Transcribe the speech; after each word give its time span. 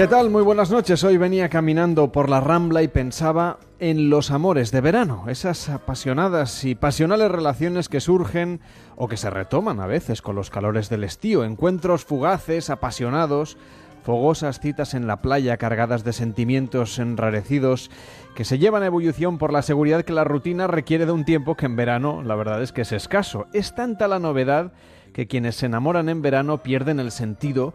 ¿Qué 0.00 0.08
tal? 0.08 0.30
Muy 0.30 0.42
buenas 0.42 0.70
noches. 0.70 1.04
Hoy 1.04 1.18
venía 1.18 1.50
caminando 1.50 2.10
por 2.10 2.30
la 2.30 2.40
Rambla 2.40 2.82
y 2.82 2.88
pensaba 2.88 3.58
en 3.80 4.08
los 4.08 4.30
amores 4.30 4.70
de 4.70 4.80
verano, 4.80 5.24
esas 5.28 5.68
apasionadas 5.68 6.64
y 6.64 6.74
pasionales 6.74 7.30
relaciones 7.30 7.90
que 7.90 8.00
surgen 8.00 8.62
o 8.96 9.08
que 9.08 9.18
se 9.18 9.28
retoman 9.28 9.78
a 9.78 9.86
veces 9.86 10.22
con 10.22 10.36
los 10.36 10.48
calores 10.48 10.88
del 10.88 11.04
estío, 11.04 11.44
encuentros 11.44 12.06
fugaces, 12.06 12.70
apasionados, 12.70 13.58
fogosas 14.02 14.58
citas 14.58 14.94
en 14.94 15.06
la 15.06 15.20
playa 15.20 15.58
cargadas 15.58 16.02
de 16.02 16.14
sentimientos 16.14 16.98
enrarecidos 16.98 17.90
que 18.34 18.46
se 18.46 18.58
llevan 18.58 18.82
a 18.82 18.86
ebullición 18.86 19.36
por 19.36 19.52
la 19.52 19.60
seguridad 19.60 20.02
que 20.02 20.14
la 20.14 20.24
rutina 20.24 20.66
requiere 20.66 21.04
de 21.04 21.12
un 21.12 21.26
tiempo 21.26 21.58
que 21.58 21.66
en 21.66 21.76
verano 21.76 22.22
la 22.22 22.36
verdad 22.36 22.62
es 22.62 22.72
que 22.72 22.80
es 22.80 22.92
escaso. 22.92 23.48
Es 23.52 23.74
tanta 23.74 24.08
la 24.08 24.18
novedad 24.18 24.72
que 25.12 25.26
quienes 25.26 25.56
se 25.56 25.66
enamoran 25.66 26.08
en 26.08 26.22
verano 26.22 26.62
pierden 26.62 27.00
el 27.00 27.10
sentido 27.10 27.74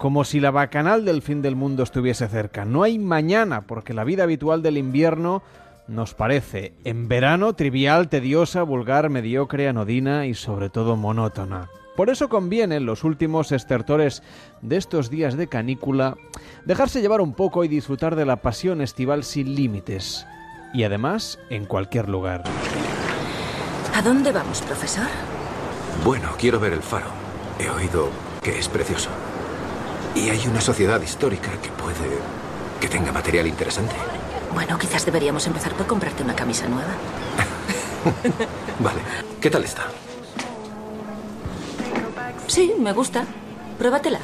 como 0.00 0.24
si 0.24 0.40
la 0.40 0.50
bacanal 0.50 1.04
del 1.04 1.20
fin 1.20 1.42
del 1.42 1.56
mundo 1.56 1.82
estuviese 1.82 2.26
cerca. 2.26 2.64
No 2.64 2.84
hay 2.84 2.98
mañana, 2.98 3.66
porque 3.66 3.92
la 3.92 4.02
vida 4.02 4.22
habitual 4.22 4.62
del 4.62 4.78
invierno 4.78 5.42
nos 5.88 6.14
parece, 6.14 6.72
en 6.84 7.06
verano, 7.06 7.52
trivial, 7.52 8.08
tediosa, 8.08 8.62
vulgar, 8.62 9.10
mediocre, 9.10 9.68
anodina 9.68 10.24
y 10.24 10.32
sobre 10.32 10.70
todo 10.70 10.96
monótona. 10.96 11.68
Por 11.96 12.08
eso 12.08 12.30
conviene 12.30 12.76
en 12.76 12.86
los 12.86 13.04
últimos 13.04 13.52
estertores 13.52 14.22
de 14.62 14.78
estos 14.78 15.10
días 15.10 15.36
de 15.36 15.48
canícula 15.48 16.16
dejarse 16.64 17.02
llevar 17.02 17.20
un 17.20 17.34
poco 17.34 17.62
y 17.62 17.68
disfrutar 17.68 18.16
de 18.16 18.24
la 18.24 18.36
pasión 18.36 18.80
estival 18.80 19.22
sin 19.22 19.54
límites. 19.54 20.26
Y 20.72 20.84
además, 20.84 21.38
en 21.50 21.66
cualquier 21.66 22.08
lugar. 22.08 22.44
¿A 23.94 24.00
dónde 24.00 24.32
vamos, 24.32 24.62
profesor? 24.62 25.08
Bueno, 26.02 26.30
quiero 26.38 26.58
ver 26.58 26.72
el 26.72 26.80
faro. 26.80 27.08
He 27.58 27.68
oído 27.68 28.08
que 28.40 28.58
es 28.58 28.66
precioso. 28.66 29.10
Y 30.14 30.28
hay 30.28 30.46
una 30.48 30.60
sociedad 30.60 31.00
histórica 31.00 31.50
que 31.62 31.70
puede... 31.70 32.18
que 32.80 32.88
tenga 32.88 33.12
material 33.12 33.46
interesante. 33.46 33.94
Bueno, 34.52 34.78
quizás 34.78 35.04
deberíamos 35.06 35.46
empezar 35.46 35.72
por 35.74 35.86
comprarte 35.86 36.22
una 36.22 36.34
camisa 36.34 36.66
nueva. 36.68 36.90
vale. 38.80 39.00
¿Qué 39.40 39.50
tal 39.50 39.64
está? 39.64 39.84
Sí, 42.46 42.74
me 42.78 42.92
gusta. 42.92 43.24
Pruébatela. 43.78 44.18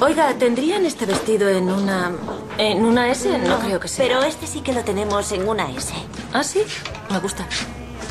Oiga, 0.00 0.32
¿tendrían 0.38 0.86
este 0.86 1.06
vestido 1.06 1.48
en 1.48 1.70
una... 1.70 2.12
en 2.56 2.84
una 2.84 3.10
S? 3.10 3.36
No, 3.38 3.58
creo 3.58 3.80
que 3.80 3.88
sea. 3.88 4.06
Pero 4.06 4.22
este 4.22 4.46
sí 4.46 4.60
que 4.60 4.72
lo 4.72 4.84
tenemos 4.84 5.30
en 5.32 5.48
una 5.48 5.70
S. 5.72 5.92
¿Ah, 6.32 6.44
sí? 6.44 6.62
Me 7.10 7.18
gusta. 7.18 7.46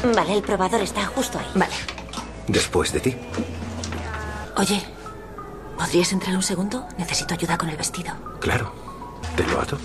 Vale, 0.03 0.35
el 0.35 0.43
probador 0.43 0.81
está 0.81 1.05
justo 1.07 1.39
ahí. 1.39 1.47
Vale. 1.55 1.73
Después 2.47 2.91
de 2.93 2.99
ti. 2.99 3.15
Oye, 4.55 4.81
¿podrías 5.77 6.11
entrar 6.11 6.35
un 6.35 6.43
segundo? 6.43 6.87
Necesito 6.97 7.33
ayuda 7.33 7.57
con 7.57 7.69
el 7.69 7.77
vestido. 7.77 8.13
Claro. 8.39 8.73
¿Te 9.35 9.43
lo 9.43 9.59
ato? 9.61 9.77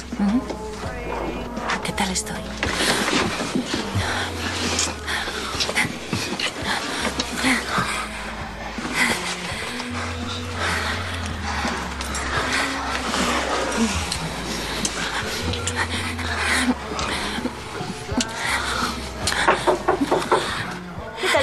¿Qué 1.84 1.92
tal 1.92 2.10
estoy? 2.10 2.40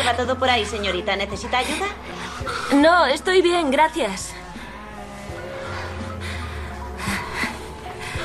¿Qué 0.10 0.16
tal 0.16 0.26
va 0.26 0.28
todo 0.28 0.40
por 0.40 0.50
ahí, 0.50 0.66
señorita? 0.66 1.16
¿Necesita 1.16 1.60
ayuda? 1.60 1.86
No, 2.82 3.06
estoy 3.06 3.44
bien, 3.44 3.70
gracias. 3.70 4.34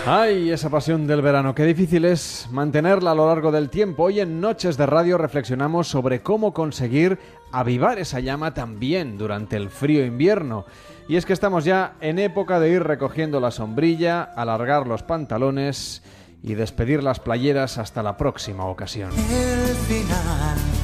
Ay, 0.06 0.50
esa 0.50 0.70
pasión 0.70 1.06
del 1.06 1.20
verano, 1.20 1.54
qué 1.54 1.64
difícil 1.64 2.06
es 2.06 2.48
mantenerla 2.50 3.10
a 3.10 3.14
lo 3.14 3.26
largo 3.26 3.52
del 3.52 3.68
tiempo. 3.68 4.04
Hoy 4.04 4.20
en 4.20 4.40
Noches 4.40 4.78
de 4.78 4.86
Radio 4.86 5.18
reflexionamos 5.18 5.86
sobre 5.86 6.22
cómo 6.22 6.54
conseguir 6.54 7.18
avivar 7.52 7.98
esa 7.98 8.18
llama 8.20 8.54
también 8.54 9.18
durante 9.18 9.56
el 9.56 9.68
frío 9.68 10.06
invierno. 10.06 10.64
Y 11.06 11.16
es 11.16 11.26
que 11.26 11.34
estamos 11.34 11.66
ya 11.66 11.96
en 12.00 12.18
época 12.18 12.60
de 12.60 12.70
ir 12.70 12.82
recogiendo 12.82 13.40
la 13.40 13.50
sombrilla, 13.50 14.22
alargar 14.22 14.86
los 14.86 15.02
pantalones 15.02 16.02
y 16.42 16.54
despedir 16.54 17.02
las 17.02 17.20
playeras 17.20 17.76
hasta 17.76 18.02
la 18.02 18.16
próxima 18.16 18.64
ocasión. 18.64 19.10
El 19.10 19.74
final 19.86 20.83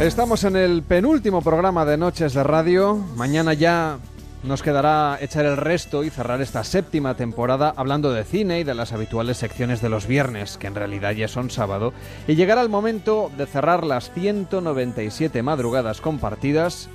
Estamos 0.00 0.44
en 0.44 0.56
el 0.56 0.82
penúltimo 0.82 1.42
programa 1.42 1.84
de 1.84 1.98
Noches 1.98 2.32
de 2.32 2.42
Radio. 2.42 2.96
Mañana 3.14 3.52
ya 3.52 3.98
nos 4.42 4.62
quedará 4.62 5.18
echar 5.20 5.44
el 5.44 5.56
resto 5.56 6.02
y 6.02 6.10
cerrar 6.10 6.40
esta 6.40 6.64
séptima 6.64 7.14
temporada 7.14 7.74
hablando 7.76 8.12
de 8.12 8.24
cine 8.24 8.60
y 8.60 8.64
de 8.64 8.74
las 8.74 8.92
habituales 8.92 9.36
secciones 9.36 9.80
de 9.82 9.88
los 9.88 10.06
viernes, 10.06 10.56
que 10.56 10.66
en 10.66 10.74
realidad 10.74 11.12
ya 11.12 11.28
son 11.28 11.50
sábado, 11.50 11.92
y 12.26 12.34
llegará 12.34 12.62
el 12.62 12.68
momento 12.68 13.30
de 13.36 13.46
cerrar 13.46 13.84
las 13.84 14.10
197 14.12 15.42
madrugadas 15.42 16.00
compartidas 16.00 16.88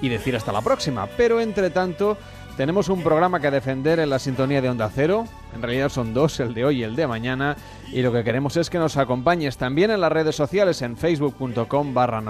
y 0.00 0.08
decir 0.08 0.36
hasta 0.36 0.52
la 0.52 0.62
próxima. 0.62 1.08
Pero 1.16 1.40
entre 1.40 1.70
tanto, 1.70 2.16
tenemos 2.56 2.88
un 2.88 3.02
programa 3.02 3.40
que 3.40 3.50
defender 3.50 3.98
en 3.98 4.10
la 4.10 4.18
sintonía 4.18 4.60
de 4.62 4.68
Onda 4.68 4.90
Cero. 4.94 5.26
En 5.54 5.62
realidad 5.62 5.88
son 5.88 6.14
dos, 6.14 6.38
el 6.40 6.54
de 6.54 6.64
hoy 6.64 6.80
y 6.80 6.82
el 6.82 6.94
de 6.96 7.06
mañana. 7.06 7.56
Y 7.92 8.02
lo 8.02 8.12
que 8.12 8.24
queremos 8.24 8.56
es 8.56 8.70
que 8.70 8.78
nos 8.78 8.96
acompañes 8.96 9.56
también 9.56 9.90
en 9.90 10.00
las 10.00 10.10
redes 10.12 10.34
sociales, 10.36 10.82
en 10.82 10.96
facebook.com 10.96 11.94
barra 11.94 12.22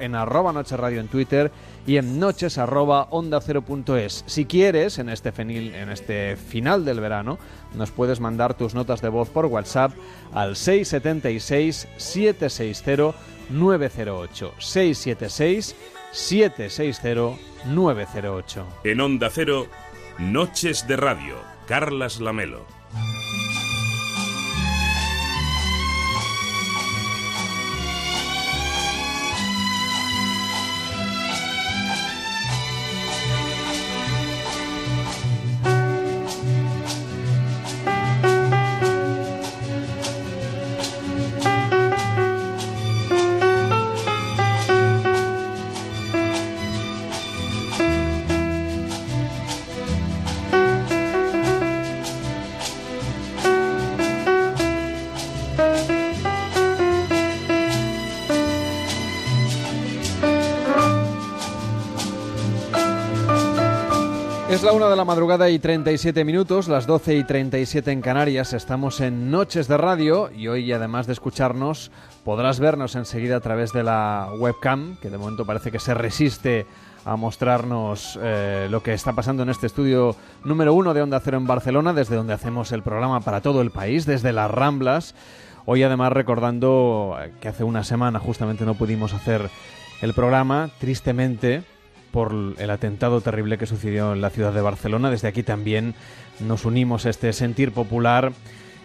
en 0.00 0.14
arroba 0.14 0.64
en 0.88 1.08
Twitter 1.08 1.50
y 1.86 1.96
en 1.96 2.18
noches 2.18 2.58
arroba 2.58 3.08
onda 3.10 3.40
cero. 3.40 3.64
Si 4.26 4.44
quieres, 4.46 4.98
en 4.98 5.08
este, 5.08 5.32
fenil- 5.32 5.74
en 5.74 5.90
este 5.90 6.36
final 6.36 6.84
del 6.84 7.00
verano, 7.00 7.38
nos 7.74 7.90
puedes 7.90 8.20
mandar 8.20 8.54
tus 8.54 8.74
notas 8.74 9.00
de 9.00 9.08
voz 9.08 9.28
por 9.30 9.46
WhatsApp 9.46 9.92
al 10.32 10.56
676 10.56 11.88
760 11.96 13.14
908 13.50 14.52
676 14.58 15.76
760 16.14 17.36
908. 17.66 18.66
En 18.84 19.00
Onda 19.00 19.28
Cero, 19.30 19.66
Noches 20.18 20.86
de 20.86 20.96
Radio, 20.96 21.36
Carlas 21.66 22.20
Lamelo. 22.20 22.73
De 64.94 64.98
la 64.98 65.04
madrugada 65.04 65.50
y 65.50 65.58
37 65.58 66.24
minutos, 66.24 66.68
las 66.68 66.86
12 66.86 67.16
y 67.16 67.24
37 67.24 67.90
en 67.90 68.00
Canarias. 68.00 68.52
Estamos 68.52 69.00
en 69.00 69.28
Noches 69.28 69.66
de 69.66 69.76
Radio 69.76 70.30
y 70.30 70.46
hoy, 70.46 70.70
además 70.70 71.08
de 71.08 71.14
escucharnos, 71.14 71.90
podrás 72.24 72.60
vernos 72.60 72.94
enseguida 72.94 73.36
a 73.36 73.40
través 73.40 73.72
de 73.72 73.82
la 73.82 74.28
webcam, 74.38 74.96
que 75.02 75.10
de 75.10 75.18
momento 75.18 75.44
parece 75.44 75.72
que 75.72 75.80
se 75.80 75.94
resiste 75.94 76.64
a 77.04 77.16
mostrarnos 77.16 78.16
eh, 78.22 78.68
lo 78.70 78.84
que 78.84 78.92
está 78.92 79.12
pasando 79.14 79.42
en 79.42 79.48
este 79.48 79.66
estudio 79.66 80.14
número 80.44 80.72
uno 80.72 80.94
de 80.94 81.02
Onda 81.02 81.18
Cero 81.18 81.38
en 81.38 81.48
Barcelona, 81.48 81.92
desde 81.92 82.14
donde 82.14 82.34
hacemos 82.34 82.70
el 82.70 82.84
programa 82.84 83.18
para 83.18 83.40
todo 83.40 83.62
el 83.62 83.72
país, 83.72 84.06
desde 84.06 84.32
las 84.32 84.48
Ramblas. 84.48 85.16
Hoy 85.66 85.82
además 85.82 86.12
recordando 86.12 87.16
eh, 87.20 87.32
que 87.40 87.48
hace 87.48 87.64
una 87.64 87.82
semana 87.82 88.20
justamente 88.20 88.64
no 88.64 88.74
pudimos 88.74 89.12
hacer 89.12 89.50
el 90.02 90.14
programa, 90.14 90.70
tristemente, 90.78 91.64
por 92.14 92.54
el 92.58 92.70
atentado 92.70 93.20
terrible 93.20 93.58
que 93.58 93.66
sucedió 93.66 94.12
en 94.12 94.20
la 94.20 94.30
ciudad 94.30 94.52
de 94.52 94.60
Barcelona. 94.60 95.10
Desde 95.10 95.26
aquí 95.26 95.42
también 95.42 95.96
nos 96.38 96.64
unimos 96.64 97.06
a 97.06 97.10
este 97.10 97.32
sentir 97.32 97.72
popular 97.72 98.32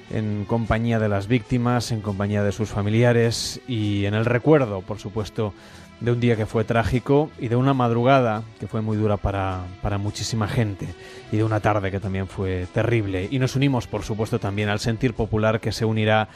en 0.09 0.45
compañía 0.45 0.97
de 0.97 1.09
las 1.09 1.27
víctimas, 1.27 1.91
en 1.91 2.01
compañía 2.01 2.41
de 2.41 2.51
sus 2.51 2.69
familiares 2.69 3.61
y 3.67 4.05
en 4.05 4.15
el 4.15 4.25
recuerdo, 4.25 4.81
por 4.81 4.97
supuesto, 4.97 5.53
de 5.99 6.11
un 6.11 6.19
día 6.19 6.35
que 6.37 6.47
fue 6.47 6.63
trágico 6.63 7.29
y 7.37 7.49
de 7.49 7.55
una 7.55 7.75
madrugada 7.75 8.41
que 8.59 8.65
fue 8.65 8.81
muy 8.81 8.97
dura 8.97 9.17
para, 9.17 9.59
para 9.83 9.99
muchísima 9.99 10.47
gente 10.47 10.87
y 11.31 11.37
de 11.37 11.43
una 11.43 11.59
tarde 11.59 11.91
que 11.91 11.99
también 11.99 12.27
fue 12.27 12.65
terrible. 12.73 13.27
Y 13.29 13.37
nos 13.37 13.55
unimos, 13.55 13.85
por 13.85 14.01
supuesto, 14.01 14.39
también 14.39 14.69
al 14.69 14.79
sentir 14.79 15.13
popular 15.13 15.59
que 15.59 15.71
se 15.71 15.85
unirá 15.85 16.29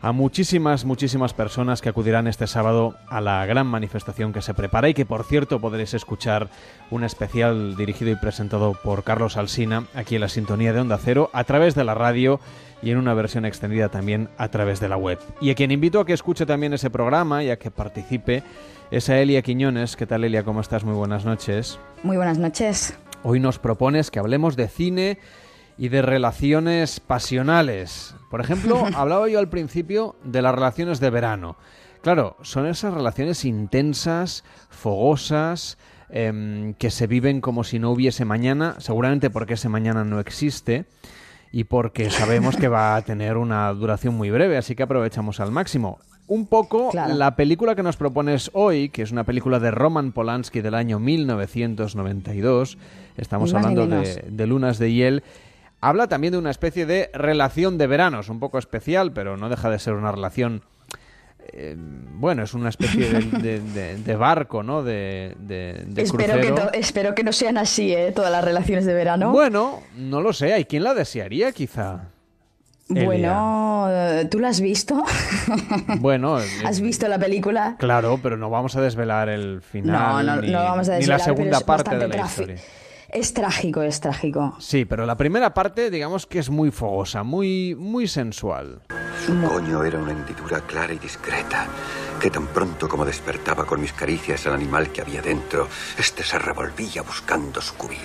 a 0.00 0.12
muchísimas, 0.12 0.84
muchísimas 0.84 1.34
personas 1.34 1.80
que 1.80 1.88
acudirán 1.88 2.26
este 2.26 2.46
sábado 2.46 2.94
a 3.08 3.20
la 3.20 3.44
gran 3.46 3.66
manifestación 3.66 4.32
que 4.32 4.42
se 4.42 4.54
prepara 4.54 4.88
y 4.88 4.94
que 4.94 5.06
por 5.06 5.24
cierto 5.24 5.60
podréis 5.60 5.94
escuchar 5.94 6.48
un 6.90 7.04
especial 7.04 7.76
dirigido 7.76 8.10
y 8.10 8.16
presentado 8.16 8.78
por 8.82 9.04
Carlos 9.04 9.36
Alsina 9.36 9.86
aquí 9.94 10.16
en 10.16 10.20
la 10.22 10.28
sintonía 10.28 10.72
de 10.72 10.80
Onda 10.80 10.98
Cero 10.98 11.30
a 11.32 11.44
través 11.44 11.74
de 11.74 11.84
la 11.84 11.94
radio 11.94 12.40
y 12.82 12.90
en 12.90 12.98
una 12.98 13.14
versión 13.14 13.44
extendida 13.44 13.88
también 13.88 14.28
a 14.36 14.48
través 14.48 14.80
de 14.80 14.88
la 14.88 14.96
web. 14.96 15.18
Y 15.40 15.50
a 15.50 15.54
quien 15.54 15.70
invito 15.70 16.00
a 16.00 16.06
que 16.06 16.12
escuche 16.12 16.46
también 16.46 16.74
ese 16.74 16.90
programa 16.90 17.42
y 17.42 17.50
a 17.50 17.58
que 17.58 17.70
participe 17.70 18.42
es 18.90 19.08
a 19.08 19.18
Elia 19.18 19.42
Quiñones. 19.42 19.96
¿Qué 19.96 20.06
tal 20.06 20.24
Elia? 20.24 20.44
¿Cómo 20.44 20.60
estás? 20.60 20.84
Muy 20.84 20.94
buenas 20.94 21.24
noches. 21.24 21.78
Muy 22.02 22.16
buenas 22.16 22.38
noches. 22.38 22.96
Hoy 23.22 23.40
nos 23.40 23.58
propones 23.58 24.10
que 24.10 24.18
hablemos 24.18 24.56
de 24.56 24.68
cine 24.68 25.18
y 25.78 25.88
de 25.88 26.02
relaciones 26.02 27.00
pasionales. 27.00 28.14
Por 28.30 28.40
ejemplo, 28.40 28.84
hablaba 28.94 29.28
yo 29.28 29.38
al 29.38 29.48
principio 29.48 30.16
de 30.24 30.42
las 30.42 30.54
relaciones 30.54 31.00
de 31.00 31.10
verano. 31.10 31.56
Claro, 32.02 32.36
son 32.42 32.66
esas 32.66 32.94
relaciones 32.94 33.44
intensas, 33.44 34.44
fogosas, 34.70 35.76
em, 36.08 36.74
que 36.74 36.90
se 36.90 37.06
viven 37.06 37.40
como 37.40 37.64
si 37.64 37.78
no 37.78 37.90
hubiese 37.90 38.24
mañana, 38.24 38.76
seguramente 38.78 39.30
porque 39.30 39.54
ese 39.54 39.68
mañana 39.68 40.04
no 40.04 40.20
existe 40.20 40.84
y 41.50 41.64
porque 41.64 42.10
sabemos 42.10 42.56
que 42.56 42.68
va 42.68 42.96
a 42.96 43.02
tener 43.02 43.36
una 43.36 43.72
duración 43.72 44.14
muy 44.14 44.30
breve, 44.30 44.56
así 44.56 44.76
que 44.76 44.84
aprovechamos 44.84 45.40
al 45.40 45.50
máximo. 45.50 45.98
Un 46.28 46.46
poco 46.46 46.90
la 46.92 47.36
película 47.36 47.76
que 47.76 47.84
nos 47.84 47.96
propones 47.96 48.50
hoy, 48.52 48.88
que 48.88 49.02
es 49.02 49.12
una 49.12 49.24
película 49.24 49.60
de 49.60 49.70
Roman 49.70 50.10
Polanski 50.12 50.60
del 50.60 50.74
año 50.74 50.98
1992, 50.98 52.78
estamos 53.16 53.54
hablando 53.54 53.86
de, 53.86 54.24
de 54.28 54.46
Lunas 54.46 54.78
de 54.78 54.92
Hiel, 54.92 55.22
habla 55.88 56.08
también 56.08 56.32
de 56.32 56.38
una 56.38 56.50
especie 56.50 56.86
de 56.86 57.10
relación 57.14 57.78
de 57.78 57.86
veranos, 57.86 58.28
un 58.28 58.40
poco 58.40 58.58
especial, 58.58 59.12
pero 59.12 59.36
no 59.36 59.48
deja 59.48 59.70
de 59.70 59.78
ser 59.78 59.94
una 59.94 60.10
relación 60.10 60.62
eh, 61.52 61.76
bueno, 61.78 62.42
es 62.42 62.54
una 62.54 62.70
especie 62.70 63.08
de, 63.08 64.16
barco, 64.16 64.64
¿no? 64.64 64.82
De, 64.82 65.36
espero, 65.96 66.32
crucero. 66.32 66.70
Que 66.72 66.78
espero 66.80 67.14
que 67.14 67.22
no 67.22 67.32
sean 67.32 67.56
así, 67.56 67.92
¿eh? 67.92 68.10
Todas 68.12 68.32
las 68.32 68.44
relaciones 68.44 68.84
de 68.84 68.94
verano. 68.94 69.30
Bueno, 69.30 69.82
no 69.96 70.20
lo 70.20 70.32
sé. 70.32 70.52
¿Hay 70.54 70.64
quien 70.64 70.82
la 70.82 70.94
desearía, 70.94 71.52
quizá? 71.52 72.08
Bueno, 72.88 73.88
¿tú 74.30 74.40
la 74.40 74.48
has 74.48 74.60
visto? 74.60 75.04
Bueno, 75.98 76.38
¿has 76.64 76.80
visto 76.80 77.06
la 77.06 77.18
película? 77.18 77.76
Claro, 77.78 78.18
pero 78.22 78.36
no 78.36 78.50
vamos 78.50 78.76
a 78.76 78.80
desvelar 78.80 79.28
el 79.28 79.60
final. 79.62 80.26
No, 80.26 80.36
no, 80.36 80.42
no 80.42 80.58
vamos 80.58 80.88
a 80.88 80.94
desvelar, 80.94 81.00
ni 81.00 81.06
la 81.06 81.18
segunda 81.18 81.60
parte 81.60 81.96
de 81.96 82.08
la 82.08 82.16
historia. 82.16 82.56
Es 83.08 83.32
trágico, 83.34 83.82
es 83.82 84.00
trágico. 84.00 84.56
Sí, 84.58 84.84
pero 84.84 85.06
la 85.06 85.16
primera 85.16 85.54
parte, 85.54 85.90
digamos 85.90 86.26
que 86.26 86.40
es 86.40 86.50
muy 86.50 86.70
fogosa, 86.70 87.22
muy, 87.22 87.74
muy 87.74 88.08
sensual. 88.08 88.82
Su 89.24 89.40
coño 89.42 89.84
era 89.84 89.98
una 89.98 90.12
hendidura 90.12 90.60
clara 90.60 90.92
y 90.92 90.98
discreta, 90.98 91.66
que 92.20 92.30
tan 92.30 92.46
pronto 92.48 92.88
como 92.88 93.04
despertaba 93.04 93.64
con 93.64 93.80
mis 93.80 93.92
caricias 93.92 94.44
el 94.46 94.52
animal 94.52 94.90
que 94.90 95.02
había 95.02 95.22
dentro, 95.22 95.68
este 95.98 96.22
se 96.22 96.38
revolvía 96.38 97.02
buscando 97.02 97.60
su 97.60 97.74
cubil. 97.74 97.98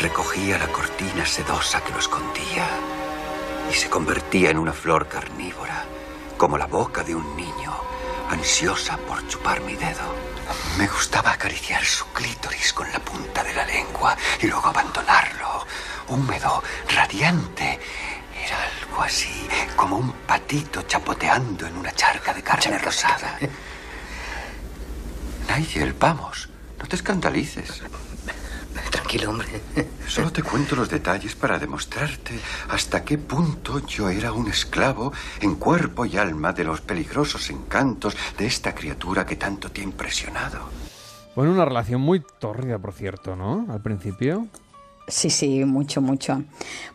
Recogía 0.00 0.58
la 0.58 0.68
cortina 0.68 1.24
sedosa 1.24 1.82
que 1.82 1.92
lo 1.92 1.98
escondía 1.98 2.66
y 3.70 3.74
se 3.74 3.88
convertía 3.88 4.50
en 4.50 4.58
una 4.58 4.72
flor 4.72 5.08
carnívora, 5.08 5.84
como 6.36 6.58
la 6.58 6.66
boca 6.66 7.02
de 7.02 7.14
un 7.14 7.36
niño, 7.36 7.72
ansiosa 8.30 8.98
por 8.98 9.26
chupar 9.26 9.60
mi 9.62 9.74
dedo. 9.74 10.35
Me 10.78 10.86
gustaba 10.86 11.32
acariciar 11.32 11.84
su 11.84 12.06
clítoris 12.12 12.72
con 12.72 12.90
la 12.92 12.98
punta 12.98 13.42
de 13.42 13.54
la 13.54 13.64
lengua 13.64 14.16
y 14.40 14.46
luego 14.46 14.68
abandonarlo, 14.68 15.66
húmedo, 16.08 16.62
radiante. 16.94 17.78
Era 18.44 18.56
algo 18.82 19.02
así 19.02 19.48
como 19.74 19.96
un 19.96 20.12
patito 20.12 20.82
chapoteando 20.82 21.66
en 21.66 21.76
una 21.76 21.92
charca 21.92 22.32
de 22.32 22.42
carne 22.42 22.78
rosada. 22.78 23.38
Nigel, 25.48 25.92
vamos, 25.94 26.48
no 26.78 26.86
te 26.86 26.96
escandalices. 26.96 27.82
Tranquilo, 28.90 29.30
hombre. 29.30 29.48
Solo 30.06 30.30
te 30.30 30.42
cuento 30.42 30.76
los 30.76 30.88
detalles 30.88 31.34
para 31.34 31.58
demostrarte 31.58 32.38
hasta 32.70 33.04
qué 33.04 33.18
punto 33.18 33.86
yo 33.86 34.08
era 34.08 34.32
un 34.32 34.48
esclavo 34.48 35.12
en 35.40 35.56
cuerpo 35.56 36.04
y 36.04 36.16
alma 36.16 36.52
de 36.52 36.64
los 36.64 36.80
peligrosos 36.80 37.50
encantos 37.50 38.16
de 38.38 38.46
esta 38.46 38.74
criatura 38.74 39.26
que 39.26 39.36
tanto 39.36 39.70
te 39.70 39.80
ha 39.80 39.84
impresionado. 39.84 40.60
Bueno, 41.34 41.52
una 41.52 41.66
relación 41.66 42.00
muy 42.00 42.22
tórrida, 42.38 42.78
por 42.78 42.94
cierto, 42.94 43.36
¿no? 43.36 43.66
Al 43.68 43.82
principio. 43.82 44.46
Sí, 45.08 45.30
sí, 45.30 45.64
mucho, 45.64 46.00
mucho. 46.00 46.42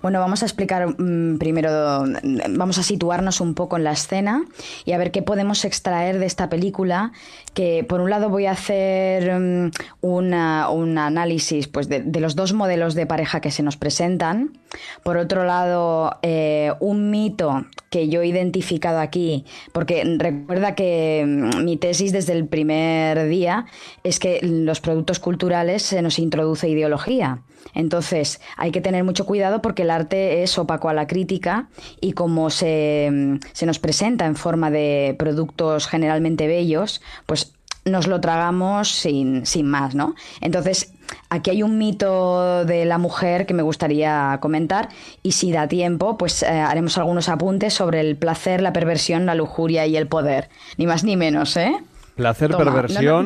Bueno, 0.02 0.20
vamos 0.20 0.44
a 0.44 0.46
explicar 0.46 1.00
mm, 1.00 1.38
primero, 1.38 2.04
vamos 2.50 2.78
a 2.78 2.84
situarnos 2.84 3.40
un 3.40 3.54
poco 3.54 3.78
en 3.78 3.86
la 3.86 3.94
escena 3.94 4.44
y 4.84 4.92
a 4.92 4.98
ver 4.98 5.12
qué 5.12 5.22
podemos 5.22 5.64
extraer 5.64 6.20
de 6.20 6.26
esta 6.26 6.50
película, 6.50 7.14
que 7.54 7.86
por 7.88 8.02
un 8.02 8.10
lado 8.10 8.30
voy 8.30 8.48
a 8.48 8.52
hacer 8.52 9.40
mm, 9.40 9.72
un 10.02 10.34
análisis 10.34 11.70
pues, 11.70 11.88
de, 11.88 12.04
los 12.20 12.36
dos 12.36 12.52
modelos 12.52 12.96
de 12.96 13.06
pareja 13.06 13.40
que 13.40 13.50
se 13.50 13.64
nos 13.64 13.78
presentan, 13.78 14.60
por 15.04 15.16
otro 15.16 15.46
lado 15.46 16.18
eh, 16.22 16.74
un 16.82 17.12
mito 17.12 17.66
que 17.90 18.10
yo 18.10 18.24
he 18.24 18.28
identificado 18.28 19.00
aquí, 19.00 19.46
porque 19.72 20.04
recuerda 20.18 20.76
que 20.76 21.24
mm, 21.26 21.64
mi 21.64 21.78
tesis 21.78 22.12
desde 22.12 22.34
el 22.34 22.46
primer 22.46 23.30
día 23.30 23.68
es 24.04 24.20
que 24.20 24.42
los 24.42 24.82
productos 24.82 25.20
culturales 25.20 25.82
se 25.82 26.02
nos 26.02 26.20
introduce 26.20 26.68
ideología. 26.68 27.42
Entonces, 27.74 28.42
hay 28.58 28.72
que 28.72 28.82
tener 28.82 29.04
mucho 29.04 29.26
cuidado 29.26 29.62
porque 29.62 29.84
el 29.84 29.92
arte 29.92 30.44
es 30.44 30.58
opaco 30.58 30.90
a 30.90 30.94
la 30.94 31.08
crítica 31.08 31.70
y 32.00 32.14
como 32.14 32.50
se, 32.50 33.40
se 33.54 33.66
nos 33.66 33.80
presenta 33.80 34.26
en 34.26 34.36
forma 34.36 34.72
de 34.72 35.16
productos 35.18 35.88
generalmente 35.88 36.48
bellos, 36.48 37.02
pues 37.26 37.54
nos 37.86 38.08
lo 38.08 38.22
tragamos 38.22 38.92
sin, 38.92 39.46
sin, 39.46 39.66
más, 39.66 39.96
¿no? 39.96 40.16
Entonces, 40.40 40.94
aquí 41.30 41.50
hay 41.50 41.64
un 41.64 41.78
mito 41.78 42.64
de 42.66 42.86
la 42.86 42.98
mujer 42.98 43.46
que 43.46 43.54
me 43.54 43.64
gustaría 43.64 44.38
comentar 44.42 44.90
y 45.24 45.32
si 45.32 45.52
da 45.52 45.68
tiempo, 45.68 46.18
pues 46.18 46.44
eh, 46.44 46.48
haremos 46.48 46.98
algunos 46.98 47.28
apuntes 47.30 47.74
sobre 47.74 48.02
el 48.02 48.18
placer, 48.18 48.62
la 48.62 48.74
perversión, 48.74 49.26
la 49.26 49.36
lujuria 49.36 49.88
y 49.88 49.98
el 49.98 50.08
poder. 50.08 50.50
Ni 50.78 50.86
más 50.86 51.04
ni 51.04 51.18
menos, 51.18 51.58
¿eh? 51.58 51.76
Placer, 52.22 52.56
perversión, 52.56 53.26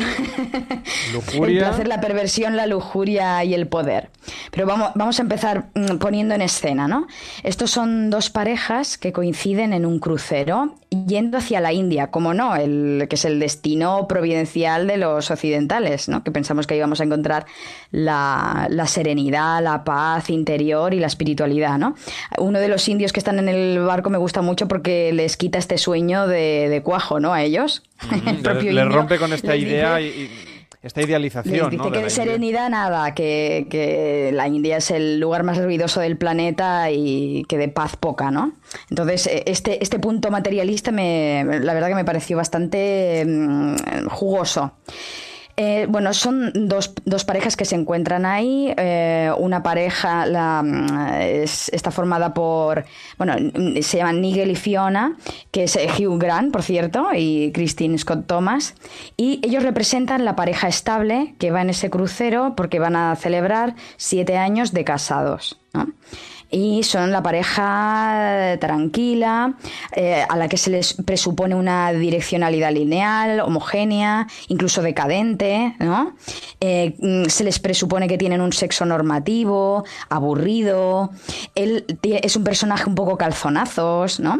lujuria. 1.13 1.63
El 1.63 1.67
placer, 1.67 1.87
la 1.89 1.99
perversión, 1.99 2.55
la 2.55 2.65
lujuria 2.65 3.43
y 3.43 3.53
el 3.53 3.67
poder. 3.67 4.09
Pero 4.51 4.65
vamos, 4.65 4.91
vamos 4.95 5.19
a 5.19 5.21
empezar 5.21 5.65
mm, 5.73 5.97
poniendo 5.97 6.33
en 6.33 6.41
escena, 6.41 6.87
¿no? 6.87 7.05
Estos 7.43 7.71
son 7.71 8.09
dos 8.09 8.29
parejas 8.29 8.97
que 8.97 9.11
coinciden 9.11 9.73
en 9.73 9.85
un 9.85 9.99
crucero 9.99 10.75
yendo 11.05 11.39
hacia 11.39 11.59
la 11.59 11.73
India, 11.73 12.07
como 12.07 12.33
no, 12.33 12.55
el 12.55 13.07
que 13.09 13.15
es 13.15 13.25
el 13.25 13.39
destino 13.41 14.07
providencial 14.07 14.87
de 14.87 14.95
los 14.95 15.29
occidentales, 15.29 16.07
¿no? 16.07 16.23
Que 16.23 16.31
pensamos 16.31 16.65
que 16.65 16.77
íbamos 16.77 17.01
a 17.01 17.03
encontrar 17.03 17.45
la, 17.95 18.85
serenidad, 18.87 19.63
la 19.63 19.83
paz 19.83 20.29
interior 20.29 20.93
y 20.93 20.99
la 20.99 21.07
espiritualidad, 21.07 21.77
¿no? 21.77 21.95
Uno 22.37 22.59
de 22.59 22.67
los 22.67 22.87
indios 22.89 23.13
que 23.13 23.19
están 23.19 23.39
en 23.39 23.49
el 23.49 23.79
barco 23.79 24.09
me 24.09 24.17
gusta 24.17 24.41
mucho 24.41 24.67
porque 24.67 25.11
les 25.13 25.37
quita 25.37 25.57
este 25.57 25.77
sueño 25.77 26.27
de, 26.27 26.81
cuajo, 26.83 27.19
¿no? 27.19 27.33
A 27.33 27.43
ellos. 27.43 27.83
le, 28.61 28.85
rompe 28.85 29.17
con 29.17 29.31
esta 29.31 29.55
idea 29.55 30.01
y, 30.01 30.29
esta 30.83 31.01
idealización. 31.01 31.71
dice 31.71 31.91
que 31.91 31.99
de, 31.99 32.09
serenidad 32.09 32.69
nada, 32.69 33.15
que, 33.15 34.29
la 34.33 34.47
India 34.47 34.77
es 34.77 34.91
el 34.91 35.19
lugar 35.19 35.43
más 35.43 35.57
ruidoso 35.57 36.01
del 36.01 36.17
planeta 36.17 36.91
y 36.91 37.45
que 37.47 37.57
de 37.57 37.69
paz 37.69 37.95
poca, 37.95 38.29
¿no? 38.29 38.53
Entonces, 38.89 39.25
e, 39.27 39.43
este, 39.47 39.81
este 39.81 39.99
punto 39.99 40.29
materialista 40.29 40.91
me, 40.91 41.43
la 41.61 41.73
verdad 41.73 41.87
que 41.87 41.95
me 41.95 42.05
pareció 42.05 42.37
bastante 42.37 43.23
mm, 43.25 44.07
jugoso. 44.09 44.73
Eh, 45.57 45.85
bueno, 45.88 46.13
son 46.13 46.51
dos, 46.67 46.93
dos, 47.05 47.24
parejas 47.24 47.55
que 47.55 47.63
se 47.63 47.75
encuentran 47.75 48.25
ahí. 48.25 48.74
Eh, 48.75 49.31
una 49.38 49.63
pareja 49.63 50.25
mm, 50.63 51.43
está 51.71 51.91
formada 51.91 52.33
por, 52.33 52.85
bueno, 53.17 53.35
se 53.81 53.97
llaman 53.97 54.21
Nigel 54.21 54.51
y 54.51 54.55
Fiona, 54.55 55.15
que 55.51 55.63
es 55.63 55.75
eh, 55.77 55.88
Hugh 55.97 56.19
Grant, 56.19 56.51
por 56.51 56.62
cierto, 56.62 57.07
y 57.15 57.51
Christine 57.53 57.97
Scott 57.97 58.27
Thomas. 58.27 58.75
Y 59.15 59.39
ellos 59.43 59.63
representan 59.63 60.25
la 60.25 60.35
pareja 60.35 60.67
estable 60.67 61.35
que 61.39 61.51
va 61.51 61.62
en 61.62 61.69
ese 61.69 61.89
crucero 61.89 62.53
porque 62.57 62.79
van 62.79 62.97
a 62.97 63.15
celebrar 63.15 63.75
siete 63.95 64.38
años 64.38 64.74
de 64.74 64.83
casados. 64.83 65.59
Y 66.51 66.83
son 66.83 67.11
la 67.11 67.23
pareja 67.23 68.57
tranquila, 68.59 69.55
eh, 69.95 70.23
a 70.27 70.37
la 70.37 70.47
que 70.47 70.57
se 70.57 70.69
les 70.69 70.93
presupone 70.93 71.55
una 71.55 71.91
direccionalidad 71.91 72.71
lineal, 72.71 73.39
homogénea, 73.39 74.27
incluso 74.47 74.81
decadente, 74.81 75.75
¿no? 75.79 76.15
Eh, 76.59 76.95
mm, 76.99 77.25
se 77.25 77.43
les 77.43 77.59
presupone 77.59 78.07
que 78.07 78.17
tienen 78.17 78.41
un 78.41 78.53
sexo 78.53 78.85
normativo, 78.85 79.83
aburrido, 80.09 81.11
él 81.55 81.85
es 82.03 82.35
un 82.35 82.43
personaje 82.43 82.87
un 82.87 82.95
poco 82.95 83.17
calzonazos, 83.17 84.19
¿no? 84.19 84.39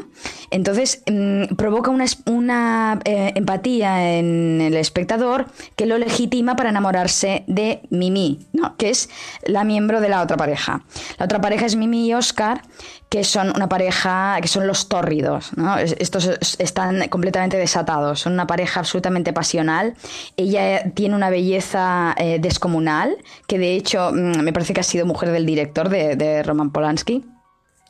Entonces 0.51 1.03
mm, 1.09 1.55
provoca 1.55 1.91
una, 1.91 2.05
una 2.25 3.00
eh, 3.05 3.31
empatía 3.35 4.17
en 4.17 4.62
el 4.62 4.75
espectador 4.75 5.47
que 5.75 5.85
lo 5.85 5.97
legitima 5.97 6.55
para 6.55 6.69
enamorarse 6.69 7.43
de 7.47 7.81
Mimi, 7.89 8.47
¿no? 8.53 8.77
Que 8.77 8.89
es 8.89 9.09
la 9.43 9.63
miembro 9.63 10.01
de 10.01 10.09
la 10.09 10.21
otra 10.21 10.38
pareja. 10.38 10.83
La 11.17 11.25
otra 11.25 11.41
pareja 11.41 11.65
es 11.65 11.75
Mimi 11.75 11.95
y 11.96 12.14
Oscar, 12.14 12.62
que 13.10 13.24
son 13.24 13.52
una 13.56 13.68
pareja, 13.70 14.38
que 14.42 14.48
son 14.48 14.68
los 14.68 14.88
tórridos, 14.90 15.52
¿no? 15.56 15.78
Es- 15.78 15.96
Estos 16.00 16.25
es- 16.28 16.56
están 16.60 17.08
completamente 17.10 17.58
desatados, 17.58 18.20
son 18.22 18.34
una 18.34 18.46
pareja 18.48 18.80
absolutamente 18.82 19.34
pasional. 19.34 19.96
Ella 20.38 20.92
tiene 20.94 21.16
una 21.16 21.30
belleza 21.30 22.14
eh, 22.18 22.40
descomunal, 22.40 23.16
que 23.48 23.58
de 23.60 23.75
hecho 23.75 24.12
mm, 24.12 24.42
me 24.42 24.54
parece 24.54 24.74
que 24.74 24.82
ha 24.82 24.84
sido 24.84 25.06
mujer 25.06 25.32
del 25.32 25.46
director 25.46 25.90
de, 25.90 26.16
de 26.16 26.44
Roman 26.44 26.72
Polanski, 26.72 27.25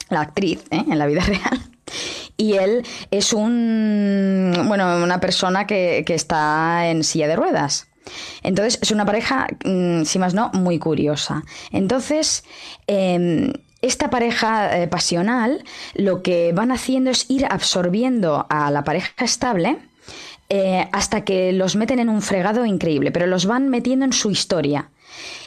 la 0.10 0.22
actriz, 0.22 0.64
¿eh? 0.72 0.84
en 0.90 1.00
la 1.00 1.08
vida 1.08 1.22
real. 1.26 1.60
Y 2.38 2.54
él 2.54 2.86
es 3.12 3.32
un, 3.34 4.52
bueno, 4.68 4.98
una 5.04 5.20
persona 5.20 5.66
que, 5.66 6.04
que 6.06 6.14
está 6.16 6.90
en 6.90 7.04
silla 7.04 7.28
de 7.28 7.36
ruedas. 7.36 7.88
Entonces 8.44 8.78
es 8.82 8.92
una 8.92 9.06
pareja, 9.06 9.48
mm, 9.64 10.04
si 10.04 10.20
más 10.20 10.34
no, 10.36 10.52
muy 10.54 10.78
curiosa. 10.78 11.44
Entonces, 11.72 12.44
em, 12.88 13.52
esta 13.86 14.10
pareja 14.10 14.78
eh, 14.78 14.88
pasional 14.88 15.64
lo 15.94 16.22
que 16.22 16.52
van 16.54 16.72
haciendo 16.72 17.12
es 17.12 17.30
ir 17.30 17.46
absorbiendo 17.46 18.46
a 18.50 18.72
la 18.72 18.84
pareja 18.84 19.24
estable 19.24 19.78
eh, 20.50 20.88
hasta 20.92 21.24
que 21.24 21.52
los 21.52 21.76
meten 21.76 22.00
en 22.00 22.10
un 22.10 22.22
fregado 22.22 22.66
increíble, 22.66 23.12
pero 23.12 23.28
los 23.28 23.46
van 23.46 23.70
metiendo 23.70 24.06
en 24.06 24.14
su 24.14 24.30
historia. 24.30 24.90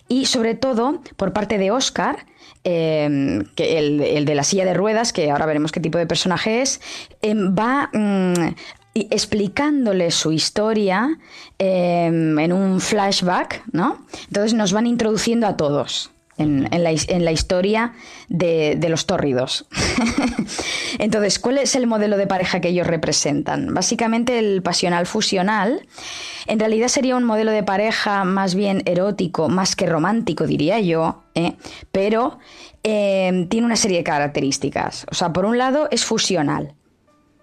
Y 0.08 0.26
sobre 0.26 0.54
todo, 0.54 1.02
por 1.16 1.32
parte 1.32 1.58
de 1.58 1.70
Oscar, 1.70 2.26
que 2.64 3.46
el, 3.56 4.24
de 4.24 4.34
la 4.34 4.44
silla 4.44 4.64
de 4.64 4.74
ruedas, 4.74 5.12
que 5.12 5.30
ahora 5.30 5.46
veremos 5.46 5.72
qué 5.72 5.80
tipo 5.80 5.98
de 5.98 6.06
personaje 6.06 6.62
es, 6.62 6.80
eh, 7.22 7.34
va 7.34 7.90
mm, 7.92 8.54
explicándole 8.94 10.10
su 10.10 10.32
historia 10.32 11.18
eh, 11.58 12.06
en 12.06 12.52
un 12.52 12.80
flashback, 12.80 13.62
¿no? 13.72 14.04
Entonces 14.26 14.54
nos 14.54 14.72
van 14.72 14.86
introduciendo 14.86 15.46
a 15.46 15.56
todos. 15.56 16.10
En, 16.38 16.68
en 16.72 16.84
la, 16.84 16.90
en 16.90 17.24
la 17.24 17.32
historia 17.32 17.94
de, 18.28 18.76
de 18.78 18.88
los 18.88 19.06
tórridos. 19.06 19.66
Entonces, 20.98 21.38
¿cuál 21.38 21.58
es 21.58 21.74
el 21.74 21.86
modelo 21.86 22.16
de 22.16 22.26
pareja 22.26 22.60
que 22.60 22.68
ellos 22.68 22.86
representan? 22.86 23.74
Básicamente 23.74 24.38
el 24.38 24.62
pasional 24.62 25.06
fusional. 25.06 25.86
En 26.46 26.58
realidad 26.60 26.88
sería 26.88 27.16
un 27.16 27.24
modelo 27.24 27.50
de 27.50 27.62
pareja 27.62 28.24
más 28.24 28.54
bien 28.54 28.82
erótico, 28.86 29.48
más 29.48 29.76
que 29.76 29.86
romántico, 29.86 30.46
diría 30.46 30.80
yo, 30.80 31.24
¿eh? 31.34 31.54
pero 31.92 32.38
eh, 32.82 33.46
tiene 33.50 33.66
una 33.66 33.76
serie 33.76 33.98
de 33.98 34.04
características. 34.04 35.06
O 35.10 35.14
sea, 35.14 35.32
por 35.32 35.44
un 35.44 35.58
lado 35.58 35.88
es 35.90 36.04
fusional. 36.04 36.74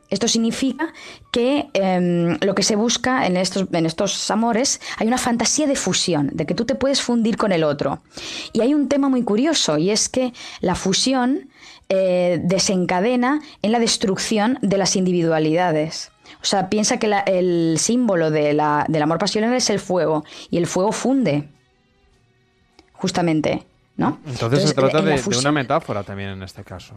Esto 0.10 0.28
significa 0.28 0.94
que 1.32 1.68
em, 1.74 2.38
lo 2.42 2.54
que 2.54 2.62
se 2.64 2.76
busca 2.76 3.26
en 3.26 3.38
estos, 3.38 3.66
en 3.72 3.86
estos 3.86 4.30
amores 4.30 4.80
hay 4.98 5.08
una 5.08 5.18
fantasía 5.18 5.66
de 5.68 5.76
fusión, 5.76 6.30
de 6.34 6.46
que 6.46 6.54
tú 6.54 6.66
te 6.66 6.76
puedes 6.76 7.02
fundir 7.02 7.38
con 7.38 7.52
el 7.52 7.64
otro. 7.64 8.02
Y 8.54 8.62
hay 8.62 8.74
un 8.74 8.88
tema 8.88 9.10
muy 9.10 9.24
curioso 9.24 9.78
y 9.78 9.90
es 9.90 10.08
que 10.10 10.32
la 10.62 10.76
fusión 10.76 11.50
eh, 11.90 12.40
desencadena 12.44 13.42
en 13.62 13.72
la 13.72 13.78
destrucción 13.80 14.58
de 14.64 14.78
las 14.78 14.96
individualidades. 14.96 16.12
O 16.42 16.46
sea, 16.46 16.68
piensa 16.70 16.98
que 16.98 17.08
la- 17.08 17.20
el 17.20 17.78
símbolo 17.80 18.32
de 18.32 18.54
la- 18.54 18.86
del 18.90 19.04
amor 19.04 19.20
pasional 19.20 19.54
es 19.54 19.70
el 19.70 19.80
fuego 19.80 20.24
y 20.50 20.58
el 20.58 20.66
fuego 20.66 20.92
funde, 20.92 21.48
justamente, 22.94 23.66
¿no? 23.98 24.20
Entonces, 24.26 24.64
se 24.70 24.74
trata 24.74 25.02
de, 25.02 25.22
una 25.40 25.52
metáfora 25.52 26.04
también 26.04 26.30
en 26.30 26.44
este 26.44 26.64
caso. 26.64 26.96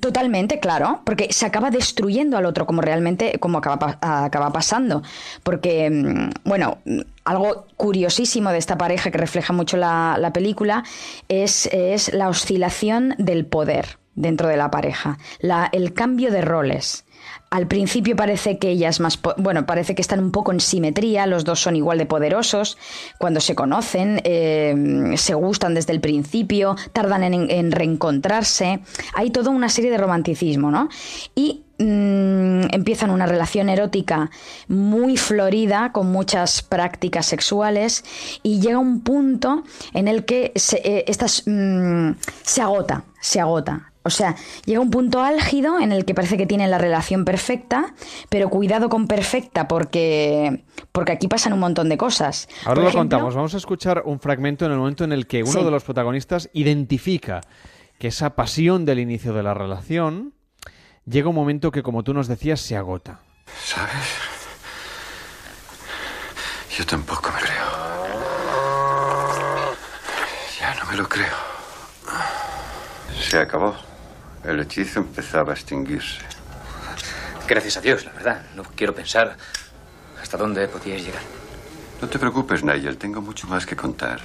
Totalmente, 0.00 0.58
claro, 0.58 1.00
porque 1.04 1.32
se 1.32 1.46
acaba 1.46 1.70
destruyendo 1.70 2.36
al 2.36 2.46
otro 2.46 2.66
como 2.66 2.82
realmente, 2.82 3.38
como 3.38 3.58
acaba, 3.58 3.98
acaba 4.00 4.50
pasando. 4.52 5.02
Porque, 5.44 5.88
mm, 5.88 6.48
bueno, 6.48 6.78
mm, 6.84 7.00
algo 7.24 7.66
curiosísimo 7.76 8.50
de 8.50 8.58
esta 8.58 8.76
pareja 8.76 9.10
que 9.10 9.18
refleja 9.18 9.52
mucho 9.52 9.76
la, 9.76 10.16
la 10.18 10.32
película 10.32 10.84
es, 11.28 11.66
es 11.72 12.12
la 12.12 12.28
oscilación 12.28 13.14
del 13.18 13.46
poder 13.46 13.98
dentro 14.14 14.48
de 14.48 14.56
la 14.56 14.70
pareja, 14.70 15.18
la, 15.40 15.68
el 15.72 15.94
cambio 15.94 16.30
de 16.30 16.40
roles. 16.40 17.03
Al 17.54 17.68
principio 17.68 18.16
parece 18.16 18.58
que 18.58 18.70
ella 18.70 18.88
es 18.88 18.98
más, 18.98 19.16
bueno, 19.36 19.64
parece 19.64 19.94
que 19.94 20.02
están 20.02 20.18
un 20.18 20.32
poco 20.32 20.50
en 20.50 20.58
simetría, 20.58 21.24
los 21.28 21.44
dos 21.44 21.60
son 21.60 21.76
igual 21.76 21.98
de 21.98 22.04
poderosos, 22.04 22.76
cuando 23.16 23.38
se 23.38 23.54
conocen, 23.54 24.20
eh, 24.24 25.14
se 25.16 25.34
gustan 25.34 25.72
desde 25.72 25.92
el 25.92 26.00
principio, 26.00 26.74
tardan 26.92 27.22
en, 27.22 27.48
en 27.48 27.70
reencontrarse, 27.70 28.80
hay 29.14 29.30
toda 29.30 29.50
una 29.50 29.68
serie 29.68 29.92
de 29.92 29.98
romanticismo, 29.98 30.72
¿no? 30.72 30.88
Y 31.36 31.62
mm, 31.78 32.74
empiezan 32.74 33.10
una 33.10 33.26
relación 33.26 33.68
erótica 33.68 34.32
muy 34.66 35.16
florida, 35.16 35.92
con 35.92 36.10
muchas 36.10 36.60
prácticas 36.60 37.26
sexuales, 37.26 38.04
y 38.42 38.58
llega 38.58 38.80
un 38.80 39.02
punto 39.02 39.62
en 39.92 40.08
el 40.08 40.24
que 40.24 40.52
eh, 40.82 41.04
estas, 41.06 41.44
mm, 41.46 42.14
se 42.42 42.62
agota, 42.62 43.04
se 43.20 43.38
agota. 43.38 43.93
O 44.06 44.10
sea, 44.10 44.36
llega 44.66 44.80
un 44.80 44.90
punto 44.90 45.20
álgido 45.22 45.80
en 45.80 45.90
el 45.90 46.04
que 46.04 46.14
parece 46.14 46.36
que 46.36 46.44
tienen 46.46 46.70
la 46.70 46.76
relación 46.78 47.24
perfecta, 47.24 47.94
pero 48.28 48.50
cuidado 48.50 48.88
con 48.90 49.06
perfecta 49.08 49.66
porque, 49.66 50.64
porque 50.92 51.12
aquí 51.12 51.26
pasan 51.26 51.54
un 51.54 51.60
montón 51.60 51.88
de 51.88 51.96
cosas. 51.96 52.46
Ahora 52.64 52.74
Por 52.74 52.76
lo 52.76 52.82
ejemplo, 52.90 53.00
contamos. 53.00 53.34
Vamos 53.34 53.54
a 53.54 53.56
escuchar 53.56 54.02
un 54.04 54.20
fragmento 54.20 54.66
en 54.66 54.72
el 54.72 54.78
momento 54.78 55.04
en 55.04 55.12
el 55.12 55.26
que 55.26 55.42
uno 55.42 55.52
Sí. 55.52 55.64
de 55.64 55.70
los 55.70 55.84
protagonistas 55.84 56.50
identifica 56.52 57.40
que 57.98 58.08
esa 58.08 58.36
pasión 58.36 58.84
del 58.84 58.98
inicio 58.98 59.32
de 59.32 59.42
la 59.42 59.54
relación 59.54 60.34
llega 61.06 61.28
un 61.30 61.34
momento 61.34 61.70
que, 61.70 61.82
como 61.82 62.02
tú 62.04 62.12
nos 62.12 62.28
decías, 62.28 62.60
se 62.60 62.76
agota. 62.76 63.20
¿Sabes? 63.64 63.92
Yo 66.76 66.84
tampoco 66.84 67.30
me 67.32 67.40
creo. 67.40 67.64
Ya 70.60 70.74
no 70.74 70.90
me 70.90 70.96
lo 70.96 71.08
creo. 71.08 71.36
Se 73.18 73.38
acabó. 73.38 73.74
El 74.44 74.60
hechizo 74.60 75.00
empezaba 75.00 75.52
a 75.52 75.54
extinguirse. 75.54 76.20
Gracias 77.48 77.76
a 77.76 77.80
Dios, 77.80 78.04
la 78.04 78.12
verdad. 78.12 78.42
No 78.56 78.62
quiero 78.62 78.94
pensar 78.94 79.36
hasta 80.20 80.36
dónde 80.36 80.66
podíais 80.68 81.04
llegar. 81.04 81.22
No 82.00 82.08
te 82.08 82.18
preocupes, 82.18 82.62
Nigel. 82.62 82.96
Tengo 82.98 83.20
mucho 83.20 83.46
más 83.46 83.66
que 83.66 83.76
contar. 83.76 84.20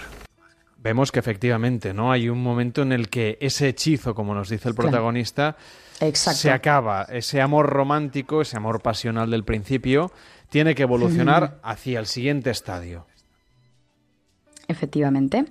Vemos 0.77 1.11
que 1.11 1.19
efectivamente, 1.19 1.93
¿no? 1.93 2.11
Hay 2.11 2.29
un 2.29 2.41
momento 2.41 2.81
en 2.81 2.93
el 2.93 3.09
que 3.09 3.37
ese 3.41 3.67
hechizo, 3.67 4.15
como 4.15 4.33
nos 4.33 4.49
dice 4.49 4.69
el 4.69 4.75
protagonista, 4.75 5.57
Exacto. 5.99 6.39
se 6.39 6.51
acaba. 6.51 7.03
Ese 7.03 7.41
amor 7.41 7.67
romántico, 7.67 8.41
ese 8.41 8.55
amor 8.55 8.81
pasional 8.81 9.29
del 9.29 9.43
principio, 9.43 10.11
tiene 10.49 10.75
que 10.75 10.83
evolucionar 10.83 11.59
hacia 11.63 11.99
el 11.99 12.05
siguiente 12.05 12.49
estadio. 12.49 13.05
Efectivamente. 14.67 15.45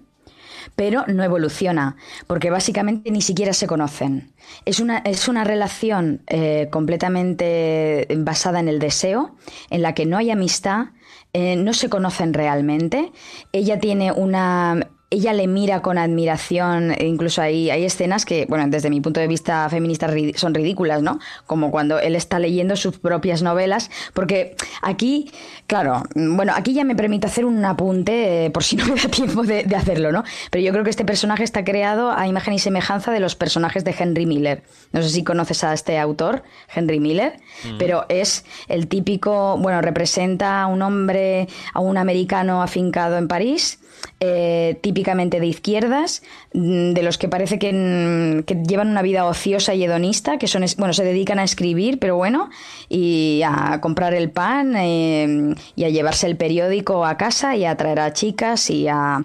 Pero 0.76 1.04
no 1.06 1.22
evoluciona, 1.22 1.96
porque 2.26 2.50
básicamente 2.50 3.10
ni 3.10 3.22
siquiera 3.22 3.52
se 3.52 3.66
conocen. 3.66 4.32
Es 4.64 4.80
una, 4.80 4.98
es 4.98 5.28
una 5.28 5.44
relación 5.44 6.22
eh, 6.26 6.68
completamente 6.70 8.06
basada 8.18 8.60
en 8.60 8.68
el 8.68 8.78
deseo, 8.78 9.36
en 9.70 9.82
la 9.82 9.94
que 9.94 10.06
no 10.06 10.16
hay 10.16 10.30
amistad, 10.30 10.88
eh, 11.32 11.56
no 11.56 11.74
se 11.74 11.88
conocen 11.88 12.32
realmente. 12.34 13.12
Ella 13.52 13.78
tiene 13.78 14.12
una. 14.12 14.88
Ella 15.10 15.32
le 15.32 15.46
mira 15.46 15.80
con 15.80 15.96
admiración, 15.96 16.92
e 16.92 17.06
incluso 17.06 17.40
hay, 17.40 17.70
hay 17.70 17.84
escenas 17.84 18.26
que, 18.26 18.44
bueno, 18.46 18.66
desde 18.68 18.90
mi 18.90 19.00
punto 19.00 19.20
de 19.20 19.26
vista 19.26 19.66
feminista 19.70 20.06
son 20.34 20.52
ridículas, 20.52 21.02
¿no? 21.02 21.18
Como 21.46 21.70
cuando 21.70 21.98
él 21.98 22.14
está 22.14 22.38
leyendo 22.38 22.76
sus 22.76 22.98
propias 22.98 23.42
novelas, 23.42 23.90
porque 24.12 24.54
aquí, 24.82 25.32
claro, 25.66 26.02
bueno, 26.14 26.52
aquí 26.54 26.74
ya 26.74 26.84
me 26.84 26.94
permito 26.94 27.26
hacer 27.26 27.46
un 27.46 27.64
apunte 27.64 28.46
eh, 28.46 28.50
por 28.50 28.64
si 28.64 28.76
no 28.76 28.86
me 28.86 28.96
da 28.96 29.08
tiempo 29.10 29.44
de, 29.44 29.64
de 29.64 29.76
hacerlo, 29.76 30.12
¿no? 30.12 30.24
Pero 30.50 30.62
yo 30.62 30.72
creo 30.72 30.84
que 30.84 30.90
este 30.90 31.06
personaje 31.06 31.42
está 31.42 31.64
creado 31.64 32.12
a 32.12 32.26
imagen 32.26 32.52
y 32.52 32.58
semejanza 32.58 33.10
de 33.10 33.20
los 33.20 33.34
personajes 33.34 33.84
de 33.84 33.94
Henry 33.98 34.26
Miller. 34.26 34.62
No 34.92 35.02
sé 35.02 35.08
si 35.08 35.24
conoces 35.24 35.64
a 35.64 35.72
este 35.72 35.98
autor, 35.98 36.42
Henry 36.74 37.00
Miller, 37.00 37.40
pero 37.78 38.04
es 38.10 38.44
el 38.68 38.88
típico, 38.88 39.56
bueno, 39.58 39.80
representa 39.80 40.62
a 40.62 40.66
un 40.66 40.82
hombre, 40.82 41.48
a 41.72 41.80
un 41.80 41.96
americano 41.96 42.62
afincado 42.62 43.16
en 43.16 43.26
París 43.26 43.78
eh, 44.20 44.78
típicamente 44.80 45.40
de 45.40 45.46
izquierdas, 45.46 46.22
mm, 46.54 46.92
de 46.92 47.02
los 47.02 47.18
que 47.18 47.28
parece 47.28 47.58
que, 47.58 47.72
mm, 47.72 48.42
que 48.44 48.54
llevan 48.66 48.88
una 48.88 49.02
vida 49.02 49.24
ociosa 49.26 49.74
y 49.74 49.84
hedonista, 49.84 50.38
que 50.38 50.46
son, 50.46 50.64
bueno, 50.78 50.92
se 50.94 51.04
dedican 51.04 51.38
a 51.38 51.44
escribir, 51.44 51.98
pero 51.98 52.16
bueno, 52.16 52.50
y 52.88 53.42
a 53.44 53.80
comprar 53.80 54.14
el 54.14 54.30
pan 54.30 54.74
eh, 54.76 55.54
y 55.76 55.84
a 55.84 55.88
llevarse 55.88 56.26
el 56.26 56.36
periódico 56.36 57.04
a 57.04 57.16
casa 57.16 57.56
y 57.56 57.64
a 57.64 57.76
traer 57.76 58.00
a 58.00 58.12
chicas 58.12 58.70
y 58.70 58.88
a, 58.88 59.24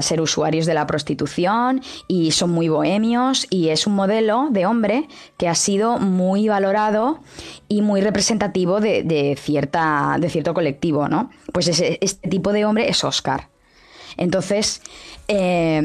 ser 0.00 0.20
usuarios 0.20 0.66
de 0.66 0.74
la 0.74 0.86
prostitución 0.86 1.80
y 2.08 2.30
son 2.32 2.50
muy 2.50 2.68
bohemios 2.68 3.46
y 3.50 3.68
es 3.68 3.86
un 3.86 3.94
modelo 3.94 4.48
de 4.50 4.66
hombre 4.66 5.08
que 5.38 5.48
ha 5.48 5.54
sido 5.54 5.98
muy 5.98 6.48
valorado 6.48 7.20
y 7.68 7.82
muy 7.82 8.00
representativo 8.00 8.80
de, 8.80 9.02
de 9.02 9.36
cierta, 9.40 10.16
de 10.20 10.28
cierto 10.28 10.54
colectivo, 10.54 11.08
¿no? 11.08 11.30
Pues 11.52 11.68
ese- 11.68 11.98
este 12.00 12.28
tipo 12.28 12.52
de 12.52 12.64
hombre 12.64 12.88
es 12.88 13.02
Oscar. 13.04 13.48
Entonces, 14.16 14.82
eh, 15.28 15.80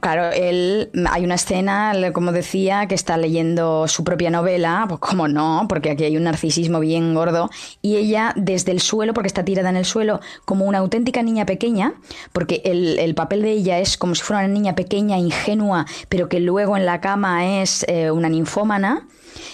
claro, 0.00 0.30
él, 0.32 0.90
hay 1.10 1.24
una 1.24 1.34
escena, 1.34 1.92
como 2.12 2.32
decía, 2.32 2.86
que 2.86 2.94
está 2.94 3.16
leyendo 3.16 3.88
su 3.88 4.04
propia 4.04 4.30
novela, 4.30 4.84
pues 4.88 5.00
cómo 5.00 5.28
no, 5.28 5.66
porque 5.68 5.90
aquí 5.90 6.04
hay 6.04 6.16
un 6.16 6.24
narcisismo 6.24 6.80
bien 6.80 7.14
gordo, 7.14 7.50
y 7.82 7.96
ella 7.96 8.32
desde 8.36 8.72
el 8.72 8.80
suelo, 8.80 9.14
porque 9.14 9.28
está 9.28 9.44
tirada 9.44 9.70
en 9.70 9.76
el 9.76 9.84
suelo, 9.84 10.20
como 10.44 10.66
una 10.66 10.78
auténtica 10.78 11.22
niña 11.22 11.46
pequeña, 11.46 11.94
porque 12.32 12.62
el, 12.64 12.98
el 12.98 13.14
papel 13.14 13.42
de 13.42 13.52
ella 13.52 13.78
es 13.78 13.96
como 13.96 14.14
si 14.14 14.22
fuera 14.22 14.44
una 14.44 14.52
niña 14.52 14.74
pequeña, 14.74 15.18
ingenua, 15.18 15.86
pero 16.08 16.28
que 16.28 16.40
luego 16.40 16.76
en 16.76 16.86
la 16.86 17.00
cama 17.00 17.60
es 17.60 17.84
eh, 17.88 18.10
una 18.10 18.28
ninfómana, 18.28 19.06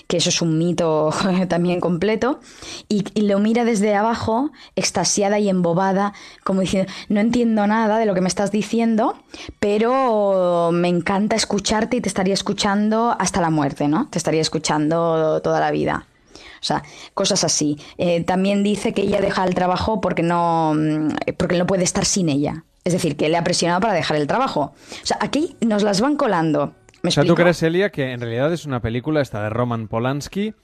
que 0.06 0.18
eso 0.18 0.28
es 0.28 0.40
un 0.42 0.58
mito 0.58 1.10
también 1.48 1.80
completo, 1.80 2.40
y, 2.88 3.04
lo 3.20 3.38
mira 3.38 3.64
desde 3.64 3.94
abajo, 3.94 4.50
extasiada 4.76 5.38
y 5.38 5.48
embobada, 5.48 6.12
como 6.44 6.60
diciendo, 6.60 6.92
no 7.08 7.20
entiendo 7.20 7.66
nada 7.66 7.98
de 7.98 8.06
lo 8.06 8.14
que 8.14 8.20
me 8.20 8.28
estás 8.28 8.52
diciendo, 8.52 9.18
pero 9.58 10.70
me 10.72 10.88
encanta 10.88 11.34
escucharte 11.34 11.96
y 11.96 12.00
te 12.00 12.08
estaría 12.08 12.34
escuchando 12.34 13.16
hasta 13.18 13.40
la 13.40 13.50
muerte, 13.50 13.88
¿no? 13.88 14.08
Te 14.08 14.18
estaría 14.18 14.40
escuchando 14.40 15.40
toda 15.42 15.60
la 15.60 15.70
vida. 15.70 16.06
O 16.60 16.64
sea, 16.66 16.82
cosas 17.14 17.44
así. 17.44 17.78
Eh, 17.98 18.24
también 18.24 18.62
dice 18.62 18.92
que 18.92 19.02
ella 19.02 19.20
deja 19.20 19.44
el 19.44 19.54
trabajo 19.54 20.00
porque 20.00 20.22
no, 20.22 20.74
mm, 20.74 21.34
porque 21.36 21.58
no 21.58 21.66
puede 21.66 21.84
estar 21.84 22.04
sin 22.04 22.28
ella. 22.28 22.64
Es 22.84 22.92
decir, 22.92 23.16
que 23.16 23.28
le 23.28 23.36
ha 23.36 23.44
presionado 23.44 23.80
para 23.80 23.94
dejar 23.94 24.16
el 24.16 24.26
trabajo. 24.26 24.72
O 25.02 25.06
sea, 25.06 25.18
aquí 25.20 25.56
nos 25.60 25.82
las 25.82 26.00
van 26.00 26.16
colando. 26.16 26.74
¿Me 27.06 27.10
O 27.10 27.12
sea, 27.12 27.24
¿tú 27.24 27.34
crees, 27.34 27.62
Elia, 27.62 27.90
que 27.90 28.10
en 28.12 28.20
realidad 28.20 28.52
es 28.52 28.66
una 28.66 28.80
película 28.80 29.20
esta 29.20 29.42
de 29.42 29.50
Roman 29.50 29.86
Polanski 29.88 30.54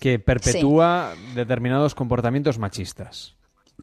que 0.00 0.18
perpetúa 0.18 1.14
determinados 1.34 1.94
comportamientos 1.94 2.58
machistas? 2.58 3.34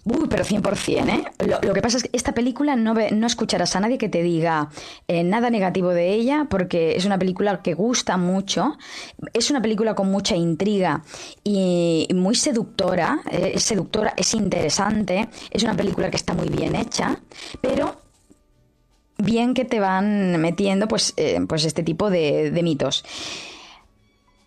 Uy, 0.03 0.27
pero 0.29 0.43
100%, 0.43 1.07
¿eh? 1.09 1.23
Lo, 1.47 1.61
lo 1.65 1.73
que 1.73 1.81
pasa 1.81 1.95
es 1.97 2.03
que 2.03 2.09
esta 2.11 2.33
película 2.33 2.75
no, 2.75 2.93
ve- 2.93 3.11
no 3.11 3.25
escucharás 3.25 3.77
a 3.77 3.79
nadie 3.79 3.97
que 3.97 4.09
te 4.09 4.21
diga 4.23 4.69
eh, 5.07 5.23
nada 5.23 5.49
negativo 5.49 5.91
de 5.91 6.13
ella, 6.13 6.47
porque 6.49 6.97
es 6.97 7.05
una 7.05 7.17
película 7.17 7.61
que 7.61 7.73
gusta 7.75 8.17
mucho, 8.17 8.77
es 9.31 9.49
una 9.51 9.61
película 9.61 9.95
con 9.95 10.11
mucha 10.11 10.35
intriga 10.35 11.01
y 11.45 12.07
muy 12.13 12.35
seductora, 12.35 13.19
eh, 13.31 13.53
es 13.55 13.63
seductora, 13.63 14.13
es 14.17 14.33
interesante, 14.33 15.29
es 15.49 15.63
una 15.63 15.75
película 15.77 16.09
que 16.09 16.17
está 16.17 16.33
muy 16.33 16.49
bien 16.49 16.75
hecha, 16.75 17.17
pero 17.61 17.95
bien 19.17 19.53
que 19.53 19.65
te 19.65 19.79
van 19.79 20.39
metiendo 20.41 20.87
pues, 20.87 21.13
eh, 21.17 21.39
pues 21.47 21.65
este 21.65 21.83
tipo 21.83 22.09
de, 22.09 22.51
mitos. 22.63 23.03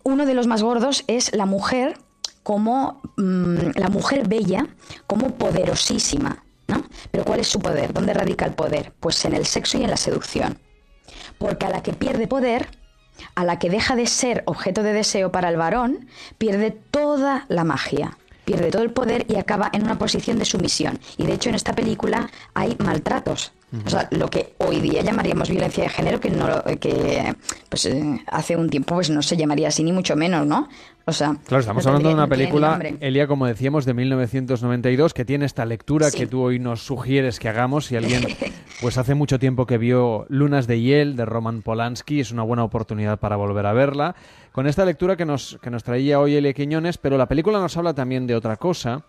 Uno 0.03 0.25
de 0.25 0.33
los 0.33 0.47
más 0.47 0.63
gordos 0.63 1.03
es 1.07 1.35
la 1.35 1.45
mujer 1.45 1.97
como 2.43 3.01
mm, 3.17 3.71
la 3.75 3.89
mujer 3.89 4.27
bella, 4.27 4.67
como 5.07 5.35
poderosísima, 5.35 6.43
¿no? 6.67 6.83
Pero 7.11 7.25
¿cuál 7.25 7.41
es 7.41 7.47
su 7.47 7.59
poder? 7.59 7.93
¿Dónde 7.93 8.13
radica 8.13 8.45
el 8.45 8.53
poder? 8.53 8.93
Pues 8.99 9.23
en 9.25 9.33
el 9.33 9.45
sexo 9.45 9.77
y 9.77 9.83
en 9.83 9.89
la 9.89 9.97
seducción. 9.97 10.57
Porque 11.37 11.65
a 11.65 11.69
la 11.69 11.83
que 11.83 11.93
pierde 11.93 12.27
poder, 12.27 12.69
a 13.35 13.43
la 13.43 13.59
que 13.59 13.69
deja 13.69 13.95
de 13.95 14.07
ser 14.07 14.43
objeto 14.45 14.83
de 14.83 14.93
deseo 14.93 15.31
para 15.31 15.49
el 15.49 15.57
varón, 15.57 16.07
pierde 16.37 16.71
toda 16.71 17.45
la 17.49 17.63
magia, 17.63 18.17
pierde 18.45 18.71
todo 18.71 18.81
el 18.81 18.91
poder 18.91 19.25
y 19.29 19.35
acaba 19.35 19.69
en 19.73 19.83
una 19.83 19.97
posición 19.97 20.39
de 20.39 20.45
sumisión. 20.45 20.99
Y 21.17 21.25
de 21.25 21.33
hecho 21.33 21.49
en 21.49 21.55
esta 21.55 21.73
película 21.73 22.29
hay 22.53 22.75
maltratos. 22.79 23.51
O 23.85 23.89
sea, 23.89 24.07
lo 24.11 24.27
que 24.29 24.53
hoy 24.57 24.79
día 24.79 25.03
llamaríamos 25.03 25.47
violencia 25.49 25.83
de 25.83 25.89
género, 25.89 26.19
que 26.19 26.31
no 26.31 26.63
que 26.79 27.35
pues 27.69 27.85
eh, 27.85 28.19
hace 28.25 28.55
un 28.55 28.67
tiempo 28.69 28.95
pues 28.95 29.11
no 29.11 29.21
se 29.21 29.37
llamaría 29.37 29.67
así 29.67 29.83
ni 29.83 29.91
mucho 29.91 30.15
menos, 30.15 30.47
¿no? 30.47 30.67
O 31.05 31.11
sea, 31.11 31.35
Claro, 31.45 31.61
estamos 31.61 31.83
no 31.85 31.89
hablando 31.91 32.09
de 32.09 32.15
una 32.15 32.27
película. 32.27 32.79
Elia, 32.99 33.27
como 33.27 33.45
decíamos, 33.45 33.85
de 33.85 33.93
1992, 33.93 35.13
que 35.13 35.23
tiene 35.25 35.45
esta 35.45 35.65
lectura 35.65 36.09
Sí. 36.09 36.17
que 36.19 36.27
tú 36.27 36.41
hoy 36.41 36.57
nos 36.59 36.81
sugieres 36.81 37.39
que 37.39 37.47
hagamos. 37.49 37.85
Si 37.85 37.95
alguien, 37.95 38.23
pues 38.81 38.97
hace 38.97 39.13
mucho 39.13 39.37
tiempo 39.39 39.65
que 39.67 39.77
vio 39.77 40.25
Lunas 40.29 40.65
de 40.65 40.79
Hiel, 40.81 41.15
de 41.15 41.25
Roman 41.25 41.61
Polanski, 41.61 42.19
es 42.19 42.31
una 42.31 42.43
buena 42.43 42.63
oportunidad 42.63 43.19
para 43.19 43.35
volver 43.35 43.65
a 43.67 43.73
verla. 43.73 44.15
Con 44.51 44.65
esta 44.67 44.83
lectura 44.85 45.15
que 45.15 45.25
nos, 45.25 45.59
que 45.61 45.69
nos 45.69 45.83
traía 45.83 46.19
hoy 46.19 46.35
Elia 46.35 46.53
Quiñones, 46.53 46.97
pero 46.97 47.17
la 47.17 47.27
película 47.27 47.59
nos 47.59 47.77
habla 47.77 47.93
también 47.93 48.25
de 48.25 48.35
otra 48.35 48.57
cosa, 48.57 49.03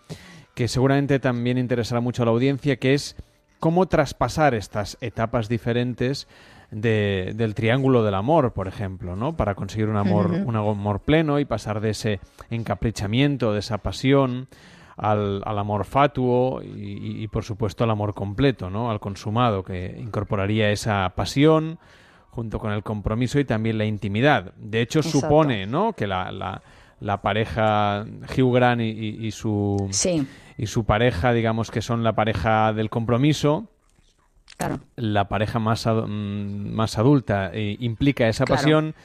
que 0.53 0.67
seguramente 0.67 1.19
también 1.19 1.57
interesará 1.57 1.99
mucho 1.99 2.21
a 2.23 2.25
la 2.25 2.31
audiencia, 2.31 2.75
que 2.77 2.93
es 2.93 3.15
cómo 3.61 3.85
traspasar 3.87 4.53
estas 4.53 4.97
etapas 4.99 5.47
diferentes 5.47 6.27
de- 6.71 7.31
del 7.35 7.53
triángulo 7.55 8.03
del 8.03 8.15
amor, 8.15 8.51
por 8.53 8.67
ejemplo, 8.67 9.15
¿no? 9.15 9.37
Para 9.37 9.55
conseguir 9.55 9.87
un 9.87 9.95
amor, 9.97 10.31
un 10.31 10.55
amor 10.57 10.99
pleno 11.01 11.39
y 11.39 11.45
pasar 11.45 11.79
de 11.79 11.91
ese 11.91 12.19
encaprichamiento, 12.49 13.53
de 13.53 13.59
esa 13.59 13.77
pasión, 13.79 14.47
al, 14.97 15.41
al 15.45 15.57
amor 15.59 15.85
fatuo 15.85 16.61
y, 16.63 16.67
y- 16.67 17.23
y, 17.23 17.27
por 17.27 17.43
supuesto, 17.43 17.83
al 17.83 17.89
amor 17.91 18.13
completo, 18.13 18.69
¿no? 18.69 18.91
Al 18.91 18.99
consumado, 18.99 19.63
que 19.63 19.95
incorporaría 19.99 20.69
esa 20.71 21.11
pasión 21.15 21.79
junto 22.29 22.59
con 22.59 22.71
el 22.71 22.83
compromiso 22.83 23.39
y 23.39 23.45
también 23.45 23.77
la 23.77 23.85
intimidad. 23.85 24.53
De 24.57 24.81
hecho, 24.81 24.99
Exacto. 24.99 25.19
supone, 25.21 25.65
¿no? 25.65 25.93
Que 25.93 26.07
la, 26.07 26.31
la- 26.31 26.61
la 26.99 27.21
pareja 27.21 28.05
Hugh 28.37 28.53
Grant 28.53 28.81
y, 28.81 28.89
y- 28.91 29.25
y 29.27 29.31
su 29.31 29.87
Sí. 29.91 30.25
Y 30.61 30.67
su 30.67 30.85
pareja, 30.85 31.33
digamos 31.33 31.71
que 31.71 31.81
son 31.81 32.03
la 32.03 32.13
pareja 32.13 32.71
del 32.71 32.91
compromiso, 32.91 33.67
Claro. 34.57 34.79
la 34.95 35.27
pareja 35.27 35.57
más, 35.57 35.87
mm, 35.87 36.71
más 36.71 36.99
adulta 36.99 37.49
eh, 37.51 37.77
implica 37.79 38.27
esa 38.27 38.45
Claro. 38.45 38.61
pasión 38.61 38.95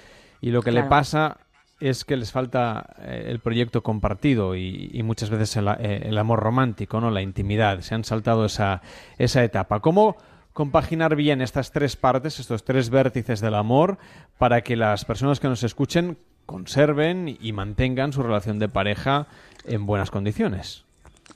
y 0.43 0.51
lo 0.51 0.61
que 0.61 0.71
le 0.71 0.83
pasa 0.83 1.39
es 1.81 2.05
que 2.05 2.17
les 2.19 2.31
falta 2.31 2.95
eh, 2.99 3.29
el 3.29 3.39
proyecto 3.39 3.83
compartido 3.83 4.55
y, 4.55 4.91
y 4.93 5.03
muchas 5.03 5.31
veces 5.31 5.57
el, 5.57 5.69
eh, 5.69 6.03
el 6.05 6.19
amor 6.19 6.41
romántico, 6.41 7.01
no 7.01 7.11
la 7.11 7.23
intimidad. 7.23 7.81
Se 7.81 7.95
han 7.95 8.05
saltado 8.05 8.45
esa, 8.45 8.83
esa 9.17 9.43
etapa. 9.43 9.81
¿Cómo 9.81 10.17
compaginar 10.53 11.17
bien 11.17 11.41
estas 11.41 11.73
tres 11.73 11.97
partes, 11.97 12.39
estos 12.39 12.65
tres 12.65 12.91
vértices 12.91 13.41
del 13.41 13.55
amor, 13.55 13.97
para 14.37 14.61
que 14.61 14.77
las 14.77 15.07
personas 15.07 15.41
que 15.41 15.49
nos 15.49 15.63
escuchen 15.63 16.19
conserven 16.45 17.35
y 17.41 17.53
mantengan 17.53 18.13
su 18.13 18.23
relación 18.23 18.59
de 18.59 18.69
pareja 18.69 19.27
en 19.65 19.87
buenas 19.87 20.11
condiciones? 20.11 20.86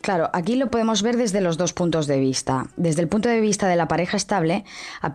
Claro, 0.00 0.30
aquí 0.32 0.56
lo 0.56 0.70
podemos 0.70 1.02
ver 1.02 1.18
desde 1.18 1.42
los 1.42 1.58
dos 1.58 1.74
puntos 1.74 2.06
de 2.06 2.18
vista. 2.18 2.68
Desde 2.78 3.02
el 3.02 3.08
punto 3.08 3.28
de 3.28 3.38
vista 3.42 3.68
de 3.68 3.76
la 3.76 3.86
pareja 3.86 4.16
estable, 4.16 4.64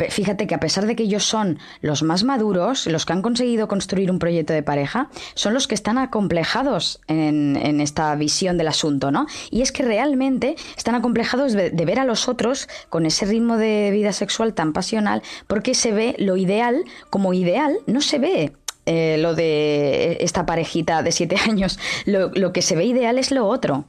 fíjate 0.10 0.45
que 0.45 0.54
a 0.54 0.60
pesar 0.60 0.86
de 0.86 0.95
que 0.95 1.04
ellos 1.04 1.26
son 1.26 1.58
los 1.82 2.04
más 2.04 2.24
maduros, 2.24 2.86
los 2.86 3.04
que 3.04 3.13
han 3.13 3.24
conseguido 3.24 3.67
construir 3.67 4.12
un 4.12 4.19
proyecto 4.19 4.54
de 4.54 4.62
pareja, 4.62 5.10
son 5.34 5.56
los 5.56 5.67
que 5.67 5.74
están 5.74 5.98
acomplejados 5.98 7.02
en, 7.08 7.56
esta 7.82 8.15
visión 8.15 8.60
del 8.60 8.67
asunto, 8.67 9.10
¿no? 9.10 9.26
Y 9.50 9.63
es 9.63 9.71
que 9.71 9.82
realmente 9.82 10.56
están 10.78 10.93
acomplejados 10.93 11.54
de, 11.54 11.71
ver 11.71 12.00
a 12.00 12.06
los 12.06 12.28
otros 12.28 12.69
con 12.89 13.08
ese 13.08 13.26
ritmo 13.26 13.58
de 13.58 13.89
vida 13.91 14.13
sexual 14.13 14.54
tan 14.54 14.71
pasional, 14.71 15.24
porque 15.48 15.74
se 15.74 15.93
ve 15.93 16.15
lo 16.19 16.38
ideal 16.38 16.84
como 17.10 17.34
ideal, 17.34 17.76
no 17.88 18.02
se 18.02 18.19
ve 18.19 18.54
eh, 18.86 19.17
lo 19.19 19.34
de 19.34 20.17
esta 20.19 20.45
parejita 20.45 21.02
de 21.02 21.12
siete 21.12 21.38
años. 21.50 21.80
Lo 22.06 22.54
que 22.54 22.62
se 22.62 22.76
ve 22.76 22.86
ideal 22.86 23.17
es 23.17 23.32
lo 23.32 23.48
otro. 23.48 23.86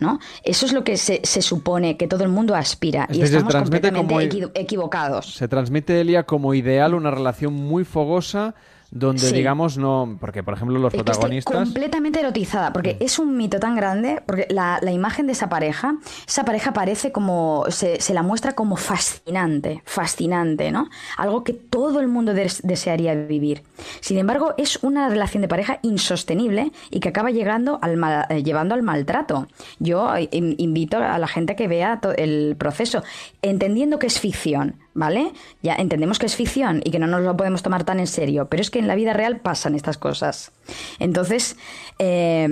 ¿No? 0.00 0.18
Eso 0.42 0.66
es 0.66 0.72
lo 0.72 0.82
que 0.82 0.96
se, 0.96 1.20
se 1.22 1.40
supone 1.40 1.96
que 1.96 2.08
todo 2.08 2.24
el 2.24 2.28
mundo 2.30 2.54
aspira 2.56 3.06
Es 3.08 3.16
y 3.16 3.22
estamos 3.22 3.54
completamente 3.54 4.08
como- 4.14 4.20
equi- 4.20 4.50
equivocados. 4.54 5.34
Se 5.34 5.46
transmite, 5.46 6.00
Elia, 6.00 6.24
como 6.24 6.52
ideal 6.52 6.94
una 6.94 7.12
relación 7.12 7.52
muy 7.54 7.84
fogosa 7.84 8.54
donde, 8.94 9.20
Sí. 9.26 9.34
digamos, 9.34 9.76
no... 9.76 10.16
Porque, 10.20 10.42
por 10.44 10.54
ejemplo, 10.54 10.78
los 10.78 10.94
protagonistas... 10.94 11.52
completamente 11.54 12.20
erotizada, 12.20 12.72
porque 12.72 12.96
es 13.00 13.18
un 13.18 13.36
mito 13.36 13.58
tan 13.58 13.74
grande, 13.74 14.22
porque 14.24 14.46
la, 14.48 14.78
la 14.80 14.92
imagen 14.92 15.26
de 15.26 15.32
esa 15.32 15.48
pareja, 15.48 15.96
esa 16.26 16.44
pareja 16.44 16.72
parece 16.72 17.10
como, 17.12 17.64
se, 17.70 18.00
se 18.00 18.14
la 18.14 18.22
muestra 18.22 18.52
como 18.54 18.76
fascinante, 18.76 19.82
fascinante, 19.84 20.70
¿no? 20.70 20.88
Algo 21.16 21.42
que 21.42 21.52
todo 21.54 21.98
el 21.98 22.06
mundo 22.06 22.34
des- 22.34 22.62
desearía 22.62 23.14
vivir. 23.16 23.64
Sin 24.00 24.16
embargo, 24.16 24.54
es 24.58 24.78
una 24.84 25.08
relación 25.08 25.40
de 25.42 25.48
pareja 25.48 25.80
insostenible 25.82 26.70
y 26.90 27.00
que 27.00 27.08
acaba 27.08 27.30
llegando 27.32 27.80
al 27.82 27.96
mal- 27.96 28.26
eh, 28.28 28.42
llevando 28.44 28.74
al 28.76 28.82
maltrato. 28.84 29.48
Yo 29.80 30.14
eh, 30.14 30.28
in- 30.30 30.54
invito 30.58 30.98
a 30.98 31.18
la 31.18 31.26
gente 31.26 31.54
a 31.54 31.56
que 31.56 31.66
vea 31.66 32.00
el 32.16 32.54
proceso, 32.56 33.02
entendiendo 33.42 33.98
que 33.98 34.06
es 34.06 34.20
ficción, 34.20 34.76
¿vale? 34.94 35.32
Ya 35.62 35.74
entendemos 35.74 36.20
que 36.20 36.26
es 36.26 36.36
ficción 36.36 36.80
y 36.84 36.92
que 36.92 37.00
no 37.00 37.08
nos 37.08 37.22
lo 37.22 37.36
podemos 37.36 37.62
tomar 37.62 37.82
tan 37.84 37.98
en 37.98 38.06
serio, 38.06 38.46
pero 38.48 38.60
es 38.60 38.70
que 38.70 38.83
en 38.84 38.88
la 38.88 38.94
vida 38.94 39.12
real 39.12 39.40
pasan 39.40 39.74
estas 39.74 39.98
cosas. 39.98 40.52
Entonces, 40.98 41.56
eh, 41.98 42.48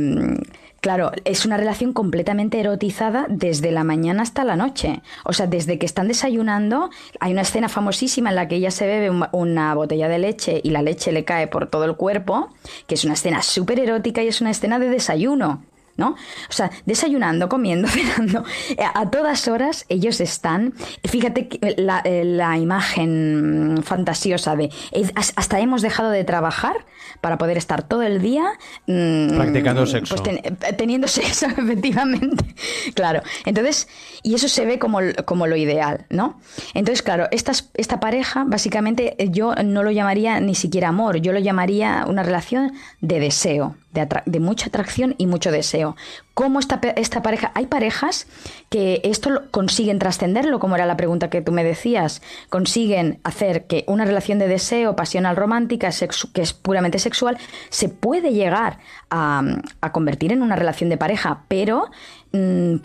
Claro, 0.80 1.12
es 1.24 1.46
una 1.46 1.56
relación 1.56 1.92
completamente 1.92 2.58
erotizada 2.58 3.26
desde 3.28 3.70
la 3.70 3.84
mañana 3.84 4.24
hasta 4.24 4.42
la 4.42 4.56
noche. 4.56 5.00
O 5.24 5.32
sea, 5.32 5.46
desde 5.46 5.78
que 5.78 5.86
están 5.86 6.08
desayunando, 6.08 6.90
hay 7.20 7.30
una 7.30 7.42
escena 7.42 7.68
famosísima 7.68 8.30
en 8.30 8.34
la 8.34 8.48
que 8.48 8.56
ella 8.56 8.72
se 8.72 8.84
bebe 8.88 9.08
un- 9.08 9.28
una 9.30 9.72
botella 9.76 10.08
de 10.08 10.18
leche 10.18 10.60
y 10.64 10.70
la 10.70 10.82
leche 10.82 11.12
le 11.12 11.24
cae 11.24 11.46
por 11.46 11.68
todo 11.68 11.84
el 11.84 11.94
cuerpo, 11.94 12.48
que 12.88 12.96
es 12.96 13.04
una 13.04 13.14
escena 13.14 13.42
súper 13.42 13.78
erótica 13.78 14.24
y 14.24 14.26
es 14.26 14.40
una 14.40 14.50
escena 14.50 14.80
de 14.80 14.88
desayuno. 14.88 15.62
¿No? 15.94 16.10
O 16.48 16.52
sea, 16.52 16.70
desayunando, 16.86 17.48
comiendo, 17.50 17.86
cenando, 17.88 18.44
eh, 18.70 18.76
a 18.94 19.10
todas 19.10 19.46
horas 19.46 19.84
ellos 19.90 20.20
están. 20.20 20.72
Fíjate 21.04 21.48
que 21.48 21.74
la, 21.76 22.00
eh, 22.04 22.24
la 22.24 22.56
imagen 22.58 23.74
mm, 23.74 23.82
fantasiosa 23.82 24.56
de 24.56 24.70
eh, 24.92 25.10
has- 25.14 25.32
hasta 25.36 25.60
hemos 25.60 25.82
dejado 25.82 26.10
de 26.10 26.24
trabajar 26.24 26.86
para 27.20 27.36
poder 27.36 27.56
estar 27.58 27.82
todo 27.82 28.02
el 28.02 28.22
día 28.22 28.44
mm, 28.86 29.36
Practicando 29.36 29.84
sexo. 29.86 30.14
pues 30.16 30.22
ten- 30.22 30.56
teniendo 30.76 31.06
sexo, 31.08 31.46
efectivamente. 31.46 32.54
Claro. 32.94 33.22
Entonces, 33.44 33.86
y 34.22 34.34
eso 34.34 34.48
se 34.48 34.64
ve 34.64 34.78
como, 34.78 34.98
como 35.26 35.46
lo 35.46 35.56
ideal, 35.56 36.06
¿no? 36.08 36.40
Entonces, 36.74 37.02
claro, 37.02 37.28
estas- 37.30 37.70
esta 37.74 38.00
pareja, 38.00 38.44
básicamente, 38.46 39.14
yo 39.30 39.54
no 39.56 39.82
lo 39.82 39.90
llamaría 39.90 40.40
ni 40.40 40.54
siquiera 40.54 40.88
amor, 40.88 41.18
yo 41.18 41.32
lo 41.32 41.38
llamaría 41.38 42.04
una 42.08 42.22
relación 42.22 42.72
de 43.00 43.20
deseo, 43.20 43.76
de, 43.92 44.40
mucha 44.40 44.66
atracción 44.66 45.14
y 45.18 45.26
mucho 45.26 45.50
deseo. 45.52 45.96
¿Cómo 46.34 46.60
esta, 46.60 46.80
esta 46.96 47.22
pareja? 47.22 47.52
Hay 47.54 47.66
parejas 47.66 48.26
que 48.70 49.00
esto 49.04 49.30
lo- 49.30 49.50
consiguen 49.50 49.98
trascenderlo, 49.98 50.58
como 50.58 50.76
era 50.76 50.86
la 50.86 50.96
pregunta 50.96 51.30
que 51.30 51.42
tú 51.42 51.52
me 51.52 51.62
decías, 51.62 52.22
consiguen 52.48 53.20
hacer 53.22 53.66
que 53.66 53.84
una 53.86 54.04
relación 54.04 54.38
de 54.38 54.48
deseo, 54.48 54.96
pasional, 54.96 55.36
romántica, 55.36 55.90
que 56.32 56.42
es 56.42 56.52
puramente 56.52 56.98
sexual, 56.98 57.38
se 57.68 57.88
puede 57.88 58.32
llegar 58.32 58.78
a, 59.10 59.42
convertir 59.92 60.32
en 60.32 60.42
una 60.42 60.56
relación 60.56 60.88
de 60.88 60.96
pareja, 60.96 61.44
pero 61.48 61.90
mm, 62.32 62.76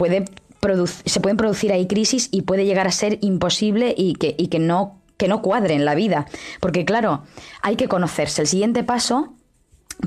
se 1.06 1.20
pueden 1.22 1.38
producir 1.38 1.72
ahí 1.72 1.88
crisis 1.88 2.28
y 2.32 2.42
puede 2.42 2.66
llegar 2.66 2.88
a 2.88 2.92
ser 2.92 3.18
imposible 3.22 3.94
y 3.98 4.16
que, 4.16 4.60
no 4.60 4.98
que 5.18 5.28
no 5.28 5.42
la 5.86 5.96
vida. 5.96 6.28
Porque 6.60 6.86
claro, 6.86 7.24
hay 7.62 7.76
que 7.76 7.88
conocerse. 7.88 8.42
El 8.42 8.48
siguiente 8.48 8.84
paso 8.84 9.34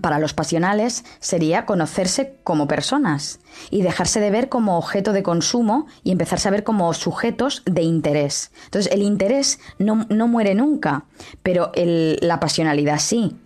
para 0.00 0.18
los 0.18 0.34
pasionales 0.34 1.04
sería 1.18 1.66
conocerse 1.66 2.36
como 2.44 2.68
personas 2.68 3.40
y 3.70 3.82
dejarse 3.82 4.20
de 4.20 4.30
ver 4.30 4.48
como 4.48 4.78
objeto 4.78 5.12
de 5.12 5.22
consumo 5.22 5.86
y 6.04 6.12
empezarse 6.12 6.48
a 6.48 6.52
ver 6.52 6.64
como 6.64 6.92
sujetos 6.94 7.62
de 7.66 7.82
interés. 7.82 8.52
Entonces, 8.66 8.92
el 8.92 9.02
interés 9.02 9.58
no, 9.78 10.06
no 10.08 10.28
muere 10.28 10.54
nunca, 10.54 11.04
pero 11.42 11.72
la 11.74 12.40
pasionalidad 12.40 12.98
sí. 12.98 13.36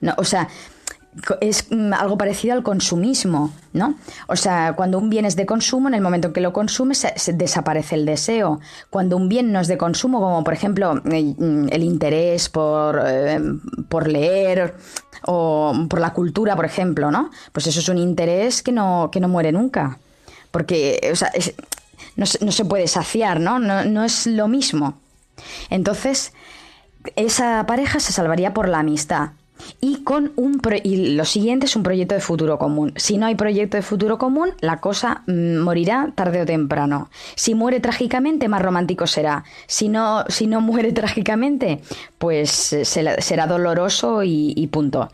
No, 0.00 0.14
o 0.18 0.24
sea, 0.24 0.48
es 1.40 1.66
mm, 1.70 1.92
algo 1.94 2.18
parecido 2.18 2.54
al 2.54 2.62
consumismo, 2.62 3.52
¿no? 3.72 3.94
O 4.26 4.36
sea, 4.36 4.74
cuando 4.74 4.98
un 4.98 5.10
bien 5.10 5.24
es 5.24 5.36
de 5.36 5.46
consumo, 5.46 5.88
en 5.88 5.94
el 5.94 6.00
momento 6.00 6.28
en 6.28 6.34
que 6.34 6.40
lo 6.40 6.52
consumes, 6.52 7.06
se- 7.16 7.32
desaparece 7.32 7.94
el 7.94 8.04
deseo. 8.06 8.60
Cuando 8.90 9.16
un 9.16 9.28
bien 9.28 9.52
no 9.52 9.60
es 9.60 9.68
de 9.68 9.78
consumo, 9.78 10.20
como 10.20 10.42
por 10.44 10.54
ejemplo 10.54 11.00
eh, 11.10 11.34
mm, 11.36 11.68
el 11.70 11.82
interés 11.82 12.48
por, 12.48 13.00
eh, 13.06 13.40
por 13.88 14.08
leer 14.08 14.74
o 15.26 15.72
por 15.88 16.00
la 16.00 16.12
cultura, 16.12 16.56
por 16.56 16.64
ejemplo, 16.64 17.10
¿no? 17.10 17.30
Pues 17.52 17.66
eso 17.66 17.80
es 17.80 17.88
un 17.88 17.98
interés 17.98 18.62
que 18.62 18.72
no, 18.72 19.08
que 19.12 19.20
no 19.20 19.28
muere 19.28 19.52
nunca. 19.52 19.98
Porque, 20.50 21.00
o 21.12 21.16
sea, 21.16 21.32
no, 22.16 22.26
no 22.40 22.52
se 22.52 22.64
puede 22.64 22.86
saciar, 22.86 23.40
¿no? 23.40 23.58
¿no? 23.58 23.84
No 23.84 24.04
es 24.04 24.26
lo 24.26 24.46
mismo. 24.48 24.98
Entonces, 25.70 26.32
esa 27.16 27.64
pareja 27.66 28.00
se 28.00 28.12
salvaría 28.12 28.54
por 28.54 28.68
la 28.68 28.80
amistad. 28.80 29.30
Y 29.80 30.02
con 30.04 30.32
un 30.36 30.58
pro- 30.60 30.76
y 30.82 31.14
lo 31.14 31.24
siguiente 31.24 31.66
es 31.66 31.76
un 31.76 31.82
proyecto 31.82 32.14
de 32.14 32.20
futuro 32.20 32.58
común. 32.58 32.92
Si 32.96 33.16
no 33.18 33.26
hay 33.26 33.34
proyecto 33.34 33.76
de 33.76 33.82
futuro 33.82 34.18
común, 34.18 34.50
la 34.60 34.80
cosa 34.80 35.22
mm, 35.26 35.58
morirá 35.58 36.12
tarde 36.14 36.42
o 36.42 36.46
temprano. 36.46 37.08
Si 37.34 37.54
muere 37.54 37.80
trágicamente, 37.80 38.48
más 38.48 38.62
romántico 38.62 39.06
será. 39.06 39.44
Si 39.66 39.88
no, 39.88 40.24
si 40.28 40.46
no 40.46 40.60
muere 40.60 40.92
trágicamente, 41.00 41.80
pues 42.18 42.72
eh, 42.72 42.84
se- 42.84 43.20
será 43.22 43.46
doloroso 43.46 44.22
y, 44.22 44.52
y 44.56 44.66
punto. 44.68 45.08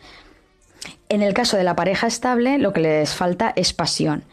En 1.09 1.21
el 1.21 1.33
caso 1.33 1.57
de 1.57 1.63
la 1.63 1.75
pareja 1.75 2.07
estable, 2.07 2.57
lo 2.57 2.73
que 2.73 2.81
les 2.81 3.13
falta 3.13 3.51
es 3.55 3.73
pasión. 3.73 4.23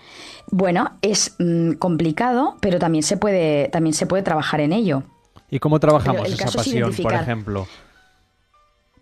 Bueno, 0.50 0.92
es 1.02 1.34
mm, 1.38 1.72
complicado, 1.72 2.56
pero 2.60 2.78
también 2.78 3.02
se 3.02 3.16
puede, 3.16 3.68
también 3.68 3.94
se 3.94 4.06
puede 4.06 4.22
trabajar 4.22 4.60
en 4.60 4.72
ello. 4.72 5.02
¿Y 5.50 5.58
cómo 5.58 5.78
trabajamos 5.80 6.28
esa 6.28 6.44
pasión, 6.58 6.90
por 7.02 7.12
ejemplo? 7.22 7.66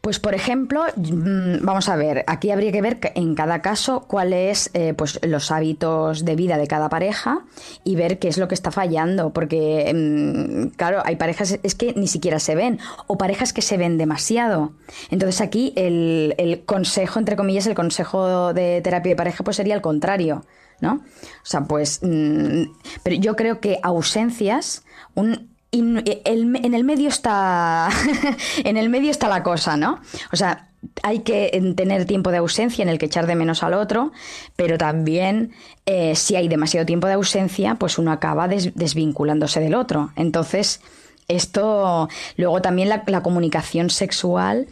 Pues 0.06 0.20
por 0.20 0.36
ejemplo, 0.36 0.84
mm, 0.94 1.64
vamos 1.64 1.88
a 1.88 1.96
ver, 1.96 2.22
aquí 2.28 2.52
habría 2.52 2.70
que 2.70 2.80
ver 2.80 3.00
en 3.16 3.34
cada 3.34 3.60
caso 3.60 4.04
cuáles 4.06 4.70
eh, 4.72 4.94
pues 4.96 5.18
los 5.26 5.50
hábitos 5.50 6.24
de 6.24 6.36
vida 6.36 6.58
de 6.58 6.68
cada 6.68 6.88
pareja 6.88 7.44
y 7.82 7.96
ver 7.96 8.20
qué 8.20 8.28
es 8.28 8.38
lo 8.38 8.46
que 8.46 8.54
está 8.54 8.70
fallando, 8.70 9.32
porque 9.32 9.92
mm, 9.92 10.76
claro, 10.76 11.02
hay 11.04 11.16
parejas 11.16 11.58
es 11.60 11.74
que 11.74 11.92
ni 11.94 12.06
siquiera 12.06 12.38
se 12.38 12.54
ven 12.54 12.78
o 13.08 13.18
parejas 13.18 13.52
que 13.52 13.62
se 13.62 13.78
ven 13.78 13.98
demasiado. 13.98 14.74
Entonces 15.10 15.40
aquí 15.40 15.72
el, 15.74 16.36
el 16.38 16.64
consejo, 16.64 17.18
entre 17.18 17.34
comillas, 17.34 17.66
el 17.66 17.74
consejo 17.74 18.54
de 18.54 18.82
terapia 18.82 19.10
de 19.10 19.16
pareja 19.16 19.42
pues 19.42 19.56
sería 19.56 19.74
el 19.74 19.80
contrario, 19.80 20.44
¿no? 20.80 21.00
O 21.42 21.42
sea, 21.42 21.64
pues, 21.64 21.98
mm, 22.04 22.62
pero 23.02 23.16
yo 23.16 23.34
creo 23.34 23.58
que 23.58 23.80
ausencias, 23.82 24.84
un 25.16 25.55
el- 25.80 26.56
en 26.64 26.74
el 26.74 26.84
medio 26.84 27.08
está 27.08 27.88
en 28.64 28.76
el 28.76 28.88
medio 28.88 29.10
está 29.10 29.28
la 29.28 29.42
cosa, 29.42 29.76
¿no? 29.76 30.00
O 30.32 30.36
sea, 30.36 30.68
hay 31.02 31.20
que 31.20 31.50
eh, 31.52 31.74
tener 31.74 32.04
tiempo 32.04 32.30
de 32.30 32.36
ausencia 32.38 32.82
en 32.82 32.88
el 32.88 32.98
que 32.98 33.06
echar 33.06 33.26
de 33.26 33.34
menos 33.34 33.62
al 33.62 33.74
otro, 33.74 34.12
pero 34.56 34.78
también 34.78 35.52
eh, 35.84 36.14
si 36.14 36.36
hay 36.36 36.48
demasiado 36.48 36.86
tiempo 36.86 37.06
de 37.06 37.14
ausencia, 37.14 37.74
pues 37.76 37.98
uno 37.98 38.12
acaba 38.12 38.46
des- 38.48 38.74
desvinculándose 38.74 39.60
del 39.60 39.74
otro. 39.74 40.10
Entonces, 40.16 40.80
esto, 41.28 42.08
luego 42.36 42.62
también 42.62 42.88
la, 42.88 43.22
comunicación 43.22 43.90
sexual, 43.90 44.66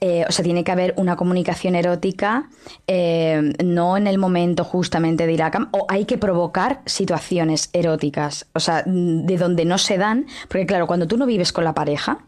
eh, 0.00 0.24
o 0.28 0.32
sea, 0.32 0.44
tiene 0.44 0.64
que 0.64 0.72
haber 0.72 0.94
una 0.96 1.16
comunicación 1.16 1.74
erótica, 1.74 2.48
eh, 2.86 3.52
no 3.64 3.96
en 3.96 4.06
el 4.06 4.18
momento 4.18 4.64
justamente 4.64 5.26
de 5.26 5.32
ir 5.32 5.42
a 5.42 5.50
cama, 5.50 5.68
o 5.72 5.86
hay 5.88 6.04
que 6.04 6.18
provocar 6.18 6.82
situaciones 6.86 7.70
eróticas, 7.72 8.46
o 8.54 8.60
sea, 8.60 8.82
de 8.86 9.36
donde 9.36 9.64
no 9.64 9.78
se 9.78 9.98
dan, 9.98 10.26
porque 10.48 10.66
claro, 10.66 10.86
cuando 10.86 11.06
tú 11.06 11.16
no 11.16 11.26
vives 11.26 11.52
con 11.52 11.64
la 11.64 11.74
pareja, 11.74 12.18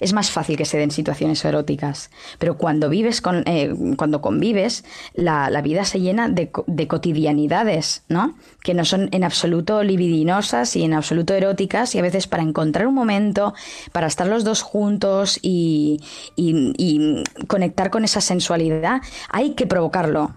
es 0.00 0.12
más 0.12 0.30
fácil 0.30 0.56
que 0.56 0.64
se 0.64 0.78
den 0.78 0.90
situaciones 0.90 1.44
eróticas, 1.44 2.10
pero 2.38 2.56
cuando 2.56 2.88
vives 2.88 3.20
con, 3.20 3.42
eh, 3.46 3.74
cuando 3.96 4.20
convives, 4.20 4.84
la, 5.14 5.50
la 5.50 5.62
vida 5.62 5.84
se 5.84 6.00
llena 6.00 6.28
de, 6.28 6.50
de 6.66 6.86
cotidianidades, 6.88 8.02
¿no? 8.08 8.34
Que 8.62 8.74
no 8.74 8.84
son 8.84 9.08
en 9.12 9.24
absoluto 9.24 9.82
libidinosas 9.82 10.76
y 10.76 10.84
en 10.84 10.94
absoluto 10.94 11.34
eróticas, 11.34 11.94
y 11.94 11.98
a 11.98 12.02
veces 12.02 12.26
para 12.26 12.42
encontrar 12.42 12.86
un 12.86 12.94
momento, 12.94 13.54
para 13.92 14.06
estar 14.06 14.26
los 14.26 14.44
dos 14.44 14.62
juntos 14.62 15.38
y, 15.42 16.00
y- 16.36 16.72
y 16.76 17.24
conectar 17.46 17.90
con 17.90 18.04
esa 18.04 18.20
sensualidad, 18.20 19.00
hay 19.28 19.50
que 19.54 19.66
provocarlo, 19.66 20.34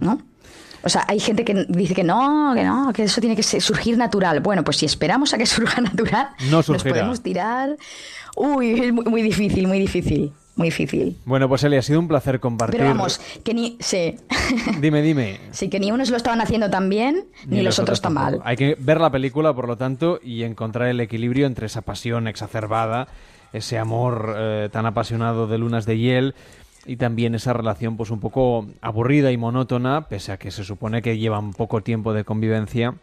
¿no? 0.00 0.20
O 0.82 0.88
sea, 0.88 1.04
hay 1.08 1.20
gente 1.20 1.44
que 1.44 1.66
dice 1.68 1.94
que 1.94 2.04
no, 2.04 2.52
que 2.54 2.64
no, 2.64 2.92
que 2.92 3.04
eso 3.04 3.20
tiene 3.20 3.36
que 3.36 3.42
surgir 3.42 3.96
natural. 3.96 4.40
Bueno, 4.40 4.64
pues 4.64 4.76
si 4.76 4.86
esperamos 4.86 5.34
a 5.34 5.38
que 5.38 5.46
surja 5.46 5.80
natural, 5.80 6.28
No 6.50 6.62
nos 6.66 6.82
podemos 6.82 7.22
tirar. 7.22 7.76
Uy, 8.36 8.72
es 8.72 8.92
muy, 8.92 9.04
muy 9.06 9.22
difícil, 9.22 9.66
muy 9.66 9.78
difícil, 9.78 10.30
muy 10.56 10.68
difícil. 10.68 11.16
Bueno, 11.24 11.48
pues 11.48 11.64
Eli, 11.64 11.76
ha 11.76 11.82
sido 11.82 11.98
un 11.98 12.06
placer 12.06 12.38
compartir. 12.38 12.80
Pero 12.80 12.90
vamos, 12.90 13.18
que 13.42 13.54
ni, 13.54 13.78
sí, 13.80 14.16
Dime, 14.80 15.00
dime. 15.00 15.40
sí, 15.52 15.70
que 15.70 15.80
ni 15.80 15.90
unos 15.90 16.10
lo 16.10 16.18
estaban 16.18 16.40
haciendo 16.42 16.68
tan 16.68 16.90
bien, 16.90 17.24
ni, 17.46 17.62
los, 17.62 17.78
otros 17.78 18.02
tan 18.02 18.12
mal. 18.12 18.40
Hay 18.44 18.56
que 18.56 18.76
ver 18.78 19.00
la 19.00 19.10
película, 19.10 19.54
por 19.54 19.66
lo 19.66 19.76
tanto, 19.76 20.20
y 20.22 20.42
encontrar 20.42 20.88
el 20.88 21.00
equilibrio 21.00 21.46
entre 21.46 21.66
esa 21.66 21.80
pasión 21.80 22.28
exacerbada, 22.28 23.08
ese 23.54 23.78
amor 23.78 24.34
eh, 24.36 24.68
tan 24.70 24.84
apasionado 24.84 25.46
de 25.46 25.56
lunas 25.56 25.86
de 25.86 25.98
hiel 25.98 26.34
y 26.86 26.96
también 26.96 27.34
esa 27.34 27.52
relación 27.52 27.96
pues 27.96 28.10
un 28.10 28.20
poco 28.20 28.66
aburrida 28.80 29.32
y 29.32 29.36
monótona, 29.36 30.08
pese 30.08 30.32
a 30.32 30.38
que 30.38 30.50
se 30.50 30.64
supone 30.64 31.02
que 31.02 31.18
llevan 31.18 31.52
poco 31.52 31.82
tiempo 31.82 32.12
de 32.12 32.24
convivencia 32.24 32.94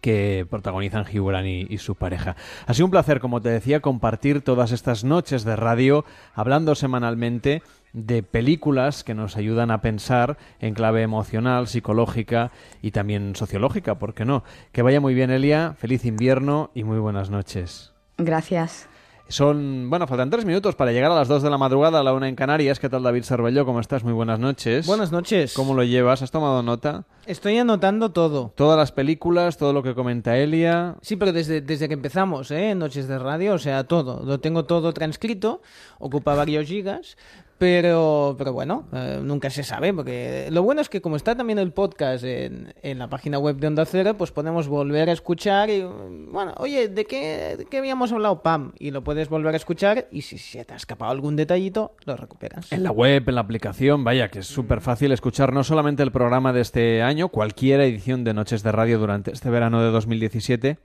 que 0.00 0.46
protagonizan 0.48 1.04
Hugh 1.04 1.34
y, 1.44 1.66
y 1.68 1.78
su 1.78 1.94
pareja. 1.94 2.36
Ha 2.66 2.74
sido 2.74 2.86
un 2.86 2.90
placer, 2.90 3.20
como 3.20 3.40
te 3.40 3.48
decía, 3.48 3.80
compartir 3.80 4.42
todas 4.42 4.72
estas 4.72 5.04
noches 5.04 5.44
de 5.44 5.56
radio 5.56 6.04
hablando 6.34 6.74
semanalmente 6.74 7.62
de 7.92 8.22
películas 8.22 9.04
que 9.04 9.14
nos 9.14 9.36
ayudan 9.36 9.70
a 9.70 9.80
pensar 9.80 10.38
en 10.60 10.74
clave 10.74 11.02
emocional, 11.02 11.66
psicológica 11.66 12.50
y 12.82 12.92
también 12.92 13.34
sociológica, 13.34 13.96
¿por 13.98 14.14
qué 14.14 14.24
no? 14.24 14.44
Que 14.72 14.82
vaya 14.82 15.00
muy 15.00 15.14
bien, 15.14 15.30
Elia, 15.30 15.74
feliz 15.78 16.04
invierno 16.04 16.70
y 16.74 16.84
muy 16.84 16.98
buenas 16.98 17.30
noches. 17.30 17.92
Gracias. 18.16 18.88
Son, 19.30 19.88
bueno, 19.88 20.08
faltan 20.08 20.28
tres 20.28 20.44
minutos 20.44 20.74
para 20.74 20.90
llegar 20.90 21.12
a 21.12 21.14
las 21.14 21.28
dos 21.28 21.40
de 21.40 21.50
la 21.50 21.56
madrugada 21.56 22.00
a 22.00 22.02
la 22.02 22.12
una 22.12 22.28
en 22.28 22.34
Canarias. 22.34 22.80
¿Qué 22.80 22.88
tal, 22.88 23.04
David 23.04 23.22
Cervelló? 23.22 23.64
¿Cómo 23.64 23.78
estás? 23.78 24.02
Muy 24.02 24.12
buenas 24.12 24.40
noches. 24.40 24.88
Buenas 24.88 25.12
noches. 25.12 25.54
¿Cómo 25.54 25.72
lo 25.72 25.84
llevas? 25.84 26.20
¿Has 26.22 26.32
tomado 26.32 26.64
nota? 26.64 27.04
Estoy 27.26 27.56
anotando 27.58 28.10
todo. 28.10 28.52
Todas 28.56 28.76
las 28.76 28.90
películas, 28.90 29.56
todo 29.56 29.72
lo 29.72 29.84
que 29.84 29.94
comenta 29.94 30.36
Elia. 30.36 30.96
Sí, 31.00 31.14
pero 31.14 31.32
desde, 31.32 31.60
desde 31.60 31.86
que 31.86 31.94
empezamos, 31.94 32.50
¿eh? 32.50 32.74
Noches 32.74 33.06
de 33.06 33.20
radio, 33.20 33.54
o 33.54 33.58
sea, 33.58 33.84
todo. 33.84 34.24
Lo 34.24 34.40
tengo 34.40 34.64
todo 34.64 34.92
transcrito, 34.92 35.62
ocupa 36.00 36.34
varios 36.34 36.66
gigas, 36.66 37.16
Pero, 37.60 38.36
pero 38.38 38.54
bueno, 38.54 38.88
eh, 38.90 39.20
nunca 39.22 39.50
se 39.50 39.64
sabe, 39.64 39.92
porque 39.92 40.48
lo 40.50 40.62
bueno 40.62 40.80
es 40.80 40.88
que 40.88 41.02
como 41.02 41.16
está 41.16 41.36
también 41.36 41.58
el 41.58 41.74
podcast 41.74 42.24
en, 42.24 42.72
en, 42.80 42.98
la 42.98 43.10
página 43.10 43.38
web 43.38 43.56
de 43.56 43.66
Onda 43.66 43.84
Cero, 43.84 44.14
pues 44.16 44.30
podemos 44.30 44.66
volver 44.66 45.10
a 45.10 45.12
escuchar 45.12 45.68
y, 45.68 45.82
bueno, 45.82 46.54
oye, 46.56 46.88
¿de 46.88 47.04
qué, 47.04 47.56
de 47.58 47.66
qué 47.66 47.76
habíamos 47.76 48.12
hablado? 48.12 48.42
Pam, 48.42 48.72
y 48.78 48.92
lo 48.92 49.04
puedes 49.04 49.28
volver 49.28 49.52
a 49.52 49.58
escuchar 49.58 50.08
y 50.10 50.22
si 50.22 50.38
se 50.38 50.64
te 50.64 50.72
ha 50.72 50.76
escapado 50.78 51.10
algún 51.10 51.36
detallito, 51.36 51.96
lo 52.06 52.16
recuperas. 52.16 52.72
En 52.72 52.82
la 52.82 52.92
web, 52.92 53.28
en 53.28 53.34
la 53.34 53.42
aplicación, 53.42 54.04
vaya, 54.04 54.30
que 54.30 54.38
es 54.38 54.46
súper 54.46 54.80
fácil 54.80 55.12
escuchar 55.12 55.52
no 55.52 55.62
solamente 55.62 56.02
el 56.02 56.12
programa 56.12 56.54
de 56.54 56.62
este 56.62 57.02
año, 57.02 57.28
cualquier 57.28 57.82
edición 57.82 58.24
de 58.24 58.32
Noches 58.32 58.62
de 58.62 58.72
Radio 58.72 58.98
durante 58.98 59.32
este 59.32 59.50
verano 59.50 59.82
de 59.82 59.90
2017, 59.90 60.78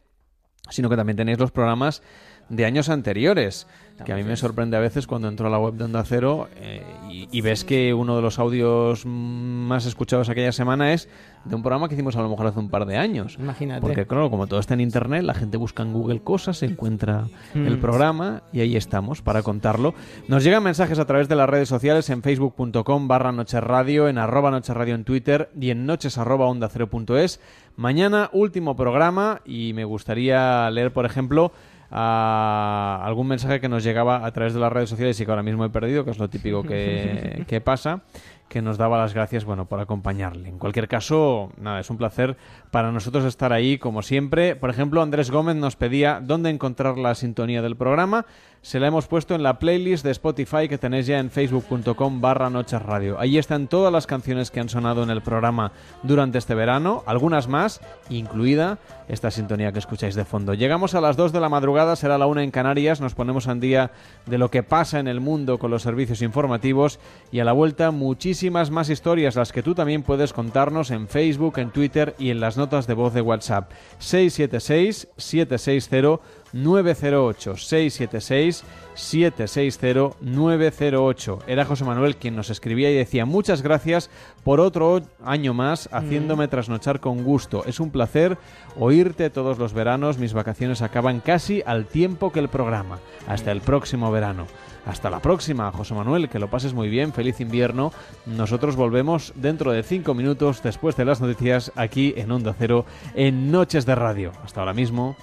sino 0.72 0.90
que 0.90 0.98
también 0.98 1.16
tenéis 1.16 1.40
los 1.40 1.52
programas 1.52 2.02
de 2.50 2.66
años 2.66 2.90
anteriores. 2.90 3.68
Que 4.04 4.12
a 4.12 4.16
mí 4.16 4.24
me 4.24 4.36
sorprende 4.36 4.76
a 4.76 4.82
veces 4.82 5.08
cuando 5.08 5.28
entro 5.30 5.48
a 5.48 5.50
la 5.50 5.58
web 5.58 5.76
de 5.76 5.86
Onda 5.86 6.04
Cero 6.04 6.50
eh, 6.58 6.84
y, 7.10 7.28
y, 7.32 7.42
ves 7.42 7.64
que 7.64 7.94
uno 7.94 8.16
de 8.18 8.22
los 8.22 8.40
audios 8.40 9.06
más 9.06 9.86
escuchados 9.86 10.28
aquella 10.28 10.52
semana 10.52 10.92
es 10.92 11.08
de 11.46 11.56
un 11.56 11.62
programa 11.62 11.88
que 11.88 11.94
hicimos 11.94 12.16
a 12.16 12.22
lo 12.22 12.30
mejor 12.30 12.48
hace 12.48 12.60
un 12.60 12.70
par 12.70 12.86
de 12.86 12.98
años. 12.98 13.38
Imagínate. 13.40 13.82
Porque, 13.82 14.06
claro, 14.06 14.30
como 14.30 14.48
todo 14.48 14.60
está 14.60 14.74
en 14.74 14.82
internet, 14.82 15.24
la 15.24 15.34
gente 15.34 15.58
busca 15.58 15.84
en 15.84 15.94
Google 15.94 16.22
cosas, 16.22 16.58
se 16.58 16.66
encuentra 16.66 17.26
Mm. 17.54 17.68
el 17.68 17.80
programa 17.80 18.44
y 18.52 18.60
ahí 18.62 18.76
estamos 18.76 19.22
para 19.22 19.44
contarlo. 19.44 19.94
Nos 20.28 20.44
llegan 20.44 20.64
mensajes 20.64 21.00
a 21.00 21.06
través 21.06 21.30
de 21.30 21.36
las 21.36 21.50
redes 21.50 21.70
sociales 21.70 22.10
en 22.10 22.22
facebook.com 22.22 23.08
barra 23.08 23.32
nochesradio, 23.32 24.10
en 24.10 24.18
arroba 24.18 24.52
nochesradio 24.52 24.96
en 24.96 25.04
Twitter 25.04 25.50
y 25.60 25.70
en 25.70 25.86
noches 25.86 26.18
arroba 26.18 26.48
onda 26.48 26.68
cero 26.70 26.90
punto 26.90 27.18
es. 27.18 27.40
Mañana 27.78 28.30
último 28.34 28.76
programa 28.76 29.42
y 29.46 29.74
me 29.74 29.86
gustaría 29.86 30.70
leer, 30.72 30.92
por 30.94 31.06
ejemplo, 31.06 31.52
a 31.92 33.02
algún 33.04 33.28
mensaje 33.28 33.60
que 33.60 33.70
nos 33.70 33.84
llegaba 33.84 34.26
a 34.26 34.32
través 34.32 34.54
de 34.54 34.60
las 34.60 34.72
redes 34.72 34.90
sociales 34.90 35.20
y 35.20 35.26
que 35.26 35.32
ahora 35.32 35.44
mismo 35.44 35.66
he 35.66 35.70
perdido, 35.70 36.04
que 36.06 36.12
es 36.12 36.20
lo 36.20 36.30
típico 36.30 36.64
que, 36.64 37.44
que 37.48 37.62
pasa, 37.62 38.02
que 38.48 38.62
nos 38.62 38.78
daba 38.78 38.98
las 38.98 39.14
gracias 39.14 39.46
bueno 39.46 39.66
por 39.66 39.80
acompañarle. 39.80 40.50
En 40.50 40.60
cualquier 40.60 40.88
caso, 40.88 41.52
nada, 41.58 41.80
es 41.80 41.90
un 41.90 41.98
placer 41.98 42.38
para 42.76 42.92
nosotros 42.92 43.24
estar 43.24 43.54
ahí 43.54 43.78
como 43.78 44.02
siempre. 44.02 44.58
Por 44.58 44.70
ejemplo, 44.70 45.02
Andrés 45.02 45.32
Gómez 45.32 45.56
nos 45.56 45.78
pedía 45.78 46.20
dónde 46.22 46.50
encontrar 46.50 46.98
la 46.98 47.16
sintonía 47.16 47.62
del 47.62 47.78
programa. 47.78 48.26
Se 48.62 48.80
la 48.80 48.88
hemos 48.88 49.08
puesto 49.08 49.34
en 49.36 49.44
la 49.44 49.60
playlist 49.60 50.04
de 50.04 50.12
Spotify 50.12 50.68
que 50.68 50.80
tenéis 50.80 51.06
ya 51.06 51.20
en 51.20 51.30
facebook.com 51.30 52.20
barra 52.20 52.50
Noches 52.50 52.82
Radio. 52.82 53.18
Ahí 53.20 53.38
están 53.38 53.68
todas 53.68 53.94
las 53.94 54.08
canciones 54.08 54.50
que 54.50 54.60
han 54.60 54.70
sonado 54.70 55.04
en 55.04 55.12
el 55.12 55.22
programa 55.22 55.72
durante 56.02 56.40
este 56.40 56.56
verano, 56.56 57.04
algunas 57.06 57.48
más, 57.48 57.80
incluida 58.10 58.80
esta 59.08 59.30
sintonía 59.30 59.72
que 59.72 59.78
escucháis 59.78 60.16
de 60.16 60.26
fondo. 60.26 60.56
Llegamos 60.56 60.96
a 60.96 61.02
las 61.02 61.16
2 61.16 61.32
de 61.32 61.40
la 61.40 61.48
madrugada, 61.48 61.96
será 61.96 62.18
la 62.18 62.26
1 62.26 62.42
en 62.42 62.50
Canarias, 62.50 63.02
nos 63.02 63.14
ponemos 63.14 63.48
al 63.48 63.60
día 63.60 63.92
de 64.26 64.40
lo 64.40 64.50
que 64.50 64.64
pasa 64.64 65.00
en 65.00 65.08
el 65.08 65.22
mundo 65.22 65.60
con 65.60 65.70
los 65.70 65.84
servicios 65.84 66.24
informativos 66.24 67.00
y 67.32 67.42
a 67.42 67.46
la 67.46 67.52
vuelta 67.52 67.92
muchísimas 67.92 68.72
más 68.72 68.90
historias, 68.90 69.36
las 69.36 69.52
que 69.52 69.62
tú 69.62 69.76
también 69.76 70.02
puedes 70.02 70.34
contarnos 70.34 70.90
en 70.90 71.08
Facebook, 71.08 71.60
en 71.60 71.70
Twitter 71.70 72.16
y 72.18 72.32
en 72.32 72.40
las 72.40 72.58
notas 72.58 72.65
de 72.66 72.94
voz 72.94 73.14
de 73.14 73.22
WhatsApp. 73.22 73.72
676 74.00 75.08
760 75.18 76.20
908 76.52 77.58
676 77.58 78.64
760 78.96 80.18
908. 80.22 81.40
Era 81.48 81.66
José 81.66 81.84
Manuel 81.84 82.16
quien 82.16 82.36
nos 82.36 82.50
escribía 82.50 82.90
y 82.90 82.96
decía 82.96 83.26
muchas 83.26 83.62
gracias 83.62 84.10
por 84.44 84.60
otro 84.60 85.02
año 85.24 85.54
más 85.54 85.90
haciéndome 85.92 86.48
trasnochar 86.48 87.00
con 87.00 87.24
gusto. 87.24 87.64
Es 87.66 87.80
un 87.80 87.92
placer 87.92 88.38
oírte 88.80 89.30
todos 89.30 89.60
los 89.60 89.74
veranos. 89.74 90.18
Mis 90.18 90.34
vacaciones 90.34 90.82
acaban 90.82 91.20
casi 91.20 91.62
al 91.66 91.86
tiempo 91.86 92.32
que 92.32 92.40
el 92.40 92.50
programa. 92.50 93.00
Hasta 93.28 93.52
el 93.52 93.62
próximo 93.62 94.12
verano. 94.12 94.48
Hasta 94.86 95.10
la 95.10 95.20
próxima, 95.20 95.72
José 95.72 95.94
Manuel, 95.96 96.30
que 96.30 96.40
lo 96.40 96.50
pases 96.50 96.74
muy 96.74 96.90
bien, 96.90 97.12
feliz 97.12 97.42
invierno. 97.42 97.92
Nosotros 98.26 98.76
volvemos 98.76 99.34
dentro 99.36 99.72
de 99.72 99.84
cinco 99.84 100.14
minutos 100.14 100.62
después 100.62 100.96
de 100.96 101.06
las 101.06 101.22
noticias 101.22 101.72
aquí 101.76 102.14
en 102.18 102.32
Onda 102.32 102.56
Cero 102.58 102.86
en 103.16 103.52
Noches 103.52 103.86
de 103.86 103.96
Radio. 103.96 104.32
Hasta 104.44 104.62
ahora 104.62 104.74
mismo. 104.74 105.16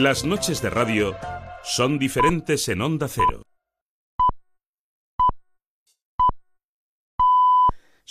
Las 0.00 0.24
noches 0.24 0.62
de 0.62 0.70
radio 0.70 1.14
son 1.62 1.98
diferentes 1.98 2.68
en 2.70 2.80
Onda 2.80 3.06
Cero. 3.06 3.49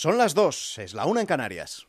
Son 0.02 0.18
las 0.18 0.34
dos, 0.34 0.78
es 0.78 0.94
la 0.94 1.06
una 1.06 1.20
en 1.20 1.28
Canarias. 1.28 1.86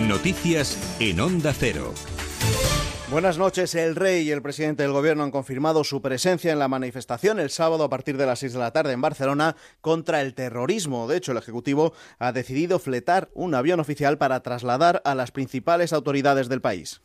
Noticias 0.00 0.96
en 1.00 1.20
Onda 1.20 1.54
Cero. 1.54 1.94
Buenas 3.10 3.38
noches. 3.38 3.74
El 3.74 3.96
rey 3.96 4.28
y 4.28 4.32
el 4.32 4.42
presidente 4.42 4.82
del 4.82 4.92
gobierno 4.92 5.24
han 5.24 5.30
confirmado 5.30 5.82
su 5.82 6.02
presencia 6.02 6.52
en 6.52 6.58
la 6.58 6.68
manifestación 6.68 7.40
el 7.40 7.48
sábado 7.48 7.84
a 7.84 7.88
partir 7.88 8.18
de 8.18 8.26
las 8.26 8.40
6 8.40 8.52
de 8.52 8.58
la 8.58 8.72
tarde 8.72 8.92
en 8.92 9.00
Barcelona 9.00 9.56
contra 9.80 10.20
el 10.20 10.34
terrorismo. 10.34 11.08
De 11.08 11.16
hecho, 11.16 11.32
el 11.32 11.38
Ejecutivo 11.38 11.94
ha 12.18 12.32
decidido 12.32 12.78
fletar 12.78 13.30
un 13.32 13.54
avión 13.54 13.80
oficial 13.80 14.18
para 14.18 14.42
trasladar 14.42 15.00
a 15.06 15.14
las 15.14 15.30
principales 15.30 15.94
autoridades 15.94 16.50
del 16.50 16.60
país. 16.60 17.00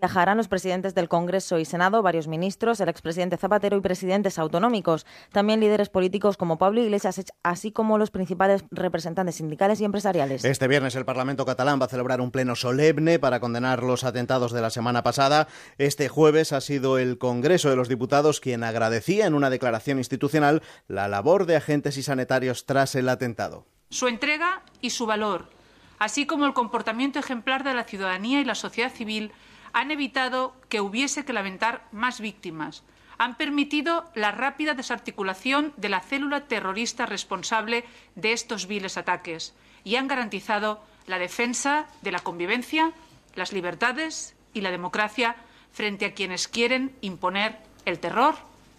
Viajarán 0.00 0.36
los 0.36 0.46
presidentes 0.46 0.94
del 0.94 1.08
Congreso 1.08 1.58
y 1.58 1.64
Senado, 1.64 2.02
varios 2.02 2.28
ministros, 2.28 2.78
el 2.80 2.88
expresidente 2.88 3.36
Zapatero 3.36 3.76
y 3.76 3.80
presidentes 3.80 4.38
autonómicos. 4.38 5.06
También 5.32 5.58
líderes 5.58 5.88
políticos 5.88 6.36
como 6.36 6.56
Pablo 6.56 6.80
Iglesias, 6.80 7.20
así 7.42 7.72
como 7.72 7.98
los 7.98 8.12
principales 8.12 8.64
representantes 8.70 9.36
sindicales 9.36 9.80
y 9.80 9.84
empresariales. 9.84 10.44
Este 10.44 10.68
viernes 10.68 10.94
el 10.94 11.04
Parlamento 11.04 11.44
catalán 11.44 11.80
va 11.80 11.86
a 11.86 11.88
celebrar 11.88 12.20
un 12.20 12.30
pleno 12.30 12.54
solemne 12.54 13.18
para 13.18 13.40
condenar 13.40 13.82
los 13.82 14.04
atentados 14.04 14.52
de 14.52 14.60
la 14.60 14.70
semana 14.70 15.02
pasada. 15.02 15.48
Este 15.78 16.08
jueves 16.08 16.52
ha 16.52 16.60
sido 16.60 16.98
el 16.98 17.18
Congreso 17.18 17.68
de 17.68 17.76
los 17.76 17.88
Diputados 17.88 18.38
quien 18.38 18.62
agradecía 18.62 19.26
en 19.26 19.34
una 19.34 19.50
declaración 19.50 19.98
institucional 19.98 20.62
la 20.86 21.08
labor 21.08 21.44
de 21.44 21.56
agentes 21.56 21.96
y 21.96 22.04
sanitarios 22.04 22.66
tras 22.66 22.94
el 22.94 23.08
atentado. 23.08 23.66
Su 23.90 24.06
entrega 24.06 24.62
y 24.80 24.90
su 24.90 25.06
valor, 25.06 25.50
así 25.98 26.24
como 26.24 26.46
el 26.46 26.52
comportamiento 26.52 27.18
ejemplar 27.18 27.64
de 27.64 27.74
la 27.74 27.82
ciudadanía 27.82 28.40
y 28.40 28.44
la 28.44 28.54
sociedad 28.54 28.92
civil, 28.92 29.32
han 29.78 29.92
evitado 29.92 30.56
que 30.68 30.80
hubiese 30.80 31.24
que 31.24 31.32
lamentar 31.32 31.86
más 31.92 32.20
víctimas. 32.20 32.82
Han 33.16 33.36
permitido 33.36 34.10
la 34.16 34.32
rápida 34.32 34.74
desarticulación 34.74 35.72
de 35.76 35.88
la 35.88 36.00
célula 36.00 36.48
terrorista 36.48 37.06
responsable 37.06 37.84
de 38.16 38.32
estos 38.32 38.66
viles 38.66 38.96
ataques 38.96 39.54
y 39.84 39.94
han 39.94 40.08
garantizado 40.08 40.82
la 41.06 41.20
defensa 41.20 41.86
de 42.02 42.10
la 42.10 42.18
convivencia, 42.18 42.90
las 43.36 43.52
libertades 43.52 44.34
y 44.52 44.62
la 44.62 44.72
democracia 44.72 45.36
frente 45.72 46.06
a 46.06 46.12
quienes 46.12 46.48
quieren 46.48 46.92
imponer 47.00 47.58
el 47.84 48.00
terror 48.00 48.34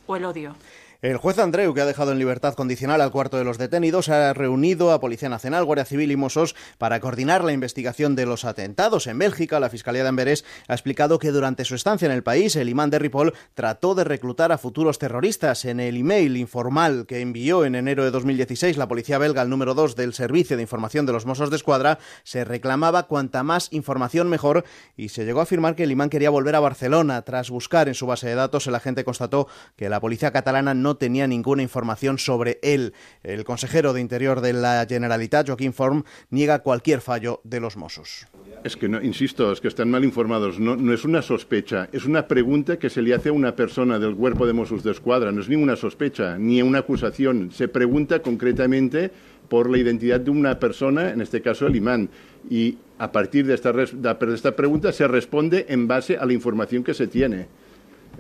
o 0.06 0.18
el 0.18 0.26
odio. 0.26 0.58
El 1.02 1.16
juez 1.16 1.40
Andreu, 1.40 1.74
que 1.74 1.80
ha 1.80 1.86
dejado 1.86 2.12
en 2.12 2.20
libertad 2.20 2.56
condicional 2.56 3.00
al 3.00 3.12
cuarto 3.12 3.38
de 3.38 3.46
los 3.46 3.58
detenidos, 3.58 4.10
ha 4.10 4.34
reunido 4.34 4.92
a 4.92 5.00
Policía 5.00 5.30
Nacional, 5.30 5.64
Guardia 5.64 5.86
Civil 5.86 6.12
y 6.12 6.18
Mossos 6.18 6.58
para 6.78 7.00
coordinar 7.00 7.42
la 7.42 7.54
investigación 7.54 8.18
de 8.18 8.26
los 8.26 8.44
atentados. 8.44 9.08
En 9.08 9.18
Bélgica, 9.18 9.62
la 9.62 9.70
Fiscalía 9.70 10.04
de 10.04 10.10
Amberes 10.10 10.44
ha 10.68 10.74
explicado 10.74 11.18
que 11.18 11.32
durante 11.32 11.64
su 11.64 11.76
estancia 11.76 12.06
en 12.06 12.12
el 12.12 12.22
país, 12.22 12.58
el 12.58 12.68
imán 12.68 12.90
de 12.90 13.00
Ripoll 13.00 13.34
trató 13.54 13.96
de 13.96 14.04
reclutar 14.04 14.52
a 14.52 14.58
futuros 14.58 15.00
terroristas. 15.00 15.64
En 15.64 15.80
el 15.80 15.96
email 15.96 16.36
informal 16.36 17.06
que 17.08 17.22
envió 17.22 17.64
en 17.64 17.76
enero 17.76 18.04
de 18.04 18.12
2016 18.12 18.76
la 18.76 18.90
Policía 18.90 19.18
belga 19.18 19.42
al 19.42 19.50
número 19.50 19.76
2 19.76 19.96
del 19.96 20.14
Servicio 20.14 20.58
de 20.58 20.64
Información 20.64 21.06
de 21.06 21.14
los 21.14 21.26
Mossos 21.26 21.50
de 21.50 21.56
Escuadra, 21.56 22.00
se 22.26 22.44
reclamaba 22.44 23.04
cuanta 23.04 23.42
más 23.44 23.72
información 23.72 24.28
mejor 24.28 24.66
y 24.98 25.08
se 25.08 25.24
llegó 25.24 25.40
a 25.40 25.44
afirmar 25.44 25.78
que 25.78 25.84
el 25.84 25.92
imán 25.92 26.10
quería 26.10 26.30
volver 26.30 26.58
a 26.58 26.60
Barcelona. 26.60 27.22
Tras 27.22 27.50
buscar 27.50 27.88
en 27.88 27.96
su 27.96 28.06
base 28.06 28.28
de 28.28 28.36
datos, 28.36 28.68
el 28.68 28.76
agente 28.76 29.06
constató 29.06 29.48
que 29.78 29.88
la 29.88 30.02
policía 30.02 30.34
catalana 30.34 30.74
no 30.74 30.89
no 30.90 30.98
tenía 30.98 31.28
ninguna 31.28 31.62
información 31.62 32.18
sobre 32.18 32.58
él. 32.64 32.94
El 33.22 33.44
consejero 33.44 33.94
de 33.94 34.02
Interior 34.02 34.42
de 34.42 34.54
la 34.54 34.88
Generalitat, 34.90 35.46
Joaquín 35.46 35.72
Form, 35.72 36.04
niega 36.32 36.64
cualquier 36.64 37.00
fallo 37.00 37.42
de 37.44 37.60
los 37.60 37.78
Mossos. 37.78 38.26
Es 38.64 38.76
que, 38.76 38.90
no, 38.90 39.00
insisto, 39.00 39.52
es 39.52 39.62
que 39.62 39.68
están 39.68 39.92
mal 39.92 40.04
informados. 40.04 40.60
No, 40.60 40.92
es 40.92 41.06
una 41.06 41.22
sospecha, 41.22 41.90
es 41.92 42.06
una 42.06 42.28
pregunta 42.28 42.80
que 42.80 42.90
se 42.90 43.04
le 43.04 43.14
hace 43.14 43.30
a 43.30 43.34
una 43.34 43.56
persona 43.56 44.00
del 44.00 44.16
cuerpo 44.16 44.48
de 44.48 44.54
Mossos 44.54 44.84
de 44.84 44.90
Escuadra. 44.90 45.32
No 45.32 45.42
es 45.42 45.48
ninguna 45.48 45.76
sospecha, 45.76 46.40
ni 46.40 46.60
una 46.64 46.80
acusación. 46.80 47.52
Se 47.52 47.68
pregunta 47.68 48.24
concretamente 48.24 49.12
por 49.48 49.70
la 49.70 49.78
identidad 49.78 50.20
de 50.20 50.32
una 50.32 50.60
persona, 50.60 51.12
en 51.12 51.22
este 51.22 51.44
caso 51.44 51.68
el 51.68 51.76
imán. 51.76 52.10
Y 52.50 52.80
a 52.98 53.12
partir 53.12 53.46
de 53.46 53.54
esta 53.54 54.56
pregunta 54.56 54.92
se 54.92 55.08
responde 55.08 55.68
en 55.70 55.88
base 55.88 56.18
a 56.18 56.26
la 56.26 56.34
información 56.34 56.84
que 56.84 56.96
se 56.96 57.06
tiene. 57.06 57.46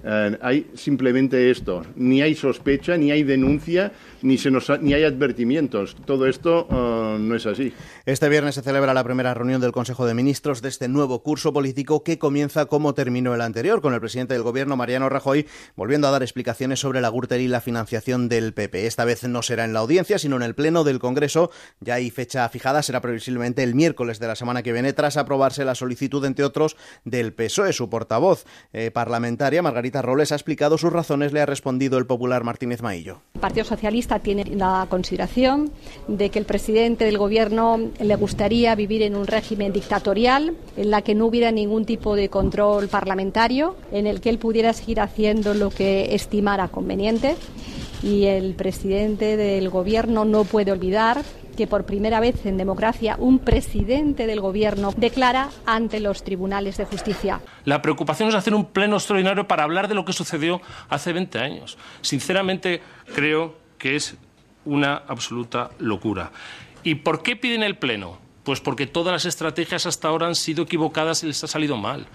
Eh, 0.03 0.37
hay 0.41 0.67
simplemente 0.73 1.49
esto. 1.49 1.83
Ni 1.95 2.21
hay 2.21 2.35
sospecha, 2.35 2.97
ni 2.97 3.11
hay 3.11 3.23
denuncia, 3.23 3.91
ni, 4.21 4.37
se 4.37 4.51
nos 4.51 4.69
ha- 4.69 4.77
ni 4.77 4.93
hay 4.93 5.03
advertimientos. 5.03 5.95
Todo 6.05 6.25
esto 6.27 6.67
eh, 6.69 7.17
no 7.19 7.35
es 7.35 7.45
así. 7.45 7.73
Este 8.05 8.29
viernes 8.29 8.55
se 8.55 8.61
celebra 8.61 8.93
la 8.93 9.03
primera 9.03 9.33
reunión 9.33 9.61
del 9.61 9.71
Consejo 9.71 10.05
de 10.05 10.13
Ministros 10.13 10.61
de 10.61 10.69
este 10.69 10.87
nuevo 10.87 11.21
curso 11.23 11.53
político 11.53 12.03
que 12.03 12.17
comienza 12.19 12.65
como 12.65 12.93
terminó 12.93 13.33
el 13.35 13.41
anterior, 13.41 13.81
con 13.81 13.93
el 13.93 13.99
presidente 13.99 14.33
del 14.33 14.43
Gobierno, 14.43 14.75
Mariano 14.75 15.09
Rajoy, 15.09 15.47
volviendo 15.75 16.07
a 16.07 16.11
dar 16.11 16.23
explicaciones 16.23 16.79
sobre 16.79 17.01
la 17.01 17.09
Gürtel 17.09 17.41
y 17.41 17.47
la 17.47 17.61
financiación 17.61 18.29
del 18.29 18.53
PP. 18.53 18.87
Esta 18.87 19.05
vez 19.05 19.23
no 19.23 19.41
será 19.41 19.65
en 19.65 19.73
la 19.73 19.79
audiencia, 19.79 20.19
sino 20.19 20.35
en 20.35 20.43
el 20.43 20.55
Pleno 20.55 20.83
del 20.83 20.99
Congreso. 20.99 21.51
Ya 21.79 21.95
hay 21.95 22.09
fecha 22.09 22.47
fijada, 22.49 22.81
será 22.83 23.01
previsiblemente 23.01 23.63
el 23.63 23.75
miércoles 23.75 24.19
de 24.19 24.27
la 24.27 24.35
semana 24.35 24.63
que 24.63 24.73
viene, 24.73 24.93
tras 24.93 25.17
aprobarse 25.17 25.65
la 25.65 25.75
solicitud, 25.75 26.23
entre 26.25 26.45
otros, 26.45 26.75
del 27.05 27.33
PSOE. 27.33 27.69
E. 27.69 27.73
Su 27.73 27.89
portavoz 27.89 28.45
eh, 28.73 28.89
parlamentaria, 28.91 29.61
Margarita 29.61 30.01
Robles, 30.01 30.31
ha 30.31 30.35
explicado 30.35 30.77
sus 30.77 30.91
razones, 30.91 31.33
le 31.33 31.41
ha 31.41 31.45
respondido 31.45 31.97
el 31.97 32.05
popular 32.05 32.43
Martínez 32.43 32.81
Maillo. 32.81 33.21
El 33.35 33.41
Partido 33.41 33.65
Socialista 33.65 34.08
tiene 34.17 34.45
la 34.45 34.87
consideración 34.89 35.71
de 36.07 36.31
que 36.31 36.39
el 36.39 36.45
presidente 36.45 37.05
del 37.05 37.19
Gobierno 37.19 37.79
le 37.99 38.15
gustaría 38.15 38.73
vivir 38.73 39.03
en 39.03 39.15
un 39.15 39.27
régimen 39.27 39.71
dictatorial, 39.71 40.55
en 40.75 40.89
la 40.89 41.03
que 41.03 41.13
no 41.13 41.27
hubiera 41.27 41.51
ningún 41.51 41.85
tipo 41.85 42.15
de 42.15 42.29
control 42.29 42.87
parlamentario, 42.87 43.75
en 43.91 44.07
el 44.07 44.21
que 44.21 44.29
él 44.29 44.39
pudiera 44.39 44.73
seguir 44.73 44.99
haciendo 45.01 45.53
lo 45.53 45.69
que 45.69 46.15
estimara 46.15 46.69
conveniente. 46.69 47.35
Y 48.01 48.25
el 48.25 48.55
presidente 48.55 49.37
del 49.37 49.69
Gobierno 49.69 50.25
no 50.25 50.45
puede 50.45 50.71
olvidar 50.71 51.21
que 51.59 51.67
por 51.67 51.83
primera 51.83 52.21
vez 52.21 52.45
en 52.45 52.55
democracia 52.55 53.17
un 53.19 53.39
presidente 53.39 54.25
del 54.27 54.39
Gobierno 54.39 54.93
declara 54.95 55.49
ante 55.65 55.99
los 55.99 56.23
tribunales 56.23 56.77
de 56.77 56.85
justicia. 56.85 57.41
La 57.65 57.81
preocupación 57.81 58.29
es 58.29 58.35
hacer 58.35 58.53
un 58.53 58.63
pleno 58.63 58.95
extraordinario 58.95 59.45
para 59.45 59.63
hablar 59.63 59.89
de 59.89 59.95
lo 59.95 60.05
que 60.05 60.13
sucedió 60.13 60.61
hace 60.87 61.11
20 61.11 61.37
años. 61.37 61.77
Sinceramente, 61.99 62.81
creo 63.13 63.55
que 63.79 63.95
es 63.95 64.15
una 64.65 64.95
absoluta 64.95 65.71
locura. 65.79 66.31
¿Y 66.83 66.95
por 66.95 67.23
qué 67.23 67.35
piden 67.35 67.63
el 67.63 67.77
pleno? 67.77 68.19
Pues 68.43 68.61
porque 68.61 68.85
todas 68.85 69.11
las 69.11 69.25
estrategias 69.25 69.85
hasta 69.85 70.07
ahora 70.07 70.27
han 70.27 70.35
sido 70.35 70.63
equivocadas 70.63 71.23
y 71.23 71.27
les 71.27 71.43
ha 71.43 71.47
salido 71.47 71.77
mal. 71.77 72.05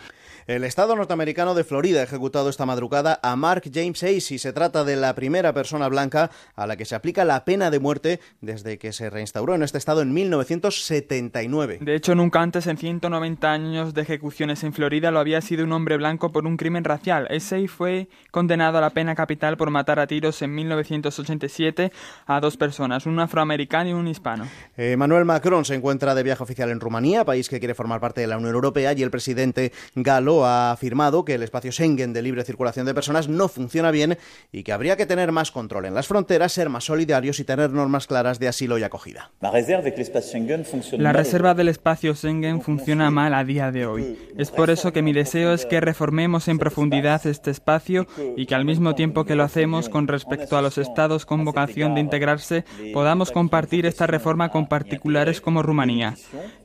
El 0.47 0.65
Estado 0.65 0.95
norteamericano 0.95 1.55
de 1.55 1.65
Florida 1.65 2.01
ha 2.01 2.03
ejecutado 2.03 2.51
esta 2.51 2.67
madrugada 2.67 3.19
a 3.23 3.35
Mark 3.35 3.63
James 3.73 4.03
Hayes 4.03 4.31
y 4.31 4.39
se 4.39 4.53
trata 4.53 4.85
de 4.85 4.95
la 4.95 5.15
primera 5.15 5.55
persona 5.55 5.89
blanca 5.89 6.31
a 6.55 6.67
la 6.67 6.77
que 6.77 6.85
se 6.85 6.95
aplica 6.95 7.25
la 7.25 7.47
pena 7.47 7.71
de 7.71 7.79
muerte 7.79 8.21
desde 8.43 8.77
que 8.77 8.93
se 8.93 9.09
reinstauró 9.09 9.55
en 9.55 9.63
este 9.63 9.79
estado 9.79 10.03
en 10.03 10.13
1979. 10.13 11.79
De 11.81 11.95
hecho, 11.95 12.15
nunca 12.15 12.43
antes 12.43 12.67
en 12.67 12.77
190 12.77 13.51
años 13.51 13.95
de 13.95 14.03
ejecuciones 14.03 14.63
en 14.65 14.75
Florida 14.75 15.11
lo 15.11 15.19
había 15.19 15.41
sido 15.41 15.65
un 15.65 15.73
hombre 15.73 15.97
blanco 15.97 16.31
por 16.31 16.47
un 16.47 16.59
crimen 16.59 16.85
racial. 16.85 17.27
Ese 17.31 17.67
fue 17.67 18.09
condenado 18.31 18.77
a 18.77 18.83
la 18.83 18.91
pena 18.91 19.15
capital 19.15 19.57
por 19.57 19.71
matar 19.71 19.99
a 19.99 20.07
tiros 20.07 20.43
en 20.43 20.55
1987 20.55 21.91
a 22.27 22.41
dos 22.41 22.59
personas, 22.59 23.07
un 23.07 23.19
afroamericano 23.19 23.89
y 23.89 23.93
un 23.95 24.09
hispano. 24.09 24.47
Emmanuel 24.77 25.25
Macron 25.25 25.65
se 25.65 25.75
encuentra 25.75 26.15
de 26.15 26.23
viaje 26.23 26.43
oficial 26.43 26.69
en 26.69 26.81
Rumanía, 26.81 27.25
país 27.25 27.49
que 27.49 27.61
quiere 27.61 27.75
formar 27.75 28.01
parte 28.01 28.21
de 28.21 28.27
la 28.27 28.37
Unión 28.37 28.55
Europea, 28.55 28.93
y 28.93 29.03
el 29.03 29.11
presidente 29.11 29.73
galo 29.95 30.34
ha 30.43 30.73
afirmado 30.73 31.25
que 31.25 31.35
el 31.35 31.43
espacio 31.43 31.71
Schengen 31.71 32.13
de 32.13 32.23
libre 32.23 32.45
circulación 32.45 32.87
de 32.87 32.95
personas 32.95 33.29
no 33.29 33.49
funciona 33.49 33.91
bien 33.91 34.19
y 34.53 34.63
que 34.63 34.73
habría 34.73 34.97
que 34.97 35.07
tener 35.07 35.33
más 35.33 35.51
control 35.51 35.85
en 35.85 35.95
las 35.95 36.07
fronteras, 36.07 36.53
ser 36.53 36.71
más 36.71 36.85
solidarios 36.85 37.39
y 37.41 37.45
tener 37.45 37.71
normas 37.71 38.07
claras 38.07 38.39
de 38.39 38.49
asilo 38.49 38.79
y 38.79 38.83
acogida. 38.83 39.31
La 39.41 41.13
reserva 41.13 41.55
del 41.55 41.69
espacio 41.69 42.15
Schengen 42.15 42.63
funciona 42.63 43.11
mal 43.11 43.35
a 43.35 43.45
día 43.45 43.71
de 43.71 43.87
hoy. 43.87 44.19
Es 44.39 44.51
por 44.51 44.71
eso 44.71 44.93
que 44.93 45.03
mi 45.03 45.13
deseo 45.13 45.53
es 45.53 45.67
que 45.67 45.81
reformemos 45.81 46.49
en 46.49 46.59
profundidad 46.59 47.27
este 47.27 47.51
espacio 47.51 48.07
y 48.37 48.47
que 48.47 48.55
al 48.55 48.65
mismo 48.65 48.95
tiempo 48.95 49.25
que 49.25 49.35
lo 49.35 49.45
hacemos 49.45 49.89
con 49.89 50.09
respecto 50.09 50.57
a 50.57 50.63
los 50.63 50.79
estados 50.79 51.27
con 51.27 51.45
vocación 51.45 51.95
de 51.95 52.01
integrarse, 52.01 52.65
podamos 52.93 53.31
compartir 53.31 53.87
esta 53.87 54.07
reforma 54.07 54.51
con 54.51 54.67
particulares 54.67 55.41
como 55.41 55.63
Rumanía. 55.63 56.15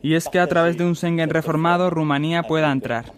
Y 0.01 0.13
es 0.13 0.27
que 0.29 0.39
a 0.39 0.47
través 0.47 0.77
de 0.77 0.85
un 0.85 0.95
Schengen 0.95 1.29
reformado, 1.29 1.89
Rumanía 1.89 2.43
pueda 2.43 2.71
entrar. 2.71 3.11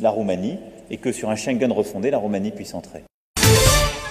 La 0.00 0.10
Roumanie 0.10 0.58
et 0.90 0.96
que 0.98 1.12
sur 1.12 1.30
un 1.30 1.36
Schengen 1.36 1.72
refondé, 1.72 2.10
la 2.10 2.18
Roumanie 2.18 2.50
puisse 2.50 2.74
entrer. 2.74 3.04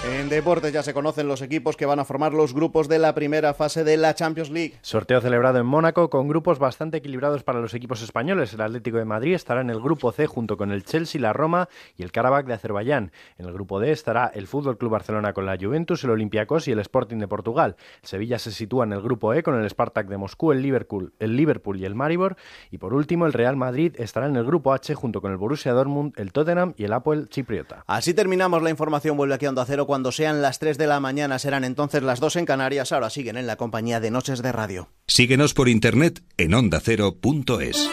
En 0.04 0.30
deportes 0.30 0.74
ya 0.74 0.82
se 0.82 0.96
conocen 0.96 1.28
los 1.28 1.44
equipos 1.44 1.78
que 1.78 1.86
van 1.86 2.00
a 2.00 2.06
formar 2.06 2.34
los 2.34 2.56
grupos 2.56 2.90
de 2.90 2.98
la 2.98 3.14
primera 3.14 3.54
fase 3.54 3.84
de 3.84 3.98
la 3.98 4.16
Champions 4.16 4.50
League. 4.50 4.74
Sorteo 4.82 5.22
celebrado 5.22 5.60
en 5.60 5.68
Mónaco 5.68 6.10
con 6.10 6.28
grupos 6.28 6.58
bastante 6.58 6.98
equilibrados 6.98 7.44
para 7.44 7.60
los 7.60 7.76
equipos 7.76 8.02
españoles. 8.02 8.52
El 8.52 8.62
Atlético 8.62 8.98
de 8.98 9.06
Madrid 9.06 9.36
estará 9.36 9.62
en 9.62 9.70
el 9.70 9.80
grupo 9.80 10.12
C 10.12 10.26
junto 10.26 10.58
con 10.58 10.72
el 10.72 10.84
Chelsea, 10.86 11.22
la 11.22 11.34
Roma 11.34 11.70
y 11.98 12.02
el 12.02 12.12
Karabakh 12.12 12.48
de 12.48 12.54
Azerbaiyán. 12.56 13.12
En 13.38 13.46
el 13.46 13.54
grupo 13.54 13.80
D 13.80 13.92
estará 13.92 14.32
el 14.34 14.48
Fútbol 14.48 14.80
Club 14.80 14.90
Barcelona 14.90 15.34
con 15.34 15.46
la 15.46 15.56
Juventus, 15.62 16.04
el 16.04 16.10
Olympiacos 16.10 16.68
y 16.68 16.72
el 16.72 16.80
Sporting 16.80 17.18
de 17.18 17.28
Portugal. 17.28 17.76
El 18.02 18.08
Sevilla 18.08 18.40
se 18.40 18.52
sitúa 18.52 18.86
en 18.86 18.94
el 18.94 19.04
grupo 19.04 19.36
E 19.36 19.44
con 19.44 19.62
el 19.62 19.70
Spartak 19.70 20.08
de 20.08 20.18
Moscú, 20.18 20.52
el 20.52 20.64
Liverpool, 20.64 21.14
el 21.20 21.36
Liverpool 21.36 21.80
y 21.80 21.86
el 21.86 21.94
Maribor. 21.94 22.38
Y 22.72 22.80
por 22.80 22.96
último, 22.96 23.28
el 23.28 23.34
Real 23.34 23.56
Madrid 23.56 23.94
estará 24.00 24.26
en 24.26 24.36
el 24.36 24.46
grupo 24.46 24.74
H 24.74 24.96
junto 24.96 25.22
con 25.22 25.32
el 25.32 25.38
Borussia 25.38 25.74
Dortmund, 25.74 26.14
el 26.18 26.32
Tottenham 26.32 26.74
y 26.76 26.86
el 26.86 26.94
Apoel 26.94 27.30
Chipriota. 27.30 27.84
Así 27.86 28.16
terminamos 28.16 28.64
la 28.64 28.72
información. 28.72 29.16
Vuelve 29.16 29.36
aquí 29.36 29.46
a 29.46 29.50
Onda 29.50 29.64
Cero 29.64 29.86
cuando 29.92 30.14
sean 30.14 30.42
las 30.42 30.58
3 30.60 30.78
de 30.78 30.88
la 30.88 31.02
mañana. 31.02 31.38
Serán 31.38 31.66
entonces 31.66 32.02
las 32.02 32.22
2 32.22 32.38
en 32.38 32.46
Canarias. 32.46 32.94
Ahora 32.94 33.10
siguen 33.10 33.36
en 33.36 33.46
la 33.46 33.58
compañía 33.58 34.00
de 34.00 34.10
Noches 34.10 34.42
de 34.42 34.54
Radio. 34.54 34.88
Síguenos 35.06 35.54
por 35.54 35.68
internet 35.68 36.24
en 36.38 36.54
ondacero.es. 36.54 37.90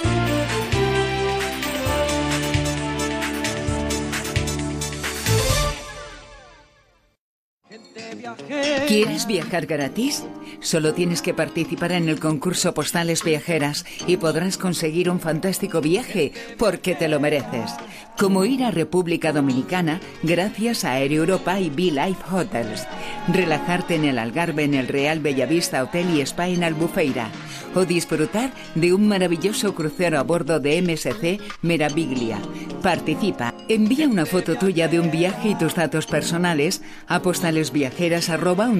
¿Quieres 8.88 9.26
viajar 9.26 9.66
gratis? 9.66 10.24
Solo 10.60 10.94
tienes 10.94 11.20
que 11.20 11.34
participar 11.34 11.92
en 11.92 12.08
el 12.08 12.18
concurso 12.18 12.72
Postales 12.72 13.22
Viajeras 13.22 13.84
y 14.06 14.16
podrás 14.16 14.56
conseguir 14.56 15.10
un 15.10 15.20
fantástico 15.20 15.82
viaje 15.82 16.32
porque 16.56 16.94
te 16.94 17.06
lo 17.06 17.20
mereces. 17.20 17.70
Como 18.18 18.46
ir 18.46 18.64
a 18.64 18.70
República 18.70 19.32
Dominicana 19.32 20.00
gracias 20.22 20.84
a 20.84 20.98
Air 20.98 21.12
Europa 21.12 21.60
y 21.60 21.68
Be 21.68 21.92
Life 21.92 22.22
Hotels. 22.32 22.86
Relajarte 23.28 23.94
en 23.94 24.06
el 24.06 24.18
Algarve 24.18 24.64
en 24.64 24.72
el 24.72 24.88
Real 24.88 25.20
Bellavista 25.20 25.84
Hotel 25.84 26.16
y 26.16 26.22
Spa 26.22 26.48
en 26.48 26.64
Albufeira. 26.64 27.28
O 27.74 27.84
disfrutar 27.84 28.50
de 28.74 28.94
un 28.94 29.06
maravilloso 29.06 29.74
crucero 29.74 30.18
a 30.18 30.22
bordo 30.22 30.58
de 30.58 30.80
MSC 30.80 31.38
Meraviglia. 31.60 32.38
Participa. 32.82 33.54
Envía 33.68 34.08
una 34.08 34.24
foto 34.24 34.56
tuya 34.56 34.88
de 34.88 34.98
un 34.98 35.10
viaje 35.10 35.50
y 35.50 35.54
tus 35.54 35.74
datos 35.74 36.06
personales 36.06 36.80
a 37.06 37.20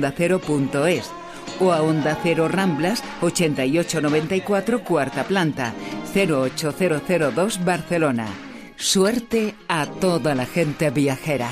postalesviajeras.ondacero.es 0.01 1.11
o 1.61 1.73
a 1.73 1.83
Onda 1.83 2.19
Cero 2.23 2.49
Ramblas 2.49 3.03
8894 3.21 4.85
cuarta 4.85 5.25
planta 5.25 5.73
08002 6.15 7.65
Barcelona. 7.65 8.29
Suerte 8.77 9.55
a 9.67 9.87
toda 9.87 10.35
la 10.35 10.47
gente 10.47 10.91
viajera. 10.91 11.51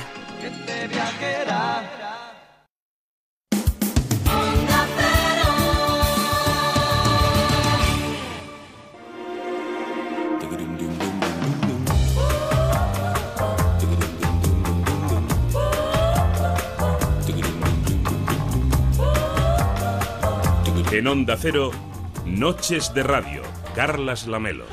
En 20.92 21.08
Onda 21.08 21.36
Cero, 21.36 21.72
Noches 22.24 22.94
de 22.94 23.02
Radio, 23.02 23.42
Carlas 23.74 24.28
Lamelo. 24.28 24.66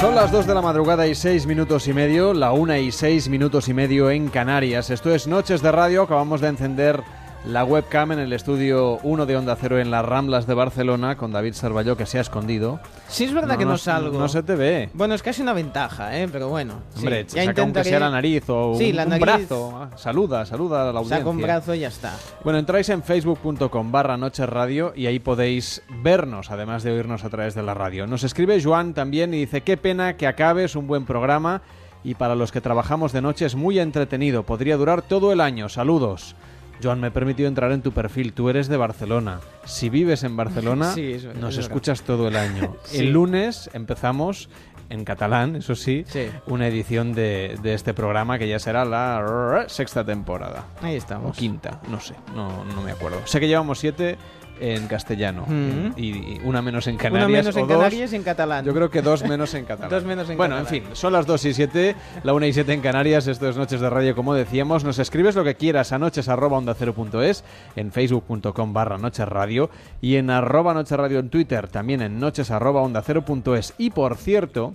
Son 0.00 0.14
las 0.14 0.32
2 0.32 0.46
de 0.46 0.54
la 0.54 0.62
madrugada 0.62 1.06
y 1.06 1.14
6 1.14 1.46
minutos 1.46 1.86
y 1.88 1.92
medio, 1.92 2.32
la 2.32 2.52
1 2.52 2.78
y 2.78 2.90
6 2.90 3.28
minutos 3.28 3.68
y 3.68 3.74
medio 3.74 4.10
en 4.10 4.28
Canarias. 4.28 4.88
Esto 4.88 5.14
es 5.14 5.26
Noches 5.26 5.60
de 5.60 5.70
Radio, 5.70 6.04
acabamos 6.04 6.40
de 6.40 6.48
encender 6.48 7.02
la 7.44 7.64
webcam 7.64 8.12
en 8.12 8.20
el 8.20 8.32
estudio 8.32 9.00
1 9.02 9.26
de 9.26 9.36
Onda 9.36 9.56
Cero 9.60 9.80
en 9.80 9.90
las 9.90 10.04
Ramblas 10.04 10.46
de 10.46 10.54
Barcelona 10.54 11.16
con 11.16 11.32
David 11.32 11.54
Sarvalló 11.54 11.96
que 11.96 12.06
se 12.06 12.18
ha 12.18 12.20
escondido. 12.20 12.78
Sí, 13.08 13.24
es 13.24 13.34
verdad 13.34 13.58
que 13.58 13.64
no 13.64 13.76
salgo. 13.76 14.16
No 14.16 14.28
se 14.28 14.44
te 14.44 14.54
ve. 14.54 14.90
Bueno, 14.94 15.14
es 15.14 15.24
casi 15.24 15.42
una 15.42 15.52
ventaja, 15.52 16.16
¿eh? 16.16 16.28
Pero 16.30 16.48
bueno. 16.48 16.74
sí. 16.94 17.00
Hombre, 17.00 17.26
ya 17.28 17.44
saca 17.44 17.62
intentaré- 17.64 17.88
sea 17.88 17.98
la 17.98 18.10
nariz 18.10 18.44
o 18.48 18.76
Sí, 18.78 18.90
un, 18.90 18.96
la 18.96 19.02
un 19.04 19.08
nariz. 19.10 19.22
brazo. 19.26 19.88
Saluda, 19.96 20.46
saluda 20.46 20.82
a 20.82 20.92
la 20.92 21.00
audiencia. 21.00 21.18
Saca 21.18 21.30
un 21.30 21.40
brazo 21.42 21.74
y 21.74 21.80
ya 21.80 21.88
está. 21.88 22.14
Bueno, 22.44 22.60
entráis 22.60 22.88
en 22.90 23.02
facebook.com 23.02 23.90
barra 23.90 24.16
Noches 24.16 24.48
Radio 24.48 24.92
y 24.94 25.06
ahí 25.06 25.18
podéis 25.18 25.82
vernos, 26.00 26.52
además 26.52 26.84
de 26.84 26.92
oírnos 26.92 27.24
a 27.24 27.28
través 27.30 27.56
de 27.56 27.62
la 27.64 27.74
radio. 27.74 28.06
Nos 28.06 28.22
escribe 28.22 28.62
Joan 28.62 28.94
también 28.94 29.34
y 29.34 29.38
dice, 29.38 29.62
qué 29.62 29.76
pena 29.76 30.16
que 30.16 30.28
acabes 30.28 30.76
un 30.76 30.86
buen 30.86 31.04
programa 31.06 31.62
y 32.04 32.14
para 32.14 32.36
los 32.36 32.52
que 32.52 32.60
trabajamos 32.60 33.12
de 33.12 33.20
noche 33.20 33.46
es 33.46 33.56
muy 33.56 33.80
entretenido, 33.80 34.44
podría 34.44 34.76
durar 34.76 35.02
todo 35.02 35.32
el 35.32 35.40
año. 35.40 35.68
Saludos. 35.68 36.36
Joan, 36.82 37.00
me 37.00 37.08
he 37.08 37.10
permitido 37.10 37.48
entrar 37.48 37.72
en 37.72 37.82
tu 37.82 37.92
perfil. 37.92 38.32
Tú 38.32 38.48
eres 38.48 38.68
de 38.68 38.76
Barcelona. 38.76 39.40
Si 39.64 39.88
vives 39.90 40.24
en 40.24 40.36
Barcelona, 40.36 40.90
Sí, 40.94 41.12
nos 41.14 41.24
verdad. 41.54 41.60
escuchas 41.60 42.02
todo 42.02 42.28
el 42.28 42.36
año. 42.36 42.76
Sí. 42.84 42.98
El 42.98 43.12
lunes 43.12 43.70
empezamos 43.72 44.48
en 44.90 45.04
catalán, 45.04 45.56
eso 45.56 45.74
sí, 45.74 46.04
una 46.46 46.66
edición 46.68 47.14
de, 47.14 47.56
de 47.62 47.72
este 47.72 47.94
programa 47.94 48.38
que 48.38 48.46
ya 48.46 48.58
será 48.58 48.84
la 48.84 49.64
sexta 49.68 50.04
temporada. 50.04 50.66
Ahí 50.82 50.96
estamos. 50.96 51.30
O 51.30 51.32
quinta, 51.32 51.80
no 51.88 51.98
sé, 51.98 52.14
no, 52.34 52.62
no 52.66 52.82
me 52.82 52.90
acuerdo. 52.92 53.26
Sé 53.26 53.40
que 53.40 53.48
llevamos 53.48 53.78
siete 53.78 54.18
en 54.60 54.86
castellano 54.86 55.44
Mm. 55.46 55.92
y, 55.96 56.08
y 56.08 56.40
una 56.44 56.62
menos 56.62 56.86
en 56.86 56.96
Canarias. 56.96 57.28
Una 57.28 57.36
menos 57.38 57.56
o 57.56 57.58
en 57.60 57.66
dos. 57.66 57.76
Canarias 57.78 58.12
y 58.12 58.16
en 58.16 58.22
catalán. 58.22 58.64
Yo 58.64 58.72
creo 58.74 58.90
que 58.90 59.02
dos 59.02 59.24
menos 59.24 59.52
en 59.54 59.64
catalán. 59.66 59.90
Dos 59.90 60.04
menos 60.04 60.30
en 60.30 60.36
bueno, 60.36 60.56
catalán. 60.56 60.74
en 60.74 60.82
fin, 60.86 60.94
son 60.94 61.12
las 61.12 61.26
2 61.26 61.44
y 61.46 61.54
7, 61.54 61.96
la 62.22 62.32
1 62.32 62.46
y 62.46 62.52
7 62.52 62.72
en 62.72 62.80
Canarias, 62.80 63.26
esto 63.26 63.48
es 63.48 63.56
Noches 63.56 63.80
de 63.80 63.90
Radio, 63.90 64.14
como 64.14 64.34
decíamos. 64.34 64.84
Nos 64.84 64.98
escribes 64.98 65.34
lo 65.34 65.44
que 65.44 65.56
quieras 65.56 65.92
a 65.92 65.98
noches 65.98 66.28
arroba 66.28 66.58
onda 66.58 66.74
cero 66.74 66.94
punto 66.94 67.22
es, 67.22 67.44
en 67.76 67.90
facebook.com 67.92 68.72
barra 68.72 68.98
noches 68.98 69.28
radio 69.28 69.70
y 70.00 70.16
en 70.16 70.30
arroba 70.30 70.74
noches 70.74 70.96
radio 70.96 71.18
en 71.18 71.28
Twitter, 71.30 71.68
también 71.68 72.02
en 72.02 72.18
noches 72.20 72.50
arroba 72.50 72.82
onda 72.82 73.02
cero 73.02 73.24
punto 73.24 73.56
es. 73.56 73.74
Y 73.78 73.90
por 73.90 74.16
cierto, 74.16 74.74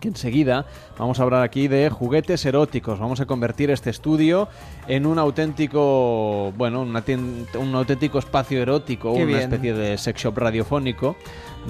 que 0.00 0.08
enseguida 0.08 0.66
vamos 0.98 1.20
a 1.20 1.22
hablar 1.22 1.42
aquí 1.42 1.68
de 1.68 1.88
juguetes 1.90 2.44
eróticos. 2.44 2.98
Vamos 2.98 3.20
a 3.20 3.26
convertir 3.26 3.70
este 3.70 3.90
estudio 3.90 4.48
en 4.88 5.06
un 5.06 5.18
auténtico, 5.18 6.52
bueno, 6.56 6.84
tien- 7.04 7.46
un 7.58 7.74
auténtico 7.74 8.18
espacio 8.18 8.60
erótico, 8.62 9.12
Qué 9.12 9.18
una 9.18 9.26
bien. 9.26 9.40
especie 9.40 9.74
de 9.74 9.98
sex 9.98 10.22
shop 10.22 10.38
radiofónico. 10.38 11.16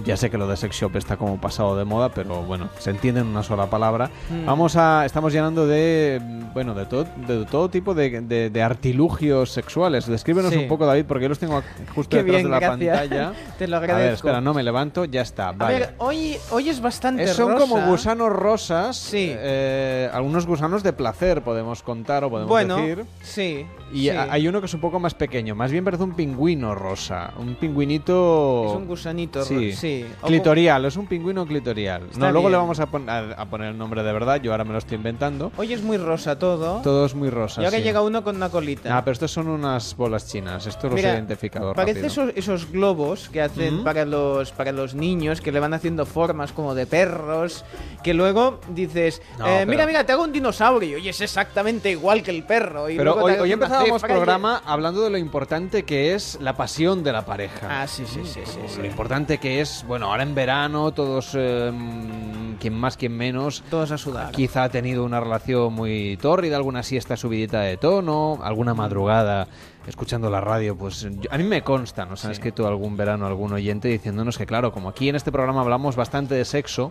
Ya 0.05 0.17
sé 0.17 0.31
que 0.31 0.39
lo 0.39 0.47
de 0.47 0.57
sex 0.57 0.77
shop 0.77 0.97
está 0.97 1.17
como 1.17 1.41
pasado 1.41 1.77
de 1.77 1.85
moda, 1.85 2.11
pero 2.11 2.43
bueno, 2.43 2.69
se 2.79 2.91
entiende 2.91 3.21
en 3.23 3.27
una 3.27 3.43
sola 3.43 3.69
palabra. 3.69 4.09
Mm. 4.31 4.47
Vamos 4.47 4.77
a, 4.77 5.05
estamos 5.05 5.33
llenando 5.33 5.67
de, 5.67 6.21
bueno, 6.55 6.75
de 6.75 6.87
todo, 6.87 7.05
de 7.27 7.45
todo 7.47 7.69
tipo 7.71 7.93
de, 7.95 8.21
de- 8.21 8.51
de 8.51 8.63
artilugios 8.63 9.51
sexuales. 9.51 10.07
Descríbenos 10.07 10.53
Sí. 10.53 10.59
un 10.59 10.69
poco, 10.69 10.87
David, 10.87 11.05
porque 11.07 11.25
yo 11.25 11.29
los 11.29 11.39
tengo 11.39 11.63
justo 11.95 12.17
Qué 12.17 12.23
detrás 12.23 12.37
bien, 12.43 12.45
de 12.45 12.51
la 12.51 12.61
gracias. 12.61 12.99
pantalla. 12.99 13.33
Te 13.59 13.67
lo 13.69 13.77
A 13.77 13.81
ver, 13.81 13.91
agradezco. 13.91 14.29
espera, 14.29 14.41
no 14.41 14.55
me 14.55 14.63
levanto, 14.63 15.05
ya 15.05 15.23
está. 15.23 15.49
A 15.49 15.53
Vale. 15.53 15.79
ver, 15.79 15.95
hoy, 15.99 16.37
hoy 16.53 16.69
es 16.69 16.81
bastante 16.81 17.25
Eh, 17.25 17.29
Son 17.29 17.51
rosa. 17.53 17.61
como 17.67 17.85
gusanos 17.87 18.31
rosas. 18.33 19.11
eh, 19.13 20.09
algunos 20.13 20.47
gusanos 20.47 20.83
de 20.83 20.93
placer, 20.93 21.43
podemos 21.43 21.83
contar 21.83 22.25
o 22.25 22.31
podemos 22.31 22.49
Bueno, 22.49 22.77
decir. 22.77 23.05
sí. 23.23 23.67
Y 23.93 24.03
sí. 24.03 24.11
hay 24.11 24.47
uno 24.47 24.61
que 24.61 24.67
es 24.67 24.75
un 24.75 24.81
poco 24.81 25.01
más 25.01 25.15
pequeño. 25.15 25.57
Más 25.57 25.73
bien 25.73 25.85
parece 25.85 26.05
un 26.05 26.15
pingüino 26.15 26.77
rosa. 26.77 27.33
Un 27.39 27.57
pingüinito. 27.57 28.67
Es 28.69 28.77
un 28.77 28.87
gusanito, 28.87 29.43
Sí. 29.45 29.71
ro- 29.73 29.77
sí. 29.81 30.07
Clitorial, 30.25 30.85
es 30.85 30.97
un 30.97 31.07
pingüino 31.07 31.47
clitorial. 31.47 32.09
Está 32.11 32.27
no, 32.27 32.33
luego 32.33 32.51
le 32.51 32.57
vamos 32.57 32.79
a, 32.81 32.87
pon- 32.87 33.09
a- 33.09 33.33
a 33.37 33.47
poner 33.47 33.69
el 33.69 33.79
nombre 33.79 34.03
de 34.03 34.13
verdad. 34.13 34.41
Yo 34.41 34.53
ahora 34.53 34.65
me 34.65 34.73
lo 34.73 34.79
estoy 34.79 34.97
inventando. 34.97 35.51
Hoy 35.57 35.73
es 35.73 35.83
muy 35.83 35.97
rosa 35.97 36.39
todo. 36.39 36.81
Todo 36.83 37.07
es 37.07 37.15
muy 37.15 37.31
rosa. 37.31 37.63
y 37.63 37.65
ahora 37.65 37.79
sí. 37.79 37.83
llega 37.85 38.03
uno 38.03 38.23
con 38.23 38.37
una 38.37 38.49
colita. 38.51 38.97
Ah, 38.97 39.05
pero 39.05 39.13
estos 39.13 39.31
son 39.33 39.49
unas 39.49 39.97
bolas 39.97 40.27
chinas. 40.29 40.67
Esto 40.67 40.89
los 40.89 40.99
he 40.99 41.03
identificado 41.03 41.73
Parece 41.75 42.07
esos, 42.07 42.33
esos 42.37 42.71
globos 42.71 43.29
que 43.31 43.41
hacen 43.43 43.83
para 43.85 44.05
los 44.05 44.53
para 44.53 44.73
los 44.73 44.95
niños 44.95 45.41
que 45.41 45.53
le 45.53 45.61
van 45.61 45.75
haciendo 45.75 46.07
formas 46.07 46.53
como 46.53 46.75
de 46.75 46.87
perros 46.87 47.65
que 48.03 48.15
luego 48.15 48.61
dices 48.71 49.21
No, 49.39 49.47
eh, 49.47 49.51
pero- 49.59 49.67
mira 49.71 49.87
mira 49.87 50.05
te 50.05 50.13
hago 50.13 50.25
un 50.25 50.33
dinosaurio 50.33 50.99
y 50.99 51.09
es 51.09 51.21
exactamente 51.21 51.91
igual 51.91 52.23
que 52.23 52.31
el 52.31 52.43
perro 52.45 52.89
y 52.91 52.97
Pero 52.97 53.15
hoy, 53.17 53.33
hoy 53.35 53.53
empezábamos 53.53 54.03
y- 54.03 54.07
programa 54.07 54.63
hablando 54.67 55.03
de 55.03 55.11
lo 55.11 55.19
importante 55.19 55.85
que 55.85 56.15
es 56.15 56.39
la 56.41 56.55
pasión 56.57 57.03
de 57.03 57.13
la 57.13 57.25
pareja. 57.25 57.83
ah 57.83 57.87
sí 57.87 58.05
sí 58.07 58.21
sí 58.25 58.41
sí, 58.45 58.59
sí. 58.67 58.79
Lo 58.81 58.87
importante 58.87 59.39
que 59.39 59.61
es, 59.61 59.70
bueno, 59.87 60.07
ahora 60.07 60.23
en 60.23 60.35
verano 60.35 60.93
todos, 60.93 61.31
eh, 61.35 61.73
quien 62.61 62.75
más, 62.75 62.97
quien 62.97 63.17
menos, 63.17 63.63
todos 63.71 63.91
a 63.91 63.99
sudar. 63.99 64.33
quizá 64.33 64.65
ha 64.65 64.69
tenido 64.69 65.05
una 65.05 65.21
relación 65.21 65.73
muy 65.73 66.17
tórrida, 66.21 66.57
alguna 66.57 66.83
siesta 66.83 67.17
subidita 67.17 67.61
de 67.61 67.77
tono, 67.77 68.39
alguna 68.43 68.75
madrugada 68.75 69.49
escuchando 69.87 70.31
la 70.31 70.41
radio, 70.41 70.77
pues 70.77 71.01
yo- 71.21 71.31
a 71.33 71.39
mí 71.39 71.45
me 71.45 71.63
consta, 71.63 72.05
nos 72.05 72.25
han 72.25 72.31
escrito 72.33 72.67
algún 72.69 72.97
verano 72.97 73.27
algún 73.27 73.53
oyente 73.53 73.89
diciéndonos 73.89 74.37
que 74.39 74.47
claro, 74.47 74.73
como 74.73 74.89
aquí 74.91 75.09
en 75.09 75.17
este 75.17 75.33
programa 75.33 75.63
hablamos 75.63 75.97
bastante 75.97 76.35
de 76.35 76.45
sexo, 76.45 76.91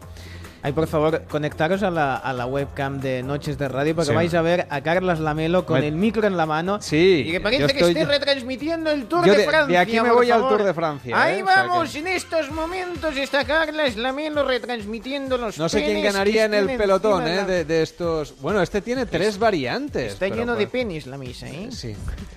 Ay, 0.62 0.74
por 0.74 0.88
favor, 0.88 1.24
conectaros 1.30 1.84
a 1.84 1.90
la, 1.90 2.18
a 2.18 2.34
la 2.34 2.46
webcam 2.46 3.00
de 3.00 3.24
Noches 3.24 3.58
de 3.58 3.70
Radio 3.70 3.96
porque 3.96 4.10
Sí. 4.10 4.16
vais 4.16 4.34
a 4.34 4.42
ver 4.42 4.68
a 4.70 4.82
Carlas 4.82 5.22
Lamelo 5.22 5.66
con 5.66 5.80
Me- 5.80 5.88
el 5.88 5.96
micro 5.96 6.28
en 6.28 6.36
la 6.36 6.46
mano. 6.46 6.82
Sí, 6.82 7.24
Y 7.28 7.32
que 7.32 7.40
parece 7.40 7.62
yo 7.62 7.68
que 7.68 7.74
estoy- 7.76 7.92
esté 7.92 8.06
retransmitiendo 8.06 8.92
el 8.92 9.06
Tour 9.06 9.26
Yo 9.26 9.32
de, 9.32 9.38
de- 9.40 9.46
Francia. 9.46 9.68
de 9.68 9.78
aquí 9.78 10.00
me 10.02 10.12
voy 10.12 10.30
al. 10.32 10.42
Tour 10.42 10.64
de 10.64 10.74
Francia, 10.74 11.22
Ahí 11.22 11.40
¿eh? 11.40 11.44
O 11.44 11.48
sea 11.48 11.64
vamos, 11.64 11.92
que- 11.94 12.00
en 12.00 12.08
estos 12.08 12.52
momentos 12.52 13.16
está 13.16 13.46
Carlas 13.46 13.96
Lamelo 13.96 14.44
retransmitiendo 14.46 15.38
los 15.38 15.58
no 15.58 15.70
sé 15.70 15.82
quién 15.86 16.04
ganaría 16.04 16.44
en 16.46 16.54
el 16.54 16.68
pelotón 16.78 17.26
¿eh? 17.26 17.46
de 17.46 17.64
de, 17.64 17.82
estos... 17.82 18.34
Bueno, 18.42 18.62
este 18.62 18.82
tiene 18.82 19.06
tres 19.06 19.40
variantes. 19.40 20.14
Está 20.14 20.28
lleno 20.28 20.56
de 20.56 20.68
penis 20.68 21.08
la 21.08 21.18
misa, 21.18 21.48
¿eh? 21.48 21.70
Sí, 21.72 21.96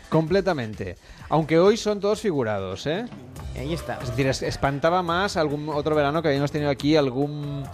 completamente. 0.08 0.96
Aunque 1.28 1.58
hoy 1.58 1.76
son 1.76 1.98
todos 1.98 2.20
figurados, 2.20 2.86
¿eh? 2.86 3.06
Ahí 3.58 3.72
está. 3.72 3.98
Es 4.02 4.10
decir, 4.10 4.26
es- 4.28 4.42
espantaba 4.42 5.02
más 5.02 5.36
algún 5.36 5.68
otro 5.68 5.94
verano 5.94 6.22
que 6.22 6.28
habíamos 6.28 6.52
tenido 6.52 6.70
aquí 6.70 6.96
algún 6.96 7.64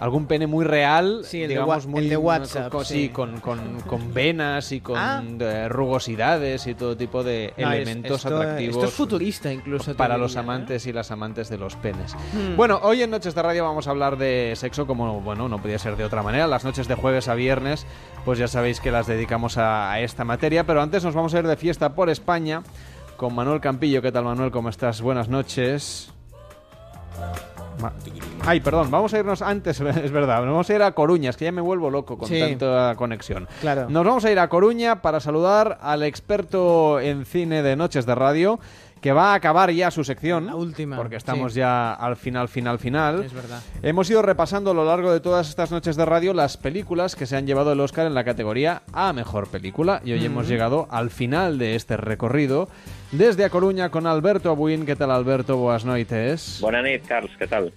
algún 0.00 0.26
pene 0.26 0.46
muy 0.46 0.64
real, 0.64 1.22
Sí, 1.24 1.42
el 1.42 1.48
de 1.48 1.54
digamos 1.54 1.84
wa- 1.86 1.90
muy 1.90 2.02
el 2.04 2.08
de 2.08 2.16
WhatsApp, 2.16 2.70
con, 2.70 2.84
sí. 2.84 3.08
con, 3.08 3.40
con- 3.40 3.80
con 3.80 4.14
venas 4.14 4.70
y 4.72 4.80
con 4.80 4.96
Ah. 4.96 5.22
eh, 5.40 5.68
rugosidades 5.68 6.66
y 6.68 6.74
todo 6.74 6.96
tipo 6.96 7.24
de 7.24 7.52
No, 7.56 7.72
es- 7.72 7.76
elementos 7.82 8.24
esto- 8.24 8.36
atractivos 8.36 8.76
Esto 8.76 8.86
es 8.86 8.94
futurista 8.94 9.52
incluso. 9.52 9.94
para 9.96 10.16
los 10.16 10.36
¿eh? 10.36 10.38
amantes 10.38 10.86
y 10.86 10.92
las 10.92 11.10
amantes 11.10 11.48
de 11.48 11.58
los 11.58 11.74
penes. 11.76 12.14
Hmm. 12.32 12.56
Bueno, 12.56 12.78
hoy 12.82 13.02
en 13.02 13.10
Noches 13.10 13.34
de 13.34 13.42
Radio 13.42 13.64
vamos 13.64 13.88
a 13.88 13.90
hablar 13.90 14.16
de 14.18 14.52
sexo 14.56 14.86
como, 14.86 15.20
bueno, 15.20 15.48
no 15.48 15.60
podía 15.60 15.78
ser 15.78 15.96
de 15.96 16.04
otra 16.04 16.22
manera. 16.22 16.46
Las 16.46 16.64
noches 16.64 16.86
de 16.86 16.94
jueves 16.94 17.26
a 17.28 17.34
viernes, 17.34 17.86
pues 18.24 18.38
ya 18.38 18.46
sabéis 18.46 18.80
que 18.80 18.90
las 18.92 19.06
dedicamos 19.08 19.58
a, 19.58 19.90
a 19.90 20.00
esta 20.00 20.24
materia. 20.24 20.64
Pero 20.64 20.80
antes 20.80 21.02
nos 21.04 21.14
vamos 21.14 21.34
a 21.34 21.38
ir 21.40 21.46
de 21.46 21.56
fiesta 21.56 21.94
por 21.94 22.08
España 22.08 22.62
con 23.16 23.34
Manuel 23.34 23.60
Campillo. 23.60 24.00
¿Qué 24.00 24.12
tal, 24.12 24.22
Manuel? 24.24 24.52
¿Cómo 24.52 24.68
estás? 24.68 25.00
Buenas 25.00 25.28
noches. 25.28 26.12
Ma- 27.80 27.92
Ay, 28.46 28.60
perdón, 28.60 28.90
vamos 28.90 29.12
a 29.14 29.18
irnos 29.18 29.42
antes, 29.42 29.80
es 29.80 30.10
verdad, 30.12 30.38
nos 30.38 30.52
vamos 30.52 30.70
a 30.70 30.74
ir 30.74 30.82
a 30.82 30.92
Coruña, 30.92 31.30
es 31.30 31.36
que 31.36 31.44
ya 31.46 31.52
me 31.52 31.60
vuelvo 31.60 31.90
loco 31.90 32.16
con 32.18 32.28
Sí. 32.28 32.38
tanta 32.40 32.94
conexión. 32.96 33.46
Claro. 33.60 33.88
Nos 33.90 34.04
vamos 34.04 34.24
a 34.24 34.30
ir 34.32 34.38
a 34.38 34.48
Coruña 34.48 35.02
para 35.02 35.20
saludar 35.20 35.78
al 35.82 36.02
experto 36.02 37.00
en 37.00 37.24
cine 37.26 37.62
de 37.62 37.76
Noches 37.76 38.06
de 38.06 38.14
Radio, 38.14 38.58
que 39.00 39.12
va 39.12 39.30
a 39.32 39.34
acabar 39.34 39.70
ya 39.70 39.92
su 39.92 40.02
sección. 40.02 40.46
La 40.46 40.56
última, 40.56 40.96
Porque 40.96 41.14
estamos 41.16 41.52
sí. 41.52 41.60
ya 41.60 41.92
al 41.94 42.16
final, 42.16 42.48
final, 42.48 42.78
final. 42.80 43.22
Es 43.22 43.32
verdad. 43.32 43.60
Hemos 43.82 44.10
ido 44.10 44.22
repasando 44.22 44.72
a 44.72 44.74
lo 44.74 44.84
largo 44.84 45.12
de 45.12 45.20
todas 45.20 45.48
estas 45.48 45.70
noches 45.70 45.94
de 45.94 46.04
radio 46.04 46.34
las 46.34 46.56
películas 46.56 47.14
que 47.14 47.24
se 47.26 47.36
han 47.36 47.46
llevado 47.46 47.70
el 47.72 47.78
Oscar 47.80 48.06
en 48.08 48.14
la 48.14 48.24
categoría 48.24 48.82
a 48.92 49.12
Mejor 49.12 49.46
Película. 49.48 50.00
Y 50.04 50.12
hoy 50.12 50.24
hemos 50.24 50.48
llegado 50.48 50.88
al 50.90 51.10
final 51.10 51.58
de 51.58 51.76
este 51.76 51.96
recorrido. 51.96 52.68
Desde 53.12 53.44
A 53.44 53.50
Coruña 53.50 53.90
con 53.90 54.06
Alberto 54.06 54.50
Abuin. 54.50 54.84
¿Qué 54.84 54.94
tal, 54.94 55.10
Alberto? 55.10 55.56
Buenas 55.56 55.84
noches. 55.86 56.58
Buenas 56.60 56.82
noches, 56.82 57.02
Carlos, 57.08 57.30
¿qué 57.38 57.46
tal? 57.46 57.72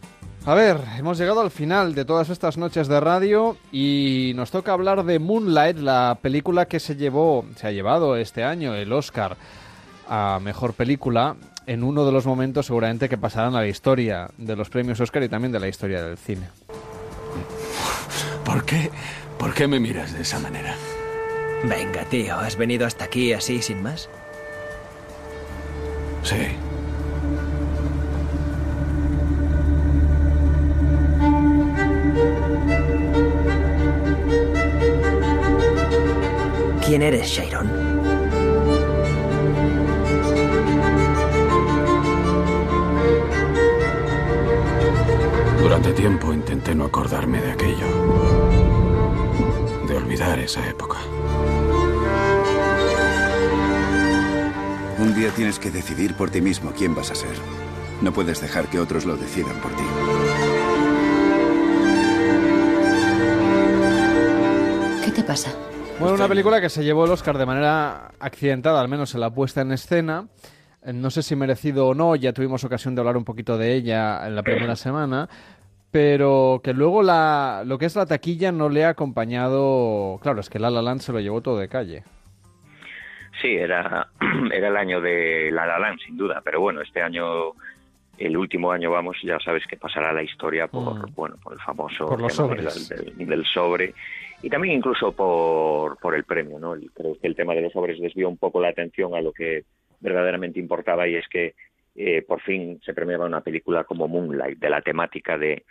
A 0.46 0.56
ver, 0.56 0.78
hemos 0.98 1.18
llegado 1.18 1.40
al 1.40 1.52
final 1.52 1.94
de 1.94 2.04
todas 2.04 2.30
estas 2.30 2.58
noches 2.58 2.88
de 2.88 3.00
radio 3.00 3.56
y 3.72 4.34
nos 4.36 4.52
toca 4.52 4.74
hablar 4.74 5.06
de 5.06 5.20
Moonlight, 5.20 5.78
la 5.78 6.18
película 6.22 6.66
que 6.66 6.80
se 6.80 6.96
llevó, 6.96 7.46
se 7.56 7.68
ha 7.68 7.72
llevado 7.72 8.18
este 8.18 8.44
año 8.44 8.74
el 8.74 8.92
Oscar 8.92 9.38
a 10.10 10.40
mejor 10.42 10.74
película 10.74 11.36
en 11.68 11.84
uno 11.84 12.06
de 12.06 12.12
los 12.12 12.26
momentos 12.26 12.66
seguramente 12.66 13.08
que 13.08 13.20
pasarán 13.20 13.56
a 13.56 13.62
la 13.62 13.68
historia 13.68 14.32
de 14.38 14.56
los 14.56 14.70
premios 14.70 15.00
Oscar 15.00 15.24
y 15.24 15.30
también 15.30 15.52
de 15.52 15.60
la 15.60 15.68
historia 15.68 16.04
del 16.04 16.18
cine. 16.18 16.50
¿Por 18.44 18.66
qué? 18.66 18.90
¿Por 19.38 19.54
qué 19.54 19.68
me 19.68 19.80
miras 19.80 20.14
de 20.14 20.24
esa 20.24 20.40
manera? 20.40 20.76
Venga, 21.64 22.04
tío, 22.06 22.36
¿has 22.36 22.58
venido 22.58 22.88
hasta 22.88 23.06
aquí 23.06 23.32
así 23.32 23.62
sin 23.62 23.84
más? 23.84 24.10
Sí. 26.24 26.36
¿Quién 36.86 37.02
eres, 37.02 37.28
Sharon? 37.28 37.70
Durante 45.60 45.94
tiempo 45.94 46.34
intenté 46.34 46.76
no 46.76 46.86
acordarme 46.86 47.42
de 47.42 47.52
aquello. 47.52 47.88
De 49.88 49.96
olvidar 49.96 50.40
esa 50.40 50.68
época. 50.68 50.98
Un 55.02 55.16
día 55.16 55.32
tienes 55.32 55.60
que 55.60 55.72
decidir 55.72 56.16
por 56.16 56.30
ti 56.30 56.42
mismo 56.42 56.72
quién 56.78 56.94
vas 56.94 57.12
a 57.12 57.16
ser. 57.16 57.36
No 58.02 58.12
puedes 58.14 58.42
dejar 58.42 58.68
que 58.68 58.80
otros 58.80 59.06
lo 59.06 59.16
decidan 59.18 59.56
por 59.60 59.72
ti. 59.76 59.84
¿Qué 65.04 65.12
te 65.12 65.24
pasa? 65.24 65.52
Bueno, 66.00 66.16
una 66.16 66.28
película 66.28 66.62
que 66.62 66.70
se 66.70 66.84
llevó 66.84 67.06
el 67.06 67.12
Oscar 67.12 67.38
de 67.38 67.46
manera 67.46 68.12
accidentada, 68.20 68.82
al 68.82 68.88
menos 68.88 69.14
en 69.14 69.22
la 69.22 69.30
puesta 69.34 69.62
en 69.62 69.72
escena. 69.72 70.28
Eh, 70.84 70.94
No 70.94 71.10
sé 71.12 71.22
si 71.24 71.36
merecido 71.36 71.88
o 71.88 71.94
no, 71.94 72.16
ya 72.16 72.34
tuvimos 72.34 72.64
ocasión 72.64 72.96
de 72.96 73.02
hablar 73.02 73.18
un 73.18 73.24
poquito 73.26 73.58
de 73.58 73.74
ella 73.74 74.26
en 74.28 74.36
la 74.36 74.44
primera 74.44 74.76
semana, 74.76 75.30
pero 75.92 76.62
que 76.64 76.74
luego 76.74 77.04
la, 77.04 77.64
lo 77.66 77.78
que 77.78 77.86
es 77.86 77.96
la 77.96 78.06
taquilla 78.06 78.52
no 78.52 78.70
le 78.70 78.86
ha 78.86 78.90
acompañado... 78.90 80.20
Claro, 80.22 80.40
es 80.42 80.50
que 80.50 80.60
La 80.60 80.70
La 80.70 80.82
Land 80.82 81.02
se 81.02 81.12
lo 81.12 81.20
llevó 81.20 81.42
todo 81.42 81.58
de 81.58 81.68
calle. 81.68 82.04
Sí, 83.42 83.56
era, 83.56 84.08
era 84.54 84.68
el 84.68 84.78
año 84.78 85.02
de 85.02 85.50
La 85.52 85.66
La 85.66 85.80
Land, 85.80 86.00
sin 86.06 86.18
duda, 86.18 86.42
pero 86.44 86.60
bueno, 86.62 86.82
este 86.82 87.02
año 87.02 87.52
el 88.18 88.38
último 88.38 88.72
año, 88.72 88.92
vamos, 88.92 89.18
ya 89.24 89.40
sabes 89.40 89.66
que 89.66 89.78
pasará 89.78 90.14
la 90.14 90.22
historia 90.22 90.68
por, 90.68 91.10
Mm. 91.10 91.16
bueno, 91.16 91.36
por 91.42 91.54
el 91.54 91.60
famoso 91.60 92.06
Por 92.06 92.22
los 92.22 92.36
tema 92.36 92.48
sobres. 92.50 92.90
del, 93.18 93.46
sobre 93.46 93.94
y 94.44 94.50
también 94.50 94.76
incluso 94.76 95.12
por, 95.12 95.98
por 95.98 96.14
el 96.16 96.24
premio, 96.24 96.60
¿no? 96.60 96.74
El- 96.76 96.92
creo 96.92 97.18
que 97.20 97.28
el 97.28 97.36
tema 97.36 97.54
de 97.56 97.62
los 97.62 97.72
sobres 97.74 98.00
desvió 98.00 98.30
un 98.30 98.38
poco 98.38 98.62
la 98.62 98.70
atención 98.70 99.16
a 99.16 99.22
lo 99.22 99.32
que 99.32 99.64
verdaderamente 100.00 100.60
importaba 100.60 101.08
y 101.08 101.16
es 101.16 101.28
que 101.30 101.56
eh, 101.96 102.22
por 102.28 102.42
fin 102.42 102.80
se 102.86 102.94
premiaba 102.94 103.26
una 103.26 103.42
película 103.42 103.84
como 103.84 104.08
Moonlight, 104.08 104.60
de 104.60 104.70
la 104.70 104.82
temática 104.82 105.38
de, 105.38 105.64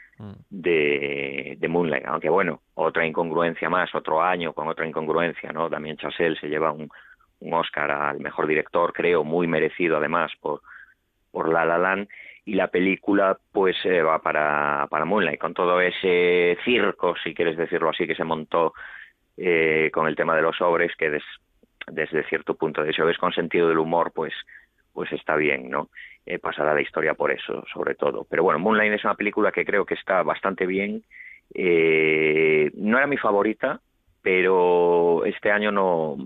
de, 0.50 1.56
de 1.58 1.68
Moonlight. 1.68 2.04
Aunque 2.06 2.28
bueno, 2.28 2.60
otra 2.74 3.06
incongruencia 3.06 3.68
más, 3.70 3.94
otro 3.94 4.22
año 4.22 4.52
con 4.52 4.68
otra 4.68 4.86
incongruencia, 4.86 5.52
¿no? 5.52 5.68
Damien 5.68 5.96
Chazelle 5.96 6.36
se 6.38 6.48
lleva 6.48 6.72
un, 6.72 6.88
un 7.40 7.54
Oscar 7.54 7.90
al 7.90 8.20
mejor 8.20 8.46
director, 8.46 8.92
creo, 8.92 9.24
muy 9.24 9.46
merecido 9.46 9.96
además 9.98 10.32
por, 10.40 10.60
por 11.30 11.48
La 11.52 11.64
La 11.64 11.78
Land 11.78 12.08
y 12.44 12.54
la 12.54 12.68
película 12.68 13.38
pues 13.52 13.76
eh, 13.84 14.02
va 14.02 14.20
para, 14.20 14.86
para 14.90 15.04
Moonlight 15.04 15.40
con 15.40 15.54
todo 15.54 15.80
ese 15.80 16.56
circo, 16.64 17.14
si 17.22 17.34
quieres 17.34 17.56
decirlo 17.56 17.90
así, 17.90 18.06
que 18.06 18.14
se 18.14 18.24
montó 18.24 18.74
eh, 19.36 19.90
con 19.92 20.06
el 20.06 20.16
tema 20.16 20.36
de 20.36 20.42
los 20.42 20.56
sobres 20.56 20.92
que 20.96 21.10
des- 21.10 21.24
desde 21.88 22.24
cierto 22.28 22.54
punto 22.56 22.82
de 22.82 22.88
vista 22.88 23.04
ves 23.04 23.18
con 23.18 23.32
sentido 23.32 23.68
del 23.68 23.78
humor 23.78 24.12
pues 24.14 24.34
pues 24.92 25.12
está 25.12 25.36
bien, 25.36 25.70
¿no? 25.70 25.88
Eh, 26.26 26.38
pasará 26.40 26.74
la 26.74 26.82
historia 26.82 27.14
por 27.14 27.30
eso, 27.30 27.64
sobre 27.72 27.94
todo. 27.94 28.26
Pero 28.28 28.42
bueno, 28.42 28.58
Moonlight 28.58 28.92
es 28.92 29.04
una 29.04 29.14
película 29.14 29.52
que 29.52 29.64
creo 29.64 29.86
que 29.86 29.94
está 29.94 30.22
bastante 30.24 30.66
bien. 30.66 31.04
Eh, 31.54 32.70
no 32.74 32.98
era 32.98 33.06
mi 33.06 33.16
favorita, 33.16 33.80
pero 34.20 35.24
este 35.24 35.50
año 35.52 35.70
no, 35.72 36.16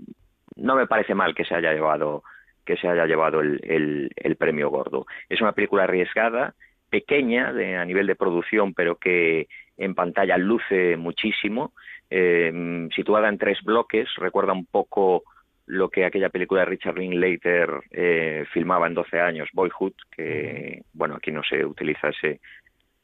no 0.55 0.75
me 0.75 0.87
parece 0.87 1.15
mal 1.15 1.35
que 1.35 1.45
se 1.45 1.55
haya 1.55 1.73
llevado 1.73 2.23
que 2.65 2.77
se 2.77 2.87
haya 2.87 3.05
llevado 3.05 3.41
el, 3.41 3.59
el- 3.63 4.11
el 4.15 4.35
premio 4.37 4.69
gordo. 4.71 5.05
Es 5.29 5.39
una 5.41 5.51
película 5.51 5.83
arriesgada, 5.83 6.55
pequeña 6.89 7.53
de, 7.53 7.75
a 7.77 7.85
nivel 7.85 8.07
de 8.07 8.15
producción, 8.15 8.73
pero 8.73 8.95
que 8.97 9.47
en 9.77 9.93
pantalla 9.93 10.37
luce 10.37 10.97
muchísimo, 10.97 11.73
eh, 12.09 12.87
situada 12.95 13.29
en 13.29 13.37
tres 13.37 13.61
bloques, 13.63 14.09
recuerda 14.17 14.53
un 14.53 14.65
poco 14.65 15.23
lo 15.67 15.89
que 15.89 16.05
aquella 16.05 16.29
película 16.29 16.61
de 16.61 16.65
Richard 16.67 16.97
Linklater 16.97 17.69
eh, 17.91 18.45
filmaba 18.53 18.87
en 18.87 18.93
12 18.95 19.19
años, 19.19 19.49
Boyhood, 19.53 19.93
que 20.15 20.83
bueno, 20.93 21.15
aquí 21.15 21.31
no 21.31 21.43
se 21.43 21.65
utiliza 21.65 22.09
ese 22.09 22.39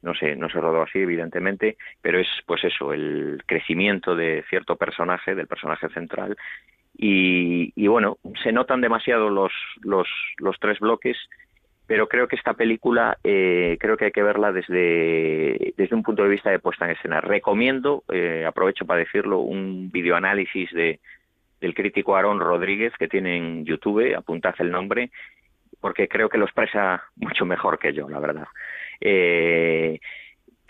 no 0.01 0.15
se 0.15 0.35
no 0.35 0.49
se 0.49 0.59
rodó 0.59 0.81
así 0.83 0.99
evidentemente, 0.99 1.77
pero 2.01 2.19
es 2.19 2.27
pues 2.45 2.63
eso, 2.63 2.93
el 2.93 3.43
crecimiento 3.45 4.15
de 4.15 4.43
cierto 4.49 4.75
personaje, 4.75 5.35
del 5.35 5.47
personaje 5.47 5.89
central 5.89 6.35
y, 6.97 7.71
y 7.75 7.87
bueno, 7.87 8.17
se 8.43 8.51
notan 8.51 8.81
demasiado 8.81 9.29
los, 9.29 9.51
los, 9.81 10.07
los 10.37 10.59
tres 10.59 10.79
bloques, 10.79 11.17
pero 11.87 12.07
creo 12.07 12.27
que 12.27 12.35
esta 12.35 12.53
película 12.53 13.17
eh, 13.23 13.77
creo 13.79 13.97
que 13.97 14.05
hay 14.05 14.11
que 14.11 14.23
verla 14.23 14.51
desde, 14.51 15.73
desde 15.75 15.95
un 15.95 16.03
punto 16.03 16.23
de 16.23 16.29
vista 16.29 16.49
de 16.49 16.59
puesta 16.59 16.85
en 16.85 16.91
escena. 16.91 17.19
Recomiendo, 17.19 18.03
eh, 18.11 18.45
aprovecho 18.47 18.85
para 18.85 18.99
decirlo, 18.99 19.39
un 19.39 19.91
videoanálisis 19.91 20.71
de, 20.71 20.99
del 21.59 21.73
crítico 21.73 22.15
Aaron 22.15 22.39
Rodríguez 22.39 22.93
que 22.97 23.07
tiene 23.07 23.35
en 23.35 23.65
YouTube, 23.65 24.15
apuntad 24.15 24.55
el 24.59 24.71
nombre, 24.71 25.11
porque 25.81 26.07
creo 26.07 26.29
que 26.29 26.37
lo 26.37 26.45
expresa 26.45 27.03
mucho 27.15 27.45
mejor 27.45 27.77
que 27.77 27.91
yo, 27.91 28.07
la 28.07 28.19
verdad. 28.19 28.47
Eh, 29.01 29.99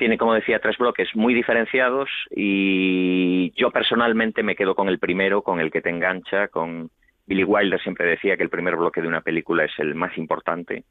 tiene, 0.01 0.17
como 0.17 0.33
decía, 0.33 0.57
tres 0.57 0.79
bloques 0.79 1.15
muy 1.15 1.31
diferenciados 1.31 2.09
y 2.31 3.53
yo 3.55 3.69
personalmente 3.69 4.41
me 4.41 4.55
quedo 4.55 4.73
con 4.73 4.89
el 4.89 4.97
primero, 4.97 5.43
con 5.43 5.59
el 5.59 5.69
que 5.69 5.83
te 5.83 5.91
engancha, 5.91 6.47
con 6.47 6.89
Billy 7.27 7.43
Wilder 7.43 7.79
siempre 7.79 8.07
decía 8.07 8.35
que 8.35 8.41
el 8.41 8.49
primer 8.49 8.77
bloque 8.77 8.99
de 8.99 9.07
una 9.07 9.21
película 9.21 9.63
es 9.63 9.71
el 9.77 9.93
más 9.93 10.17
importante 10.17 10.85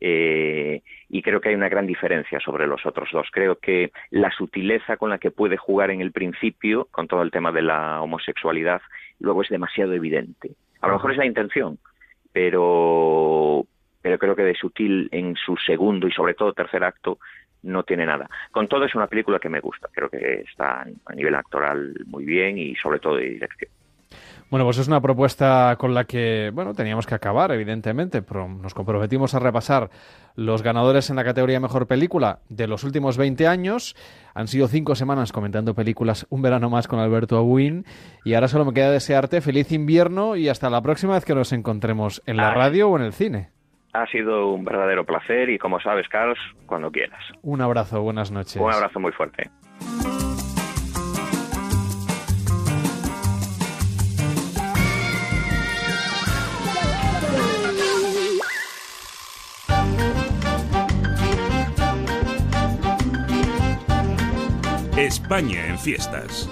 eh, 0.00 0.82
y 1.08 1.22
creo 1.22 1.40
que 1.40 1.50
hay 1.50 1.54
una 1.54 1.68
gran 1.68 1.86
diferencia 1.86 2.40
sobre 2.40 2.66
los 2.66 2.84
otros 2.84 3.08
dos. 3.12 3.28
Creo 3.30 3.54
que 3.54 3.92
la 4.10 4.32
sutileza 4.32 4.96
con 4.96 5.10
la 5.10 5.18
que 5.18 5.30
puede 5.30 5.56
jugar 5.56 5.92
en 5.92 6.00
el 6.00 6.10
principio, 6.10 6.88
con 6.90 7.06
todo 7.06 7.22
el 7.22 7.30
tema 7.30 7.52
de 7.52 7.62
la 7.62 8.02
homosexualidad, 8.02 8.82
luego 9.20 9.42
es 9.42 9.48
demasiado 9.48 9.92
evidente. 9.92 10.56
A 10.80 10.88
lo 10.88 10.94
mejor 10.94 11.12
es 11.12 11.18
la 11.18 11.26
intención, 11.26 11.78
pero, 12.32 13.64
pero 14.02 14.18
creo 14.18 14.34
que 14.34 14.42
de 14.42 14.56
sutil 14.56 15.08
en 15.12 15.36
su 15.36 15.56
segundo 15.56 16.08
y 16.08 16.12
sobre 16.12 16.34
todo 16.34 16.52
tercer 16.52 16.82
acto 16.82 17.20
no 17.62 17.82
tiene 17.82 18.06
nada. 18.06 18.28
Con 18.50 18.68
todo 18.68 18.84
es 18.84 18.94
una 18.94 19.06
película 19.06 19.38
que 19.38 19.48
me 19.48 19.60
gusta, 19.60 19.88
creo 19.92 20.08
que 20.08 20.42
está 20.48 20.86
a 21.06 21.14
nivel 21.14 21.34
actoral 21.34 21.94
muy 22.06 22.24
bien 22.24 22.58
y 22.58 22.74
sobre 22.76 22.98
todo 22.98 23.16
de 23.16 23.30
dirección. 23.30 23.70
Bueno, 24.50 24.64
pues 24.64 24.78
es 24.78 24.88
una 24.88 25.00
propuesta 25.00 25.76
con 25.78 25.94
la 25.94 26.04
que, 26.04 26.50
bueno, 26.52 26.74
teníamos 26.74 27.06
que 27.06 27.14
acabar, 27.14 27.52
evidentemente, 27.52 28.20
pero 28.20 28.48
nos 28.48 28.74
comprometimos 28.74 29.32
a 29.34 29.38
repasar 29.38 29.90
los 30.34 30.64
ganadores 30.64 31.08
en 31.08 31.14
la 31.14 31.22
categoría 31.22 31.60
Mejor 31.60 31.86
Película 31.86 32.40
de 32.48 32.66
los 32.66 32.82
últimos 32.82 33.16
20 33.16 33.46
años. 33.46 33.94
Han 34.34 34.48
sido 34.48 34.66
cinco 34.66 34.96
semanas 34.96 35.30
comentando 35.30 35.74
películas, 35.74 36.26
un 36.30 36.42
verano 36.42 36.68
más 36.68 36.88
con 36.88 36.98
Alberto 36.98 37.36
Abuin, 37.36 37.84
y 38.24 38.34
ahora 38.34 38.48
solo 38.48 38.64
me 38.64 38.74
queda 38.74 38.90
desearte 38.90 39.40
feliz 39.40 39.70
invierno 39.70 40.34
y 40.34 40.48
hasta 40.48 40.68
la 40.68 40.82
próxima 40.82 41.14
vez 41.14 41.24
que 41.24 41.36
nos 41.36 41.52
encontremos 41.52 42.20
en 42.26 42.36
la 42.36 42.52
radio 42.52 42.88
o 42.88 42.96
en 42.96 43.04
el 43.04 43.12
cine. 43.12 43.50
Ha 43.92 44.06
sido 44.06 44.52
un 44.52 44.64
verdadero 44.64 45.04
placer 45.04 45.50
y 45.50 45.58
como 45.58 45.80
sabes, 45.80 46.08
Carlos, 46.08 46.38
cuando 46.66 46.90
quieras. 46.92 47.22
Un 47.42 47.60
abrazo, 47.60 48.02
buenas 48.02 48.30
noches. 48.30 48.56
Un 48.56 48.72
abrazo 48.72 49.00
muy 49.00 49.12
fuerte. 49.12 49.50
España 64.96 65.66
en 65.66 65.78
fiestas. 65.78 66.48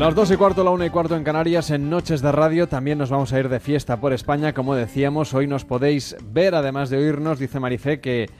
Las 0.00 0.14
dos 0.14 0.30
y 0.30 0.36
cuarto, 0.36 0.64
la 0.64 0.70
una 0.70 0.86
y 0.86 0.90
cuarto 0.90 1.14
en 1.14 1.22
Canarias, 1.22 1.70
en 1.70 1.90
Noches 1.90 2.22
de 2.22 2.32
Radio. 2.32 2.66
También 2.68 2.96
nos 2.96 3.10
vamos 3.10 3.34
a 3.34 3.38
ir 3.38 3.50
de 3.50 3.60
fiesta 3.60 3.98
por 4.00 4.14
España. 4.14 4.54
Como 4.54 4.74
decíamos, 4.74 5.34
hoy 5.34 5.46
nos 5.46 5.66
podéis 5.66 6.16
ver, 6.24 6.54
además 6.54 6.88
de 6.88 6.96
oírnos. 6.96 7.38
Dice 7.38 7.60
Marifé 7.60 8.00
que, 8.00 8.30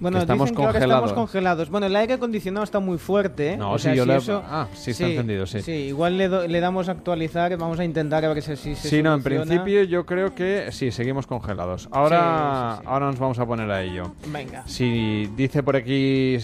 Bueno, 0.00 0.16
que 0.18 0.22
estamos 0.22 0.50
dicen 0.50 0.64
congelados. 0.64 1.04
estamos 1.04 1.12
congelados. 1.12 1.70
Bueno, 1.70 1.86
el 1.86 1.94
aire 1.94 2.14
acondicionado 2.14 2.64
está 2.64 2.80
muy 2.80 2.98
fuerte. 2.98 3.52
¿eh? 3.52 3.56
No, 3.56 3.70
O 3.74 3.78
sí, 3.78 3.84
sea, 3.84 3.94
yo 3.94 4.02
si 4.02 4.08
le- 4.08 4.16
eso- 4.16 4.42
ah, 4.44 4.66
sí 4.74 4.90
está 4.90 5.06
encendido, 5.06 5.46
sí. 5.46 5.62
Sí, 5.62 5.70
igual 5.72 6.18
le, 6.18 6.26
do- 6.26 6.48
le 6.48 6.58
damos 6.58 6.88
a 6.88 6.92
actualizar. 6.92 7.56
Vamos 7.56 7.78
a 7.78 7.84
intentar 7.84 8.24
a 8.24 8.28
ver 8.34 8.42
si, 8.42 8.56
si 8.56 8.74
se 8.74 8.88
Sí, 8.88 9.00
no, 9.00 9.14
en 9.14 9.22
principio 9.22 9.84
yo 9.84 10.04
creo 10.06 10.34
que 10.34 10.72
sí, 10.72 10.90
seguimos 10.90 11.28
congelados. 11.28 11.88
Ahora, 11.92 12.78
ahora 12.84 13.06
nos 13.06 13.18
vamos 13.20 13.38
a 13.38 13.46
poner 13.46 13.70
a 13.70 13.80
ello. 13.80 14.10
Venga. 14.32 14.64
Si 14.66 15.30
dice 15.36 15.62
por 15.62 15.76
aquí 15.76 16.38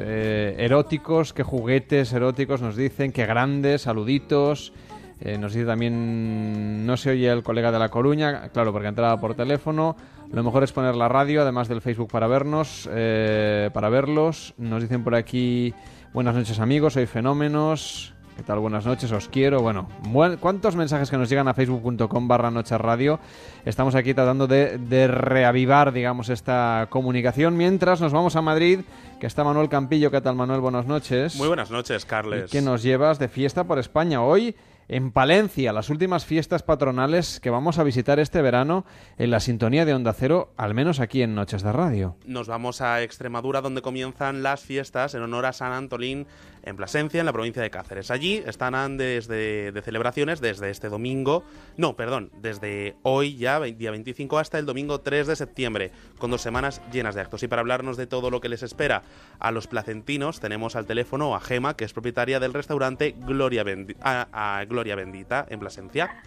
eh, 0.00 0.56
eróticos, 0.58 1.32
qué 1.32 1.42
juguetes 1.42 2.12
eróticos 2.12 2.62
nos 2.62 2.74
dicen, 2.76 3.12
qué 3.12 3.26
grandes, 3.26 3.82
saluditos. 3.82 4.72
Eh, 5.20 5.38
nos 5.38 5.52
dice 5.54 5.66
también, 5.66 6.84
no 6.86 6.96
se 6.96 7.10
oye 7.10 7.30
el 7.30 7.42
colega 7.42 7.70
de 7.72 7.78
La 7.78 7.88
Coruña, 7.88 8.48
claro, 8.50 8.72
porque 8.72 8.88
entraba 8.88 9.18
por 9.18 9.34
teléfono. 9.34 9.96
Lo 10.32 10.42
mejor 10.42 10.64
es 10.64 10.72
poner 10.72 10.94
la 10.94 11.08
radio, 11.08 11.42
además 11.42 11.68
del 11.68 11.80
Facebook 11.80 12.10
para 12.10 12.26
vernos, 12.26 12.88
eh, 12.92 13.70
para 13.72 13.88
verlos. 13.88 14.54
Nos 14.58 14.82
dicen 14.82 15.04
por 15.04 15.14
aquí, 15.14 15.72
buenas 16.12 16.34
noches 16.34 16.58
amigos, 16.58 16.94
soy 16.94 17.06
Fenómenos. 17.06 18.12
¿Qué 18.36 18.42
tal? 18.42 18.58
Buenas 18.58 18.84
noches, 18.84 19.10
os 19.12 19.28
quiero. 19.30 19.62
Bueno, 19.62 19.88
buen- 20.10 20.36
¿cuántos 20.36 20.76
mensajes 20.76 21.08
que 21.08 21.16
nos 21.16 21.30
llegan 21.30 21.48
a 21.48 21.54
facebook.com 21.54 22.28
barra 22.28 22.50
radio? 22.76 23.18
Estamos 23.64 23.94
aquí 23.94 24.12
tratando 24.12 24.46
de 24.46 25.08
reavivar, 25.08 25.90
digamos, 25.90 26.28
esta 26.28 26.86
comunicación. 26.90 27.56
Mientras 27.56 28.02
nos 28.02 28.12
vamos 28.12 28.36
a 28.36 28.42
Madrid, 28.42 28.80
que 29.20 29.26
está 29.26 29.44
Manuel 29.44 29.68
Campillo. 29.68 30.10
¿Qué 30.10 30.20
tal, 30.20 30.36
Manuel? 30.36 30.60
Buenas 30.60 30.86
noches. 30.86 31.36
Muy 31.36 31.48
buenas 31.48 31.70
noches, 31.70 32.04
Carles. 32.04 32.50
¿Qué 32.50 32.60
nos 32.60 32.82
llevas 32.82 33.18
de 33.18 33.28
fiesta 33.28 33.64
por 33.64 33.78
España 33.78 34.22
hoy? 34.22 34.54
En 34.88 35.10
Palencia, 35.10 35.72
las 35.72 35.90
últimas 35.90 36.24
fiestas 36.24 36.62
patronales 36.62 37.40
que 37.40 37.50
vamos 37.50 37.80
a 37.80 37.82
visitar 37.82 38.20
este 38.20 38.40
verano 38.40 38.84
en 39.18 39.32
la 39.32 39.40
sintonía 39.40 39.84
de 39.84 39.94
Onda 39.94 40.12
Cero, 40.12 40.52
al 40.56 40.74
menos 40.74 41.00
aquí 41.00 41.22
en 41.22 41.34
Noches 41.34 41.62
de 41.62 41.72
Radio. 41.72 42.16
Nos 42.24 42.46
vamos 42.46 42.80
a 42.80 43.02
Extremadura, 43.02 43.62
donde 43.62 43.82
comienzan 43.82 44.44
las 44.44 44.60
fiestas 44.60 45.14
en 45.14 45.22
honor 45.22 45.46
a 45.46 45.52
San 45.52 45.72
Antolín 45.72 46.28
en 46.66 46.76
Plasencia, 46.76 47.20
en 47.20 47.26
la 47.26 47.32
provincia 47.32 47.62
de 47.62 47.70
Cáceres. 47.70 48.10
Allí 48.10 48.42
están 48.44 48.96
desde 48.98 49.72
de 49.72 49.82
celebraciones 49.82 50.40
desde 50.40 50.68
este 50.68 50.88
domingo, 50.90 51.44
no, 51.76 51.94
perdón, 51.96 52.30
desde 52.42 52.96
hoy 53.02 53.36
ya, 53.36 53.58
día 53.60 53.90
25, 53.92 54.38
hasta 54.38 54.58
el 54.58 54.66
domingo 54.66 55.00
3 55.00 55.28
de 55.28 55.36
septiembre, 55.36 55.92
con 56.18 56.30
dos 56.30 56.42
semanas 56.42 56.82
llenas 56.92 57.14
de 57.14 57.22
actos. 57.22 57.42
Y 57.42 57.48
para 57.48 57.60
hablarnos 57.60 57.96
de 57.96 58.06
todo 58.06 58.30
lo 58.30 58.40
que 58.40 58.48
les 58.50 58.62
espera 58.62 59.02
a 59.38 59.50
los 59.52 59.66
placentinos, 59.68 60.40
tenemos 60.40 60.76
al 60.76 60.86
teléfono 60.86 61.34
a 61.34 61.40
Gema, 61.40 61.74
que 61.76 61.84
es 61.84 61.92
propietaria 61.92 62.40
del 62.40 62.52
restaurante 62.52 63.14
Gloria, 63.16 63.64
Bendi- 63.64 63.96
a- 64.02 64.58
a 64.58 64.64
Gloria 64.66 64.96
Bendita 64.96 65.46
en 65.48 65.60
Plasencia. 65.60 66.22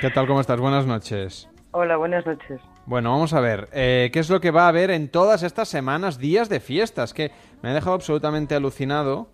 ¿Qué 0.00 0.10
tal? 0.10 0.26
¿Cómo 0.26 0.40
estás? 0.40 0.58
Buenas 0.60 0.86
noches. 0.86 1.48
Hola, 1.70 1.96
buenas 1.96 2.26
noches. 2.26 2.60
Bueno, 2.86 3.10
vamos 3.10 3.32
a 3.34 3.40
ver. 3.40 3.68
eh, 3.72 4.10
¿Qué 4.12 4.18
es 4.20 4.30
lo 4.30 4.40
que 4.40 4.50
va 4.50 4.64
a 4.64 4.68
haber 4.68 4.90
en 4.90 5.08
todas 5.08 5.42
estas 5.42 5.68
semanas, 5.68 6.18
días 6.18 6.48
de 6.48 6.58
fiestas? 6.60 7.12
Que 7.14 7.30
me 7.62 7.70
ha 7.70 7.74
dejado 7.74 7.94
absolutamente 7.94 8.54
alucinado 8.54 9.28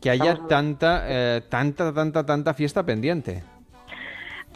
que 0.00 0.10
haya 0.10 0.34
Vamos 0.34 0.48
tanta, 0.48 1.04
eh, 1.06 1.42
tanta, 1.48 1.92
tanta, 1.92 2.24
tanta 2.24 2.54
fiesta 2.54 2.82
pendiente. 2.84 3.42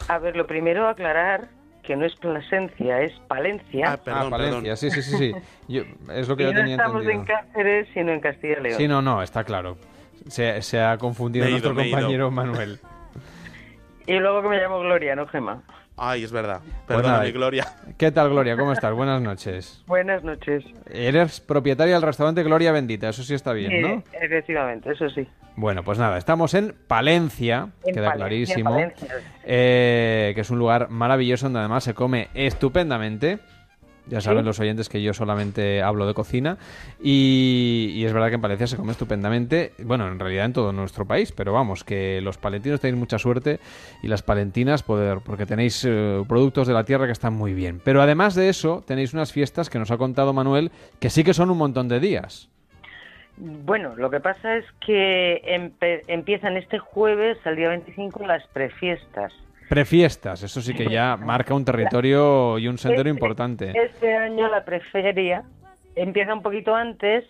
A 0.07 0.17
ver, 0.19 0.35
lo 0.35 0.45
primero 0.47 0.87
aclarar 0.87 1.47
que 1.83 1.95
no 1.95 2.05
es 2.05 2.15
Plasencia, 2.15 3.01
es 3.01 3.11
Palencia. 3.27 3.93
Ah, 3.93 3.97
perdón, 3.97 4.23
ah, 4.25 4.29
Palencia, 4.31 4.61
perdón. 4.61 4.77
sí, 4.77 4.89
sí, 4.91 5.01
sí. 5.03 5.17
sí. 5.17 5.33
Yo- 5.67 5.83
es 6.13 6.27
lo 6.27 6.35
que 6.35 6.43
y 6.43 6.45
yo 6.47 6.53
no 6.53 6.59
tenía 6.59 6.75
estamos 6.75 7.03
entendido. 7.03 7.21
en 7.21 7.25
Cáceres, 7.27 7.87
sino 7.93 8.11
en 8.11 8.19
Castilla 8.21 8.57
y 8.59 8.63
León. 8.63 8.77
Sí, 8.77 8.87
no, 8.87 9.01
no, 9.01 9.21
está 9.21 9.43
claro. 9.43 9.77
Se, 10.27 10.61
se 10.63 10.81
ha 10.81 10.97
confundido 10.97 11.45
Me 11.45 11.51
nuestro 11.51 11.73
ido. 11.73 11.83
compañero 11.83 12.31
Manuel. 12.31 12.79
Y 14.07 14.13
luego 14.19 14.41
que 14.41 14.49
me 14.49 14.57
llamo 14.57 14.79
Gloria, 14.79 15.15
¿no, 15.15 15.27
Gema? 15.27 15.61
Ay, 15.97 16.23
es 16.25 16.31
verdad. 16.31 16.59
Pues 16.61 16.73
Perdona, 16.87 17.09
nada, 17.13 17.23
mi 17.23 17.31
Gloria. 17.31 17.65
¿Qué 17.97 18.11
tal, 18.11 18.29
Gloria? 18.29 18.57
¿Cómo 18.57 18.73
estás? 18.73 18.93
Buenas 18.93 19.21
noches. 19.21 19.81
Buenas 19.87 20.23
noches. 20.23 20.63
Eres 20.91 21.39
propietaria 21.39 21.93
del 21.93 22.03
restaurante 22.03 22.43
Gloria 22.43 22.71
Bendita, 22.73 23.09
eso 23.09 23.23
sí 23.23 23.33
está 23.33 23.53
bien, 23.53 23.71
Sí, 23.71 23.79
¿no? 23.81 24.03
efectivamente, 24.21 24.91
eso 24.91 25.09
sí. 25.09 25.25
Bueno, 25.55 25.83
pues 25.83 25.97
nada, 25.97 26.17
estamos 26.17 26.53
en 26.53 26.75
Palencia, 26.87 27.69
En 27.85 27.93
queda 27.95 28.07
Palencia, 28.11 28.15
clarísimo, 28.17 28.71
Palencia. 28.71 29.07
eh, 29.45 30.33
que 30.35 30.41
es 30.41 30.49
un 30.49 30.59
lugar 30.59 30.89
maravilloso 30.89 31.45
donde 31.45 31.59
además 31.59 31.85
se 31.85 31.93
come 31.93 32.27
estupendamente. 32.33 33.39
Ya 34.07 34.21
saben 34.21 34.43
Sí. 34.43 34.45
los 34.45 34.59
oyentes 34.59 34.87
que 34.89 35.01
yo 35.01 35.13
solamente 35.13 35.81
hablo 35.81 36.05
de 36.05 36.13
cocina 36.13 36.57
y, 37.01 37.91
y 37.95 38.05
es 38.05 38.13
verdad 38.13 38.29
que 38.29 38.35
en 38.35 38.41
Palencia 38.41 38.67
se 38.67 38.77
come 38.77 38.91
estupendamente, 38.91 39.73
bueno, 39.83 40.07
en 40.07 40.19
realidad 40.19 40.45
en 40.45 40.53
todo 40.53 40.71
nuestro 40.73 41.05
país, 41.05 41.31
pero 41.31 41.53
vamos, 41.53 41.83
que 41.83 42.21
los 42.21 42.37
palentinos 42.37 42.79
tenéis 42.79 42.99
mucha 42.99 43.17
suerte 43.17 43.59
y 44.03 44.07
las 44.07 44.21
palentinas 44.21 44.83
poder, 44.83 45.19
porque 45.25 45.45
tenéis 45.45 45.83
eh, 45.87 46.23
productos 46.27 46.67
de 46.67 46.73
la 46.73 46.83
tierra 46.83 47.05
que 47.05 47.11
están 47.13 47.33
muy 47.33 47.53
bien. 47.53 47.81
Pero 47.83 48.01
además 48.01 48.35
de 48.35 48.49
eso, 48.49 48.83
tenéis 48.85 49.13
unas 49.13 49.31
fiestas 49.31 49.69
que 49.69 49.79
nos 49.79 49.91
ha 49.91 49.97
contado 49.97 50.33
Manuel 50.33 50.71
que 50.99 51.09
sí 51.09 51.23
que 51.23 51.33
son 51.33 51.49
un 51.49 51.57
montón 51.57 51.87
de 51.87 51.99
días. 51.99 52.49
Bueno, 53.37 53.95
lo 53.97 54.09
que 54.09 54.21
pasa 54.21 54.55
es 54.55 54.65
que 54.85 55.41
empiezan 56.07 56.55
este 56.55 56.79
jueves, 56.79 57.37
al 57.45 57.57
día 57.57 57.67
25, 57.69 58.25
las 58.25 58.47
prefiestas. 58.47 59.33
Prefiestas, 59.69 60.43
eso 60.43 60.61
sí 60.61 60.73
que 60.73 60.87
ya 60.89 61.17
marca 61.17 61.53
un 61.53 61.65
territorio 61.65 62.57
y 62.59 62.67
un 62.67 62.77
sendero 62.77 63.09
Este- 63.09 63.17
importante. 63.19 63.73
Este 63.75 64.15
año 64.15 64.47
la 64.47 64.63
preferia 64.63 65.43
empieza 65.95 66.33
un 66.33 66.41
poquito 66.41 66.75
antes 66.75 67.23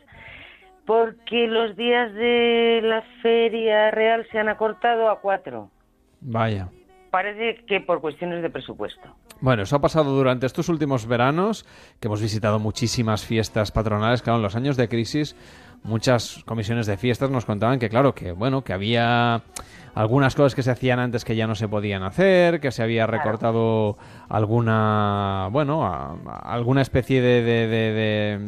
porque 0.86 1.48
los 1.48 1.76
días 1.76 2.14
de 2.14 2.82
la 2.84 3.04
feria 3.22 3.90
real 3.92 4.26
se 4.32 4.40
han 4.40 4.50
acortado 4.50 5.10
a 5.10 5.20
cuatro. 5.20 5.70
Vaya. 6.22 6.70
Parece 7.10 7.64
que 7.66 7.80
por 7.80 8.02
cuestiones 8.02 8.42
de 8.42 8.50
presupuesto. 8.50 9.16
Bueno, 9.40 9.64
eso 9.64 9.78
ha 9.78 9.82
pasado 9.82 10.12
durante 10.16 10.46
estos 10.46 10.70
últimos 10.70 11.08
veranos, 11.08 11.66
que 12.00 12.08
hemos 12.08 12.22
visitado 12.22 12.60
muchísimas 12.60 13.26
fiestas 13.26 13.72
patronales. 13.72 14.22
Claro, 14.22 14.38
en 14.38 14.44
los 14.44 14.56
años 14.56 14.76
de 14.76 14.90
crisis, 14.90 15.36
muchas 15.86 16.44
comisiones 16.46 16.86
de 16.88 16.98
fiestas 16.98 17.30
nos 17.30 17.46
contaban 17.46 17.80
que, 17.80 17.90
claro, 17.90 18.14
que 18.14 18.32
bueno, 18.34 18.64
que 18.64 18.74
había 18.74 19.42
algunas 19.94 20.36
cosas 20.36 20.56
que 20.56 20.62
se 20.64 20.72
hacían 20.72 21.00
antes 21.00 21.24
que 21.24 21.36
ya 21.38 21.48
no 21.48 21.56
se 21.56 21.70
podían 21.70 22.04
hacer, 22.04 22.60
que 22.60 22.72
se 22.72 22.84
había 22.84 23.08
recortado 23.08 23.98
alguna, 24.28 25.48
bueno, 25.52 25.86
a- 25.86 26.18
a- 26.28 26.54
alguna 26.54 26.82
especie 26.82 27.22
de, 27.22 27.42
de, 27.44 28.40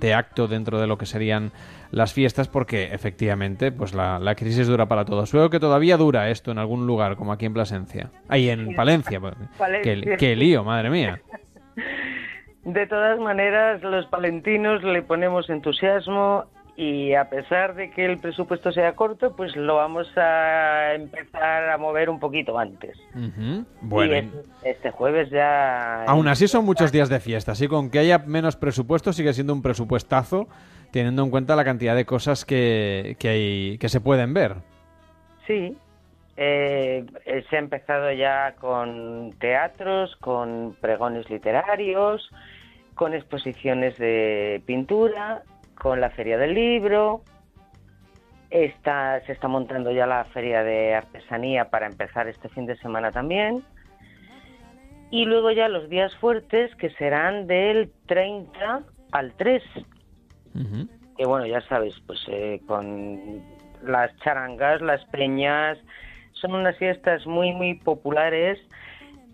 de- 0.00 0.14
acto 0.14 0.48
dentro 0.48 0.78
de 0.80 0.86
lo 0.86 0.98
que 0.98 1.06
serían 1.06 1.50
las 1.92 2.12
fiestas, 2.12 2.48
porque 2.48 2.92
efectivamente, 2.92 3.70
pues 3.72 3.94
la, 3.94 4.18
la 4.18 4.34
crisis 4.34 4.66
dura 4.66 4.86
para 4.86 5.04
todos. 5.04 5.32
Veo 5.32 5.48
que 5.50 5.60
todavía 5.60 5.96
dura 5.96 6.28
esto 6.30 6.50
en 6.50 6.58
algún 6.58 6.86
lugar, 6.86 7.16
como 7.16 7.32
aquí 7.32 7.46
en 7.46 7.54
Plasencia. 7.54 8.10
Ahí 8.28 8.50
en 8.50 8.74
Palencia. 8.74 9.20
pues, 9.20 9.34
Palencia. 9.58 10.04
Qué, 10.04 10.16
qué 10.16 10.36
lío, 10.36 10.62
madre 10.64 10.90
mía. 10.90 11.20
De 12.64 12.86
todas 12.88 13.18
maneras, 13.20 13.82
los 13.82 14.06
palentinos 14.06 14.82
le 14.82 15.02
ponemos 15.02 15.48
entusiasmo 15.48 16.46
y 16.76 17.14
a 17.14 17.30
pesar 17.30 17.74
de 17.74 17.90
que 17.90 18.04
el 18.04 18.18
presupuesto 18.18 18.70
sea 18.70 18.94
corto, 18.94 19.34
pues 19.34 19.56
lo 19.56 19.76
vamos 19.76 20.06
a 20.16 20.92
empezar 20.94 21.70
a 21.70 21.78
mover 21.78 22.10
un 22.10 22.20
poquito 22.20 22.58
antes. 22.58 22.98
Ujú. 23.14 23.64
Bueno, 23.80 24.14
Y 24.14 24.68
este 24.68 24.90
jueves 24.90 25.30
ya... 25.30 26.04
aún 26.04 26.28
así 26.28 26.46
son 26.48 26.66
muchos 26.66 26.92
días 26.92 27.08
de 27.08 27.18
fiesta, 27.18 27.52
así 27.52 27.66
con 27.66 27.90
que 27.90 27.98
haya 28.00 28.18
menos 28.18 28.56
presupuesto 28.56 29.14
sigue 29.14 29.32
siendo 29.32 29.54
un 29.54 29.62
presupuestazo, 29.62 30.48
teniendo 30.90 31.22
en 31.22 31.30
cuenta 31.30 31.56
la 31.56 31.64
cantidad 31.64 31.96
de 31.96 32.04
cosas 32.04 32.44
que, 32.44 33.16
que, 33.18 33.28
hay, 33.28 33.78
que 33.78 33.88
se 33.88 34.00
pueden 34.00 34.34
ver. 34.34 34.56
Sí, 35.46 35.76
eh, 36.36 37.06
eh, 37.24 37.44
se 37.48 37.56
ha 37.56 37.58
empezado 37.58 38.12
ya 38.12 38.54
con 38.60 39.32
teatros, 39.38 40.14
con 40.16 40.76
pregones 40.78 41.30
literarios, 41.30 42.30
con 42.94 43.14
exposiciones 43.14 43.96
de 43.96 44.62
pintura, 44.66 45.42
con 45.80 46.00
la 46.00 46.10
feria 46.10 46.38
del 46.38 46.54
libro. 46.54 47.22
Está, 48.50 49.20
se 49.26 49.32
está 49.32 49.48
montando 49.48 49.90
ya 49.90 50.06
la 50.06 50.24
feria 50.26 50.62
de 50.62 50.94
artesanía 50.94 51.68
para 51.70 51.86
empezar 51.86 52.28
este 52.28 52.48
fin 52.48 52.66
de 52.66 52.76
semana 52.76 53.10
también. 53.10 53.62
Y 55.10 55.24
luego 55.24 55.50
ya 55.50 55.68
los 55.68 55.88
días 55.88 56.14
fuertes 56.16 56.74
que 56.76 56.90
serán 56.90 57.46
del 57.46 57.92
30 58.06 58.82
al 59.12 59.32
3 59.34 59.62
que 61.16 61.26
bueno, 61.26 61.46
ya 61.46 61.60
sabes, 61.62 61.94
pues 62.06 62.20
eh, 62.28 62.60
con 62.66 63.42
las 63.82 64.14
charangas, 64.18 64.80
las 64.82 65.04
peñas, 65.06 65.78
son 66.32 66.54
unas 66.54 66.76
fiestas 66.76 67.26
muy, 67.26 67.52
muy 67.52 67.74
populares 67.74 68.58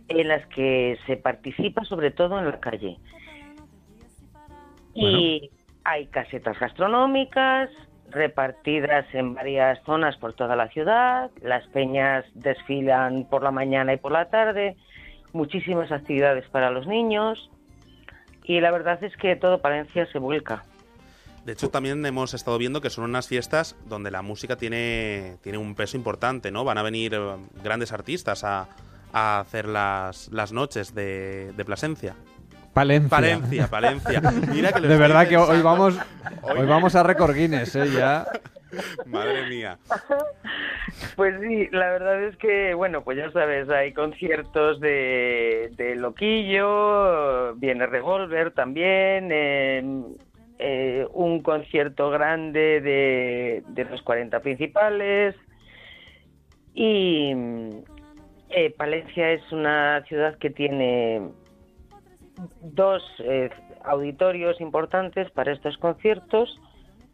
en 0.08 0.28
las 0.28 0.46
que 0.48 0.98
se 1.06 1.16
participa 1.16 1.84
sobre 1.84 2.10
todo 2.10 2.38
en 2.38 2.46
la 2.46 2.60
calle. 2.60 2.98
Y 4.94 5.50
hay 5.84 6.06
casetas 6.06 6.58
gastronómicas 6.58 7.70
repartidas 8.10 9.06
en 9.14 9.34
varias 9.34 9.82
zonas 9.84 10.16
por 10.16 10.34
toda 10.34 10.54
la 10.54 10.68
ciudad, 10.68 11.30
las 11.40 11.66
peñas 11.68 12.24
desfilan 12.34 13.24
por 13.24 13.42
la 13.42 13.50
mañana 13.50 13.94
y 13.94 13.96
por 13.96 14.12
la 14.12 14.28
tarde, 14.28 14.76
muchísimas 15.32 15.90
actividades 15.90 16.46
para 16.50 16.70
los 16.70 16.86
niños 16.86 17.50
y 18.44 18.60
la 18.60 18.70
verdad 18.70 19.02
es 19.02 19.16
que 19.16 19.36
todo 19.36 19.60
Palencia 19.60 20.06
se 20.12 20.18
vuelca. 20.18 20.64
De 21.44 21.52
hecho, 21.54 21.70
también 21.70 22.04
hemos 22.06 22.34
estado 22.34 22.56
viendo 22.56 22.80
que 22.80 22.90
son 22.90 23.04
unas 23.04 23.26
fiestas 23.26 23.76
donde 23.86 24.12
la 24.12 24.22
música 24.22 24.56
tiene, 24.56 25.38
tiene 25.42 25.58
un 25.58 25.74
peso 25.74 25.96
importante, 25.96 26.52
¿no? 26.52 26.64
Van 26.64 26.78
a 26.78 26.82
venir 26.82 27.14
eh, 27.14 27.18
grandes 27.64 27.92
artistas 27.92 28.44
a, 28.44 28.68
a 29.12 29.40
hacer 29.40 29.66
las, 29.66 30.30
las 30.32 30.52
noches 30.52 30.94
de, 30.94 31.52
de 31.52 31.64
Plasencia. 31.64 32.14
Palencia. 32.72 33.08
Palencia, 33.10 33.66
Palencia. 33.68 34.20
Mira 34.52 34.72
que 34.72 34.80
lo 34.80 34.88
de 34.88 34.96
verdad 34.96 35.28
que 35.28 35.36
hoy 35.36 35.60
vamos, 35.62 35.98
Hoy- 36.42 36.60
hoy 36.60 36.66
vamos 36.66 36.94
a 36.94 37.02
récord 37.02 37.34
Guinness, 37.34 37.76
¿eh? 37.76 37.84
Ya. 37.94 38.26
Madre 39.06 39.46
mía. 39.50 39.76
Pues 41.16 41.34
sí, 41.42 41.68
la 41.72 41.90
verdad 41.90 42.22
es 42.24 42.36
que, 42.38 42.72
bueno, 42.72 43.02
pues 43.04 43.18
ya 43.18 43.30
sabes, 43.32 43.68
hay 43.68 43.92
conciertos 43.92 44.80
de, 44.80 45.70
de 45.76 45.94
Loquillo, 45.96 47.54
viene 47.56 47.86
Revolver 47.86 48.52
también, 48.52 49.28
eh, 49.30 49.82
eh, 50.58 51.06
un 51.12 51.42
concierto 51.42 52.08
grande 52.10 52.80
de, 52.80 53.62
de 53.68 53.84
los 53.84 54.00
40 54.02 54.40
principales 54.40 55.34
y 56.72 57.32
eh, 58.48 58.74
Palencia 58.76 59.32
es 59.32 59.42
una 59.52 60.02
ciudad 60.08 60.38
que 60.38 60.48
tiene 60.50 61.20
dos 62.62 63.02
eh, 63.20 63.50
auditorios 63.84 64.60
importantes 64.60 65.30
para 65.30 65.52
estos 65.52 65.76
conciertos, 65.78 66.60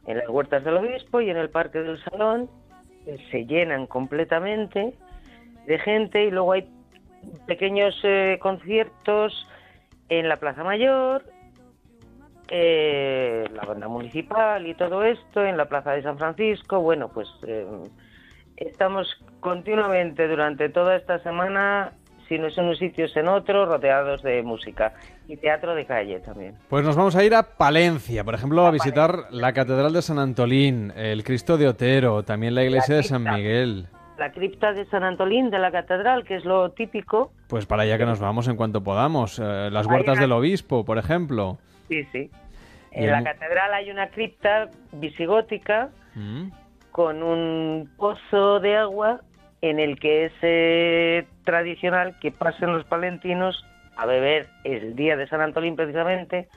en 0.06 0.18
las 0.18 0.28
huertas 0.28 0.64
del 0.64 0.76
obispo 0.76 1.20
y 1.20 1.30
en 1.30 1.36
el 1.36 1.50
parque 1.50 1.80
del 1.80 2.02
salón, 2.04 2.48
eh, 3.06 3.18
se 3.30 3.46
llenan 3.46 3.86
completamente 3.86 4.94
de 5.66 5.78
gente 5.78 6.24
y 6.24 6.30
luego 6.30 6.52
hay 6.52 6.68
pequeños 7.46 7.98
eh, 8.04 8.38
conciertos 8.40 9.46
en 10.08 10.28
la 10.28 10.36
Plaza 10.36 10.64
Mayor, 10.64 11.24
eh, 12.48 13.44
la 13.52 13.62
banda 13.62 13.88
municipal 13.88 14.66
y 14.66 14.74
todo 14.74 15.04
esto, 15.04 15.44
en 15.44 15.56
la 15.56 15.66
Plaza 15.66 15.92
de 15.92 16.02
San 16.02 16.18
Francisco. 16.18 16.80
Bueno, 16.80 17.08
pues 17.08 17.28
eh, 17.46 17.66
estamos 18.56 19.06
continuamente 19.40 20.26
durante 20.26 20.68
toda 20.70 20.96
esta 20.96 21.18
semana, 21.18 21.92
si 22.28 22.38
no 22.38 22.48
es 22.48 22.58
en 22.58 22.66
un 22.66 22.76
sitio 22.76 23.06
es 23.06 23.16
en 23.16 23.28
otro, 23.28 23.66
rodeados 23.66 24.22
de 24.22 24.42
música 24.42 24.92
y 25.28 25.36
teatro 25.36 25.74
de 25.74 25.86
calle 25.86 26.20
también. 26.20 26.54
Pues 26.68 26.84
nos 26.84 26.94
vamos 26.96 27.16
a 27.16 27.24
ir 27.24 27.34
a 27.34 27.42
Palencia, 27.56 28.22
por 28.24 28.34
ejemplo, 28.34 28.66
a 28.66 28.70
visitar 28.70 29.24
la 29.30 29.52
Catedral 29.52 29.92
de 29.92 30.02
San 30.02 30.18
Antolín, 30.18 30.92
el 30.96 31.24
Cristo 31.24 31.56
de 31.56 31.68
Otero, 31.68 32.22
también 32.22 32.54
la 32.54 32.64
iglesia 32.64 32.96
de 32.96 33.02
San 33.02 33.22
Miguel. 33.24 33.86
La 34.18 34.32
cripta 34.32 34.72
de 34.72 34.84
San 34.86 35.04
Antolín 35.04 35.48
de 35.50 35.60
la 35.60 35.70
catedral, 35.70 36.24
que 36.24 36.34
es 36.36 36.44
lo 36.44 36.70
típico. 36.72 37.30
Pues 37.48 37.66
para 37.66 37.84
allá 37.84 37.98
que 37.98 38.04
nos 38.04 38.18
vamos 38.18 38.48
en 38.48 38.56
cuanto 38.56 38.82
podamos. 38.82 39.38
Eh, 39.38 39.68
las 39.70 39.86
huertas 39.86 40.14
una- 40.14 40.20
del 40.22 40.32
obispo, 40.32 40.84
por 40.84 40.98
ejemplo. 40.98 41.58
Sí, 41.88 42.02
sí. 42.10 42.28
En 42.90 43.10
la 43.12 43.22
catedral 43.22 43.72
hay 43.74 43.90
una 43.92 44.08
cripta 44.08 44.70
visigótica 44.92 45.90
Mm. 46.16 46.48
con 46.90 47.22
un 47.22 47.88
pozo 47.96 48.58
de 48.58 48.76
agua 48.76 49.20
en 49.60 49.80
el 49.80 49.98
que 49.98 50.26
es 50.26 50.32
eh, 50.42 51.26
tradicional 51.44 52.18
que 52.20 52.30
pasen 52.30 52.72
los 52.72 52.84
palentinos 52.84 53.64
a 53.96 54.06
beber 54.06 54.48
el 54.64 54.94
día 54.94 55.16
de 55.16 55.26
San 55.28 55.40
Antolín 55.40 55.76
precisamente 55.76 56.48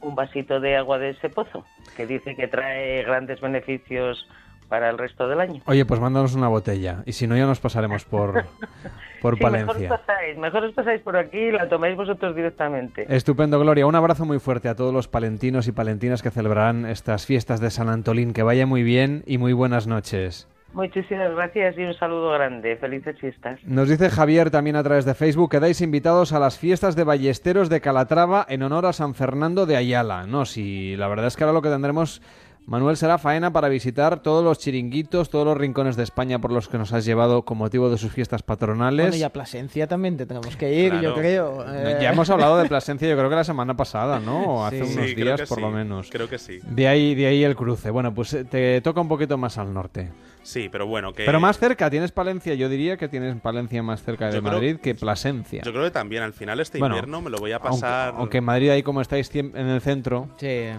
un 0.00 0.14
vasito 0.14 0.60
de 0.60 0.76
agua 0.76 0.98
de 0.98 1.10
ese 1.10 1.30
pozo, 1.30 1.64
que 1.96 2.06
dice 2.06 2.36
que 2.36 2.46
trae 2.46 3.02
grandes 3.04 3.40
beneficios 3.40 4.28
para 4.68 4.90
el 4.90 4.98
resto 4.98 5.28
del 5.28 5.40
año. 5.40 5.62
Oye, 5.66 5.84
pues 5.84 6.00
mándanos 6.00 6.34
una 6.34 6.48
botella. 6.48 7.02
Y 7.06 7.12
si 7.12 7.26
no, 7.26 7.36
ya 7.36 7.46
nos 7.46 7.60
pasaremos 7.60 8.04
por, 8.04 8.44
por 9.22 9.36
Sí, 9.36 9.42
Palencia. 9.42 9.74
Mejor 9.74 9.92
os, 9.92 10.00
pasáis, 10.00 10.38
mejor 10.38 10.64
os 10.64 10.72
pasáis 10.72 11.00
por 11.02 11.16
aquí 11.16 11.38
y 11.38 11.52
la 11.52 11.68
tomáis 11.68 11.96
vosotros 11.96 12.34
directamente. 12.34 13.06
Estupendo, 13.08 13.58
Gloria. 13.60 13.86
Un 13.86 13.94
abrazo 13.94 14.24
muy 14.24 14.38
fuerte 14.38 14.68
a 14.68 14.74
todos 14.74 14.92
los 14.92 15.08
palentinos 15.08 15.68
y 15.68 15.72
palentinas 15.72 16.22
que 16.22 16.30
celebrarán 16.30 16.86
estas 16.86 17.26
fiestas 17.26 17.60
de 17.60 17.70
San 17.70 17.88
Antolín. 17.88 18.32
Que 18.32 18.42
vaya 18.42 18.66
muy 18.66 18.82
bien 18.82 19.22
y 19.26 19.38
muy 19.38 19.52
buenas 19.52 19.86
noches. 19.86 20.48
Muchísimas 20.74 21.30
gracias 21.34 21.76
y 21.78 21.82
un 21.82 21.94
saludo 21.94 22.30
grande. 22.32 22.76
Felices 22.76 23.16
fiestas. 23.18 23.60
Nos 23.64 23.88
dice 23.88 24.10
Javier 24.10 24.50
también 24.50 24.76
a 24.76 24.82
través 24.82 25.04
de 25.04 25.14
Facebook, 25.14 25.50
quedáis 25.50 25.80
invitados 25.80 26.32
a 26.32 26.38
las 26.40 26.58
fiestas 26.58 26.96
de 26.96 27.04
Ballesteros 27.04 27.68
de 27.68 27.80
Calatrava 27.80 28.44
en 28.48 28.62
honor 28.62 28.86
a 28.86 28.92
San 28.92 29.14
Fernando 29.14 29.66
de 29.66 29.76
Ayala. 29.76 30.26
No, 30.26 30.44
si 30.44 30.96
la 30.96 31.08
verdad 31.08 31.26
es 31.28 31.36
que 31.36 31.44
ahora 31.44 31.54
lo 31.54 31.62
que 31.62 31.68
tendremos, 31.68 32.20
Manuel, 32.66 32.96
será 32.96 33.18
faena 33.18 33.52
para 33.52 33.68
visitar 33.68 34.20
todos 34.22 34.42
los 34.42 34.58
chiringuitos, 34.58 35.30
todos 35.30 35.44
los 35.46 35.56
rincones 35.56 35.96
de 35.96 36.02
España 36.02 36.40
por 36.40 36.50
los 36.50 36.68
que 36.68 36.78
nos 36.78 36.92
has 36.92 37.04
llevado 37.04 37.42
con 37.44 37.58
motivo 37.58 37.88
de 37.90 37.98
sus 37.98 38.10
fiestas 38.10 38.42
patronales. 38.42 39.06
Bueno, 39.08 39.16
y 39.16 39.22
a 39.22 39.28
Plasencia 39.30 39.86
también 39.86 40.16
te 40.16 40.26
tenemos 40.26 40.56
que 40.56 40.72
ir, 40.74 40.98
yo 41.00 41.14
creo. 41.14 41.64
eh. 41.72 41.98
Ya 42.00 42.10
hemos 42.12 42.28
hablado 42.30 42.56
de 42.56 42.66
Plasencia, 42.68 43.06
yo 43.08 43.16
creo 43.16 43.28
que 43.30 43.36
la 43.36 43.44
semana 43.44 43.76
pasada, 43.76 44.18
¿no? 44.18 44.42
O 44.44 44.64
hace 44.64 44.84
Sí. 44.84 44.92
unos 44.94 45.06
Sí, 45.10 45.14
días, 45.14 45.42
por 45.48 45.60
lo 45.60 45.70
menos. 45.70 46.08
creo 46.10 46.28
que 46.28 46.38
sí. 46.38 46.58
De 46.66 46.88
ahí, 46.88 47.14
de 47.14 47.26
ahí 47.26 47.44
el 47.44 47.54
cruce. 47.54 47.90
Bueno, 47.90 48.12
pues 48.14 48.32
eh, 48.34 48.44
te 48.44 48.80
toca 48.80 49.00
un 49.00 49.08
poquito 49.08 49.36
más 49.38 49.56
al 49.58 49.72
norte. 49.72 50.10
Sí, 50.44 50.68
pero 50.70 50.86
bueno, 50.86 51.12
que... 51.12 51.24
Pero 51.24 51.40
más 51.40 51.58
cerca, 51.58 51.90
tienes 51.90 52.12
Palencia. 52.12 52.54
Yo 52.54 52.68
diría 52.68 52.96
que 52.96 53.08
tienes 53.08 53.34
Palencia 53.40 53.82
más 53.82 54.02
cerca 54.04 54.26
de 54.28 54.34
Yo 54.34 54.40
creo- 54.42 54.52
Madrid 54.52 54.76
que 54.76 54.94
Plasencia. 54.94 55.62
Yo 55.64 55.72
creo 55.72 55.84
que 55.84 55.90
también 55.90 56.22
al 56.22 56.32
final 56.34 56.60
este 56.60 56.78
Bueno, 56.78 56.94
invierno 56.96 57.20
me 57.22 57.30
lo 57.30 57.38
voy 57.38 57.52
a 57.52 57.58
pasar... 57.58 58.14
aunque 58.16 58.38
en 58.38 58.44
Madrid, 58.44 58.70
ahí 58.70 58.82
como 58.82 59.00
estáis 59.00 59.28
en 59.34 59.56
el 59.56 59.80
centro, 59.80 60.28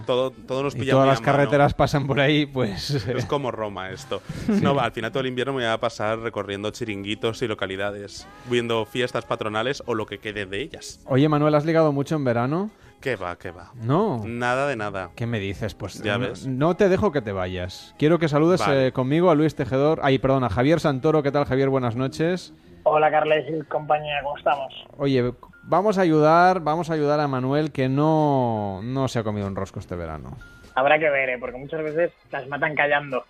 Todo, 0.06 0.30
todo 0.30 0.62
nos 0.62 0.74
y 0.76 0.78
pilla 0.80 0.92
todas 0.92 1.08
las 1.08 1.20
mano. 1.20 1.32
carreteras 1.32 1.74
pasan 1.74 2.06
por 2.06 2.20
ahí, 2.20 2.46
pues... 2.46 2.90
Es 3.08 3.26
como 3.26 3.50
Roma 3.50 3.90
esto. 3.90 4.22
No, 4.62 4.78
al 4.80 4.92
final 4.92 5.10
todo 5.10 5.20
el 5.20 5.26
invierno 5.26 5.52
me 5.52 5.64
voy 5.64 5.72
a 5.72 5.78
pasar 5.78 6.20
recorriendo 6.20 6.70
chiringuitos 6.70 7.42
y 7.42 7.48
localidades, 7.48 8.26
viendo 8.48 8.84
fiestas 8.86 9.24
patronales 9.24 9.82
o 9.86 9.94
lo 9.94 10.06
que 10.06 10.18
quede 10.18 10.46
de 10.46 10.62
ellas. 10.62 11.00
Oye, 11.06 11.28
Manuel, 11.28 11.54
¿has 11.54 11.64
ligado 11.64 11.92
mucho 11.92 12.14
en 12.14 12.24
verano? 12.24 12.70
¿Qué 13.00 13.14
va, 13.16 13.36
qué 13.36 13.50
va? 13.50 13.70
No. 13.74 14.20
Nada 14.24 14.66
de 14.66 14.76
nada. 14.76 15.10
¿Qué 15.14 15.26
me 15.26 15.38
dices? 15.38 15.74
Pues 15.74 16.02
Ya 16.02 16.18
no, 16.18 16.28
ves. 16.28 16.46
no 16.46 16.76
te 16.76 16.88
dejo 16.88 17.12
que 17.12 17.22
te 17.22 17.32
vayas. 17.32 17.94
Quiero 17.98 18.18
que 18.18 18.28
saludes 18.28 18.60
Vale. 18.60 18.88
eh, 18.88 18.92
conmigo 18.92 19.30
a 19.30 19.34
Luis 19.34 19.54
Tejedor. 19.54 20.00
Ay, 20.02 20.18
perdón, 20.18 20.44
a 20.44 20.48
Javier 20.48 20.80
Santoro. 20.80 21.22
¿Qué 21.22 21.30
tal, 21.30 21.44
Javier? 21.44 21.68
Buenas 21.68 21.94
noches. 21.94 22.52
Hola 22.84 23.10
Carles 23.10 23.44
y 23.48 23.64
compañía, 23.64 24.20
¿cómo 24.22 24.38
estamos? 24.38 24.72
Oye, 24.96 25.32
vamos 25.64 25.98
a 25.98 26.02
ayudar, 26.02 26.60
vamos 26.60 26.88
a 26.88 26.94
ayudar 26.94 27.18
a 27.18 27.26
Manuel 27.26 27.72
que 27.72 27.88
no, 27.88 28.80
no 28.84 29.08
se 29.08 29.18
ha 29.18 29.24
comido 29.24 29.48
un 29.48 29.56
rosco 29.56 29.80
este 29.80 29.96
verano. 29.96 30.36
Habrá 30.76 30.96
que 30.98 31.10
ver, 31.10 31.30
¿eh? 31.30 31.36
porque 31.40 31.58
muchas 31.58 31.82
veces 31.82 32.12
las 32.30 32.46
matan 32.46 32.76
callando. 32.76 33.24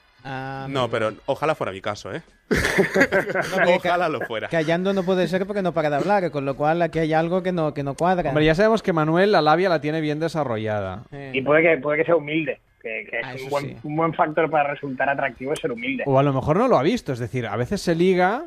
No, 0.69 0.89
pero 0.91 1.13
ojalá 1.27 1.55
fuera 1.55 1.73
mi 1.73 1.81
caso, 1.81 2.13
¿eh? 2.13 2.23
ojalá 3.77 4.09
lo 4.09 4.21
fuera. 4.21 4.49
Callando 4.49 4.93
no 4.93 5.03
puede 5.05 5.29
ser 5.29 5.47
porque 5.47 5.63
no 5.63 5.73
para 5.73 5.91
de 5.91 5.97
hablar, 5.97 6.31
con 6.31 6.45
lo 6.45 6.57
cual 6.57 6.83
aquí 6.83 6.99
hay 6.99 7.13
algo 7.13 7.43
que 7.43 7.53
no, 7.53 7.75
que 7.75 7.83
no 7.83 7.95
cuadra. 7.95 8.31
Hombre, 8.31 8.45
ya 8.45 8.55
sabemos 8.55 8.83
que 8.83 8.93
Manuel 8.93 9.33
la 9.33 9.43
labia 9.43 9.69
la 9.69 9.81
tiene 9.81 10.01
bien 10.01 10.21
desarrollada. 10.21 11.03
Y 11.33 11.43
puede 11.43 11.63
que, 11.63 11.79
puede 11.79 11.99
que 11.99 12.05
sea 12.05 12.17
humilde, 12.17 12.61
que, 12.83 13.07
que 13.11 13.21
Ah, 13.23 13.35
es 13.35 13.43
un 13.45 13.51
buen, 13.51 13.65
sí. 13.67 13.77
un 13.85 13.97
buen 13.97 14.15
factor 14.15 14.51
para 14.51 14.73
resultar 14.73 15.09
atractivo 15.09 15.53
es 15.53 15.61
ser 15.61 15.73
humilde. 15.73 16.05
O 16.07 16.19
a 16.19 16.23
lo 16.23 16.33
mejor 16.33 16.57
no 16.57 16.69
lo 16.69 16.79
ha 16.79 16.83
visto, 16.83 17.13
es 17.13 17.19
decir, 17.19 17.47
a 17.47 17.57
veces 17.57 17.81
se 17.81 17.95
liga, 17.95 18.45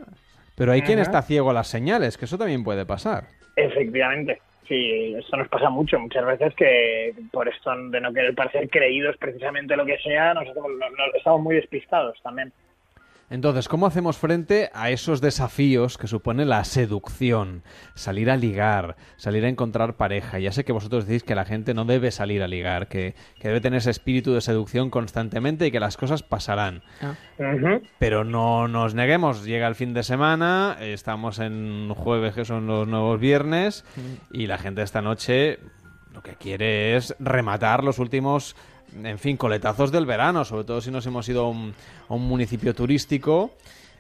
pero 0.56 0.72
hay 0.72 0.82
quien 0.82 1.00
está 1.00 1.22
ciego 1.22 1.50
a 1.50 1.54
las 1.54 1.68
señales, 1.68 2.18
que 2.18 2.26
eso 2.26 2.38
también 2.38 2.64
puede 2.64 2.86
pasar. 2.86 3.26
Efectivamente, 3.56 4.42
sí, 4.70 5.16
esto 5.18 5.36
nos 5.36 5.50
pasa 5.50 5.70
mucho, 5.70 6.00
muchas 6.00 6.26
veces 6.26 6.54
que 6.56 7.14
por 7.32 7.50
esto 7.50 7.76
de 7.90 8.00
no 8.00 8.14
querer 8.14 8.34
parecer 8.34 8.70
creídos 8.70 9.18
precisamente 9.18 9.76
lo 9.76 9.86
que 9.86 9.98
sea, 9.98 10.34
nos 10.34 10.48
hacemos- 10.48 10.72
no- 10.72 10.90
no- 10.92 11.14
estamos 11.14 11.42
muy 11.42 11.56
despistados 11.56 12.18
también. 12.24 12.54
Entonces, 13.30 13.68
¿cómo 13.68 13.86
hacemos 13.86 14.18
frente 14.18 14.72
a 14.74 14.90
esos 14.90 15.22
desafíos 15.22 15.98
que 15.98 16.08
supone 16.08 16.46
la 16.46 16.64
seducción? 16.64 17.64
Salir 17.94 18.32
a 18.32 18.38
ligar, 18.38 18.96
salir 19.18 19.46
a 19.46 19.50
encontrar 19.50 19.98
pareja. 19.98 20.40
Ya 20.40 20.52
sé 20.52 20.66
que 20.66 20.72
vosotros 20.72 21.06
decís 21.06 21.24
que 21.24 21.36
la 21.36 21.46
gente 21.46 21.74
no 21.74 21.86
debe 21.86 22.10
salir 22.12 22.42
a 22.42 22.48
ligar, 22.48 22.88
que, 22.88 23.14
que 23.40 23.48
debe 23.50 23.62
tener 23.62 23.78
ese 23.78 23.92
espíritu 23.92 24.34
de 24.34 24.42
seducción 24.42 24.90
constantemente 24.90 25.68
y 25.68 25.72
que 25.72 25.80
las 25.80 25.96
cosas 25.96 26.24
pasarán. 26.24 26.82
Ujú. 27.38 27.82
Pero 28.00 28.24
no 28.24 28.68
nos 28.68 28.96
neguemos, 28.96 29.46
llega 29.46 29.68
el 29.68 29.76
fin 29.76 29.94
de 29.94 30.04
semana, 30.04 30.78
estamos 30.80 31.40
en 31.40 31.94
jueves, 31.94 32.34
que 32.34 32.46
son 32.46 32.66
los 32.66 32.88
nuevos 32.88 33.20
viernes, 33.20 33.86
y 34.32 34.48
la 34.48 34.58
gente 34.58 34.82
esta 34.82 35.02
noche 35.02 35.60
lo 36.14 36.24
que 36.24 36.36
quiere 36.36 36.96
es 36.96 37.16
rematar 37.20 37.84
los 37.84 38.00
últimos, 38.00 38.56
en 39.04 39.20
fin, 39.20 39.38
coletazos 39.38 39.92
del 39.92 40.06
verano, 40.06 40.46
sobre 40.46 40.64
todo 40.66 40.82
si 40.82 40.92
nos 40.92 41.06
hemos 41.06 41.28
ido 41.30 41.46
a 41.46 41.50
un, 41.50 41.74
a 42.08 42.14
un 42.14 42.28
municipio 42.28 42.74
turístico. 42.74 43.52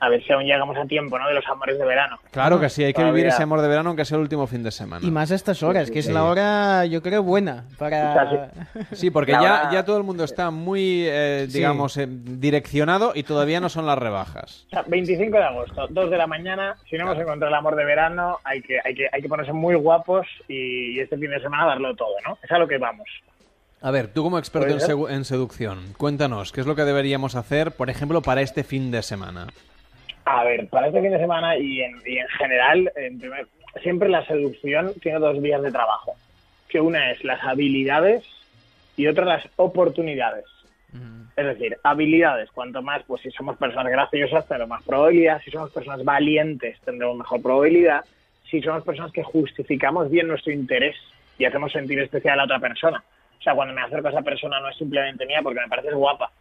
A 0.01 0.07
ver 0.07 0.23
si 0.23 0.31
aún 0.31 0.45
llegamos 0.45 0.77
a 0.77 0.85
tiempo, 0.85 1.19
¿no? 1.19 1.27
De 1.27 1.33
los 1.33 1.45
amores 1.47 1.77
de 1.77 1.83
verano. 1.83 2.17
Claro 2.31 2.57
que 2.57 2.69
sí, 2.69 2.85
hay 2.85 2.93
que 2.93 3.01
Todavía. 3.01 3.13
vivir 3.15 3.27
ese 3.33 3.43
amor 3.43 3.59
de 3.59 3.67
verano 3.67 3.89
aunque 3.89 4.05
sea 4.05 4.15
el 4.15 4.21
último 4.21 4.47
fin 4.47 4.63
de 4.63 4.71
semana. 4.71 5.05
Y 5.05 5.11
más 5.11 5.29
a 5.29 5.35
estas 5.35 5.61
horas, 5.61 5.91
que 5.91 5.99
es 5.99 6.07
la 6.09 6.23
hora, 6.23 6.85
yo 6.85 7.01
creo, 7.01 7.21
buena 7.21 7.65
para... 7.77 8.49
Sí, 8.93 9.11
porque 9.11 9.33
ya, 9.33 9.41
hora- 9.41 9.69
ya 9.73 9.83
todo 9.83 9.97
el 9.97 10.03
mundo 10.03 10.23
está 10.23 10.51
muy, 10.51 11.03
eh, 11.05 11.47
Sí. 11.49 11.57
digamos, 11.57 11.97
eh, 11.97 12.07
direccionado 12.09 13.11
y 13.13 13.23
todavía 13.23 13.59
no 13.59 13.67
son 13.67 13.85
las 13.85 13.97
rebajas. 13.97 14.63
O 14.67 14.69
sea, 14.69 14.83
25 14.87 15.37
de 15.37 15.43
agosto, 15.43 15.87
2 15.89 16.09
de 16.09 16.17
la 16.17 16.27
mañana, 16.27 16.77
si 16.89 16.95
no 16.95 17.03
hemos 17.03 17.17
encontrado 17.21 17.49
el 17.53 17.59
amor 17.59 17.75
de 17.75 17.83
verano, 17.83 18.37
hay 18.45 18.61
que, 18.61 18.79
hay 18.81 18.95
que, 18.95 19.07
hay 19.11 19.21
que 19.21 19.27
ponerse 19.27 19.51
muy 19.51 19.75
guapos 19.75 20.25
y, 20.47 20.91
y 20.95 20.99
este 21.01 21.17
fin 21.17 21.29
de 21.29 21.41
semana 21.41 21.65
darlo 21.65 21.93
todo, 21.95 22.13
¿no? 22.25 22.37
Es 22.41 22.49
a 22.49 22.57
lo 22.57 22.69
que 22.69 22.77
vamos. 22.77 23.07
A 23.81 23.91
ver, 23.91 24.07
tú 24.07 24.23
como 24.23 24.37
experto 24.37 25.07
en, 25.09 25.23
seducción, 25.25 25.93
cuéntanos, 25.97 26.51
¿qué 26.51 26.61
es 26.61 26.67
lo 26.67 26.75
que 26.75 26.83
deberíamos 26.83 27.35
hacer, 27.35 27.71
por 27.71 27.89
ejemplo, 27.89 28.21
para 28.21 28.41
este 28.41 28.63
fin 28.63 28.91
de 28.91 29.01
semana? 29.01 29.47
A 30.25 30.43
ver, 30.43 30.67
para 30.67 30.87
este 30.87 31.01
fin 31.01 31.11
de 31.11 31.19
semana 31.19 31.57
y 31.57 31.81
en, 31.81 31.95
y 32.05 32.17
en 32.17 32.27
general, 32.27 32.91
en 32.97 33.19
primer- 33.19 33.47
siempre 33.81 34.09
la 34.09 34.25
seducción 34.25 34.93
tiene 35.01 35.19
dos 35.19 35.41
vías 35.41 35.61
de 35.61 35.71
trabajo. 35.71 36.13
Que 36.67 36.81
una 36.81 37.11
es 37.11 37.23
las 37.23 37.41
habilidades 37.43 38.23
y 38.97 39.07
otra 39.07 39.25
las 39.25 39.47
oportunidades. 39.55 40.45
Es 41.37 41.45
decir, 41.45 41.77
habilidades, 41.83 42.51
cuanto 42.51 42.81
más, 42.81 43.01
pues 43.07 43.21
si 43.21 43.31
somos 43.31 43.55
personas 43.55 43.89
graciosas, 43.89 44.45
tendremos 44.45 44.77
más 44.79 44.83
probabilidad. 44.83 45.41
Si 45.45 45.51
somos 45.51 45.71
personas 45.71 46.03
valientes, 46.03 46.77
tendremos 46.83 47.15
mejor 47.17 47.41
probabilidad. 47.41 48.03
Si 48.51 48.61
somos 48.61 48.83
personas 48.83 49.13
que 49.13 49.23
justificamos 49.23 50.09
bien 50.11 50.27
nuestro 50.27 50.51
interés 50.51 50.97
y 51.37 51.45
hacemos 51.45 51.71
sentir 51.71 51.97
especial 51.99 52.33
a 52.33 52.37
la 52.37 52.43
otra 52.43 52.59
persona. 52.59 53.01
O 53.39 53.41
sea, 53.41 53.55
cuando 53.55 53.73
me 53.73 53.81
acerco 53.81 54.07
a 54.07 54.11
esa 54.11 54.21
persona 54.21 54.59
no 54.59 54.69
es 54.69 54.77
simplemente 54.77 55.25
mía 55.25 55.39
porque 55.41 55.59
me 55.61 55.67
pareces 55.67 55.93
guapa, 55.93 56.31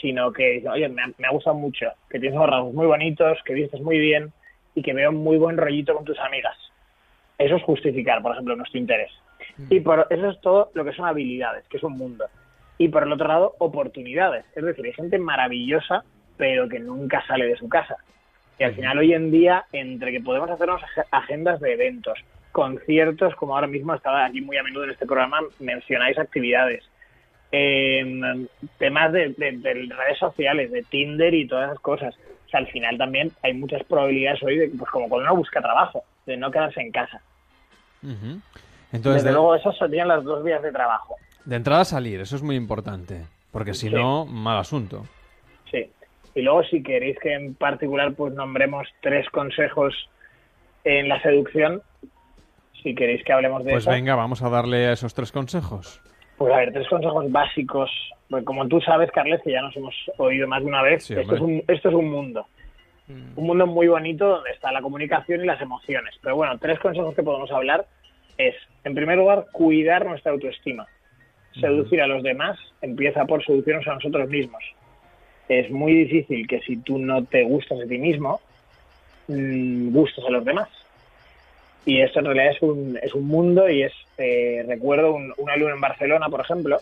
sino 0.00 0.32
que, 0.32 0.64
oye, 0.68 0.88
me 0.88 1.02
ha, 1.02 1.06
me 1.18 1.26
ha 1.26 1.30
gustado 1.30 1.56
mucho, 1.56 1.86
que 2.10 2.18
tienes 2.18 2.36
unos 2.36 2.50
rasgos 2.50 2.72
muy 2.74 2.86
bonitos, 2.86 3.38
que 3.44 3.54
vistes 3.54 3.80
muy 3.80 3.98
bien 3.98 4.32
y 4.74 4.82
que 4.82 4.92
veo 4.92 5.12
muy 5.12 5.36
buen 5.38 5.56
rollito 5.56 5.94
con 5.94 6.04
tus 6.04 6.18
amigas. 6.18 6.56
Eso 7.38 7.56
es 7.56 7.62
justificar, 7.62 8.22
por 8.22 8.32
ejemplo, 8.32 8.56
nuestro 8.56 8.78
interés. 8.78 9.10
Y 9.70 9.80
por 9.80 10.06
eso 10.10 10.30
es 10.30 10.40
todo 10.40 10.70
lo 10.74 10.84
que 10.84 10.92
son 10.92 11.06
habilidades, 11.06 11.66
que 11.68 11.76
es 11.76 11.82
un 11.82 11.92
mundo. 11.96 12.26
Y 12.78 12.88
por 12.88 13.02
el 13.02 13.12
otro 13.12 13.28
lado, 13.28 13.54
oportunidades. 13.58 14.44
Es 14.54 14.64
decir, 14.64 14.84
hay 14.84 14.92
gente 14.92 15.18
maravillosa, 15.18 16.04
pero 16.36 16.68
que 16.68 16.78
nunca 16.78 17.22
sale 17.26 17.46
de 17.46 17.56
su 17.56 17.68
casa. 17.68 17.96
Y 18.58 18.64
al 18.64 18.74
final, 18.74 18.96
hoy 18.98 19.12
en 19.12 19.30
día, 19.30 19.64
entre 19.72 20.12
que 20.12 20.20
podemos 20.20 20.48
hacernos 20.50 20.80
ag- 20.82 21.06
agendas 21.10 21.60
de 21.60 21.72
eventos, 21.74 22.18
conciertos, 22.56 23.34
como 23.34 23.54
ahora 23.54 23.66
mismo 23.66 23.94
estaba 23.94 24.24
aquí 24.24 24.40
muy 24.40 24.56
a 24.56 24.62
menudo 24.62 24.84
en 24.84 24.90
este 24.92 25.04
programa, 25.04 25.40
mencionáis 25.60 26.18
actividades, 26.18 26.82
em, 27.52 28.46
temas 28.78 29.12
de, 29.12 29.34
de- 29.36 29.58
de 29.58 29.74
redes 29.74 30.18
sociales, 30.18 30.72
de 30.72 30.82
Tinder 30.84 31.34
y 31.34 31.46
todas 31.46 31.66
esas 31.68 31.80
cosas. 31.80 32.14
O 32.46 32.48
sea, 32.48 32.60
al 32.60 32.66
final 32.68 32.96
también 32.96 33.30
hay 33.42 33.52
muchas 33.52 33.84
probabilidades 33.84 34.42
hoy, 34.42 34.56
de, 34.56 34.68
pues 34.70 34.90
como 34.90 35.06
cuando 35.10 35.26
uno 35.30 35.36
busca 35.36 35.60
trabajo, 35.60 36.02
de 36.24 36.38
no 36.38 36.50
quedarse 36.50 36.80
en 36.80 36.92
casa. 36.92 37.20
Entonces, 38.02 39.22
Desde 39.22 39.28
de, 39.28 39.32
luego, 39.32 39.54
esas 39.54 39.76
serían 39.76 40.08
las 40.08 40.24
dos 40.24 40.42
vías 40.42 40.62
de 40.62 40.72
trabajo. 40.72 41.16
de 41.44 41.56
entrada 41.56 41.84
salir, 41.84 42.20
eso 42.20 42.36
es 42.36 42.42
muy 42.42 42.56
importante, 42.56 43.24
porque 43.52 43.74
si 43.74 43.88
Sí. 43.88 43.94
no, 43.94 44.24
mal 44.24 44.56
asunto. 44.58 45.04
Sí. 45.70 45.90
Y 46.34 46.40
luego, 46.42 46.62
si 46.64 46.82
queréis 46.82 47.18
que 47.18 47.34
en 47.34 47.54
particular 47.54 48.14
pues 48.14 48.32
nombremos 48.34 48.88
tres 49.02 49.28
consejos 49.30 49.92
en 50.84 51.08
la 51.08 51.20
seducción, 51.22 51.82
si 52.86 52.94
queréis 52.94 53.24
que 53.24 53.32
hablemos 53.32 53.64
de 53.64 53.72
Pues 53.72 53.82
eso, 53.82 53.90
venga, 53.90 54.14
vamos 54.14 54.42
a 54.42 54.48
darle 54.48 54.86
a 54.86 54.92
esos 54.92 55.12
tres 55.12 55.32
consejos. 55.32 56.00
pues 56.38 56.54
a 56.54 56.58
ver, 56.58 56.72
tres 56.72 56.86
consejos 56.88 57.32
básicos. 57.32 57.90
Pues 58.30 58.44
como 58.44 58.68
tú 58.68 58.80
sabes, 58.80 59.10
Carles, 59.10 59.40
que 59.42 59.50
ya 59.50 59.60
nos 59.60 59.76
hemos 59.76 59.94
oído 60.18 60.46
más 60.46 60.62
de 60.62 60.68
una 60.68 60.82
vez, 60.82 61.02
Sí, 61.02 61.14
esto, 61.14 61.34
es 61.34 61.40
un, 61.40 61.64
esto 61.66 61.88
es 61.88 61.94
un 61.94 62.08
mundo. 62.08 62.46
Un 63.08 63.44
mundo 63.44 63.66
muy 63.66 63.88
bonito 63.88 64.28
donde 64.28 64.50
está 64.50 64.70
la 64.70 64.82
comunicación 64.82 65.42
y 65.42 65.46
las 65.46 65.60
emociones. 65.60 66.14
Pero 66.22 66.36
bueno, 66.36 66.58
tres 66.58 66.78
consejos 66.78 67.12
que 67.16 67.24
podemos 67.24 67.50
hablar 67.50 67.86
es, 68.38 68.54
en 68.84 68.94
primer 68.94 69.18
lugar, 69.18 69.46
cuidar 69.50 70.06
nuestra 70.06 70.30
autoestima. 70.30 70.86
Seducir 71.60 72.00
a 72.02 72.06
los 72.06 72.22
demás 72.22 72.56
empieza 72.82 73.24
por 73.24 73.44
seducirnos 73.44 73.86
a 73.88 73.94
nosotros 73.94 74.28
mismos. 74.28 74.62
Es 75.48 75.70
muy 75.72 75.92
difícil 75.92 76.46
que 76.46 76.60
si 76.60 76.76
tú 76.76 76.98
no 76.98 77.24
te 77.24 77.42
gustas 77.42 77.80
a 77.80 77.86
ti 77.88 77.98
mismo, 77.98 78.40
mm, 79.26 79.92
gustes 79.92 80.24
a 80.24 80.30
los 80.30 80.44
demás. 80.44 80.68
Y 81.86 82.00
esto 82.02 82.18
en 82.18 82.24
realidad 82.26 82.48
es 82.48 82.62
un, 82.62 82.98
es 83.00 83.14
un 83.14 83.26
mundo 83.26 83.70
y 83.70 83.84
es, 83.84 83.92
eh, 84.18 84.64
recuerdo 84.66 85.14
un, 85.14 85.32
un 85.38 85.50
alumno 85.50 85.74
en 85.74 85.80
Barcelona, 85.80 86.28
por 86.28 86.40
ejemplo, 86.40 86.80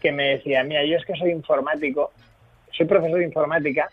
que 0.00 0.12
me 0.12 0.36
decía, 0.36 0.62
mira, 0.62 0.84
yo 0.84 0.98
es 0.98 1.06
que 1.06 1.16
soy 1.16 1.30
informático, 1.30 2.12
soy 2.70 2.84
profesor 2.84 3.18
de 3.18 3.24
informática, 3.24 3.88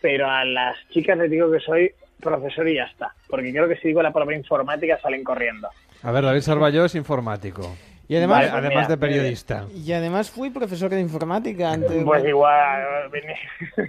pero 0.00 0.30
a 0.30 0.44
las 0.44 0.76
chicas 0.90 1.18
les 1.18 1.28
digo 1.28 1.50
que 1.50 1.58
soy 1.58 1.92
profesor 2.20 2.68
y 2.68 2.76
ya 2.76 2.84
está. 2.84 3.12
Porque 3.28 3.50
creo 3.50 3.68
que 3.68 3.76
si 3.76 3.88
digo 3.88 4.02
la 4.02 4.12
palabra 4.12 4.36
informática 4.36 5.00
salen 5.02 5.24
corriendo. 5.24 5.68
A 6.04 6.12
ver, 6.12 6.24
David 6.24 6.40
Sarvalló 6.40 6.84
es 6.84 6.94
informático. 6.94 7.76
Y 8.08 8.16
además, 8.16 8.38
Vale, 8.40 8.50
pues 8.50 8.58
además 8.58 8.76
mira, 8.76 8.88
de 8.88 8.96
periodista. 8.98 9.66
y 9.74 9.92
además 9.92 10.30
fui 10.30 10.50
profesor 10.50 10.90
de 10.90 11.00
informática 11.00 11.72
antes. 11.72 12.04
Pues 12.04 12.24
igual. 12.24 12.82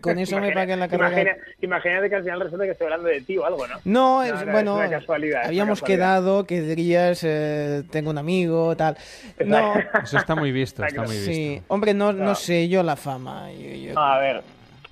Con 0.02 0.18
eso 0.20 0.40
me 0.40 0.52
pagué 0.52 0.76
la 0.78 0.88
carrera. 0.88 1.10
Imagina- 1.12 1.38
imagínate 1.62 2.10
que 2.10 2.16
al 2.16 2.24
final 2.24 2.40
resulta 2.42 2.66
que 2.66 2.72
estoy 2.72 2.86
hablando 2.86 3.08
de 3.10 3.22
ti 3.22 3.38
o 3.38 3.46
algo, 3.46 3.68
¿no? 3.68 3.76
No, 3.84 4.24
es, 4.24 4.32
no, 4.46 4.52
bueno, 4.52 4.82
es 4.82 4.88
una 4.90 5.00
casualidad. 5.00 5.40
una 5.40 5.48
habíamos 5.48 5.80
casualidad. 5.82 6.06
quedado 6.08 6.46
que 6.46 6.62
dirías, 6.62 7.24
eh, 7.24 7.84
tengo 7.92 8.12
un 8.12 8.18
amigo, 8.18 8.78
tal. 8.78 8.96
No, 9.46 9.74
Eso 10.04 10.18
está 10.18 10.36
muy 10.36 10.52
visto, 10.52 10.86
está 10.86 11.02
muy 11.02 11.12
visto. 11.18 11.32
sí, 11.32 11.62
hombre, 11.68 11.94
no, 11.94 12.14
no 12.14 12.24
No. 12.26 12.36
sé 12.36 12.70
yo 12.70 12.82
la 12.84 12.96
fama. 12.96 13.52
yo- 13.52 13.76
yo- 13.94 14.00
A 14.00 14.20
ver, 14.20 14.42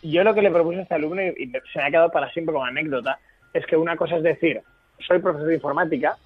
yo 0.01 0.23
lo 0.23 0.33
que 0.33 0.41
le 0.41 0.51
propuse 0.51 0.79
a 0.79 0.81
este 0.81 0.95
alumno, 0.95 1.21
y 1.21 1.27
y 1.37 1.51
se 1.71 1.79
me 1.79 1.83
ha 1.85 1.89
quedado 1.91 2.09
para 2.11 2.29
siempre 2.31 2.51
como 2.53 2.65
anécdota, 2.65 3.19
es 3.53 3.65
que 3.65 3.77
una 3.77 3.95
cosa 3.95 4.17
es 4.17 4.23
decir, 4.23 4.61
soy 5.07 5.19
profesor 5.19 5.47
de 5.47 5.55
informática, 5.55 6.17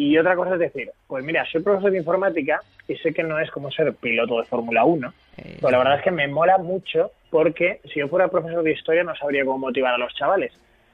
y 0.00 0.16
otra 0.16 0.34
cosa 0.34 0.54
es 0.54 0.60
decir, 0.60 0.90
pues 1.06 1.22
mira, 1.22 1.44
soy 1.52 1.62
profesor 1.62 1.90
de 1.90 1.98
informática 1.98 2.62
y 2.88 2.96
sé 2.96 3.12
que 3.12 3.22
no 3.22 3.38
es 3.38 3.50
como 3.50 3.70
ser 3.70 3.92
piloto 3.92 4.38
de 4.38 4.46
Fórmula 4.46 4.82
1, 4.82 5.12
pero 5.60 5.70
la 5.70 5.76
verdad 5.76 5.98
es 5.98 6.02
que 6.02 6.10
me 6.10 6.26
mola 6.26 6.56
mucho 6.56 7.10
porque 7.28 7.80
si 7.84 8.00
yo 8.00 8.08
fuera 8.08 8.28
profesor 8.28 8.62
de 8.62 8.72
historia 8.72 9.04
no 9.04 9.14
sabría 9.14 9.44
cómo 9.44 9.58
motivar 9.58 9.92
a 9.92 9.98
los 9.98 10.14
chavales, 10.14 10.52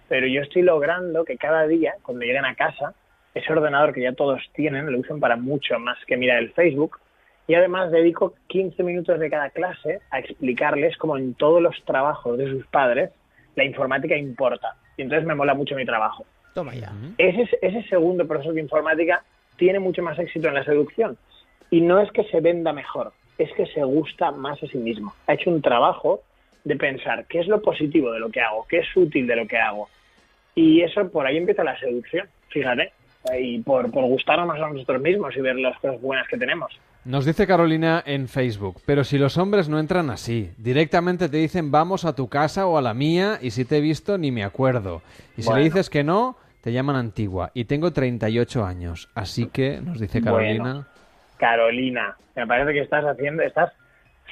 pero 0.09 0.27
yo 0.27 0.43
estoy 0.43 0.63
logrando 0.63 1.25
que 1.25 1.37
cada 1.37 1.69
día, 1.69 1.95
cuando 2.03 2.25
lleguen 2.25 2.47
a 2.47 2.57
casa, 2.57 2.95
ese 3.33 3.53
ordenador 3.53 3.95
que 3.95 4.03
ya 4.03 4.13
todos 4.13 4.43
tienen 4.55 4.91
lo 4.91 4.99
usen 4.99 5.21
para 5.21 5.37
mucho 5.37 5.79
más 5.79 5.99
que 6.05 6.17
mirar 6.17 6.39
el 6.39 6.53
Facebook, 6.53 6.99
y 7.47 7.55
además 7.55 7.93
dedico 7.93 8.35
15 8.49 8.83
minutos 8.83 9.21
de 9.21 9.31
cada 9.31 9.51
clase 9.51 10.01
a 10.11 10.19
explicarles 10.19 10.97
cómo 10.97 11.17
en 11.17 11.35
todos 11.35 11.63
los 11.63 11.81
trabajos 11.85 12.39
de 12.39 12.51
sus 12.51 12.67
padres 12.67 13.11
la 13.55 13.63
informática 13.65 14.17
importa. 14.17 14.75
Y 14.97 15.03
entonces 15.03 15.25
me 15.25 15.37
mola 15.37 15.55
mucho 15.55 15.77
mi 15.77 15.85
trabajo. 15.85 16.27
Toma 16.57 16.75
ya. 16.75 16.91
Ese, 17.19 17.59
ese 17.61 17.83
segundo 17.87 18.27
profesor 18.27 18.55
de 18.55 18.63
informática 18.63 19.23
tiene 19.59 19.79
mucho 19.79 20.03
más 20.03 20.19
éxito 20.19 20.49
en 20.49 20.55
la 20.55 20.65
seducción. 20.65 21.19
Y 21.71 21.83
no 21.83 22.01
es 22.01 22.11
que 22.13 22.25
se 22.25 22.41
venda 22.41 22.73
mejor, 22.73 23.13
es 23.37 23.53
que 23.53 23.67
se 23.67 23.85
gusta 23.85 24.31
más 24.31 24.63
a 24.63 24.67
sí 24.67 24.79
mismo. 24.79 25.13
Ha 25.27 25.35
hecho 25.35 25.51
un 25.51 25.61
trabajo 25.61 26.23
de 26.65 26.77
pensar 26.77 27.27
qué 27.29 27.41
es 27.41 27.47
lo 27.47 27.61
positivo 27.61 28.11
de 28.11 28.21
lo 28.21 28.31
que 28.31 28.41
hago, 28.41 28.65
qué 28.71 28.79
es 28.79 28.87
útil 28.97 29.27
de 29.27 29.37
lo 29.37 29.47
que 29.47 29.59
hago. 29.59 29.91
Y 30.55 30.81
eso 30.81 31.07
por 31.11 31.27
ahí 31.27 31.37
empieza 31.37 31.63
la 31.63 31.79
seducción, 31.79 32.27
fíjate. 32.49 32.91
Y 33.39 33.59
por, 33.61 33.91
por 33.91 34.05
gustarnos 34.07 34.47
más 34.49 34.59
a 34.59 34.71
nosotros 34.71 35.03
mismos 35.03 35.37
y 35.37 35.43
ver 35.43 35.57
las 35.57 35.79
cosas 35.79 36.01
buenas 36.01 36.27
que 36.27 36.39
tenemos. 36.39 36.73
Nos 37.05 37.27
dice 37.27 37.47
Carolina 37.47 38.03
en 38.07 38.29
Facebook, 38.29 38.81
pero 38.87 39.05
si 39.05 39.19
los 39.19 39.37
hombres 39.37 39.69
no 39.69 39.79
entran 39.79 40.09
así, 40.11 40.51
directamente 40.57 41.29
te 41.29 41.37
dicen 41.37 41.71
vamos 41.71 42.05
a 42.07 42.17
tu 42.17 42.29
casa 42.29 42.67
o 42.67 42.79
a 42.79 42.83
la 42.83 42.95
mía 42.95 43.39
y 43.43 43.51
si 43.51 43.65
te 43.65 43.77
he 43.77 43.81
visto 43.81 44.17
ni 44.19 44.33
me 44.33 44.43
acuerdo. 44.43 45.03
Y 45.37 45.43
si 45.43 45.47
Bueno. 45.49 45.59
le 45.59 45.65
dices 45.67 45.89
que 45.91 46.03
no, 46.03 46.37
te 46.67 46.73
llaman 46.73 46.97
antigua. 46.97 47.53
Y 47.55 47.67
tengo 47.67 47.93
38 47.93 48.65
años, 48.67 49.09
así 49.15 49.47
que 49.47 49.81
nos 49.81 50.01
dice 50.01 50.21
Carolina... 50.21 50.63
Bueno. 50.65 50.87
Carolina, 51.37 52.17
me 52.35 52.45
parece 52.45 52.73
que 52.73 52.81
estás 52.81 53.05
haciendo, 53.05 53.45
estás 53.45 53.73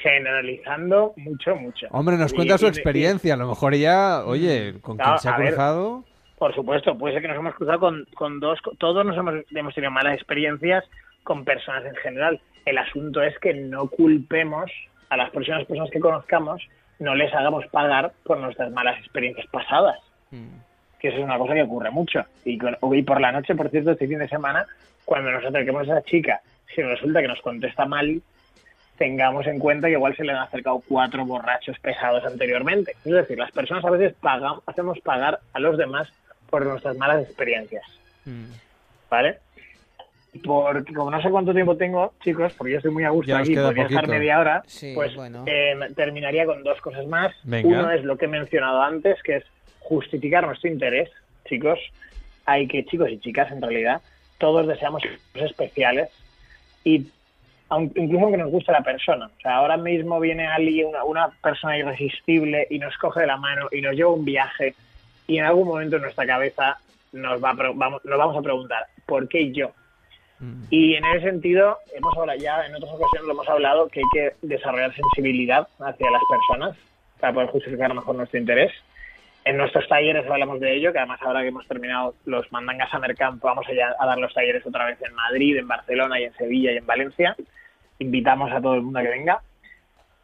generalizando 0.02 1.12
mucho, 1.16 1.54
mucho. 1.54 1.86
Hombre, 1.92 2.16
nos 2.16 2.32
Y- 2.32 2.34
cuenta 2.34 2.58
su 2.58 2.64
y- 2.66 2.70
experiencia, 2.70 3.34
a 3.34 3.36
lo 3.36 3.46
mejor 3.46 3.76
ya, 3.76 4.24
oye, 4.26 4.80
con 4.80 4.96
Claro, 4.96 5.12
quien 5.12 5.18
se 5.20 5.28
ha 5.28 5.36
ver, 5.38 5.48
cruzado... 5.50 6.04
Por 6.36 6.52
supuesto, 6.56 6.98
puede 6.98 7.14
ser 7.14 7.22
que 7.22 7.28
nos 7.28 7.36
hemos 7.36 7.54
cruzado 7.54 7.78
con, 7.78 8.04
con 8.16 8.40
dos, 8.40 8.58
todos 8.78 9.06
nos 9.06 9.16
hemos, 9.16 9.34
hemos 9.54 9.72
tenido 9.72 9.92
malas 9.92 10.14
experiencias 10.14 10.82
con 11.22 11.44
personas 11.44 11.84
en 11.84 11.94
general. 11.94 12.40
El 12.66 12.78
asunto 12.78 13.22
es 13.22 13.38
que 13.38 13.54
no 13.54 13.86
culpemos 13.86 14.68
a 15.08 15.16
las 15.16 15.30
próximas 15.30 15.64
personas 15.66 15.92
que 15.92 16.00
conozcamos, 16.00 16.60
no 16.98 17.14
les 17.14 17.32
hagamos 17.32 17.64
pagar 17.68 18.12
por 18.24 18.38
nuestras 18.40 18.72
malas 18.72 18.98
experiencias 18.98 19.46
pasadas. 19.52 20.00
Que 21.04 21.08
eso 21.10 21.18
es 21.18 21.24
una 21.24 21.36
cosa 21.36 21.52
que 21.52 21.64
ocurre 21.64 21.90
mucho. 21.90 22.24
Y, 22.46 22.56
por 23.02 23.20
la 23.20 23.30
noche, 23.30 23.54
por 23.54 23.68
cierto, 23.68 23.90
este 23.90 24.08
fin 24.08 24.20
de 24.20 24.26
semana, 24.26 24.64
cuando 25.04 25.30
nos 25.32 25.44
acerquemos 25.44 25.82
a 25.82 25.98
esa 25.98 26.02
chica, 26.02 26.40
si 26.74 26.80
resulta 26.80 27.20
que 27.20 27.28
nos 27.28 27.42
contesta 27.42 27.84
mal, 27.84 28.22
tengamos 28.96 29.46
en 29.46 29.58
cuenta 29.58 29.88
que 29.88 29.92
igual 29.92 30.16
se 30.16 30.24
le 30.24 30.32
han 30.32 30.38
acercado 30.38 30.82
cuatro 30.88 31.26
borrachos 31.26 31.78
pesados 31.80 32.24
anteriormente. 32.24 32.92
Es 33.04 33.12
decir, 33.12 33.36
las 33.36 33.50
personas 33.52 33.84
a 33.84 33.90
veces 33.90 34.14
pagan, 34.18 34.54
hacemos 34.64 34.98
pagar 35.00 35.40
a 35.52 35.60
los 35.60 35.76
demás 35.76 36.08
por 36.48 36.64
nuestras 36.64 36.96
malas 36.96 37.22
experiencias. 37.22 37.84
¿Vale? 39.10 39.40
Porque 40.42 40.94
como 40.94 41.10
no 41.10 41.20
sé 41.20 41.28
cuánto 41.28 41.52
tiempo 41.52 41.76
tengo, 41.76 42.14
chicos, 42.22 42.54
porque 42.54 42.72
yo 42.72 42.78
estoy 42.78 42.92
muy 42.92 43.04
a 43.04 43.10
gusto 43.10 43.36
aquí, 43.36 43.54
podría 43.54 43.84
estar 43.84 44.08
media 44.08 44.40
hora, 44.40 44.62
Sí, 44.64 44.92
pues 44.94 45.14
bueno. 45.14 45.44
eh, 45.46 45.74
terminaría 45.94 46.46
con 46.46 46.62
dos 46.62 46.80
cosas 46.80 47.06
más. 47.06 47.34
Venga. 47.42 47.68
Uno 47.68 47.90
es 47.90 48.02
lo 48.04 48.16
que 48.16 48.24
he 48.24 48.28
mencionado 48.28 48.80
antes, 48.80 49.22
que 49.22 49.36
es 49.36 49.44
justificar 49.84 50.46
nuestro 50.46 50.70
interés, 50.70 51.10
chicos. 51.48 51.78
Hay 52.46 52.66
que, 52.66 52.84
chicos 52.84 53.08
y 53.10 53.18
chicas, 53.20 53.50
en 53.52 53.62
realidad, 53.62 54.02
todos 54.38 54.66
deseamos 54.66 55.02
cosas 55.32 55.50
especiales 55.50 56.10
y 56.84 57.06
aun- 57.70 57.92
incluso 57.96 58.24
aunque 58.24 58.38
nos 58.38 58.50
guste 58.50 58.72
la 58.72 58.82
persona. 58.82 59.26
O 59.26 59.40
sea, 59.40 59.56
ahora 59.56 59.76
mismo 59.76 60.20
viene 60.20 60.46
alguien, 60.46 60.88
una, 60.88 61.04
una 61.04 61.28
persona 61.42 61.78
irresistible 61.78 62.66
y 62.68 62.78
nos 62.78 62.96
coge 62.98 63.20
de 63.20 63.26
la 63.28 63.36
mano 63.36 63.68
y 63.72 63.80
nos 63.80 63.94
lleva 63.94 64.10
un 64.10 64.24
viaje 64.24 64.74
y 65.26 65.38
en 65.38 65.44
algún 65.44 65.68
momento 65.68 65.96
en 65.96 66.02
nuestra 66.02 66.26
cabeza 66.26 66.78
nos, 67.12 67.42
va 67.42 67.50
a 67.50 67.54
vamos, 67.54 68.04
nos 68.04 68.18
vamos 68.18 68.36
a 68.36 68.42
preguntar, 68.42 68.86
¿por 69.06 69.28
qué 69.28 69.52
yo? 69.52 69.70
Y 70.68 70.94
en 70.96 71.04
ese 71.06 71.30
sentido, 71.30 71.78
hemos 71.96 72.12
hablado 72.18 72.38
ya, 72.38 72.66
en 72.66 72.74
otras 72.74 72.92
ocasiones 72.92 73.26
lo 73.26 73.32
hemos 73.32 73.48
hablado, 73.48 73.88
que 73.88 74.00
hay 74.00 74.06
que 74.12 74.32
desarrollar 74.42 74.92
sensibilidad 74.94 75.66
hacia 75.78 76.10
las 76.10 76.22
personas 76.28 76.76
para 77.20 77.32
poder 77.32 77.48
justificar 77.50 77.94
mejor 77.94 78.16
nuestro 78.16 78.38
interés. 78.38 78.72
En 79.44 79.58
nuestros 79.58 79.86
talleres 79.88 80.24
hablamos 80.28 80.58
de 80.58 80.74
ello, 80.74 80.90
que 80.92 80.98
además 80.98 81.20
ahora 81.22 81.42
que 81.42 81.48
hemos 81.48 81.68
terminado 81.68 82.14
los 82.24 82.50
Mandangas 82.50 82.90
Summer 82.90 83.14
Camp, 83.14 83.42
vamos 83.42 83.66
a 83.68 84.06
dar 84.06 84.18
los 84.18 84.32
talleres 84.32 84.64
otra 84.66 84.86
vez 84.86 84.98
en 85.02 85.14
Madrid, 85.14 85.58
en 85.58 85.68
Barcelona 85.68 86.18
y 86.18 86.24
en 86.24 86.32
Sevilla 86.34 86.72
y 86.72 86.78
en 86.78 86.86
Valencia. 86.86 87.36
Invitamos 87.98 88.50
a 88.52 88.60
todo 88.62 88.74
el 88.74 88.82
mundo 88.82 89.00
a 89.00 89.02
que 89.02 89.10
venga. 89.10 89.42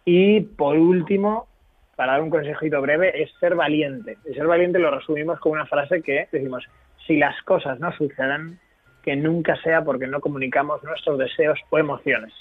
Y 0.06 0.40
por 0.40 0.78
último, 0.78 1.46
para 1.96 2.12
dar 2.12 2.22
un 2.22 2.30
consejito 2.30 2.80
breve, 2.80 3.22
es 3.22 3.30
ser 3.40 3.54
valiente. 3.56 4.16
Y 4.24 4.32
ser 4.32 4.46
valiente 4.46 4.78
lo 4.78 4.90
resumimos 4.90 5.38
con 5.38 5.52
una 5.52 5.66
frase 5.66 6.00
que 6.00 6.26
decimos, 6.32 6.64
si 7.06 7.18
las 7.18 7.40
cosas 7.42 7.78
no 7.78 7.92
suceden, 7.92 8.58
que 9.02 9.16
nunca 9.16 9.54
sea 9.56 9.82
porque 9.82 10.06
no 10.06 10.20
comunicamos 10.20 10.82
nuestros 10.82 11.18
deseos 11.18 11.58
o 11.68 11.78
emociones. 11.78 12.32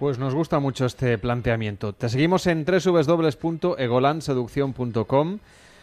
Pues 0.00 0.18
nos 0.18 0.34
gusta 0.34 0.58
mucho 0.60 0.86
este 0.86 1.18
planteamiento. 1.18 1.92
Te 1.92 2.08
seguimos 2.08 2.46
en 2.46 2.64
www.egolanseducción.com 2.64 5.38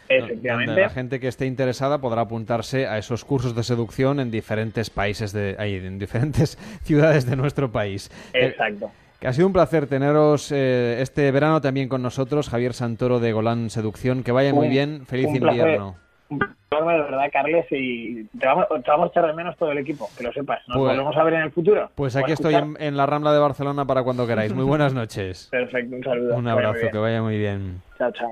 Efectivamente. 0.10 0.72
donde 0.72 0.82
la 0.82 0.90
gente 0.90 1.20
que 1.20 1.28
esté 1.28 1.46
interesada 1.46 2.00
podrá 2.00 2.22
apuntarse 2.22 2.88
a 2.88 2.98
esos 2.98 3.24
cursos 3.24 3.56
de 3.56 3.62
seducción 3.62 4.20
en 4.20 4.32
diferentes 4.32 4.90
países 4.90 5.34
de 5.34 5.56
ahí, 5.60 5.76
en 5.76 6.00
diferentes 6.00 6.58
ciudades 6.82 7.28
de 7.28 7.36
nuestro 7.36 7.72
país. 7.72 8.10
Eh, 8.34 8.48
Exacto. 8.48 8.90
que 9.20 9.28
ha 9.28 9.34
sido 9.34 9.46
un 9.46 9.54
placer 9.54 9.86
teneros 9.86 10.52
eh, 10.52 10.98
este 11.00 11.30
verano 11.30 11.62
también 11.62 11.88
con 11.88 12.02
nosotros, 12.02 12.50
Javier 12.50 12.74
Santoro 12.74 13.20
de 13.20 13.34
Golán 13.34 13.70
Seducción. 13.70 14.24
Que 14.24 14.32
vaya 14.32 14.52
muy 14.52 14.68
bien, 14.68 15.06
feliz 15.06 15.28
placer. 15.40 15.80
Placer, 16.28 16.88
de 16.88 17.02
verdad, 17.04 17.30
Carles, 17.32 17.66
y 17.72 18.24
te 18.26 18.46
vamos, 18.46 18.66
te 18.84 18.92
vamos 18.92 19.08
a 19.08 19.10
echar 19.12 19.28
de 19.28 19.34
menos 19.34 19.56
todo 19.58 19.72
el 19.72 19.78
equipo, 19.80 20.10
que 20.18 20.24
lo 20.24 20.32
sepas. 20.34 20.60
Nos 20.68 20.78
Pues- 20.78 20.90
volvemos 20.92 21.16
a 21.18 21.24
ver 21.24 21.34
en 21.36 21.42
el 21.42 21.52
futuro. 21.52 21.90
Pues 21.96 22.16
aquí 22.16 22.32
estoy 22.32 22.56
en, 22.56 22.76
en 22.80 22.98
la 22.98 23.06
Rambla 23.06 23.32
de 23.34 23.40
Barcelona 23.40 23.86
para 23.86 24.04
cuando 24.04 24.28
queráis. 24.28 24.54
Muy 24.54 24.66
buenas 24.66 24.94
noches. 24.96 25.48
Perfecto, 25.52 25.96
un 25.96 26.04
saludo. 26.04 26.36
Un 26.36 26.48
abrazo, 26.48 26.88
que 26.92 26.98
vaya 26.98 27.22
muy 27.22 27.38
bien. 27.38 27.82
Chao, 27.98 28.12
chao. 28.12 28.32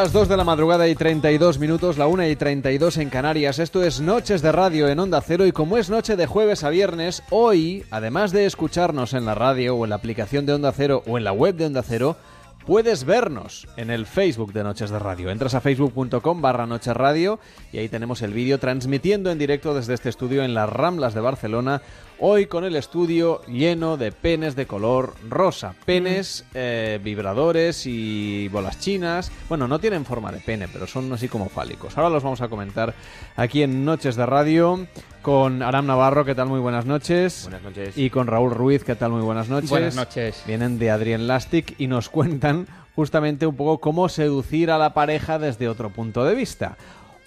Las 0.00 0.12
2 0.12 0.28
de 0.28 0.36
la 0.36 0.44
madrugada 0.44 0.86
y 0.88 0.94
32 0.94 1.58
minutos, 1.58 1.96
la 1.96 2.06
1 2.06 2.28
y 2.28 2.36
32 2.36 2.98
en 2.98 3.08
Canarias. 3.08 3.58
Esto 3.58 3.82
es 3.82 3.98
Noches 3.98 4.42
de 4.42 4.52
Radio 4.52 4.88
en 4.88 4.98
Onda 4.98 5.22
Cero 5.22 5.46
y 5.46 5.52
como 5.52 5.78
es 5.78 5.88
noche 5.88 6.16
de 6.16 6.26
jueves 6.26 6.64
a 6.64 6.68
viernes, 6.68 7.22
hoy, 7.30 7.82
además 7.90 8.30
de 8.30 8.44
escucharnos 8.44 9.14
en 9.14 9.24
la 9.24 9.34
radio 9.34 9.74
o 9.74 9.84
en 9.84 9.90
la 9.90 9.96
aplicación 9.96 10.44
de 10.44 10.52
Onda 10.52 10.70
Cero 10.72 11.02
o 11.06 11.16
en 11.16 11.24
la 11.24 11.32
web 11.32 11.56
de 11.56 11.64
Onda 11.64 11.82
Cero, 11.82 12.18
puedes 12.66 13.04
vernos 13.04 13.66
en 13.78 13.90
el 13.90 14.04
Facebook 14.04 14.52
de 14.52 14.64
Noches 14.64 14.90
de 14.90 14.98
Radio. 14.98 15.30
Entras 15.30 15.54
a 15.54 15.62
facebook.com 15.62 16.42
barra 16.42 16.66
Noches 16.66 16.94
Radio 16.94 17.40
y 17.72 17.78
ahí 17.78 17.88
tenemos 17.88 18.20
el 18.20 18.34
vídeo 18.34 18.58
transmitiendo 18.58 19.30
en 19.30 19.38
directo 19.38 19.72
desde 19.72 19.94
este 19.94 20.10
estudio 20.10 20.44
en 20.44 20.52
las 20.52 20.68
Ramblas 20.68 21.14
de 21.14 21.20
Barcelona. 21.22 21.80
Hoy 22.18 22.46
con 22.46 22.64
el 22.64 22.76
estudio 22.76 23.42
lleno 23.44 23.98
de 23.98 24.10
penes 24.10 24.56
de 24.56 24.66
color 24.66 25.14
rosa. 25.28 25.74
Penes, 25.84 26.46
eh, 26.54 26.98
vibradores 27.02 27.84
y 27.84 28.48
bolas 28.48 28.80
chinas. 28.80 29.30
Bueno, 29.50 29.68
no 29.68 29.78
tienen 29.78 30.06
forma 30.06 30.32
de 30.32 30.38
pene, 30.38 30.66
pero 30.66 30.86
son 30.86 31.12
así 31.12 31.28
como 31.28 31.50
fálicos. 31.50 31.98
Ahora 31.98 32.08
los 32.08 32.22
vamos 32.22 32.40
a 32.40 32.48
comentar 32.48 32.94
aquí 33.36 33.62
en 33.62 33.84
Noches 33.84 34.16
de 34.16 34.24
Radio 34.24 34.86
con 35.20 35.62
Aram 35.62 35.86
Navarro, 35.86 36.24
¿qué 36.24 36.34
tal? 36.34 36.48
Muy 36.48 36.60
buenas 36.60 36.86
noches. 36.86 37.42
Buenas 37.42 37.62
noches. 37.62 37.98
Y 37.98 38.08
con 38.08 38.28
Raúl 38.28 38.52
Ruiz, 38.52 38.82
¿qué 38.82 38.94
tal? 38.94 39.10
Muy 39.10 39.22
buenas 39.22 39.50
noches. 39.50 39.68
Buenas 39.68 39.94
noches. 39.94 40.42
Vienen 40.46 40.78
de 40.78 40.90
Adrien 40.90 41.26
Lastic 41.26 41.74
y 41.78 41.86
nos 41.86 42.08
cuentan 42.08 42.66
justamente 42.94 43.46
un 43.46 43.56
poco 43.56 43.78
cómo 43.78 44.08
seducir 44.08 44.70
a 44.70 44.78
la 44.78 44.94
pareja 44.94 45.38
desde 45.38 45.68
otro 45.68 45.90
punto 45.90 46.24
de 46.24 46.34
vista. 46.34 46.78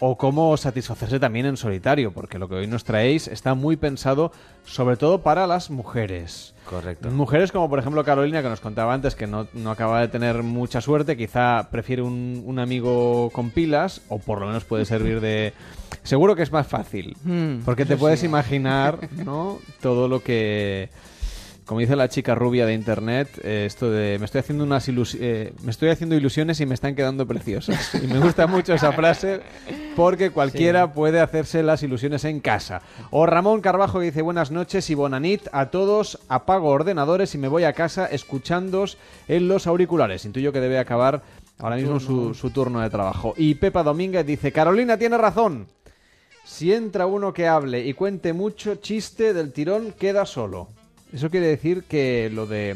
O 0.01 0.17
cómo 0.17 0.55
satisfacerse 0.55 1.19
también 1.19 1.45
en 1.45 1.57
solitario, 1.57 2.13
porque 2.13 2.39
lo 2.39 2.47
que 2.47 2.55
hoy 2.55 2.67
nos 2.67 2.85
traéis 2.85 3.27
está 3.27 3.53
muy 3.53 3.75
pensado 3.75 4.31
sobre 4.65 4.95
todo 4.95 5.21
para 5.21 5.45
las 5.45 5.69
mujeres. 5.69 6.53
Correcto. 6.69 7.09
Mujeres 7.11 7.51
como 7.51 7.69
por 7.69 7.79
ejemplo 7.79 8.03
Carolina, 8.05 8.41
que 8.41 8.47
nos 8.47 8.61
contaba 8.61 8.93
antes 8.93 9.15
que 9.15 9.27
no, 9.27 9.47
no 9.53 9.71
acaba 9.71 9.99
de 10.01 10.07
tener 10.07 10.41
mucha 10.43 10.79
suerte, 10.81 11.17
quizá 11.17 11.69
prefiere 11.71 12.01
un, 12.01 12.43
un 12.45 12.59
amigo 12.59 13.29
con 13.31 13.49
pilas, 13.49 14.01
o 14.07 14.19
por 14.19 14.39
lo 14.39 14.47
menos 14.47 14.63
puede 14.63 14.85
servir 14.85 15.19
de... 15.19 15.53
Seguro 16.03 16.35
que 16.35 16.43
es 16.43 16.51
más 16.51 16.67
fácil, 16.67 17.17
Mm, 17.23 17.63
porque 17.65 17.85
te 17.85 17.97
puedes 17.97 18.23
imaginar 18.23 19.09
¿no? 19.25 19.59
todo 19.81 20.07
lo 20.07 20.21
que... 20.21 20.89
Como 21.69 21.81
dice 21.81 21.95
la 21.95 22.09
chica 22.09 22.33
rubia 22.33 22.65
de 22.65 22.73
internet, 22.73 23.29
eh, 23.43 23.65
esto 23.67 23.91
de 23.91 24.17
me 24.17 24.25
estoy 24.25 24.39
haciendo 24.39 24.63
unas 24.63 24.89
ilus- 24.89 25.15
eh, 25.21 25.53
me 25.61 25.69
estoy 25.69 25.89
haciendo 25.89 26.15
ilusiones 26.15 26.59
y 26.61 26.65
me 26.65 26.73
están 26.73 26.95
quedando 26.95 27.27
preciosas. 27.27 27.93
Y 27.93 28.07
me 28.07 28.17
gusta 28.17 28.47
mucho 28.47 28.73
esa 28.73 28.91
frase 28.91 29.41
porque 29.95 30.31
cualquiera 30.31 30.91
puede 30.93 31.19
hacerse 31.19 31.61
las 31.61 31.83
ilusiones 31.83 32.25
en 32.25 32.39
casa. 32.39 32.81
O 33.11 33.27
Ramón 33.27 33.61
Carbajo 33.61 33.99
que 33.99 34.05
dice 34.05 34.23
buenas 34.23 34.49
noches 34.49 34.89
y 34.89 34.95
bonanit 34.95 35.43
a 35.51 35.67
todos, 35.67 36.17
apago 36.27 36.69
ordenadores 36.69 37.35
y 37.35 37.37
me 37.37 37.47
voy 37.47 37.65
a 37.65 37.73
casa 37.73 38.07
escuchándos 38.07 38.97
en 39.27 39.47
los 39.47 39.67
auriculares. 39.67 40.25
Intuyo 40.25 40.51
que 40.51 40.61
debe 40.61 40.79
acabar 40.79 41.21
ahora 41.59 41.75
mismo 41.75 41.99
su, 41.99 42.33
su 42.33 42.49
turno 42.49 42.79
de 42.81 42.89
trabajo. 42.89 43.35
Y 43.37 43.53
Pepa 43.53 43.83
Domínguez 43.83 44.25
dice, 44.25 44.51
Carolina 44.51 44.97
tiene 44.97 45.19
razón. 45.19 45.67
Si 46.43 46.73
entra 46.73 47.05
uno 47.05 47.31
que 47.31 47.47
hable 47.47 47.85
y 47.85 47.93
cuente 47.93 48.33
mucho 48.33 48.73
chiste 48.73 49.35
del 49.35 49.53
tirón, 49.53 49.91
queda 49.91 50.25
solo. 50.25 50.69
Eso 51.13 51.29
quiere 51.29 51.47
decir 51.47 51.83
que 51.83 52.29
lo 52.33 52.45
de 52.45 52.75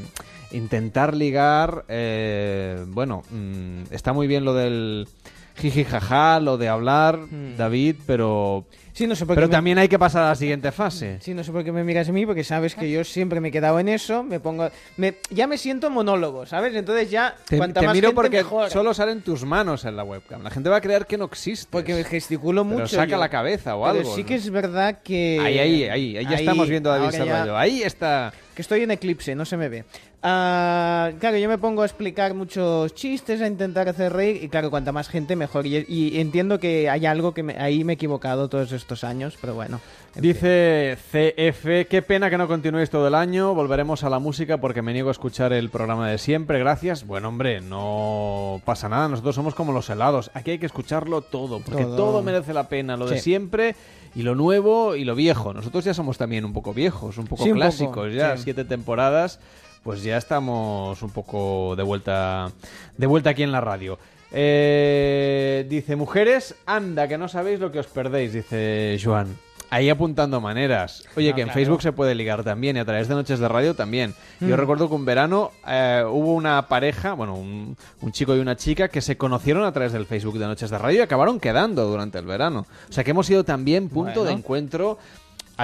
intentar 0.51 1.15
ligar, 1.15 1.85
eh, 1.87 2.83
bueno, 2.87 3.23
mm, 3.29 3.91
está 3.91 4.13
muy 4.13 4.27
bien 4.27 4.45
lo 4.45 4.53
del 4.53 5.07
jiji 5.55 5.83
jaja, 5.83 6.39
lo 6.39 6.57
de 6.57 6.69
hablar, 6.69 7.19
David, 7.57 7.97
pero 8.05 8.65
Sí, 8.93 9.07
no 9.07 9.15
sé 9.15 9.25
por 9.25 9.33
pero 9.35 9.47
me- 9.47 9.51
también 9.51 9.77
hay 9.79 9.87
que 9.87 9.97
pasar 9.97 10.23
a 10.23 10.29
la 10.29 10.35
siguiente 10.35 10.71
fase. 10.71 11.17
Sí, 11.19 11.33
no 11.33 11.43
sé 11.43 11.51
por 11.51 11.63
qué 11.63 11.71
me 11.71 11.83
miras 11.83 12.07
a 12.09 12.11
mí, 12.11 12.27
porque 12.27 12.43
sabes 12.43 12.75
que 12.75 12.91
yo 12.91 13.03
siempre 13.03 13.39
me 13.39 13.47
he 13.47 13.51
quedado 13.51 13.79
en 13.79 13.89
eso, 13.89 14.21
me 14.23 14.39
pongo... 14.39 14.69
Me, 14.97 15.15
ya 15.31 15.47
me 15.47 15.57
siento 15.57 15.89
monólogo, 15.89 16.45
¿sabes? 16.45 16.75
Entonces 16.75 17.09
ya, 17.09 17.35
Te, 17.47 17.57
cuanta 17.57 17.79
te 17.79 17.87
más 17.87 17.95
miro 17.95 18.09
gente, 18.09 18.15
porque 18.15 18.37
mejor. 18.37 18.69
solo 18.69 18.93
salen 18.93 19.21
tus 19.21 19.45
manos 19.45 19.83
en 19.85 19.95
la 19.97 20.03
webcam. 20.03 20.43
La 20.43 20.51
gente 20.51 20.69
va 20.69 20.77
a 20.77 20.81
creer 20.81 21.07
que 21.07 21.17
no 21.17 21.25
existe. 21.25 21.67
Porque 21.71 22.03
gesticulo 22.03 22.63
Pero 22.63 22.79
mucho. 22.81 22.95
saca 22.95 23.07
yo. 23.13 23.17
la 23.17 23.29
cabeza 23.29 23.75
o 23.75 23.83
Pero 23.85 23.97
algo. 23.99 24.15
sí 24.15 24.21
¿no? 24.21 24.27
que 24.27 24.35
es 24.35 24.49
verdad 24.51 24.99
que... 25.03 25.39
Ahí, 25.43 25.57
ahí, 25.57 25.83
ahí, 25.85 26.17
ahí 26.17 26.25
ya 26.29 26.35
estamos 26.35 26.69
viendo 26.69 26.91
a 26.91 26.99
David 26.99 27.11
ya- 27.13 27.17
Serrallo. 27.23 27.57
Ahí 27.57 27.81
está. 27.81 28.31
Que 28.53 28.61
estoy 28.61 28.83
en 28.83 28.91
eclipse, 28.91 29.33
no 29.33 29.45
se 29.45 29.57
me 29.57 29.69
ve. 29.69 29.85
Ah, 30.25 31.11
claro, 31.19 31.37
yo 31.37 31.49
me 31.49 31.57
pongo 31.57 31.81
a 31.81 31.85
explicar 31.85 32.33
muchos 32.33 32.93
chistes, 32.95 33.41
a 33.41 33.47
intentar 33.47 33.89
hacer 33.89 34.13
reír, 34.13 34.41
y 34.41 34.47
claro, 34.47 34.69
cuanta 34.69 34.91
más 34.93 35.09
gente, 35.09 35.35
mejor. 35.35 35.65
Y, 35.65 35.85
y 35.89 36.19
entiendo 36.21 36.59
que 36.59 36.89
hay 36.89 37.05
algo 37.05 37.33
que 37.33 37.43
me- 37.43 37.57
ahí 37.57 37.83
me 37.83 37.93
he 37.93 37.95
equivocado 37.95 38.47
todos 38.47 38.71
estos 38.83 39.03
años, 39.03 39.37
pero 39.41 39.55
bueno. 39.55 39.79
Dice 40.15 40.95
CF, 41.11 41.89
qué 41.89 42.03
pena 42.07 42.29
que 42.29 42.37
no 42.37 42.47
continuéis 42.47 42.89
todo 42.91 43.07
el 43.07 43.15
año, 43.15 43.55
volveremos 43.55 44.03
a 44.03 44.09
la 44.09 44.19
música 44.19 44.59
porque 44.59 44.81
me 44.83 44.93
niego 44.93 45.09
a 45.09 45.11
escuchar 45.11 45.51
el 45.53 45.69
programa 45.69 46.07
de 46.09 46.17
siempre, 46.19 46.59
gracias. 46.59 47.07
Bueno, 47.07 47.29
hombre, 47.29 47.61
no 47.61 48.61
pasa 48.65 48.89
nada, 48.89 49.07
nosotros 49.07 49.33
somos 49.33 49.55
como 49.55 49.71
los 49.73 49.89
helados, 49.89 50.29
aquí 50.35 50.51
hay 50.51 50.59
que 50.59 50.67
escucharlo 50.67 51.21
todo, 51.21 51.59
porque 51.61 51.83
Todo. 51.83 51.95
todo, 51.95 52.21
merece 52.21 52.53
la 52.53 52.67
pena, 52.69 52.95
lo 52.95 53.07
de 53.07 53.19
siempre 53.19 53.75
y 54.15 54.21
lo 54.21 54.35
nuevo 54.35 54.95
y 54.95 55.03
lo 55.03 55.15
viejo. 55.15 55.53
Nosotros 55.53 55.83
ya 55.83 55.93
somos 55.95 56.17
también 56.19 56.45
un 56.45 56.53
poco 56.53 56.73
viejos, 56.73 57.17
un 57.17 57.25
poco 57.25 57.43
Sí, 57.43 57.49
un 57.49 57.55
poco, 57.57 57.61
clásicos, 57.65 58.13
ya 58.13 58.37
sí. 58.37 58.43
siete 58.43 58.65
temporadas, 58.65 59.39
pues 59.83 60.03
ya 60.03 60.17
estamos 60.17 61.01
un 61.01 61.09
poco 61.09 61.75
de 61.75 61.83
vuelta, 61.83 62.51
de 62.97 63.07
vuelta 63.07 63.31
aquí 63.31 63.41
en 63.43 63.51
la 63.51 63.61
radio. 63.61 63.97
Eh, 64.33 65.65
dice, 65.69 65.95
mujeres, 65.95 66.55
anda, 66.65 67.07
que 67.07 67.17
no 67.17 67.27
sabéis 67.27 67.59
lo 67.59 67.71
que 67.71 67.79
os 67.79 67.87
perdéis, 67.87 68.33
dice 68.33 68.97
Joan. 69.01 69.37
Ahí 69.69 69.89
apuntando 69.89 70.39
maneras. 70.39 71.03
Oye, 71.15 71.29
No, 71.31 71.35
que 71.35 71.41
en 71.41 71.47
claro. 71.47 71.59
Facebook 71.59 71.81
se 71.81 71.91
puede 71.93 72.13
ligar 72.13 72.43
también 72.43 72.77
y 72.77 72.79
a 72.79 72.85
través 72.85 73.07
de 73.07 73.15
noches 73.15 73.39
de 73.39 73.47
radio 73.47 73.73
también. 73.73 74.13
Yo 74.39 74.55
Mm. 74.55 74.59
recuerdo 74.59 74.87
que 74.87 74.93
un 74.93 75.03
verano 75.05 75.49
eh, 75.67 76.03
hubo 76.07 76.33
una 76.35 76.67
pareja, 76.67 77.13
bueno, 77.13 77.33
un, 77.35 77.75
un 78.01 78.11
chico 78.11 78.35
y 78.35 78.39
una 78.39 78.55
chica 78.55 78.87
que 78.89 79.01
se 79.01 79.17
conocieron 79.17 79.63
a 79.63 79.71
través 79.71 79.91
del 79.93 80.05
Facebook 80.05 80.37
de 80.37 80.45
noches 80.45 80.69
de 80.69 80.77
radio 80.77 80.99
y 80.99 81.01
acabaron 81.01 81.39
quedando 81.39 81.85
durante 81.87 82.19
el 82.19 82.25
verano. 82.27 82.67
O 82.87 82.93
sea 82.93 83.03
que 83.03 83.11
hemos 83.11 83.25
sido 83.25 83.43
también 83.43 83.89
punto 83.89 84.19
Bueno. 84.21 84.25
de 84.25 84.31
encuentro 84.33 84.99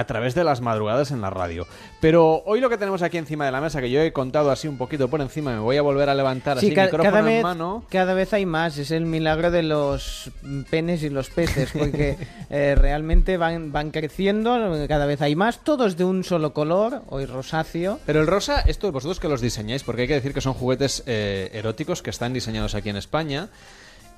a 0.00 0.06
través 0.06 0.34
de 0.34 0.42
las 0.44 0.60
madrugadas 0.60 1.10
en 1.10 1.20
la 1.20 1.30
radio. 1.30 1.66
Pero 2.00 2.42
hoy 2.46 2.60
lo 2.60 2.68
que 2.70 2.78
tenemos 2.78 3.02
aquí 3.02 3.18
encima 3.18 3.44
de 3.46 3.52
la 3.52 3.60
mesa, 3.60 3.80
que 3.80 3.90
yo 3.90 4.00
he 4.00 4.12
contado 4.12 4.50
así 4.50 4.66
un 4.66 4.78
poquito 4.78 5.08
por 5.08 5.20
encima, 5.20 5.52
me 5.52 5.58
voy 5.60 5.76
a 5.76 5.82
volver 5.82 6.08
a 6.08 6.14
levantar 6.14 6.58
Sí, 6.58 6.66
así 6.66 6.74
ca- 6.74 6.84
micrófono 6.84 7.10
cada, 7.10 7.18
en 7.20 7.26
vez, 7.26 7.42
mano. 7.42 7.84
cada 7.90 8.14
vez 8.14 8.32
hay 8.32 8.46
más. 8.46 8.78
Es 8.78 8.90
el 8.90 9.06
milagro 9.06 9.50
de 9.50 9.62
los 9.62 10.30
penes 10.70 11.02
y 11.02 11.10
los 11.10 11.30
peces, 11.30 11.70
porque 11.76 12.16
eh, 12.50 12.74
realmente 12.76 13.36
van, 13.36 13.72
van 13.72 13.90
creciendo, 13.90 14.50
cada 14.88 15.06
vez 15.06 15.20
hay 15.22 15.36
más, 15.36 15.62
todos 15.62 15.96
de 15.96 16.04
un 16.04 16.24
solo 16.24 16.52
color, 16.52 17.02
hoy 17.08 17.26
rosáceo. 17.26 17.98
Pero 18.06 18.20
el 18.20 18.26
rosa, 18.26 18.60
esto 18.62 18.90
vosotros 18.90 19.20
que 19.20 19.28
los 19.28 19.40
diseñáis, 19.40 19.82
porque 19.84 20.02
hay 20.02 20.08
que 20.08 20.14
decir 20.14 20.32
que 20.34 20.40
son 20.40 20.54
juguetes 20.54 21.02
eh, 21.06 21.50
eróticos 21.52 22.02
que 22.02 22.10
están 22.10 22.32
diseñados 22.32 22.74
aquí 22.74 22.88
en 22.88 22.96
España. 22.96 23.48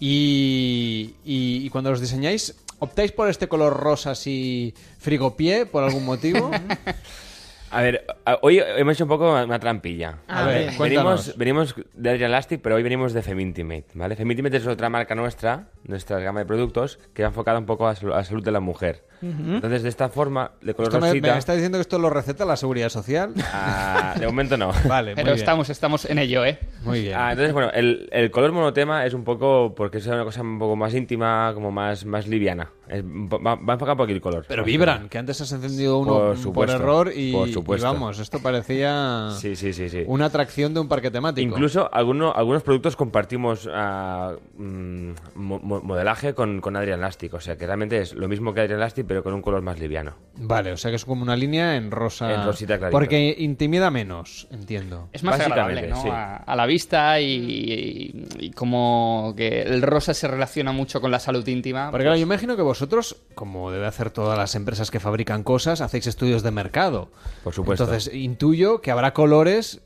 Y, 0.04 1.14
y- 1.24 1.64
y 1.64 1.70
cuando 1.70 1.90
los 1.90 2.00
diseñáis, 2.00 2.54
¿optáis 2.82 3.12
por 3.12 3.28
este 3.28 3.46
color 3.46 3.78
rosa 3.78 4.10
así 4.10 4.74
frigopié 4.98 5.66
por 5.66 5.84
algún 5.84 6.04
motivo? 6.04 6.50
A 7.70 7.80
ver, 7.80 8.04
hoy 8.42 8.58
hemos 8.58 8.94
hecho 8.94 9.04
un 9.04 9.08
poco 9.08 9.32
una 9.32 9.58
trampilla. 9.58 10.18
A 10.28 10.44
ver, 10.44 10.56
venimos, 10.56 10.76
cuéntanos. 10.76 11.36
venimos 11.38 11.74
de 11.94 12.10
Adrian 12.10 12.30
Elastic, 12.30 12.60
pero 12.60 12.74
hoy 12.74 12.82
venimos 12.82 13.14
de 13.14 13.22
Femintimate, 13.22 13.86
¿vale? 13.94 14.14
Femintimate 14.14 14.58
es 14.58 14.66
otra 14.66 14.90
marca 14.90 15.14
nuestra, 15.14 15.68
nuestra 15.84 16.18
gama 16.18 16.40
de 16.40 16.46
productos, 16.46 16.98
que 17.14 17.22
va 17.22 17.28
enfocada 17.28 17.58
un 17.58 17.64
poco 17.64 17.88
a 17.88 17.94
la 18.02 18.24
salud 18.24 18.44
de 18.44 18.50
la 18.50 18.60
mujer. 18.60 19.04
Entonces, 19.22 19.82
de 19.84 19.88
esta 19.88 20.08
forma, 20.08 20.50
de 20.60 20.74
color 20.74 20.88
Esto 20.90 21.00
me, 21.00 21.08
rosita... 21.08 21.32
me 21.32 21.38
está 21.38 21.52
diciendo 21.54 21.78
que 21.78 21.82
esto 21.82 21.98
lo 21.98 22.10
receta 22.10 22.44
la 22.44 22.56
seguridad 22.56 22.88
social. 22.88 23.32
Ah, 23.52 24.14
de 24.18 24.26
momento 24.26 24.56
no. 24.56 24.72
Vale, 24.88 25.10
muy 25.12 25.14
Pero 25.16 25.26
bien. 25.26 25.38
estamos, 25.38 25.70
estamos 25.70 26.04
en 26.06 26.18
ello, 26.18 26.44
¿eh? 26.44 26.58
Muy 26.84 27.02
bien. 27.02 27.14
Ah, 27.16 27.30
entonces, 27.30 27.52
bueno, 27.52 27.70
el, 27.72 28.08
el 28.12 28.30
color 28.30 28.52
monotema 28.52 29.06
es 29.06 29.14
un 29.14 29.22
poco, 29.24 29.74
porque 29.76 29.98
es 29.98 30.06
una 30.06 30.24
cosa 30.24 30.42
un 30.42 30.58
poco 30.58 30.74
más 30.76 30.92
íntima, 30.94 31.52
como 31.54 31.70
más, 31.70 32.04
más 32.04 32.26
liviana. 32.26 32.70
Es 32.88 33.02
va, 33.04 33.54
va 33.54 33.72
enfocado 33.74 33.96
por 33.96 34.04
aquí 34.04 34.12
el 34.12 34.20
color. 34.20 34.44
Pero 34.48 34.64
vibran, 34.64 35.08
que 35.08 35.16
antes 35.18 35.40
has 35.40 35.50
encendido 35.52 35.98
uno 35.98 36.34
Por 36.52 36.68
error 36.68 37.10
y, 37.14 37.32
por 37.32 37.48
y 37.48 37.52
supuesto. 37.52 37.86
vamos, 37.86 38.18
esto 38.18 38.40
parecía 38.40 39.30
Sí, 39.38 39.56
sí, 39.56 39.72
sí, 39.72 39.88
sí. 39.88 40.02
una 40.06 40.26
atracción 40.26 40.74
de 40.74 40.80
un 40.80 40.88
parque 40.88 41.10
temático. 41.10 41.46
Incluso 41.48 41.88
alguno- 41.94 42.32
algunos 42.34 42.62
productos 42.62 42.96
compartimos 42.96 43.66
mm, 43.66 45.10
mo- 45.34 45.60
mo- 45.60 45.80
modelaje 45.82 46.34
con, 46.34 46.60
con 46.60 46.76
Adrian 46.76 47.00
Lastic. 47.00 47.34
O 47.34 47.40
sea 47.40 47.56
que 47.56 47.66
realmente 47.66 47.98
es 48.00 48.14
lo 48.14 48.28
mismo 48.28 48.52
que 48.52 48.60
Adrian 48.62 48.80
Lastic, 48.80 49.06
pero 49.12 49.22
con 49.22 49.34
un 49.34 49.42
color 49.42 49.60
más 49.62 49.78
liviano. 49.78 50.14
Vale, 50.34 50.72
o 50.72 50.76
sea 50.78 50.90
que 50.90 50.96
es 50.96 51.04
como 51.04 51.22
una 51.22 51.36
línea 51.36 51.76
en 51.76 51.90
rosa. 51.90 52.32
En 52.32 52.44
rosita 52.46 52.78
clarito. 52.78 52.96
Porque 52.96 53.34
intimida 53.38 53.90
menos, 53.90 54.48
entiendo. 54.50 55.10
Es 55.12 55.22
más 55.22 55.38
agradable, 55.38 55.88
¿no? 55.88 56.02
sí. 56.02 56.08
A, 56.10 56.36
a 56.36 56.56
la 56.56 56.64
vista 56.64 57.20
y, 57.20 57.26
y- 57.26 58.26
y 58.46 58.50
como 58.52 59.34
que 59.36 59.60
el 59.62 59.82
rosa 59.82 60.14
se 60.14 60.26
relaciona 60.28 60.72
mucho 60.72 61.00
con 61.02 61.10
la 61.10 61.18
salud 61.20 61.46
íntima. 61.46 61.90
Porque 61.90 62.04
claro, 62.04 62.16
yo 62.16 62.22
imagino 62.22 62.56
que 62.56 62.62
vosotros, 62.62 63.16
como 63.34 63.70
debe 63.70 63.86
hacer 63.86 64.10
todas 64.10 64.38
las 64.38 64.54
empresas 64.54 64.90
que 64.90 65.00
fabrican 65.00 65.42
cosas, 65.42 65.80
hacéis 65.82 66.06
estudios 66.06 66.42
de 66.42 66.50
mercado. 66.50 67.10
Por 67.44 67.52
supuesto. 67.52 67.84
Entonces, 67.84 68.14
intuyo 68.14 68.80
que 68.80 68.90
habrá 68.90 69.12
colores 69.12 69.80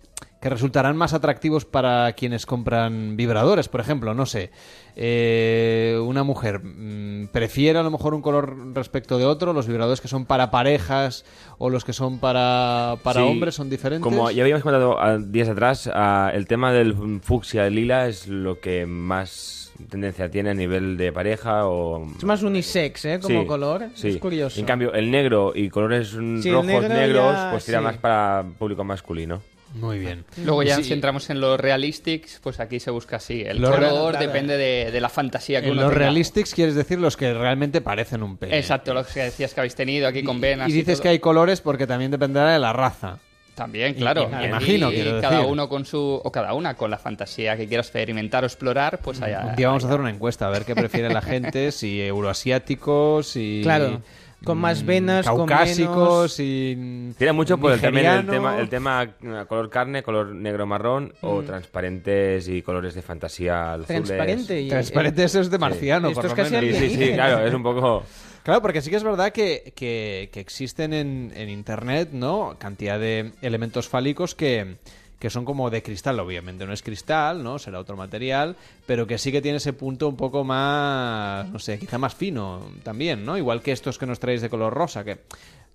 que 0.47 0.51
resultarán 0.51 0.97
más 0.97 1.13
atractivos 1.13 1.65
para 1.65 2.13
quienes 2.13 2.47
compran 2.47 3.17
vibradores, 3.17 3.67
por 3.69 3.81
ejemplo, 3.81 4.15
no 4.15 4.27
sé. 4.27 4.53
eh, 4.95 5.99
una 6.01 6.23
mujer 6.23 6.61
mm, 6.63 7.27
prefiere 7.33 7.81
a 7.81 7.83
lo 7.83 7.91
mejor 7.91 8.15
un 8.15 8.23
color 8.23 8.57
respecto 8.73 9.19
de 9.19 9.25
otro, 9.25 9.53
los 9.53 9.67
vibradores 9.67 10.01
que 10.01 10.07
son 10.07 10.25
para 10.25 10.53
parejas 10.53 11.25
o 11.59 11.69
los 11.69 11.85
que 11.85 11.93
son 11.93 12.21
para, 12.21 12.95
para 13.03 13.21
Sí, 13.23 13.27
hombres 13.27 13.57
son 13.57 13.69
diferentes. 13.69 14.05
Como 14.05 14.31
ya 14.31 14.43
habíamos 14.45 14.63
comentado 14.63 14.97
ah, 15.01 15.19
días 15.19 15.49
atrás, 15.49 15.91
ah, 15.93 16.31
el 16.33 16.47
tema 16.47 16.73
del 16.73 17.21
fucsia 17.23 17.69
lila 17.69 18.07
es 18.07 18.29
lo 18.29 18.61
que 18.61 18.87
más 18.87 19.73
tendencia 19.91 20.31
tiene 20.31 20.51
a 20.51 20.55
nivel 20.55 20.97
de 20.97 21.11
pareja 21.13 21.67
o... 21.67 22.07
Es 22.17 22.25
más 22.25 22.43
unisex, 22.45 23.05
¿eh? 23.05 23.19
Como 23.21 23.41
Sí, 23.43 23.47
color. 23.47 23.87
sí. 23.95 24.09
Es 24.11 24.17
curioso. 24.19 24.61
En 24.61 24.65
cambio, 24.67 24.95
el 24.95 25.11
negro 25.11 25.53
y 25.57 25.69
colores 25.71 26.11
Sí, 26.41 26.51
rojos, 26.53 26.67
negro 26.67 26.89
negros, 26.95 27.35
ya- 27.35 27.51
pues 27.51 27.65
tira 27.65 27.79
sí. 27.81 27.85
más 27.85 27.97
para 27.99 28.45
público 28.61 28.85
masculino. 28.85 29.43
Muy 29.81 29.99
bien. 29.99 30.25
Luego 30.45 30.63
ya 30.63 30.77
Sí. 30.77 30.85
si 30.85 30.93
entramos 30.93 31.29
en 31.31 31.41
los 31.41 31.59
realistics, 31.61 32.41
pues 32.43 32.61
aquí 32.61 32.81
se 32.81 32.91
busca 32.91 33.17
así. 33.17 33.43
El 33.43 33.59
Los 33.61 33.71
color 33.71 34.19
depende 34.19 34.57
de, 34.57 34.91
de 34.91 35.01
la 35.01 35.09
fantasía 35.09 35.61
que 35.61 35.67
En 35.69 35.73
uno 35.73 35.83
los 35.83 35.91
tenga. 35.91 36.05
realistics 36.05 36.55
quieres 36.55 36.75
decir 36.75 36.99
los 36.99 37.17
que 37.17 37.33
realmente 37.35 37.81
parecen 37.81 38.23
un 38.23 38.37
pene. 38.37 38.57
Exacto, 38.59 38.95
los 38.95 39.07
que 39.09 39.21
decías 39.21 39.53
que 39.55 39.61
habéis 39.61 39.75
tenido 39.75 40.09
aquí 40.09 40.23
con 40.23 40.41
venas. 40.41 40.69
Y 40.69 40.73
dices 40.73 40.95
todo. 40.99 41.03
que 41.03 41.09
hay 41.11 41.19
colores 41.19 41.61
porque 41.61 41.87
también 41.87 42.11
dependerá 42.11 42.53
de 42.53 42.59
la 42.59 42.73
raza. 42.73 43.19
También, 43.55 43.95
claro. 43.95 44.29
y 44.31 44.35
me 44.35 44.43
Y- 44.43 44.47
imagino, 44.49 44.91
y 44.93 44.97
quiero 44.97 45.19
cada 45.21 45.37
decir. 45.39 45.51
uno 45.51 45.67
con 45.71 45.87
su. 45.87 46.21
O 46.23 46.31
cada 46.31 46.53
una 46.53 46.75
con 46.75 46.91
la 46.91 46.99
fantasía 46.99 47.57
que 47.57 47.67
quiera 47.67 47.81
experimentar 47.81 48.43
o 48.45 48.47
explorar, 48.47 48.99
pues 48.99 49.23
allá. 49.23 49.47
Un 49.49 49.57
día 49.57 49.69
vamos 49.69 49.83
a 49.85 49.87
hacer 49.87 49.99
una 50.01 50.11
encuesta 50.11 50.47
a 50.47 50.51
ver 50.51 50.65
qué 50.67 50.75
prefiere 50.75 51.09
la 51.09 51.23
gente, 51.23 51.73
si 51.73 52.03
euroasiáticos, 52.03 53.27
si 53.29 53.61
Claro, 53.63 54.03
con 54.45 54.59
más 54.59 54.85
venas, 54.85 55.27
con 55.27 55.47
caucásicos, 55.47 56.39
y 56.41 57.13
Tira 57.19 57.33
mucho 57.33 57.59
por 57.59 57.73
el, 57.73 57.81
también 57.81 58.07
el 58.07 58.13
nigeriano. 58.27 58.33
tema, 58.33 58.61
el 58.61 58.69
tema 58.69 59.03
eh, 59.43 59.45
color 59.49 59.71
carne, 59.71 60.03
color 60.03 60.35
negro 60.35 60.67
marrón 60.67 61.13
o 61.23 61.43
Mm. 61.43 61.47
transparentes 61.47 62.49
y 62.49 62.63
colores 62.63 62.95
de 62.95 63.03
fantasía 63.03 63.73
azules. 63.73 63.87
Transparente 63.89 64.61
y- 64.61 64.69
Transparente, 64.69 65.25
eso 65.25 65.41
es 65.41 65.51
de 65.51 65.59
marciano, 65.59 66.09
Esto 66.09 66.21
por 66.21 66.27
es 66.27 66.31
lo 66.31 66.37
casi 66.37 66.55
menos. 66.55 66.79
Sí, 66.79 66.89
sí, 66.91 66.97
sí, 67.07 67.13
claro, 67.13 67.47
es 67.47 67.55
un 67.55 67.63
poco... 67.63 68.03
Claro, 68.47 68.63
porque 68.63 68.81
sí 68.81 68.91
que 68.91 68.97
es 68.97 69.03
verdad 69.03 69.33
que, 69.33 69.73
que- 69.75 70.31
que 70.33 70.39
existen 70.39 70.93
en, 70.93 71.33
en 71.35 71.49
Internet, 71.49 72.11
¿no? 72.13 72.55
Cantidad 72.61 72.97
de 73.01 73.33
elementos 73.43 73.89
fálicos 73.89 74.37
que, 74.37 74.77
que 75.19 75.31
son 75.31 75.45
como 75.45 75.71
de 75.71 75.83
cristal, 75.83 76.19
obviamente. 76.21 76.67
No 76.67 76.73
es 76.73 76.83
cristal, 76.83 77.43
¿no? 77.43 77.59
Será 77.59 77.79
otro 77.81 77.97
material, 77.97 78.57
pero 78.87 79.07
que 79.07 79.19
sí 79.19 79.33
que 79.33 79.41
tiene 79.41 79.57
ese 79.59 79.73
punto 79.73 80.09
un 80.09 80.17
poco 80.17 80.45
más, 80.45 81.49
no 81.49 81.59
sé, 81.59 81.79
quizá 81.79 81.99
más 81.99 82.15
fino 82.15 82.63
también, 82.83 83.25
¿no? 83.25 83.37
Igual 83.39 83.63
que 83.63 83.73
estos 83.73 83.99
que 83.99 84.07
nos 84.07 84.21
traéis 84.21 84.43
de 84.43 84.51
color 84.51 84.75
rosa, 84.75 85.05
que 85.05 85.21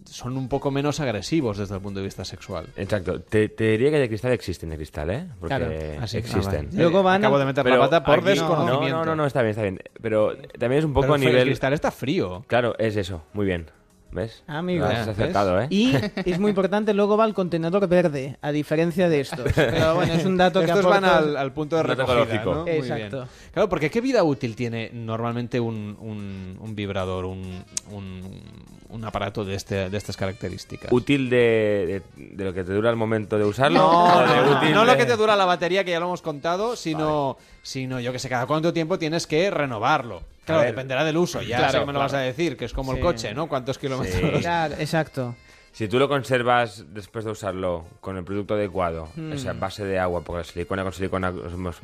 son 0.05 0.35
un 0.37 0.47
poco 0.47 0.71
menos 0.71 0.99
agresivos 0.99 1.57
desde 1.57 1.75
el 1.75 1.81
punto 1.81 1.99
de 1.99 2.05
vista 2.05 2.25
sexual. 2.25 2.67
Exacto. 2.75 3.21
Te, 3.21 3.49
te 3.49 3.71
diría 3.71 3.91
que 3.91 3.99
de 3.99 4.07
cristal 4.07 4.31
existen 4.31 4.69
de 4.69 4.75
cristal, 4.77 5.09
¿eh? 5.11 5.27
Porque 5.39 5.55
Claro. 5.55 6.07
Sí. 6.07 6.17
existen. 6.17 6.65
Ah, 6.65 6.69
vale. 6.71 6.77
Luego 6.83 7.03
van 7.03 7.21
Acabo 7.21 7.37
de 7.39 7.45
meter 7.45 7.65
la 7.65 7.79
pata 7.79 8.03
por 8.03 8.23
desconocimiento. 8.23 8.97
No, 8.99 9.05
no, 9.05 9.15
no, 9.15 9.25
está 9.25 9.41
bien, 9.41 9.51
está 9.51 9.61
bien. 9.63 9.79
Pero 10.01 10.35
también 10.59 10.79
es 10.79 10.85
un 10.85 10.93
poco 10.93 11.01
Pero 11.03 11.13
a 11.13 11.17
el 11.17 11.21
nivel... 11.25 11.43
cristal 11.45 11.73
está 11.73 11.91
frío. 11.91 12.43
Claro, 12.47 12.75
es 12.79 12.95
eso. 12.95 13.23
Muy 13.33 13.45
bien. 13.45 13.67
¿Ves? 14.11 14.43
Amigo. 14.47 14.85
Lo 14.85 14.91
has 14.91 15.07
acertado, 15.07 15.61
¿eh? 15.61 15.67
Y 15.69 15.93
es 16.25 16.37
muy 16.37 16.49
importante, 16.49 16.93
luego 16.93 17.15
va 17.15 17.25
el 17.25 17.33
contenedor 17.33 17.87
verde, 17.87 18.37
a 18.41 18.51
diferencia 18.51 19.07
de 19.07 19.21
estos. 19.21 19.51
Pero 19.55 19.95
bueno, 19.95 20.13
es 20.13 20.25
un 20.25 20.35
dato 20.37 20.59
que 20.59 20.65
Estos 20.65 20.85
van 20.85 21.05
al, 21.05 21.37
al 21.37 21.53
punto 21.53 21.77
de 21.77 21.83
recogida, 21.83 22.13
ecológico. 22.13 22.53
¿no? 22.53 22.61
Muy 22.63 22.71
Exacto. 22.71 23.17
bien. 23.17 23.29
Claro, 23.53 23.69
porque 23.69 23.89
¿qué 23.89 24.01
vida 24.01 24.23
útil 24.23 24.55
tiene 24.55 24.89
normalmente 24.93 25.59
un, 25.59 25.95
un, 25.99 26.57
un 26.59 26.75
vibrador, 26.75 27.23
un, 27.25 27.63
un, 27.91 28.41
un 28.89 29.05
aparato 29.05 29.45
de, 29.45 29.55
este, 29.55 29.89
de 29.89 29.97
estas 29.97 30.17
características? 30.17 30.91
¿Útil 30.91 31.29
de, 31.29 32.03
de, 32.17 32.25
de 32.35 32.43
lo 32.43 32.53
que 32.53 32.63
te 32.65 32.73
dura 32.73 32.89
el 32.89 32.97
momento 32.97 33.37
de 33.37 33.45
usarlo? 33.45 33.79
No, 33.79 34.17
¿O 34.17 34.19
de 34.27 34.35
no, 34.35 34.57
útil 34.57 34.73
no 34.73 34.83
lo 34.83 34.97
que 34.97 35.05
te 35.05 35.15
dura 35.15 35.37
la 35.37 35.45
batería, 35.45 35.85
que 35.85 35.91
ya 35.91 35.99
lo 36.01 36.07
hemos 36.07 36.21
contado, 36.21 36.75
sino, 36.75 37.37
sino 37.61 37.99
yo 38.01 38.11
que 38.11 38.19
sé, 38.19 38.27
cada 38.27 38.45
cuánto 38.45 38.73
tiempo 38.73 38.99
tienes 38.99 39.25
que 39.25 39.49
renovarlo. 39.51 40.21
Claro, 40.45 40.63
dependerá 40.63 41.03
del 41.03 41.17
uso, 41.17 41.41
ya 41.41 41.57
Claro, 41.57 41.71
sé 41.71 41.79
que 41.79 41.85
me 41.85 41.93
lo 41.93 41.99
vas 41.99 42.13
a 42.13 42.19
decir, 42.19 42.57
que 42.57 42.65
es 42.65 42.73
como 42.73 42.93
el 42.93 42.99
coche, 42.99 43.33
¿no? 43.33 43.47
¿Cuántos 43.47 43.77
kilómetros? 43.77 44.15
Sí. 44.19 44.31
Claro, 44.41 44.75
exacto. 44.79 45.35
Si 45.73 45.87
tú 45.87 45.97
lo 45.99 46.09
conservas 46.09 46.83
después 46.93 47.23
de 47.23 47.31
usarlo 47.31 47.85
con 48.01 48.17
el 48.17 48.25
producto 48.25 48.55
adecuado, 48.55 49.07
Mm. 49.15 49.31
o 49.31 49.37
sea, 49.37 49.53
base 49.53 49.85
de 49.85 49.97
agua, 49.99 50.21
porque 50.21 50.39
la 50.39 50.43
silicona 50.43 50.83
con 50.83 50.91
silicona, 50.91 51.31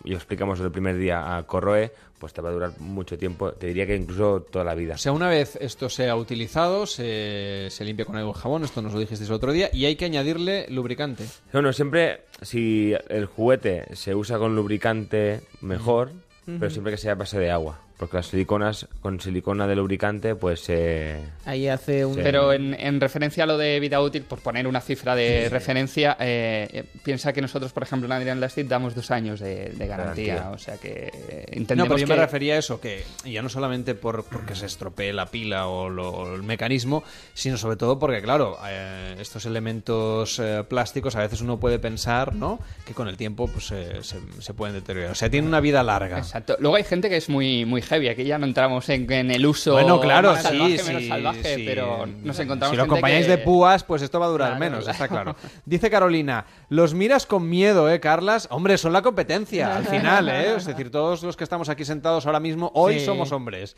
y 0.03 0.13
explicamos 0.13 0.59
el 0.59 0.71
primer 0.71 0.97
día 0.97 1.37
a 1.37 1.43
corroe, 1.43 1.93
pues 2.19 2.33
te 2.33 2.41
va 2.41 2.49
a 2.49 2.51
durar 2.51 2.71
mucho 2.79 3.17
tiempo, 3.17 3.53
te 3.53 3.67
diría 3.67 3.85
que 3.87 3.95
incluso 3.95 4.41
toda 4.41 4.65
la 4.65 4.75
vida. 4.75 4.95
O 4.95 4.97
sea, 4.97 5.13
una 5.13 5.29
vez 5.29 5.57
esto 5.61 5.87
sea 5.87 6.17
utilizado, 6.17 6.85
se, 6.85 7.67
se 7.69 7.85
limpia 7.85 8.03
con 8.03 8.19
y 8.19 8.33
jabón, 8.33 8.65
esto 8.65 8.81
nos 8.81 8.91
lo 8.91 8.99
dijisteis 8.99 9.29
el 9.29 9.35
otro 9.35 9.53
día, 9.53 9.69
y 9.71 9.85
hay 9.85 9.95
que 9.95 10.03
añadirle 10.03 10.65
lubricante. 10.69 11.23
Bueno, 11.53 11.71
siempre 11.71 12.23
si 12.41 12.93
el 13.07 13.25
juguete 13.27 13.85
se 13.95 14.13
usa 14.15 14.37
con 14.37 14.53
lubricante, 14.53 15.43
mejor, 15.61 16.11
pero 16.45 16.69
siempre 16.69 16.91
que 16.91 16.97
sea 16.97 17.13
a 17.13 17.15
base 17.15 17.39
de 17.39 17.51
agua. 17.51 17.79
Porque 17.97 18.17
las 18.17 18.27
siliconas 18.27 18.87
con 19.01 19.19
silicona 19.19 19.65
de 19.65 19.75
lubricante, 19.75 20.35
pues 20.35 20.65
eh, 20.69 21.19
Ahí 21.45 21.67
hace 21.67 22.05
un... 22.05 22.15
Pero 22.15 22.53
en, 22.53 22.75
en 22.75 23.01
referencia 23.01 23.43
a 23.43 23.47
lo 23.47 23.57
de 23.57 23.79
vida 23.79 23.99
útil, 24.01 24.21
por 24.21 24.37
poner 24.39 24.67
una 24.67 24.81
cifra 24.81 25.15
de 25.15 25.49
referencia, 25.49 26.15
eh, 26.19 26.67
eh, 26.71 26.83
piensa 27.03 27.33
que 27.33 27.41
nosotros, 27.41 27.73
por 27.73 27.81
ejemplo, 27.81 28.05
en 28.05 28.11
Adrian 28.11 28.39
Lastit 28.39 28.67
damos 28.67 28.93
dos 28.93 29.09
años 29.09 29.39
de, 29.39 29.69
de 29.69 29.87
garantía. 29.87 30.35
Garantía. 30.35 30.51
O 30.55 30.59
sea 30.59 30.77
que 30.77 31.11
eh, 31.11 31.45
No, 31.49 31.57
entendemos 31.57 31.87
pero 31.87 31.97
yo 31.97 32.05
que... 32.07 32.13
me 32.13 32.19
refería 32.21 32.53
a 32.53 32.57
eso, 32.59 32.79
que 32.79 33.03
ya 33.25 33.41
no 33.41 33.49
solamente 33.49 33.95
por 33.95 34.25
porque 34.25 34.53
se 34.53 34.67
estropee 34.67 35.11
la 35.11 35.25
pila 35.25 35.67
o, 35.67 35.89
lo- 35.89 36.11
o 36.11 36.35
el 36.35 36.43
mecanismo, 36.43 37.03
sino 37.33 37.57
sobre 37.57 37.77
todo 37.77 37.97
porque, 37.97 38.21
claro, 38.21 38.59
eh, 38.67 39.15
estos 39.19 39.45
elementos 39.47 40.37
eh, 40.39 40.63
plásticos 40.69 41.15
a 41.15 41.21
veces 41.21 41.41
uno 41.41 41.59
puede 41.59 41.79
pensar, 41.79 42.35
¿no? 42.35 42.59
Que 42.85 42.93
con 42.93 43.07
el 43.07 43.17
tiempo 43.17 43.47
pues 43.47 43.71
eh, 43.71 44.03
se, 44.03 44.17
se 44.39 44.53
pueden 44.53 44.75
deteriorar. 44.75 45.11
O 45.11 45.15
sea, 45.15 45.29
tienen 45.29 45.47
una 45.47 45.61
vida 45.61 45.81
larga. 45.81 46.19
Exacto. 46.19 46.57
Luego 46.59 46.75
hay 46.75 46.83
gente 46.83 47.09
que 47.09 47.17
es 47.17 47.27
muy, 47.29 47.65
muy 47.65 47.81
heavy. 47.87 48.07
Aquí 48.09 48.23
ya 48.23 48.37
no 48.37 48.45
entramos 48.45 48.87
en, 48.89 49.11
en 49.11 49.31
el 49.31 49.45
uso 49.45 49.73
Bueno, 49.73 49.99
claro, 49.99 50.31
más 50.33 50.41
sí, 50.43 50.47
salvaje, 50.47 50.77
sí, 50.79 50.87
menos 50.87 51.05
salvaje, 51.07 51.55
sí. 51.55 51.63
pero 51.65 52.05
nos 52.23 52.39
encontramos 52.39 52.71
Si 52.73 52.77
lo 52.77 52.83
acompañáis 52.83 53.25
que- 53.25 53.31
de 53.31 53.37
púas, 53.39 53.83
pues 53.83 54.01
esto 54.01 54.19
va 54.19 54.25
a 54.27 54.29
durar 54.29 54.49
Claro, 54.57 54.59
menos, 54.59 54.83
claro. 54.85 54.91
está 54.93 55.07
claro. 55.13 55.35
Dice 55.65 55.89
Carolina, 55.89 56.45
los 56.69 56.93
miras 56.93 57.25
con 57.25 57.47
miedo, 57.49 57.89
¿eh, 57.91 57.99
Carlas? 57.99 58.47
Hombre, 58.51 58.77
son 58.77 58.93
la 58.93 59.01
competencia, 59.01 59.75
al 59.77 59.85
final, 59.85 60.29
¿eh? 60.29 60.55
Es 60.57 60.65
decir, 60.65 60.91
todos 60.91 61.23
los 61.23 61.35
que 61.37 61.43
estamos 61.43 61.69
aquí 61.69 61.85
sentados 61.85 62.25
ahora 62.25 62.39
mismo, 62.39 62.71
hoy 62.75 62.99
somos 62.99 63.31
hombres. 63.31 63.75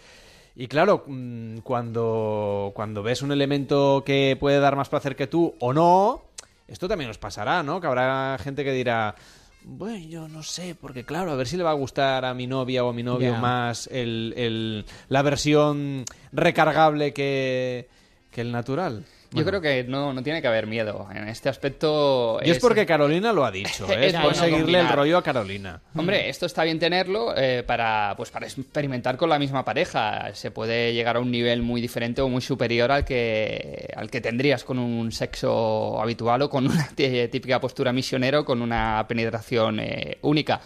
Y 0.55 0.67
claro, 0.67 1.03
mm, 1.07 1.59
cuando, 1.59 2.71
cuando 2.75 3.01
ves 3.03 3.21
un 3.21 3.31
elemento 3.31 4.03
que 4.05 4.35
puede 4.39 4.59
dar 4.59 4.75
más 4.75 4.89
placer 4.89 5.15
que 5.15 5.27
tú 5.27 5.55
o 5.59 5.71
no, 5.73 6.23
esto 6.67 6.87
también 6.87 7.09
os 7.09 7.17
pasará, 7.17 7.63
¿no? 7.63 7.79
Que 7.79 7.87
habrá 7.87 8.37
gente 8.43 8.63
que 8.63 8.73
dirá, 8.73 9.15
bueno, 9.63 10.05
yo 10.07 10.27
no 10.27 10.41
sé, 10.43 10.75
porque 10.79 11.03
claro, 11.03 11.31
a 11.31 11.35
ver 11.35 11.47
si 11.47 11.57
le 11.57 11.63
va 11.63 11.71
a 11.71 11.73
gustar 11.75 12.25
a 12.25 12.33
mi 12.33 12.47
novia 12.47 12.83
o 12.83 12.89
a 12.89 12.93
mi 12.93 13.03
novio 13.03 13.33
más 13.41 13.87
el, 13.91 14.33
el- 14.37 14.85
la 15.09 15.21
versión 15.21 16.05
recargable 16.31 17.13
que, 17.13 17.87
que 18.31 18.41
el 18.41 18.51
natural. 18.51 19.05
Yo 19.31 19.45
creo 19.45 19.61
que 19.61 19.83
no, 19.83 20.11
no 20.13 20.23
tiene 20.23 20.41
que 20.41 20.47
haber 20.47 20.65
miedo. 20.65 21.07
En 21.13 21.27
este 21.27 21.49
aspecto. 21.49 22.39
Y 22.43 22.49
es 22.49 22.59
porque 22.59 22.85
Carolina 22.85 23.31
lo 23.31 23.45
ha 23.45 23.51
dicho, 23.51 23.85
¿eh? 23.91 24.07
Es 24.07 24.13
es 24.15 24.19
por 24.19 24.33
seguirle 24.35 24.79
el 24.79 24.89
rollo 24.89 25.17
a 25.17 25.23
Carolina. 25.23 25.81
Hombre, 25.95 26.29
esto 26.29 26.45
está 26.47 26.63
bien 26.63 26.79
tenerlo 26.79 27.33
eh, 27.37 27.63
para, 27.65 28.13
pues, 28.17 28.31
para 28.31 28.47
experimentar 28.47 29.17
con 29.17 29.29
la 29.29 29.37
misma 29.37 29.63
pareja. 29.63 30.33
Se 30.33 30.49
puede 30.51 30.93
llegar 30.93 31.15
a 31.17 31.19
un 31.19 31.29
nivel 31.29 31.61
muy 31.61 31.79
diferente 31.79 32.21
o 32.21 32.27
muy 32.29 32.41
superior 32.41 32.91
al 32.91 33.05
que, 33.05 33.91
al 33.95 34.09
que 34.09 34.19
tendrías 34.21 34.63
con 34.63 34.79
un 34.79 35.11
sexo 35.11 36.01
habitual 36.01 36.41
o 36.43 36.49
con 36.49 36.65
una 36.65 36.89
tí- 36.95 37.27
típica 37.31 37.59
postura 37.59 37.93
misionero 37.93 38.43
con 38.43 38.61
una 38.61 39.05
penetración 39.07 39.79
eh, 39.79 40.17
única. 40.21 40.59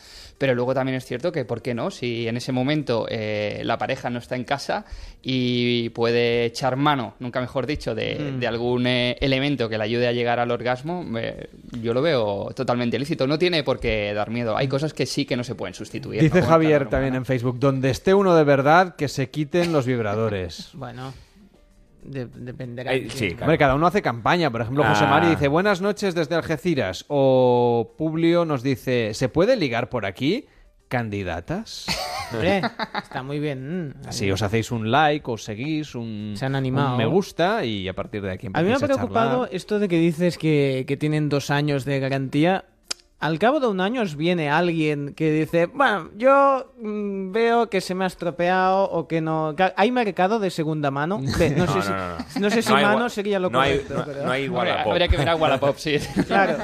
Pero 0.44 0.56
luego 0.56 0.74
también 0.74 0.98
es 0.98 1.06
cierto 1.06 1.32
que, 1.32 1.46
¿por 1.46 1.62
qué 1.62 1.74
no? 1.74 1.90
Si 1.90 2.28
en 2.28 2.36
ese 2.36 2.52
momento 2.52 3.06
eh, 3.10 3.62
la 3.64 3.78
pareja 3.78 4.10
no 4.10 4.20
está 4.20 4.36
en 4.36 4.44
casa 4.44 4.84
y 5.22 5.88
puede 5.92 6.44
echar 6.44 6.76
mano, 6.76 7.14
nunca 7.22 7.40
mejor 7.40 7.66
dicho, 7.66 7.96
de, 7.96 8.16
Mm. 8.20 8.40
de 8.42 8.48
algún 8.48 8.86
eh, 8.86 9.16
elemento 9.22 9.70
que 9.70 9.78
le 9.78 9.86
ayude 9.86 10.06
a 10.06 10.12
llegar 10.12 10.42
al 10.42 10.52
orgasmo, 10.52 11.06
eh, 11.18 11.48
yo 11.82 11.94
lo 11.94 12.02
veo 12.02 12.52
totalmente 12.54 13.00
lícito. 13.00 13.26
No 13.26 13.40
tiene 13.40 13.64
por 13.64 13.80
qué 13.80 14.14
dar 14.14 14.32
miedo. 14.32 14.58
Hay 14.58 14.68
cosas 14.68 14.94
que 14.94 15.06
sí 15.06 15.24
que 15.24 15.38
no 15.38 15.46
se 15.46 15.56
pueden 15.56 15.76
sustituir. 15.76 16.20
Dice 16.22 16.42
Javier 16.42 16.90
también 16.90 17.16
en 17.16 17.24
Facebook, 17.24 17.58
donde 17.58 17.90
esté 17.90 18.14
uno 18.14 18.36
de 18.36 18.44
verdad, 18.44 18.98
que 18.98 19.08
se 19.08 19.30
quiten 19.30 19.72
los 19.72 19.86
vibradores. 19.86 20.72
Bueno, 20.74 21.14
de- 22.06 22.26
dependerá. 22.28 22.92
De 22.92 23.10
sí, 23.10 23.18
quién. 23.18 23.30
claro. 23.32 23.44
Hombre, 23.46 23.58
cada 23.58 23.76
uno 23.76 23.88
hace 23.88 24.02
campaña. 24.02 24.50
Por 24.52 24.62
ejemplo, 24.62 24.84
José 24.84 25.04
Ah. 25.06 25.10
Mari 25.10 25.28
dice, 25.30 25.48
buenas 25.48 25.82
noches 25.82 26.16
desde 26.16 26.36
Algeciras. 26.36 27.06
O 27.08 27.94
Publio 27.98 28.46
nos 28.46 28.64
dice, 28.64 29.14
¿se 29.14 29.30
puede 29.30 29.56
ligar 29.56 29.90
por 29.90 30.06
aquí? 30.06 30.46
¿Candidatas? 30.88 31.86
Hombre, 32.32 32.62
está 33.02 33.24
muy 33.24 33.40
bien. 33.40 33.88
mm. 33.90 34.08
Así 34.08 34.32
os 34.32 34.42
hacéis 34.42 34.72
un 34.72 34.92
like, 34.92 35.30
os 35.30 35.44
seguís, 35.44 35.96
un, 35.96 36.34
Se 36.36 36.46
han 36.46 36.56
animado. 36.56 36.92
un 36.92 36.98
me 36.98 37.06
gusta 37.06 37.66
y 37.66 37.88
a 37.88 37.94
partir 37.94 38.22
de 38.22 38.32
aquí 38.32 38.48
A 38.54 38.62
mí 38.62 38.70
me 38.70 38.76
ha 38.76 38.80
preocupado 38.80 39.42
charlar. 39.44 39.50
esto 39.56 39.80
de 39.80 39.88
que 39.88 39.98
dices 39.98 40.38
que, 40.38 40.86
que 40.88 40.96
tienen 40.98 41.30
dos 41.30 41.50
años 41.50 41.84
de 41.86 42.00
garantía. 42.00 42.66
Al 43.20 43.40
cabo 43.40 43.62
de 43.62 43.68
un 43.68 43.80
año 43.80 44.02
os 44.02 44.18
viene 44.18 44.50
alguien 44.50 45.14
que 45.16 45.32
dice, 45.32 45.68
bueno, 45.68 46.10
yo 46.18 46.74
mm, 46.78 47.32
veo 47.32 47.70
que 47.70 47.80
se 47.80 47.96
me 47.96 48.04
ha 48.04 48.08
estropeado 48.08 48.84
o 48.92 49.08
que 49.08 49.22
no... 49.22 49.56
¿Hay 49.78 49.92
mercado 49.92 50.40
de 50.40 50.50
segunda 50.50 50.92
mano? 50.92 51.22
Ve, 51.40 51.52
no, 51.52 51.66
sé 51.68 51.74
No, 51.76 51.82
si, 51.84 51.90
no, 51.90 51.96
no, 51.98 52.18
no. 52.18 52.40
no 52.42 52.50
sé 52.50 52.62
si 52.62 52.70
No 52.70 52.76
hay 52.76 52.84
mano 52.86 53.10
sería 53.10 53.40
lo 53.40 53.50
no 53.50 53.62
hay- 53.62 53.78
correcto. 53.80 53.94
no- 53.98 54.06
pero- 54.06 54.26
no 54.26 54.32
hay 54.32 54.50
Wallapop. 54.50 54.92
Habría 54.92 55.08
que 55.08 55.16
ver 55.18 55.30
a 55.30 55.36
Wallapop, 55.38 55.78
sí. 55.78 55.96
Claro. 56.28 56.58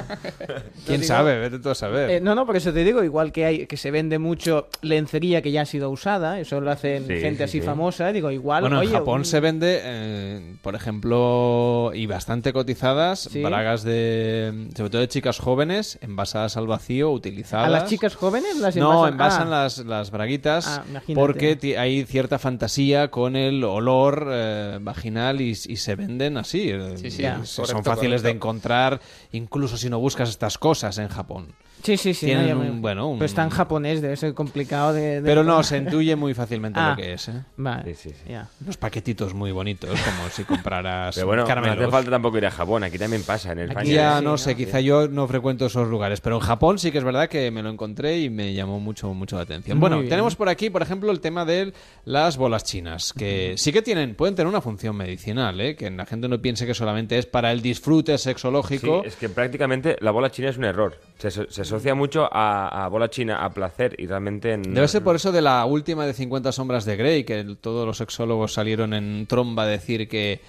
¿Quién 0.85 0.99
digo- 0.99 1.07
sabe? 1.07 1.39
Vete 1.39 1.59
tú 1.59 1.69
a 1.69 1.75
saber. 1.75 2.09
Eh, 2.09 2.19
no, 2.19 2.35
no, 2.35 2.45
por 2.45 2.57
eso 2.57 2.73
te 2.73 2.83
digo, 2.83 3.05
igual 3.05 3.31
que 3.31 3.45
hay 3.45 3.65
que 3.65 3.77
se 3.77 3.89
vende 3.91 4.19
mucho 4.19 4.67
lencería 4.81 5.41
que 5.41 5.51
ya 5.53 5.61
ha 5.61 5.65
sido 5.65 5.89
usada, 5.89 6.41
eso 6.41 6.59
lo 6.59 6.71
hacen 6.71 7.07
Sí, 7.07 7.21
gente 7.21 7.37
sí, 7.37 7.43
así 7.43 7.59
sí. 7.61 7.65
famosa, 7.65 8.11
digo, 8.11 8.31
igual, 8.31 8.61
Bueno, 8.63 8.81
en 8.81 8.91
Japón 8.91 9.19
un- 9.19 9.25
se 9.25 9.39
vende, 9.39 9.79
eh, 9.81 10.55
por 10.61 10.75
ejemplo, 10.75 11.91
y 11.93 12.05
bastante 12.05 12.51
cotizadas, 12.51 13.29
Sí. 13.31 13.41
bragas 13.41 13.83
de, 13.83 14.67
sobre 14.75 14.89
todo 14.89 14.99
de 15.01 15.07
chicas 15.07 15.39
jóvenes, 15.39 15.97
envasadas 16.01 16.48
al 16.57 16.67
vacío, 16.67 17.11
utilizadas. 17.11 17.65
¿A 17.67 17.69
las 17.69 17.89
chicas 17.89 18.15
jóvenes 18.15 18.57
las 18.57 18.75
No, 18.75 19.07
envasan? 19.07 19.47
Ah. 19.47 19.63
las, 19.63 19.77
las 19.79 20.11
braguitas 20.11 20.67
Ah, 20.67 20.83
porque 21.15 21.75
hay 21.77 22.05
cierta 22.05 22.39
fantasía 22.39 23.09
con 23.09 23.35
el 23.35 23.63
olor 23.63 24.27
eh, 24.31 24.77
vaginal 24.81 25.41
y, 25.41 25.49
y 25.51 25.55
se 25.55 25.95
venden 25.95 26.37
así. 26.37 26.69
eh, 26.69 26.97
Sí, 26.97 27.11
sí, 27.11 27.19
y 27.21 27.23
ya. 27.23 27.43
son 27.45 27.65
correcto, 27.65 27.89
fáciles 27.91 28.21
de 28.23 28.31
encontrar, 28.31 28.99
incluso 29.31 29.77
si 29.77 29.89
no 29.89 29.99
buscas 29.99 30.29
estas 30.29 30.57
cosas 30.57 30.97
en 30.97 31.07
Japón. 31.09 31.47
Sí, 31.83 31.95
sí, 31.97 32.13
sí. 32.13 32.25
Tienen 32.25 32.43
no, 32.43 32.49
ya 32.49 32.55
me- 32.55 32.69
un, 32.71 32.81
bueno, 32.81 33.07
un- 33.09 33.19
Pero 33.19 33.25
está 33.25 33.43
en 33.43 33.49
japonés, 33.49 34.01
debe 34.01 34.15
ser 34.17 34.33
complicado 34.33 34.91
de... 34.93 35.21
de- 35.21 35.21
Pero 35.21 35.43
no, 35.43 35.63
se 35.63 35.77
intuye 35.77 36.15
muy 36.15 36.33
fácilmente 36.33 36.79
Ah, 36.83 36.89
lo 36.91 36.95
que 36.97 37.13
es. 37.13 37.27
¿eh? 37.29 37.43
Vale, 37.57 37.95
Sí, 37.95 38.09
sí, 38.09 38.15
sí. 38.25 38.33
Unos 38.61 38.77
paquetitos 38.77 39.33
muy 39.33 39.51
bonitos, 39.51 39.89
como 39.91 40.29
si 40.29 40.43
compraras 40.43 41.15
Pero 41.15 41.27
bueno, 41.27 41.45
caramelos. 41.45 41.77
no 41.77 41.83
hace 41.83 41.91
falta 41.91 42.11
tampoco 42.11 42.37
ir 42.37 42.45
a 42.45 42.51
Japón, 42.51 42.83
aquí 42.83 42.97
también 42.97 43.23
pasa, 43.23 43.51
en 43.53 43.59
el 43.59 43.71
Aquí 43.77 43.93
ya 43.93 44.21
no 44.21 44.37
sé, 44.37 44.55
quizá 44.55 44.79
yo 44.81 45.07
no 45.07 45.27
frecuento 45.27 45.65
esos 45.67 45.87
lugares, 45.87 46.21
pero 46.21 46.35
en 46.35 46.41
Japón 46.41 46.79
sí 46.79 46.91
que 46.91 46.97
es 46.97 47.03
verdad 47.03 47.29
que 47.29 47.49
me 47.51 47.63
lo 47.63 47.69
encontré 47.69 48.19
y 48.19 48.29
me 48.29 48.53
llamó 48.53 48.79
mucho, 48.79 49.13
mucho 49.13 49.37
la 49.37 49.43
atención. 49.43 49.77
Muy 49.77 49.81
bueno, 49.81 49.97
bien. 49.99 50.09
tenemos 50.09 50.35
por 50.35 50.49
aquí, 50.49 50.69
por 50.69 50.81
ejemplo, 50.81 51.11
el 51.11 51.21
tema 51.21 51.45
de 51.45 51.73
las 52.05 52.37
bolas 52.37 52.63
chinas, 52.63 53.13
que 53.13 53.53
sí 53.57 53.71
que 53.71 53.81
tienen, 53.81 54.15
pueden 54.15 54.35
tener 54.35 54.47
una 54.47 54.61
función 54.61 54.95
medicinal, 54.95 55.59
¿eh? 55.61 55.75
que 55.75 55.89
la 55.89 56.05
gente 56.05 56.27
no 56.27 56.41
piense 56.41 56.65
que 56.65 56.73
solamente 56.73 57.17
es 57.17 57.25
para 57.25 57.51
el 57.51 57.61
disfrute 57.61 58.17
sexológico. 58.17 59.01
Sí, 59.03 59.07
es 59.09 59.15
que 59.15 59.29
prácticamente 59.29 59.95
la 60.01 60.11
bola 60.11 60.29
china 60.29 60.49
es 60.49 60.57
un 60.57 60.65
error. 60.65 60.99
Se 61.17 61.65
asocia 61.69 61.95
mucho 61.95 62.27
a, 62.31 62.85
a 62.85 62.87
bola 62.89 63.09
china, 63.09 63.43
a 63.43 63.49
placer, 63.51 63.95
y 63.97 64.05
realmente... 64.07 64.57
no- 64.57 64.73
Debe 64.75 64.87
ser 64.87 65.03
por 65.03 65.15
eso 65.15 65.31
de 65.31 65.41
la 65.41 65.65
última 65.65 66.05
de 66.05 66.13
50 66.13 66.51
sombras 66.51 66.85
de 66.85 66.95
Grey, 66.97 67.23
que 67.23 67.39
el- 67.39 67.57
todos 67.57 67.85
los 67.85 67.97
sexólogos 67.97 68.53
salieron 68.53 68.93
en 68.93 69.25
tromba 69.27 69.63
a 69.63 69.67
decir 69.67 70.07
que 70.07 70.41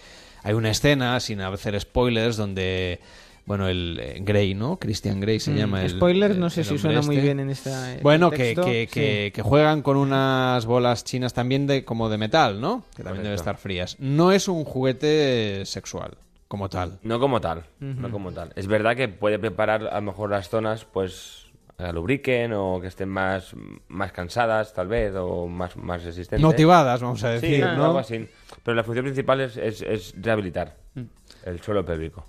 hay 0.43 0.55
una 0.55 0.71
escena, 0.71 1.21
sin 1.21 1.41
hacer 1.43 1.79
spoilers, 1.81 2.37
donde, 2.37 2.99
bueno, 3.47 3.69
el 3.69 3.99
eh, 4.03 4.19
Grey, 4.23 4.55
¿no? 4.55 4.79
Christian 4.79 5.21
Grey 5.21 5.39
se 5.41 5.51
Mm, 5.51 5.57
llama 5.57 5.83
el 5.83 5.91
spoilers 5.91 6.37
no 6.39 6.49
sé 6.51 6.61
el 6.63 6.67
si 6.67 6.79
suena 6.79 7.03
muy 7.03 7.17
este. 7.17 7.25
bien 7.27 7.41
en 7.41 7.51
esta- 7.51 7.95
en 7.95 8.03
Bueno, 8.03 8.31
este 8.33 8.55
que, 8.55 8.63
que, 8.63 8.87
sí. 8.89 9.01
que, 9.01 9.33
que 9.35 9.43
juegan 9.43 9.83
con 9.83 9.97
unas 9.99 10.65
bolas 10.67 11.05
chinas 11.05 11.35
también 11.35 11.67
de 11.67 11.85
como 11.85 12.09
de 12.09 12.17
metal, 12.19 12.61
¿no? 12.61 12.85
Que 12.97 13.03
también 13.03 13.23
deben 13.25 13.37
estar 13.39 13.57
frías. 13.59 13.97
No 13.99 14.33
es 14.33 14.49
un 14.49 14.65
juguete 14.65 15.65
sexual, 15.67 16.17
como 16.51 16.69
tal. 16.69 16.99
No 17.05 17.21
como 17.21 17.41
tal, 17.41 17.63
no 17.79 18.11
como 18.11 18.33
tal. 18.33 18.53
Es 18.57 18.67
verdad 18.67 18.97
que 18.97 19.07
puede 19.09 19.39
preparar 19.39 19.87
a 19.87 19.95
lo 20.01 20.03
mejor 20.03 20.31
las 20.31 20.49
zonas, 20.49 20.85
pues, 20.85 21.47
a 21.79 21.93
lubriquen 21.93 22.53
o 22.55 22.81
que 22.81 22.89
estén 22.89 23.09
más, 23.09 23.55
más 23.87 24.11
cansadas, 24.11 24.75
tal 24.75 24.89
vez, 24.89 25.15
o 25.17 25.47
más, 25.47 25.77
más 25.77 26.03
resistentes. 26.03 26.45
Motivadas, 26.45 27.01
vamos 27.03 27.23
a 27.23 27.39
Sí, 27.39 27.47
decir, 27.47 27.65
¿no? 27.77 27.85
algo 27.85 27.99
así. 28.01 28.29
Pero 28.65 28.75
la 28.75 28.83
función 28.83 29.05
principal 29.05 29.41
es, 29.43 29.57
es, 29.57 29.81
es 29.83 30.13
rehabilitar 30.21 30.77
Mm. 30.97 31.03
el 31.47 31.61
suelo 31.63 31.85
pélvico. 31.85 32.25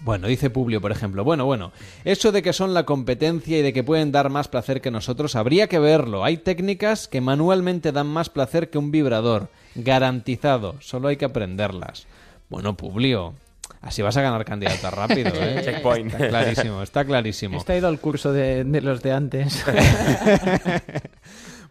Bueno, 0.00 0.26
dice 0.26 0.50
Publio, 0.50 0.80
por 0.80 0.90
ejemplo. 0.90 1.22
Bueno, 1.22 1.44
bueno, 1.44 1.70
eso 2.04 2.32
de 2.32 2.42
que 2.42 2.52
son 2.52 2.74
la 2.74 2.84
competencia 2.84 3.56
y 3.56 3.62
de 3.62 3.72
que 3.72 3.84
pueden 3.84 4.10
dar 4.10 4.30
más 4.30 4.48
placer 4.48 4.80
que 4.80 4.90
nosotros, 4.90 5.36
habría 5.36 5.68
que 5.68 5.78
verlo. 5.78 6.24
Hay 6.24 6.38
técnicas 6.38 7.06
que 7.06 7.20
manualmente 7.20 7.92
dan 7.92 8.08
más 8.08 8.30
placer 8.30 8.68
que 8.68 8.78
un 8.78 8.90
vibrador. 8.90 9.46
Garantizado. 9.76 10.74
Solo 10.80 11.06
hay 11.06 11.16
que 11.16 11.26
aprenderlas. 11.26 12.08
Bueno, 12.48 12.76
Publio, 12.76 13.34
así 13.80 14.02
vas 14.02 14.16
a 14.16 14.22
ganar 14.22 14.44
candidatas 14.44 14.92
rápido, 14.92 15.32
¿eh? 15.34 15.60
Checkpoint. 15.64 16.12
Está 16.12 16.28
clarísimo, 16.28 16.82
está 16.82 17.04
clarísimo. 17.04 17.58
Está 17.58 17.76
ido 17.76 17.88
al 17.88 17.98
curso 18.00 18.32
de, 18.32 18.64
de 18.64 18.80
los 18.80 19.02
de 19.02 19.12
antes. 19.12 19.64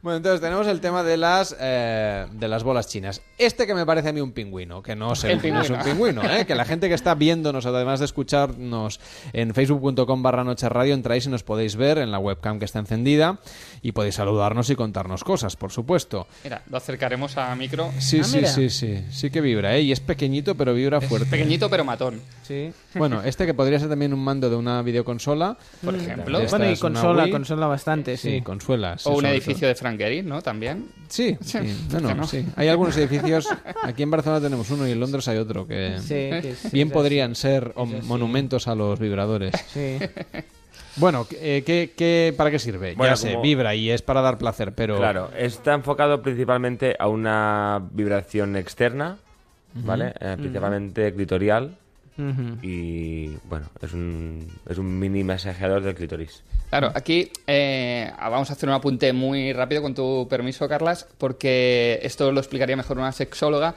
Bueno, 0.01 0.17
entonces 0.17 0.39
tenemos 0.39 0.65
el 0.67 0.79
tema 0.79 1.03
de 1.03 1.17
las 1.17 1.53
eh, 1.59 2.25
de 2.31 2.47
las 2.47 2.63
bolas 2.63 2.87
chinas. 2.87 3.21
Este 3.37 3.67
que 3.67 3.73
me 3.73 3.85
parece 3.85 4.09
a 4.09 4.13
mí 4.13 4.21
un 4.21 4.31
pingüino, 4.31 4.81
que 4.81 4.95
no, 4.95 5.13
sé, 5.13 5.35
no 5.35 5.61
es 5.61 5.69
un 5.69 5.79
pingüino. 5.79 6.23
¿eh? 6.23 6.45
que 6.45 6.55
la 6.55 6.63
gente 6.63 6.87
que 6.87 6.93
está 6.95 7.15
viéndonos, 7.15 7.65
además 7.65 7.99
de 7.99 8.05
escucharnos 8.05 9.01
en 9.33 9.53
facebook.com 9.53 10.23
barra 10.23 10.45
noche 10.45 10.69
radio, 10.69 10.93
entráis 10.93 11.25
y 11.25 11.29
nos 11.29 11.43
podéis 11.43 11.75
ver 11.75 11.97
en 11.97 12.11
la 12.11 12.19
webcam 12.19 12.59
que 12.59 12.65
está 12.65 12.79
encendida 12.79 13.39
y 13.81 13.91
podéis 13.91 14.15
saludarnos 14.15 14.69
y 14.69 14.75
contarnos 14.75 15.23
cosas, 15.25 15.57
por 15.57 15.71
supuesto. 15.71 16.27
Mira, 16.45 16.61
lo 16.69 16.77
acercaremos 16.77 17.37
a 17.37 17.53
micro. 17.55 17.91
Sí, 17.99 18.19
Ah, 18.21 18.23
sí, 18.23 18.35
mira. 18.37 18.49
sí, 18.49 18.69
sí, 18.69 19.03
sí 19.11 19.29
que 19.29 19.41
vibra, 19.41 19.75
¿eh? 19.75 19.81
Y 19.81 19.91
es 19.91 19.99
pequeñito, 19.99 20.55
pero 20.55 20.73
vibra 20.73 21.01
fuerte. 21.01 21.29
Pequeñito 21.29 21.69
pero 21.69 21.83
matón. 21.83 22.21
Sí. 22.43 22.71
Bueno, 22.95 23.21
este 23.23 23.45
que 23.45 23.53
podría 23.53 23.79
ser 23.79 23.89
también 23.89 24.13
un 24.13 24.23
mando 24.23 24.49
de 24.49 24.55
una 24.55 24.81
videoconsola. 24.81 25.57
Por 25.83 25.95
ejemplo. 25.95 26.39
Bueno, 26.49 26.71
y 26.71 26.77
consola, 26.77 27.23
Wii. 27.23 27.31
consola 27.31 27.67
bastante, 27.67 28.15
sí. 28.15 28.29
Sí, 28.37 28.41
consuelas. 28.41 29.05
O 29.05 29.11
un 29.17 29.25
edificio 29.25 29.67
de 29.67 29.75
Frank 29.75 29.88
¿no? 30.27 30.41
También. 30.41 30.85
Sí, 31.07 31.37
sí. 31.41 31.57
¿por 31.57 32.01
Bueno, 32.01 32.07
qué 32.09 32.15
no? 32.15 32.27
sí. 32.27 32.45
Hay 32.55 32.67
algunos 32.67 32.95
edificios. 32.97 33.47
Aquí 33.83 34.03
en 34.03 34.11
Barcelona 34.11 34.41
tenemos 34.41 34.69
uno 34.71 34.87
y 34.87 34.91
en 34.91 34.99
Londres 34.99 35.27
hay 35.27 35.37
otro 35.37 35.65
que 35.67 35.97
Sí, 35.99 36.29
que 36.41 36.55
sí, 36.55 36.69
bien 36.71 36.89
podrían 36.89 37.35
ser 37.35 37.73
monumentos 38.03 38.67
a 38.67 38.75
los 38.75 38.99
vibradores. 38.99 39.53
Sí. 39.73 39.97
Bueno, 40.95 41.25
eh, 41.31 41.63
¿qué, 41.65 41.93
qué, 41.95 42.33
para 42.35 42.51
qué 42.51 42.59
sirve? 42.59 42.93
Bueno, 42.95 43.13
ya 43.13 43.15
sé, 43.15 43.29
como- 43.31 43.43
vibra 43.43 43.73
y 43.73 43.89
es 43.89 44.01
para 44.01 44.19
dar 44.21 44.37
placer, 44.37 44.73
pero. 44.75 44.97
Claro, 44.97 45.29
está 45.37 45.73
enfocado 45.73 46.21
principalmente 46.21 46.95
a 46.99 47.07
una 47.07 47.81
vibración 47.91 48.57
externa, 48.57 49.17
¿vale? 49.75 50.13
Eh, 50.19 50.35
principalmente 50.37 51.13
clitorial. 51.13 51.77
Y 52.61 53.27
bueno, 53.45 53.67
es 53.81 53.93
un, 53.93 54.47
es 54.67 54.77
un 54.77 54.99
mini 54.99 55.23
masajeador 55.23 55.81
del 55.81 55.95
clítoris. 55.95 56.43
Claro, 56.69 56.91
aquí 56.93 57.31
eh, 57.47 58.11
vamos 58.19 58.49
a 58.49 58.53
hacer 58.53 58.69
un 58.69 58.75
apunte 58.75 59.11
muy 59.13 59.53
rápido 59.53 59.81
con 59.81 59.95
tu 59.95 60.27
permiso, 60.29 60.67
Carlas, 60.67 61.07
porque 61.17 61.99
esto 62.03 62.31
lo 62.31 62.39
explicaría 62.39 62.75
mejor 62.75 62.97
una 62.97 63.11
sexóloga, 63.11 63.75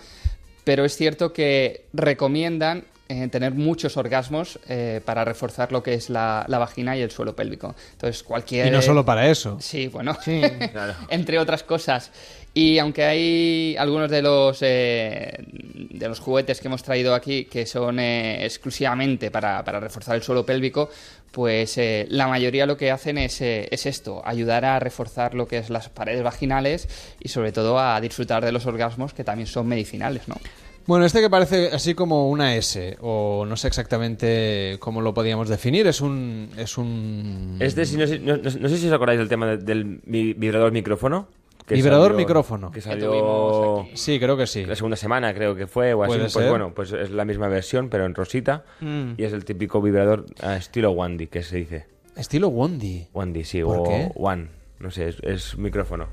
pero 0.65 0.85
es 0.85 0.97
cierto 0.97 1.33
que 1.33 1.87
recomiendan 1.93 2.85
eh, 3.09 3.29
tener 3.29 3.53
muchos 3.53 3.97
orgasmos 3.97 4.59
eh, 4.69 5.01
para 5.05 5.25
reforzar 5.25 5.71
lo 5.71 5.83
que 5.83 5.95
es 5.95 6.09
la, 6.11 6.45
la 6.49 6.59
vagina 6.59 6.97
y 6.97 7.01
el 7.03 7.11
suelo 7.11 7.37
pélvico. 7.37 7.75
Entonces, 7.93 8.23
cualquier... 8.23 8.69
Y 8.69 8.71
no 8.71 8.81
solo 8.81 9.05
para 9.05 9.29
eso. 9.29 9.59
Sí, 9.61 9.89
bueno, 9.89 10.17
Sí. 10.23 10.41
entre 11.11 11.39
otras 11.39 11.63
cosas. 11.63 12.11
Y 12.55 12.79
aunque 12.79 13.05
hay 13.05 13.77
algunos 13.79 14.11
de 14.11 14.21
los 14.21 14.59
eh, 14.61 15.39
de 15.49 16.09
los 16.09 16.21
juguetes 16.21 16.61
que 16.61 16.69
hemos 16.69 16.83
traído 16.83 17.15
aquí 17.15 17.47
que 17.47 17.65
son 17.65 17.99
eh, 17.99 18.45
exclusivamente 18.45 19.31
para, 19.31 19.65
para 19.65 19.81
reforzar 19.81 20.17
el 20.17 20.23
suelo 20.23 20.45
pélvico, 20.45 20.91
pues 21.31 21.79
eh, 21.79 22.07
la 22.11 22.29
mayoría 22.29 22.67
lo 22.67 22.77
que 22.77 22.91
hacen 22.91 23.17
es, 23.17 23.41
eh, 23.41 23.69
es 23.71 23.87
esto, 23.87 24.21
ayudar 24.23 24.67
a 24.67 24.79
reforzar 24.79 25.33
lo 25.33 25.49
que 25.49 25.57
es 25.57 25.71
las 25.71 25.89
paredes 25.89 26.23
vaginales 26.23 26.89
y 27.21 27.29
sobre 27.31 27.53
todo 27.53 27.79
a 27.79 27.99
disfrutar 28.03 28.45
de 28.45 28.53
los 28.53 28.67
orgasmos 28.67 29.15
que 29.15 29.25
también 29.25 29.47
son 29.47 29.67
medicinales, 29.67 30.29
¿no? 30.29 30.37
Bueno, 30.85 31.07
este 31.07 31.21
que 31.23 31.31
parece 31.31 31.69
así 31.73 31.95
como 31.95 32.29
una 32.29 32.57
S, 32.57 32.99
o 33.01 33.47
no 33.49 33.57
sé 33.57 33.69
exactamente 33.69 34.77
cómo 34.81 35.01
lo 35.01 35.15
podíamos 35.15 35.49
definir, 35.49 35.87
es 35.87 36.01
un. 36.01 36.51
Es 36.59 36.77
un. 36.77 37.57
Este, 37.61 37.87
si 37.87 37.97
no, 37.97 38.07
sé- 38.07 38.19
no- 38.19 38.37
no- 38.37 38.51
no 38.51 38.69
sé 38.69 38.77
si 38.77 38.89
os 38.89 38.93
acordáis 38.93 39.21
del 39.21 39.29
tema 39.29 39.47
de- 39.47 39.59
del 39.59 40.01
vi- 40.05 40.35
vibrador 40.35 40.73
micrófono. 40.73 41.29
Que 41.73 41.83
Vibrador 41.83 42.09
salió- 42.13 42.17
micrófono. 42.19 42.71
Que 42.71 42.81
salió 42.81 43.87
Sí, 43.95 44.19
creo 44.19 44.37
que 44.37 44.47
sí. 44.47 44.65
la 44.67 44.77
segunda 44.77 44.97
semana, 44.97 45.33
creo 45.35 45.55
que 45.55 45.67
fue, 45.67 45.95
o 45.95 46.03
así. 46.03 46.09
Puede 46.11 46.21
Pues 46.23 46.33
ser. 46.33 46.49
bueno, 46.51 46.73
pues 46.75 46.93
es 46.93 47.11
la 47.11 47.25
misma 47.25 47.49
versión, 47.49 47.89
pero 47.89 48.07
en 48.07 48.15
rosita. 48.15 48.65
Mm. 48.81 49.13
Y 49.19 49.25
es 49.25 49.33
el 49.33 49.45
típico 49.45 49.81
vibrador 49.83 50.27
a 50.41 50.57
estilo 50.57 50.91
Wandy, 50.93 51.27
que 51.29 51.43
se 51.43 51.57
dice. 51.59 51.87
Estilo 52.17 52.49
Wandy. 52.49 53.09
Wandy, 53.15 53.45
sí, 53.45 53.63
¿Por 53.63 53.79
o 53.79 53.83
qué? 53.85 54.11
One. 54.15 54.49
No 54.79 54.91
sé, 54.91 55.09
es, 55.09 55.17
es 55.23 55.57
micrófono. 55.59 56.09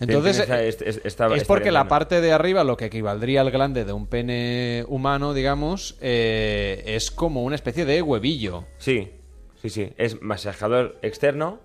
Entonces, 0.00 0.40
esa- 0.40 0.62
es- 0.62 0.80
es- 0.80 1.00
esta- 1.04 1.26
es 1.26 1.42
esta 1.42 1.46
porque 1.46 1.70
la 1.70 1.86
parte 1.86 2.20
de 2.20 2.32
arriba, 2.32 2.64
lo 2.64 2.76
que 2.76 2.86
equivaldría 2.86 3.42
al 3.42 3.50
glande 3.50 3.84
de 3.84 3.92
un 3.92 4.06
pene 4.06 4.84
humano, 4.88 5.34
digamos, 5.34 5.96
eh, 6.00 6.82
es 6.86 7.10
como 7.10 7.44
una 7.44 7.54
especie 7.54 7.84
de 7.84 8.00
huevillo. 8.02 8.64
Sí, 8.78 9.10
sí, 9.60 9.68
sí. 9.70 9.92
Es 9.98 10.22
masajador 10.22 10.98
externo. 11.02 11.60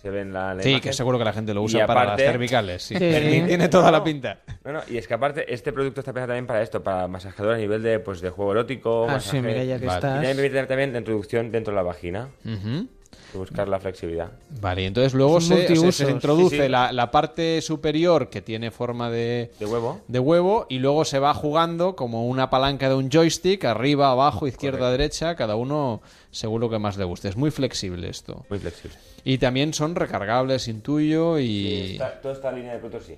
Se 0.00 0.08
ve 0.08 0.22
en 0.22 0.32
la, 0.32 0.54
la 0.54 0.62
Sí, 0.62 0.70
imagen. 0.70 0.82
que 0.90 0.92
seguro 0.94 1.18
que 1.18 1.24
la 1.24 1.32
gente 1.32 1.52
lo 1.52 1.62
usa 1.62 1.86
para 1.86 2.04
las 2.06 2.16
cervicales. 2.20 2.82
Sí. 2.82 2.94
Sí. 2.96 3.42
Tiene 3.46 3.68
toda 3.68 3.90
la 3.92 4.02
pinta. 4.02 4.38
No, 4.64 4.72
no, 4.72 4.80
y 4.88 4.96
es 4.96 5.06
que 5.06 5.14
aparte 5.14 5.52
este 5.52 5.72
producto 5.72 6.00
está 6.00 6.12
pensado 6.12 6.28
también 6.28 6.46
para 6.46 6.62
esto, 6.62 6.82
para 6.82 7.06
masajador 7.08 7.54
a 7.54 7.58
nivel 7.58 7.82
de, 7.82 7.98
pues, 8.00 8.20
de 8.20 8.30
juego 8.30 8.52
erótico. 8.52 9.06
Ah, 9.08 9.20
sí, 9.20 9.40
mira, 9.40 9.62
ya 9.64 9.78
que 9.78 9.86
Vale. 9.86 9.98
estás. 9.98 10.10
Y 10.12 10.14
también 10.14 10.36
permite 10.36 10.66
también 10.66 10.92
la 10.92 10.98
introducción 11.00 11.50
dentro 11.52 11.72
de 11.72 11.76
la 11.76 11.82
vagina. 11.82 12.28
Ujú. 12.44 12.88
Buscar 13.34 13.68
la 13.68 13.78
flexibilidad. 13.78 14.30
Vale, 14.60 14.82
y 14.82 14.84
entonces 14.86 15.14
luego 15.14 15.40
se, 15.40 15.66
se- 15.92 16.10
introduce 16.10 16.56
Sí, 16.56 16.62
sí. 16.62 16.68
La, 16.68 16.92
la 16.92 17.10
parte 17.10 17.60
superior 17.62 18.28
que 18.28 18.42
tiene 18.42 18.70
forma 18.70 19.10
de, 19.10 19.50
De 19.58 19.66
huevo. 19.66 20.00
de 20.08 20.18
huevo 20.18 20.66
y 20.68 20.78
luego 20.78 21.04
se 21.04 21.18
va 21.18 21.32
jugando 21.34 21.94
como 21.96 22.26
una 22.26 22.50
palanca 22.50 22.88
de 22.88 22.94
un 22.94 23.10
joystick, 23.10 23.64
arriba, 23.64 24.10
abajo, 24.10 24.46
izquierda, 24.46 24.90
derecha, 24.90 25.36
cada 25.36 25.56
uno 25.56 26.00
según 26.30 26.60
lo 26.60 26.70
que 26.70 26.78
más 26.78 26.96
le 26.96 27.04
guste. 27.04 27.28
Es 27.28 27.36
muy 27.36 27.50
flexible 27.50 28.08
esto. 28.08 28.44
Muy 28.50 28.58
flexible. 28.58 28.96
Y 29.24 29.38
también 29.38 29.74
son 29.74 29.94
recargables, 29.96 30.66
intuyo, 30.68 31.38
y... 31.38 31.92
Está- 31.92 32.20
toda 32.20 32.34
esta 32.34 32.50
línea 32.52 32.72
de 32.72 32.78
productos 32.78 33.06
sí. 33.06 33.14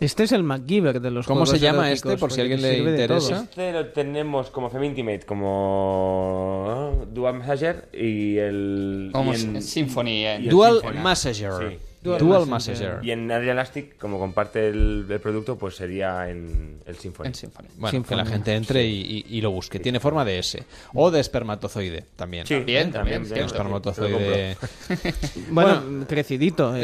Este 0.00 0.24
es 0.24 0.32
el 0.32 0.42
MacGyver 0.42 1.00
de 1.00 1.10
los 1.10 1.26
¿Cómo 1.26 1.44
se 1.44 1.58
llama 1.58 1.88
eróticos, 1.88 2.12
este, 2.12 2.20
por 2.20 2.30
si 2.32 2.40
porque 2.40 2.54
alguien 2.54 2.62
le 2.62 2.78
interesa? 2.90 3.42
Este 3.42 3.72
lo 3.72 3.86
tenemos 3.88 4.50
como 4.50 4.70
Femintimate, 4.70 5.20
como. 5.26 7.04
Dual 7.12 7.34
Messenger 7.38 7.88
y 7.92 8.38
el... 8.38 9.10
Como 9.12 9.34
y 9.34 9.36
en- 9.40 9.62
Symphony. 9.62 10.24
el 10.24 10.48
Dual. 10.48 10.80
Massager. 11.02 11.52
Sí. 11.52 11.78
Dual, 12.02 12.18
Dual 12.18 12.46
Massager. 12.46 12.86
Massager. 12.88 13.04
Y 13.06 13.10
en 13.10 13.30
Adrian 13.30 13.52
Elastic, 13.52 13.98
como 13.98 14.18
comparte 14.18 14.68
el, 14.68 15.06
el 15.08 15.20
producto, 15.20 15.58
pues 15.58 15.76
sería 15.76 16.30
en 16.30 16.78
el 16.86 16.96
Symphony. 16.96 17.26
en 17.28 17.34
Symphony. 17.34 17.68
Bueno, 17.76 18.02
que 18.02 18.16
la 18.16 18.24
gente 18.24 18.54
entre 18.54 18.86
y, 18.86 19.24
y- 19.28 19.36
y 19.36 19.40
lo 19.42 19.50
busque. 19.50 19.78
Tiene 19.80 20.00
forma 20.00 20.24
de 20.24 20.38
S. 20.38 20.64
O 20.94 21.10
de 21.10 21.20
espermatozoide 21.20 22.04
también. 22.16 22.46
Sí, 22.46 22.54
También, 22.56 22.90
también, 22.90 23.22
también, 23.24 23.46
espermatozoide. 23.46 24.56
Bueno, 25.50 26.06
crecidito. 26.08 26.74
eh, 26.76 26.82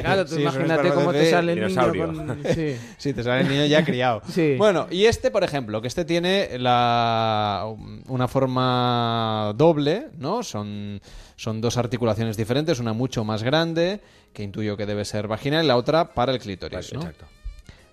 claro, 0.00 0.24
tú 0.26 0.38
imagínate 0.38 0.90
cómo 0.92 1.12
te 1.12 1.30
sale 1.30 1.52
el 1.54 1.66
niño 1.66 1.92
con... 1.92 2.38
Sí. 2.54 2.76
Sí, 2.98 3.12
te 3.12 3.22
sale 3.22 3.42
el 3.42 3.48
niño 3.48 3.66
ya 3.66 3.84
criado. 3.84 4.22
Sí. 4.28 4.54
Bueno, 4.56 4.86
y 4.90 5.04
este, 5.06 5.30
por 5.30 5.44
ejemplo, 5.44 5.80
que 5.80 5.88
este 5.88 6.04
tiene 6.04 6.58
la, 6.58 7.66
una 8.08 8.28
forma 8.28 9.52
doble, 9.56 10.08
¿no? 10.18 10.42
Son, 10.42 11.00
son 11.36 11.60
dos 11.60 11.76
articulaciones 11.76 12.36
diferentes, 12.36 12.78
una 12.80 12.92
mucho 12.92 13.24
más 13.24 13.42
grande, 13.42 14.00
que 14.34 14.42
intuyo 14.42 14.76
que 14.76 14.84
debe 14.84 15.04
ser 15.06 15.26
vaginal, 15.28 15.64
y 15.64 15.68
la 15.68 15.76
otra 15.76 16.12
para 16.12 16.32
el 16.32 16.38
clítoris, 16.40 16.92
¿no? 16.92 17.00
Exacto. 17.00 17.24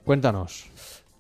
Cuéntanos. 0.04 0.66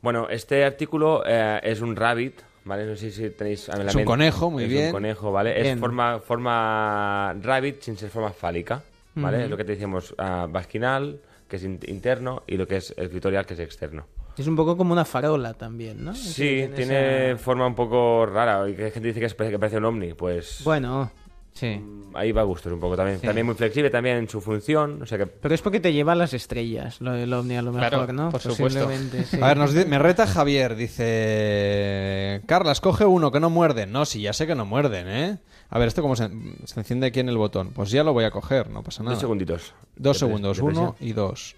Bueno, 0.01 0.27
este 0.29 0.65
artículo 0.65 1.23
eh, 1.25 1.59
es 1.63 1.79
un 1.81 1.95
rabbit, 1.95 2.41
¿vale? 2.65 2.85
No 2.85 2.95
sé 2.95 3.11
si 3.11 3.29
tenéis 3.29 3.69
a 3.69 3.77
la 3.77 3.89
Es 3.91 3.95
un 3.95 4.03
conejo, 4.05 4.49
muy 4.49 4.63
es 4.63 4.69
bien. 4.69 4.85
un 4.87 4.91
conejo, 4.91 5.31
¿vale? 5.31 5.53
Bien. 5.53 5.75
Es 5.75 5.79
forma, 5.79 6.19
forma 6.19 7.33
rabbit 7.41 7.81
sin 7.81 7.97
ser 7.97 8.09
forma 8.09 8.31
fálica, 8.31 8.81
¿vale? 9.15 9.47
Lo 9.47 9.55
que 9.57 9.63
te 9.63 9.73
decíamos, 9.73 10.15
ah, 10.17 10.47
vaginal, 10.49 11.19
que 11.47 11.57
es 11.57 11.63
in- 11.63 11.79
interno, 11.87 12.43
y 12.47 12.57
lo 12.57 12.67
que 12.67 12.77
es 12.77 12.93
el 12.97 13.09
clitorial, 13.09 13.45
que 13.45 13.53
es 13.53 13.59
externo. 13.59 14.07
Es 14.37 14.47
un 14.47 14.55
poco 14.55 14.75
como 14.77 14.93
una 14.93 15.05
farola 15.05 15.53
también, 15.53 16.03
¿no? 16.03 16.15
Sí, 16.15 16.67
tiene 16.75 17.31
esa- 17.31 17.37
forma 17.37 17.67
un 17.67 17.75
poco 17.75 18.25
rara, 18.25 18.67
y 18.69 18.73
que 18.73 18.85
hay 18.85 18.91
gente 18.91 19.09
dice 19.09 19.19
que, 19.19 19.25
es- 19.27 19.33
que 19.35 19.59
parece 19.59 19.77
un 19.77 19.85
ovni, 19.85 20.13
pues... 20.13 20.61
Bueno, 20.63 21.11
sí. 21.53 21.81
Ahí 22.13 22.33
va 22.33 22.41
a 22.41 22.43
gustos 22.43 22.73
un 22.73 22.79
poco 22.79 22.97
también. 22.97 23.19
Sí. 23.19 23.25
También 23.25 23.45
muy 23.45 23.55
flexible 23.55 23.89
también 23.89 24.17
en 24.17 24.27
su 24.27 24.41
función, 24.41 25.01
o 25.01 25.05
sea 25.05 25.17
que... 25.17 25.27
Pero 25.27 25.55
es 25.55 25.61
porque 25.61 25.79
te 25.79 25.93
lleva 25.93 26.11
a 26.11 26.15
las 26.15 26.33
estrellas, 26.33 26.99
lo 26.99 27.13
del 27.13 27.31
ovni 27.33 27.55
a 27.55 27.61
lo 27.61 27.71
mejor, 27.71 27.89
Claro, 27.89 28.13
¿no? 28.13 28.29
por 28.31 28.41
supuesto. 28.41 28.79
Posiblemente, 28.83 29.23
sí. 29.23 29.37
A 29.41 29.47
ver, 29.47 29.57
nos 29.57 29.73
me 29.73 29.97
reta 29.97 30.27
Javier, 30.27 30.75
dice... 30.75 32.41
Carla, 32.47 32.73
escoge 32.73 33.05
uno 33.05 33.31
que 33.31 33.39
no 33.39 33.49
muerden. 33.49 33.91
No, 33.91 34.05
sí, 34.05 34.21
ya 34.21 34.33
sé 34.33 34.45
que 34.45 34.55
no 34.55 34.65
muerden, 34.65 35.07
¿eh? 35.07 35.37
A 35.69 35.79
ver, 35.79 35.87
¿esto 35.87 36.01
cómo 36.01 36.17
se, 36.17 36.29
se 36.65 36.79
enciende 36.79 37.07
aquí 37.07 37.21
en 37.21 37.29
el 37.29 37.37
botón? 37.37 37.71
Pues 37.71 37.91
ya 37.91 38.03
lo 38.03 38.11
voy 38.11 38.25
a 38.25 38.31
coger, 38.31 38.69
no 38.69 38.83
pasa 38.83 39.03
nada. 39.03 39.13
Dos 39.13 39.21
segunditos. 39.21 39.73
Dos 39.95 40.19
segundos, 40.19 40.59
uno 40.59 40.95
y 40.99 41.13
dos. 41.13 41.55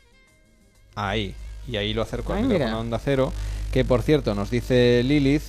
Ahí. 0.96 1.34
Y 1.68 1.78
ahí 1.78 1.94
lo 1.94 2.02
acerco 2.04 2.34
al 2.34 2.52
Ay, 2.52 2.62
a 2.62 2.78
onda 2.78 3.00
cero. 3.00 3.32
Que 3.72 3.86
por 3.86 4.04
cierto, 4.04 4.36
nos 4.36 4.52
dice 4.52 5.02
Lilith. 5.04 5.42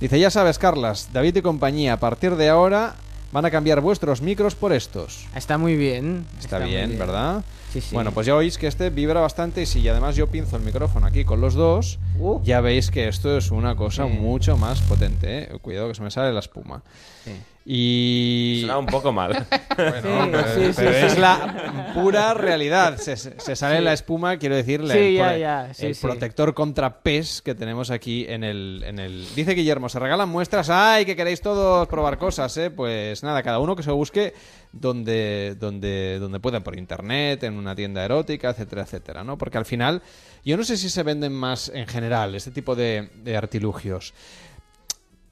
Dice, 0.00 0.18
ya 0.18 0.30
sabes, 0.30 0.58
Carlas, 0.58 1.10
David 1.12 1.36
y 1.36 1.42
compañía, 1.42 1.94
a 1.94 2.00
partir 2.00 2.36
de 2.36 2.48
ahora 2.48 2.96
van 3.32 3.44
a 3.44 3.50
cambiar 3.50 3.80
vuestros 3.80 4.22
micros 4.22 4.54
por 4.54 4.72
estos. 4.72 5.26
Está 5.34 5.56
muy 5.58 5.76
bien. 5.76 6.26
Está, 6.38 6.58
bien, 6.58 6.98
¿verdad? 6.98 7.44
Sí, 7.72 7.80
sí. 7.80 7.94
Bueno, 7.94 8.10
pues 8.12 8.26
ya 8.26 8.34
oís 8.34 8.58
que 8.58 8.66
este 8.66 8.90
vibra 8.90 9.20
bastante 9.20 9.62
y 9.62 9.66
si 9.66 9.86
además 9.88 10.16
yo 10.16 10.26
pinzo 10.26 10.56
el 10.56 10.62
micrófono 10.62 11.06
aquí 11.06 11.24
con 11.24 11.40
los 11.40 11.54
dos, 11.54 11.98
Uh. 12.18 12.40
ya 12.42 12.60
veis 12.60 12.90
que 12.90 13.06
esto 13.08 13.36
es 13.38 13.50
una 13.50 13.76
cosa 13.76 14.06
Sí. 14.06 14.12
mucho 14.14 14.56
más 14.56 14.80
potente. 14.82 15.44
¿eh? 15.44 15.58
Cuidado 15.62 15.88
que 15.88 15.94
se 15.94 16.02
me 16.02 16.10
sale 16.10 16.32
la 16.32 16.40
espuma. 16.40 16.82
Sí. 17.24 17.30
Y... 17.64 18.58
Suena 18.60 18.78
un 18.78 18.86
poco 18.86 19.12
mal. 19.12 19.46
Bueno, 19.80 20.02
Sí, 20.02 20.28
pero, 20.30 20.48
sí, 20.48 20.64
sí, 20.66 20.72
pero 20.76 20.90
sí. 20.92 21.06
es 21.06 21.18
la 21.18 21.92
pura 21.94 22.34
realidad. 22.34 22.98
Se, 22.98 23.16
se 23.16 23.56
sale 23.56 23.80
la 23.80 23.94
espuma, 23.94 24.36
quiero 24.36 24.54
decirle, 24.54 24.92
Sí, 24.92 24.98
el, 24.98 25.16
ya, 25.16 25.36
ya, 25.38 25.74
sí, 25.74 25.86
el 25.86 25.94
sí. 25.94 26.02
protector 26.02 26.52
contra 26.52 27.00
pez 27.00 27.40
que 27.40 27.54
tenemos 27.54 27.90
aquí 27.90 28.26
en 28.28 28.44
el, 28.44 28.82
en 28.84 28.98
el... 28.98 29.26
Dice 29.34 29.54
Guillermo, 29.54 29.88
se 29.88 29.98
regalan 29.98 30.28
muestras. 30.28 30.68
¡Ay, 30.68 31.06
que 31.06 31.16
queréis 31.16 31.40
todos 31.40 31.88
probar 31.88 32.18
cosas! 32.18 32.54
¿eh? 32.58 32.70
Pues 32.70 33.22
nada, 33.22 33.42
cada 33.42 33.58
uno 33.58 33.74
que 33.74 33.82
se 33.82 33.90
busque 33.90 34.34
donde, 34.72 35.56
donde, 35.58 36.18
donde 36.18 36.40
pueda, 36.40 36.60
por 36.60 36.76
internet, 36.76 37.42
en 37.44 37.54
una 37.54 37.74
tienda 37.74 38.04
erótica, 38.04 38.50
etcétera, 38.50 38.82
etcétera, 38.82 39.24
¿no? 39.24 39.38
Porque 39.38 39.56
al 39.56 39.64
final, 39.64 40.02
yo 40.44 40.58
no 40.58 40.64
sé 40.64 40.76
si 40.76 40.90
se 40.90 41.02
venden 41.02 41.32
más 41.32 41.70
en 41.74 41.86
general 41.86 42.34
este 42.34 42.50
tipo 42.50 42.74
de, 42.76 43.08
de 43.22 43.36
artilugios 43.36 44.12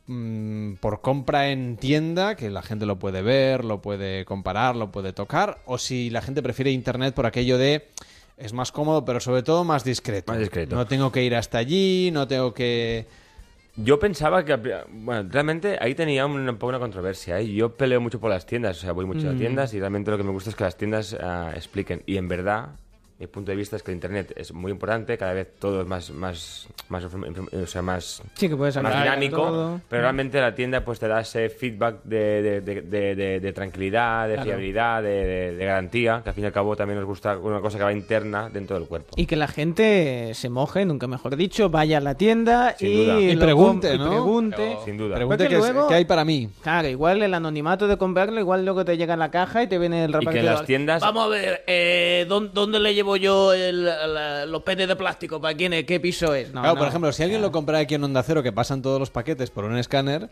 mm, 0.09 0.75
por 0.81 1.01
compra 1.01 1.51
en 1.51 1.77
tienda, 1.77 2.35
que 2.35 2.51
la 2.51 2.63
gente 2.63 2.85
lo 2.85 2.99
puede 2.99 3.23
ver, 3.23 3.65
lo 3.65 3.81
puede 3.81 4.25
comparar, 4.25 4.75
lo 4.75 4.91
puede 4.91 5.13
tocar, 5.13 5.59
o 5.67 5.79
si 5.79 6.11
la 6.11 6.21
gente 6.21 6.43
prefiere 6.43 6.71
internet 6.73 7.15
por 7.15 7.27
aquello 7.27 7.57
de 7.57 7.87
es 8.37 8.53
más 8.53 8.73
cómodo, 8.73 9.05
pero 9.05 9.21
sobre 9.21 9.43
todo 9.43 9.65
más 9.65 9.85
discreto. 9.85 10.33
Más 10.33 10.41
discreto. 10.41 10.75
No 10.75 10.87
tengo 10.87 11.11
que 11.13 11.23
ir 11.25 11.35
hasta 11.35 11.59
allí, 11.59 12.11
no 12.13 12.27
tengo 12.29 12.55
que... 12.55 13.07
Yo 13.77 13.99
pensaba 14.01 14.45
que, 14.45 14.57
bueno, 14.91 15.29
realmente 15.31 15.79
ahí 15.81 15.95
tenía 15.95 16.27
un, 16.27 16.49
un 16.49 16.57
poco 16.57 16.69
una 16.71 16.81
controversia. 16.81 17.39
¿eh? 17.39 17.53
Yo 17.53 17.77
peleo 17.77 18.01
mucho 18.01 18.19
por 18.19 18.31
las 18.31 18.45
tiendas, 18.45 18.79
o 18.79 18.81
sea, 18.81 18.93
voy 18.93 19.07
mucho 19.07 19.29
a 19.29 19.33
Mm. 19.33 19.39
tiendas 19.39 19.73
y 19.75 19.79
realmente 19.79 20.11
lo 20.11 20.17
que 20.17 20.25
me 20.25 20.31
gusta 20.31 20.51
es 20.51 20.57
que 20.57 20.65
las 20.65 20.77
tiendas 20.77 21.17
ah, 21.21 21.53
expliquen. 21.55 22.03
Y 22.07 22.17
en 22.17 22.27
verdad, 22.27 22.71
mi 23.21 23.27
punto 23.27 23.51
de 23.51 23.57
vista 23.57 23.75
es 23.75 23.83
que 23.83 23.91
el 23.91 23.97
Internet 23.97 24.33
es 24.37 24.53
muy 24.53 24.71
importante, 24.71 25.19
cada 25.19 25.33
vez 25.33 25.49
todo 25.59 25.81
es 25.81 25.87
más, 25.89 26.11
más, 26.11 26.69
más, 26.89 27.05
o 27.05 27.67
sea, 27.67 27.83
más, 27.83 28.23
Sí, 28.35 28.49
que 28.49 28.57
puedes 28.57 28.77
más 28.77 28.85
hablar 28.85 29.03
dinámico, 29.05 29.37
todo. 29.43 29.81
pero 29.89 30.03
realmente 30.03 30.41
la 30.41 30.55
tienda 30.55 30.85
pues 30.85 31.01
te 31.01 31.09
da 31.09 31.21
ese 31.21 31.49
feedback 31.49 32.05
de, 32.05 32.43
de, 32.43 32.61
de- 32.61 32.83
de- 32.83 33.15
de- 33.17 33.41
de 33.41 33.53
tranquilidad, 33.53 34.29
de 34.29 34.35
Claro. 34.35 34.47
fiabilidad, 34.51 35.03
de, 35.03 35.09
de- 35.27 35.57
de 35.57 35.65
garantía, 35.65 36.21
que 36.23 36.29
al 36.31 36.35
fin 36.37 36.45
y 36.45 36.47
al 36.47 36.53
cabo 36.53 36.77
también 36.77 36.99
nos 37.01 37.09
gusta 37.09 37.37
una 37.39 37.61
cosa 37.61 37.77
que 37.79 37.85
va 37.85 37.93
interna 37.93 38.51
dentro 38.51 38.79
del 38.79 38.87
cuerpo. 38.87 39.15
Y 39.17 39.27
que 39.27 39.35
la 39.35 39.49
gente 39.49 40.33
se 40.35 40.49
moje, 40.49 40.85
nunca 40.85 41.09
mejor 41.09 41.35
dicho, 41.37 41.71
vaya 41.71 41.99
a 41.99 42.01
la 42.01 42.15
tienda 42.15 42.77
Sin 42.79 42.89
y, 42.89 43.05
duda. 43.05 43.21
Y 43.21 43.35
lo 43.35 43.41
pregunte, 43.45 43.99
pregunte. 43.99 44.77
Sin 44.85 44.97
duda. 44.97 45.17
Pregunte 45.17 45.45
Porque 45.45 45.57
qué, 45.57 45.61
es- 45.61 45.73
luego- 45.75 45.89
qué 45.89 45.95
hay 45.95 46.05
para 46.05 46.25
mí. 46.25 46.49
Claro, 46.63 46.87
igual 46.87 47.21
el 47.23 47.35
anonimato 47.35 47.89
de 47.89 47.97
comprarlo, 47.97 48.39
igual 48.39 48.65
luego 48.65 48.85
te 48.85 48.97
llega 48.97 49.15
en 49.15 49.19
la 49.21 49.31
caja 49.33 49.65
y 49.65 49.67
te 49.67 49.77
viene 49.79 50.05
el 50.05 50.11
Y 50.11 50.13
que 50.13 50.19
en 50.19 50.21
repartidor. 50.21 50.55
las 50.55 50.65
tiendas... 50.67 51.03
Vamos 51.03 51.25
a 51.27 51.29
ver, 51.29 51.65
eh, 51.67 52.25
¿dónde, 52.29 52.51
dónde 52.55 52.79
le 52.79 52.95
llevo 52.95 53.08
yo 53.17 53.53
el- 53.53 53.85
la- 53.85 54.45
los 54.47 54.63
penes 54.63 54.89
de 54.89 54.97
plástico? 54.97 55.41
¿Para 55.41 55.57
quién 55.57 55.73
es? 55.73 55.85
¿Qué 55.85 55.99
piso 56.01 56.35
es? 56.35 56.49
No, 56.49 56.61
claro, 56.61 56.75
no. 56.75 56.79
por 56.79 56.89
ejemplo, 56.89 57.13
si 57.13 57.23
alguien 57.23 57.41
lo 57.43 57.51
compra 57.53 57.79
aquí 57.79 57.95
en 57.95 58.05
Onda 58.05 58.23
Cero, 58.23 58.43
que 58.43 58.53
pasan 58.53 58.83
todos 58.83 58.99
los 59.01 59.11
paquetes 59.11 59.51
por 59.51 59.65
un 59.65 59.77
escáner, 59.79 60.29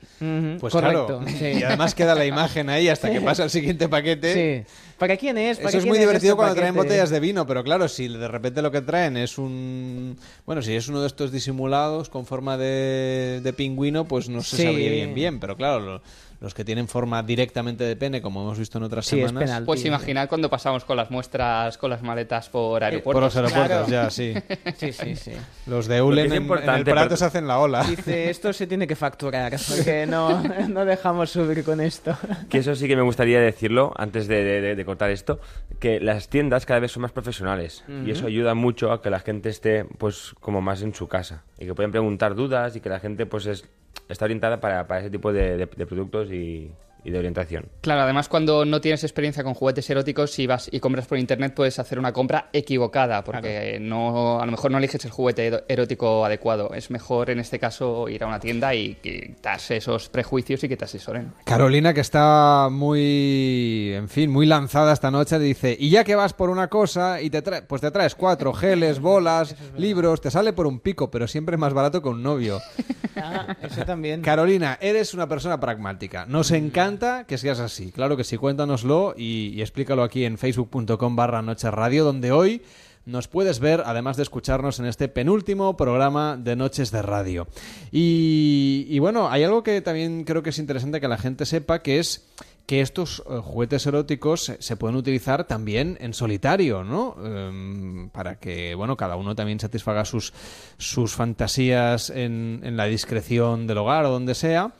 pues 0.61 0.73
correcto, 0.73 1.21
claro. 1.21 1.25
sí. 1.39 1.59
Y 1.59 1.63
además 1.63 1.95
queda 1.95 2.15
la 2.15 2.25
imagen 2.27 2.71
ahí 2.71 2.89
hasta 2.89 3.11
que 3.11 3.21
pasa 3.21 3.45
el 3.45 3.51
siguiente 3.51 3.89
paquete. 3.89 4.65
Sí. 4.67 4.73
¿Para 4.99 5.17
quién 5.17 5.37
es? 5.39 5.59
¿Para 5.59 5.69
Eso 5.69 5.79
es 5.79 5.87
muy 5.87 5.99
divertido 5.99 6.33
este 6.33 6.37
cuando 6.37 6.55
traen 6.55 6.75
paquete? 6.75 6.89
botellas 6.95 7.11
de 7.11 7.21
vino, 7.21 7.47
pero 7.47 7.63
claro, 7.63 7.87
si 7.89 8.09
de 8.09 8.29
repente 8.29 8.63
lo 8.63 8.71
que 8.71 8.81
traen 8.81 9.17
es 9.17 9.37
un... 9.39 10.17
Bueno, 10.47 10.63
si 10.63 10.75
es 10.75 10.89
uno 10.89 11.01
de 11.01 11.07
estos 11.07 11.33
disimulados 11.33 12.09
con 12.09 12.25
forma 12.27 12.57
de, 12.57 13.41
de 13.43 13.53
pingüino, 13.53 14.07
pues 14.07 14.29
no 14.29 14.43
se 14.43 14.57
Sí. 14.57 14.63
sabría 14.65 14.91
bien 14.91 15.15
bien, 15.15 15.39
pero 15.41 15.57
claro, 15.57 15.81
lo- 15.81 16.03
los 16.39 16.53
que 16.53 16.67
tienen 16.67 16.87
forma 16.87 17.23
directamente 17.23 17.83
de 17.83 17.97
pene, 17.97 18.21
como 18.21 18.43
hemos 18.43 18.59
visto 18.59 18.77
en 18.77 18.85
otras 18.85 19.07
Sí, 19.07 19.19
es 19.19 19.29
semanas... 19.29 19.49
penal. 19.49 19.65
Pues 19.65 19.83
imaginad 19.87 20.29
cuando 20.29 20.51
pasamos 20.51 20.85
con 20.85 20.95
las 20.99 21.11
muestras, 21.11 21.79
con 21.79 21.89
las 21.89 22.03
maletas 22.03 22.51
por 22.51 22.73
Por 22.73 22.85
aeropuertos. 22.85 23.23
los 23.25 23.37
aeropuertos, 23.37 23.87
Claro. 23.89 24.05
ya, 24.05 24.11
sí. 24.11 24.35
Sí, 24.77 24.93
sí, 24.93 25.17
sí. 25.17 25.33
Los 25.67 25.87
de 25.87 25.97
Eulen 25.97 26.27
es 26.27 26.33
en, 26.33 26.43
en 26.53 26.69
el 26.75 26.85
pero- 26.85 27.17
se 27.17 27.25
hacen 27.25 27.47
la 27.49 27.59
ola. 27.59 27.85
Dice, 27.85 28.29
esto 28.31 28.53
se 28.53 28.67
tiene 28.67 28.87
que 28.87 28.97
facturar, 28.97 29.57
porque 29.67 30.05
no, 30.07 30.43
no 30.69 30.85
dejamos 30.85 31.31
subir 31.31 31.65
con 31.65 31.81
esto. 31.81 32.15
Que 32.51 32.59
eso 32.59 32.75
sí 32.75 32.87
que 32.87 32.97
me 32.97 33.03
gustaría 33.03 33.41
decirlo 33.41 33.95
antes 33.97 34.29
de- 34.29 34.45
de- 34.45 34.75
de 34.75 34.85
cortar 34.87 35.11
esto, 35.11 35.39
que 35.81 36.01
las 36.01 36.29
tiendas 36.31 36.65
cada 36.65 36.81
vez 36.81 36.93
son 36.93 37.03
más 37.03 37.13
profesionales. 37.13 37.85
Y 38.07 38.11
eso 38.13 38.27
ayuda 38.27 38.55
mucho 38.55 38.93
a 38.93 39.03
que 39.03 39.11
la 39.11 39.21
gente 39.21 39.49
esté 39.51 39.85
pues 39.99 40.35
como 40.41 40.63
más 40.63 40.81
en 40.83 40.95
su 40.95 41.09
casa. 41.09 41.45
Y 41.59 41.67
que 41.67 41.75
puedan 41.75 41.91
preguntar 41.91 42.35
dudas 42.35 42.75
y 42.77 42.81
que 42.81 42.89
la 42.89 43.01
gente 43.01 43.27
pues 43.27 43.47
es, 43.47 43.69
está 44.09 44.25
orientada 44.25 44.61
para, 44.61 44.87
para 44.87 45.01
ese 45.01 45.11
tipo 45.11 45.33
de, 45.33 45.57
de- 45.59 45.67
de 45.67 45.87
productos 45.87 46.31
y, 46.33 46.73
y 47.05 47.11
de 47.11 47.19
orientación. 47.19 47.67
Claro, 47.83 48.03
además 48.03 48.29
cuando 48.29 48.65
no 48.65 48.81
tienes 48.81 49.05
experiencia 49.05 49.45
con 49.45 49.55
juguetes 49.55 49.89
eróticos, 49.89 50.33
si 50.33 50.47
vas 50.47 50.69
y 50.71 50.81
compras 50.81 51.07
por 51.07 51.19
internet 51.19 51.55
puedes 51.55 51.79
hacer 51.79 51.99
una 51.99 52.13
compra 52.13 52.51
equivocada, 52.53 53.23
porque 53.23 53.79
no, 53.81 54.41
a 54.41 54.45
lo 54.45 54.51
mejor 54.51 54.71
no 54.71 54.79
eliges 54.79 55.05
el 55.05 55.11
juguete 55.11 55.65
erótico 55.69 56.25
adecuado. 56.25 56.73
Es 56.75 56.91
mejor 56.91 57.31
en 57.31 57.39
este 57.39 57.59
caso 57.59 58.09
ir 58.09 58.25
a 58.25 58.27
una 58.27 58.41
tienda 58.41 58.75
y 58.75 58.95
quitarse 58.97 59.77
esos 59.77 60.09
prejuicios 60.09 60.65
y 60.65 60.69
que 60.69 60.77
te 60.77 60.85
asesoren. 60.85 61.33
Carolina, 61.45 61.95
que 61.95 62.01
está 62.01 62.69
muy, 62.71 63.93
en 63.95 64.09
fin, 64.09 64.31
muy 64.31 64.47
lanzada 64.47 64.93
esta 64.93 65.11
noche, 65.11 65.39
dice, 65.39 65.77
y 65.79 65.91
ya 65.91 66.05
que 66.05 66.17
vas 66.17 66.33
por 66.33 66.51
una 66.51 66.69
cosa 66.69 67.21
y 67.21 67.31
te 67.31 67.43
traes, 67.43 67.63
pues 67.69 67.81
te 67.81 67.91
traes 67.91 68.15
cuatro 68.15 68.53
geles, 68.53 69.01
bolas, 69.01 69.55
libros, 69.77 70.21
te 70.21 70.31
sale 70.31 70.53
por 70.53 70.67
un 70.67 70.81
pico, 70.81 71.11
pero 71.11 71.29
siempre 71.29 71.55
es 71.55 71.61
más 71.61 71.73
barato 71.73 72.03
que 72.03 72.09
un 72.09 72.23
novio. 72.23 72.61
Ah, 73.19 73.57
eso 73.63 73.83
también. 73.87 74.21
Carolina, 74.21 74.77
eres 74.79 75.15
una 75.15 75.27
persona 75.27 75.59
pragmática. 75.59 76.27
Nos 76.27 76.51
encanta 76.51 76.96
que 77.27 77.39
seas 77.39 77.61
así. 77.61 77.93
Claro 77.93 78.17
que 78.17 78.25
sí, 78.25 78.37
cuéntanoslo 78.37 79.15
y, 79.17 79.61
explícalo 79.61 80.03
aquí 80.03 80.25
en 80.25 80.39
facebook.com 80.39 81.17
barra 81.17 81.43
Noche 81.43 81.71
Radio, 81.71 82.05
donde 82.05 82.33
hoy 82.33 82.63
nos 83.05 83.29
puedes 83.29 83.61
ver, 83.61 83.83
además 83.87 84.17
de 84.17 84.25
escucharnos 84.25 84.81
en 84.81 84.87
este 84.87 85.09
penúltimo 85.09 85.77
programa 85.77 86.37
de 86.37 86.57
Noches 86.57 86.91
de 86.91 87.03
Radio. 87.03 87.47
Y, 87.93 88.87
y 88.89 88.99
bueno, 88.99 89.31
hay 89.31 89.45
algo 89.45 89.63
que 89.63 89.81
también 89.81 90.25
creo 90.25 90.43
que 90.43 90.51
es 90.51 90.59
interesante 90.59 91.01
que 91.01 91.09
la 91.09 91.19
gente 91.19 91.47
sepa, 91.47 91.83
que 91.83 91.99
es 91.99 92.27
que 92.67 92.81
estos 92.81 93.23
eh, 93.31 93.39
juguetes 93.43 93.87
eróticos 93.87 94.53
se, 94.59 94.77
pueden 94.77 94.97
utilizar 94.97 95.45
también 95.45 95.97
en 96.01 96.13
solitario, 96.13 96.83
¿no? 96.83 97.17
Em, 97.25 98.11
para 98.11 98.39
que, 98.39 98.75
bueno, 98.75 98.97
cada 98.97 99.17
uno 99.17 99.35
también 99.35 99.61
satisfaga 99.61 100.05
sus, 100.05 100.33
sus 100.77 101.15
fantasías 101.15 102.11
en, 102.11 102.77
la 102.77 102.87
discreción 102.87 103.67
del 103.67 103.79
hogar 103.79 104.05
o 104.05 104.11
donde 104.11 104.35
sea, 104.35 104.73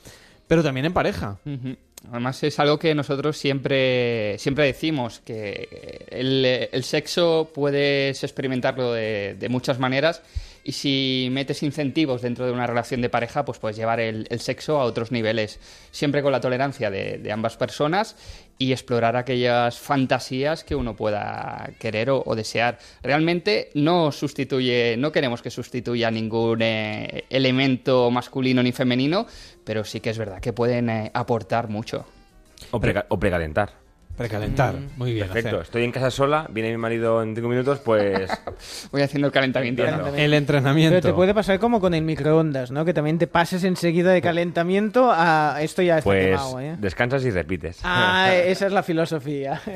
pero 0.49 0.63
también 0.63 0.87
en 0.87 0.93
pareja. 0.93 1.39
Además 2.11 2.43
es 2.43 2.59
algo 2.59 2.79
que 2.79 2.95
nosotros 2.95 3.37
siempre, 3.37 4.39
siempre 4.39 4.67
decimos, 4.67 5.21
que 5.25 6.07
el, 6.09 6.85
sexo 6.85 7.51
puedes 7.55 8.23
experimentarlo 8.23 8.93
de, 8.93 9.37
de 9.39 9.49
muchas 9.49 9.79
maneras 9.79 10.23
y 10.67 10.73
si 10.73 11.29
metes 11.31 11.63
incentivos 11.63 12.23
dentro 12.23 12.45
de 12.45 12.51
una 12.51 12.67
relación 12.67 13.01
de 13.01 13.09
pareja, 13.09 13.45
pues 13.45 13.61
puedes 13.61 13.77
llevar 13.77 14.01
el, 14.01 14.27
sexo 14.41 14.81
a 14.81 14.85
otros 14.85 15.13
niveles, 15.13 15.61
siempre 15.93 16.25
con 16.25 16.33
la 16.33 16.41
tolerancia 16.41 16.91
de, 16.91 17.31
ambas 17.31 17.57
personas 17.57 18.17
y 18.59 18.73
explorar 18.73 19.15
aquellas 19.17 19.79
fantasías 19.79 20.65
que 20.65 20.75
uno 20.75 20.97
pueda 20.97 21.71
querer 21.79 22.11
o, 22.11 22.35
desear. 22.35 22.79
Realmente 23.01 23.71
no 23.75 24.11
sustituye, 24.11 24.97
no 24.99 25.13
queremos 25.13 25.41
que 25.41 25.51
sustituya 25.51 26.11
ningún 26.11 26.61
eh, 26.63 27.25
elemento 27.31 28.11
masculino 28.11 28.61
ni 28.61 28.73
femenino, 28.73 29.27
pero 29.65 29.85
sí 29.85 30.01
que 30.01 30.11
es 30.11 30.19
verdad 30.19 30.41
que 30.41 30.53
pueden 30.53 30.91
eh, 30.91 31.11
aportar 31.15 31.69
mucho. 31.69 32.07
O 32.73 32.81
precalentar. 32.81 33.86
Precalentar, 34.17 34.77
muy 34.97 35.13
bien. 35.13 35.27
Perfecto. 35.27 35.49
hacer. 35.49 35.63
Estoy 35.63 35.85
en 35.85 35.93
casa 35.93 36.11
sola, 36.11 36.47
viene 36.51 36.71
mi 36.71 36.79
marido 36.79 37.23
en 37.23 37.35
cinco 37.35 37.49
minutos, 37.49 37.81
pues... 37.81 38.31
Voy 38.91 39.03
haciendo 39.03 39.27
el 39.27 39.33
calentamiento. 39.33 39.85
El 40.17 40.33
entrenamiento. 40.33 40.97
Pero 40.97 41.09
te 41.09 41.15
puede 41.15 41.35
pasar 41.35 41.59
como 41.59 41.81
con 41.81 41.93
el 41.93 42.03
microondas, 42.03 42.71
¿no? 42.71 42.85
Que 42.85 42.95
también 42.95 43.19
te 43.19 43.27
pases 43.27 43.65
enseguida 43.65 44.13
de 44.13 44.23
calentamiento 44.23 45.13
a 45.13 45.59
esto 45.61 45.83
ya 45.83 45.99
está 45.99 46.09
Pues 46.09 46.27
quemado, 46.29 46.61
¿eh? 46.61 46.77
descansas 46.79 47.25
y 47.25 47.31
repites. 47.31 47.81
Ah, 47.85 48.33
esa 48.45 48.67
es 48.67 48.73
la 48.73 48.83
filosofía. 48.83 49.61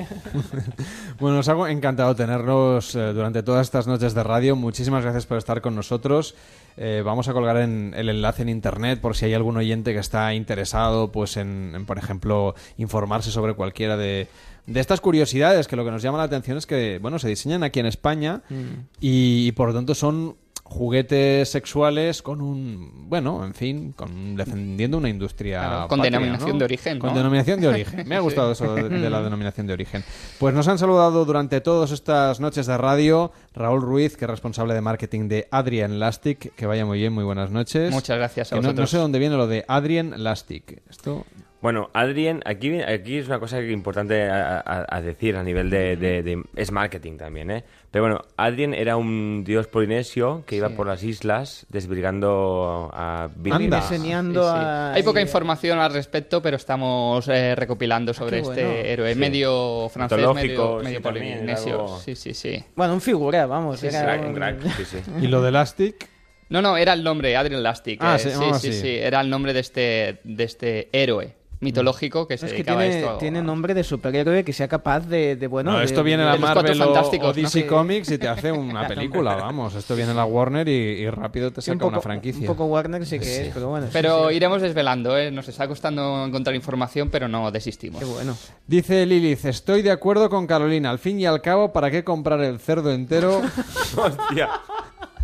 Bueno, 1.18 1.36
nos 1.36 1.48
ha 1.50 1.70
encantado 1.70 2.16
tenerlos 2.16 2.94
eh, 2.94 3.12
durante 3.12 3.42
todas 3.42 3.66
estas 3.66 3.86
noches 3.86 4.14
de 4.14 4.22
radio. 4.22 4.56
Muchísimas 4.56 5.02
gracias 5.02 5.26
por 5.26 5.36
estar 5.36 5.60
con 5.60 5.74
nosotros. 5.74 6.34
Eh, 6.82 7.02
vamos 7.04 7.28
a 7.28 7.34
colgar 7.34 7.58
en 7.58 7.92
el 7.94 8.08
enlace 8.08 8.40
en 8.40 8.48
internet 8.48 9.00
por 9.02 9.14
si 9.14 9.26
hay 9.26 9.34
algún 9.34 9.58
oyente 9.58 9.92
que 9.92 9.98
está 9.98 10.32
interesado, 10.32 11.12
pues 11.12 11.36
en, 11.36 11.72
en, 11.74 11.84
por 11.84 11.98
ejemplo, 11.98 12.54
informarse 12.78 13.30
sobre 13.30 13.52
cualquiera 13.52 13.98
de, 13.98 14.28
de 14.66 14.80
estas 14.80 15.02
curiosidades, 15.02 15.68
que 15.68 15.76
lo 15.76 15.84
que 15.84 15.90
nos 15.90 16.00
llama 16.00 16.16
la 16.16 16.24
atención 16.24 16.56
es 16.56 16.64
que, 16.64 16.98
bueno, 17.02 17.18
se 17.18 17.28
diseñan 17.28 17.62
aquí 17.64 17.80
en 17.80 17.86
España 17.86 18.40
Mm. 18.48 18.88
y, 18.98 19.48
y 19.48 19.52
por 19.52 19.68
lo 19.68 19.74
tanto 19.74 19.94
son 19.94 20.36
juguetes 20.70 21.48
sexuales 21.50 22.22
con 22.22 22.40
un, 22.40 23.08
bueno, 23.10 23.44
en 23.44 23.52
fin, 23.54 23.92
con 23.92 24.36
defendiendo 24.36 24.96
una 24.98 25.08
industria 25.08 25.58
Claro, 25.60 25.88
con 25.88 25.98
patria, 25.98 26.18
denominación 26.18 26.52
¿no? 26.52 26.58
de 26.58 26.64
origen, 26.64 26.98
Con 27.00 27.10
¿no? 27.10 27.16
denominación 27.16 27.60
de 27.60 27.68
origen. 27.68 28.04
Me 28.08 28.14
ha 28.14 28.18
Sí. 28.18 28.24
gustado 28.24 28.52
eso 28.52 28.74
de, 28.74 28.88
de 28.88 29.10
la 29.10 29.20
denominación 29.20 29.66
de 29.66 29.72
origen. 29.72 30.04
Pues 30.38 30.54
nos 30.54 30.68
han 30.68 30.78
saludado 30.78 31.24
durante 31.24 31.60
todas 31.60 31.90
estas 31.90 32.38
noches 32.40 32.66
de 32.66 32.78
radio 32.78 33.32
Raúl 33.52 33.82
Ruiz, 33.82 34.16
que 34.16 34.24
es 34.26 34.30
responsable 34.30 34.72
de 34.74 34.80
marketing 34.80 35.28
de 35.28 35.48
Adrian 35.50 35.98
Lastic. 35.98 36.54
Que 36.54 36.66
vaya 36.66 36.86
muy 36.86 36.98
bien, 36.98 37.12
muy 37.12 37.24
buenas 37.24 37.50
noches. 37.50 37.90
Muchas 37.92 38.16
gracias 38.16 38.52
a 38.52 38.56
Que 38.56 38.62
no, 38.62 38.62
no 38.62 38.68
vosotros. 38.68 38.90
sé 38.90 38.96
dónde 38.98 39.18
viene 39.18 39.36
lo 39.36 39.48
de 39.48 39.64
Adrian 39.66 40.22
Lastic. 40.22 40.82
Esto... 40.88 41.26
Bueno, 41.62 41.90
Adrien, 41.92 42.40
aquí, 42.46 42.80
aquí 42.80 43.18
es 43.18 43.26
una 43.26 43.38
cosa 43.38 43.58
que 43.60 43.70
importante 43.70 44.28
a, 44.30 44.60
a- 44.64 44.86
a 44.88 45.00
decir 45.02 45.36
a 45.36 45.42
nivel 45.42 45.68
de, 45.68 45.94
de- 45.96 46.22
de- 46.22 46.42
Es 46.56 46.72
marketing 46.72 47.18
también, 47.18 47.50
¿eh? 47.50 47.64
Pero 47.90 48.04
bueno, 48.04 48.22
Adrien 48.38 48.72
era 48.72 48.96
un 48.96 49.42
dios 49.44 49.66
polinesio 49.66 50.42
que 50.46 50.56
iba 50.56 50.70
por 50.70 50.86
las 50.86 51.02
islas 51.02 51.66
desbrigando 51.68 52.90
a 52.94 53.28
Sí, 53.34 53.50
sí. 53.50 54.40
a... 54.40 54.92
Hay 54.94 55.02
poca 55.02 55.20
información 55.20 55.78
al 55.80 55.92
respecto, 55.92 56.40
pero 56.40 56.56
estamos 56.56 57.28
eh, 57.28 57.54
recopilando 57.54 58.14
sobre 58.14 58.42
qué 58.42 58.48
este 58.48 58.92
héroe 58.92 59.12
Sí. 59.14 59.18
medio 59.20 59.88
francés, 59.92 60.18
Mitológico, 60.18 60.80
medio, 60.82 60.98
sí, 60.98 61.02
polinesio. 61.02 61.72
algo- 61.80 61.98
Sí, 62.00 62.16
sí, 62.16 62.32
sí. 62.34 62.64
Bueno, 62.74 62.94
un 62.94 63.00
figura, 63.00 63.46
vamos. 63.46 63.80
Sí, 63.80 63.88
era 63.88 64.14
sí, 64.14 64.20
un- 64.20 64.26
un 64.28 64.34
crack, 64.34 64.62
sí, 64.76 64.84
sí. 64.84 64.98
¿Y 65.20 65.26
lo 65.26 65.42
de 65.42 65.50
Lastic? 65.50 66.08
No, 66.48 66.62
no, 66.62 66.76
era 66.76 66.92
el 66.94 67.04
nombre, 67.04 67.36
Adrian 67.36 67.62
Lastic. 67.62 68.00
Ah, 68.02 68.16
eh, 68.16 68.18
se 68.18 68.30
sí, 68.30 68.34
llamaba 68.36 68.58
sí, 68.58 68.68
así. 68.70 68.80
sí, 68.80 68.88
era 68.96 69.20
el 69.20 69.30
nombre 69.30 69.52
de 69.52 69.60
este, 69.60 70.20
de 70.24 70.44
este 70.44 70.88
héroe 70.92 71.34
mitológico 71.60 72.26
que 72.26 72.38
se 72.38 72.46
Es 72.46 72.52
que 72.52 72.58
dedicaba 72.58 72.80
tiene, 72.82 72.94
a 72.94 72.98
esto. 72.98 73.16
tiene 73.18 73.42
nombre 73.42 73.74
de 73.74 73.84
superhéroe 73.84 74.44
que 74.44 74.52
sea 74.52 74.66
capaz 74.66 75.00
de, 75.00 75.36
de 75.36 75.46
bueno... 75.46 75.72
No, 75.72 75.78
de- 75.78 75.84
esto 75.84 76.02
viene 76.02 76.22
de- 76.24 76.30
la 76.30 76.36
Marvel 76.36 76.80
o. 76.82 77.32
DC. 77.32 77.66
Comics 77.66 78.10
y 78.10 78.18
te 78.18 78.28
hace 78.28 78.50
una 78.50 78.86
película, 78.88 79.34
vamos. 79.36 79.74
Esto 79.74 79.94
viene 79.94 80.14
la 80.14 80.24
Warner 80.24 80.66
y, 80.68 80.72
y 80.72 81.10
rápido 81.10 81.50
te 81.50 81.60
un 81.60 81.62
saca 81.62 81.78
poco- 81.78 81.88
una 81.88 82.00
franquicia. 82.00 82.40
Un 82.40 82.46
poco 82.56 82.64
Warner 82.66 83.04
sí 83.06 83.18
que 83.18 83.42
es, 83.48 83.54
pero 83.54 83.68
bueno. 83.68 83.86
sí, 83.86 83.92
Pero 83.92 84.30
sí. 84.30 84.36
iremos 84.36 84.62
desvelando, 84.62 85.16
¿eh? 85.18 85.30
Nos 85.30 85.48
está 85.48 85.68
costando 85.68 86.24
encontrar 86.26 86.56
información, 86.56 87.10
pero 87.10 87.28
no 87.28 87.50
desistimos. 87.50 88.00
Qué 88.00 88.06
bueno. 88.06 88.36
Dice 88.66 89.04
Lilith, 89.06 89.44
estoy 89.44 89.82
de 89.82 89.90
acuerdo 89.90 90.30
con 90.30 90.46
Carolina. 90.46 90.90
Al 90.90 90.98
fin 90.98 91.20
y 91.20 91.26
al 91.26 91.42
cabo, 91.42 91.72
¿para 91.72 91.90
qué 91.90 92.04
comprar 92.04 92.40
el 92.40 92.58
cerdo 92.58 92.90
entero 92.92 93.42
Hostia. 93.96 94.48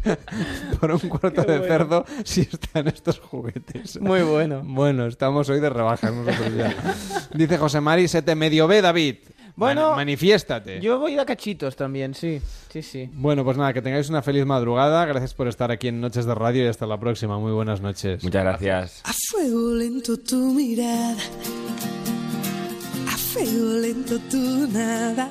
por 0.80 0.90
un 0.92 0.98
cuarto 1.00 1.44
Qué 1.44 1.52
de 1.52 1.58
bueno. 1.58 1.74
cerdo 1.74 2.04
si 2.24 2.42
están 2.42 2.88
estos 2.88 3.18
juguetes? 3.20 4.00
Muy 4.00 4.22
bueno. 4.22 4.62
Bueno, 4.64 5.06
estamos 5.06 5.48
hoy 5.48 5.60
de 5.60 5.70
rebajas 5.70 6.12
nosotros 6.12 6.54
ya. 6.56 6.74
Dice 7.34 7.58
José 7.58 7.80
Mari, 7.80 8.08
se 8.08 8.22
te 8.22 8.34
medio 8.34 8.66
ve, 8.68 8.82
David. 8.82 9.16
Bueno, 9.58 9.88
Man- 9.88 9.96
manifiéstate. 9.96 10.80
Yo 10.82 10.98
voy 10.98 11.18
a 11.18 11.24
cachitos 11.24 11.76
también, 11.76 12.14
sí. 12.14 12.42
Sí, 12.70 12.82
sí. 12.82 13.08
Bueno, 13.14 13.42
pues 13.42 13.56
nada, 13.56 13.72
que 13.72 13.80
tengáis 13.80 14.10
una 14.10 14.20
feliz 14.20 14.44
madrugada. 14.44 15.06
Gracias 15.06 15.32
por 15.32 15.48
estar 15.48 15.70
aquí 15.70 15.88
en 15.88 15.98
Noches 16.00 16.26
de 16.26 16.34
Radio 16.34 16.64
y 16.64 16.68
hasta 16.68 16.86
la 16.86 17.00
próxima. 17.00 17.38
Muy 17.38 17.52
buenas 17.52 17.80
noches. 17.80 18.22
Muchas 18.22 18.44
gracias. 18.44 19.00
A 19.04 19.14
fuego 19.30 19.72
lento 19.72 20.18
tu 20.18 20.52
mirada, 20.52 21.16
a 23.08 23.16
fuego 23.16 23.78
lento 23.80 24.18
tu 24.30 24.66
nada. 24.68 25.30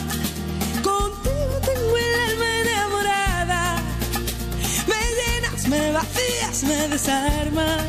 vacías, 5.91 6.63
me 6.63 6.87
desarmas. 6.87 7.85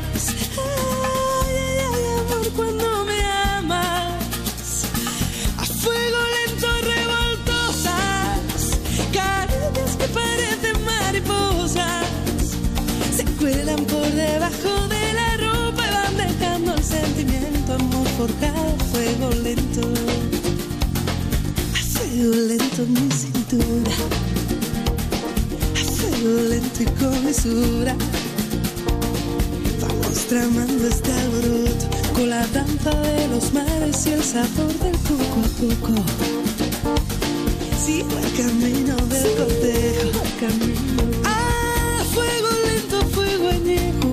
Ay, 0.58 1.54
ay, 1.54 1.78
ay, 1.94 2.04
amor, 2.20 2.46
cuando 2.56 3.04
me 3.04 3.24
amas. 3.56 4.84
A 5.58 5.64
fuego 5.64 6.18
lento 6.36 6.68
revoltosas, 6.92 8.60
caricias 9.12 9.96
que 9.98 10.08
parecen 10.08 10.84
mariposas. 10.84 12.06
Se 13.16 13.24
cuelan 13.40 13.84
por 13.86 14.10
debajo 14.10 14.88
de 14.88 15.12
la 15.14 15.36
ropa 15.36 15.82
y 15.86 15.90
van 15.94 16.16
dejando 16.16 16.74
el 16.74 16.84
sentimiento, 16.84 17.74
amor 17.74 18.08
forjado, 18.18 18.76
fuego 18.92 19.30
lento. 19.42 19.82
A 21.74 21.78
fuego 21.92 22.34
lento 22.34 22.86
mi 22.86 23.10
cintura, 23.10 23.92
a 26.22 26.24
fuego 26.24 26.48
lento 26.48 26.82
y 26.82 26.86
con 26.86 27.24
mesura. 27.24 27.96
Vamos 29.80 30.18
tramando 30.28 30.86
este 30.86 31.12
alboroto 31.12 31.86
con 32.14 32.30
la 32.30 32.46
danza 32.48 32.90
de 32.90 33.28
los 33.28 33.52
mares 33.52 34.06
y 34.06 34.10
el 34.10 34.22
sabor 34.22 34.72
del 34.78 34.96
poco 34.98 35.40
a 35.40 35.48
poco. 35.58 36.02
Sigo 37.84 38.18
el 38.18 38.32
camino 38.40 38.96
del 38.96 39.36
cortejo, 39.36 40.22
camino. 40.38 41.02
A 41.24 42.04
fuego 42.14 42.48
lento, 42.66 43.00
fuego 43.08 43.48
añejo. 43.48 44.12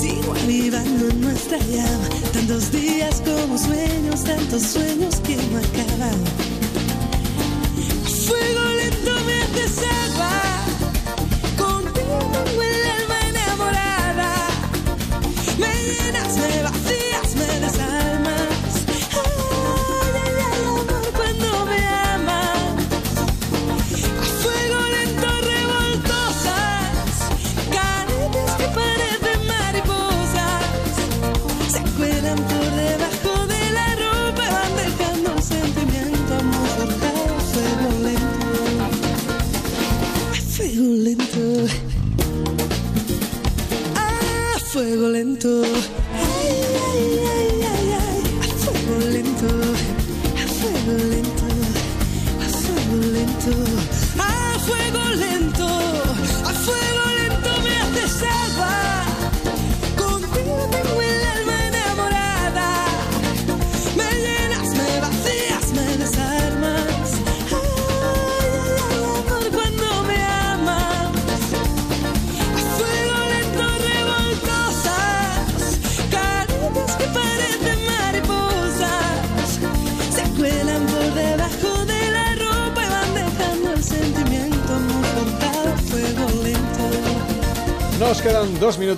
Sigo 0.00 0.34
avivando 0.34 1.14
nuestra 1.14 1.58
llama, 1.58 2.08
tantos 2.34 2.70
días 2.70 3.22
como 3.24 3.56
sueños, 3.56 4.24
tantos 4.24 4.62
sueños 4.62 5.16
que 5.26 5.36
no 5.36 5.58
acaban. 5.58 6.18
Fuego 8.26 8.60
lento 8.76 9.27
enamorada. 15.90 16.27
Me 16.27 16.27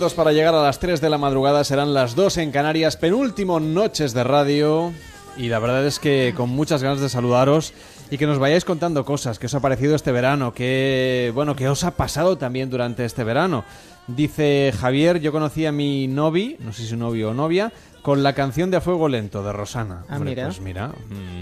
minutos 0.00 0.14
para 0.14 0.32
llegar 0.32 0.54
a 0.54 0.62
las 0.62 0.78
3 0.78 1.02
de 1.02 1.10
la 1.10 1.18
madrugada, 1.18 1.62
serán 1.62 1.92
las 1.92 2.14
2 2.14 2.38
en 2.38 2.52
Canarias, 2.52 2.96
penúltimo 2.96 3.60
Noches 3.60 4.14
de 4.14 4.24
Radio. 4.24 4.94
Y 5.36 5.50
la 5.50 5.58
verdad 5.58 5.84
es 5.84 5.98
que 5.98 6.32
con 6.34 6.48
muchas 6.48 6.82
ganas 6.82 7.00
de 7.00 7.10
saludaros 7.10 7.74
y 8.10 8.16
que 8.16 8.26
nos 8.26 8.38
vayáis 8.38 8.64
contando 8.64 9.04
cosas, 9.04 9.38
que 9.38 9.44
os 9.44 9.54
ha 9.54 9.60
parecido 9.60 9.94
este 9.94 10.10
verano, 10.10 10.54
que 10.54 11.32
bueno, 11.34 11.54
que 11.54 11.68
os 11.68 11.84
ha 11.84 11.90
pasado 11.90 12.38
también 12.38 12.70
durante 12.70 13.04
este 13.04 13.24
verano. 13.24 13.62
Dice 14.06 14.72
Javier, 14.74 15.20
yo 15.20 15.32
conocí 15.32 15.66
a 15.66 15.72
mi 15.72 16.08
novi, 16.08 16.56
no 16.60 16.72
sé 16.72 16.86
si 16.86 16.96
novio 16.96 17.32
o 17.32 17.34
novia, 17.34 17.70
con 18.00 18.22
la 18.22 18.32
canción 18.32 18.70
de 18.70 18.78
A 18.78 18.80
Fuego 18.80 19.06
Lento 19.06 19.42
de 19.42 19.52
Rosana. 19.52 20.04
Ah, 20.08 20.18
mira. 20.18 20.46
Pues 20.46 20.62
mira, 20.62 20.92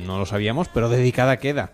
no 0.05 0.19
lo 0.19 0.27
sabíamos, 0.27 0.67
pero 0.67 0.89
dedicada 0.89 1.37
queda. 1.37 1.71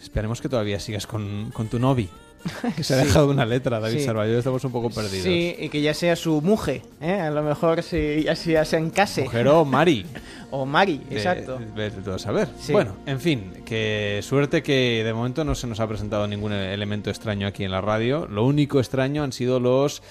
Esperemos 0.00 0.40
que 0.40 0.48
todavía 0.48 0.80
sigas 0.80 1.06
con, 1.06 1.50
con 1.52 1.68
tu 1.68 1.78
novi. 1.78 2.08
Que 2.76 2.82
se 2.84 2.94
ha 2.94 2.96
dejado 2.98 3.28
una 3.28 3.46
letra, 3.46 3.78
David 3.80 3.98
Sí. 3.98 4.04
Sarvallo, 4.04 4.38
estamos 4.38 4.64
un 4.64 4.72
poco 4.72 4.90
perdidos. 4.90 5.22
Sí, 5.24 5.54
y 5.58 5.68
que 5.68 5.80
ya 5.80 5.94
sea 5.94 6.16
su 6.16 6.40
mujer, 6.40 6.82
¿eh? 7.00 7.12
A 7.20 7.30
lo 7.30 7.42
mejor 7.42 7.82
si, 7.82 8.22
ya 8.24 8.34
sea, 8.36 8.64
sea 8.64 8.78
en 8.78 8.90
case. 8.90 9.22
Mujer 9.24 9.46
o 9.48 9.64
Mari. 9.64 10.06
o 10.50 10.66
Mari, 10.66 10.98
De- 11.08 11.16
exacto. 11.16 11.58
todo 12.04 12.18
saber. 12.18 12.48
Sí. 12.60 12.72
Bueno, 12.72 12.96
en 13.06 13.20
fin, 13.20 13.52
que 13.64 14.20
suerte 14.22 14.62
que 14.62 15.02
de 15.04 15.12
momento 15.12 15.44
no 15.44 15.54
se 15.54 15.66
nos 15.66 15.80
ha 15.80 15.86
presentado 15.86 16.26
ningún 16.26 16.52
elemento 16.52 17.10
extraño 17.10 17.46
aquí 17.46 17.64
en 17.64 17.70
la 17.70 17.80
radio. 17.80 18.26
Lo 18.26 18.44
único 18.44 18.78
extraño 18.80 19.22
han 19.22 19.32
sido 19.32 19.60
los. 19.60 20.02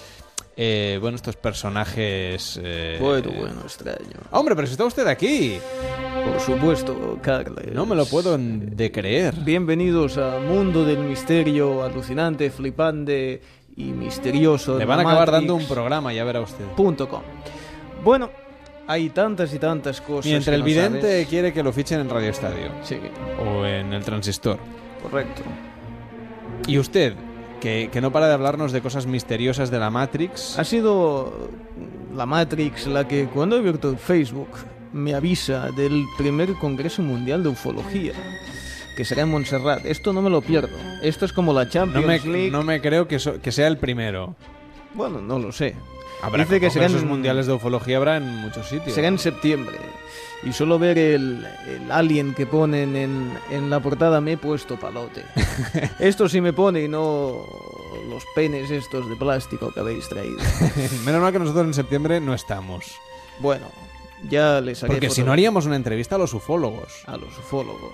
eh, 0.57 0.97
bueno, 1.01 1.15
estos 1.15 1.35
personajes. 1.35 2.59
eh, 2.63 2.97
Bueno, 3.01 3.31
bueno, 3.31 3.61
extraño. 3.63 4.19
Hombre, 4.31 4.55
pero 4.55 4.67
si 4.67 4.73
está 4.73 4.85
usted 4.85 5.07
aquí. 5.07 5.57
Por 6.25 6.39
supuesto, 6.39 7.19
Carles. 7.21 7.73
No 7.73 7.85
me 7.85 7.95
lo 7.95 8.05
puedo 8.05 8.37
de 8.37 8.91
creer. 8.91 9.35
Bienvenidos 9.43 10.17
al 10.17 10.43
mundo 10.43 10.85
del 10.85 10.99
misterio 10.99 11.83
alucinante, 11.83 12.49
flipante 12.49 13.41
y 13.75 13.85
misterioso. 13.85 14.73
Le 14.73 14.79
de 14.79 14.85
van 14.85 14.99
a 14.99 15.03
acabar 15.03 15.31
dando 15.31 15.55
un 15.55 15.65
programa, 15.65 16.13
ya 16.13 16.23
verá 16.23 16.41
usted. 16.41 16.65
Punto 16.75 17.07
com. 17.07 17.21
Bueno, 18.03 18.29
hay 18.87 19.09
tantas 19.09 19.53
y 19.53 19.59
tantas 19.59 20.01
cosas. 20.01 20.25
Mientras 20.25 20.53
que 20.53 20.55
el 20.55 20.61
no 20.61 20.65
vidente 20.65 21.01
sabes. 21.01 21.27
quiere 21.27 21.53
que 21.53 21.63
lo 21.63 21.71
fichen 21.71 21.99
en 21.99 22.09
Radio 22.09 22.29
Estadio. 22.29 22.71
Sí. 22.83 22.97
O 23.43 23.65
en 23.65 23.93
el 23.93 24.03
transistor. 24.03 24.57
Correcto. 25.01 25.41
Y 26.67 26.77
usted, 26.77 27.13
que, 27.59 27.89
que 27.91 28.01
no 28.01 28.11
para 28.11 28.27
de 28.27 28.33
hablarnos 28.33 28.71
de 28.71 28.81
cosas 28.81 29.07
misteriosas 29.07 29.71
de 29.71 29.79
la 29.79 29.89
Matrix. 29.89 30.59
Ha 30.59 30.63
sido 30.63 31.49
la 32.15 32.25
Matrix 32.25 32.87
la 32.87 33.07
que 33.07 33.25
cuando 33.27 33.55
he 33.55 33.59
abierto 33.59 33.95
Facebook 33.97 34.49
me 34.93 35.13
avisa 35.13 35.71
del 35.71 36.05
primer 36.17 36.53
Congreso 36.55 37.01
Mundial 37.01 37.43
de 37.43 37.49
Ufología, 37.49 38.13
que 38.95 39.05
será 39.05 39.23
en 39.23 39.29
Montserrat. 39.29 39.85
Esto 39.85 40.13
no 40.13 40.21
me 40.21 40.29
lo 40.29 40.41
pierdo. 40.41 40.75
Esto 41.01 41.25
es 41.25 41.33
como 41.33 41.53
la 41.53 41.65
No 41.65 41.69
Champions 41.69 42.05
me, 42.25 42.31
League. 42.31 42.51
no 42.51 42.63
me 42.63 42.81
creo 42.81 43.07
que, 43.07 43.19
so- 43.19 43.41
que 43.41 43.51
sea 43.51 43.67
el 43.67 43.77
primero. 43.77 44.35
Bueno, 44.93 45.21
no 45.21 45.39
lo 45.39 45.51
sé. 45.51 45.75
Habrá 46.21 46.43
Dice 46.43 46.59
que 46.59 46.69
serán 46.69 47.07
mundiales 47.07 47.47
de 47.47 47.53
ufología 47.53 47.97
habrá 47.97 48.17
en 48.17 48.25
muchos 48.37 48.67
sitios. 48.67 48.93
Será 48.93 49.07
en 49.07 49.17
septiembre. 49.17 49.77
Y 50.43 50.53
solo 50.53 50.77
ver 50.77 50.97
el, 50.97 51.47
el 51.67 51.91
alien 51.91 52.33
que 52.33 52.45
ponen 52.45 52.95
en, 52.95 53.31
en 53.49 53.69
la 53.69 53.79
portada 53.79 54.21
me 54.21 54.33
he 54.33 54.37
puesto 54.37 54.79
palote. 54.79 55.23
Esto 55.99 56.27
sí 56.29 56.41
me 56.41 56.51
pone 56.53 56.83
y 56.83 56.87
no 56.87 57.45
los 58.09 58.23
penes 58.35 58.69
estos 58.71 59.07
de 59.09 59.15
plástico 59.15 59.71
que 59.71 59.79
habéis 59.79 60.07
traído. 60.09 60.37
Menos 61.05 61.21
mal 61.21 61.31
que 61.31 61.39
nosotros 61.39 61.65
en 61.65 61.73
septiembre 61.73 62.19
no 62.19 62.33
estamos. 62.33 62.85
Bueno, 63.39 63.65
ya 64.29 64.61
les 64.61 64.83
haré 64.83 64.93
Porque 64.93 65.09
si 65.09 65.23
no 65.23 65.31
haríamos 65.31 65.65
una 65.65 65.75
entrevista 65.75 66.15
a 66.15 66.17
los 66.17 66.33
ufólogos. 66.33 67.03
A 67.05 67.17
los 67.17 67.37
ufólogos. 67.37 67.93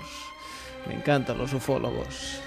Me 0.88 0.94
encantan 0.96 1.38
los 1.38 1.54
ufólogos. 1.54 2.40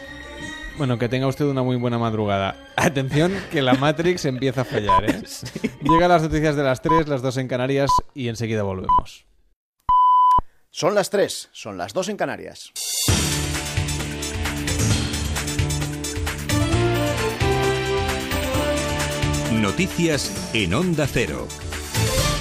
Bueno, 0.79 0.99
que 0.99 1.09
tenga 1.09 1.27
usted 1.27 1.45
una 1.45 1.63
muy 1.63 1.77
buena 1.77 1.99
madrugada. 1.99 2.57
Atención, 2.77 3.33
que 3.51 3.61
la 3.61 3.75
Matrix 3.75 4.25
empieza 4.25 4.63
a 4.63 4.65
fallar, 4.65 5.11
¿eh? 5.11 5.23
Llega 5.83 6.09
las 6.09 6.23
noticias 6.23 6.57
de 6.57 6.63
las 6.63 6.81
3, 6.81 7.07
las 7.09 7.21
2 7.21 7.37
en 7.39 7.49
Canarias 7.49 7.91
y 8.15 8.29
enseguida 8.29 8.63
volvemos. 8.63 9.27
Son 10.71 10.95
las 10.95 11.11
3, 11.11 11.51
son 11.53 11.77
las 11.77 11.93
2 11.93 12.09
en 12.11 12.17
Canarias. 12.17 12.73
Noticias 19.53 20.51
en 20.55 20.73
Onda 20.73 21.07
Cero. 21.07 21.47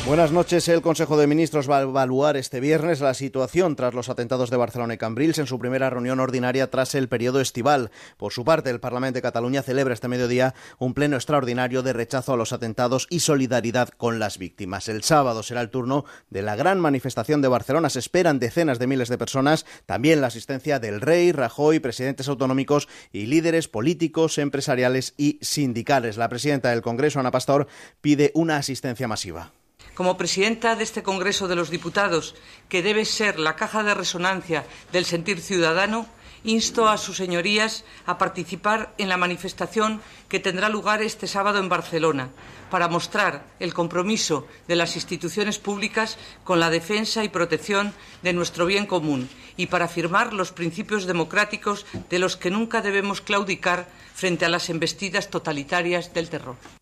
Buenas 0.10 0.32
noches. 0.32 0.68
El 0.68 0.82
Consejo 0.82 1.20
de 1.20 1.28
Ministros 1.28 1.70
va 1.70 1.78
a 1.78 1.82
evaluar 1.84 2.36
este 2.36 2.60
viernes 2.60 3.00
la 3.00 3.14
situación 3.14 3.76
tras 3.76 3.94
los 3.94 4.10
atentados 4.10 4.50
de 4.50 4.58
Barcelona 4.58 4.96
y 4.96 4.98
Cambrils 4.98 5.38
en 5.38 5.46
su 5.46 5.60
primera 5.60 5.92
reunión 5.92 6.20
ordinaria 6.20 6.72
tras 6.72 6.96
el 6.96 7.08
periodo 7.08 7.42
estival. 7.42 7.92
Por 8.18 8.34
su 8.34 8.44
parte, 8.44 8.72
el 8.72 8.80
Parlamento 8.80 9.18
de 9.18 9.22
Cataluña 9.22 9.62
celebra 9.62 9.94
este 9.94 10.08
mediodía 10.08 10.56
un 10.80 10.96
pleno 10.96 11.16
extraordinario 11.16 11.84
de 11.84 11.94
rechazo 11.94 12.34
a 12.34 12.38
los 12.38 12.54
atentados 12.54 13.06
y 13.12 13.20
solidaridad 13.20 13.90
con 13.90 14.18
las 14.18 14.40
víctimas. 14.40 14.90
El 14.90 15.04
sábado 15.04 15.44
será 15.44 15.62
el 15.62 15.70
turno 15.70 16.06
de 16.32 16.42
la 16.42 16.56
gran 16.56 16.80
manifestación 16.80 17.44
de 17.44 17.50
Barcelona. 17.50 17.92
Se 17.92 18.00
esperan 18.00 18.40
decenas 18.40 18.80
de 18.80 18.88
miles 18.88 19.10
de 19.10 19.20
personas, 19.20 19.68
también 19.86 20.22
la 20.22 20.28
asistencia 20.28 20.80
del 20.80 21.02
rey, 21.02 21.34
Rajoy, 21.34 21.80
presidentes 21.80 22.28
autonómicos 22.30 22.88
y 23.12 23.28
líderes 23.28 23.68
políticos, 23.68 24.40
empresariales 24.40 25.14
y 25.18 25.38
sindicales. 25.44 26.18
La 26.18 26.30
presidenta 26.30 26.72
del 26.72 26.82
Congreso, 26.82 27.20
Ana 27.20 27.30
Pastor, 27.30 27.68
pide 28.02 28.32
una 28.34 28.58
asistencia 28.58 29.08
masiva. 29.08 29.54
Como 30.00 30.16
presidenta 30.16 30.78
de 30.78 30.86
este 30.86 31.04
Congreso 31.04 31.50
de 31.50 31.58
los 31.58 31.70
Diputados, 31.70 32.34
que 32.70 32.82
debe 32.82 33.04
ser 33.04 33.38
la 33.38 33.58
caja 33.58 33.84
de 33.84 33.94
resonancia 33.94 34.64
del 34.94 35.04
sentir 35.04 35.42
ciudadano, 35.42 36.08
insto 36.46 36.88
a 36.88 36.98
sus 36.98 37.18
señorías 37.18 37.84
a 38.06 38.18
participar 38.18 38.94
en 38.98 39.10
la 39.10 39.18
manifestación 39.18 40.00
que 40.30 40.40
tendrá 40.40 40.70
lugar 40.70 41.02
este 41.02 41.28
sábado 41.28 41.60
en 41.60 41.68
Barcelona 41.68 42.30
para 42.72 42.88
mostrar 42.88 43.44
el 43.60 43.74
compromiso 43.74 44.48
de 44.70 44.78
las 44.78 44.96
instituciones 44.96 45.60
públicas 45.60 46.18
con 46.46 46.62
la 46.62 46.70
defensa 46.70 47.26
y 47.26 47.28
protección 47.28 47.94
de 48.24 48.32
nuestro 48.32 48.66
bien 48.66 48.86
común 48.86 49.28
y 49.58 49.66
para 49.66 49.92
afirmar 49.92 50.32
los 50.32 50.54
principios 50.54 51.08
democráticos 51.08 51.86
de 52.10 52.20
los 52.20 52.38
que 52.38 52.52
nunca 52.52 52.80
debemos 52.82 53.20
claudicar 53.20 53.90
frente 54.16 54.46
a 54.46 54.50
las 54.50 54.70
embestidas 54.70 55.30
totalitarias 55.30 56.14
del 56.14 56.30
terror. 56.30 56.79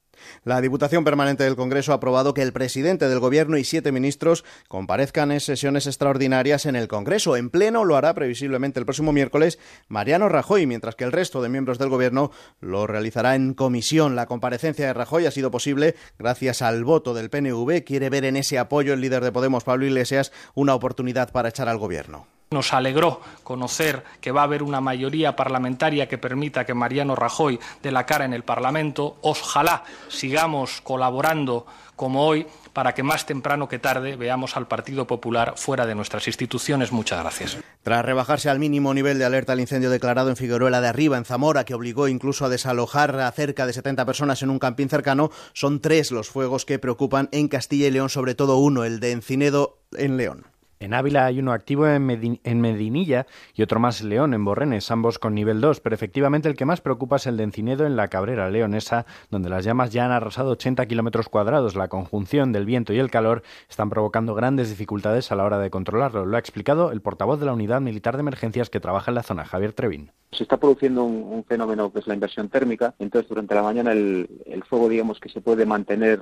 La 0.47 0.61
Diputación 0.61 1.03
Permanente 1.03 1.43
del 1.43 1.57
Congreso 1.57 1.91
ha 1.91 1.95
aprobado 1.95 2.33
que 2.33 2.41
el 2.41 2.53
presidente 2.53 3.09
del 3.09 3.19
Gobierno 3.19 3.57
y 3.57 3.65
siete 3.65 3.91
ministros 3.91 4.45
comparezcan 4.69 5.33
en 5.33 5.41
sesiones 5.41 5.87
extraordinarias 5.87 6.65
en 6.65 6.77
el 6.77 6.87
Congreso. 6.87 7.35
En 7.35 7.49
pleno 7.49 7.83
lo 7.83 7.97
hará 7.97 8.13
previsiblemente 8.13 8.79
el 8.79 8.85
próximo 8.85 9.11
miércoles 9.11 9.59
Mariano 9.89 10.29
Rajoy, 10.29 10.65
mientras 10.65 10.95
que 10.95 11.03
el 11.03 11.11
resto 11.11 11.41
de 11.41 11.49
miembros 11.49 11.79
del 11.79 11.89
Gobierno 11.89 12.31
lo 12.61 12.87
realizará 12.87 13.35
en 13.35 13.55
comisión. 13.55 14.15
La 14.15 14.25
comparecencia 14.25 14.87
de 14.87 14.93
Rajoy 14.93 15.25
ha 15.25 15.31
sido 15.31 15.51
posible 15.51 15.95
gracias 16.17 16.61
al 16.61 16.85
voto 16.85 17.13
del 17.13 17.29
PNV. 17.29 17.83
Quiere 17.83 18.09
ver 18.09 18.23
en 18.23 18.37
ese 18.37 18.57
apoyo 18.57 18.93
el 18.93 19.01
líder 19.01 19.25
de 19.25 19.33
Podemos, 19.33 19.65
Pablo 19.65 19.85
Iglesias, 19.85 20.31
una 20.55 20.75
oportunidad 20.75 21.29
para 21.33 21.49
echar 21.49 21.67
al 21.67 21.77
Gobierno. 21.77 22.36
Nos 22.49 22.71
alegró 22.71 23.19
conocer 23.43 24.05
que 24.21 24.31
va 24.31 24.41
a 24.41 24.43
haber 24.45 24.63
una 24.63 24.79
mayoría 24.79 25.35
parlamentaria 25.35 26.07
que 26.07 26.17
permita 26.17 26.65
que 26.65 26.73
Mariano 26.73 27.13
Rajoy 27.13 27.59
dé 27.83 27.91
la 27.91 28.05
cara 28.05 28.23
en 28.23 28.33
el 28.33 28.43
Parlamento. 28.43 29.17
Ojalá 29.21 29.83
sigamos 30.07 30.79
colaborando 30.79 31.65
como 31.97 32.25
hoy 32.25 32.47
para 32.71 32.93
que 32.93 33.03
más 33.03 33.25
temprano 33.25 33.67
que 33.67 33.79
tarde 33.79 34.15
veamos 34.15 34.55
al 34.55 34.67
Partido 34.67 35.05
Popular 35.05 35.55
fuera 35.57 35.85
de 35.85 35.95
nuestras 35.95 36.27
instituciones. 36.27 36.93
Muchas 36.93 37.19
gracias. 37.19 37.57
Tras 37.83 38.05
rebajarse 38.05 38.49
al 38.49 38.59
mínimo 38.59 38.93
nivel 38.93 39.19
de 39.19 39.25
alerta 39.25 39.51
el 39.51 39.59
incendio 39.59 39.89
declarado 39.89 40.29
en 40.29 40.37
Figueruela 40.37 40.79
de 40.79 40.87
Arriba, 40.87 41.17
en 41.17 41.25
Zamora, 41.25 41.65
que 41.65 41.73
obligó 41.73 42.07
incluso 42.07 42.45
a 42.45 42.49
desalojar 42.49 43.19
a 43.19 43.31
cerca 43.31 43.65
de 43.65 43.73
70 43.73 44.05
personas 44.05 44.41
en 44.41 44.51
un 44.51 44.59
campín 44.59 44.87
cercano, 44.87 45.31
son 45.51 45.81
tres 45.81 46.11
los 46.11 46.29
fuegos 46.29 46.65
que 46.65 46.79
preocupan 46.79 47.27
en 47.33 47.49
Castilla 47.49 47.87
y 47.87 47.91
León, 47.91 48.09
sobre 48.09 48.35
todo 48.35 48.57
uno, 48.57 48.85
el 48.85 49.01
de 49.01 49.11
Encinedo 49.11 49.79
en 49.97 50.15
León. 50.15 50.45
En 50.79 50.93
Ávila 50.93 51.25
hay 51.25 51.39
uno 51.39 51.53
activo 51.53 51.87
en, 51.87 52.39
en 52.43 52.61
Medinilla 52.61 53.25
y 53.55 53.63
otro 53.63 53.79
más 53.79 54.03
León, 54.03 54.35
en 54.35 54.45
Borrenes, 54.45 54.91
ambos 54.91 55.17
con 55.17 55.33
nivel 55.33 55.59
2, 55.59 55.79
pero 55.79 55.95
efectivamente 55.95 56.47
el 56.47 56.55
que 56.55 56.65
más 56.65 56.81
preocupa 56.81 57.15
es 57.15 57.25
el 57.25 57.35
de 57.35 57.43
Encinedo 57.43 57.87
en 57.87 57.95
la 57.95 58.09
Cabrera 58.09 58.49
Leonesa, 58.49 59.05
donde 59.31 59.49
las 59.49 59.65
llamas 59.65 59.91
ya 59.91 60.05
han 60.05 60.11
arrasado 60.11 60.51
80 60.51 60.85
kilómetros 60.85 61.29
cuadrados. 61.29 61.75
La 61.75 61.87
conjunción 61.87 62.51
del 62.51 62.65
viento 62.65 62.93
y 62.93 62.99
el 62.99 63.09
calor 63.09 63.41
están 63.67 63.89
provocando 63.89 64.35
grandes 64.35 64.69
dificultades 64.69 65.31
a 65.31 65.35
la 65.35 65.45
hora 65.45 65.57
de 65.57 65.71
controlarlo. 65.71 66.25
Lo 66.25 66.37
ha 66.37 66.39
explicado 66.39 66.91
el 66.91 67.01
portavoz 67.01 67.39
de 67.39 67.47
la 67.47 67.53
Unidad 67.53 67.81
Militar 67.81 68.15
de 68.15 68.21
Emergencias 68.21 68.69
que 68.69 68.79
trabaja 68.79 69.09
en 69.09 69.15
la 69.15 69.23
zona, 69.23 69.45
Javier 69.45 69.73
Trevín. 69.73 70.11
se 70.31 70.43
está 70.43 70.57
produciendo 70.57 71.03
un, 71.03 71.23
un 71.23 71.43
fenómeno 71.43 71.91
que 71.91 71.99
es 71.99 72.07
la 72.07 72.13
inversión 72.13 72.49
térmica. 72.49 72.93
Entonces, 72.99 73.27
durante 73.27 73.55
la 73.55 73.63
mañana 73.63 73.93
el, 73.93 74.29
el 74.45 74.63
fuego, 74.63 74.89
digamos, 74.89 75.19
que 75.19 75.29
se 75.29 75.41
puede 75.41 75.65
mantener 75.65 76.19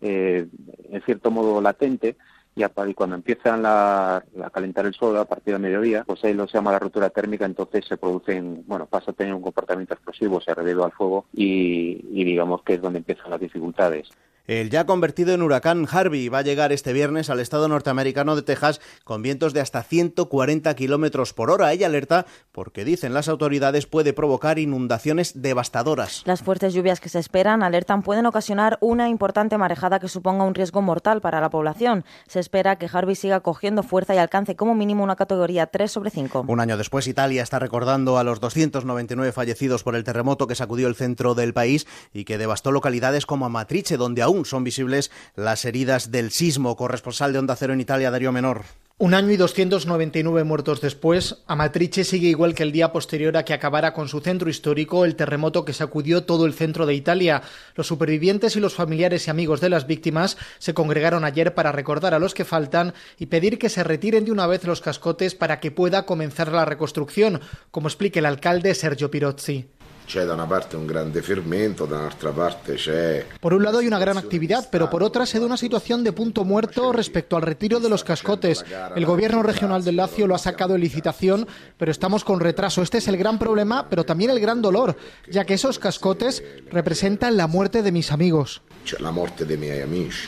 eh, 0.00 0.46
en 0.88 1.02
cierto 1.02 1.30
modo 1.30 1.60
latente 1.60 2.16
y, 2.56 2.94
cuando 2.94 3.16
empiezan 3.16 3.62
la- 3.62 4.16
a 4.16 4.50
calentar 4.50 4.84
el 4.86 4.92
suelo 4.94 5.20
a 5.20 5.24
partir 5.24 5.54
del 5.54 5.62
mediodía, 5.62 6.04
pues 6.04 6.22
ahí 6.24 6.34
lo 6.34 6.46
se 6.46 6.54
llama 6.58 6.72
la 6.72 6.78
ruptura 6.78 7.10
térmica, 7.10 7.44
entonces 7.44 7.84
se 7.86 7.96
producen, 7.96 8.64
bueno, 8.66 8.86
pasa 8.86 9.12
a 9.12 9.14
tener 9.14 9.32
un 9.34 9.42
comportamiento 9.42 9.94
explosivo, 9.94 10.40
se 10.40 10.50
debido 10.54 10.84
al 10.84 10.92
fuego 10.92 11.26
y, 11.32 12.04
y 12.10 12.24
digamos 12.24 12.62
que 12.62 12.74
es 12.74 12.82
donde 12.82 12.98
empiezan 12.98 13.30
las 13.30 13.40
dificultades. 13.40 14.08
El 14.46 14.70
ya 14.70 14.84
convertido 14.84 15.32
en 15.32 15.42
huracán 15.42 15.86
Harvey 15.90 16.28
va 16.28 16.38
a 16.38 16.42
llegar 16.42 16.72
este 16.72 16.92
viernes 16.92 17.30
al 17.30 17.40
estado 17.40 17.68
norteamericano 17.68 18.34
de 18.34 18.42
Texas 18.42 18.80
con 19.04 19.22
vientos 19.22 19.52
de 19.52 19.60
hasta 19.60 19.82
140 19.82 20.74
kilómetros 20.74 21.32
por 21.32 21.50
hora. 21.50 21.72
Ella 21.72 21.86
alerta 21.86 22.26
porque, 22.50 22.84
dicen 22.84 23.14
las 23.14 23.28
autoridades, 23.28 23.86
puede 23.86 24.12
provocar 24.12 24.58
inundaciones 24.58 25.42
devastadoras. 25.42 26.22
Las 26.24 26.42
fuertes 26.42 26.74
lluvias 26.74 27.00
que 27.00 27.08
se 27.08 27.18
esperan, 27.18 27.62
alertan, 27.62 28.02
pueden 28.02 28.26
ocasionar 28.26 28.78
una 28.80 29.08
importante 29.08 29.58
marejada 29.58 30.00
que 30.00 30.08
suponga 30.08 30.44
un 30.44 30.54
riesgo 30.54 30.82
mortal 30.82 31.20
para 31.20 31.40
la 31.40 31.50
población. 31.50 32.04
Se 32.26 32.40
espera 32.40 32.76
que 32.76 32.88
Harvey 32.92 33.14
siga 33.14 33.40
cogiendo 33.40 33.82
fuerza 33.82 34.14
y 34.14 34.18
alcance 34.18 34.56
como 34.56 34.74
mínimo 34.74 35.04
una 35.04 35.16
categoría 35.16 35.66
3 35.66 35.90
sobre 35.90 36.10
5. 36.10 36.46
Un 36.48 36.60
año 36.60 36.76
después, 36.76 37.06
Italia 37.06 37.42
está 37.42 37.58
recordando 37.58 38.18
a 38.18 38.24
los 38.24 38.40
299 38.40 39.32
fallecidos 39.32 39.82
por 39.82 39.94
el 39.94 40.04
terremoto 40.04 40.46
que 40.46 40.54
sacudió 40.54 40.88
el 40.88 40.96
centro 40.96 41.34
del 41.34 41.52
país 41.52 41.86
y 42.12 42.24
que 42.24 42.38
devastó 42.38 42.72
localidades 42.72 43.26
como 43.26 43.46
Amatrice, 43.46 43.96
donde 43.96 44.22
aún 44.22 44.29
son 44.44 44.64
visibles 44.64 45.10
las 45.36 45.64
heridas 45.64 46.10
del 46.10 46.30
sismo. 46.30 46.76
Corresponsal 46.76 47.32
de 47.32 47.38
Onda 47.40 47.56
Cero 47.56 47.72
en 47.72 47.80
Italia, 47.80 48.10
Darío 48.10 48.32
Menor. 48.32 48.64
Un 49.02 49.14
año 49.14 49.30
y 49.30 49.38
299 49.38 50.44
muertos 50.44 50.82
después, 50.82 51.38
Amatrice 51.46 52.04
sigue 52.04 52.28
igual 52.28 52.54
que 52.54 52.62
el 52.62 52.70
día 52.70 52.92
posterior 52.92 53.34
a 53.38 53.46
que 53.46 53.54
acabara 53.54 53.94
con 53.94 54.08
su 54.08 54.20
centro 54.20 54.50
histórico 54.50 55.06
el 55.06 55.16
terremoto 55.16 55.64
que 55.64 55.72
sacudió 55.72 56.24
todo 56.24 56.44
el 56.44 56.52
centro 56.52 56.84
de 56.84 56.92
Italia. 56.92 57.40
Los 57.76 57.86
supervivientes 57.86 58.56
y 58.56 58.60
los 58.60 58.74
familiares 58.74 59.26
y 59.26 59.30
amigos 59.30 59.62
de 59.62 59.70
las 59.70 59.86
víctimas 59.86 60.36
se 60.58 60.74
congregaron 60.74 61.24
ayer 61.24 61.54
para 61.54 61.72
recordar 61.72 62.12
a 62.12 62.18
los 62.18 62.34
que 62.34 62.44
faltan 62.44 62.92
y 63.18 63.26
pedir 63.26 63.58
que 63.58 63.70
se 63.70 63.84
retiren 63.84 64.26
de 64.26 64.32
una 64.32 64.46
vez 64.46 64.64
los 64.64 64.82
cascotes 64.82 65.34
para 65.34 65.60
que 65.60 65.70
pueda 65.70 66.04
comenzar 66.04 66.52
la 66.52 66.66
reconstrucción, 66.66 67.40
como 67.70 67.88
explica 67.88 68.18
el 68.20 68.26
alcalde 68.26 68.74
Sergio 68.74 69.10
Pirozzi. 69.10 69.70
C'è 70.10 70.24
da 70.24 70.32
una 70.32 70.48
parte 70.48 70.74
un 70.74 70.86
grande 70.86 71.22
fermento, 71.22 71.86
da 71.86 71.98
un'altra 71.98 72.32
parte 72.32 72.74
c'è... 72.74 73.24
Por 73.38 73.52
un 73.52 73.62
lado 73.62 73.78
hay 73.78 73.86
una 73.86 74.00
gran 74.00 74.18
actividad, 74.18 74.68
pero 74.68 74.90
por 74.90 75.04
otra 75.04 75.24
se 75.24 75.38
da 75.38 75.46
una 75.46 75.56
situación 75.56 76.02
de 76.02 76.12
punto 76.12 76.44
muerto 76.44 76.90
respecto 76.90 77.36
al 77.36 77.42
retiro 77.42 77.78
de 77.78 77.88
los 77.88 78.02
cascotes. 78.02 78.64
El 78.96 79.06
gobierno 79.06 79.44
regional 79.44 79.84
del 79.84 79.94
Lazio 79.94 80.26
lo 80.26 80.34
ha 80.34 80.38
sacado 80.38 80.74
en 80.74 80.80
licitación, 80.80 81.46
pero 81.78 81.92
estamos 81.92 82.24
con 82.24 82.40
retraso. 82.40 82.82
Este 82.82 82.98
es 82.98 83.06
el 83.06 83.18
gran 83.18 83.38
problema, 83.38 83.88
pero 83.88 84.04
también 84.04 84.32
el 84.32 84.40
gran 84.40 84.60
dolor, 84.60 84.96
ya 85.30 85.44
que 85.44 85.54
esos 85.54 85.78
cascotes 85.78 86.42
representan 86.72 87.36
la 87.36 87.46
muerte 87.46 87.82
de 87.82 87.92
mis 87.92 88.10
amigos. 88.10 88.62
La 88.98 89.12
morte 89.12 89.44
dei 89.44 89.58
miei 89.58 89.80
amici. 89.80 90.26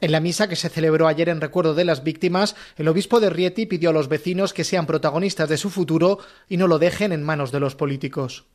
En 0.00 0.10
la 0.10 0.20
misa 0.20 0.48
que 0.48 0.56
se 0.56 0.70
celebró 0.70 1.06
ayer 1.06 1.28
en 1.28 1.42
recuerdo 1.42 1.74
de 1.74 1.84
las 1.84 2.02
víctimas, 2.02 2.56
el 2.78 2.88
obispo 2.88 3.20
de 3.20 3.28
Rieti 3.28 3.66
pidió 3.66 3.90
a 3.90 3.92
los 3.92 4.08
vecinos 4.08 4.54
que 4.54 4.64
sean 4.64 4.86
protagonistas 4.86 5.50
de 5.50 5.58
su 5.58 5.68
futuro 5.68 6.18
y 6.48 6.56
no 6.56 6.66
lo 6.66 6.78
dejen 6.78 7.12
en 7.12 7.22
manos 7.22 7.52
de 7.52 7.60
los 7.60 7.74
políticos. 7.74 8.46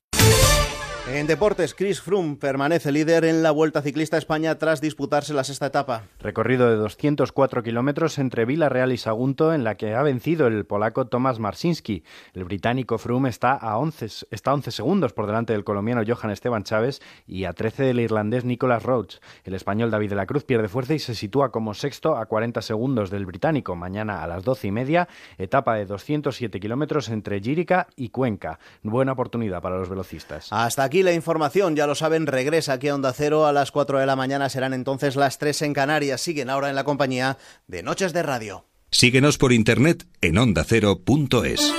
En 1.05 1.27
deportes, 1.27 1.73
Chris 1.73 1.99
Froome 1.99 2.37
permanece 2.37 2.89
líder 2.93 3.25
en 3.25 3.43
la 3.43 3.51
Vuelta 3.51 3.81
Ciclista 3.81 4.15
a 4.15 4.19
España 4.19 4.57
tras 4.57 4.79
disputarse 4.79 5.33
la 5.33 5.43
sexta 5.43 5.65
etapa. 5.65 6.03
Recorrido 6.21 6.69
de 6.69 6.77
204 6.77 7.61
kilómetros 7.61 8.17
entre 8.19 8.45
Villarreal 8.45 8.93
y 8.93 8.97
Sagunto, 8.97 9.53
en 9.53 9.65
la 9.65 9.75
que 9.75 9.95
ha 9.95 10.01
vencido 10.01 10.47
el 10.47 10.65
polaco 10.65 11.07
Tomasz 11.07 11.39
Marcinski. 11.39 12.05
El 12.33 12.45
británico 12.45 12.97
Froome 12.97 13.27
está 13.27 13.51
a 13.51 13.77
11, 13.79 14.27
está 14.31 14.51
a 14.51 14.53
11 14.53 14.71
segundos 14.71 15.11
por 15.11 15.27
delante 15.27 15.51
del 15.51 15.65
colombiano 15.65 16.03
Johan 16.07 16.31
Esteban 16.31 16.63
Chávez 16.63 17.01
y 17.27 17.43
a 17.43 17.51
13 17.51 17.83
del 17.83 17.99
irlandés 17.99 18.45
Nicolas 18.45 18.83
Roach. 18.83 19.17
El 19.43 19.55
español 19.55 19.91
David 19.91 20.11
de 20.11 20.15
la 20.15 20.25
Cruz 20.25 20.45
pierde 20.45 20.69
fuerza 20.69 20.93
y 20.93 20.99
se 20.99 21.15
sitúa 21.15 21.51
como 21.51 21.73
sexto 21.73 22.15
a 22.15 22.27
40 22.27 22.61
segundos 22.61 23.09
del 23.09 23.25
británico. 23.25 23.75
Mañana 23.75 24.23
a 24.23 24.27
las 24.27 24.45
12 24.45 24.67
y 24.67 24.71
media, 24.71 25.09
etapa 25.37 25.75
de 25.75 25.85
207 25.85 26.61
kilómetros 26.61 27.09
entre 27.09 27.41
Gírica 27.41 27.87
y 27.97 28.07
Cuenca. 28.07 28.57
Buena 28.83 29.11
oportunidad 29.11 29.61
para 29.61 29.77
los 29.77 29.89
velocistas. 29.89 30.47
Hasta 30.49 30.83
aquí 30.92 30.92
la 31.01 31.13
información, 31.13 31.75
ya 31.75 31.87
lo 31.87 31.95
saben, 31.95 32.27
regresa 32.27 32.73
aquí 32.73 32.89
a 32.89 32.95
Onda 32.95 33.13
Cero 33.13 33.47
a 33.47 33.53
las 33.53 33.71
4 33.71 33.99
de 33.99 34.05
la 34.05 34.15
mañana, 34.15 34.49
serán 34.49 34.73
entonces 34.73 35.15
las 35.15 35.39
3 35.39 35.63
en 35.63 35.73
Canarias. 35.73 36.21
Siguen 36.21 36.49
ahora 36.49 36.69
en 36.69 36.75
la 36.75 36.83
compañía 36.83 37.37
de 37.65 37.81
Noches 37.81 38.13
de 38.13 38.21
Radio. 38.21 38.65
Síguenos 38.91 39.39
por 39.39 39.53
internet 39.53 40.05
en 40.21 40.37
ondacero.es. 40.37 41.73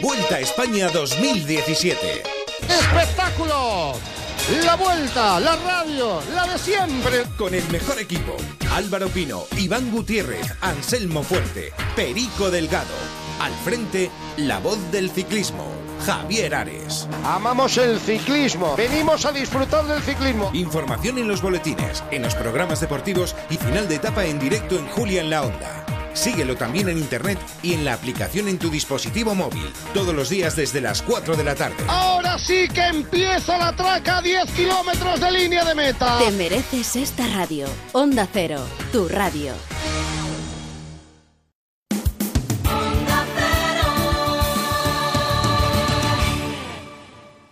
Vuelta 0.00 0.36
a 0.36 0.40
España 0.40 0.88
2017. 0.88 2.22
¡Espectáculo! 2.68 4.15
La 4.48 4.76
vuelta, 4.76 5.40
la 5.40 5.56
radio, 5.56 6.20
la 6.32 6.46
de 6.46 6.56
siempre. 6.56 7.24
Con 7.36 7.52
el 7.52 7.68
mejor 7.68 7.98
equipo. 7.98 8.36
Álvaro 8.72 9.08
Pino, 9.08 9.42
Iván 9.56 9.90
Gutiérrez, 9.90 10.46
Anselmo 10.60 11.24
Fuerte, 11.24 11.72
Perico 11.96 12.48
Delgado. 12.48 12.94
Al 13.40 13.52
frente, 13.64 14.08
la 14.36 14.60
voz 14.60 14.78
del 14.92 15.10
ciclismo. 15.10 15.66
Javier 16.06 16.54
Ares. 16.54 17.08
Amamos 17.24 17.76
el 17.76 17.98
ciclismo. 17.98 18.76
Venimos 18.76 19.26
a 19.26 19.32
disfrutar 19.32 19.84
del 19.86 20.00
ciclismo. 20.02 20.52
Información 20.54 21.18
en 21.18 21.26
los 21.26 21.42
boletines, 21.42 22.04
en 22.12 22.22
los 22.22 22.36
programas 22.36 22.80
deportivos 22.80 23.34
y 23.50 23.56
final 23.56 23.88
de 23.88 23.96
etapa 23.96 24.26
en 24.26 24.38
directo 24.38 24.78
en 24.78 24.86
Julia 24.86 25.22
en 25.22 25.30
la 25.30 25.42
Onda. 25.42 25.85
Síguelo 26.16 26.56
también 26.56 26.88
en 26.88 26.98
internet 26.98 27.38
y 27.62 27.74
en 27.74 27.84
la 27.84 27.92
aplicación 27.92 28.48
en 28.48 28.58
tu 28.58 28.70
dispositivo 28.70 29.34
móvil. 29.34 29.70
Todos 29.92 30.14
los 30.14 30.30
días 30.30 30.56
desde 30.56 30.80
las 30.80 31.02
4 31.02 31.36
de 31.36 31.44
la 31.44 31.54
tarde. 31.54 31.76
Ahora 31.88 32.38
sí 32.38 32.68
que 32.68 32.86
empieza 32.86 33.58
la 33.58 33.76
traca 33.76 34.18
a 34.18 34.22
10 34.22 34.50
kilómetros 34.52 35.20
de 35.20 35.30
línea 35.30 35.64
de 35.64 35.74
meta. 35.74 36.18
Te 36.18 36.30
mereces 36.32 36.96
esta 36.96 37.26
radio. 37.28 37.66
Onda 37.92 38.26
Cero, 38.32 38.60
tu 38.92 39.08
radio. 39.08 39.52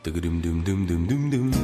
En 0.07 1.64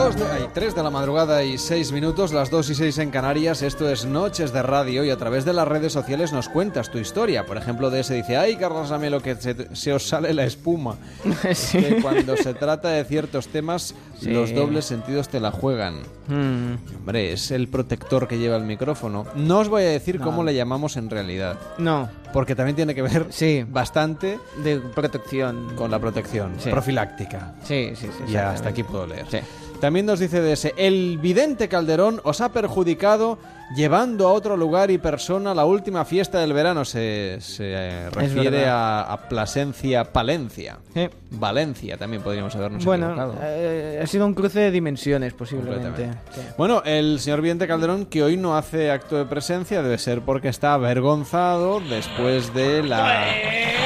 Dos 0.00 0.16
de, 0.16 0.24
ay, 0.24 0.46
tres 0.54 0.74
de 0.74 0.82
la 0.82 0.88
madrugada 0.88 1.44
y 1.44 1.58
seis 1.58 1.92
minutos, 1.92 2.32
las 2.32 2.48
dos 2.50 2.70
y 2.70 2.74
seis 2.74 2.96
en 2.96 3.10
Canarias. 3.10 3.60
Esto 3.60 3.86
es 3.90 4.06
Noches 4.06 4.50
de 4.50 4.62
Radio 4.62 5.04
y 5.04 5.10
a 5.10 5.16
través 5.18 5.44
de 5.44 5.52
las 5.52 5.68
redes 5.68 5.92
sociales 5.92 6.32
nos 6.32 6.48
cuentas 6.48 6.90
tu 6.90 6.96
historia. 6.96 7.44
Por 7.44 7.58
ejemplo, 7.58 7.90
de 7.90 8.00
ese 8.00 8.14
dice, 8.14 8.38
ay, 8.38 8.56
Carlos 8.56 8.90
Amelo, 8.92 9.20
que 9.20 9.36
se, 9.36 9.74
se 9.76 9.92
os 9.92 10.08
sale 10.08 10.32
la 10.32 10.44
espuma. 10.44 10.96
Que 11.72 11.98
cuando 12.00 12.34
se 12.38 12.54
trata 12.54 12.88
de 12.88 13.04
ciertos 13.04 13.48
temas, 13.48 13.94
Sí. 14.20 14.30
los 14.30 14.54
dobles 14.54 14.84
sentidos 14.86 15.28
te 15.28 15.40
la 15.40 15.50
juegan. 15.50 15.96
Mm. 16.28 16.96
Hombre, 16.98 17.32
es 17.32 17.50
el 17.50 17.68
protector 17.68 18.26
que 18.28 18.38
lleva 18.38 18.56
el 18.56 18.64
micrófono. 18.64 19.26
No 19.34 19.58
os 19.60 19.68
voy 19.68 19.82
a 19.82 19.88
decir 19.88 20.18
No. 20.18 20.24
cómo 20.26 20.44
le 20.44 20.54
llamamos 20.54 20.96
en 20.98 21.08
realidad. 21.10 21.58
No. 21.78 22.08
Porque 22.32 22.54
también 22.54 22.76
tiene 22.76 22.94
que 22.94 23.00
ver 23.02 23.26
Sí. 23.30 23.64
bastante 23.68 24.38
De 24.62 24.78
protección. 24.78 25.74
con 25.76 25.90
la 25.90 25.98
protección 25.98 26.52
profiláctica. 26.70 27.54
Sí, 27.64 27.92
sí, 27.94 28.06
sí. 28.06 28.08
Ya 28.08 28.12
exactamente. 28.12 28.38
hasta 28.54 28.68
aquí 28.70 28.82
puedo 28.82 29.06
leer. 29.06 29.26
Sí. 29.30 29.38
También 29.80 30.04
nos 30.04 30.20
dice 30.20 30.52
ese, 30.52 30.74
el 30.76 31.16
vidente 31.16 31.68
Calderón 31.68 32.20
os 32.22 32.42
ha 32.42 32.52
perjudicado 32.52 33.38
llevando 33.74 34.28
a 34.28 34.32
otro 34.32 34.56
lugar 34.56 34.90
y 34.90 34.98
persona 34.98 35.54
la 35.54 35.64
última 35.64 36.04
fiesta 36.04 36.38
del 36.40 36.52
verano. 36.52 36.84
Se, 36.84 37.38
se, 37.40 37.64
eh, 37.74 38.10
refiere 38.10 38.66
a, 38.68 39.00
a 39.02 39.28
Plasencia, 39.28 40.04
Palencia. 40.12 40.78
Sí. 40.94 41.08
Valencia 41.32 41.96
también 41.96 42.22
podríamos 42.22 42.54
habernos 42.56 42.84
Bueno, 42.84 43.10
equivocado. 43.10 43.34
eh, 43.42 44.00
ha 44.02 44.06
sido 44.06 44.26
un 44.26 44.34
cruce 44.34 44.58
de 44.60 44.70
dimensiones, 44.72 45.32
posiblemente. 45.32 46.10
Sí. 46.32 46.40
Bueno, 46.58 46.82
el 46.84 47.20
señor 47.20 47.40
Vidente 47.40 47.68
Calderón, 47.68 48.06
que 48.06 48.22
hoy 48.24 48.36
no 48.36 48.56
hace 48.56 48.90
acto 48.90 49.16
de 49.16 49.24
presencia, 49.26 49.82
debe 49.82 49.98
ser 49.98 50.22
porque 50.22 50.48
está 50.48 50.74
avergonzado 50.74 51.80
después 51.80 52.52
de 52.54 52.82
la... 52.82 53.24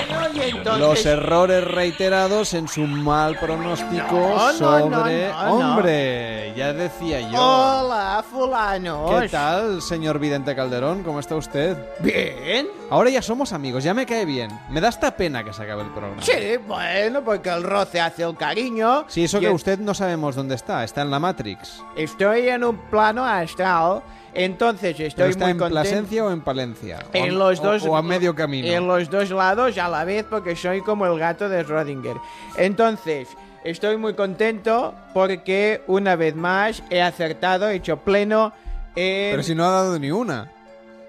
Bueno, 0.09 0.45
y 0.47 0.51
entonces- 0.51 0.81
Los 0.81 1.07
errores 1.07 1.65
reiterados 1.65 2.55
en 2.55 2.69
su 2.69 2.87
mal 2.87 3.39
pronóstico 3.39 4.13
No, 4.13 4.53
no, 4.53 4.59
sobre... 4.59 5.29
no, 5.29 5.45
no, 5.45 5.59
no. 5.59 5.71
Hombre, 5.71 6.55
ya 6.57 6.73
decía 6.73 7.21
yo. 7.31 7.39
Hola, 7.39 8.25
fulano. 8.31 9.19
¿Qué 9.21 9.29
tal, 9.29 9.74
señor 9.83 10.19
Vidente 10.19 10.55
Calderón? 10.55 11.03
¿Cómo 11.03 11.21
está 11.21 11.37
usted? 11.37 11.77
Bien. 12.01 12.67
Ahora 12.91 13.11
ya 13.11 13.23
somos 13.23 13.53
amigos, 13.53 13.83
ya 13.85 13.95
me 13.95 14.07
cae 14.07 14.25
bien. 14.25 14.51
Me 14.71 14.81
da 14.81 14.89
esta 14.89 15.17
pena 15.17 15.43
que 15.45 15.53
se 15.53 15.63
acabe 15.63 15.83
el 15.83 15.89
programa. 15.91 16.23
Sí, 16.23 16.33
bueno, 16.67 17.23
porque 17.25 17.49
el 17.51 17.63
roce 17.63 18.01
hace 18.01 18.23
el 18.23 18.37
cariño. 18.37 19.05
Sí, 19.09 19.25
eso 19.25 19.39
Y 19.39 19.41
que 19.41 19.47
el- 19.47 19.53
usted 19.53 19.79
no 19.79 19.95
sabemos 19.95 20.35
dónde 20.37 20.55
está, 20.55 20.85
está 20.85 21.03
en 21.03 21.11
la 21.11 21.19
Matrix. 21.19 21.83
Estoy 21.97 22.49
en 22.49 22.65
un 22.65 22.77
plano 22.91 23.25
astral, 23.25 24.03
entonces 24.35 24.95
¿Pero 24.97 25.09
estoy 25.09 25.31
está 25.31 25.45
muy 25.45 25.53
en 25.53 25.59
contento. 25.59 25.81
Plasencia 25.83 26.25
o 26.25 26.31
en 26.31 26.41
Palencia? 26.41 26.99
O 27.13 27.17
En 27.17 27.39
los 27.39 27.61
o- 27.61 27.63
dos. 27.63 27.83
O, 27.87 27.97
a 27.97 28.03
medio 28.03 28.35
camino. 28.35 28.67
En 28.69 28.87
los 28.87 29.09
dos 29.11 29.31
lados 29.31 29.79
a 29.79 29.89
la 29.89 30.05
vez, 30.05 30.25
porque 30.29 30.57
soy 30.57 30.81
como 30.81 31.07
el 31.07 31.19
gato 31.19 31.49
de 31.49 31.65
Schrödinger. 31.65 32.21
Entonces, 32.57 33.29
estoy 33.65 33.97
muy 33.97 34.15
contento 34.15 34.95
porque 35.13 35.83
una 35.87 36.17
vez 36.17 36.35
más 36.35 36.83
he 36.91 37.01
acertado, 37.03 37.69
he 37.69 37.77
hecho 37.77 37.99
pleno 37.99 38.53
en. 38.95 39.33
Pero 39.33 39.43
si 39.43 39.55
no 39.55 39.65
ha 39.65 39.71
dado 39.71 39.99
ni 39.99 40.11
una. 40.11 40.51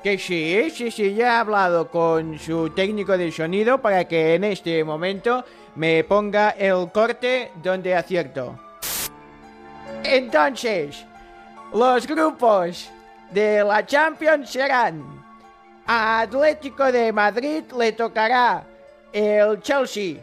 Que 0.04 0.20
sí, 0.20 0.70
sí, 0.70 0.92
sí, 0.92 1.16
ya 1.16 1.26
he 1.26 1.38
hablado 1.38 1.90
con 1.90 2.38
su 2.38 2.70
técnico 2.70 3.18
de 3.18 3.32
sonido 3.32 3.82
para 3.82 4.06
que 4.06 4.36
en 4.36 4.44
este 4.44 4.84
momento 4.84 5.44
me 5.76 6.04
ponga 6.04 6.52
el 6.52 6.92
corte 6.92 7.52
donde 7.64 7.96
acierto. 7.96 8.60
Entonces, 10.04 11.04
los 11.74 12.06
grupos 12.06 12.92
de 13.32 13.64
la 13.64 13.84
Champions 13.86 14.52
serán 14.52 15.04
a 15.88 16.22
Atlético 16.22 16.92
de 16.92 17.12
Madrid 17.12 17.64
le 17.78 17.92
tocará 17.92 18.64
el 19.12 19.62
Chelsea, 19.62 20.18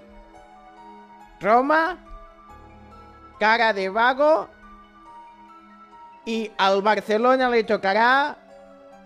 Roma, 1.41 1.99
Cara 3.39 3.73
de 3.73 3.89
Vago 3.89 4.49
y 6.25 6.51
al 6.59 6.83
Barcelona 6.83 7.49
le 7.51 7.65
tocará 7.65 8.37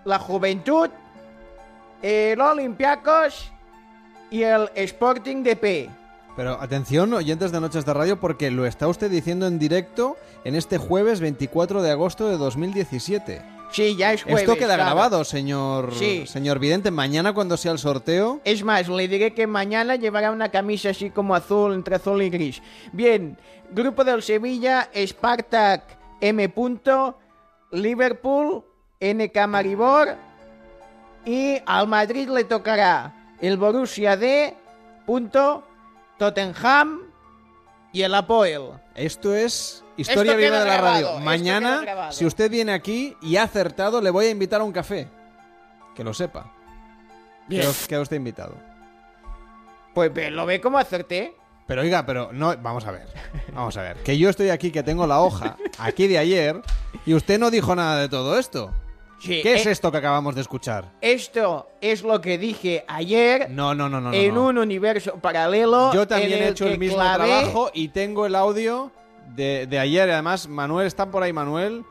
la 0.05 0.19
Juventud, 0.19 0.91
el 2.03 2.41
Olympiacos 2.41 3.51
y 4.31 4.43
el 4.43 4.71
Sporting 4.75 5.43
de 5.43 5.57
P. 5.57 5.91
Pero 6.37 6.61
atención, 6.61 7.13
oyentes 7.15 7.51
de 7.51 7.61
Noches 7.61 7.87
de 7.87 7.95
Radio, 7.95 8.21
porque 8.21 8.51
lo 8.51 8.67
está 8.67 8.89
usted 8.89 9.11
diciendo 9.11 9.47
en 9.47 9.59
directo 9.59 10.17
en 10.45 10.55
este 10.55 10.77
jueves 10.77 11.21
24 11.21 11.81
de 11.83 11.91
agosto 11.91 12.29
de 12.29 12.37
2017. 12.37 13.43
Sí, 13.73 13.97
ya 13.97 14.13
es 14.13 14.23
jueves. 14.23 14.43
Esto 14.43 14.55
queda 14.55 14.75
claro. 14.77 14.85
grabado, 14.85 15.25
señor, 15.25 15.93
Sí. 15.95 16.25
señor 16.27 16.59
Vidente. 16.59 16.91
Mañana 16.91 17.33
cuando 17.33 17.57
sea 17.57 17.73
el 17.73 17.79
sorteo... 17.79 18.41
Es 18.45 18.63
más, 18.63 18.89
le 18.89 19.09
diré 19.09 19.35
que 19.35 19.47
mañana 19.47 19.97
llevará 19.97 20.31
una 20.31 20.51
camisa 20.51 20.91
así 20.91 21.11
como 21.11 21.35
azul, 21.35 21.73
entre 21.75 21.97
azul 21.97 22.23
y 22.23 22.31
gris. 22.31 22.63
Bien, 22.93 23.37
grupo 23.73 24.05
del 24.05 24.23
Sevilla, 24.23 24.89
Spartak 24.95 25.83
M. 26.21 26.49
Punto, 26.49 27.19
Liverpool, 27.73 28.65
NK 29.01 29.47
Maribor 29.47 30.17
y 31.25 31.61
al 31.67 31.89
Madrid 31.89 32.29
le 32.29 32.45
tocará 32.45 33.35
el 33.41 33.57
Borussia 33.57 34.17
D. 34.17 34.57
Punto, 35.05 35.65
Tottenham 36.19 37.03
y 37.93 38.03
el 38.03 38.15
Apoel. 38.15 38.71
Esto 38.95 39.35
es 39.35 39.85
historia 39.97 40.33
Esto 40.33 40.43
viva 40.43 40.59
de 40.61 40.65
la 40.65 40.75
grabado, 40.75 41.13
radio. 41.13 41.25
Mañana, 41.25 42.11
si 42.13 42.25
usted 42.25 42.51
viene 42.51 42.73
aquí 42.73 43.17
y 43.21 43.37
ha 43.37 43.45
acertado, 43.45 44.01
le 44.01 44.11
voy 44.11 44.27
a 44.27 44.31
invitar 44.31 44.61
a 44.61 44.65
un 44.65 44.73
café. 44.73 45.09
Que 45.95 46.05
lo 46.05 46.13
sepa. 46.13 46.53
Bien. 47.49 47.63
Queda, 47.63 47.73
queda 47.89 48.01
usted 48.01 48.17
invitado. 48.17 48.55
Pues 49.95 50.13
lo 50.31 50.47
ve 50.47 50.61
como 50.61 50.79
acerté. 50.79 51.35
Pero 51.67 51.83
oiga, 51.83 52.07
pero 52.07 52.31
no, 52.33 52.57
vamos 52.59 52.87
a 52.87 52.93
ver. 52.93 53.07
Vamos 53.53 53.77
a 53.77 53.83
ver. 53.83 53.97
Que 53.99 54.17
yo 54.19 54.29
estoy 54.31 54.51
aquí, 54.51 54.71
que 54.71 54.83
tengo 54.83 55.07
la 55.07 55.21
hoja 55.21 55.57
aquí 55.79 56.07
de 56.07 56.19
ayer, 56.19 56.61
y 57.05 57.15
usted 57.15 57.39
no 57.39 57.51
dijo 57.51 57.75
nada 57.75 58.01
de 58.01 58.09
todo 58.09 58.39
esto. 58.39 58.73
Sí, 59.19 59.41
¿Qué 59.43 59.55
es 59.55 59.65
eh, 59.67 59.71
esto 59.71 59.91
que 59.91 59.97
acabamos 59.99 60.35
de 60.35 60.43
escuchar? 60.43 60.93
Esto 61.01 61.69
es 61.81 62.03
lo 62.03 62.21
que 62.21 62.37
dije 62.37 62.85
ayer 62.87 63.49
No, 63.51 63.75
no, 63.75 63.89
no, 63.89 63.99
no. 64.01 64.11
no, 64.11 64.15
en 64.17 64.35
no. 64.35 64.47
un 64.49 64.59
universo 64.59 65.15
paralelo. 65.17 65.93
Yo 65.95 66.07
también 66.07 66.35
he 66.43 66.49
hecho 66.49 66.69
el 66.69 66.79
mismo 66.79 66.99
clavé- 66.99 67.15
trabajo 67.17 67.71
y 67.73 67.89
tengo 67.89 68.27
el 68.27 68.35
audio 68.35 68.93
de, 69.35 69.67
de 69.67 69.79
ayer. 69.79 70.11
Además, 70.11 70.47
Manuel, 70.49 70.87
¿está 70.87 71.11
por 71.11 71.23
ahí, 71.23 71.33
Manuel? 71.33 71.83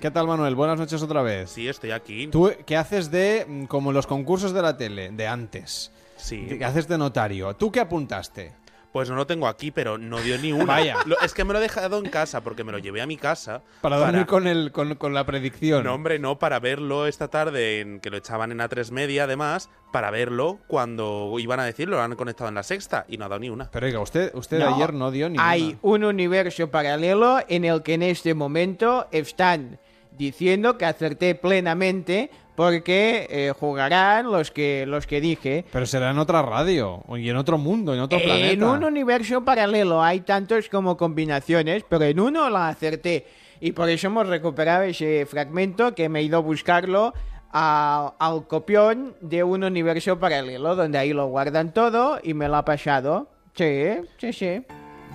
¿Qué 0.00 0.10
tal, 0.10 0.26
Manuel? 0.26 0.54
Buenas 0.56 0.78
noches 0.78 1.00
otra 1.02 1.22
vez. 1.22 1.50
Sí, 1.50 1.68
estoy 1.68 1.92
aquí. 1.92 2.26
¿Tú 2.26 2.52
qué 2.66 2.76
haces 2.76 3.10
de, 3.12 3.46
mm, 3.48 3.64
como 3.66 3.92
los 3.92 4.06
concursos 4.08 4.52
de 4.52 4.62
la 4.62 4.76
tele, 4.76 5.10
de 5.12 5.26
antes? 5.28 5.92
Sí. 6.16 6.46
¿Qué 6.58 6.64
haces 6.64 6.88
de 6.88 6.98
notario? 6.98 7.54
¿Tú 7.54 7.70
qué 7.70 7.78
apuntaste? 7.80 8.52
Pues 8.92 9.08
no 9.08 9.14
lo 9.14 9.24
tengo 9.26 9.46
aquí, 9.46 9.70
pero 9.70 9.98
no 9.98 10.18
dio 10.20 10.36
ni 10.38 10.50
una. 10.52 10.64
Vaya. 10.64 10.96
Lo- 11.06 11.20
es 11.20 11.32
que 11.32 11.44
me 11.44 11.52
lo 11.52 11.60
he 11.60 11.62
dejado 11.62 11.98
en 11.98 12.10
casa 12.10 12.40
porque 12.42 12.64
me 12.64 12.72
lo 12.72 12.78
llevé 12.78 13.00
a 13.00 13.06
mi 13.06 13.16
casa. 13.16 13.62
Para 13.82 13.96
dormir 13.98 14.26
con, 14.26 14.48
el, 14.48 14.72
con, 14.72 14.96
con 14.96 15.14
la 15.14 15.24
predicción. 15.24 15.84
No, 15.84 15.94
hombre, 15.94 16.18
no, 16.18 16.40
para 16.40 16.58
verlo 16.58 17.06
esta 17.06 17.28
tarde, 17.28 17.80
en, 17.80 18.00
que 18.00 18.10
lo 18.10 18.16
echaban 18.16 18.50
en 18.50 18.58
A3 18.58 18.90
Media, 18.90 19.24
además, 19.24 19.70
para 19.92 20.10
verlo 20.10 20.58
cuando 20.66 21.32
iban 21.38 21.60
a 21.60 21.64
decirlo, 21.64 21.98
lo 21.98 22.02
han 22.02 22.16
conectado 22.16 22.48
en 22.48 22.56
la 22.56 22.64
sexta 22.64 23.04
y 23.08 23.16
no 23.16 23.26
ha 23.26 23.28
dado 23.28 23.38
ni 23.40 23.48
una. 23.48 23.70
Pero 23.70 23.86
oiga, 23.86 24.00
usted, 24.00 24.34
usted 24.34 24.58
No. 24.58 24.74
ayer 24.74 24.92
no 24.92 25.12
dio 25.12 25.28
ni 25.28 25.36
Hay 25.38 25.78
un 25.82 26.02
universo 26.02 26.68
paralelo 26.70 27.38
en 27.48 27.64
el 27.64 27.82
que 27.82 27.94
en 27.94 28.02
este 28.02 28.34
momento 28.34 29.06
están 29.12 29.78
diciendo 30.18 30.76
que 30.76 30.84
acerté 30.84 31.36
plenamente 31.36 32.30
porque 32.60 33.26
eh, 33.30 33.52
jugarán 33.58 34.30
los 34.30 34.50
que 34.50 34.84
los 34.86 35.06
que 35.06 35.18
dije. 35.22 35.64
Pero 35.72 35.86
será 35.86 36.10
en 36.10 36.18
otra 36.18 36.42
radio, 36.42 37.02
y 37.16 37.26
en 37.30 37.36
otro 37.38 37.56
mundo, 37.56 37.94
en 37.94 38.00
otro 38.00 38.18
En 38.18 38.24
planeta. 38.26 38.70
un 38.70 38.84
universo 38.84 39.42
paralelo 39.42 40.02
hay 40.02 40.20
tantos 40.20 40.68
como 40.68 40.94
combinaciones, 40.98 41.84
pero 41.88 42.04
en 42.04 42.20
uno 42.20 42.50
la 42.50 42.68
acerté. 42.68 43.26
Y 43.62 43.72
por 43.72 43.88
eso 43.88 44.08
hemos 44.08 44.26
recuperado 44.28 44.82
ese 44.82 45.24
fragmento 45.24 45.94
que 45.94 46.10
me 46.10 46.20
he 46.20 46.22
ido 46.24 46.36
a 46.36 46.40
buscarlo 46.42 47.14
a- 47.50 48.12
al 48.18 48.46
copión 48.46 49.14
de 49.22 49.42
un 49.42 49.64
universo 49.64 50.18
paralelo, 50.18 50.76
donde 50.76 50.98
ahí 50.98 51.14
lo 51.14 51.28
guardan 51.28 51.72
todo 51.72 52.18
y 52.22 52.34
me 52.34 52.46
lo 52.46 52.56
ha 52.56 52.64
pasado. 52.66 53.28
Sí, 53.54 53.84
sí, 54.18 54.34
sí. 54.34 54.62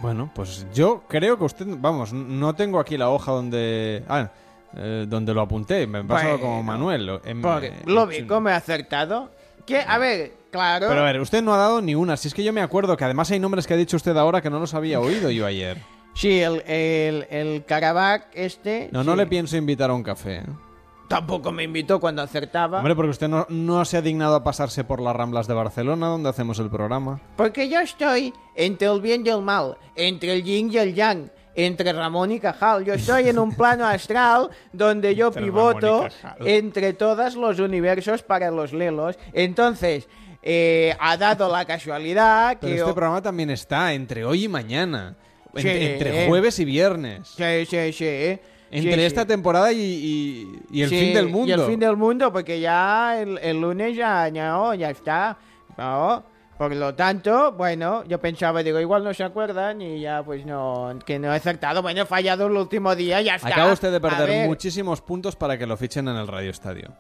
Bueno, 0.02 0.32
pues 0.34 0.66
yo 0.74 1.04
creo 1.08 1.38
que 1.38 1.44
usted, 1.44 1.68
vamos, 1.78 2.12
no 2.12 2.56
tengo 2.56 2.80
aquí 2.80 2.98
la 2.98 3.10
hoja 3.12 3.32
donde, 3.32 4.04
ah, 4.10 4.32
eh, 4.76 5.06
donde 5.08 5.34
lo 5.34 5.42
apunté. 5.42 5.88
Me 5.88 6.02
Bueno, 6.02 6.40
como 6.40 6.64
Manuel. 6.64 7.20
en- 7.24 7.42
Porque 7.42 7.74
lo 7.86 8.08
vi 8.08 8.24
como 8.24 8.50
he 8.50 8.54
acertado. 8.54 9.32
Que, 9.66 9.80
a 9.80 9.98
ver, 9.98 10.34
claro. 10.52 10.88
Pero 10.90 11.02
a 11.02 11.06
ver, 11.06 11.20
usted 11.20 11.42
no 11.42 11.54
ha 11.54 11.58
dado 11.58 11.82
ni 11.82 11.96
una. 11.96 12.18
Si 12.18 12.28
es 12.28 12.34
que 12.34 12.44
yo 12.44 12.54
me 12.54 12.62
acuerdo 12.62 12.96
que 12.98 13.04
además 13.04 13.32
hay 13.32 13.40
nombres 13.40 13.66
que 13.66 13.74
ha 13.74 13.78
dicho 13.78 13.98
usted 13.98 14.16
ahora 14.16 14.42
que 14.42 14.50
no 14.50 14.60
los 14.60 14.74
había 14.74 15.00
oído 15.00 15.30
yo 15.32 15.46
ayer. 15.46 15.78
Sí, 16.16 16.40
el, 16.40 16.62
el, 16.66 17.28
el 17.30 17.66
Karabakh 17.66 18.28
este. 18.34 18.88
No, 18.94 19.04
no 19.04 19.18
le 19.18 19.28
pienso 19.28 19.58
invitar 19.58 19.90
a 19.90 19.94
un 19.94 20.02
café. 20.02 20.38
¿eh? 20.38 20.44
Tampoco 21.10 21.52
me 21.52 21.64
invitó 21.64 22.00
cuando 22.00 22.22
acertaba. 22.22 22.78
Hombre, 22.78 22.96
porque 22.96 23.10
usted 23.12 23.28
no, 23.28 23.46
no 23.50 23.84
se 23.84 23.98
ha 23.98 24.02
dignado 24.02 24.34
a 24.36 24.42
pasarse 24.42 24.86
por 24.86 25.02
las 25.02 25.14
Ramblas 25.14 25.46
de 25.46 25.54
Barcelona, 25.54 26.08
donde 26.08 26.30
hacemos 26.30 26.58
el 26.60 26.70
programa. 26.70 27.20
Porque 27.36 27.68
yo 27.68 27.82
estoy 27.82 28.34
entre 28.56 28.88
el 28.88 29.02
bien 29.02 29.24
y 29.26 29.30
el 29.30 29.42
mal, 29.42 29.78
entre 29.98 30.32
el 30.34 30.44
yin 30.44 30.72
y 30.72 30.78
el 30.78 30.96
yang, 30.96 31.30
entre 31.56 31.94
Ramón 31.94 32.32
y 32.32 32.40
Cajal. 32.40 32.84
Yo 32.86 32.94
estoy 32.94 33.30
en 33.30 33.40
un 33.40 33.54
plano 33.56 33.86
astral 33.86 34.50
donde 34.74 35.16
yo 35.16 35.28
Entre 35.28 35.42
pivoto 35.44 36.08
entre 36.42 36.94
todos 36.94 37.36
los 37.36 37.60
universos 37.60 38.22
para 38.24 38.52
los 38.52 38.74
lelos. 38.74 39.18
Entonces, 39.34 40.08
eh, 40.44 40.96
ha 41.00 41.18
dado 41.18 41.52
la 41.52 41.66
casualidad 41.66 42.58
Pero 42.60 42.74
que... 42.74 42.80
este 42.80 42.94
programa 42.94 43.22
también 43.22 43.50
está 43.50 43.94
entre 43.94 44.26
hoy 44.26 44.44
y 44.44 44.48
mañana. 44.48 45.16
Sí. 45.56 45.70
Entre 45.70 46.28
jueves 46.28 46.60
y 46.60 46.66
viernes. 46.66 47.30
Sí, 47.30 47.66
sí, 47.66 47.94
sí. 47.94 48.40
Entre 48.72 48.96
Sí, 48.96 49.02
esta 49.04 49.22
sí. 49.22 49.28
temporada 49.28 49.72
y, 49.72 49.80
y- 49.80 50.60
y 50.72 50.82
el 50.82 50.90
Sí, 50.90 51.00
fin 51.00 51.14
del 51.14 51.30
mundo. 51.30 51.48
Y 51.48 51.52
el 51.54 51.62
fin 51.62 51.80
del 51.80 51.96
mundo, 51.96 52.34
porque 52.34 52.60
ya 52.60 53.22
el, 53.22 53.38
el 53.38 53.62
lunes 53.62 53.96
ya, 53.96 54.30
no, 54.32 54.74
ya 54.74 54.90
está. 54.90 55.38
No, 55.78 56.24
por 56.58 56.74
lo 56.74 56.96
tanto, 56.96 57.52
bueno, 57.52 58.04
yo 58.06 58.20
pensaba, 58.20 58.64
digo, 58.64 58.80
igual 58.80 59.04
no 59.04 59.14
se 59.14 59.24
acuerdan 59.24 59.82
y 59.82 60.00
ya 60.00 60.24
pues 60.24 60.46
no, 60.46 60.98
que 61.06 61.20
no 61.20 61.34
he 61.34 61.36
acertado. 61.36 61.82
Bueno, 61.82 62.02
he 62.04 62.06
fallado 62.06 62.48
el 62.48 62.54
último 62.54 62.96
día, 62.96 63.22
ya 63.22 63.36
está. 63.36 63.50
Acaba 63.50 63.74
usted 63.74 63.92
de 63.92 64.00
perder 64.00 64.48
muchísimos 64.48 65.02
puntos 65.02 65.36
para 65.36 65.58
que 65.58 65.66
lo 65.68 65.76
fichen 65.78 66.08
en 66.08 66.16
el 66.16 66.28
Radio 66.28 66.52
Estadio. 66.52 66.94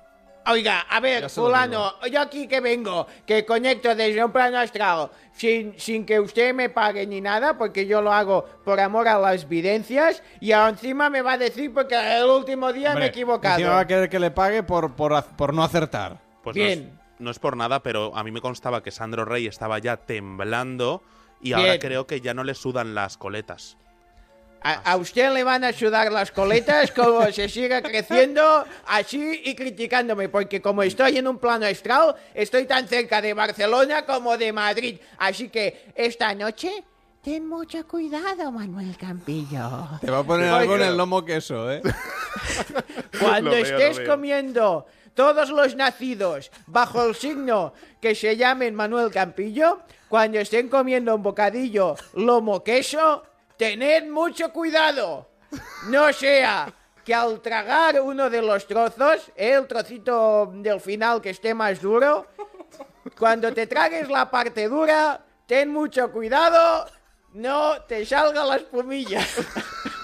Oiga, 0.47 0.81
a 0.81 0.99
ver, 0.99 1.27
fulano, 1.27 1.93
yo 2.11 2.21
aquí 2.21 2.47
que 2.47 2.59
vengo, 2.59 3.07
que 3.25 3.43
conecto 3.45 3.95
desde 3.95 4.23
un 4.23 4.31
plano 4.31 4.59
astral, 4.59 5.09
sin, 5.33 5.73
sin 5.79 6.05
que 6.05 6.19
usted 6.19 6.53
me 6.53 6.69
pague 6.69 7.07
ni 7.07 7.19
nada, 7.19 7.57
porque 7.57 7.87
yo 7.87 7.99
lo 7.99 8.13
hago 8.13 8.45
por 8.63 8.79
amor 8.79 9.07
a 9.07 9.17
las 9.17 9.49
videncias, 9.49 10.21
y 10.39 10.51
encima 10.51 11.09
me 11.09 11.23
va 11.23 11.33
a 11.33 11.37
decir 11.39 11.73
porque 11.73 11.95
el 11.95 12.25
último 12.25 12.71
día 12.71 12.93
me 12.93 13.05
he 13.05 13.07
equivocado. 13.07 13.55
Encima 13.55 13.71
va 13.73 13.79
a 13.79 13.87
querer 13.87 14.07
que 14.07 14.19
le 14.19 14.29
pague 14.29 14.61
por, 14.61 14.93
por, 14.95 15.19
por 15.35 15.51
no 15.51 15.63
acertar. 15.63 16.19
Pues 16.43 16.55
no 16.55 16.63
es- 16.63 16.79
No, 17.19 17.31
es, 17.31 17.39
por 17.39 17.55
nada, 17.55 17.81
pero 17.81 18.15
a 18.15 18.23
mí 18.23 18.31
me 18.31 18.41
constaba 18.41 18.83
que 18.83 18.91
Sandro 18.91 19.25
Rey 19.25 19.47
estaba 19.47 19.79
ya 19.79 19.97
temblando 19.97 21.01
y 21.41 21.53
ahora 21.53 21.79
creo 21.79 22.07
que 22.07 22.21
ya 22.21 22.33
no 22.33 22.43
le 22.43 22.53
sudan 22.55 22.93
las 22.95 23.17
coletas. 23.17 23.77
A, 24.61 24.93
a 24.93 24.97
usted 24.97 25.31
le 25.31 25.43
van 25.43 25.63
a 25.63 25.71
sudar 25.73 26.11
las 26.11 26.31
coletas 26.31 26.91
como 26.91 27.23
se 27.31 27.47
siga 27.49 27.81
creciendo 27.83 28.65
así 28.87 29.41
y 29.45 29.53
criticándome, 29.55 30.27
porque 30.27 30.59
como 30.61 30.81
estoy 30.81 31.17
en 31.17 31.27
un 31.27 31.37
plano 31.37 31.67
astral, 31.67 32.15
estoy 32.33 32.65
tan 32.65 32.87
cerca 32.87 33.21
de 33.21 33.33
Barcelona 33.35 34.05
como 34.05 34.37
de 34.37 34.51
Madrid. 34.51 34.97
Así 35.19 35.49
que 35.49 35.85
esta 35.93 36.33
noche, 36.33 36.83
ten 37.21 37.47
mucho 37.47 37.87
cuidado, 37.87 38.51
Manuel 38.51 38.97
Campillo. 38.97 39.87
Te 40.01 40.09
va 40.09 40.19
a 40.19 40.23
poner 40.23 40.49
algo 40.49 40.75
en 40.77 40.81
el 40.81 40.97
lomo 40.97 41.23
queso, 41.23 41.71
¿eh? 41.71 41.81
Cuando 43.19 43.51
Lo 43.51 43.55
veo, 43.55 43.63
estés 43.65 43.97
lo 43.97 44.03
veo. 44.03 44.11
comiendo 44.15 44.85
todos 45.15 45.49
los 45.49 45.75
nacidos 45.75 46.51
bajo 46.67 47.03
el 47.03 47.15
signo 47.15 47.73
que 47.99 48.13
se 48.13 48.37
llamen 48.37 48.75
Manuel 48.75 49.11
Campillo, 49.11 49.79
cuando 50.09 50.39
estén 50.39 50.69
comiendo 50.69 51.15
un 51.15 51.23
bocadillo 51.23 51.95
lomo 52.13 52.63
queso, 52.63 53.23
tened 53.57 54.09
mucho 54.09 54.51
cuidado. 54.51 55.29
No 55.87 56.13
sea 56.13 56.71
que 57.03 57.13
al 57.13 57.41
tragar 57.41 58.01
uno 58.01 58.29
de 58.29 58.41
los 58.41 58.67
trozos, 58.67 59.31
el 59.35 59.65
trocito 59.67 60.51
del 60.53 60.81
final 60.81 61.21
que 61.21 61.29
esté 61.29 61.53
más 61.53 61.81
duro, 61.81 62.27
cuando 63.17 63.53
te 63.53 63.67
tragues 63.67 64.09
la 64.09 64.29
parte 64.29 64.67
dura, 64.67 65.23
ten 65.45 65.71
mucho 65.71 66.11
cuidado, 66.11 66.89
no 67.33 67.81
te 67.83 68.05
salga 68.05 68.43
la 68.43 68.57
espumilla. 68.57 69.25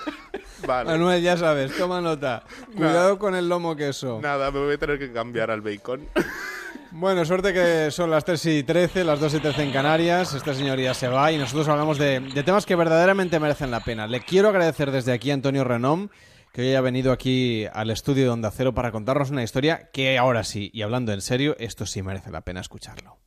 Vale. 0.66 0.90
Manuel, 0.90 1.22
ya 1.22 1.38
sabes, 1.38 1.76
toma 1.78 2.02
nota. 2.02 2.44
Cuidado 2.76 3.18
con 3.18 3.36
el 3.36 3.50
lomo 3.50 3.76
queso. 3.76 4.20
Nada, 4.22 4.52
me 4.52 4.60
voy 4.60 4.74
a 4.74 4.78
tener 4.78 5.00
que 5.00 5.12
cambiar 5.12 5.52
al 5.52 5.62
bacon. 5.62 6.08
Bueno, 6.94 7.24
suerte 7.24 7.54
que 7.54 7.90
son 7.90 8.12
las 8.12 8.26
3 8.26 8.46
y 8.48 8.64
13, 8.64 9.06
las 9.06 9.22
2 9.22 9.36
y 9.36 9.40
13 9.40 9.64
en 9.64 9.72
Canarias. 9.72 10.34
Esta 10.34 10.54
señoría 10.54 10.94
se 10.94 11.08
va 11.08 11.32
y 11.32 11.38
nosotros 11.38 11.70
hablamos 11.70 11.98
de, 11.98 12.20
de 12.20 12.44
temas 12.44 12.66
que 12.66 12.76
verdaderamente 12.76 13.40
merecen 13.40 13.72
la 13.72 13.80
pena. 13.80 14.08
Le 14.08 14.20
quiero 14.20 14.50
agradecer 14.50 14.92
desde 14.92 15.14
aquí 15.14 15.32
a 15.32 15.36
Antonio 15.36 15.64
Renom 15.64 16.10
que 16.52 16.62
hoy 16.62 16.68
haya 16.68 16.82
venido 16.82 17.14
aquí 17.14 17.66
al 17.72 17.92
estudio 17.92 18.26
de 18.26 18.30
Onda 18.32 18.52
Cero 18.52 18.74
para 18.74 18.92
contarnos 18.92 19.30
una 19.30 19.42
historia 19.42 19.90
que 19.94 20.18
ahora 20.18 20.44
sí, 20.44 20.70
y 20.74 20.82
hablando 20.82 21.14
en 21.14 21.22
serio, 21.22 21.56
esto 21.60 21.86
sí 21.86 22.02
merece 22.02 22.30
la 22.30 22.42
pena 22.42 22.60
escucharlo. 22.60 23.21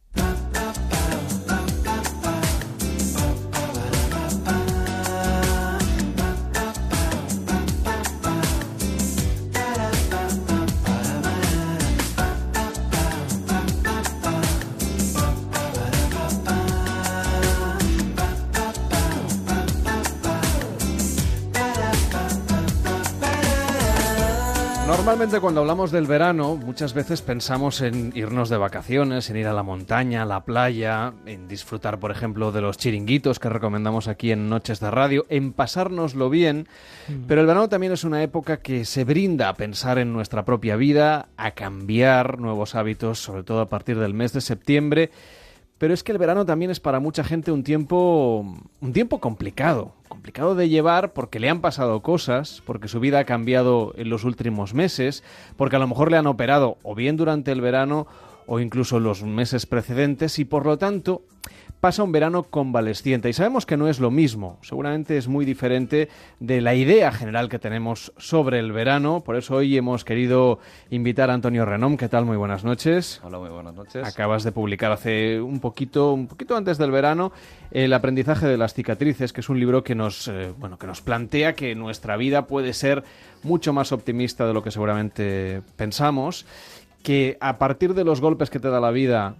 Normalmente 25.04 25.38
cuando 25.38 25.60
hablamos 25.60 25.92
del 25.92 26.06
verano, 26.06 26.56
muchas 26.56 26.94
veces 26.94 27.20
pensamos 27.20 27.82
en 27.82 28.10
irnos 28.16 28.48
de 28.48 28.56
vacaciones, 28.56 29.28
en 29.28 29.36
ir 29.36 29.46
a 29.46 29.52
la 29.52 29.62
montaña, 29.62 30.22
a 30.22 30.24
la 30.24 30.46
playa, 30.46 31.12
en 31.26 31.46
disfrutar, 31.46 32.00
por 32.00 32.10
ejemplo, 32.10 32.52
de 32.52 32.62
los 32.62 32.78
chiringuitos 32.78 33.38
que 33.38 33.50
recomendamos 33.50 34.08
aquí 34.08 34.32
en 34.32 34.48
Noches 34.48 34.80
de 34.80 34.90
Radio, 34.90 35.26
en 35.28 35.52
pasárnoslo 35.52 36.30
bien. 36.30 36.68
Pero 37.28 37.42
el 37.42 37.46
verano 37.46 37.68
también 37.68 37.92
es 37.92 38.04
una 38.04 38.22
época 38.22 38.62
que 38.62 38.86
se 38.86 39.04
brinda 39.04 39.50
a 39.50 39.54
pensar 39.54 39.98
en 39.98 40.14
nuestra 40.14 40.46
propia 40.46 40.76
vida, 40.76 41.28
a 41.36 41.50
cambiar 41.50 42.38
nuevos 42.38 42.74
hábitos, 42.74 43.18
sobre 43.18 43.42
todo 43.42 43.60
a 43.60 43.68
partir 43.68 43.98
del 43.98 44.14
mes 44.14 44.32
de 44.32 44.40
septiembre. 44.40 45.10
Pero 45.84 45.92
es 45.92 46.02
que 46.02 46.12
el 46.12 46.18
verano 46.18 46.46
también 46.46 46.70
es 46.70 46.80
para 46.80 46.98
mucha 46.98 47.22
gente 47.22 47.52
un 47.52 47.62
tiempo 47.62 48.38
un 48.80 48.92
tiempo 48.94 49.20
complicado, 49.20 49.92
complicado 50.08 50.54
de 50.54 50.70
llevar 50.70 51.12
porque 51.12 51.38
le 51.38 51.50
han 51.50 51.60
pasado 51.60 52.00
cosas, 52.00 52.62
porque 52.64 52.88
su 52.88 53.00
vida 53.00 53.18
ha 53.18 53.24
cambiado 53.24 53.92
en 53.98 54.08
los 54.08 54.24
últimos 54.24 54.72
meses, 54.72 55.22
porque 55.58 55.76
a 55.76 55.78
lo 55.78 55.86
mejor 55.86 56.10
le 56.10 56.16
han 56.16 56.26
operado 56.26 56.78
o 56.84 56.94
bien 56.94 57.18
durante 57.18 57.52
el 57.52 57.60
verano 57.60 58.06
o 58.46 58.60
incluso 58.60 58.98
los 58.98 59.24
meses 59.24 59.66
precedentes 59.66 60.38
y 60.38 60.46
por 60.46 60.64
lo 60.64 60.78
tanto 60.78 61.20
pasa 61.84 62.02
un 62.02 62.12
verano 62.12 62.44
convalesciente. 62.44 63.28
Y 63.28 63.34
sabemos 63.34 63.66
que 63.66 63.76
no 63.76 63.88
es 63.88 64.00
lo 64.00 64.10
mismo, 64.10 64.58
seguramente 64.62 65.18
es 65.18 65.28
muy 65.28 65.44
diferente 65.44 66.08
de 66.40 66.62
la 66.62 66.74
idea 66.74 67.12
general 67.12 67.50
que 67.50 67.58
tenemos 67.58 68.10
sobre 68.16 68.58
el 68.58 68.72
verano. 68.72 69.20
Por 69.20 69.36
eso 69.36 69.56
hoy 69.56 69.76
hemos 69.76 70.02
querido 70.02 70.60
invitar 70.88 71.28
a 71.28 71.34
Antonio 71.34 71.66
Renom. 71.66 71.98
¿Qué 71.98 72.08
tal? 72.08 72.24
Muy 72.24 72.38
buenas 72.38 72.64
noches. 72.64 73.20
Hola, 73.22 73.38
muy 73.38 73.50
buenas 73.50 73.74
noches. 73.74 74.02
Acabas 74.08 74.44
de 74.44 74.52
publicar 74.52 74.92
hace 74.92 75.38
un 75.42 75.60
poquito, 75.60 76.14
un 76.14 76.26
poquito 76.26 76.56
antes 76.56 76.78
del 76.78 76.90
verano, 76.90 77.32
El 77.70 77.92
aprendizaje 77.92 78.46
de 78.46 78.56
las 78.56 78.72
cicatrices, 78.72 79.34
que 79.34 79.42
es 79.42 79.50
un 79.50 79.60
libro 79.60 79.84
que 79.84 79.94
nos, 79.94 80.26
eh, 80.28 80.54
bueno, 80.56 80.78
que 80.78 80.86
nos 80.86 81.02
plantea 81.02 81.54
que 81.54 81.74
nuestra 81.74 82.16
vida 82.16 82.46
puede 82.46 82.72
ser 82.72 83.04
mucho 83.42 83.74
más 83.74 83.92
optimista 83.92 84.46
de 84.46 84.54
lo 84.54 84.62
que 84.62 84.70
seguramente 84.70 85.60
pensamos, 85.76 86.46
que 87.02 87.36
a 87.42 87.58
partir 87.58 87.92
de 87.92 88.04
los 88.04 88.22
golpes 88.22 88.48
que 88.48 88.58
te 88.58 88.70
da 88.70 88.80
la 88.80 88.90
vida 88.90 89.34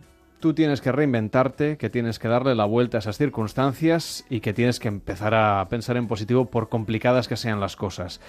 tú 0.44 0.52
tienes 0.52 0.82
que 0.82 0.92
reinventarte, 0.92 1.78
que 1.78 1.88
tienes 1.88 2.18
que 2.18 2.28
darle 2.28 2.54
la 2.54 2.66
vuelta 2.66 2.98
a 2.98 3.00
esas 3.00 3.16
circunstancias 3.16 4.26
y 4.28 4.40
que 4.40 4.52
tienes 4.52 4.78
que 4.78 4.88
empezar 4.88 5.34
a 5.34 5.66
pensar 5.70 5.96
en 5.96 6.06
positivo 6.06 6.50
por 6.50 6.68
complicadas 6.68 7.28
que 7.28 7.38
sean 7.38 7.60
las 7.60 7.76
cosas. 7.76 8.20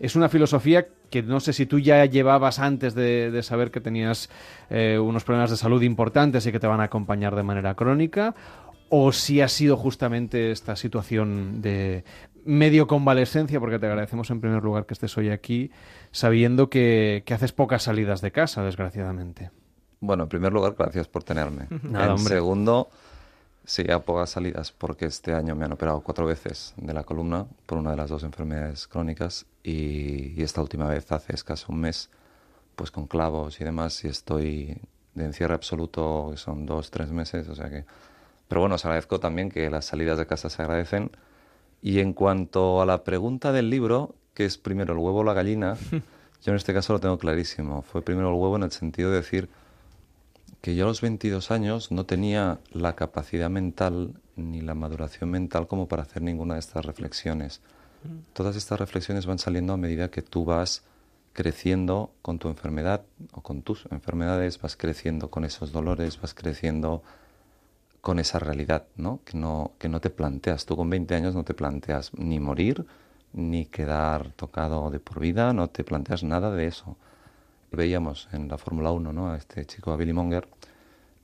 Es 0.00 0.16
una 0.16 0.28
filosofía 0.28 0.88
que 1.10 1.22
no 1.22 1.38
sé 1.38 1.52
si 1.52 1.66
tú 1.66 1.78
ya 1.78 2.04
llevabas 2.06 2.58
antes 2.58 2.96
de, 2.96 3.40
saber 3.44 3.70
que 3.70 3.80
tenías 3.80 4.30
eh, 4.68 4.98
unos 4.98 5.22
problemas 5.22 5.50
de 5.50 5.56
salud 5.58 5.80
importantes 5.82 6.44
y 6.44 6.50
que 6.50 6.58
te 6.58 6.66
van 6.66 6.80
a 6.80 6.86
acompañar 6.86 7.36
de 7.36 7.44
manera 7.44 7.76
crónica, 7.76 8.34
o 8.88 9.12
si 9.12 9.40
ha 9.40 9.46
sido 9.46 9.76
justamente 9.76 10.50
esta 10.50 10.74
situación 10.74 11.62
de 11.62 12.02
medio 12.44 12.88
convalescencia, 12.88 13.60
porque 13.60 13.78
te 13.78 13.86
agradecemos 13.86 14.28
en 14.30 14.40
primer 14.40 14.64
lugar 14.64 14.86
que 14.86 14.94
estés 14.94 15.16
hoy 15.16 15.30
aquí, 15.30 15.70
sabiendo 16.10 16.68
que 16.68 17.22
haces 17.30 17.52
pocas 17.52 17.84
salidas 17.84 18.22
de 18.22 18.32
casa, 18.32 18.64
desgraciadamente. 18.64 19.52
Bueno, 20.00 20.24
en 20.24 20.28
primer 20.28 20.52
lugar, 20.52 20.74
gracias 20.78 21.08
por 21.08 21.22
tenerme. 21.22 21.66
Nada, 21.82 22.06
en 22.06 22.10
hombre. 22.12 22.34
segundo, 22.34 22.88
sí, 23.64 23.90
a 23.90 24.00
pocas 24.00 24.30
salidas 24.30 24.72
porque 24.72 25.06
este 25.06 25.34
año 25.34 25.54
me 25.54 25.66
han 25.66 25.72
operado 25.72 26.00
cuatro 26.00 26.26
veces 26.26 26.74
de 26.76 26.94
la 26.94 27.04
columna 27.04 27.46
por 27.66 27.78
una 27.78 27.90
de 27.90 27.96
las 27.96 28.08
dos 28.08 28.22
enfermedades 28.22 28.88
crónicas 28.88 29.46
y, 29.62 30.32
y 30.40 30.42
esta 30.42 30.62
última 30.62 30.88
vez 30.88 31.12
hace 31.12 31.34
escaso 31.34 31.66
un 31.68 31.80
mes, 31.80 32.08
pues 32.76 32.90
con 32.90 33.06
clavos 33.06 33.60
y 33.60 33.64
demás 33.64 34.02
y 34.04 34.08
estoy 34.08 34.80
de 35.14 35.24
encierro 35.24 35.54
absoluto, 35.54 36.28
que 36.30 36.36
son 36.36 36.66
dos, 36.66 36.90
tres 36.90 37.10
meses, 37.10 37.48
o 37.48 37.54
sea 37.54 37.68
que... 37.68 37.84
Pero 38.48 38.62
bueno, 38.62 38.74
os 38.76 38.84
agradezco 38.84 39.20
también 39.20 39.50
que 39.50 39.70
las 39.70 39.84
salidas 39.84 40.18
de 40.18 40.26
casa 40.26 40.50
se 40.50 40.60
agradecen. 40.62 41.10
Y 41.82 42.00
en 42.00 42.12
cuanto 42.12 42.82
a 42.82 42.86
la 42.86 43.04
pregunta 43.04 43.52
del 43.52 43.70
libro, 43.70 44.14
que 44.34 44.44
es 44.44 44.58
primero 44.58 44.92
el 44.92 44.98
huevo 44.98 45.20
o 45.20 45.24
la 45.24 45.34
gallina, 45.34 45.76
yo 46.42 46.50
en 46.50 46.56
este 46.56 46.74
caso 46.74 46.92
lo 46.92 47.00
tengo 47.00 47.16
clarísimo. 47.18 47.82
Fue 47.82 48.02
primero 48.02 48.28
el 48.28 48.34
huevo 48.34 48.56
en 48.56 48.64
el 48.64 48.72
sentido 48.72 49.10
de 49.10 49.18
decir 49.18 49.48
que 50.60 50.74
yo 50.74 50.84
a 50.84 50.88
los 50.88 51.00
22 51.00 51.50
años 51.50 51.90
no 51.90 52.04
tenía 52.04 52.60
la 52.72 52.94
capacidad 52.94 53.48
mental 53.48 54.14
ni 54.36 54.60
la 54.60 54.74
maduración 54.74 55.30
mental 55.30 55.66
como 55.66 55.88
para 55.88 56.02
hacer 56.02 56.22
ninguna 56.22 56.54
de 56.54 56.60
estas 56.60 56.84
reflexiones. 56.84 57.60
Todas 58.32 58.56
estas 58.56 58.78
reflexiones 58.78 59.26
van 59.26 59.38
saliendo 59.38 59.74
a 59.74 59.76
medida 59.76 60.10
que 60.10 60.22
tú 60.22 60.44
vas 60.44 60.82
creciendo 61.32 62.12
con 62.22 62.38
tu 62.38 62.48
enfermedad 62.48 63.02
o 63.32 63.42
con 63.42 63.62
tus 63.62 63.86
enfermedades, 63.90 64.60
vas 64.60 64.76
creciendo 64.76 65.30
con 65.30 65.44
esos 65.44 65.72
dolores, 65.72 66.20
vas 66.20 66.34
creciendo 66.34 67.02
con 68.00 68.18
esa 68.18 68.38
realidad, 68.38 68.86
¿no? 68.96 69.20
Que 69.24 69.36
no, 69.36 69.72
que 69.78 69.88
no 69.88 70.00
te 70.00 70.10
planteas. 70.10 70.64
Tú 70.64 70.76
con 70.76 70.88
20 70.88 71.14
años 71.14 71.34
no 71.34 71.44
te 71.44 71.54
planteas 71.54 72.12
ni 72.14 72.40
morir, 72.40 72.86
ni 73.32 73.66
quedar 73.66 74.32
tocado 74.32 74.90
de 74.90 75.00
por 75.00 75.20
vida, 75.20 75.52
no 75.52 75.68
te 75.68 75.84
planteas 75.84 76.22
nada 76.22 76.50
de 76.50 76.66
eso. 76.66 76.96
Veíamos 77.72 78.28
en 78.32 78.48
la 78.48 78.58
Fórmula 78.58 78.90
1 78.90 79.12
¿no? 79.12 79.30
a 79.30 79.36
este 79.36 79.64
chico, 79.64 79.92
a 79.92 79.96
Billy 79.96 80.12
Monger, 80.12 80.48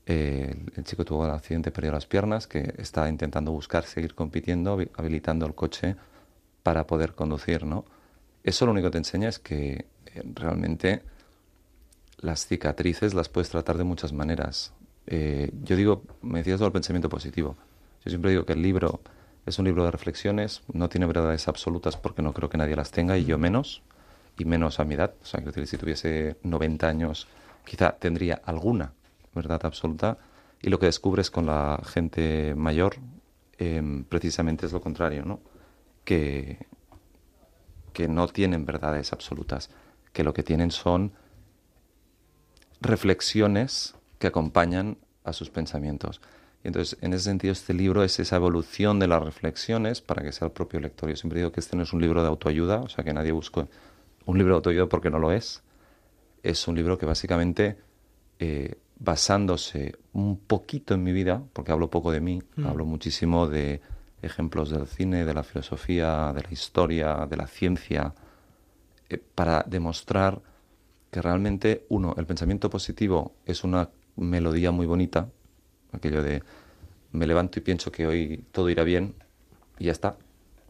el, 0.07 0.85
chico 0.85 1.05
tuvo 1.05 1.25
un 1.25 1.31
accidente, 1.31 1.73
perdió 1.73 1.91
las 1.91 2.07
piernas, 2.07 2.47
que 2.47 2.75
está 2.79 3.09
intentando 3.09 3.51
buscar 3.51 3.85
seguir 3.85 4.15
compitiendo, 4.15 4.79
habi- 4.79 4.91
habilitando 4.95 5.47
el 5.47 5.55
coche 5.55 5.97
para 6.63 6.87
poder 6.87 7.15
conducir, 7.15 7.65
¿no? 7.65 7.85
Eso 8.45 8.65
lo 8.67 8.73
único 8.73 8.87
que 8.87 8.93
te 8.93 8.99
enseña 8.99 9.29
es 9.29 9.41
que 9.41 9.87
eh, 10.07 10.23
realmente 10.35 11.03
las 12.19 12.47
cicatrices 12.47 13.15
las 13.15 13.29
puedes 13.29 13.51
tratar 13.51 13.77
de 13.77 13.85
muchas 13.85 14.13
maneras. 14.13 14.73
Eh, 15.09 15.51
yo 15.65 15.75
digo, 15.75 16.03
me 16.23 16.39
decías 16.39 16.59
todo 16.59 16.69
el 16.69 16.73
pensamiento 16.73 17.09
positivo. 17.09 17.57
Yo 18.05 18.11
siempre 18.11 18.31
digo 18.31 18.45
que 18.47 18.53
el 18.53 18.63
libro 18.63 19.01
es 19.45 19.59
un 19.59 19.65
libro 19.65 19.85
de 19.85 19.91
reflexiones, 19.91 20.63
no 20.73 20.89
tiene 20.89 21.07
verdades 21.07 21.49
absolutas 21.49 21.97
porque 21.97 22.23
no 22.23 22.33
creo 22.33 22.49
que 22.49 22.59
nadie 22.59 22.77
las 22.77 22.93
tenga 22.93 23.19
y 23.19 23.25
yo 23.25 23.39
menos, 23.39 23.83
y 24.37 24.45
menos 24.45 24.81
a 24.81 24.85
mi 24.85 24.95
edad. 24.95 25.15
O 25.23 25.27
sea, 25.27 25.41
decir, 25.41 25.67
si 25.67 25.77
tuviese 25.77 26.37
90 26.43 26.89
años, 26.89 27.27
quizá 27.65 27.93
tendría 27.93 28.41
alguna 28.45 28.93
verdad 29.35 29.61
absoluta. 29.65 30.19
Y 30.63 30.71
lo 30.71 30.79
que 30.79 30.87
descubres 30.87 31.31
con 31.31 31.47
la 31.47 31.81
gente 31.85 32.55
mayor, 32.55 32.97
em, 33.59 34.05
precisamente 34.05 34.67
es 34.67 34.73
lo 34.73 34.81
contrario, 34.81 35.25
¿no? 35.25 35.41
Que, 36.05 36.59
que 37.93 38.09
no 38.09 38.29
tienen 38.29 38.65
verdades 38.65 39.13
absolutas, 39.13 39.71
que 40.13 40.25
lo 40.25 40.33
que 40.33 40.43
tienen 40.43 40.71
son 40.71 41.13
reflexiones 42.81 43.95
que 44.19 44.27
acompañan 44.27 44.99
a 45.25 45.33
sus 45.33 45.51
pensamientos. 45.51 46.21
Y 46.65 46.69
entonces, 46.69 46.99
en 47.01 47.13
ese 47.13 47.25
sentido, 47.25 47.53
este 47.53 47.75
libro 47.75 48.03
es 48.03 48.19
esa 48.19 48.37
evolución 48.37 48.99
de 48.99 49.09
las 49.09 49.23
reflexiones 49.23 50.01
para 50.01 50.23
que 50.23 50.33
sea 50.33 50.47
el 50.47 50.53
propio 50.53 50.81
lector. 50.81 51.09
Yo 51.09 51.17
siempre 51.17 51.41
digo 51.41 51.53
que 51.53 51.61
este 51.61 51.77
no 51.77 51.83
es 51.83 51.93
un 51.93 52.01
libro 52.01 52.23
de 52.23 52.29
autoayuda, 52.29 52.81
o 52.81 52.89
sea, 52.89 53.05
que 53.05 53.13
nadie 53.13 53.33
busque 53.33 53.67
un 54.27 54.39
libro 54.39 54.55
de 54.55 54.57
autoayuda 54.59 54.87
porque 54.89 55.11
no 55.11 55.19
lo 55.19 55.33
es. 55.33 55.63
Es 56.43 56.69
un 56.69 56.77
libro 56.77 56.99
que 56.99 57.07
básicamente, 57.07 57.79
eh, 58.39 58.75
basándose 58.99 59.95
un 60.13 60.39
poquito 60.39 60.95
en 60.95 61.03
mi 61.03 61.13
vida, 61.13 61.43
porque 61.53 61.73
hablo 61.73 61.91
poco 61.91 62.13
de 62.13 62.21
mí, 62.21 62.43
Mm. 62.57 62.67
hablo 62.67 62.85
muchísimo 62.85 63.47
de 63.49 63.81
ejemplos 64.23 64.71
del 64.71 64.87
cine, 64.87 65.25
de 65.25 65.35
la 65.35 65.43
filosofía, 65.43 66.33
de 66.35 66.43
la 66.43 66.51
historia, 66.53 67.27
de 67.29 67.37
la 67.37 67.47
ciencia, 67.47 68.15
eh, 69.09 69.19
para 69.35 69.65
demostrar 69.67 70.41
que 71.11 71.23
realmente, 71.23 71.87
uno, 71.89 72.15
el 72.17 72.27
pensamiento 72.27 72.69
positivo 72.71 73.35
es 73.45 73.65
una 73.65 73.89
melodía 74.17 74.71
muy 74.71 74.87
bonita, 74.87 75.29
aquello 75.93 76.23
de 76.23 76.43
me 77.13 77.27
levanto 77.27 77.59
y 77.59 77.63
pienso 77.63 77.93
que 77.93 78.07
hoy 78.07 78.45
todo 78.51 78.69
irá 78.69 78.83
bien 78.83 79.15
y 79.79 79.85
ya 79.87 79.93
está. 79.93 80.17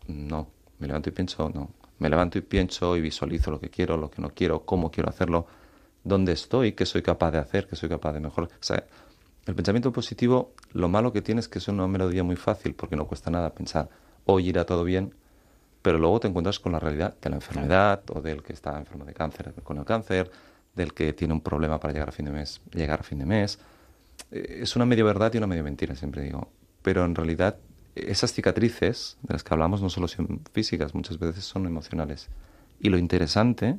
No, 0.06 0.48
me 0.78 0.86
levanto 0.86 1.08
y 1.08 1.12
pienso, 1.12 1.50
no. 1.52 1.70
Me 1.98 2.09
levanto 2.10 2.39
y 2.39 2.43
pienso 2.43 2.97
y 2.97 3.01
visualizo 3.01 3.51
lo 3.51 3.60
que 3.60 3.70
quiero, 3.70 3.97
lo 3.97 4.10
que 4.10 4.20
no 4.20 4.31
quiero, 4.31 4.64
cómo 4.64 4.90
quiero 4.90 5.09
hacerlo, 5.09 5.47
dónde 6.05 6.32
estoy, 6.32 6.73
qué 6.73 6.86
soy 6.86 7.02
capaz 7.02 7.31
de 7.31 7.39
hacer, 7.39 7.66
qué 7.66 7.77
soy 7.77 7.89
capaz 7.89 8.12
de 8.12 8.20
mejorar. 8.20 8.51
O 8.51 8.64
sea, 8.64 8.85
el 9.47 9.55
pensamiento 9.55 9.93
positivo, 9.93 10.52
lo 10.73 10.89
malo 10.89 11.12
que 11.12 11.23
tiene 11.23 11.40
es 11.40 11.48
que 11.48 11.59
es 11.59 11.68
una 11.68 11.86
melodía 11.86 12.24
muy 12.24 12.36
fácil 12.36 12.74
porque 12.74 12.97
no 12.97 13.06
cuesta 13.06 13.31
nada 13.31 13.55
pensar, 13.55 13.89
hoy 14.24 14.48
irá 14.48 14.64
todo 14.66 14.85
bien, 14.85 15.14
pero 15.82 15.98
luego 15.98 16.20
te 16.20 16.28
encuentras 16.28 16.59
con 16.59 16.73
la 16.73 16.81
realidad 16.81 17.14
de 17.23 17.31
la 17.31 17.36
enfermedad 17.36 18.02
o 18.10 18.20
del 18.20 18.43
que 18.43 18.52
está 18.52 18.77
enfermo 18.77 19.05
de 19.05 19.14
cáncer 19.14 19.55
con 19.62 19.78
el 19.78 19.85
cáncer, 19.85 20.31
del 20.74 20.93
que 20.93 21.12
tiene 21.12 21.32
un 21.32 21.40
problema 21.40 21.78
para 21.81 21.93
llegar 21.93 22.09
a 22.09 22.12
fin 22.12 22.27
de 22.27 22.32
mes, 22.32 22.60
llegar 22.73 23.01
a 23.01 23.02
fin 23.02 23.20
de 23.20 23.24
mes. 23.24 23.59
Eh, 24.31 24.59
es 24.62 24.77
una 24.77 24.85
medio 24.85 25.05
verdad 25.05 25.32
y 25.32 25.39
una 25.39 25.47
medio 25.47 25.64
mentira, 25.64 25.94
siempre 25.94 26.23
digo. 26.23 26.51
Pero 26.82 27.05
en 27.05 27.14
realidad 27.14 27.56
esas 27.97 28.32
cicatrices 28.32 29.16
de 29.23 29.35
las 29.35 29.43
que 29.43 29.55
hablamos 29.55 29.82
no 29.82 29.89
solo 29.89 30.06
son 30.06 30.43
físicas, 30.52 30.94
muchas 30.94 31.18
veces 31.18 31.44
son 31.44 31.66
emocionales. 31.66 32.28
Y 32.78 32.90
lo 32.90 32.98
interesante, 32.98 33.78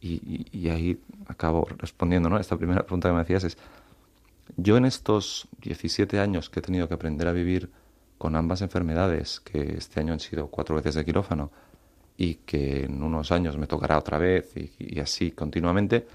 y, 0.00 0.68
ahí 0.68 1.00
acabo 1.28 1.66
respondiendo 1.78 2.28
¿no? 2.28 2.38
esta 2.38 2.56
primera 2.56 2.82
pregunta 2.82 3.08
que 3.08 3.14
me 3.14 3.20
hacías, 3.20 3.44
es, 3.44 3.58
yo 4.56 4.76
en 4.76 4.84
estos 4.84 5.48
17 5.62 6.18
años 6.18 6.50
que 6.50 6.60
he 6.60 6.62
tenido 6.62 6.88
que 6.88 6.94
aprender 6.94 7.28
a 7.28 7.32
vivir 7.32 7.70
con 8.18 8.34
ambas 8.34 8.62
enfermedades, 8.62 9.40
que 9.40 9.76
este 9.76 10.00
año 10.00 10.12
han 10.12 10.20
sido 10.20 10.48
cuatro 10.48 10.76
veces 10.76 10.94
de 10.94 11.04
quirófano 11.04 11.52
y 12.16 12.34
que 12.34 12.84
en 12.84 13.02
unos 13.02 13.30
años 13.30 13.56
me 13.56 13.66
tocará 13.66 13.96
otra 13.96 14.18
vez 14.18 14.54
y, 14.56 14.72
y 14.78 15.00
así 15.00 15.30
continuamente, 15.30 16.06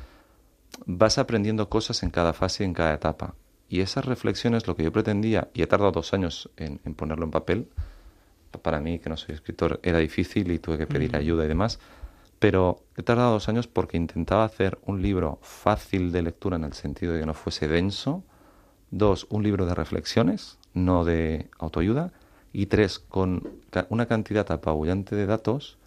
vas 0.86 1.18
aprendiendo 1.18 1.70
cosas 1.70 2.04
en 2.04 2.10
cada 2.10 2.34
fase 2.34 2.64
y 2.64 2.68
en 2.68 2.74
cada 2.74 2.94
etapa. 2.94 3.36
Y 3.68 3.82
esas 3.82 4.06
reflexiones, 4.06 4.68
lo 4.68 4.76
que 4.76 4.84
yo 4.84 4.92
pretendía, 4.92 5.50
y 5.54 5.62
he 5.62 5.68
tardado 5.68 5.92
dos 5.92 6.14
años 6.14 6.50
en, 6.58 6.80
en 6.86 6.96
ponerlo 6.96 7.26
en 7.26 7.32
papel, 7.32 7.68
para 8.62 8.80
mí, 8.80 9.00
que 9.00 9.10
no 9.10 9.18
soy 9.18 9.36
escritor, 9.36 9.80
era 9.84 10.00
difícil 10.00 10.52
y 10.52 10.60
tuve 10.60 10.78
que 10.78 10.88
pedir 10.88 11.12
Mm. 11.14 11.16
ayuda 11.16 11.46
y 11.46 11.48
demás, 11.48 11.80
pero 12.40 12.84
he 12.98 13.04
tardado 13.04 13.34
dos 13.34 13.50
años 13.50 13.68
porque 13.68 13.98
intentaba 13.98 14.44
hacer 14.44 14.78
un 14.86 15.02
libro 15.02 15.40
fácil 15.42 16.12
de 16.12 16.22
lectura 16.22 16.58
en 16.58 16.64
el 16.64 16.74
sentido 16.74 17.14
de 17.14 17.22
que 17.22 17.26
no 17.26 17.34
fuese 17.34 17.68
denso, 17.68 18.24
dos, 18.92 19.28
un 19.30 19.44
libro 19.44 19.66
de 19.66 19.74
reflexiones, 19.76 20.58
no 20.74 21.06
de 21.06 21.50
autoayuda, 21.58 22.12
y 22.54 22.68
tres, 22.68 23.00
con 23.00 23.44
una 23.90 24.06
cantidad 24.06 24.50
apabullante 24.52 25.16
de 25.16 25.26
datos 25.26 25.78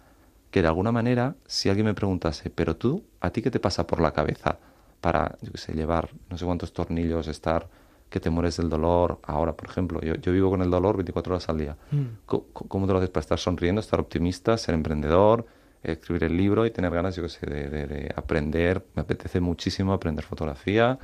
que 0.51 0.61
de 0.61 0.67
alguna 0.67 0.91
manera, 0.91 1.35
si 1.47 1.69
alguien 1.69 1.85
me 1.85 1.93
preguntase, 1.93 2.49
pero 2.49 2.75
tú, 2.75 3.03
¿a 3.21 3.31
ti 3.31 3.41
qué 3.41 3.51
te 3.51 3.59
pasa 3.59 3.87
por 3.87 4.01
la 4.01 4.11
cabeza 4.11 4.59
para, 5.01 5.37
yo 5.41 5.51
qué 5.51 5.57
sé, 5.57 5.73
llevar 5.73 6.09
no 6.29 6.37
sé 6.37 6.45
cuántos 6.45 6.73
tornillos, 6.73 7.27
estar, 7.27 7.67
que 8.09 8.19
te 8.19 8.29
mueres 8.29 8.57
del 8.57 8.69
dolor? 8.69 9.19
Ahora, 9.23 9.53
por 9.53 9.69
ejemplo, 9.69 10.01
yo, 10.01 10.15
yo 10.15 10.31
vivo 10.31 10.49
con 10.49 10.61
el 10.61 10.69
dolor 10.71 10.97
24 10.97 11.33
horas 11.33 11.47
al 11.49 11.57
día. 11.57 11.77
Mm. 11.91 12.05
¿Cómo 12.25 12.87
te 12.87 12.93
lo 12.93 12.97
haces 12.99 13.09
para 13.09 13.21
estar 13.21 13.39
sonriendo, 13.39 13.79
estar 13.81 13.99
optimista, 13.99 14.57
ser 14.57 14.75
emprendedor, 14.75 15.45
escribir 15.83 16.25
el 16.25 16.35
libro 16.35 16.65
y 16.65 16.71
tener 16.71 16.91
ganas, 16.91 17.15
yo 17.15 17.23
qué 17.23 17.29
sé, 17.29 17.45
de, 17.45 17.69
de- 17.69 17.87
de 17.87 18.13
aprender? 18.15 18.83
Me 18.95 19.01
apetece 19.03 19.39
muchísimo 19.39 19.93
aprender 19.93 20.25
fotografía 20.25 20.97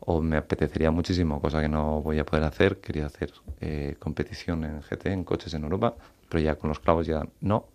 o 0.00 0.20
me 0.20 0.36
apetecería 0.36 0.90
muchísimo, 0.90 1.40
cosa 1.40 1.60
que 1.60 1.68
no 1.68 2.02
voy 2.02 2.18
a 2.18 2.24
poder 2.26 2.44
hacer. 2.44 2.78
Quería 2.80 3.06
hacer 3.06 3.32
eh, 3.60 3.96
competición 3.98 4.64
en 4.64 4.80
GT, 4.82 5.06
en 5.12 5.24
coches 5.24 5.54
en 5.54 5.62
Europa, 5.64 5.94
pero 6.28 6.42
ya 6.42 6.56
con 6.56 6.68
los 6.68 6.78
clavos 6.80 7.06
ya 7.06 7.26
no. 7.40 7.66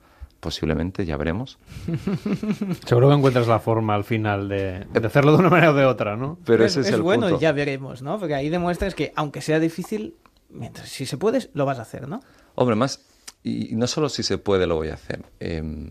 Posiblemente, 0.43 1.05
ya 1.05 1.15
veremos. 1.15 1.57
Seguro 2.85 3.07
que 3.07 3.15
encuentras 3.15 3.47
la 3.47 3.59
forma 3.59 3.95
al 3.95 4.03
final 4.03 4.49
de, 4.49 4.85
de 4.91 5.07
hacerlo 5.07 5.31
de 5.31 5.37
una 5.37 5.49
manera 5.49 5.71
o 5.71 5.73
de 5.73 5.85
otra, 5.85 6.17
¿no? 6.17 6.37
Pero 6.45 6.65
ese 6.65 6.81
es, 6.81 6.91
el 6.91 7.01
bueno, 7.01 7.27
punto. 7.27 7.39
ya 7.39 7.53
veremos, 7.53 8.01
¿no? 8.01 8.19
Porque 8.19 8.35
ahí 8.35 8.49
demuestras 8.49 8.93
que, 8.93 9.13
aunque 9.15 9.39
sea 9.39 9.59
difícil, 9.61 10.15
mientras 10.49 10.89
si 10.89 11.05
se 11.05 11.15
puede, 11.17 11.49
lo 11.53 11.65
vas 11.65 11.79
a 11.79 11.83
hacer, 11.83 12.09
¿no? 12.09 12.19
Hombre, 12.55 12.75
más, 12.75 13.05
y, 13.41 13.73
no 13.75 13.87
solo 13.87 14.09
si 14.09 14.21
se 14.21 14.37
puede 14.37 14.67
lo 14.67 14.75
voy 14.75 14.89
a 14.89 14.95
hacer. 14.95 15.23
Eh, 15.39 15.89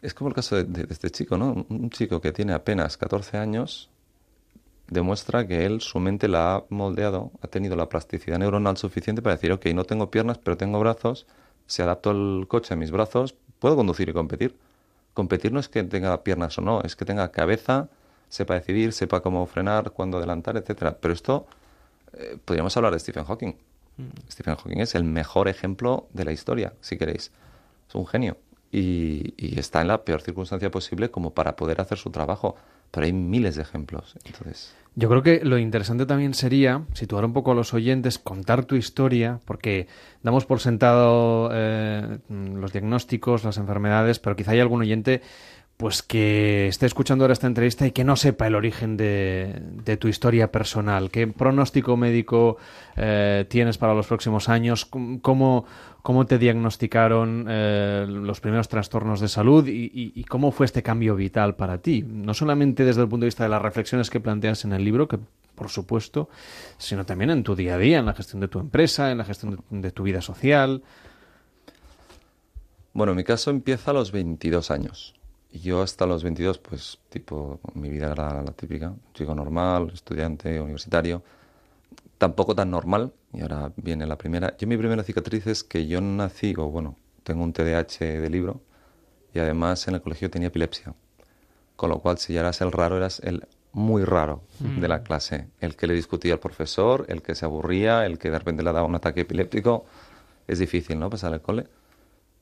es 0.00 0.14
como 0.14 0.28
el 0.28 0.34
caso 0.34 0.54
de, 0.54 0.62
de- 0.62 0.84
de 0.84 0.92
este 0.94 1.10
chico, 1.10 1.36
¿no? 1.36 1.66
Un, 1.68 1.90
chico 1.90 2.20
que 2.20 2.30
tiene 2.30 2.52
apenas 2.52 2.96
14 2.96 3.36
años 3.38 3.90
demuestra 4.88 5.44
que 5.48 5.66
él, 5.66 5.80
su 5.80 5.98
mente 5.98 6.28
la 6.28 6.54
ha 6.54 6.64
moldeado, 6.68 7.32
ha 7.42 7.48
tenido 7.48 7.74
la 7.74 7.88
plasticidad 7.88 8.38
neuronal 8.38 8.76
suficiente 8.76 9.20
para 9.22 9.34
decir, 9.34 9.50
ok, 9.50 9.66
no 9.74 9.82
tengo 9.82 10.12
piernas, 10.12 10.38
pero 10.38 10.56
tengo 10.56 10.78
brazos, 10.78 11.26
si 11.66 11.82
adapto 11.82 12.12
el 12.12 12.46
coche 12.46 12.74
a 12.74 12.76
mis 12.76 12.92
brazos, 12.92 13.34
puedo 13.66 13.74
conducir 13.74 14.08
y 14.08 14.12
competir. 14.12 14.54
Competir 15.12 15.50
no 15.52 15.58
es 15.58 15.68
que 15.68 15.82
tenga 15.82 16.22
piernas 16.22 16.56
o 16.56 16.60
no, 16.60 16.82
es 16.82 16.94
que 16.94 17.04
tenga 17.04 17.32
cabeza, 17.32 17.88
sepa 18.28 18.54
decidir, 18.54 18.92
sepa 18.92 19.22
cómo 19.22 19.44
frenar, 19.46 19.90
cuándo 19.90 20.18
adelantar, 20.18 20.56
etcétera. 20.56 20.98
Pero 21.00 21.12
esto, 21.12 21.48
eh, 22.12 22.38
podríamos 22.44 22.76
hablar 22.76 22.92
de 22.92 23.00
Stephen 23.00 23.24
Hawking. 23.24 23.56
Stephen 24.30 24.54
Hawking 24.54 24.78
es 24.78 24.94
el 24.94 25.02
mejor 25.02 25.48
ejemplo 25.48 26.06
de 26.12 26.24
la 26.24 26.30
historia, 26.30 26.74
si 26.80 26.96
queréis. 26.96 27.32
Es 27.88 27.94
un 27.96 28.06
genio. 28.06 28.36
Y, 28.70 29.34
y 29.36 29.58
está 29.58 29.80
en 29.80 29.88
la 29.88 30.04
peor 30.04 30.22
circunstancia 30.22 30.70
posible 30.70 31.10
como 31.10 31.34
para 31.34 31.56
poder 31.56 31.80
hacer 31.80 31.98
su 31.98 32.10
trabajo. 32.10 32.54
Pero 32.90 33.06
hay 33.06 33.12
miles 33.12 33.56
de 33.56 33.62
ejemplos. 33.62 34.16
Entonces, 34.24 34.74
Yo 34.94 35.08
creo 35.08 35.22
que 35.22 35.44
lo 35.44 35.58
interesante 35.58 36.06
también 36.06 36.32
sería 36.32 36.84
situar 36.94 37.24
un 37.24 37.32
poco 37.32 37.52
a 37.52 37.54
los 37.54 37.74
oyentes, 37.74 38.18
contar 38.18 38.64
tu 38.64 38.76
historia, 38.76 39.40
porque 39.44 39.88
damos 40.22 40.46
por 40.46 40.60
sentado 40.60 41.50
eh, 41.52 42.18
los 42.28 42.72
diagnósticos, 42.72 43.44
las 43.44 43.58
enfermedades, 43.58 44.18
pero 44.18 44.36
quizá 44.36 44.52
hay 44.52 44.60
algún 44.60 44.80
oyente 44.80 45.20
pues 45.76 46.02
que 46.02 46.68
esté 46.68 46.86
escuchando 46.86 47.24
ahora 47.24 47.34
esta 47.34 47.46
entrevista 47.46 47.86
y 47.86 47.90
que 47.90 48.02
no 48.02 48.16
sepa 48.16 48.46
el 48.46 48.54
origen 48.54 48.96
de, 48.96 49.96
tu 50.00 50.08
historia 50.08 50.50
personal. 50.50 51.10
¿Qué 51.10 51.26
pronóstico 51.26 51.98
médico 51.98 52.56
eh, 52.96 53.44
tienes 53.50 53.76
para 53.76 53.92
los 53.92 54.06
próximos 54.06 54.48
años? 54.48 54.86
¿Cómo- 54.86 55.20
¿Cómo, 55.20 55.66
cómo 56.02 56.24
te 56.24 56.38
diagnosticaron 56.38 57.44
eh, 57.48 58.06
los 58.08 58.40
primeros 58.40 58.68
trastornos 58.68 59.20
de 59.20 59.28
salud 59.28 59.66
y 59.68 60.24
cómo 60.24 60.50
fue 60.50 60.64
este 60.64 60.82
cambio 60.82 61.14
vital 61.14 61.56
para 61.56 61.78
ti? 61.78 62.02
No 62.06 62.32
solamente 62.32 62.84
desde 62.84 63.02
el 63.02 63.08
punto 63.08 63.24
de 63.24 63.28
vista 63.28 63.42
de 63.44 63.50
las 63.50 63.60
reflexiones 63.60 64.08
que 64.08 64.18
planteas 64.20 64.64
en 64.64 64.72
el 64.72 64.82
libro, 64.82 65.08
que 65.08 65.18
por 65.54 65.68
supuesto, 65.68 66.28
sino 66.78 67.04
también 67.04 67.30
en 67.30 67.42
tu 67.42 67.54
día 67.54 67.74
a 67.74 67.78
día, 67.78 67.98
en 67.98 68.06
la 68.06 68.14
gestión 68.14 68.40
de 68.40 68.48
tu 68.48 68.60
empresa, 68.60 69.10
en 69.10 69.18
la 69.18 69.24
gestión 69.24 69.62
de, 69.70 69.78
de 69.80 69.90
tu 69.90 70.02
vida 70.04 70.22
social. 70.22 70.82
Bueno, 72.94 73.14
mi 73.14 73.24
caso 73.24 73.50
empieza 73.50 73.90
a 73.90 73.94
los 73.94 74.10
22 74.12 74.70
años. 74.70 75.14
Y 75.50 75.60
yo 75.60 75.80
hasta 75.82 76.06
los 76.06 76.22
22, 76.22 76.58
pues, 76.58 76.98
tipo, 77.08 77.60
mi 77.74 77.88
vida 77.88 78.12
era 78.12 78.42
la 78.42 78.52
típica, 78.52 78.92
chico 79.14 79.34
normal, 79.34 79.90
estudiante, 79.94 80.60
universitario. 80.60 81.22
Tampoco 82.18 82.54
tan 82.54 82.70
normal, 82.70 83.12
y 83.32 83.40
ahora 83.42 83.72
viene 83.76 84.06
la 84.06 84.16
primera. 84.16 84.56
Yo 84.58 84.66
mi 84.66 84.76
primera 84.76 85.02
cicatriz 85.02 85.46
es 85.46 85.64
que 85.64 85.86
yo 85.86 86.00
nací, 86.00 86.54
o 86.56 86.66
bueno, 86.68 86.96
tengo 87.22 87.42
un 87.42 87.52
TDAH 87.52 88.20
de 88.20 88.30
libro, 88.30 88.60
y 89.34 89.38
además 89.38 89.86
en 89.88 89.94
el 89.94 90.02
colegio 90.02 90.30
tenía 90.30 90.48
epilepsia. 90.48 90.94
Con 91.76 91.90
lo 91.90 91.98
cual, 92.00 92.18
si 92.18 92.32
ya 92.32 92.40
eras 92.40 92.60
el 92.62 92.72
raro, 92.72 92.96
eras 92.96 93.20
el 93.20 93.46
muy 93.72 94.04
raro 94.04 94.40
Mm. 94.60 94.80
de 94.80 94.88
la 94.88 95.02
clase. 95.02 95.48
El 95.60 95.76
que 95.76 95.86
le 95.86 95.92
discutía 95.94 96.32
al 96.34 96.40
profesor, 96.40 97.04
el 97.08 97.20
que 97.22 97.34
se 97.34 97.44
aburría, 97.44 98.06
el 98.06 98.18
que 98.18 98.30
de 98.30 98.38
repente 98.38 98.62
le 98.62 98.72
daba 98.72 98.84
un 98.86 98.94
ataque 98.94 99.20
epiléptico. 99.22 99.84
Es 100.48 100.58
difícil, 100.58 100.98
¿no? 100.98 101.10
Pasar 101.10 101.34
el 101.34 101.42
cole 101.42 101.66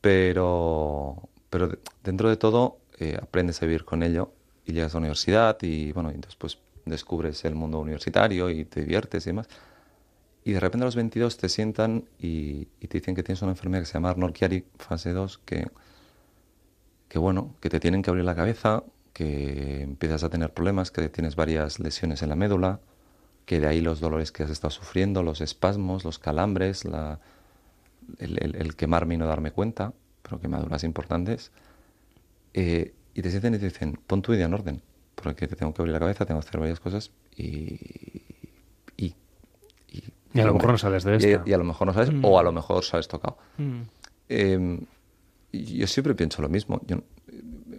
pero, 0.00 1.16
pero 1.50 1.68
de- 1.68 1.78
dentro 2.02 2.28
de 2.28 2.36
todo 2.36 2.76
eh, 2.98 3.18
aprendes 3.20 3.62
a 3.62 3.66
vivir 3.66 3.84
con 3.84 4.02
ello 4.02 4.32
y 4.66 4.72
llegas 4.72 4.92
a 4.94 4.98
la 4.98 5.00
universidad 5.00 5.58
y 5.62 5.92
bueno, 5.92 6.10
y 6.12 6.16
después 6.18 6.58
descubres 6.86 7.44
el 7.44 7.54
mundo 7.54 7.80
universitario 7.80 8.50
y 8.50 8.64
te 8.64 8.80
diviertes 8.82 9.26
y 9.26 9.30
demás. 9.30 9.48
Y 10.44 10.52
de 10.52 10.60
repente 10.60 10.84
a 10.84 10.86
los 10.86 10.96
22 10.96 11.38
te 11.38 11.48
sientan 11.48 12.04
y, 12.18 12.66
te 12.66 12.98
dicen 12.98 13.14
que 13.14 13.22
tienes 13.22 13.42
una 13.42 13.52
enfermedad 13.52 13.82
que 13.82 13.86
se 13.86 13.94
llama 13.94 14.10
Arnold 14.10 14.34
Chiari 14.34 14.64
fase 14.78 15.12
2, 15.12 15.38
que, 15.44 15.66
que 17.08 17.18
bueno, 17.18 17.54
que 17.60 17.70
te 17.70 17.80
tienen 17.80 18.02
que 18.02 18.10
abrir 18.10 18.24
la 18.24 18.34
cabeza, 18.34 18.82
que 19.12 19.82
empiezas 19.82 20.24
a 20.24 20.30
tener 20.30 20.52
problemas, 20.52 20.90
que 20.90 21.08
tienes 21.08 21.36
varias 21.36 21.78
lesiones 21.78 22.22
en 22.22 22.28
la 22.30 22.36
médula, 22.36 22.80
que 23.46 23.60
de 23.60 23.66
ahí 23.68 23.80
los 23.80 24.00
dolores 24.00 24.32
que 24.32 24.44
has 24.44 24.50
estado 24.50 24.70
sufriendo, 24.70 25.22
los 25.22 25.40
espasmos, 25.40 26.04
los 26.04 26.18
calambres, 26.18 26.84
la, 26.84 27.20
el, 28.18 28.38
el- 28.42 28.56
el 28.56 28.76
quemarme 28.76 29.14
y 29.14 29.18
no 29.18 29.26
darme 29.26 29.52
cuenta, 29.52 29.92
pero 30.22 30.40
quemaduras 30.40 30.84
importantes. 30.84 31.52
Eh, 32.54 32.94
y 33.14 33.22
te 33.22 33.30
sienten 33.30 33.54
y 33.54 33.58
te 33.58 33.66
dicen, 33.66 33.98
pon 34.06 34.22
tu 34.22 34.32
vida 34.32 34.44
en 34.44 34.54
orden, 34.54 34.82
porque 35.14 35.46
te 35.46 35.56
tengo 35.56 35.72
que 35.74 35.82
abrir 35.82 35.92
la 35.92 35.98
cabeza, 36.00 36.24
tengo 36.24 36.40
que 36.40 36.48
hacer 36.48 36.60
varias 36.60 36.80
cosas 36.80 37.10
y... 37.36 38.22
Y, 38.96 39.14
Y 40.32 40.40
a 40.40 40.46
lo 40.46 40.54
mejor 40.54 40.70
no 40.72 40.78
sales 40.78 41.04
de 41.04 41.12
y- 41.12 41.16
esta. 41.16 41.42
Y, 41.48 41.52
a 41.52 41.58
lo 41.58 41.64
mejor 41.64 41.86
no 41.86 41.92
sales, 41.94 42.12
Mm. 42.12 42.24
o 42.24 42.38
a 42.38 42.42
lo 42.42 42.50
mejor 42.52 42.82
sales 42.84 43.06
tocado. 43.08 43.38
Mm. 43.58 43.80
Eh, 44.28 44.80
y 45.52 45.78
yo 45.78 45.86
siempre 45.86 46.14
pienso 46.14 46.42
lo 46.42 46.48
mismo. 46.48 46.80
Yo, 46.86 47.02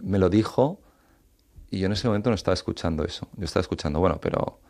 me 0.02 0.18
lo 0.18 0.28
dijo 0.30 0.80
y 1.70 1.80
yo 1.80 1.86
en 1.86 1.92
ese 1.92 2.06
momento 2.08 2.30
no 2.30 2.34
estaba 2.36 2.54
escuchando 2.54 3.04
eso. 3.04 3.28
Yo 3.36 3.44
estaba 3.44 3.60
escuchando, 3.62 3.98
bueno, 4.00 4.18
pero 4.20 4.60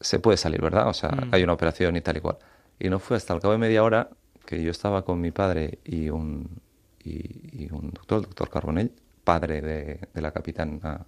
se 0.00 0.18
puede 0.18 0.36
salir, 0.36 0.60
¿verdad? 0.60 0.88
O 0.88 0.92
sea, 0.94 1.10
Mm. 1.10 1.28
hay 1.32 1.42
una 1.44 1.54
operación 1.54 1.96
y 1.96 2.00
tal 2.02 2.18
y 2.18 2.20
cual. 2.20 2.36
Y 2.78 2.90
no 2.90 2.98
fue 2.98 3.16
hasta 3.16 3.32
el 3.34 3.40
cabo 3.40 3.52
de 3.52 3.58
media 3.58 3.82
hora 3.82 4.10
que 4.44 4.62
yo 4.62 4.70
estaba 4.70 5.04
con 5.04 5.20
mi 5.20 5.30
padre 5.30 5.78
y 5.84 6.10
un, 6.10 6.60
y, 7.06 7.64
y 7.64 7.68
un 7.72 7.90
doctor, 7.90 8.18
el 8.18 8.24
doctor 8.24 8.50
Carbonell, 8.50 8.90
padre 9.24 9.60
de, 9.60 10.00
de 10.12 10.20
la 10.20 10.32
capitana 10.32 11.04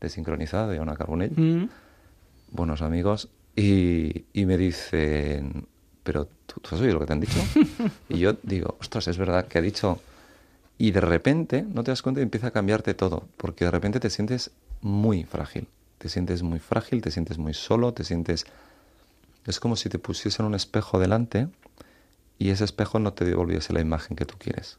desincronizada 0.00 0.68
de 0.68 0.80
Ona 0.80 0.94
Carbonell, 0.96 1.32
Mm. 1.36 1.68
buenos 2.50 2.82
amigos, 2.82 3.28
y, 3.54 4.24
y 4.32 4.44
me 4.46 4.58
dicen, 4.58 5.66
pero 6.02 6.28
¿tú, 6.46 6.60
tú 6.60 6.74
has 6.74 6.80
oído 6.80 6.94
lo 6.94 7.00
que 7.00 7.06
te 7.06 7.12
han 7.12 7.20
dicho? 7.20 7.38
y 8.08 8.18
yo 8.18 8.34
digo, 8.42 8.76
ostras, 8.80 9.08
es 9.08 9.18
verdad 9.18 9.46
que 9.46 9.58
ha 9.58 9.62
dicho... 9.62 10.00
Y 10.78 10.90
de 10.90 11.00
repente, 11.00 11.62
no 11.62 11.82
te 11.82 11.90
das 11.90 12.02
cuenta 12.02 12.20
y 12.20 12.22
empieza 12.22 12.48
a 12.48 12.50
cambiarte 12.50 12.92
todo, 12.92 13.26
porque 13.38 13.64
de 13.64 13.70
repente 13.70 13.98
te 13.98 14.10
sientes 14.10 14.50
muy 14.82 15.24
frágil, 15.24 15.68
te 15.96 16.10
sientes 16.10 16.42
muy 16.42 16.58
frágil, 16.58 17.00
te 17.00 17.10
sientes 17.10 17.38
muy 17.38 17.54
solo, 17.54 17.94
te 17.94 18.04
sientes... 18.04 18.44
Es 19.46 19.58
como 19.58 19.74
si 19.76 19.88
te 19.88 19.98
pusiesen 19.98 20.44
un 20.44 20.54
espejo 20.54 20.98
delante 20.98 21.48
y 22.38 22.50
ese 22.50 22.64
espejo 22.64 22.98
no 22.98 23.14
te 23.14 23.24
devolviese 23.24 23.72
la 23.72 23.80
imagen 23.80 24.16
que 24.18 24.26
tú 24.26 24.34
quieres. 24.38 24.76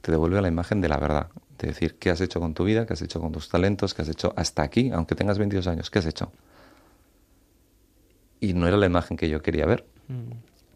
Te 0.00 0.10
devuelve 0.12 0.40
la 0.40 0.48
imagen 0.48 0.80
de 0.80 0.88
la 0.88 0.96
verdad. 0.98 1.28
De 1.58 1.68
decir, 1.68 1.96
¿qué 1.98 2.10
has 2.10 2.20
hecho 2.20 2.40
con 2.40 2.54
tu 2.54 2.64
vida? 2.64 2.86
¿Qué 2.86 2.94
has 2.94 3.02
hecho 3.02 3.20
con 3.20 3.32
tus 3.32 3.48
talentos? 3.48 3.92
¿Qué 3.94 4.02
has 4.02 4.08
hecho 4.08 4.32
hasta 4.36 4.62
aquí? 4.62 4.90
Aunque 4.90 5.14
tengas 5.14 5.38
22 5.38 5.66
años, 5.66 5.90
¿qué 5.90 5.98
has 5.98 6.06
hecho? 6.06 6.32
Y 8.40 8.54
no 8.54 8.66
era 8.66 8.76
la 8.76 8.86
imagen 8.86 9.16
que 9.16 9.28
yo 9.28 9.42
quería 9.42 9.66
ver, 9.66 9.84
Mm. 10.08 10.32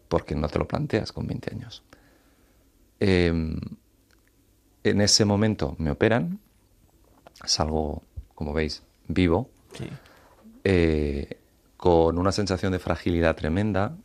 porque 0.07 0.35
no 0.35 0.47
te 0.47 0.59
lo 0.59 0.67
planteas 0.67 1.11
con 1.11 1.25
20 1.27 1.51
años. 1.53 1.83
Em, 2.99 3.59
en 4.83 5.01
ese 5.01 5.25
momento 5.25 5.75
me 5.79 5.91
operan, 5.91 6.39
salgo, 7.43 8.03
como 8.35 8.53
veis, 8.53 8.83
vivo, 9.07 9.49
eh, 10.63 11.37
con 11.77 12.17
una 12.17 12.31
sensación 12.31 12.71
de 12.71 12.79
fragilidad 12.79 13.35
tremenda. 13.35 13.97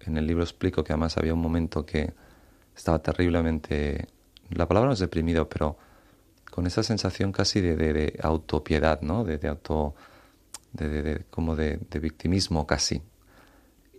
En 0.00 0.16
el 0.16 0.26
libro 0.26 0.42
explico 0.42 0.84
que 0.84 0.92
además 0.92 1.16
había 1.16 1.32
un 1.34 1.40
momento 1.40 1.86
que 1.86 2.12
estaba 2.76 2.98
terriblemente, 3.00 4.08
la 4.50 4.66
palabra 4.68 4.88
no 4.88 4.92
es 4.94 4.98
deprimido, 4.98 5.48
pero 5.48 5.76
con 6.50 6.66
esa 6.66 6.82
sensación 6.82 7.32
casi 7.32 7.60
de, 7.60 7.76
de- 7.76 7.92
de 7.92 8.18
autopiedad, 8.22 9.00
¿no? 9.02 9.24
De, 9.24 9.38
de 9.38 9.48
auto, 9.48 9.94
como 11.30 11.56
de, 11.56 11.78
victimismo 12.00 12.66
casi. 12.66 13.02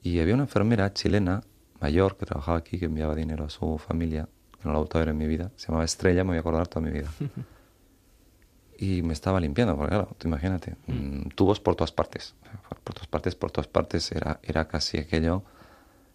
Y 0.02 0.20
había 0.20 0.34
una 0.34 0.44
enfermera 0.44 0.94
chilena 0.94 1.44
mayor 1.82 2.18
que 2.18 2.26
trabajaba 2.26 2.58
aquí, 2.58 2.80
que 2.80 2.86
enviaba 2.86 3.14
dinero 3.16 3.46
a 3.46 3.50
su 3.50 3.78
familia, 3.78 4.28
que 4.60 4.66
no 4.68 4.72
la 4.74 4.78
he 4.80 4.82
ver 5.00 5.10
en 5.10 5.18
mi 5.18 5.28
vida, 5.28 5.52
se 5.56 5.68
llamaba 5.68 5.86
Estrella, 5.86 6.24
me 6.24 6.30
voy 6.30 6.38
a 6.38 6.40
acordar 6.42 6.68
toda 6.68 6.86
mi 6.86 6.92
vida. 6.92 7.12
y 8.80 9.02
me 9.02 9.14
estaba 9.14 9.40
limpiando, 9.40 9.76
porque 9.76 9.90
claro, 9.90 10.16
tú 10.18 10.28
imagínate, 10.28 10.76
mm, 10.88 11.30
tubos 11.36 11.60
por 11.60 11.76
todas 11.76 11.92
partes, 11.92 12.36
por 12.84 12.94
todas 12.94 13.08
partes, 13.08 13.36
por 13.36 13.52
todas 13.52 13.68
partes, 13.68 14.12
era, 14.12 14.40
era 14.44 14.68
casi 14.68 14.98
aquello. 15.00 15.44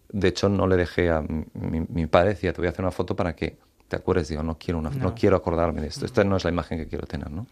De 0.09 0.29
hecho, 0.29 0.47
no 0.49 0.67
le 0.67 0.77
dejé 0.77 1.09
a 1.09 1.21
mi- 1.21 1.85
mi 1.89 2.07
padre, 2.07 2.29
decía, 2.29 2.53
te 2.53 2.61
voy 2.61 2.67
a 2.67 2.69
hacer 2.71 2.81
una 2.85 2.91
foto 2.91 3.15
para 3.15 3.35
que 3.35 3.57
te 3.93 3.99
acuerdes, 3.99 4.27
digo, 4.27 4.41
no 4.41 4.57
quiero, 4.57 4.79
una, 4.79 4.89
no. 4.89 4.97
No. 4.97 5.15
quiero 5.15 5.35
acordarme 5.35 5.81
de 5.81 5.87
esto, 5.87 6.05
esta 6.07 6.23
no 6.23 6.35
es 6.35 6.43
la 6.43 6.49
imagen 6.49 6.79
que 6.79 6.87
quiero 6.87 7.05
tener, 7.05 7.29
¿no? 7.29 7.45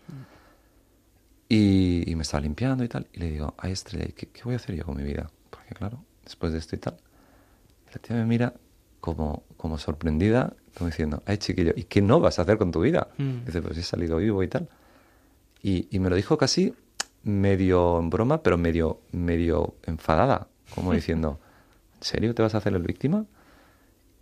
Y, 1.47 2.09
y 2.09 2.15
me 2.15 2.23
estaba 2.23 2.41
limpiando 2.41 2.84
y 2.84 2.88
tal, 2.88 3.05
y 3.13 3.19
le 3.19 3.30
digo, 3.30 3.53
ay 3.59 3.73
Estrella, 3.73 4.05
¿y 4.09 4.13
¿qué, 4.13 4.27
qué 4.27 4.41
voy 4.43 4.53
a 4.53 4.55
hacer 4.55 4.76
yo 4.76 4.84
con 4.84 4.97
mi 4.97 5.03
vida? 5.03 5.30
Porque 5.51 5.76
claro, 5.76 6.03
después 6.23 6.51
de 6.51 6.57
esto 6.57 6.76
y 6.76 6.80
tal, 6.80 6.97
la 7.93 8.01
tía 8.01 8.15
me 8.15 8.26
mira 8.26 8.55
como, 9.01 9.43
como 9.55 9.77
sorprendida, 9.77 10.53
como 10.76 10.89
diciendo, 10.89 11.22
ay 11.27 11.38
chiquillo, 11.38 11.73
¿y 11.76 11.84
qué 11.84 12.01
no 12.01 12.19
vas 12.19 12.39
a 12.39 12.41
hacer 12.41 12.57
con 12.57 12.72
tu 12.72 12.81
vida? 12.81 13.09
Mm. 13.19 13.45
Dice, 13.45 13.61
pues 13.61 13.77
he 13.77 13.84
salido 13.84 14.18
vivo 14.18 14.41
y 14.41 14.47
tal. 14.47 14.68
Y, 15.61 15.88
y 15.95 15.99
me 15.99 16.09
lo 16.09 16.15
dijo 16.15 16.38
casi 16.38 16.73
medio 17.23 17.99
en 17.99 18.09
broma, 18.09 18.41
pero 18.41 18.57
medio, 18.57 19.01
medio 19.11 19.76
enfadada, 19.84 20.47
como 20.73 20.93
diciendo, 21.01 21.39
¿en 21.97 22.03
serio 22.03 22.34
te 22.34 22.41
vas 22.41 22.55
a 22.55 22.57
hacer 22.57 22.73
el 22.73 22.81
víctima? 22.81 23.26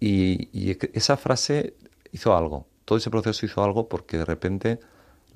Y, 0.01 0.49
y 0.51 0.77
esa 0.93 1.15
frase 1.15 1.75
hizo 2.11 2.35
algo, 2.35 2.67
todo 2.85 2.97
ese 2.97 3.09
proceso 3.09 3.45
hizo 3.45 3.63
algo 3.63 3.87
porque 3.87 4.17
de 4.17 4.25
repente, 4.25 4.79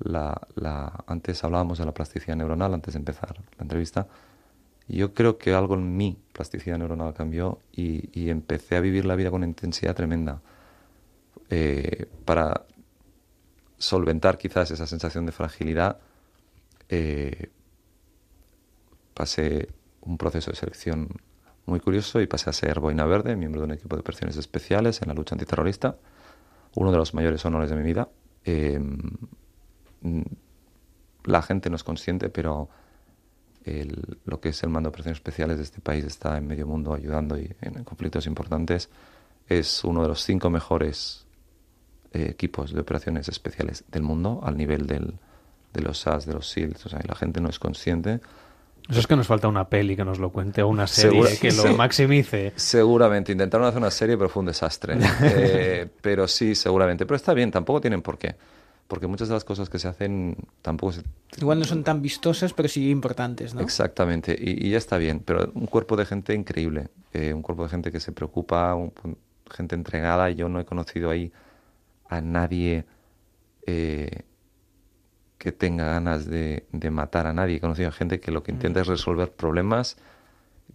la, 0.00 0.40
la, 0.54 1.04
antes 1.06 1.44
hablábamos 1.44 1.78
de 1.78 1.84
la 1.84 1.94
plasticidad 1.94 2.36
neuronal, 2.36 2.74
antes 2.74 2.94
de 2.94 2.98
empezar 2.98 3.36
la 3.56 3.62
entrevista, 3.62 4.08
yo 4.88 5.14
creo 5.14 5.38
que 5.38 5.54
algo 5.54 5.74
en 5.74 5.96
mi 5.96 6.18
plasticidad 6.32 6.78
neuronal 6.78 7.14
cambió 7.14 7.60
y, 7.72 8.10
y 8.18 8.30
empecé 8.30 8.76
a 8.76 8.80
vivir 8.80 9.06
la 9.06 9.16
vida 9.16 9.30
con 9.30 9.44
intensidad 9.44 9.94
tremenda. 9.94 10.42
Eh, 11.50 12.06
para 12.24 12.66
solventar 13.78 14.38
quizás 14.38 14.70
esa 14.70 14.86
sensación 14.86 15.26
de 15.26 15.32
fragilidad, 15.32 15.98
eh, 16.88 17.50
pasé 19.14 19.68
un 20.02 20.18
proceso 20.18 20.50
de 20.50 20.56
selección 20.56 21.08
muy 21.66 21.80
curioso 21.80 22.20
y 22.20 22.26
pasé 22.26 22.50
a 22.50 22.52
ser 22.52 22.80
boina 22.80 23.04
verde, 23.04 23.36
miembro 23.36 23.60
de 23.60 23.66
un 23.66 23.72
equipo 23.72 23.96
de 23.96 24.00
operaciones 24.00 24.36
especiales 24.36 25.00
en 25.00 25.08
la 25.08 25.14
lucha 25.14 25.34
antiterrorista, 25.34 25.96
uno 26.76 26.90
de 26.92 26.98
los 26.98 27.14
mayores 27.14 27.44
honores 27.44 27.70
de 27.70 27.76
mi 27.76 27.82
vida. 27.82 28.08
Mm, 30.02 30.22
la 31.24 31.42
gente 31.42 31.70
no 31.70 31.76
es 31.76 31.84
consciente, 31.84 32.28
pero 32.28 32.68
el- 33.64 34.18
lo 34.26 34.40
que 34.40 34.50
es 34.50 34.62
el 34.62 34.68
mando 34.70 34.88
de 34.88 34.90
operaciones 34.90 35.18
especiales 35.18 35.56
de 35.56 35.62
este 35.64 35.80
país 35.80 36.04
está 36.04 36.36
en 36.36 36.46
medio 36.46 36.66
mundo 36.66 36.92
ayudando 36.92 37.38
y 37.38 37.50
en 37.62 37.82
conflictos 37.84 38.26
importantes. 38.26 38.90
Es 39.48 39.84
uno 39.84 40.02
de 40.02 40.08
los 40.08 40.22
cinco 40.22 40.50
mejores 40.50 41.26
eh, 42.12 42.28
equipos 42.30 42.72
de 42.72 42.80
operaciones 42.80 43.28
especiales 43.28 43.84
del 43.90 44.02
mundo 44.02 44.40
al 44.44 44.56
nivel 44.56 44.86
del, 44.86 45.18
de 45.72 45.82
los 45.82 45.98
SAS, 45.98 46.26
de 46.26 46.34
los 46.34 46.48
SEALs. 46.48 46.86
O 46.86 46.88
sea, 46.88 47.00
la 47.08 47.14
gente 47.16 47.40
no 47.40 47.48
es 47.48 47.58
consciente. 47.58 48.20
Eso 48.88 49.00
es 49.00 49.06
que 49.06 49.16
nos 49.16 49.26
falta 49.26 49.48
una 49.48 49.68
peli 49.68 49.96
que 49.96 50.04
nos 50.04 50.18
lo 50.18 50.30
cuente 50.30 50.62
o 50.62 50.68
una 50.68 50.86
serie 50.86 51.22
Segura- 51.22 51.30
que 51.40 51.52
lo 51.52 51.74
maximice. 51.76 52.52
Seguramente. 52.56 53.32
Intentaron 53.32 53.66
hacer 53.66 53.78
una 53.78 53.90
serie, 53.90 54.16
pero 54.18 54.28
fue 54.28 54.40
un 54.40 54.46
desastre. 54.46 54.96
Eh, 55.22 55.88
pero 56.02 56.28
sí, 56.28 56.54
seguramente. 56.54 57.06
Pero 57.06 57.16
está 57.16 57.32
bien, 57.34 57.50
tampoco 57.50 57.80
tienen 57.80 58.02
por 58.02 58.18
qué. 58.18 58.36
Porque 58.86 59.06
muchas 59.06 59.28
de 59.28 59.34
las 59.34 59.44
cosas 59.44 59.70
que 59.70 59.78
se 59.78 59.88
hacen 59.88 60.36
tampoco 60.60 60.92
se... 60.92 61.02
Igual 61.38 61.58
no 61.58 61.64
son 61.64 61.82
tan 61.82 62.02
vistosas, 62.02 62.52
pero 62.52 62.68
sí 62.68 62.90
importantes, 62.90 63.54
¿no? 63.54 63.62
Exactamente. 63.62 64.36
Y, 64.38 64.66
y 64.66 64.70
ya 64.72 64.76
está 64.78 64.98
bien. 64.98 65.20
Pero 65.24 65.50
un 65.54 65.64
cuerpo 65.66 65.96
de 65.96 66.04
gente 66.04 66.34
increíble. 66.34 66.88
eh, 67.14 67.32
un 67.32 67.40
cuerpo 67.40 67.62
de 67.64 67.70
gente 67.70 67.90
que 67.90 68.00
se 68.00 68.12
preocupa, 68.12 68.74
un- 68.74 68.92
gente 69.50 69.74
entregada. 69.74 70.28
Yo 70.30 70.50
no 70.50 70.60
he 70.60 70.66
conocido 70.66 71.08
ahí 71.08 71.32
a 72.10 72.20
nadie 72.20 72.84
eh, 73.66 74.10
que 75.44 75.52
tenga 75.52 75.84
ganas 75.84 76.24
de, 76.24 76.64
de 76.72 76.90
matar 76.90 77.26
a 77.26 77.34
nadie. 77.34 77.56
He 77.56 77.60
conocido 77.60 77.90
a 77.90 77.92
gente 77.92 78.18
que 78.18 78.30
lo 78.30 78.42
que 78.42 78.50
intenta 78.50 78.80
es 78.80 78.86
resolver 78.86 79.30
problemas, 79.30 79.98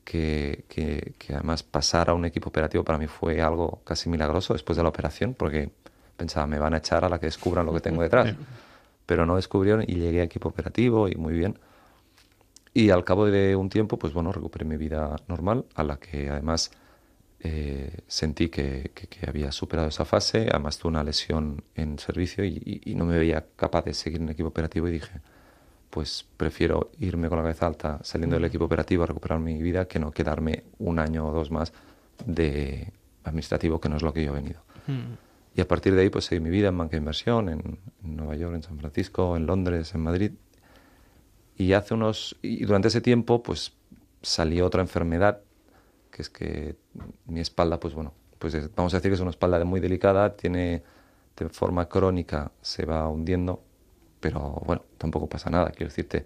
que, 0.05 0.63
que, 0.69 1.13
que 1.17 1.33
además 1.33 1.63
pasar 1.63 2.11
a 2.11 2.13
un 2.13 2.23
equipo 2.23 2.49
operativo 2.49 2.83
para 2.83 2.99
mí 2.99 3.07
fue 3.07 3.41
algo 3.41 3.81
casi 3.83 4.09
milagroso 4.09 4.53
después 4.53 4.77
de 4.77 4.83
la 4.83 4.89
operación, 4.89 5.33
porque 5.33 5.71
pensaba, 6.15 6.45
me 6.45 6.59
van 6.59 6.75
a 6.75 6.77
echar 6.77 7.03
a 7.03 7.09
la 7.09 7.19
que 7.19 7.25
descubran 7.25 7.65
lo 7.65 7.73
que 7.73 7.79
tengo 7.79 8.03
detrás. 8.03 8.35
Pero 9.07 9.25
no 9.25 9.37
descubrieron 9.37 9.83
y 9.87 9.95
llegué 9.95 10.21
a 10.21 10.23
equipo 10.25 10.49
operativo 10.49 11.07
y 11.07 11.15
muy 11.15 11.33
bien. 11.33 11.57
Y 12.71 12.91
al 12.91 13.03
cabo 13.03 13.25
de 13.25 13.55
un 13.55 13.69
tiempo, 13.69 13.97
pues 13.97 14.13
bueno, 14.13 14.31
recuperé 14.31 14.65
mi 14.65 14.77
vida 14.77 15.15
normal, 15.27 15.65
a 15.73 15.83
la 15.83 15.97
que 15.97 16.29
además 16.29 16.69
eh, 17.41 17.99
sentí 18.07 18.49
que, 18.49 18.91
que- 18.93 19.07
que 19.07 19.29
había 19.29 19.51
superado 19.51 19.87
esa 19.87 20.05
fase. 20.05 20.47
Además 20.51 20.77
tuve 20.77 20.89
una 20.91 21.03
lesión 21.03 21.63
en 21.75 21.97
servicio 21.99 22.43
y, 22.43 22.61
y- 22.65 22.91
y 22.91 22.95
no 22.95 23.05
me 23.05 23.17
veía 23.17 23.45
capaz 23.55 23.85
de 23.85 23.93
seguir 23.93 24.21
en 24.21 24.29
equipo 24.29 24.49
operativo 24.49 24.87
y 24.87 24.91
dije, 24.91 25.21
pues 25.89 26.25
prefiero 26.37 26.91
irme 26.99 27.29
con 27.29 27.37
la 27.37 27.43
cabeza 27.43 27.65
alta 27.67 27.99
saliendo 28.03 28.35
del 28.35 28.45
equipo 28.45 28.65
operativo 28.65 29.03
a 29.03 29.07
recuperar 29.07 29.39
mi 29.39 29.61
vida 29.61 29.87
que 29.87 29.99
no 29.99 30.11
quedarme 30.11 30.63
un 30.77 30.99
año 30.99 31.27
o 31.27 31.31
dos 31.31 31.49
más 31.49 31.73
de 32.25 32.91
administrativo, 33.23 33.79
que 33.79 33.89
no 33.89 33.95
es 33.97 34.03
lo 34.03 34.13
que 34.13 34.23
yo 34.23 34.31
he 34.31 34.35
venido. 34.35 34.61
Y 35.55 35.61
a 35.61 35.67
partir 35.67 35.95
de 35.95 36.01
ahí, 36.01 36.09
pues 36.09 36.25
seguí 36.25 36.39
mi 36.41 36.49
vida 36.49 36.67
en 36.69 36.77
banca 36.77 36.91
de 36.91 36.97
inversión, 36.97 37.49
en, 37.49 37.79
en 38.03 38.15
Nueva 38.15 38.35
York, 38.35 38.55
en 38.55 38.63
San 38.63 38.77
Francisco, 38.79 39.35
en 39.35 39.45
Londres, 39.45 39.93
en 39.95 40.01
Madrid. 40.01 40.31
Y 41.57 41.73
hace 41.73 41.93
unos. 41.93 42.37
Y 42.41 42.63
durante 42.65 42.87
ese 42.87 43.01
tiempo, 43.01 43.43
pues 43.43 43.73
salió 44.21 44.65
otra 44.65 44.81
enfermedad, 44.81 45.41
es 46.21 46.29
que 46.29 46.75
mi 47.25 47.39
espalda, 47.39 47.79
pues 47.79 47.93
bueno, 47.93 48.13
pues 48.39 48.53
es- 48.53 48.73
vamos 48.75 48.93
a 48.93 48.97
decir 48.97 49.11
que 49.11 49.15
es 49.15 49.21
una 49.21 49.31
espalda 49.31 49.63
muy 49.65 49.79
delicada, 49.79 50.35
tiene 50.35 50.83
de 51.37 51.49
forma 51.49 51.87
crónica, 51.87 52.51
se 52.61 52.85
va 52.85 53.07
hundiendo, 53.07 53.61
pero 54.19 54.61
bueno, 54.65 54.83
tampoco 54.97 55.27
pasa 55.27 55.49
nada, 55.49 55.71
quiero 55.71 55.87
decirte. 55.89 56.25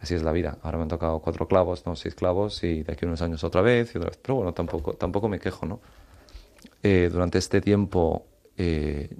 Así 0.00 0.14
es 0.14 0.22
la 0.22 0.32
vida. 0.32 0.58
Ahora 0.62 0.76
me 0.78 0.82
han 0.82 0.88
tocado 0.88 1.20
cuatro 1.20 1.48
clavos, 1.48 1.86
no 1.86 1.96
seis 1.96 2.14
clavos, 2.14 2.62
y 2.64 2.82
de 2.82 2.92
aquí 2.92 3.06
a 3.06 3.08
unos 3.08 3.22
años 3.22 3.42
otra 3.44 3.62
vez, 3.62 3.94
y 3.94 3.98
otra 3.98 4.10
vez. 4.10 4.18
Pero 4.22 4.36
bueno, 4.36 4.52
tampoco, 4.54 4.92
tampoco 4.94 5.28
me 5.28 5.38
quejo, 5.40 5.66
¿no? 5.66 5.80
Eh, 6.82 7.08
durante 7.10 7.38
este 7.38 7.60
tiempo 7.60 8.26
eh, 8.56 9.10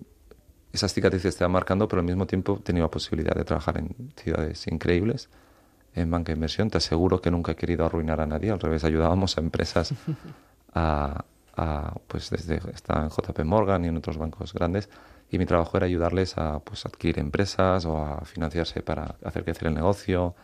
esas 0.72 0.92
cicatrices 0.92 1.36
te 1.36 1.44
van 1.44 1.52
marcando, 1.52 1.88
pero 1.88 2.00
al 2.00 2.06
mismo 2.06 2.26
tiempo 2.26 2.56
he 2.60 2.62
tenido 2.62 2.86
la 2.86 2.90
posibilidad 2.90 3.34
de 3.34 3.44
trabajar 3.44 3.78
en 3.78 4.12
ciudades 4.16 4.66
increíbles, 4.68 5.28
en 5.96 6.10
banca 6.10 6.32
de 6.32 6.36
inversión. 6.36 6.70
Te 6.70 6.78
aseguro 6.78 7.20
que 7.20 7.30
nunca 7.30 7.52
he 7.52 7.56
querido 7.56 7.84
arruinar 7.84 8.20
a 8.20 8.26
nadie, 8.26 8.50
al 8.50 8.60
revés, 8.60 8.84
ayudábamos 8.84 9.36
a 9.36 9.40
empresas 9.40 9.92
a, 10.74 11.24
a, 11.56 11.94
pues 12.06 12.30
desde 12.30 12.60
estaba 12.72 13.02
en 13.02 13.10
JP 13.10 13.44
Morgan 13.44 13.84
y 13.84 13.88
en 13.88 13.96
otros 13.96 14.18
bancos 14.18 14.52
grandes 14.52 14.88
y 15.30 15.38
mi 15.38 15.46
trabajo 15.46 15.76
era 15.76 15.86
ayudarles 15.86 16.38
a 16.38 16.60
pues 16.60 16.86
adquirir 16.86 17.18
empresas 17.18 17.84
o 17.84 17.98
a 17.98 18.24
financiarse 18.24 18.82
para 18.82 19.16
hacer 19.24 19.44
crecer 19.44 19.68
el 19.68 19.74
negocio, 19.74 20.34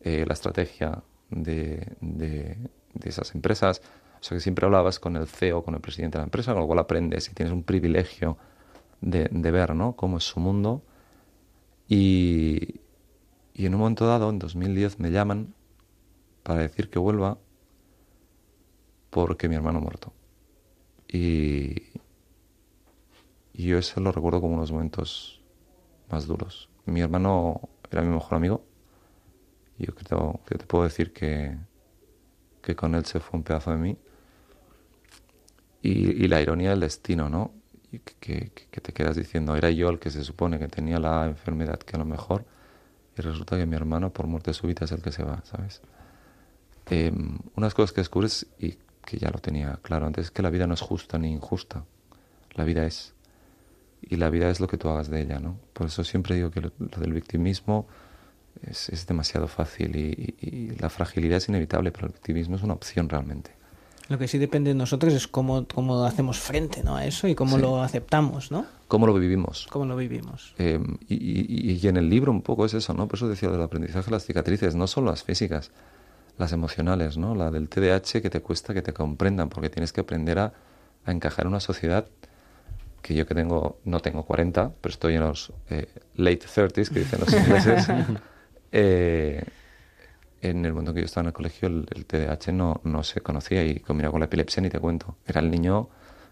eh, 0.00 0.24
la 0.26 0.32
estrategia 0.32 1.02
de, 1.28 1.96
de, 2.00 2.56
de 2.94 3.08
esas 3.08 3.34
empresas. 3.34 3.82
O 4.20 4.24
sea 4.24 4.36
que 4.36 4.40
siempre 4.40 4.64
hablabas 4.64 4.98
con 4.98 5.16
el 5.16 5.26
CEO, 5.26 5.62
con 5.62 5.74
el 5.74 5.80
presidente 5.80 6.16
de 6.16 6.22
la 6.22 6.24
empresa, 6.24 6.52
con 6.52 6.62
lo 6.62 6.66
cual 6.66 6.78
aprendes 6.78 7.28
y 7.28 7.34
tienes 7.34 7.52
un 7.52 7.62
privilegio 7.62 8.38
de, 9.02 9.28
de 9.30 9.50
ver 9.50 9.74
¿no? 9.74 9.94
cómo 9.96 10.16
es 10.16 10.24
su 10.24 10.40
mundo. 10.40 10.82
Y, 11.86 12.80
y 13.54 13.66
en 13.66 13.74
un 13.74 13.80
momento 13.80 14.06
dado, 14.06 14.30
en 14.30 14.38
2010, 14.40 14.98
me 14.98 15.10
llaman 15.10 15.54
para 16.42 16.60
decir 16.60 16.90
que 16.90 16.98
vuelva 16.98 17.38
porque 19.10 19.48
mi 19.48 19.54
hermano 19.54 19.78
ha 19.78 19.82
muerto. 19.82 20.12
Y, 21.08 21.84
yo 23.54 23.78
eso 23.78 24.00
lo 24.00 24.10
recuerdo 24.10 24.40
como 24.40 24.54
unos 24.54 24.72
momentos 24.72 25.40
más 26.10 26.26
duros. 26.26 26.68
Mi 26.86 27.00
hermano 27.00 27.60
era 27.90 28.02
mi 28.02 28.08
mejor 28.08 28.34
amigo. 28.34 28.64
Yo 29.78 29.94
creo 29.94 30.40
que 30.46 30.58
te 30.58 30.66
puedo 30.66 30.82
decir 30.82 31.12
que, 31.12 31.56
que 32.62 32.74
con 32.74 32.96
él 32.96 33.04
se 33.04 33.20
fue 33.20 33.38
un 33.38 33.44
pedazo 33.44 33.70
de 33.70 33.76
mí. 33.76 33.96
Y, 35.82 36.26
la 36.28 36.40
ironía 36.40 36.70
del 36.70 36.80
destino, 36.80 37.28
¿no? 37.28 37.52
que- 38.18 38.50
que 38.50 38.80
te 38.80 38.92
quedas 38.92 39.14
diciendo, 39.16 39.54
era 39.54 39.70
yo 39.70 39.88
el 39.90 40.00
que 40.00 40.10
se 40.10 40.24
supone 40.24 40.58
que 40.58 40.66
tenía 40.66 40.98
la 40.98 41.26
enfermedad 41.26 41.78
que 41.78 41.94
a 41.94 41.98
lo 42.00 42.04
mejor, 42.04 42.44
y 43.16 43.22
resulta 43.22 43.56
que 43.56 43.66
mi 43.66 43.76
hermano 43.76 44.12
por 44.12 44.26
muerte 44.26 44.52
súbita 44.52 44.84
es 44.84 44.92
el 44.92 45.02
que 45.02 45.12
se 45.12 45.22
va, 45.22 45.42
¿sabes? 45.44 45.82
Eh, 46.90 47.12
unas 47.54 47.74
cosas 47.74 47.92
que 47.92 48.00
descubres 48.00 48.46
y 48.58 48.76
que 49.04 49.18
ya 49.18 49.30
lo 49.30 49.38
tenía 49.38 49.78
claro 49.82 50.06
antes 50.06 50.26
es 50.26 50.30
que 50.30 50.42
la 50.42 50.50
vida 50.50 50.66
no 50.66 50.74
es 50.74 50.80
justa 50.80 51.18
ni 51.18 51.32
injusta, 51.32 51.84
la 52.54 52.64
vida 52.64 52.84
es. 52.84 53.14
Y 54.02 54.16
la 54.16 54.28
vida 54.28 54.50
es 54.50 54.60
lo 54.60 54.66
que 54.66 54.76
tú 54.76 54.88
hagas 54.90 55.08
de 55.08 55.22
ella, 55.22 55.38
¿no? 55.38 55.58
Por 55.72 55.86
eso 55.86 56.04
siempre 56.04 56.34
digo 56.34 56.50
que 56.50 56.60
lo, 56.60 56.70
del 56.78 57.12
victimismo 57.14 57.86
es, 58.62 58.90
es 58.90 59.06
demasiado 59.06 59.48
fácil 59.48 59.96
y 59.96 60.76
la 60.78 60.90
fragilidad 60.90 61.38
es 61.38 61.48
inevitable, 61.48 61.90
pero 61.90 62.08
el 62.08 62.12
victimismo 62.12 62.56
es 62.56 62.62
una 62.62 62.74
opción 62.74 63.08
realmente. 63.08 63.63
Lo 64.08 64.18
que 64.18 64.28
sí 64.28 64.36
depende 64.38 64.68
de 64.70 64.74
nosotros 64.74 65.14
es 65.14 65.26
cómo, 65.26 65.66
cómo 65.66 66.04
hacemos 66.04 66.38
frente 66.38 66.82
¿no? 66.84 66.94
a 66.96 67.06
eso 67.06 67.26
y 67.26 67.34
cómo 67.34 67.56
Sí. 67.56 67.62
lo 67.62 67.82
aceptamos, 67.82 68.50
¿no? 68.50 68.66
¿Cómo 68.86 69.06
lo 69.06 69.14
vivimos? 69.14 69.66
Cómo 69.70 69.86
lo 69.86 69.96
vivimos. 69.96 70.54
Eh, 70.58 70.78
y, 71.08 71.14
y- 71.72 71.78
y 71.82 71.88
en 71.88 71.96
el 71.96 72.10
libro 72.10 72.30
un 72.30 72.42
poco 72.42 72.66
es 72.66 72.74
eso, 72.74 72.92
¿no? 72.92 73.08
Por 73.08 73.16
eso 73.16 73.28
decía 73.28 73.48
del 73.48 73.62
aprendizaje 73.62 74.04
de 74.06 74.10
las 74.12 74.26
cicatrices, 74.26 74.74
no 74.74 74.86
solo 74.86 75.10
las 75.10 75.22
físicas, 75.22 75.70
las 76.36 76.52
emocionales, 76.52 77.16
¿no? 77.16 77.34
La 77.34 77.50
del 77.50 77.68
TDAH 77.70 78.20
que 78.20 78.28
te 78.28 78.40
cuesta 78.42 78.74
que 78.74 78.82
te 78.82 78.92
comprendan, 78.92 79.48
porque 79.48 79.70
tienes 79.70 79.92
que 79.92 80.02
aprender 80.02 80.38
a, 80.38 80.52
a 81.06 81.10
encajar 81.12 81.46
en 81.46 81.48
una 81.52 81.60
sociedad 81.60 82.06
que 83.00 83.14
yo 83.14 83.26
que 83.26 83.34
tengo, 83.34 83.78
no 83.84 84.00
tengo 84.00 84.24
40, 84.24 84.72
pero 84.80 84.92
estoy 84.92 85.14
en 85.14 85.20
los 85.20 85.52
eh, 85.70 85.88
late 86.16 86.46
30s, 86.46 86.88
que 86.90 87.00
dicen 87.00 87.20
los 87.20 87.32
ingleses. 87.32 87.86
Eh, 88.76 89.44
en 90.50 90.64
el 90.64 90.72
momento 90.72 90.90
en 90.90 90.94
que 90.96 91.00
yo 91.02 91.06
estaba 91.06 91.22
en 91.22 91.28
el 91.28 91.32
colegio, 91.32 91.68
el, 91.68 91.86
el 91.94 92.06
TDAH 92.06 92.52
no, 92.52 92.80
no 92.84 93.02
se 93.02 93.20
conocía 93.20 93.64
y 93.64 93.80
combinado 93.80 94.12
con 94.12 94.20
la 94.20 94.26
epilepsia 94.26 94.62
ni 94.62 94.70
te 94.70 94.78
cuento. 94.78 95.16
Era 95.26 95.40
el 95.40 95.50
niño 95.50 95.88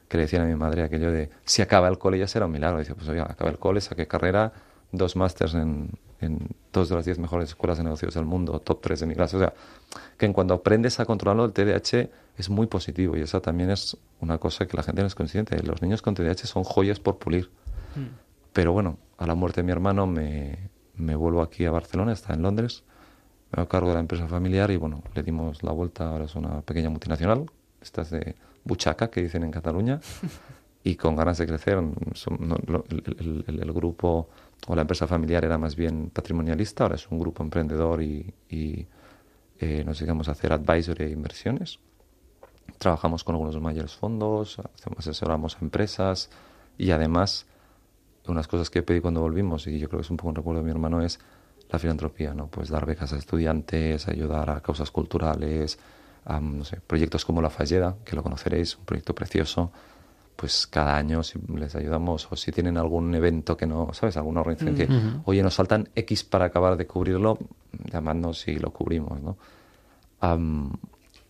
que 0.08 0.18
le 0.18 0.24
decían 0.24 0.42
a 0.42 0.46
mi 0.46 0.54
madre 0.54 0.82
aquello 0.82 1.10
de 1.10 1.30
si 1.44 1.62
acaba 1.62 1.88
el 1.88 1.98
cole 1.98 2.18
ya 2.18 2.26
será 2.26 2.46
un 2.46 2.52
milagro. 2.52 2.78
Dice, 2.78 2.94
pues 2.94 3.08
oye, 3.08 3.20
acaba 3.20 3.50
el 3.50 3.58
cole, 3.58 3.80
saqué 3.80 4.06
carrera, 4.06 4.52
dos 4.92 5.16
másters 5.16 5.54
en, 5.54 5.90
en 6.20 6.38
dos 6.72 6.88
de 6.88 6.96
las 6.96 7.04
diez 7.04 7.18
mejores 7.18 7.50
escuelas 7.50 7.78
de 7.78 7.84
negocios 7.84 8.14
del 8.14 8.24
mundo, 8.24 8.60
top 8.60 8.80
tres 8.82 9.00
de 9.00 9.06
mi 9.06 9.14
clase. 9.14 9.36
O 9.36 9.40
sea, 9.40 9.54
que 10.16 10.26
en 10.26 10.32
cuanto 10.32 10.54
aprendes 10.54 11.00
a 11.00 11.06
controlarlo, 11.06 11.44
el 11.44 11.52
TDAH 11.52 12.10
es 12.36 12.50
muy 12.50 12.66
positivo 12.66 13.16
y 13.16 13.22
esa 13.22 13.40
también 13.40 13.70
es 13.70 13.96
una 14.20 14.38
cosa 14.38 14.66
que 14.66 14.76
la 14.76 14.82
gente 14.82 15.00
no 15.02 15.06
es 15.06 15.14
consciente. 15.14 15.62
Los 15.62 15.82
niños 15.82 16.02
con 16.02 16.14
TDAH 16.14 16.46
son 16.46 16.64
joyas 16.64 17.00
por 17.00 17.18
pulir. 17.18 17.50
Pero 18.52 18.72
bueno, 18.72 18.98
a 19.18 19.26
la 19.26 19.34
muerte 19.34 19.60
de 19.60 19.64
mi 19.64 19.72
hermano 19.72 20.06
me, 20.06 20.70
me 20.94 21.16
vuelvo 21.16 21.42
aquí 21.42 21.64
a 21.64 21.70
Barcelona, 21.70 22.12
está 22.12 22.34
en 22.34 22.42
Londres, 22.42 22.84
hago 23.52 23.68
cargo 23.68 23.88
de 23.88 23.94
la 23.94 24.00
empresa 24.00 24.26
familiar 24.28 24.70
y 24.70 24.76
bueno, 24.76 25.02
le 25.14 25.22
dimos 25.22 25.62
la 25.62 25.72
vuelta, 25.72 26.08
ahora 26.10 26.24
es 26.24 26.34
una 26.34 26.60
pequeña 26.62 26.90
multinacional, 26.90 27.46
estas 27.80 28.10
de 28.10 28.34
buchaca 28.64 29.10
que 29.10 29.22
dicen 29.22 29.42
en 29.44 29.50
Cataluña, 29.50 30.00
y 30.84 30.96
con 30.96 31.14
ganas 31.16 31.38
de 31.38 31.46
crecer. 31.46 31.78
Son- 32.14 32.38
no, 32.40 32.56
lo- 32.66 32.84
el, 32.90 33.44
el- 33.46 33.60
el 33.62 33.72
grupo 33.72 34.28
o 34.68 34.74
la 34.74 34.82
empresa 34.82 35.06
familiar 35.06 35.44
era 35.44 35.58
más 35.58 35.76
bien 35.76 36.10
patrimonialista, 36.10 36.84
ahora 36.84 36.94
es 36.96 37.08
un 37.08 37.18
grupo 37.18 37.42
emprendedor 37.42 38.02
y, 38.02 38.32
y, 38.48 38.86
eh, 39.60 39.82
nos 39.84 39.98
dedicamos 39.98 40.28
a 40.28 40.32
hacer 40.32 40.52
advisory 40.52 41.04
e 41.04 41.10
inversiones. 41.10 41.78
Trabajamos 42.78 43.22
con 43.22 43.34
algunos 43.34 43.60
mayores 43.60 43.94
fondos, 43.94 44.58
asesoramos 44.96 45.56
a 45.56 45.58
empresas 45.60 46.30
y 46.78 46.90
además 46.90 47.46
unas 48.26 48.48
cosas 48.48 48.70
que 48.70 48.82
pedí 48.82 49.00
cuando 49.00 49.20
volvimos 49.20 49.66
y 49.66 49.78
yo 49.78 49.88
creo 49.88 49.98
que 50.00 50.04
es 50.04 50.10
un 50.10 50.16
poco 50.16 50.28
un 50.30 50.34
recuerdo 50.36 50.60
de 50.60 50.64
mi 50.64 50.70
hermano 50.70 51.02
es 51.02 51.18
la 51.72 51.78
filantropía, 51.78 52.34
¿no? 52.34 52.48
Pues 52.48 52.68
dar 52.68 52.84
becas 52.84 53.12
a 53.12 53.16
estudiantes, 53.16 54.06
ayudar 54.06 54.50
a 54.50 54.60
causas 54.60 54.90
culturales, 54.90 55.78
a, 56.26 56.38
no 56.38 56.64
sé, 56.64 56.78
proyectos 56.86 57.24
como 57.24 57.40
La 57.40 57.48
Falleda, 57.50 57.96
que 58.04 58.14
lo 58.14 58.22
conoceréis, 58.22 58.76
un 58.76 58.84
proyecto 58.84 59.14
precioso. 59.14 59.72
Pues 60.36 60.66
cada 60.66 60.96
año 60.96 61.22
si 61.22 61.38
les 61.54 61.74
ayudamos 61.74 62.28
o 62.30 62.36
si 62.36 62.52
tienen 62.52 62.76
algún 62.76 63.14
evento 63.14 63.56
que 63.56 63.66
no, 63.66 63.90
¿sabes? 63.92 64.16
Alguna 64.16 64.40
organización 64.40 64.74
que, 64.74 64.84
Ujú. 64.84 65.22
oye, 65.26 65.42
nos 65.42 65.54
faltan 65.54 65.88
X 65.94 66.24
para 66.24 66.46
acabar 66.46 66.76
de 66.76 66.86
cubrirlo, 66.86 67.38
llamadnos 67.90 68.48
y 68.48 68.56
lo 68.56 68.70
cubrimos, 68.70 69.20
¿no? 69.22 69.36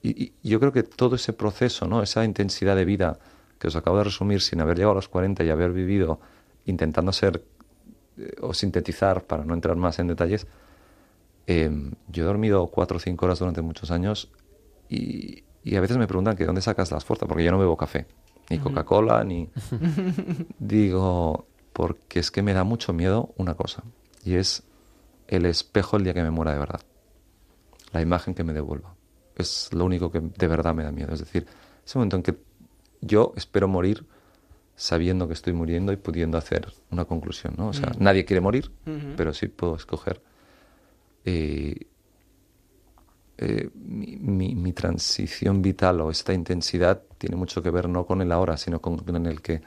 Y, 0.02 0.32
y 0.42 0.48
yo 0.48 0.58
creo 0.58 0.72
que 0.72 0.82
todo 0.82 1.14
ese 1.14 1.32
proceso, 1.32 1.86
¿no? 1.86 2.02
Esa 2.02 2.24
intensidad 2.24 2.74
de 2.74 2.84
vida 2.84 3.18
que 3.58 3.68
os 3.68 3.76
acabo 3.76 3.98
de 3.98 4.04
resumir 4.04 4.40
sin 4.40 4.60
haber 4.60 4.76
llegado 4.76 4.92
a 4.92 4.96
los 4.96 5.08
40 5.08 5.44
y 5.44 5.50
haber 5.50 5.72
vivido 5.72 6.18
intentando 6.66 7.12
ser 7.12 7.44
o 8.40 8.54
sintetizar 8.54 9.24
para 9.24 9.44
no 9.44 9.54
entrar 9.54 9.76
más 9.76 9.98
en 9.98 10.08
detalles, 10.08 10.46
eh, 11.46 11.70
yo 12.08 12.24
he 12.24 12.26
dormido 12.26 12.66
cuatro 12.68 12.96
o 12.98 13.00
cinco 13.00 13.26
horas 13.26 13.38
durante 13.38 13.62
muchos 13.62 13.90
años 13.90 14.30
y, 14.88 15.44
y 15.64 15.76
a 15.76 15.80
veces 15.80 15.96
me 15.96 16.06
preguntan 16.06 16.36
que 16.36 16.44
dónde 16.44 16.60
sacas 16.60 16.90
las 16.90 17.04
fuerzas, 17.04 17.28
porque 17.28 17.44
yo 17.44 17.50
no 17.50 17.58
bebo 17.58 17.76
café, 17.76 18.06
ni. 18.50 18.58
Coca-Cola, 18.58 19.24
ni... 19.24 19.48
Digo, 20.58 21.46
porque 21.72 22.20
es 22.20 22.30
que 22.30 22.42
me 22.42 22.52
da 22.52 22.64
mucho 22.64 22.92
miedo 22.92 23.32
una 23.36 23.54
cosa, 23.54 23.82
y 24.24 24.34
es 24.34 24.62
el 25.28 25.46
espejo 25.46 25.96
el 25.96 26.04
día 26.04 26.14
que 26.14 26.22
me 26.22 26.30
muera 26.30 26.52
de 26.52 26.58
verdad, 26.58 26.80
la 27.92 28.02
imagen 28.02 28.34
que 28.34 28.44
me 28.44 28.52
devuelva. 28.52 28.94
Es 29.36 29.70
lo 29.72 29.84
único 29.84 30.10
que 30.10 30.20
de 30.20 30.46
verdad 30.46 30.74
me 30.74 30.84
da 30.84 30.92
miedo, 30.92 31.12
es 31.12 31.20
decir, 31.20 31.46
ese 31.84 31.98
momento 31.98 32.16
en 32.16 32.22
que 32.22 32.36
yo 33.00 33.32
espero 33.36 33.66
morir 33.66 34.06
sabiendo 34.76 35.26
que 35.28 35.34
estoy 35.34 35.52
muriendo 35.52 35.92
y 35.92 35.96
pudiendo 35.96 36.38
hacer 36.38 36.72
una 36.90 37.04
conclusión, 37.04 37.54
¿no? 37.58 37.68
O 37.68 37.72
sea, 37.72 37.90
Mm. 37.90 38.02
nadie 38.02 38.24
quiere 38.24 38.40
morir, 38.40 38.70
pero 39.16 39.32
sí 39.34 39.48
puedo 39.48 39.76
escoger. 39.76 40.20
Eh, 41.24 41.86
eh, 43.38 43.70
mi, 43.74 44.16
mi- 44.16 44.54
mi 44.54 44.72
transición 44.72 45.62
vital 45.62 46.00
o 46.00 46.10
esta 46.10 46.32
intensidad 46.32 47.02
tiene 47.18 47.36
mucho 47.36 47.62
que 47.62 47.70
ver 47.70 47.88
no 47.88 48.06
con 48.06 48.20
el 48.22 48.30
ahora, 48.32 48.56
sino 48.56 48.80
con, 48.80 49.26
el 49.26 49.40
que 49.42 49.62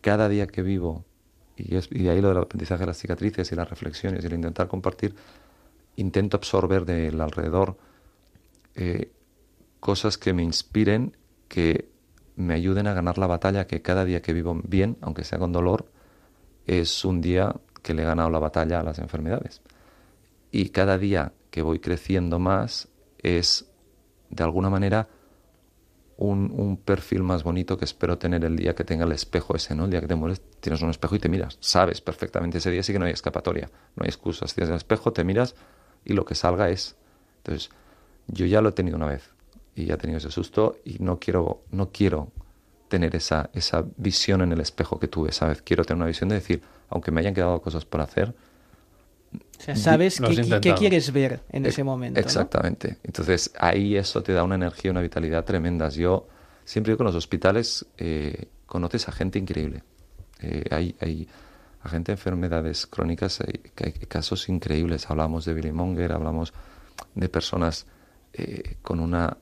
cada 0.00 0.28
día 0.28 0.46
que 0.46 0.62
vivo, 0.62 1.04
y, 1.56 1.76
es, 1.76 1.88
y 1.90 2.08
ahí 2.08 2.20
lo 2.20 2.28
del 2.28 2.38
aprendizaje 2.38 2.80
de 2.80 2.86
las 2.88 2.98
cicatrices 2.98 3.50
y 3.52 3.54
las 3.54 3.68
reflexiones 3.70 4.22
y 4.22 4.26
el 4.26 4.34
intentar 4.34 4.68
compartir, 4.68 5.14
intento 5.96 6.36
absorber 6.36 6.84
del 6.84 7.20
alrededor 7.20 7.76
eh, 8.74 9.12
cosas 9.80 10.18
que 10.18 10.32
me 10.32 10.42
inspiren, 10.42 11.16
que 11.48 11.88
me 12.36 12.54
ayuden 12.54 12.86
a 12.86 12.94
ganar 12.94 13.18
la 13.18 13.26
batalla, 13.26 13.66
que 13.66 13.82
cada 13.82 14.04
día 14.04 14.22
que 14.22 14.32
vivo 14.32 14.60
bien, 14.64 14.96
aunque 15.00 15.24
sea 15.24 15.38
con 15.38 15.52
dolor, 15.52 15.86
es 16.66 17.04
un 17.04 17.20
día 17.20 17.54
que 17.82 17.94
le 17.94 18.02
he 18.02 18.04
ganado 18.04 18.30
la 18.30 18.38
batalla 18.38 18.80
a 18.80 18.82
las 18.82 18.98
enfermedades. 18.98 19.60
Y 20.50 20.70
cada 20.70 20.98
día 20.98 21.32
que 21.50 21.62
voy 21.62 21.78
creciendo 21.78 22.38
más 22.38 22.88
es, 23.18 23.70
de 24.30 24.42
alguna 24.42 24.70
manera, 24.70 25.08
un, 26.16 26.52
un 26.56 26.76
perfil 26.76 27.22
más 27.22 27.42
bonito 27.42 27.76
que 27.76 27.84
espero 27.84 28.18
tener 28.18 28.44
el 28.44 28.56
día 28.56 28.74
que 28.74 28.84
tenga 28.84 29.04
el 29.04 29.12
espejo 29.12 29.56
ese, 29.56 29.74
¿no? 29.74 29.84
El 29.84 29.90
día 29.90 30.00
que 30.00 30.06
te 30.06 30.14
mueres, 30.14 30.42
tienes 30.60 30.80
un 30.82 30.90
espejo 30.90 31.16
y 31.16 31.18
te 31.18 31.28
miras. 31.28 31.58
Sabes 31.60 32.00
perfectamente 32.00 32.58
ese 32.58 32.70
día 32.70 32.82
sí 32.82 32.92
que 32.92 32.98
no 32.98 33.04
hay 33.04 33.12
escapatoria, 33.12 33.70
no 33.96 34.04
hay 34.04 34.08
excusas. 34.08 34.54
Tienes 34.54 34.70
el 34.70 34.76
espejo, 34.76 35.12
te 35.12 35.24
miras 35.24 35.54
y 36.04 36.12
lo 36.12 36.24
que 36.24 36.34
salga 36.34 36.70
es. 36.70 36.96
Entonces, 37.38 37.70
yo 38.28 38.46
ya 38.46 38.60
lo 38.60 38.70
he 38.70 38.72
tenido 38.72 38.96
una 38.96 39.06
vez 39.06 39.33
y 39.74 39.86
ya 39.86 39.94
he 39.94 39.96
tenido 39.96 40.18
ese 40.18 40.30
susto 40.30 40.76
y 40.84 40.98
no 41.00 41.18
quiero, 41.18 41.62
no 41.70 41.90
quiero 41.90 42.30
tener 42.88 43.16
esa, 43.16 43.50
esa 43.54 43.84
visión 43.96 44.42
en 44.42 44.52
el 44.52 44.60
espejo 44.60 44.98
que 44.98 45.08
tuve 45.08 45.30
esa 45.30 45.48
vez. 45.48 45.62
Quiero 45.62 45.84
tener 45.84 45.96
una 45.96 46.06
visión 46.06 46.28
de 46.28 46.36
decir, 46.36 46.62
aunque 46.90 47.10
me 47.10 47.20
hayan 47.20 47.34
quedado 47.34 47.60
cosas 47.60 47.84
por 47.84 48.00
hacer, 48.00 48.34
O 49.32 49.62
sea, 49.62 49.74
sabes 49.74 50.20
qué, 50.60 50.74
quieres 50.74 51.12
ver 51.12 51.40
en 51.50 51.66
Eh, 51.66 51.70
ese 51.70 51.82
momento. 51.82 52.20
¿no? 52.20 52.24
Exactamente. 52.24 52.98
Entonces 53.02 53.50
ahí 53.58 53.96
eso 53.96 54.22
te 54.22 54.32
da 54.32 54.44
una 54.44 54.54
energía, 54.54 54.90
una 54.90 55.00
vitalidad 55.00 55.44
tremendas. 55.44 55.94
Yo 55.96 56.28
siempre 56.64 56.92
digo 56.92 56.98
que 56.98 57.02
en 57.02 57.06
los 57.06 57.16
hospitales 57.16 57.84
eh, 57.98 58.46
conoces 58.66 59.08
a 59.08 59.12
gente 59.12 59.38
increíble. 59.38 59.82
Eh, 60.40 60.64
hay, 60.70 60.94
hay 61.00 61.26
a 61.82 61.88
gente 61.88 62.12
de 62.12 62.14
enfermedades 62.14 62.86
crónicas, 62.86 63.40
hay, 63.40 63.60
hay 63.82 63.92
casos 64.06 64.48
increíbles. 64.48 65.10
Hablamos 65.10 65.44
de 65.46 65.54
Billy 65.54 65.72
Monger, 65.72 66.12
hablamos 66.12 66.52
de 67.14 67.28
personas 67.28 67.86
eh, 68.32 68.76
con 68.82 69.00
una 69.00 69.36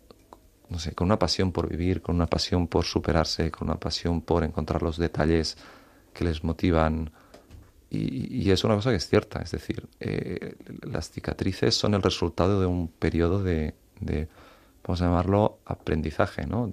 no 0.73 0.79
sé, 0.79 0.93
con 0.95 1.07
una 1.07 1.19
pasión 1.19 1.53
por 1.53 1.69
vivir, 1.69 2.01
con 2.01 2.17
una 2.17 2.27
pasión 2.27 2.67
por 2.67 2.85
superarse, 2.87 3.51
con 3.51 3.69
una 3.69 3.79
pasión 3.79 4.23
por 4.23 4.43
encontrar 4.43 4.83
los 4.83 4.97
detalles 4.97 5.59
que 6.15 6.25
les 6.25 6.43
motivan. 6.43 7.13
Y, 7.91 8.51
es 8.51 8.65
una 8.65 8.75
cosa 8.75 8.89
que 8.89 8.97
es 8.97 9.07
cierta, 9.07 9.41
es 9.43 9.51
decir, 9.51 9.87
eh, 10.01 10.57
las 10.91 11.11
cicatrices 11.11 11.75
son 11.75 11.93
el 11.93 12.01
resultado 12.01 12.59
de 12.59 12.67
un 12.67 12.89
periodo 12.89 13.43
de, 13.43 13.75
de, 14.01 14.29
vamos 14.83 15.03
a 15.03 15.05
llamarlo, 15.05 15.59
aprendizaje, 15.67 16.47
¿no? 16.47 16.71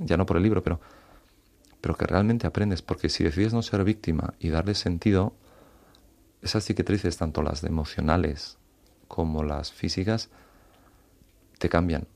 Ya 0.00 0.16
no 0.16 0.24
por 0.24 0.36
el 0.36 0.44
libro, 0.44 0.62
pero, 0.62 0.80
pero 1.80 1.96
que 1.96 2.06
realmente 2.06 2.46
aprendes, 2.46 2.80
porque 2.80 3.08
si 3.08 3.24
decides 3.24 3.52
no 3.52 3.62
ser 3.62 3.82
víctima 3.82 4.34
y 4.38 4.50
darle 4.50 4.76
sentido, 4.76 5.34
esas 6.42 6.64
cicatrices, 6.64 7.16
tanto 7.16 7.42
las 7.42 7.64
emocionales 7.64 8.56
como 9.08 9.42
las 9.42 9.72
físicas, 9.72 10.30
te 11.58 11.68
cambian. 11.68 12.06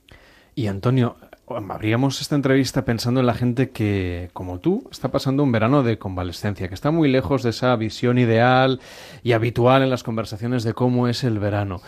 Y 0.58 0.68
Antonio, 0.68 1.16
abríamos 1.68 2.22
esta 2.22 2.34
entrevista 2.34 2.86
pensando 2.86 3.20
en 3.20 3.26
la 3.26 3.34
gente 3.34 3.68
que, 3.68 4.30
como 4.32 4.58
tú, 4.58 4.88
está 4.90 5.10
pasando 5.10 5.42
un 5.42 5.52
verano 5.52 5.82
de 5.82 5.98
convalescencia, 5.98 6.66
que 6.68 6.74
está 6.74 6.90
muy 6.90 7.10
lejos 7.10 7.42
de 7.42 7.50
esa 7.50 7.76
visión 7.76 8.16
ideal 8.16 8.80
y 9.22 9.32
habitual 9.32 9.82
en 9.82 9.90
las 9.90 10.02
conversaciones 10.02 10.64
de 10.64 10.72
cómo 10.72 11.08
es 11.08 11.24
el 11.24 11.38
verano. 11.38 11.82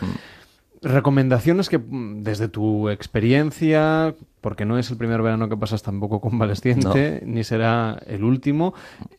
Recomendaciones 0.81 1.69
que 1.69 1.77
mm, 1.77 2.23
desde 2.23 2.47
tu 2.47 2.89
experiencia, 2.89 4.15
porque 4.41 4.65
no 4.65 4.77
es 4.77 4.89
el 4.89 4.97
primer 4.97 5.21
verano 5.21 5.49
que 5.49 5.57
pasas 5.57 5.83
tampoco 5.83 6.21
convalesciente, 6.21 7.21
ni 7.25 7.43
será 7.43 8.01
el 8.07 8.23
último, 8.23 8.73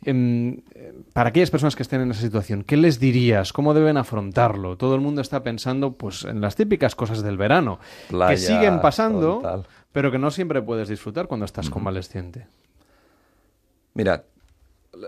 em, 0.05 0.63
para 1.13 1.31
aquellas 1.31 1.51
personas 1.51 1.77
que 1.77 1.83
estén 1.83 2.01
en 2.01 2.11
esa 2.11 2.23
situación, 2.23 2.65
¿qué 2.65 2.77
les 2.77 2.99
dirías? 2.99 3.53
¿Cómo 3.53 3.75
deben 3.75 3.97
afrontarlo? 3.97 4.77
Todo 4.77 4.95
el 4.95 5.01
mundo 5.01 5.21
está 5.21 5.43
pensando 5.43 5.93
pues 5.93 6.25
en 6.25 6.41
las 6.41 6.57
típicas 6.57 6.95
cosas 6.95 7.23
del 7.23 7.37
verano, 7.37 7.79
Playa, 8.09 8.31
que 8.31 8.37
siguen 8.39 8.81
pasando, 8.81 9.65
pero 9.93 10.11
que 10.11 10.19
no 10.19 10.31
siempre 10.31 10.63
puedes 10.63 10.89
disfrutar 10.89 11.27
cuando 11.27 11.45
estás 11.45 11.69
convalesciente. 11.69 12.47
Mira, 13.93 14.25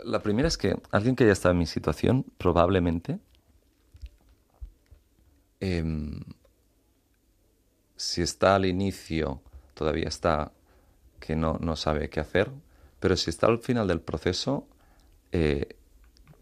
la, 0.04 0.20
primera 0.20 0.48
es 0.48 0.58
que 0.58 0.76
alguien 0.90 1.16
que 1.16 1.24
ya 1.24 1.32
está 1.32 1.50
en 1.50 1.58
mi 1.58 1.66
situación, 1.66 2.26
probablemente, 2.36 3.18
em, 5.60 6.20
si 8.02 8.20
está 8.20 8.56
al 8.56 8.66
inicio, 8.66 9.40
todavía 9.74 10.08
está 10.08 10.50
que 11.20 11.36
no, 11.36 11.56
no 11.60 11.76
sabe 11.76 12.10
qué 12.10 12.18
hacer, 12.18 12.50
pero 12.98 13.16
si 13.16 13.30
está 13.30 13.46
al 13.46 13.60
final 13.60 13.86
del 13.86 14.00
proceso, 14.00 14.66
eh, 15.30 15.76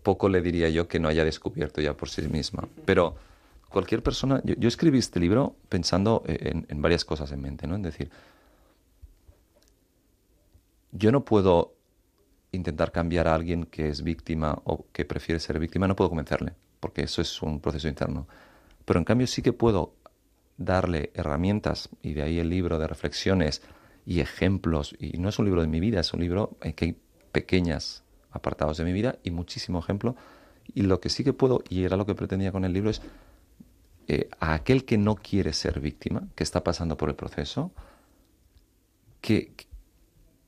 poco 0.03 0.31
le 0.31 0.41
diría 0.41 0.71
yo 0.71 0.89
que 0.89 0.99
no 0.99 1.09
haya 1.09 1.23
descubierto 1.23 1.83
ya 1.83 1.95
por 1.95 2.09
sí 2.09 2.23
misma. 2.23 2.67
Pero 2.87 3.15
cualquier 3.69 4.03
persona, 4.03 4.41
yo, 4.43 4.55
yo 4.57 4.69
escribí 4.69 4.99
este 4.99 5.21
libro 5.21 5.55
pensando 5.69 6.23
en, 6.27 6.65
en 6.67 6.81
varias 6.81 7.05
cosas 7.05 7.31
en 7.31 7.43
mente, 7.43 7.67
¿no? 7.67 7.77
Es 7.77 7.83
decir, 7.83 8.11
yo 10.93 11.13
no 11.13 11.27
puedo 11.27 11.75
intentar 12.53 12.91
cambiar 12.91 13.29
a 13.29 13.35
alguien 13.35 13.67
que 13.67 13.91
es 13.91 14.03
víctima 14.03 14.59
o 14.65 14.87
que 14.95 15.05
prefiere 15.05 15.39
ser 15.39 15.59
víctima, 15.59 15.87
no 15.87 15.95
puedo 15.95 16.09
convencerle, 16.09 16.55
porque 16.81 17.03
eso 17.03 17.21
es 17.21 17.43
un 17.43 17.61
proceso 17.61 17.87
interno. 17.87 18.27
Pero 18.87 18.99
en 18.99 19.05
cambio 19.05 19.27
sí 19.27 19.43
que 19.43 19.53
puedo 19.53 20.00
darle 20.61 21.11
herramientas, 21.15 21.89
y 22.03 22.13
de 22.13 22.23
ahí 22.23 22.39
el 22.39 22.51
libro 22.51 22.79
de 22.79 22.87
reflexiones 22.87 23.63
y 24.05 24.21
ejemplos, 24.21 24.95
y 25.01 25.19
no 25.19 25.31
es 25.31 25.39
un 25.39 25.47
libro 25.47 25.63
de 25.63 25.69
mi 25.69 25.81
vida, 25.81 26.01
es 26.01 26.13
un 26.13 26.21
libro 26.21 26.57
en 26.61 26.75
que 26.75 26.85
hay 26.85 26.97
pequeñas 27.33 28.05
apartados 28.31 28.77
de 28.77 28.85
mi 28.85 28.93
vida 28.93 29.19
y 29.25 29.31
muchísimo 29.31 29.79
ejemplo, 29.79 30.15
y 30.75 30.83
lo 30.83 31.01
que 31.01 31.09
sí 31.09 31.25
que 31.25 31.33
puedo, 31.33 31.65
y 31.69 31.85
era 31.85 31.97
lo 31.97 32.05
que 32.05 32.15
pretendía 32.15 32.53
con 32.53 32.65
el 32.65 32.75
libro, 32.75 32.91
es 32.91 33.01
eh, 34.07 34.29
a 34.39 34.53
aquel 34.53 34.85
que 34.85 34.99
no 34.99 35.17
quiere 35.17 35.55
ser 35.55 35.81
víctima, 35.81 36.29
que 36.35 36.45
está 36.45 36.63
pasando 36.63 36.97
por 36.97 37.09
el 37.09 37.15
proceso, 37.15 37.73
que, 39.21 39.53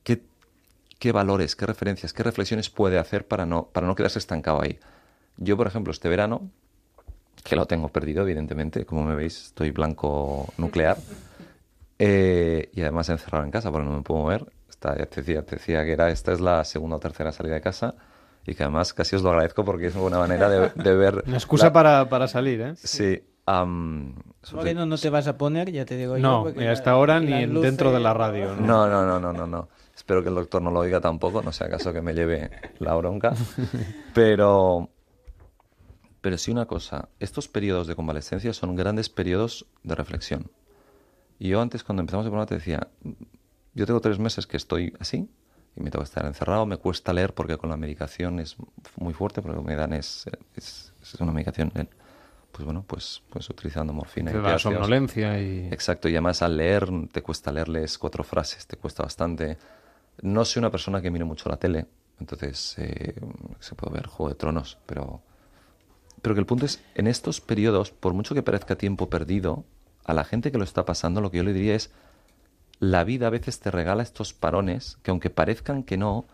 qué 0.03 1.11
valores, 1.11 1.57
qué 1.57 1.65
referencias, 1.65 2.13
qué 2.13 2.23
reflexiones 2.23 2.69
puede 2.69 2.97
hacer 2.97 3.27
para 3.27 3.45
no, 3.45 3.65
para 3.65 3.87
no 3.87 3.95
quedarse 3.95 4.19
estancado 4.19 4.61
ahí. 4.61 4.79
Yo, 5.35 5.57
por 5.57 5.67
ejemplo, 5.67 5.91
este 5.91 6.07
verano, 6.07 6.49
que 7.43 7.55
lo 7.55 7.65
tengo 7.65 7.87
perdido, 7.89 8.23
evidentemente, 8.23 8.85
como 8.85 9.03
me 9.03 9.15
veis, 9.15 9.45
estoy 9.47 9.71
blanco 9.71 10.53
nuclear, 10.57 10.97
eh, 11.99 12.69
y 12.73 12.81
además 12.81 13.09
encerrado 13.09 13.43
en 13.45 13.51
casa 13.51 13.71
porque 13.71 13.87
no 13.87 13.95
me 13.97 14.01
puedo 14.01 14.21
mover. 14.21 14.45
Esta, 14.69 14.97
ya 14.97 15.05
te 15.05 15.21
decía, 15.21 15.43
te 15.43 15.55
decía 15.57 15.83
que 15.85 15.91
era, 15.93 16.09
esta 16.09 16.31
es 16.33 16.39
la 16.41 16.63
segunda 16.63 16.97
o 16.97 16.99
tercera 16.99 17.31
salida 17.31 17.55
de 17.55 17.61
casa 17.61 17.95
y 18.45 18.55
que 18.55 18.63
además 18.63 18.93
casi 18.93 19.15
os 19.15 19.21
lo 19.21 19.29
agradezco 19.29 19.63
porque 19.63 19.87
es 19.87 19.93
una 19.95 20.01
buena 20.01 20.17
manera 20.19 20.49
de, 20.49 20.71
de 20.75 20.95
ver... 20.95 21.23
Una 21.25 21.37
excusa 21.37 21.67
la- 21.67 21.73
para, 21.73 22.09
para 22.09 22.27
salir, 22.27 22.59
¿eh? 22.61 22.73
Sí. 22.75 23.21
am, 23.45 24.15
Moreno, 24.53 24.85
no 24.85 24.97
te 24.97 25.09
vas 25.09 25.27
a 25.27 25.37
poner, 25.37 25.71
ya 25.71 25.85
te 25.85 25.95
digo 25.95 26.17
yo. 26.17 26.21
No, 26.23 26.49
ni 26.51 26.65
la- 26.65 26.71
hasta 26.73 26.91
ahora 26.91 27.19
ni 27.21 27.31
en- 27.43 27.61
dentro 27.61 27.93
de 27.93 27.99
la 28.01 28.13
radio. 28.13 28.55
No, 28.57 28.87
no, 28.89 29.05
no, 29.05 29.19
no, 29.19 29.31
no, 29.31 29.47
no. 29.47 29.69
Espero 29.95 30.21
que 30.23 30.29
el 30.29 30.35
doctor 30.35 30.61
no 30.61 30.71
lo 30.71 30.79
oiga 30.81 30.99
tampoco, 30.99 31.41
no 31.41 31.51
sea 31.53 31.67
acaso 31.67 31.93
que 31.93 32.01
me 32.01 32.13
lleve 32.13 32.49
la 32.79 32.95
bronca. 32.95 33.33
Pero, 34.13 34.89
pero 36.23 36.37
sí 36.37 36.51
una 36.51 36.65
cosa, 36.67 37.09
estos 37.19 37.49
periodos 37.49 37.85
de 37.85 37.95
convalescencia 37.95 38.53
son 38.53 38.77
grandes 38.77 39.09
periodos 39.09 39.65
de 39.83 39.93
reflexión. 39.93 40.49
Y 41.37 41.49
yo 41.49 41.59
antes, 41.59 41.83
cuando 41.83 41.99
empezamos 41.99 42.25
el 42.25 42.31
programa, 42.31 42.47
te 42.47 42.55
decía, 42.55 42.87
yo 43.73 43.85
tengo 43.85 43.99
tres 43.99 44.19
meses 44.19 44.47
que 44.47 44.55
estoy 44.55 44.93
así 45.01 45.29
y 45.75 45.81
me 45.81 45.91
tengo 45.91 46.01
que 46.01 46.07
estar 46.07 46.25
encerrado, 46.25 46.65
me 46.65 46.77
cuesta 46.77 47.11
leer 47.11 47.33
porque 47.33 47.57
con 47.57 47.69
la 47.69 47.75
medicación 47.75 48.39
es 48.39 48.55
muy 48.95 49.13
fuerte, 49.13 49.41
porque 49.41 49.57
lo 49.57 49.63
que 49.63 49.67
me 49.67 49.75
dan 49.75 49.91
es, 49.91 50.23
es, 50.55 50.93
es 51.01 51.13
una 51.15 51.33
medicación, 51.33 51.73
eh, 51.75 51.87
pues 52.53 52.63
bueno, 52.63 52.85
pues, 52.87 53.21
pues 53.29 53.49
utilizando 53.49 53.91
morfina 53.91 54.31
Te 54.31 54.37
y 54.37 54.41
da 54.41 54.57
somnolencia 54.57 55.41
y... 55.41 55.67
Exacto, 55.73 56.07
y 56.07 56.13
además 56.13 56.41
al 56.41 56.55
leer 56.55 56.87
te 57.11 57.21
cuesta 57.21 57.51
leerles 57.51 57.97
cuatro 57.97 58.23
frases, 58.23 58.65
te 58.65 58.77
cuesta 58.77 59.03
bastante. 59.03 59.57
No 60.21 60.45
soy 60.45 60.61
una 60.61 60.71
persona 60.71 61.01
que 61.01 61.11
mire 61.11 61.25
mucho 61.25 61.49
la 61.49 61.57
tele, 61.57 61.85
entonces 62.17 62.75
eh, 62.77 63.13
se 63.59 63.75
puede 63.75 63.95
ver 63.95 64.07
Juego 64.07 64.29
de 64.29 64.35
Tronos, 64.35 64.77
pero, 64.85 65.21
pero 66.23 66.35
que 66.35 66.39
el 66.39 66.47
punto 66.47 66.65
es, 66.65 66.81
en 66.95 67.05
estos 67.07 67.41
periodos, 67.41 67.91
por 67.91 68.13
mucho 68.13 68.33
que 68.33 68.41
parezca 68.41 68.77
tiempo 68.77 69.09
perdido, 69.09 69.65
a 70.05 70.13
la 70.13 70.23
gente 70.23 70.53
que 70.53 70.57
lo 70.57 70.63
está 70.63 70.85
pasando, 70.85 71.19
lo 71.19 71.29
que 71.29 71.37
yo 71.37 71.43
le 71.43 71.51
diría 71.51 71.75
es, 71.75 71.91
la 72.79 73.03
vida 73.03 73.27
a 73.27 73.29
veces 73.29 73.59
te 73.59 73.69
regala 73.69 74.03
estos 74.03 74.33
parones 74.33 74.97
que 75.03 75.11
aunque 75.11 75.29
parezcan 75.29 75.83
que 75.83 75.97
no, 75.97 76.25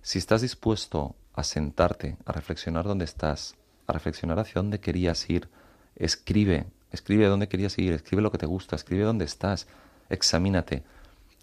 si 0.00 0.18
estás 0.18 0.42
dispuesto 0.42 1.16
a 1.34 1.42
sentarte, 1.42 2.16
a 2.24 2.30
reflexionar 2.30 2.84
dónde 2.84 3.04
estás, 3.04 3.56
a 3.88 3.92
reflexionar 3.92 4.38
hacia 4.38 4.62
dónde 4.62 4.78
querías 4.78 5.28
ir, 5.28 5.48
escribe, 5.96 6.66
escribe 6.92 7.26
dónde 7.26 7.48
querías 7.48 7.76
ir, 7.78 7.94
escribe 7.94 8.22
lo 8.22 8.30
que 8.30 8.38
te 8.38 8.46
gusta, 8.46 8.76
escribe 8.76 9.02
dónde 9.02 9.24
estás, 9.24 9.66
examínate. 10.08 10.84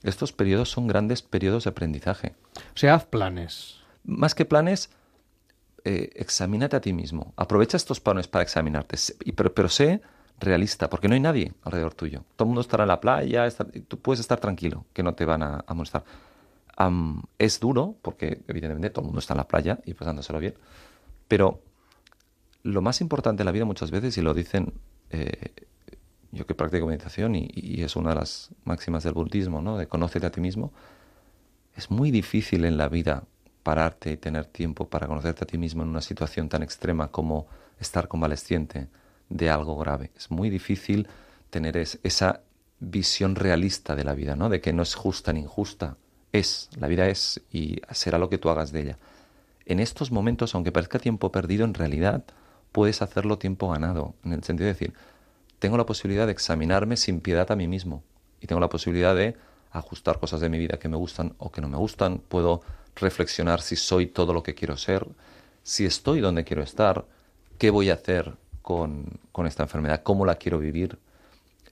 Estos 0.03 0.31
periodos 0.31 0.69
son 0.71 0.88
grandes 0.88 1.21
periodos 1.21 1.65
de 1.65 1.71
aprendizaje. 1.71 2.34
O 2.55 2.77
sea, 2.77 2.95
haz 2.95 3.03
planes. 3.03 3.76
Más 4.05 4.35
que 4.35 4.45
planes, 4.45 4.89
eh, 5.85 6.10
examínate 6.15 6.76
a 6.76 6.81
ti 6.81 6.93
mismo. 6.93 7.34
Aprovecha 7.35 7.77
estos 7.77 7.99
parones 7.99 8.27
para 8.27 8.43
examinarte, 8.43 8.97
pero, 9.35 9.53
pero 9.53 9.69
sé 9.69 10.01
realista, 10.39 10.89
porque 10.89 11.07
no 11.07 11.14
hay 11.15 11.19
nadie 11.19 11.53
alrededor 11.64 11.93
tuyo. 11.93 12.23
Todo 12.35 12.45
el 12.45 12.47
mundo 12.49 12.61
estará 12.61 12.84
en 12.84 12.89
la 12.89 13.01
playa, 13.01 13.45
está- 13.45 13.65
tú 13.88 13.99
puedes 13.99 14.19
estar 14.19 14.39
tranquilo, 14.39 14.85
que 14.93 15.03
no 15.03 15.14
te 15.14 15.26
van 15.26 15.43
a, 15.43 15.64
a 15.68 15.73
molestar. 15.73 16.03
Am, 16.77 17.23
es 17.38 17.60
duro, 17.60 17.95
porque 18.01 18.41
evidentemente 18.47 18.89
todo 18.89 19.01
el 19.01 19.07
mundo 19.07 19.19
está 19.19 19.34
en 19.34 19.38
la 19.39 19.47
playa 19.47 19.80
y 19.85 19.93
pasándoselo 19.93 20.39
bien, 20.39 20.53
pero 21.27 21.61
lo 22.64 22.81
más 22.81 23.01
importante 23.01 23.41
en 23.43 23.45
la 23.45 23.51
vida 23.51 23.65
muchas 23.65 23.91
veces, 23.91 24.18
y 24.18 24.22
lo 24.22 24.34
dicen 24.34 24.73
eh, 25.11 25.51
yo 26.31 26.45
que 26.45 26.56
practico 26.56 26.85
meditación 26.85 27.35
y, 27.35 27.49
y 27.53 27.84
es 27.84 27.95
una 27.95 28.10
de 28.10 28.15
las 28.15 28.49
máximas 28.64 29.03
del 29.03 29.14
budismo, 29.14 29.61
¿no? 29.61 29.77
de 29.77 29.88
conócete 29.88 30.26
a 30.26 30.31
ti 30.31 30.41
mismo, 30.41 30.72
es 31.76 31.89
muy 31.91 32.11
difícil 32.11 32.65
en 32.65 32.77
la 32.77 32.89
vida 32.89 33.23
pararte 33.64 34.11
y 34.11 34.18
tener 34.18 34.45
tiempo 34.45 34.88
para 34.90 35.07
conocerte 35.07 35.44
a 35.44 35.48
ti 35.48 35.57
mismo 35.57 35.84
en 35.84 35.90
una 35.90 36.02
situación 36.02 36.49
tan 36.49 36.64
extrema 36.64 37.10
como 37.10 37.48
estar 37.80 38.07
convalesciente 38.07 38.88
de 39.30 39.49
algo 39.49 39.77
grave. 39.77 40.11
Es 40.15 40.31
muy 40.31 40.49
difícil 40.49 41.07
tener 41.49 41.77
es- 41.77 41.99
esa 42.03 42.41
visión 42.80 43.36
realista 43.36 43.95
de 43.95 44.03
la 44.03 44.14
vida, 44.14 44.36
¿no? 44.36 44.49
De 44.49 44.61
que 44.61 44.73
no 44.73 44.84
es 44.84 44.95
justa 44.95 45.34
ni 45.34 45.41
injusta. 45.41 45.98
Es, 46.31 46.69
la 46.77 46.88
vida 46.88 47.07
es 47.07 47.41
y 47.52 47.81
será 47.91 48.18
lo 48.18 48.30
que 48.30 48.38
tú 48.38 48.49
hagas 48.49 48.72
de 48.72 48.81
ella. 48.81 48.98
En 49.65 49.80
estos 49.80 50.11
momentos, 50.11 50.56
aunque 50.56 50.72
parezca 50.72 50.99
tiempo 50.99 51.31
perdido, 51.31 51.65
en 51.65 51.73
realidad 51.73 52.23
puedes 52.72 53.02
hacerlo 53.02 53.38
tiempo 53.38 53.69
ganado, 53.69 54.14
en 54.23 54.34
el 54.34 54.44
sentido 54.44 54.68
de 54.68 54.73
decir, 54.73 54.94
tengo 55.60 55.77
la 55.77 55.86
posibilidad 55.86 56.26
de 56.26 56.31
examinarme 56.31 56.98
sin 56.98 57.19
piedad 57.19 57.52
a 57.52 57.56
mí 57.56 57.68
mismo 57.68 58.03
y 58.41 58.48
tengo 58.48 58.61
la 58.61 58.69
posibilidad 58.69 59.15
de 59.15 59.36
ajustar 59.72 60.19
cosas 60.19 60.40
de 60.40 60.49
mi 60.49 60.57
vida 60.57 60.80
que 60.80 60.90
me 60.90 60.98
gustan 60.98 61.34
o 61.38 61.52
que 61.52 61.61
no 61.61 61.68
me 61.69 61.77
gustan, 61.77 62.19
puedo 62.19 62.61
reflexionar 62.99 63.61
si 63.61 63.76
soy 63.76 64.07
todo 64.07 64.34
lo 64.34 64.43
que 64.43 64.55
quiero 64.55 64.77
ser, 64.77 65.07
si 65.63 65.85
estoy 65.85 66.19
donde 66.21 66.43
quiero 66.43 66.63
estar, 66.63 67.05
qué 67.57 67.69
voy 67.69 67.89
a 67.89 67.95
hacer 67.95 68.35
con, 68.61 69.19
con 69.31 69.47
esta 69.47 69.63
enfermedad, 69.63 70.03
cómo 70.03 70.26
la 70.26 70.35
quiero 70.35 70.59
vivir. 70.59 70.99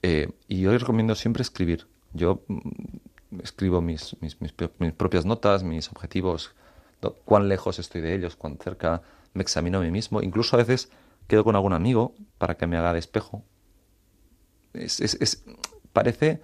Eh, 0.02 0.30
y 0.46 0.60
yo 0.60 0.70
les 0.72 0.80
recomiendo 0.80 1.14
siempre 1.14 1.42
escribir. 1.42 1.86
Yo 2.12 2.42
mm, 2.48 2.58
escribo 3.42 3.80
mis, 3.80 4.16
mis, 4.20 4.40
mis 4.40 4.52
pro- 4.52 4.70
mis 4.78 4.92
propias 4.92 5.24
notas, 5.24 5.62
mis 5.62 5.88
objetivos, 5.90 6.54
cuán 7.24 7.48
lejos 7.48 7.78
estoy 7.78 8.00
de 8.00 8.14
ellos, 8.14 8.36
cuán 8.36 8.58
cerca 8.58 9.02
me 9.34 9.42
examino 9.42 9.78
a 9.78 9.82
mí 9.82 9.90
mismo. 9.90 10.22
Incluso 10.22 10.56
a 10.56 10.58
veces 10.58 10.90
quedo 11.26 11.44
con 11.44 11.54
algún 11.56 11.72
amigo 11.72 12.14
para 12.38 12.56
que 12.56 12.66
me 12.66 12.76
haga 12.76 12.92
de 12.92 12.98
espejo. 13.00 13.42
Es, 14.72 15.00
es- 15.00 15.16
es- 15.20 15.44
parece 15.92 16.40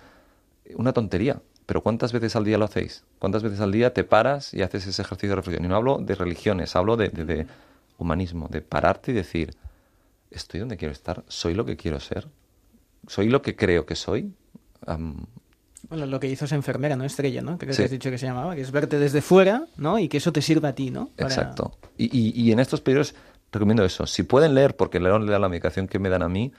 una 0.77 0.93
tontería, 0.93 1.43
pero 1.67 1.81
¿cuántas 1.83 2.13
veces 2.13 2.37
al 2.37 2.45
día 2.45 2.59
lo 2.59 2.65
hacéis? 2.67 3.05
¿Cuántas 3.19 3.43
veces 3.43 3.61
al 3.61 3.73
día 3.73 3.93
te 3.95 4.05
paras 4.05 4.53
y 4.55 4.63
haces 4.63 4.87
ese 4.87 5.03
ejercicio 5.03 5.31
de 5.31 5.37
reflexión? 5.37 5.65
Y 5.65 5.69
no 5.69 5.77
hablo 5.77 5.99
de 5.99 6.15
religiones, 6.15 6.77
hablo 6.77 6.97
de, 6.97 7.09
de- 7.09 7.25
de 7.25 7.47
humanismo, 7.99 8.49
de 8.51 8.61
pararte 8.61 9.13
y 9.13 9.15
decir, 9.15 9.55
estoy 10.31 10.61
donde 10.61 10.77
quiero 10.77 10.93
estar, 10.93 11.23
soy 11.29 11.55
lo 11.55 11.65
que 11.65 11.77
quiero 11.77 12.01
ser, 12.01 12.29
soy 13.07 13.29
lo 13.29 13.41
que 13.43 13.55
creo 13.57 13.87
que 13.87 13.95
soy. 13.97 14.33
Bueno, 15.89 16.07
lo 16.07 16.19
que 16.19 16.29
hizo 16.29 16.47
esa 16.47 16.55
enfermera, 16.55 16.97
¿no? 16.97 17.05
Estrella, 17.05 17.43
¿no? 17.43 17.59
Creo 17.59 17.73
Sí. 17.73 17.79
que 17.79 17.85
has 17.85 17.91
dicho 17.91 18.11
que 18.11 18.19
se 18.19 18.27
llamaba, 18.27 18.55
que 18.55 18.63
es 18.63 18.71
verte 18.71 18.99
desde 18.99 19.21
fuera, 19.21 19.67
¿no? 19.77 19.99
Y 19.99 20.09
que 20.09 20.17
eso 20.17 20.33
te 20.33 20.41
sirva 20.43 20.71
a 20.71 20.75
ti, 20.75 20.91
¿no? 20.91 21.09
Para- 21.17 21.29
Exacto. 21.29 21.77
Y, 21.99 22.05
y- 22.17 22.33
y 22.41 22.53
en 22.53 22.59
estos 22.59 22.81
periodos 22.81 23.15
recomiendo 23.53 23.85
eso. 23.85 24.07
Si 24.07 24.23
pueden 24.23 24.55
leer, 24.55 24.77
porque 24.77 24.99
leer 24.99 25.21
le 25.21 25.31
da 25.31 25.39
la 25.39 25.49
medicación 25.49 25.87
que 25.87 25.99
me 25.99 26.09
dan 26.09 26.23
a 26.23 26.29
mí, 26.29 26.53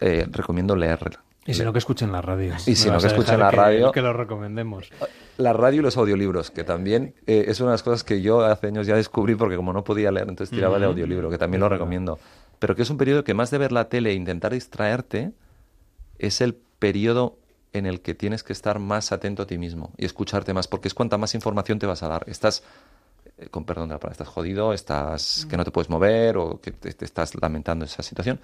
eh, 0.00 0.26
recomiendo 0.30 0.74
leerla. 0.74 1.22
Y 1.46 1.54
si 1.54 1.62
no, 1.64 1.72
que 1.72 1.78
escuchen 1.78 2.10
la 2.12 2.20
radio. 2.20 2.54
Y 2.66 2.74
no, 2.86 2.92
vas 2.92 3.02
que 3.02 3.08
escuchen 3.08 3.38
la 3.38 3.50
radio. 3.50 3.92
Que 3.92 4.02
lo 4.02 4.12
recomendemos. 4.12 4.90
La 5.36 5.52
radio 5.52 5.80
y 5.80 5.82
los 5.82 5.96
audiolibros, 5.96 6.50
que 6.50 6.64
también 6.64 7.14
eh, 7.26 7.44
es 7.48 7.60
una 7.60 7.70
de 7.70 7.74
las 7.74 7.82
cosas 7.82 8.04
que 8.04 8.20
yo 8.22 8.44
hace 8.44 8.68
años 8.68 8.86
ya 8.86 8.96
descubrí 8.96 9.34
porque 9.34 9.56
como 9.56 9.72
no 9.72 9.84
podía 9.84 10.10
leer, 10.10 10.28
entonces 10.28 10.54
tiraba 10.54 10.78
de 10.78 10.86
Ujú. 10.86 10.92
audiolibro, 10.92 11.30
que 11.30 11.38
también 11.38 11.60
lo 11.60 11.68
recomiendo. 11.68 12.18
Pero 12.58 12.74
que 12.74 12.82
es 12.82 12.90
un 12.90 12.96
periodo 12.96 13.22
que 13.22 13.34
más 13.34 13.50
de 13.50 13.58
ver 13.58 13.70
la 13.70 13.88
tele 13.88 14.10
e 14.10 14.14
intentar 14.14 14.52
distraerte, 14.52 15.32
es 16.18 16.40
el 16.40 16.54
periodo 16.54 17.38
en 17.72 17.84
el 17.84 18.00
que 18.00 18.14
tienes 18.14 18.42
que 18.42 18.54
estar 18.54 18.78
más 18.78 19.12
atento 19.12 19.42
a 19.42 19.46
ti 19.46 19.58
mismo 19.58 19.92
y 19.98 20.06
escucharte 20.06 20.54
más, 20.54 20.66
porque 20.66 20.88
es 20.88 20.94
cuanta 20.94 21.18
más 21.18 21.34
información 21.34 21.78
te 21.78 21.84
vas 21.86 22.02
a 22.02 22.08
dar. 22.08 22.24
Estás, 22.26 22.62
eh, 23.36 23.48
con 23.50 23.66
perdón 23.66 23.88
de 23.90 23.94
la 23.94 23.98
palabra, 23.98 24.12
estás 24.12 24.28
jodido, 24.28 24.72
estás 24.72 25.46
que 25.50 25.58
no 25.58 25.64
te 25.64 25.70
puedes 25.70 25.90
mover 25.90 26.38
o 26.38 26.58
que 26.60 26.70
te, 26.70 26.94
te 26.94 27.04
estás 27.04 27.34
lamentando 27.40 27.84
esa 27.84 28.02
situación, 28.02 28.40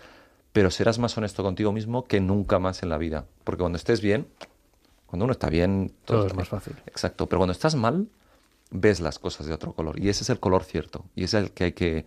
pero 0.52 0.70
serás 0.70 0.98
más 0.98 1.16
honesto 1.16 1.42
contigo 1.42 1.72
mismo 1.72 2.04
que 2.04 2.20
nunca 2.20 2.58
más 2.58 2.82
en 2.82 2.88
la 2.88 2.98
vida. 2.98 3.24
Porque 3.44 3.60
cuando 3.60 3.76
estés 3.76 4.00
bien, 4.00 4.26
cuando 5.06 5.24
uno 5.24 5.32
está 5.32 5.48
bien, 5.50 5.92
Todo 6.04 6.20
es 6.20 6.26
está 6.26 6.36
más 6.36 6.50
bien. 6.50 6.60
fácil. 6.60 6.76
Exacto, 6.86 7.26
pero 7.28 7.38
cuando 7.40 7.52
estás 7.52 7.74
mal, 7.74 8.06
ves 8.70 9.00
las 9.00 9.18
cosas 9.18 9.46
de 9.46 9.54
otro 9.54 9.72
color. 9.72 9.98
Y 9.98 10.08
ese 10.08 10.24
es 10.24 10.30
el 10.30 10.40
color 10.40 10.64
cierto. 10.64 11.04
Y 11.14 11.24
ese 11.24 11.38
es 11.38 11.44
el 11.44 11.50
que 11.52 11.64
hay 11.64 11.72
que, 11.72 12.06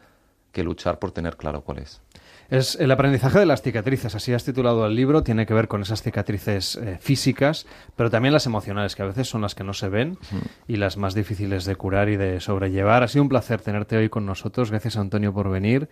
que 0.51 0.63
luchar 0.63 0.99
por 0.99 1.11
tener 1.11 1.37
claro 1.37 1.61
cuál 1.61 1.79
es. 1.79 2.01
Es 2.47 2.75
el 2.75 2.91
aprendizaje 2.91 3.39
de 3.39 3.47
las 3.47 3.63
cicatrices, 3.63 4.13
así 4.13 4.31
has 4.31 4.43
titulado 4.43 4.85
el 4.85 4.95
libro, 4.95 5.23
tiene 5.23 5.47
que 5.47 5.55
ver 5.55 5.67
con 5.67 5.81
esas 5.81 6.03
cicatrices 6.03 6.75
eh, 6.75 6.99
físicas, 7.01 7.65
pero 7.95 8.11
también 8.11 8.33
las 8.33 8.45
emocionales, 8.45 8.95
que 8.95 9.01
a 9.01 9.05
veces 9.07 9.27
son 9.27 9.41
las 9.41 9.55
que 9.55 9.63
no 9.63 9.73
se 9.73 9.89
ven 9.89 10.19
y 10.67 10.75
las 10.75 10.95
más 10.95 11.15
difíciles 11.15 11.65
de 11.65 11.75
curar 11.75 12.07
y 12.07 12.17
de 12.17 12.39
sobrellevar. 12.39 13.01
Ha 13.01 13.07
sido 13.07 13.23
un 13.23 13.29
placer 13.29 13.61
tenerte 13.61 13.97
hoy 13.97 14.09
con 14.09 14.27
nosotros, 14.27 14.69
gracias 14.69 14.95
Antonio 14.95 15.33
por 15.33 15.49
venir. 15.49 15.89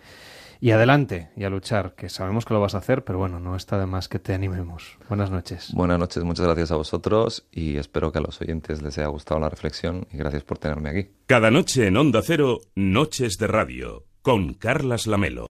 Y 0.64 0.72
adelante, 0.72 1.30
y 1.36 1.44
a 1.44 1.50
luchar, 1.50 1.94
que 1.94 2.08
sabemos 2.08 2.46
que 2.46 2.54
lo 2.54 2.62
vas 2.62 2.74
a 2.74 2.78
hacer, 2.78 3.04
pero 3.04 3.20
bueno, 3.20 3.38
no 3.38 3.58
está 3.58 3.78
de 3.78 3.86
más 3.86 4.08
que 4.08 4.18
te 4.18 4.34
animemos. 4.34 4.98
Buenas 5.10 5.30
noches. 5.30 5.74
Buenas 5.74 6.00
noches, 6.00 6.24
muchas 6.24 6.46
gracias 6.46 6.72
a 6.72 6.78
vosotros 6.78 7.46
y 7.52 7.76
espero 7.76 8.14
que 8.14 8.20
a 8.20 8.22
los 8.22 8.40
oyentes 8.40 8.82
les 8.82 8.98
haya 8.98 9.08
gustado 9.08 9.42
la 9.42 9.50
reflexión 9.50 10.08
y 10.10 10.16
gracias 10.16 10.46
por 10.46 10.60
tenerme 10.60 10.90
aquí. 10.90 11.12
Cada 11.26 11.52
noche 11.52 11.88
en 11.88 11.98
Onda 11.98 12.22
Cero, 12.24 12.62
Noches 12.76 13.36
de 13.38 13.48
Radio, 13.48 14.06
con 14.22 14.54
Carlas 14.54 15.06
Lamelo. 15.06 15.48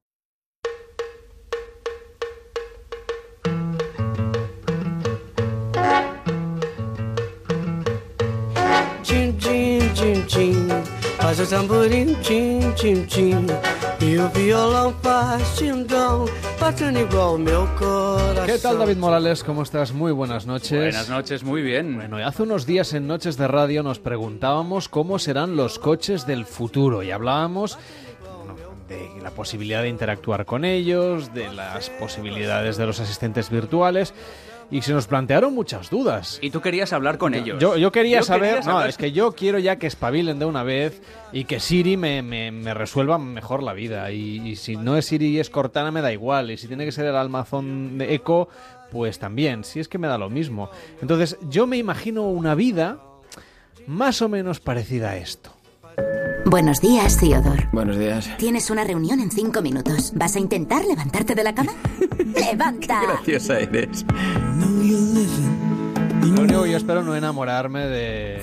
Faz 11.34 11.48
o 11.48 11.50
tamborim, 11.50 12.14
tchim, 12.22 12.60
tchim, 12.76 13.08
tchim. 13.08 13.48
E 14.00 14.20
o 14.20 14.30
violão 14.30 14.94
faz 15.02 15.60
batendo 16.60 17.00
igual 17.00 17.40
meu 17.40 17.66
coração. 17.70 18.46
¿Qué 18.46 18.60
tal 18.60 18.78
David 18.78 18.98
Morales? 18.98 19.44
¿Cómo 19.44 19.64
estás? 19.64 19.92
Muy 19.92 20.12
buenas 20.12 20.46
noches. 20.46 20.94
Buenas 20.94 21.10
noches, 21.10 21.44
muy 21.44 21.64
bien. 21.64 21.96
Bueno, 21.96 22.20
y 22.20 22.22
hace 22.22 22.44
unos 22.44 22.68
días 22.68 22.94
en 22.94 23.08
Noches 23.08 23.36
de 23.36 23.48
Radio 23.48 23.82
nos 23.82 23.98
preguntábamos 23.98 24.90
cómo 24.90 25.18
serán 25.18 25.56
los 25.56 25.80
coches 25.80 26.28
del 26.28 26.46
futuro 26.46 27.02
y 27.02 27.10
hablábamos 27.10 27.80
de 28.88 29.10
la 29.24 29.32
posibilidad 29.32 29.82
de 29.82 29.90
interactuar 29.90 30.46
con 30.46 30.64
ellos, 30.64 31.34
de 31.34 31.52
las 31.52 31.90
posibilidades 31.90 32.78
de 32.78 32.86
los 32.86 33.00
asistentes 33.00 33.50
virtuales 33.50 34.14
y 34.74 34.82
se 34.82 34.92
nos 34.92 35.08
plantearon 35.08 35.54
muchas 35.54 35.90
dudas. 35.90 36.40
Y 36.42 36.50
tú 36.50 36.60
querías 36.60 36.92
hablar 36.94 37.18
con 37.18 37.34
ellos. 37.36 37.60
Yo, 37.62 37.78
yo 37.78 37.92
quería 37.92 38.18
Yo 38.20 38.24
saber, 38.26 38.56
quería 38.56 38.66
no, 38.72 38.78
saber- 38.80 38.90
es 38.90 38.98
que 38.98 39.12
yo 39.12 39.32
quiero 39.34 39.60
ya 39.60 39.78
que 39.78 39.88
espabilen 39.88 40.40
de 40.40 40.46
una 40.46 40.64
vez 40.64 41.02
y 41.32 41.46
que 41.46 41.60
Siri 41.60 41.96
me, 41.96 42.22
me- 42.22 42.52
me 42.52 42.74
resuelva 42.74 43.18
mejor 43.18 43.62
la 43.64 43.74
vida. 43.74 44.12
Y, 44.12 44.42
y 44.50 44.56
si 44.56 44.76
no 44.76 44.98
es 44.98 45.06
Siri 45.06 45.28
y 45.28 45.40
es 45.40 45.50
Cortana, 45.50 45.92
me 45.92 46.02
da 46.02 46.12
igual. 46.12 46.52
Y 46.52 46.58
si 46.58 46.68
tiene 46.68 46.86
que 46.86 46.92
ser 46.92 47.06
el 47.06 47.16
almazón 47.16 47.98
de 47.98 48.14
Echo, 48.16 48.50
pues 48.92 49.20
también. 49.20 49.64
Si 49.64 49.80
es 49.80 49.88
que 49.88 49.98
me 49.98 50.08
da 50.08 50.18
lo 50.18 50.30
mismo. 50.30 50.70
Entonces, 51.02 51.38
yo 51.50 51.68
me 51.68 51.78
imagino 51.78 52.24
una 52.24 52.56
vida 52.56 52.98
más 53.88 54.22
o 54.22 54.30
menos 54.30 54.60
parecida 54.60 55.12
a 55.12 55.18
esto. 55.18 55.52
Buenos 56.54 56.82
días, 56.82 57.18
Theodore. 57.18 57.68
Buenos 57.72 57.98
días. 57.98 58.30
Tienes 58.38 58.70
una 58.70 58.84
reunión 58.84 59.20
en 59.20 59.32
cinco 59.32 59.64
minutos. 59.64 60.12
¿Vas 60.14 60.36
a 60.36 60.40
intentar 60.40 60.86
levantarte 60.86 61.34
de 61.34 61.44
la 61.44 61.56
cama? 61.56 61.72
¡Levanta! 62.36 63.02
Graciosa 63.02 63.60
eres. 63.60 64.06
Lo 66.22 66.44
único 66.44 66.62
que 66.62 66.70
yo 66.70 66.78
espero 66.78 67.02
no 67.02 67.16
enamorarme 67.16 67.88
de, 67.88 68.40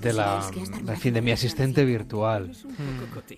de 0.00 0.12
la, 0.12 0.40
en 0.86 0.96
fin, 0.96 1.14
de 1.14 1.20
mi 1.22 1.30
asistente 1.32 1.84
virtual. 1.84 2.52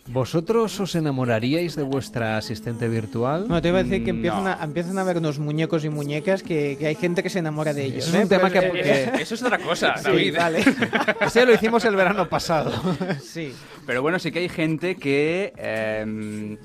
¿Vosotros 0.09 0.78
os 0.81 0.95
enamoraríais 0.95 1.77
de 1.77 1.82
vuestra 1.82 2.37
asistente 2.37 2.89
virtual? 2.89 3.47
No, 3.49 3.61
te 3.62 3.69
iba 3.69 3.78
a 3.78 3.82
decir 3.82 4.05
que 4.05 4.12
Mm, 4.12 4.16
empiezan, 4.16 4.45
no. 4.45 4.51
a, 4.51 4.65
empiezan 4.65 4.99
a 4.99 5.05
ver 5.05 5.19
unos 5.19 5.39
muñecos 5.39 5.85
y 5.85 5.89
muñecas 5.89 6.43
que, 6.43 6.77
que 6.78 6.87
hay 6.87 6.95
gente 6.95 7.23
que 7.23 7.31
se 7.31 7.39
enamora 7.41 7.73
de 7.74 7.85
ellos. 7.85 8.05
Eso 8.07 8.11
es 8.11 8.15
¿eh? 8.15 8.23
un 8.23 8.28
tema 8.28 8.49
Pero- 8.49 8.73
que- 8.73 8.81
eh, 8.81 9.11
que- 9.16 9.23
Eso 9.23 9.35
es 9.35 9.43
otra 9.43 9.59
cosa, 9.59 9.97
Sí, 9.97 10.05
David. 10.05 10.37
vale. 10.37 10.65
Ese 11.20 11.47
lo 11.47 11.55
hicimos 11.55 11.85
el 11.85 11.97
verano 11.97 12.28
pasado. 12.28 12.73
sí. 13.23 13.53
Pero 13.87 14.03
bueno, 14.03 14.19
sí 14.19 14.31
que 14.32 14.41
hay 14.41 14.49
gente 14.49 14.97
que. 14.97 15.53
em, 15.57 16.57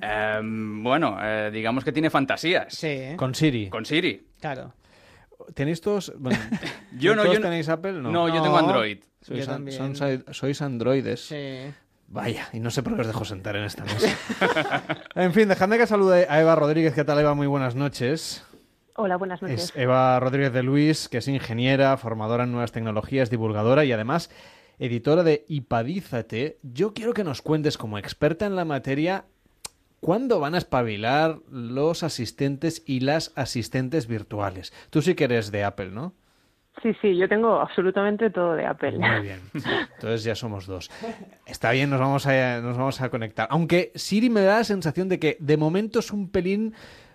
em, 0.00 0.82
bueno, 0.82 1.16
eh, 1.22 1.50
digamos 1.52 1.84
que 1.84 1.92
tiene 1.92 2.10
fantasías. 2.10 2.74
Sí. 2.74 3.14
Con 3.16 3.34
Siri. 3.34 3.68
Con 3.68 3.84
Siri. 3.84 4.26
Claro. 4.40 4.72
¿Tenéis 5.54 5.80
todos? 5.80 6.12
Bueno, 6.18 6.38
Yo 6.98 7.14
no, 7.14 7.22
¿todos 7.22 7.34
yo 7.36 7.40
no- 7.40 7.46
tenéis 7.48 7.68
Apple? 7.68 7.92
No, 7.92 8.10
No, 8.10 8.28
yo 8.28 8.42
tengo 8.42 8.56
Android. 8.58 8.98
Sois, 9.26 9.44
Yo 9.44 9.50
an- 9.52 9.56
también. 9.58 9.76
son- 9.78 9.94
sois- 9.96 10.24
sois 10.32 10.62
androides. 10.62 11.26
Sí. 11.26 11.72
Vaya, 12.08 12.48
y 12.52 12.60
no 12.60 12.70
sé 12.70 12.82
por 12.84 12.94
qué 12.94 13.00
os 13.00 13.06
dejo 13.08 13.24
sentar 13.24 13.56
en 13.56 13.64
esta 13.64 13.84
mesa. 13.84 14.16
en 15.16 15.32
fin, 15.32 15.48
dejadme 15.48 15.76
que 15.78 15.86
salude 15.88 16.26
a 16.28 16.40
Eva 16.40 16.54
Rodríguez. 16.54 16.94
¿Qué 16.94 17.02
tal, 17.04 17.18
Eva? 17.18 17.34
Muy 17.34 17.48
buenas 17.48 17.74
noches. 17.74 18.44
Hola, 18.94 19.16
buenas 19.16 19.42
noches. 19.42 19.64
Es 19.64 19.72
Eva 19.76 20.18
Rodríguez 20.20 20.52
de 20.52 20.62
Luis, 20.62 21.08
que 21.08 21.18
es 21.18 21.26
ingeniera, 21.28 21.96
formadora 21.96 22.44
en 22.44 22.52
nuevas 22.52 22.70
tecnologías, 22.72 23.28
divulgadora 23.28 23.84
y 23.84 23.92
además 23.92 24.30
editora 24.78 25.22
de 25.24 25.44
Ipadízate. 25.48 26.58
Yo 26.62 26.94
quiero 26.94 27.12
que 27.12 27.24
nos 27.24 27.42
cuentes, 27.42 27.76
como 27.76 27.98
experta 27.98 28.46
en 28.46 28.54
la 28.56 28.64
materia, 28.64 29.24
¿cuándo 30.00 30.38
van 30.38 30.54
a 30.54 30.58
espabilar 30.58 31.40
los 31.50 32.02
asistentes 32.04 32.82
y 32.86 33.00
las 33.00 33.32
asistentes 33.34 34.06
virtuales? 34.06 34.72
Tú 34.90 35.02
sí 35.02 35.14
que 35.14 35.24
eres 35.24 35.50
de 35.50 35.64
Apple, 35.64 35.90
¿no? 35.90 36.14
Sí, 36.82 36.94
sí, 37.00 37.16
yo 37.16 37.28
tengo 37.28 37.58
absolutamente 37.60 38.30
todo 38.30 38.54
de 38.54 38.66
Apple. 38.66 38.98
Muy 38.98 39.20
bien. 39.22 39.40
Entonces 39.94 40.24
ya 40.24 40.34
somos 40.34 40.66
dos. 40.66 40.90
Está 41.46 41.70
bien, 41.70 41.88
nos 41.90 41.98
vamos 41.98 42.26
a, 42.26 42.60
nos 42.60 42.76
vamos 42.76 43.00
a 43.00 43.08
conectar. 43.08 43.48
Aunque 43.50 43.92
Siri 43.94 44.28
me 44.30 44.42
da 44.42 44.58
la 44.58 44.64
sensación 44.64 45.08
de 45.08 45.18
que 45.18 45.36
de 45.40 45.56
momento 45.56 45.98
es 46.00 46.12
un 46.12 46.30
pelín 46.30 46.74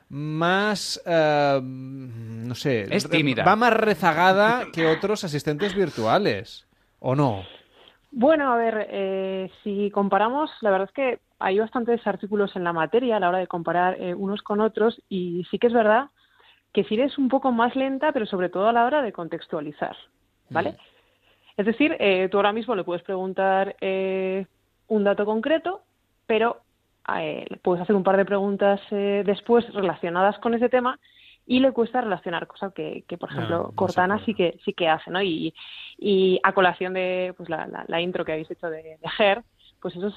más, 0.09 1.01
eh, 1.05 1.59
no 1.63 2.53
sé, 2.55 2.87
Es 2.93 3.09
tímida. 3.09 3.45
va 3.45 3.55
más 3.55 3.73
rezagada 3.73 4.65
que 4.73 4.85
otros 4.87 5.23
asistentes 5.23 5.73
virtuales, 5.73 6.67
¿o 6.99 7.15
no? 7.15 7.43
Bueno, 8.11 8.51
a 8.51 8.57
ver, 8.57 8.87
eh, 8.89 9.49
si 9.63 9.89
comparamos, 9.91 10.51
la 10.59 10.71
verdad 10.71 10.89
es 10.89 10.93
que 10.93 11.19
hay 11.39 11.59
bastantes 11.59 12.05
artículos 12.05 12.53
en 12.57 12.65
la 12.65 12.73
materia 12.73 13.15
a 13.15 13.19
la 13.21 13.29
hora 13.29 13.37
de 13.37 13.47
comparar 13.47 13.95
eh, 14.01 14.13
unos 14.13 14.41
con 14.41 14.59
otros 14.59 15.01
y 15.07 15.45
sí 15.49 15.57
que 15.59 15.67
es 15.67 15.73
verdad 15.73 16.07
que 16.73 16.83
Siri 16.85 17.03
es 17.03 17.17
un 17.17 17.29
poco 17.29 17.51
más 17.51 17.75
lenta, 17.75 18.11
pero 18.11 18.25
sobre 18.25 18.49
todo 18.49 18.67
a 18.67 18.73
la 18.73 18.85
hora 18.85 19.01
de 19.01 19.11
contextualizar, 19.11 19.95
¿vale? 20.49 20.75
Es 21.57 21.65
decir, 21.65 21.95
eh, 21.99 22.29
tú 22.31 22.37
ahora 22.37 22.53
mismo 22.53 22.75
le 22.75 22.83
puedes 22.83 23.03
preguntar 23.03 23.75
eh, 23.81 24.45
un 24.87 25.03
dato 25.03 25.25
concreto, 25.25 25.81
pero 26.25 26.61
eh, 27.17 27.45
le 27.49 27.57
puedes 27.57 27.81
hacer 27.83 27.95
un 27.95 28.03
par 28.03 28.15
de 28.17 28.25
preguntas 28.25 28.79
después 28.89 29.71
relacionadas 29.73 30.39
con 30.39 30.53
ese 30.53 30.69
tema 30.69 30.97
y 31.45 31.59
le 31.59 31.71
cuesta 31.73 31.99
relacionar, 32.01 32.47
cosa 32.47 32.71
que, 32.73 33.03
que, 33.07 33.17
por 33.17 33.29
Ah, 33.31 33.33
ejemplo, 33.33 33.57
no 33.57 33.71
Cortana 33.75 34.23
sí 34.25 34.33
que 34.33 34.57
sí 34.63 34.73
que 34.73 34.87
hace, 34.87 35.11
¿no? 35.11 35.21
Y, 35.21 35.53
y 35.97 36.39
a 36.43 36.53
colación 36.53 36.93
de 36.93 37.33
pues, 37.35 37.49
la, 37.49 37.67
la- 37.67 37.83
la 37.87 37.99
intro 37.99 38.23
que 38.23 38.31
habéis 38.31 38.49
hecho 38.51 38.69
de, 38.69 38.97
de 39.01 39.09
Ger, 39.17 39.43
pues 39.81 39.95
eso 39.95 40.07
es 40.07 40.15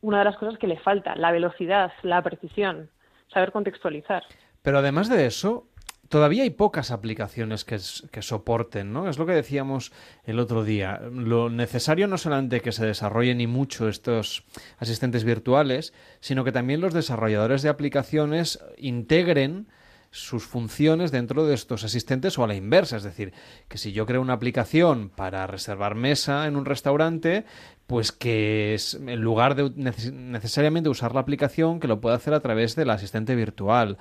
una 0.00 0.20
de 0.20 0.24
las 0.24 0.36
cosas 0.38 0.56
que 0.58 0.66
le 0.68 0.78
falta, 0.78 1.14
la 1.16 1.30
velocidad, 1.32 1.92
la 2.02 2.22
precisión, 2.22 2.88
saber 3.28 3.52
contextualizar. 3.52 4.22
Pero 4.62 4.78
además 4.78 5.10
de 5.10 5.26
eso, 5.26 5.66
todavía 6.10 6.42
hay 6.42 6.50
pocas 6.50 6.90
aplicaciones 6.90 7.64
que, 7.64 7.78
que 8.10 8.20
soporten, 8.20 8.92
¿no? 8.92 9.08
Es 9.08 9.16
lo 9.16 9.24
que 9.24 9.32
decíamos 9.32 9.92
el 10.24 10.38
otro 10.38 10.64
día. 10.64 11.00
Lo 11.10 11.48
necesario 11.48 12.06
no 12.08 12.18
solamente 12.18 12.60
que 12.60 12.72
se 12.72 12.84
desarrollen 12.84 13.40
y 13.40 13.46
mucho 13.46 13.88
estos 13.88 14.44
asistentes 14.78 15.24
virtuales, 15.24 15.94
sino 16.20 16.44
que 16.44 16.52
también 16.52 16.82
los 16.82 16.92
desarrolladores 16.92 17.62
de 17.62 17.70
aplicaciones 17.70 18.58
integren 18.76 19.68
sus 20.10 20.44
funciones 20.44 21.12
dentro 21.12 21.46
de 21.46 21.54
estos 21.54 21.84
asistentes 21.84 22.36
o 22.36 22.42
a 22.42 22.48
la 22.48 22.56
inversa, 22.56 22.96
es 22.96 23.04
decir, 23.04 23.32
que 23.68 23.78
si 23.78 23.92
yo 23.92 24.06
creo 24.06 24.20
una 24.20 24.32
aplicación 24.32 25.08
para 25.08 25.46
reservar 25.46 25.94
mesa 25.94 26.48
en 26.48 26.56
un 26.56 26.64
restaurante, 26.64 27.44
pues 27.86 28.10
que 28.10 28.74
es, 28.74 28.94
en 28.94 29.20
lugar 29.20 29.54
de 29.54 29.66
neces- 29.66 30.12
necesariamente 30.12 30.88
usar 30.88 31.14
la 31.14 31.20
aplicación, 31.20 31.78
que 31.78 31.86
lo 31.86 32.00
pueda 32.00 32.16
hacer 32.16 32.34
a 32.34 32.40
través 32.40 32.74
del 32.74 32.90
asistente 32.90 33.36
virtual. 33.36 33.98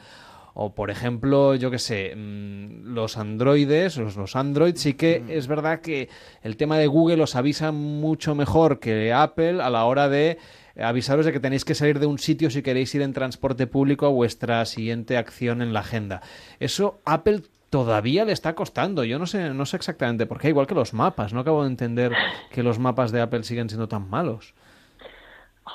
O, 0.53 0.73
por 0.73 0.91
ejemplo, 0.91 1.55
yo 1.55 1.71
qué 1.71 1.79
sé, 1.79 2.13
mm, 2.15 2.93
los 2.93 3.17
androides, 3.17 3.97
los, 3.97 4.17
los 4.17 4.35
Android, 4.35 4.75
sí 4.75 4.93
que 4.93 5.23
es 5.29 5.47
verdad 5.47 5.81
que 5.81 6.09
el 6.43 6.57
tema 6.57 6.77
de 6.77 6.87
Google 6.87 7.23
os 7.23 7.35
avisa 7.35 7.71
mucho 7.71 8.35
mejor 8.35 8.79
que 8.79 9.13
Apple 9.13 9.61
a 9.61 9.69
la 9.69 9.85
hora 9.85 10.09
de 10.09 10.37
avisaros 10.81 11.25
de 11.25 11.31
que 11.31 11.39
tenéis 11.39 11.65
que 11.65 11.75
salir 11.75 11.99
de 11.99 12.05
un 12.05 12.19
sitio 12.19 12.49
si 12.49 12.61
queréis 12.61 12.93
ir 12.95 13.01
en 13.01 13.13
transporte 13.13 13.67
público 13.67 14.05
a 14.05 14.09
vuestra 14.09 14.65
siguiente 14.65 15.17
acción 15.17 15.61
en 15.61 15.73
la 15.73 15.81
agenda. 15.81 16.21
Eso 16.59 17.01
Apple 17.05 17.43
todavía 17.69 18.25
le 18.25 18.31
está 18.31 18.55
costando. 18.55 19.03
Yo 19.03 19.19
no 19.19 19.25
sé, 19.25 19.53
no 19.53 19.65
sé 19.65 19.77
exactamente 19.77 20.25
por 20.25 20.39
qué, 20.39 20.49
igual 20.49 20.67
que 20.67 20.75
los 20.75 20.93
mapas. 20.93 21.33
No 21.33 21.41
acabo 21.41 21.63
de 21.63 21.69
entender 21.69 22.11
que 22.51 22.63
los 22.63 22.79
mapas 22.79 23.11
de 23.11 23.21
Apple 23.21 23.43
siguen 23.43 23.69
siendo 23.69 23.87
tan 23.87 24.09
malos. 24.09 24.53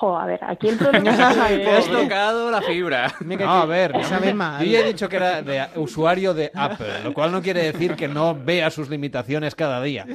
Jo, 0.00 0.18
a 0.18 0.26
ver, 0.26 0.40
aquí 0.42 0.68
el 0.68 0.76
problema 0.78 1.10
es 1.10 1.16
que- 1.16 1.58
Te 1.64 1.70
has 1.70 1.88
tocado 1.88 2.50
la 2.50 2.62
fibra. 2.62 3.12
No, 3.24 3.50
a 3.50 3.66
ver, 3.66 3.92
que 3.92 4.02
sabe 4.04 4.32
yo 4.32 4.64
ya 4.64 4.80
he 4.80 4.84
dicho 4.84 5.08
que 5.08 5.16
era 5.16 5.42
de 5.42 5.66
usuario 5.76 6.34
de 6.34 6.50
Apple, 6.54 7.02
lo 7.04 7.12
cual 7.14 7.30
no 7.32 7.40
quiere 7.42 7.62
decir 7.62 7.94
que 7.94 8.08
no 8.08 8.34
vea 8.34 8.70
sus 8.70 8.88
limitaciones 8.90 9.54
cada 9.54 9.80
día. 9.82 10.06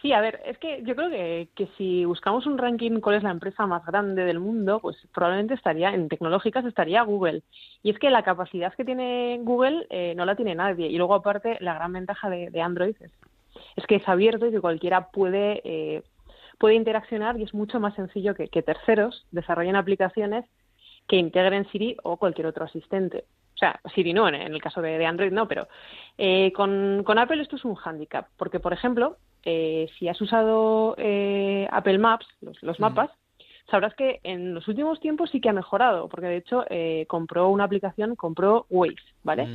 Sí, 0.00 0.12
a 0.12 0.20
ver, 0.20 0.40
es 0.44 0.58
que 0.58 0.82
yo 0.84 0.94
creo 0.94 1.08
que, 1.08 1.48
que 1.54 1.66
si 1.78 2.04
buscamos 2.04 2.46
un 2.46 2.58
ranking 2.58 3.00
cuál 3.00 3.16
es 3.16 3.22
la 3.22 3.30
empresa 3.30 3.66
más 3.66 3.84
grande 3.86 4.24
del 4.24 4.38
mundo, 4.38 4.78
pues 4.80 4.96
probablemente 5.14 5.54
estaría, 5.54 5.94
en 5.94 6.10
tecnológicas 6.10 6.64
estaría 6.66 7.00
Google. 7.02 7.42
Y 7.82 7.88
es 7.90 7.98
que 7.98 8.10
la 8.10 8.22
capacidad 8.22 8.74
que 8.74 8.84
tiene 8.84 9.38
Google 9.42 9.86
eh, 9.88 10.12
no 10.14 10.26
la 10.26 10.36
tiene 10.36 10.54
nadie. 10.54 10.88
Y 10.88 10.98
luego 10.98 11.14
aparte, 11.14 11.56
la 11.60 11.72
gran 11.74 11.92
ventaja 11.94 12.28
de, 12.28 12.50
de 12.50 12.60
Android 12.60 12.94
es, 13.00 13.10
es 13.76 13.86
que 13.86 13.96
es 13.96 14.06
abierto 14.06 14.46
y 14.46 14.50
que 14.50 14.60
cualquiera 14.60 15.08
puede, 15.08 15.62
eh, 15.64 16.02
puede 16.58 16.74
interaccionar 16.74 17.38
y 17.38 17.42
es 17.42 17.54
mucho 17.54 17.80
más 17.80 17.94
sencillo 17.94 18.34
que, 18.34 18.48
que 18.48 18.62
terceros 18.62 19.26
desarrollen 19.30 19.76
aplicaciones 19.76 20.44
que 21.08 21.16
integren 21.16 21.68
Siri 21.70 21.96
o 22.02 22.16
cualquier 22.16 22.46
otro 22.46 22.64
asistente. 22.64 23.24
O 23.54 23.56
sea, 23.56 23.80
Siri 23.94 24.12
no, 24.12 24.26
en, 24.28 24.34
el 24.34 24.62
caso 24.62 24.82
de, 24.82 24.98
de 24.98 25.06
Android 25.06 25.32
no, 25.32 25.46
pero 25.46 25.68
eh, 26.18 26.52
con, 26.52 27.02
con 27.04 27.18
Apple 27.18 27.42
esto 27.42 27.56
es 27.56 27.64
un 27.64 27.74
hándicap, 27.74 28.26
porque, 28.36 28.58
por 28.58 28.72
ejemplo, 28.72 29.16
eh, 29.44 29.88
si 29.98 30.08
has 30.08 30.20
usado 30.20 30.94
eh, 30.98 31.68
Apple 31.70 31.98
Maps, 31.98 32.26
los, 32.40 32.60
los 32.62 32.80
mapas, 32.80 33.10
sabrás 33.70 33.94
que 33.94 34.20
en 34.24 34.54
los 34.54 34.68
últimos 34.68 35.00
tiempos 35.00 35.30
sí 35.30 35.40
que 35.40 35.48
ha 35.48 35.52
mejorado, 35.52 36.08
porque 36.08 36.26
de 36.26 36.36
hecho 36.36 36.64
eh, 36.68 37.06
compró 37.08 37.48
una 37.48 37.64
aplicación, 37.64 38.14
compró 38.14 38.66
Waze, 38.70 38.96
¿vale? 39.22 39.46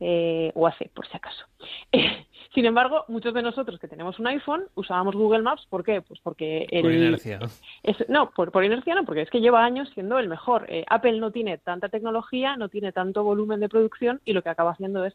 Eh, 0.00 0.52
o 0.54 0.66
hace, 0.66 0.90
por 0.94 1.06
si 1.06 1.16
acaso. 1.16 1.46
Sin 2.54 2.66
embargo, 2.66 3.04
muchos 3.08 3.34
de 3.34 3.42
nosotros 3.42 3.80
que 3.80 3.88
tenemos 3.88 4.18
un 4.20 4.26
iPhone 4.28 4.64
usábamos 4.74 5.16
Google 5.16 5.42
Maps, 5.42 5.66
¿por 5.68 5.82
qué? 5.82 6.02
Pues 6.02 6.20
porque 6.20 6.66
el, 6.70 6.82
Por 6.82 6.92
inercia. 6.92 7.38
es- 7.82 8.08
no, 8.08 8.30
por, 8.30 8.52
por 8.52 8.64
inercia 8.64 8.94
no, 8.94 9.04
porque 9.04 9.22
es 9.22 9.30
que 9.30 9.40
lleva 9.40 9.64
años 9.64 9.88
siendo 9.94 10.18
el 10.18 10.28
mejor. 10.28 10.66
Eh, 10.68 10.84
Apple 10.88 11.18
no 11.18 11.32
tiene 11.32 11.58
tanta 11.58 11.88
tecnología, 11.88 12.56
no 12.56 12.68
tiene 12.68 12.92
tanto 12.92 13.24
volumen 13.24 13.60
de 13.60 13.68
producción 13.68 14.20
y 14.24 14.34
lo 14.34 14.42
que 14.42 14.50
acaba 14.50 14.72
haciendo 14.72 15.04
es 15.04 15.14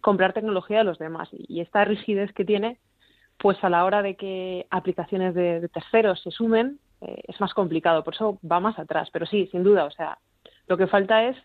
comprar 0.00 0.32
tecnología 0.32 0.78
de 0.78 0.84
los 0.84 0.98
demás. 0.98 1.28
Y, 1.32 1.44
y 1.58 1.60
esta 1.60 1.84
rigidez 1.84 2.32
que 2.32 2.44
tiene, 2.44 2.78
pues 3.38 3.62
a 3.62 3.68
la 3.68 3.84
hora 3.84 4.02
de 4.02 4.16
que 4.16 4.66
aplicaciones 4.70 5.34
de, 5.34 5.60
de 5.60 5.68
terceros 5.68 6.22
se 6.22 6.30
sumen, 6.30 6.78
eh, 7.00 7.22
es 7.28 7.40
más 7.40 7.54
complicado. 7.54 8.02
Por 8.04 8.14
eso 8.14 8.38
va 8.50 8.60
más 8.60 8.78
atrás. 8.78 9.08
Pero 9.12 9.26
sí, 9.26 9.46
sin 9.52 9.62
duda, 9.62 9.84
o 9.84 9.90
sea, 9.90 10.18
lo 10.66 10.76
que 10.76 10.86
falta 10.86 11.24
es 11.24 11.36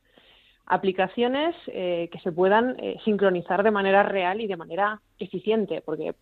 aplicaciones 0.65 1.55
eh, 1.67 2.09
que 2.11 2.19
se 2.19 2.31
puedan 2.31 2.75
eh, 2.79 2.97
sincronizar 3.03 3.63
de 3.63 3.71
manera 3.71 4.03
real 4.03 4.39
y 4.41 4.47
de 4.47 4.55
manera 4.57 5.01
eficiente, 5.19 5.81
porque 5.81 6.15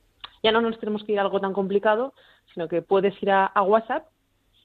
ya 0.43 0.51
no 0.51 0.61
nos 0.61 0.79
tenemos 0.79 1.03
que 1.03 1.11
ir 1.13 1.19
a 1.19 1.23
algo 1.23 1.39
tan 1.39 1.53
complicado, 1.53 2.13
sino 2.53 2.67
que 2.67 2.81
puedes 2.81 3.21
ir 3.21 3.29
a, 3.31 3.45
a 3.45 3.61
WhatsApp, 3.61 4.07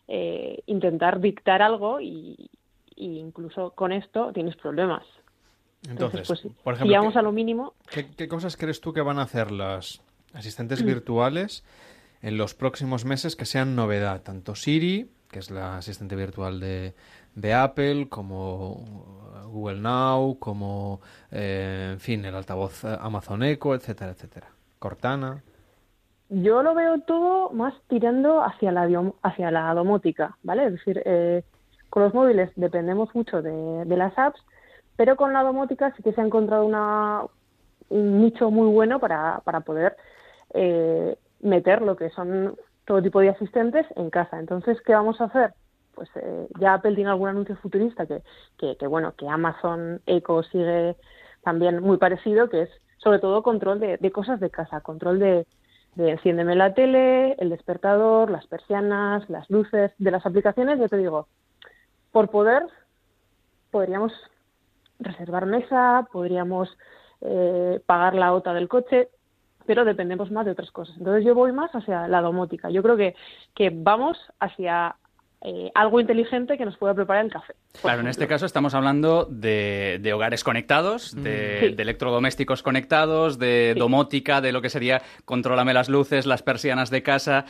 eh, 0.08 0.62
intentar 0.66 1.20
dictar 1.20 1.60
algo 1.62 2.00
y, 2.00 2.48
y 2.94 3.18
incluso 3.18 3.72
con 3.72 3.92
esto 3.92 4.32
tienes 4.32 4.56
problemas. 4.56 5.04
Entonces, 5.88 6.26
pues, 6.26 6.40
por 6.64 6.74
ejemplo, 6.74 6.96
vamos 6.96 7.12
¿qué- 7.12 7.18
a 7.18 7.22
lo 7.22 7.32
mínimo, 7.32 7.74
¿Qué, 7.90 8.06
qué 8.16 8.26
cosas 8.28 8.56
crees 8.56 8.80
tú 8.80 8.92
que 8.92 9.02
van 9.02 9.18
a 9.18 9.22
hacer 9.22 9.50
las 9.52 10.02
asistentes 10.32 10.82
Mm. 10.82 10.86
virtuales 10.86 11.64
en 12.26 12.36
los 12.36 12.54
próximos 12.54 13.04
meses 13.04 13.36
que 13.36 13.44
sean 13.44 13.76
novedad? 13.76 14.22
Tanto 14.22 14.56
Siri, 14.56 15.08
que 15.30 15.38
es 15.38 15.52
la 15.52 15.76
asistente 15.76 16.16
virtual 16.16 16.58
de, 16.58 16.94
de 17.36 17.54
Apple, 17.54 18.08
como 18.08 18.84
Google 19.46 19.80
Now, 19.80 20.36
como, 20.40 21.00
eh, 21.30 21.90
en 21.92 22.00
fin, 22.00 22.24
el 22.24 22.34
altavoz 22.34 22.82
eh, 22.82 22.98
Amazon 23.00 23.44
Echo, 23.44 23.76
etcétera, 23.76 24.10
etcétera. 24.10 24.48
Cortana. 24.80 25.44
yo 26.28 26.64
lo 26.64 26.74
veo 26.74 26.98
todo 27.02 27.50
más 27.50 27.74
tirando 27.88 28.42
hacia 28.42 28.72
la, 28.72 28.88
hacia 29.22 29.50
la 29.52 29.72
domótica, 29.74 30.36
¿vale? 30.42 30.66
Es 30.66 30.72
decir, 30.72 31.00
eh, 31.04 31.44
con 31.90 32.02
los 32.02 32.12
móviles 32.12 32.50
dependemos 32.56 33.14
mucho 33.14 33.40
de, 33.40 33.84
de 33.84 33.96
las 33.96 34.18
apps, 34.18 34.40
pero 34.96 35.14
con 35.14 35.32
la 35.32 35.44
domótica 35.44 35.94
sí 35.96 36.02
que 36.02 36.12
se 36.12 36.20
ha 36.20 36.24
encontrado 36.24 36.66
una, 36.66 37.22
un 37.88 38.20
nicho 38.20 38.50
muy 38.50 38.66
bueno 38.66 38.98
para, 38.98 39.40
para 39.44 39.60
poder 39.60 39.96
eh, 40.54 41.16
meter 41.40 41.82
lo 41.82 41.96
que 41.96 42.10
son 42.10 42.56
todo 42.84 43.02
tipo 43.02 43.20
de 43.20 43.30
asistentes 43.30 43.86
en 43.96 44.10
casa. 44.10 44.38
Entonces, 44.38 44.80
¿qué 44.82 44.94
vamos 44.94 45.20
a 45.20 45.24
hacer? 45.24 45.54
Pues 45.94 46.08
eh, 46.16 46.48
ya 46.60 46.74
Apple 46.74 46.94
tiene 46.94 47.10
algún 47.10 47.28
anuncio 47.28 47.56
futurista 47.56 48.06
que, 48.06 48.22
que, 48.58 48.76
que, 48.76 48.86
bueno, 48.86 49.14
que 49.16 49.28
Amazon 49.28 50.00
Echo 50.06 50.42
sigue 50.44 50.96
también 51.42 51.80
muy 51.82 51.96
parecido, 51.96 52.48
que 52.48 52.62
es 52.62 52.70
sobre 52.98 53.18
todo 53.18 53.42
control 53.42 53.80
de, 53.80 53.96
de 53.96 54.10
cosas 54.10 54.40
de 54.40 54.50
casa, 54.50 54.80
control 54.80 55.18
de, 55.18 55.46
de 55.96 56.10
enciéndeme 56.10 56.54
la 56.54 56.74
tele, 56.74 57.32
el 57.38 57.50
despertador, 57.50 58.30
las 58.30 58.46
persianas, 58.46 59.28
las 59.30 59.48
luces, 59.50 59.92
de 59.98 60.10
las 60.10 60.26
aplicaciones, 60.26 60.78
yo 60.78 60.88
te 60.88 60.98
digo, 60.98 61.28
por 62.12 62.30
poder 62.30 62.62
podríamos 63.70 64.12
reservar 64.98 65.46
mesa, 65.46 66.08
podríamos 66.12 66.76
eh, 67.20 67.80
pagar 67.86 68.14
la 68.14 68.32
OTA 68.32 68.54
del 68.54 68.68
coche, 68.68 69.08
pero 69.66 69.84
dependemos 69.84 70.30
más 70.30 70.44
de 70.46 70.52
otras 70.52 70.70
cosas. 70.70 70.96
Entonces 70.98 71.24
yo 71.24 71.34
voy 71.34 71.52
más 71.52 71.70
hacia 71.72 72.06
la 72.08 72.20
domótica. 72.22 72.70
Yo 72.70 72.82
creo 72.82 72.96
que, 72.96 73.14
que 73.54 73.70
vamos 73.74 74.16
hacia 74.40 74.96
eh, 75.42 75.70
algo 75.74 76.00
inteligente 76.00 76.56
que 76.56 76.64
nos 76.64 76.76
pueda 76.78 76.94
preparar 76.94 77.24
el 77.26 77.30
café. 77.30 77.54
Claro, 77.82 78.00
en 78.00 78.08
este 78.08 78.26
caso 78.26 78.46
estamos 78.46 78.74
hablando 78.74 79.26
de, 79.30 79.98
de 80.00 80.12
hogares 80.12 80.42
conectados, 80.42 81.14
de, 81.14 81.58
Sí. 81.60 81.74
de 81.74 81.82
electrodomésticos 81.82 82.62
conectados, 82.62 83.38
de 83.38 83.74
domótica, 83.76 84.40
de 84.40 84.52
lo 84.52 84.62
que 84.62 84.70
sería 84.70 85.02
contrólame 85.24 85.74
las 85.74 85.88
luces, 85.88 86.26
las 86.26 86.42
persianas 86.42 86.90
de 86.90 87.02
casa. 87.02 87.44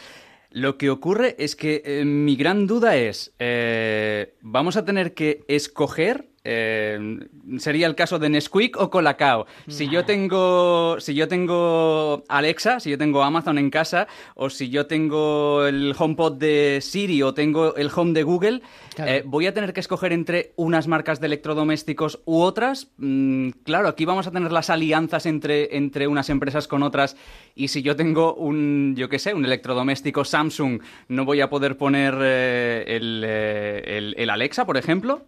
Lo 0.50 0.78
que 0.78 0.90
ocurre 0.90 1.36
es 1.38 1.54
que 1.56 1.82
eh, 1.84 2.04
mi 2.04 2.34
gran 2.36 2.66
duda 2.66 2.96
es, 2.96 3.34
eh, 3.38 4.34
¿vamos 4.40 4.76
a 4.76 4.84
tener 4.84 5.12
que 5.14 5.44
escoger? 5.48 6.26
Eh, 6.48 7.18
sería 7.58 7.86
el 7.88 7.94
caso 7.94 8.18
de 8.18 8.28
Nesquik 8.28 8.76
o 8.78 8.88
Colacao. 8.90 9.46
Si 9.66 9.88
yo 9.88 10.04
tengo, 10.04 10.96
si 11.00 11.14
yo 11.14 11.26
tengo 11.28 12.22
Alexa, 12.28 12.78
si 12.80 12.90
yo 12.90 12.98
tengo 12.98 13.22
Amazon 13.22 13.58
en 13.58 13.70
casa, 13.70 14.06
o 14.34 14.48
si 14.50 14.68
yo 14.70 14.86
tengo 14.86 15.66
el 15.66 15.94
HomePod 15.98 16.34
de 16.38 16.78
Siri 16.80 17.22
o 17.22 17.34
tengo 17.34 17.74
el 17.76 17.90
Home 17.94 18.12
de 18.12 18.22
Google, 18.22 18.62
Claro. 18.94 19.10
eh, 19.10 19.22
voy 19.26 19.46
a 19.46 19.52
tener 19.52 19.72
que 19.74 19.80
escoger 19.80 20.12
entre 20.12 20.52
unas 20.56 20.86
marcas 20.88 21.20
de 21.20 21.26
electrodomésticos 21.26 22.20
u 22.24 22.40
otras. 22.40 22.88
Mm, 22.96 23.50
claro, 23.64 23.88
aquí 23.88 24.04
vamos 24.06 24.26
a 24.26 24.30
tener 24.30 24.52
las 24.52 24.70
alianzas 24.70 25.26
entre, 25.26 25.76
entre 25.76 26.06
unas 26.08 26.30
empresas 26.30 26.66
con 26.68 26.82
otras. 26.82 27.16
Y 27.54 27.68
si 27.68 27.82
yo 27.82 27.96
tengo 27.96 28.34
un, 28.34 28.94
yo 28.96 29.08
qué 29.08 29.18
sé, 29.18 29.34
un 29.34 29.44
electrodoméstico 29.44 30.24
Samsung, 30.24 30.80
no 31.08 31.24
voy 31.24 31.40
a 31.42 31.50
poder 31.50 31.76
poner 31.76 32.14
eh, 32.20 32.84
el, 32.86 33.22
eh, 33.26 33.82
el- 33.98 34.14
el 34.16 34.30
Alexa, 34.30 34.64
por 34.64 34.76
ejemplo. 34.76 35.22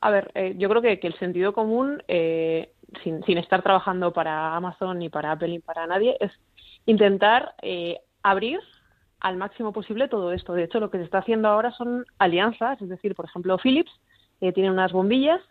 A 0.00 0.10
ver, 0.10 0.30
eh, 0.34 0.54
yo 0.56 0.68
creo 0.68 0.82
que, 0.82 0.98
que 0.98 1.06
el 1.06 1.18
sentido 1.18 1.52
común, 1.52 2.02
eh, 2.08 2.72
sin, 3.02 3.22
sin 3.24 3.38
estar 3.38 3.62
trabajando 3.62 4.12
para 4.12 4.56
Amazon 4.56 4.98
ni 4.98 5.08
para 5.08 5.32
Apple 5.32 5.48
ni 5.48 5.58
para 5.58 5.86
nadie, 5.86 6.16
es 6.20 6.32
intentar 6.86 7.54
eh, 7.62 7.98
abrir 8.22 8.60
al 9.20 9.36
máximo 9.36 9.72
posible 9.72 10.08
todo 10.08 10.32
esto. 10.32 10.54
De 10.54 10.64
hecho, 10.64 10.80
lo 10.80 10.90
que 10.90 10.98
se 10.98 11.04
está 11.04 11.18
haciendo 11.18 11.48
ahora 11.48 11.72
son 11.72 12.06
alianzas, 12.18 12.80
es 12.80 12.88
decir, 12.88 13.14
por 13.14 13.26
ejemplo, 13.26 13.58
Philips 13.58 13.92
eh, 14.40 14.52
tiene 14.52 14.70
unas 14.70 14.92
bombillas 14.92 15.42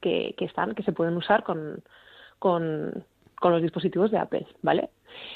que, 0.00 0.34
que 0.36 0.44
están, 0.44 0.74
que 0.74 0.82
se 0.82 0.92
pueden 0.92 1.16
usar 1.16 1.44
con, 1.44 1.82
con, 2.40 3.04
con 3.36 3.52
los 3.52 3.62
dispositivos 3.62 4.10
de 4.10 4.18
Apple, 4.18 4.46
¿vale? 4.62 4.90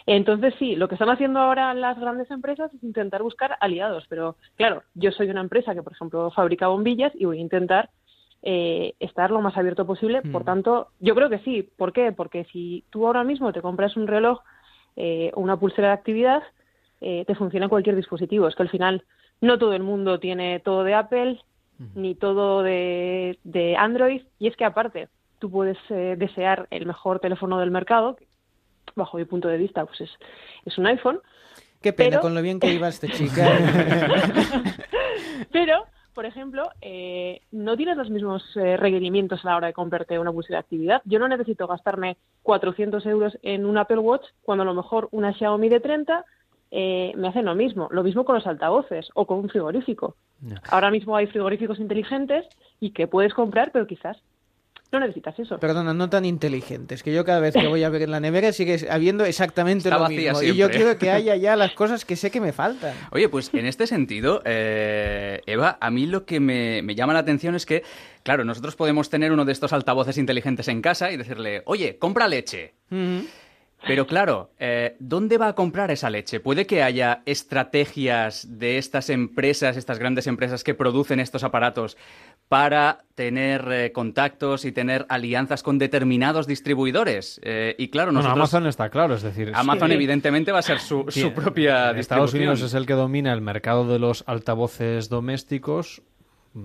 Entonces, 0.06 0.54
sí, 0.58 0.74
lo 0.74 0.88
que 0.88 0.96
están 0.96 1.10
haciendo 1.10 1.38
ahora 1.38 1.72
las 1.74 1.98
grandes 1.98 2.28
empresas 2.32 2.74
es 2.74 2.82
intentar 2.82 3.22
buscar 3.22 3.56
aliados, 3.60 4.04
pero 4.08 4.36
claro, 4.56 4.82
yo 4.94 5.12
soy 5.12 5.30
una 5.30 5.40
empresa 5.40 5.74
que, 5.74 5.84
por 5.84 5.92
ejemplo, 5.92 6.32
fabrica 6.32 6.66
bombillas 6.66 7.12
y 7.14 7.24
voy 7.24 7.38
a 7.38 7.42
intentar 7.42 7.90
eh, 8.42 8.94
estar 9.00 9.30
lo 9.30 9.40
más 9.40 9.56
abierto 9.56 9.86
posible. 9.86 10.22
Por 10.22 10.42
Mm. 10.42 10.46
tanto, 10.46 10.88
yo 11.00 11.14
creo 11.14 11.28
que 11.30 11.38
sí. 11.40 11.68
¿Por 11.76 11.92
qué? 11.92 12.12
Porque 12.12 12.44
si 12.52 12.84
tú 12.90 13.06
ahora 13.06 13.24
mismo 13.24 13.52
te 13.52 13.62
compras 13.62 13.96
un 13.96 14.06
reloj 14.06 14.40
eh, 14.96 15.30
o 15.34 15.40
una 15.40 15.56
pulsera 15.58 15.88
de 15.88 15.94
actividad, 15.94 16.42
eh, 17.00 17.24
te 17.26 17.34
funciona 17.34 17.66
en 17.66 17.70
cualquier 17.70 17.94
dispositivo. 17.96 18.48
Es 18.48 18.54
que 18.56 18.62
al 18.62 18.68
final 18.70 19.04
no 19.40 19.58
todo 19.58 19.72
el 19.72 19.82
mundo 19.82 20.18
tiene 20.18 20.58
todo 20.60 20.82
de 20.84 20.94
Apple 20.94 21.40
ni 21.94 22.16
todo 22.16 22.62
de, 22.64 23.38
de 23.44 23.76
Android. 23.76 24.22
Y 24.40 24.48
es 24.48 24.56
que 24.56 24.64
aparte, 24.64 25.08
tú 25.38 25.48
puedes 25.50 25.78
eh, 25.90 26.16
desear 26.18 26.66
el 26.70 26.86
mejor 26.86 27.20
teléfono 27.20 27.58
del 27.60 27.70
mercado, 27.70 28.16
que 28.16 28.26
bajo 28.96 29.16
mi 29.16 29.24
punto 29.24 29.46
de 29.46 29.58
vista, 29.58 29.84
pues 29.86 30.00
es, 30.00 30.10
es 30.64 30.76
un 30.78 30.86
iPhone. 30.86 31.20
Qué 31.80 31.92
pena 31.92 32.10
Pero- 32.10 32.22
con 32.22 32.34
lo 32.34 32.42
bien 32.42 32.58
que 32.58 32.72
iba 32.72 32.88
esta 32.88 33.06
chica. 33.06 33.46
Pero, 35.52 35.84
por 36.18 36.26
ejemplo, 36.26 36.68
eh, 36.80 37.42
no 37.52 37.76
tienes 37.76 37.96
los 37.96 38.10
mismos 38.10 38.42
eh, 38.56 38.76
requerimientos 38.76 39.44
a 39.44 39.50
la 39.50 39.56
hora 39.56 39.66
de 39.68 39.72
comprarte 39.72 40.18
una 40.18 40.32
pulsera 40.32 40.56
de 40.56 40.62
actividad. 40.62 41.00
Yo 41.04 41.20
no 41.20 41.28
necesito 41.28 41.68
gastarme 41.68 42.16
400 42.42 43.06
euros 43.06 43.38
en 43.42 43.64
un 43.64 43.78
Apple 43.78 43.98
Watch 43.98 44.24
cuando 44.42 44.62
a 44.62 44.64
lo 44.64 44.74
mejor 44.74 45.06
una 45.12 45.32
Xiaomi 45.32 45.68
de 45.68 45.78
30 45.78 46.24
eh, 46.72 47.12
me 47.14 47.28
hacen 47.28 47.44
lo 47.44 47.54
mismo. 47.54 47.86
Lo 47.92 48.02
mismo 48.02 48.24
con 48.24 48.34
los 48.34 48.48
altavoces 48.48 49.10
o 49.14 49.28
con 49.28 49.38
un 49.38 49.48
frigorífico. 49.48 50.16
Ahora 50.72 50.90
mismo 50.90 51.14
hay 51.14 51.28
frigoríficos 51.28 51.78
inteligentes 51.78 52.46
y 52.80 52.90
que 52.90 53.06
puedes 53.06 53.32
comprar, 53.32 53.70
pero 53.70 53.86
quizás 53.86 54.20
no 54.90 55.00
necesitas 55.00 55.38
eso. 55.38 55.58
Perdona, 55.58 55.92
no 55.92 56.08
tan 56.08 56.24
inteligentes, 56.24 57.02
que 57.02 57.12
yo 57.12 57.24
cada 57.24 57.40
vez 57.40 57.54
que 57.54 57.66
voy 57.66 57.84
a 57.84 57.90
ver 57.90 58.02
en 58.02 58.10
la 58.10 58.20
nevera 58.20 58.52
sigue 58.52 58.86
habiendo 58.90 59.24
exactamente 59.26 59.88
Está 59.88 59.96
lo 59.96 60.02
vacía 60.02 60.32
mismo. 60.32 60.42
Y 60.42 60.56
yo 60.56 60.70
quiero 60.70 60.96
que 60.96 61.10
haya 61.10 61.36
ya 61.36 61.56
las 61.56 61.72
cosas 61.72 62.04
que 62.04 62.16
sé 62.16 62.30
que 62.30 62.40
me 62.40 62.52
faltan. 62.52 62.94
Oye, 63.12 63.28
pues 63.28 63.50
en 63.52 63.66
este 63.66 63.86
sentido, 63.86 64.40
eh, 64.44 65.42
Eva, 65.46 65.76
a 65.80 65.90
mí 65.90 66.06
lo 66.06 66.24
que 66.24 66.40
me, 66.40 66.80
me 66.82 66.94
llama 66.94 67.12
la 67.12 67.18
atención 67.18 67.54
es 67.54 67.66
que, 67.66 67.82
claro, 68.22 68.44
nosotros 68.44 68.76
podemos 68.76 69.10
tener 69.10 69.30
uno 69.30 69.44
de 69.44 69.52
estos 69.52 69.74
altavoces 69.74 70.16
inteligentes 70.16 70.68
en 70.68 70.80
casa 70.80 71.12
y 71.12 71.18
decirle, 71.18 71.62
oye, 71.66 71.98
compra 71.98 72.26
leche. 72.26 72.72
Pero 73.86 74.06
claro, 74.06 74.50
eh, 74.58 74.96
¿dónde 74.98 75.38
va 75.38 75.48
a 75.48 75.54
comprar 75.54 75.90
esa 75.90 76.10
leche? 76.10 76.40
¿Puede 76.40 76.66
que 76.66 76.82
haya 76.82 77.22
estrategias 77.26 78.58
de 78.58 78.76
estas 78.76 79.08
empresas, 79.08 79.76
estas 79.76 79.98
grandes 79.98 80.26
empresas 80.26 80.64
que 80.64 80.74
producen 80.74 81.20
estos 81.20 81.44
aparatos 81.44 81.96
para 82.48 83.04
tener 83.14 83.68
eh, 83.70 83.92
contactos 83.92 84.64
y 84.64 84.72
tener 84.72 85.06
alianzas 85.08 85.62
con 85.62 85.78
determinados 85.78 86.46
distribuidores? 86.46 87.40
Eh, 87.44 87.76
y 87.78 87.88
claro, 87.88 88.08
Bueno, 88.08 88.28
nosotros... 88.28 88.52
Amazon 88.52 88.66
está 88.66 88.90
claro, 88.90 89.14
es 89.14 89.22
decir... 89.22 89.52
Amazon 89.54 89.88
sí. 89.88 89.94
evidentemente 89.94 90.50
va 90.50 90.58
a 90.58 90.62
ser 90.62 90.80
su, 90.80 91.06
Sí, 91.08 91.20
su 91.20 91.32
propia 91.32 91.90
en 91.90 91.98
Estados 91.98 92.32
distribución. 92.32 92.42
Unidos 92.42 92.62
es 92.62 92.74
el 92.74 92.84
que 92.84 92.94
domina 92.94 93.32
el 93.32 93.40
mercado 93.40 93.86
de 93.86 93.98
los 94.00 94.24
altavoces 94.26 95.08
domésticos. 95.08 96.02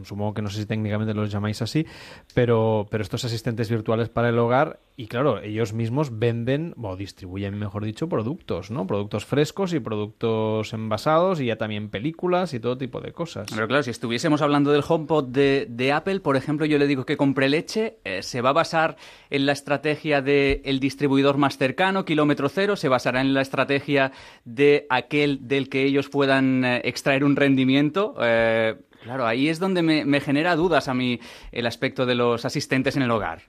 Supongo 0.03 0.33
que 0.33 0.41
no 0.41 0.49
sé 0.49 0.61
si 0.61 0.65
técnicamente 0.65 1.13
los 1.13 1.31
llamáis 1.31 1.61
así, 1.61 1.85
pero, 2.33 2.87
pero 2.89 3.03
estos 3.03 3.25
asistentes 3.25 3.69
virtuales 3.69 4.09
para 4.09 4.29
el 4.29 4.39
hogar, 4.39 4.79
y 4.95 5.07
claro, 5.07 5.41
ellos 5.41 5.73
mismos 5.73 6.19
venden, 6.19 6.73
o 6.81 6.95
distribuyen, 6.95 7.57
mejor 7.57 7.83
dicho, 7.83 8.07
productos, 8.07 8.71
¿no? 8.71 8.87
Productos 8.87 9.25
frescos 9.25 9.73
y 9.73 9.79
productos 9.79 10.73
envasados, 10.73 11.41
y 11.41 11.45
ya 11.47 11.57
también 11.57 11.89
películas 11.89 12.53
y 12.53 12.59
todo 12.59 12.77
tipo 12.77 13.01
de 13.01 13.11
cosas. 13.11 13.47
Pero 13.53 13.67
claro, 13.67 13.83
si 13.83 13.91
estuviésemos 13.91 14.41
hablando 14.41 14.71
del 14.71 14.83
HomePod 14.87 15.25
de, 15.25 15.67
de 15.69 15.91
Apple, 15.91 16.19
por 16.19 16.35
ejemplo, 16.35 16.65
yo 16.65 16.77
le 16.77 16.87
digo 16.87 17.05
que 17.05 17.17
compre 17.17 17.49
leche, 17.49 17.97
eh, 18.03 18.21
se 18.23 18.41
va 18.41 18.49
a 18.49 18.53
basar 18.53 18.97
en 19.29 19.45
la 19.45 19.51
estrategia 19.51 20.21
del 20.21 20.79
distribuidor 20.79 21.37
más 21.37 21.57
cercano, 21.57 22.05
kilómetro 22.05 22.49
cero, 22.49 22.75
se 22.75 22.87
basará 22.87 23.21
en 23.21 23.33
la 23.33 23.41
estrategia 23.41 24.11
de 24.45 24.85
aquel 24.89 25.47
del 25.47 25.69
que 25.69 25.83
ellos 25.83 26.09
puedan 26.09 26.63
eh, 26.65 26.81
extraer 26.83 27.23
un 27.23 27.35
rendimiento. 27.35 28.15
eh, 28.21 28.75
claro, 29.03 29.25
ahí 29.25 29.49
es 29.49 29.59
donde 29.59 29.81
me, 29.81 30.19
genera 30.21 30.55
dudas 30.55 30.87
a 30.87 30.93
mí 30.93 31.19
el 31.51 31.65
aspecto 31.65 32.05
de 32.05 32.15
los 32.15 32.45
asistentes 32.45 32.95
en 32.95 33.03
el 33.03 33.11
hogar. 33.11 33.41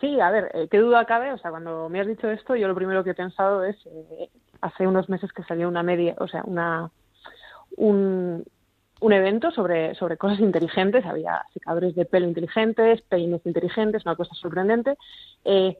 Sí, 0.00 0.18
a 0.18 0.30
ver, 0.30 0.50
eh, 0.54 0.68
qué 0.70 0.78
duda 0.78 1.04
cabe. 1.04 1.32
O 1.32 1.38
sea, 1.38 1.50
cuando 1.50 1.88
me 1.88 2.00
has 2.00 2.06
dicho 2.06 2.28
esto, 2.30 2.56
yo 2.56 2.66
lo 2.66 2.74
primero 2.74 3.04
que 3.04 3.10
he 3.10 3.14
pensado 3.14 3.64
es 3.64 3.76
eh, 3.86 4.30
hace 4.62 4.86
unos 4.86 5.08
meses 5.08 5.32
que 5.32 5.42
salió 5.44 5.68
una 5.68 5.82
media, 5.82 6.14
o 6.18 6.26
sea, 6.26 6.42
una 6.44 6.90
un, 7.76 8.44
un 9.00 9.12
evento 9.12 9.50
sobre, 9.50 9.94
sobre 9.94 10.16
cosas 10.16 10.40
inteligentes. 10.40 11.04
Había 11.04 11.42
secadores 11.52 11.94
de 11.94 12.06
pelo 12.06 12.26
inteligentes, 12.26 13.02
peines 13.02 13.44
inteligentes, 13.44 14.06
una 14.06 14.16
cosa 14.16 14.34
sorprendente. 14.34 14.96
Eh, 15.44 15.76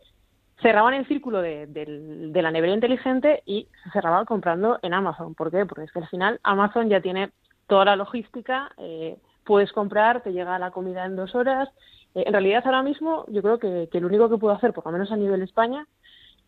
cerraban 0.61 0.95
el 0.95 1.07
círculo 1.07 1.41
de, 1.41 1.67
de 1.67 2.43
la 2.43 2.51
nevera 2.51 2.75
inteligente 2.75 3.43
y 3.47 3.69
se 3.83 3.91
cerraban 3.91 4.27
comprando 4.27 4.79
en 4.83 4.93
Amazon. 4.93 5.35
¿Por 5.35 5.51
qué? 5.51 5.65
Porque 5.65 5.85
es 5.85 5.93
que 5.93 6.01
al 6.01 6.09
final 6.09 6.39
Amazon 6.43 6.91
ya 6.91 7.01
tiene 7.01 7.31
toda 7.71 7.87
la 7.87 7.97
logística, 7.97 8.73
eh, 8.79 9.17
puedes 9.45 9.73
comprar, 9.73 10.23
te 10.23 10.33
llega 10.33 10.59
la 10.59 10.73
comida 10.73 11.07
en 11.07 11.17
dos 11.17 11.35
horas. 11.35 11.69
Eh, 12.15 12.25
en 12.27 12.33
realidad 12.33 12.63
ahora 12.67 12.83
mismo 12.83 13.25
yo 13.29 13.41
creo 13.41 13.59
que, 13.59 13.89
que 13.91 14.01
lo 14.01 14.09
único 14.09 14.29
que 14.29 14.37
puedo 14.37 14.55
hacer, 14.55 14.73
por 14.73 14.85
lo 14.85 14.93
menos 14.93 15.11
a 15.13 15.17
nivel 15.17 15.41
España, 15.43 15.87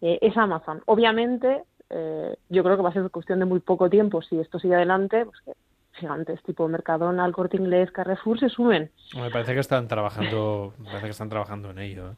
eh, 0.01 0.19
es 0.21 0.37
Amazon. 0.37 0.83
Obviamente 0.87 1.63
eh, 1.91 2.37
yo 2.49 2.65
creo 2.65 2.77
que 2.77 2.83
va 2.83 2.89
a 2.89 2.93
ser 2.93 3.09
cuestión 3.11 3.39
de 3.39 3.45
muy 3.45 3.61
poco 3.61 3.89
tiempo 3.89 4.21
si 4.21 4.39
esto 4.39 4.59
sigue 4.59 4.75
adelante, 4.75 5.25
pues 5.25 5.41
que 5.43 5.53
gigantes 5.93 6.43
tipo 6.43 6.67
Mercadona, 6.67 7.31
Corte 7.33 7.57
Inglés, 7.57 7.93
Carrefour 7.93 8.41
se 8.41 8.49
sumen. 8.49 8.91
Me 9.15 9.31
parece 9.31 9.55
que 9.55 9.61
están 9.61 9.87
trabajando, 9.87 10.73
me 10.79 10.87
parece 10.87 11.05
que 11.05 11.11
están 11.11 11.29
trabajando 11.29 11.71
en 11.71 11.79
ello. 11.79 12.17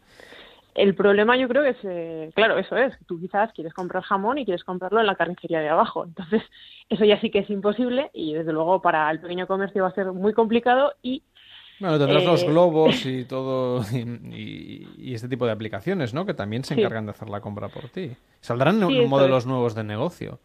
El 0.75 0.95
problema 0.97 1.37
yo 1.37 1.49
creo 1.49 1.63
que 1.63 1.71
es, 1.71 1.77
eh, 1.85 2.33
claro, 2.35 2.59
eso 2.59 2.77
es, 2.77 2.95
tú 3.07 3.21
quizás 3.21 3.53
quieres 3.53 3.73
comprar 3.75 4.03
jamón 4.03 4.39
y 4.39 4.45
quieres 4.45 4.65
comprarlo 4.65 5.01
en 5.01 5.07
la 5.07 5.15
carnicería 5.17 5.61
de 5.61 5.69
abajo. 5.69 6.05
Entonces, 6.05 6.43
eso 6.89 7.05
ya 7.05 7.21
sí 7.21 7.31
que 7.31 7.41
es 7.41 7.51
imposible 7.51 8.11
y 8.13 8.35
desde 8.35 8.53
luego 8.53 8.83
para 8.83 9.11
el 9.11 9.21
pequeño 9.21 9.47
comercio 9.47 9.83
va 9.85 9.89
a 9.91 9.95
ser 9.95 10.13
muy 10.13 10.33
complicado 10.35 10.95
y 11.03 11.23
Bueno, 11.79 11.99
tendrás 11.99 12.25
Eh, 12.25 12.27
los 12.27 12.45
globos 12.45 13.05
y 13.07 13.25
todo, 13.27 13.83
y, 13.93 13.99
y- 14.33 14.95
y 15.11 15.15
este 15.15 15.29
tipo 15.29 15.45
de 15.47 15.53
aplicaciones, 15.53 16.15
¿no? 16.15 16.25
Que 16.25 16.35
también 16.35 16.65
se 16.65 16.75
Sí. 16.75 16.81
encargan 16.81 17.05
de 17.07 17.13
hacer 17.13 17.29
la 17.29 17.41
compra 17.41 17.69
por 17.69 17.89
ti. 17.91 18.17
Saldrán 18.41 18.81
Sí, 18.87 18.93
modelos 19.09 19.45
es. 19.45 19.47
nuevos 19.47 19.75
de 19.75 19.85
negocio. 19.85 20.41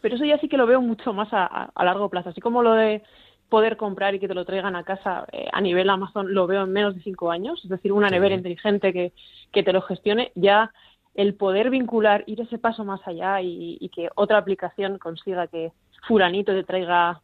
Pero 0.00 0.14
eso 0.16 0.24
ya 0.24 0.38
sí 0.38 0.48
que 0.48 0.56
lo 0.56 0.66
veo 0.66 0.80
mucho 0.80 1.12
más 1.12 1.32
a, 1.32 1.44
a- 1.46 1.72
a 1.74 1.84
largo 1.84 2.08
plazo. 2.08 2.30
Así 2.30 2.40
como 2.40 2.62
lo 2.62 2.72
de 2.74 3.02
poder 3.48 3.76
comprar 3.76 4.14
y 4.14 4.20
que 4.20 4.28
te 4.28 4.34
lo 4.34 4.44
traigan 4.44 4.76
a 4.76 4.84
casa 4.84 5.26
eh, 5.32 5.48
a 5.52 5.60
nivel 5.60 5.88
Amazon 5.90 6.34
lo 6.34 6.46
veo 6.46 6.64
en 6.64 6.72
menos 6.72 6.94
de 6.94 7.02
cinco 7.02 7.30
años. 7.30 7.60
Es 7.64 7.70
decir, 7.70 7.92
una 7.92 8.10
nevera 8.10 8.34
inteligente 8.34 8.92
que, 8.92 9.12
que 9.52 9.62
te 9.62 9.72
lo 9.72 9.82
gestione. 9.82 10.32
Ya 10.34 10.72
el 11.14 11.34
poder 11.34 11.70
vincular, 11.70 12.24
ir 12.26 12.40
ese 12.40 12.58
paso 12.58 12.84
más 12.84 13.00
allá 13.06 13.40
y, 13.40 13.78
y 13.80 13.88
que 13.88 14.08
otra 14.14 14.38
aplicación 14.38 14.98
consiga 14.98 15.46
que 15.46 15.72
fulanito 16.06 16.52
te 16.52 16.64
traiga 16.64 17.20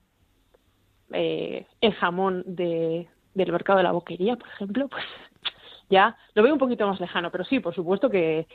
eh, 1.13 1.67
el 1.81 1.93
jamón 1.95 2.43
de, 2.47 3.09
del 3.35 3.53
mercado 3.53 3.79
de 3.79 3.85
la 3.85 3.93
boquería, 3.93 4.37
por 4.37 4.49
ejemplo, 4.49 4.89
pues 4.89 5.05
ya 5.91 6.17
lo 6.35 6.43
veo 6.43 6.53
un 6.53 6.59
poquito 6.59 6.87
más 6.87 7.01
lejano. 7.01 7.31
Pero 7.31 7.45
sí, 7.45 7.61
por 7.61 7.75
supuesto 7.75 8.11
que 8.11 8.47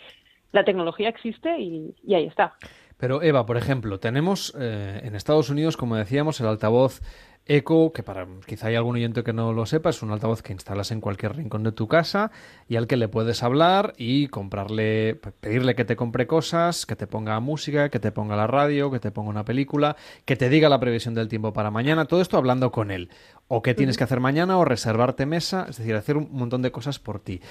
la 0.51 0.63
tecnología 0.63 1.09
existe 1.09 1.59
y, 1.59 1.95
y 2.03 2.15
ahí 2.15 2.25
está. 2.25 2.55
Pero 2.97 3.21
Eva, 3.21 3.45
por 3.45 3.55
ejemplo, 3.55 3.99
tenemos 3.99 4.53
eh, 4.59 4.99
en 5.03 5.15
Estados 5.15 5.49
Unidos, 5.49 5.77
como 5.77 5.95
decíamos, 5.95 6.41
el 6.41 6.47
altavoz 6.47 7.01
Echo, 7.45 7.91
que 7.93 8.03
para 8.03 8.27
quizá 8.45 8.67
hay 8.67 8.75
algún 8.75 8.95
oyente 8.97 9.23
que 9.23 9.33
no 9.33 9.53
lo 9.53 9.65
sepa, 9.65 9.89
es 9.89 10.03
un 10.03 10.11
altavoz 10.11 10.43
que 10.43 10.53
instalas 10.53 10.91
en 10.91 11.01
cualquier 11.01 11.35
rincón 11.35 11.63
de 11.63 11.71
tu 11.71 11.87
casa 11.87 12.29
y 12.67 12.75
al 12.75 12.85
que 12.85 12.95
le 12.95 13.07
puedes 13.07 13.41
hablar 13.41 13.93
y 13.97 14.27
comprarle, 14.27 15.15
pe- 15.15 15.31
pedirle 15.31 15.73
que 15.73 15.83
te 15.83 15.95
compre 15.95 16.27
cosas, 16.27 16.85
que 16.85 16.95
te 16.95 17.07
ponga 17.07 17.39
música, 17.39 17.89
que 17.89 17.99
te 17.99 18.11
ponga 18.11 18.35
la 18.35 18.45
radio, 18.45 18.91
que 18.91 18.99
te 18.99 19.09
ponga 19.09 19.31
una 19.31 19.45
película, 19.45 19.95
que 20.25 20.35
te 20.35 20.47
diga 20.47 20.69
la 20.69 20.79
previsión 20.79 21.15
del 21.15 21.27
tiempo 21.27 21.51
para 21.51 21.71
mañana, 21.71 22.05
todo 22.05 22.21
esto 22.21 22.37
hablando 22.37 22.71
con 22.71 22.91
él. 22.91 23.09
O 23.47 23.63
qué 23.63 23.73
tienes 23.73 23.97
que 23.97 24.03
hacer 24.03 24.19
mañana 24.19 24.59
o 24.59 24.63
reservarte 24.63 25.25
mesa, 25.25 25.65
es 25.67 25.77
decir, 25.77 25.95
hacer 25.95 26.17
un 26.17 26.29
montón 26.31 26.61
de 26.61 26.71
cosas 26.71 26.99
por 26.99 27.19
ti. 27.19 27.41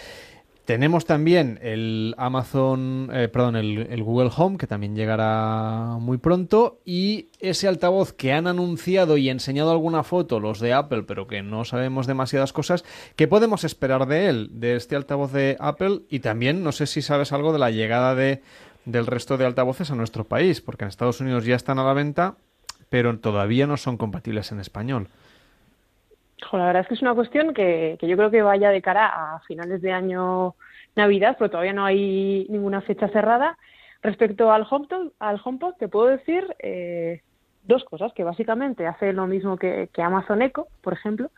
Tenemos 0.68 1.06
también 1.06 1.58
el 1.62 2.14
Amazon, 2.18 3.08
eh, 3.14 3.28
perdón, 3.28 3.56
el, 3.56 3.86
el 3.88 4.02
Google 4.02 4.30
Home, 4.36 4.58
que 4.58 4.66
también 4.66 4.94
llegará 4.94 5.96
muy 5.98 6.18
pronto, 6.18 6.78
y 6.84 7.28
ese 7.40 7.68
altavoz 7.68 8.12
que 8.12 8.34
han 8.34 8.46
anunciado 8.46 9.16
y 9.16 9.30
enseñado 9.30 9.70
alguna 9.70 10.02
foto 10.02 10.40
los 10.40 10.60
de 10.60 10.74
Apple, 10.74 11.04
pero 11.04 11.26
que 11.26 11.40
no 11.40 11.64
sabemos 11.64 12.06
demasiadas 12.06 12.52
cosas, 12.52 12.84
¿qué 13.16 13.26
podemos 13.26 13.64
esperar 13.64 14.06
de 14.08 14.28
él, 14.28 14.50
de 14.60 14.76
este 14.76 14.94
altavoz 14.94 15.32
de 15.32 15.56
Apple? 15.58 16.00
Y 16.10 16.18
también, 16.18 16.62
no 16.62 16.72
sé 16.72 16.86
si 16.86 17.00
sabes 17.00 17.32
algo 17.32 17.54
de 17.54 17.60
la 17.60 17.70
llegada 17.70 18.14
de, 18.14 18.42
del 18.84 19.06
resto 19.06 19.38
de 19.38 19.46
altavoces 19.46 19.90
a 19.90 19.94
nuestro 19.94 20.24
país, 20.24 20.60
porque 20.60 20.84
en 20.84 20.90
Estados 20.90 21.22
Unidos 21.22 21.46
ya 21.46 21.56
están 21.56 21.78
a 21.78 21.84
la 21.84 21.94
venta, 21.94 22.34
pero 22.90 23.18
todavía 23.18 23.66
no 23.66 23.78
son 23.78 23.96
compatibles 23.96 24.52
en 24.52 24.60
español. 24.60 25.08
La 26.52 26.66
verdad 26.66 26.82
es 26.82 26.88
que 26.88 26.94
es 26.94 27.02
una 27.02 27.14
cuestión 27.14 27.52
que, 27.52 27.96
que 28.00 28.08
yo 28.08 28.16
creo 28.16 28.30
que 28.30 28.42
vaya 28.42 28.70
de 28.70 28.82
cara 28.82 29.06
a 29.06 29.40
finales 29.40 29.82
de 29.82 29.92
año 29.92 30.54
Navidad, 30.96 31.36
pero 31.38 31.50
todavía 31.50 31.72
no 31.72 31.84
hay 31.84 32.46
ninguna 32.48 32.80
fecha 32.82 33.08
cerrada. 33.08 33.58
Respecto 34.02 34.52
al 34.52 34.66
HomePod, 34.68 35.12
al 35.18 35.40
HomePod 35.42 35.74
te 35.74 35.88
puedo 35.88 36.06
decir 36.06 36.44
eh, 36.60 37.22
dos 37.64 37.84
cosas, 37.84 38.12
que 38.12 38.24
básicamente 38.24 38.86
hace 38.86 39.12
lo 39.12 39.26
mismo 39.26 39.56
que, 39.56 39.88
que 39.92 40.02
Amazon 40.02 40.42
Echo, 40.42 40.68
por 40.82 40.92
ejemplo, 40.92 41.30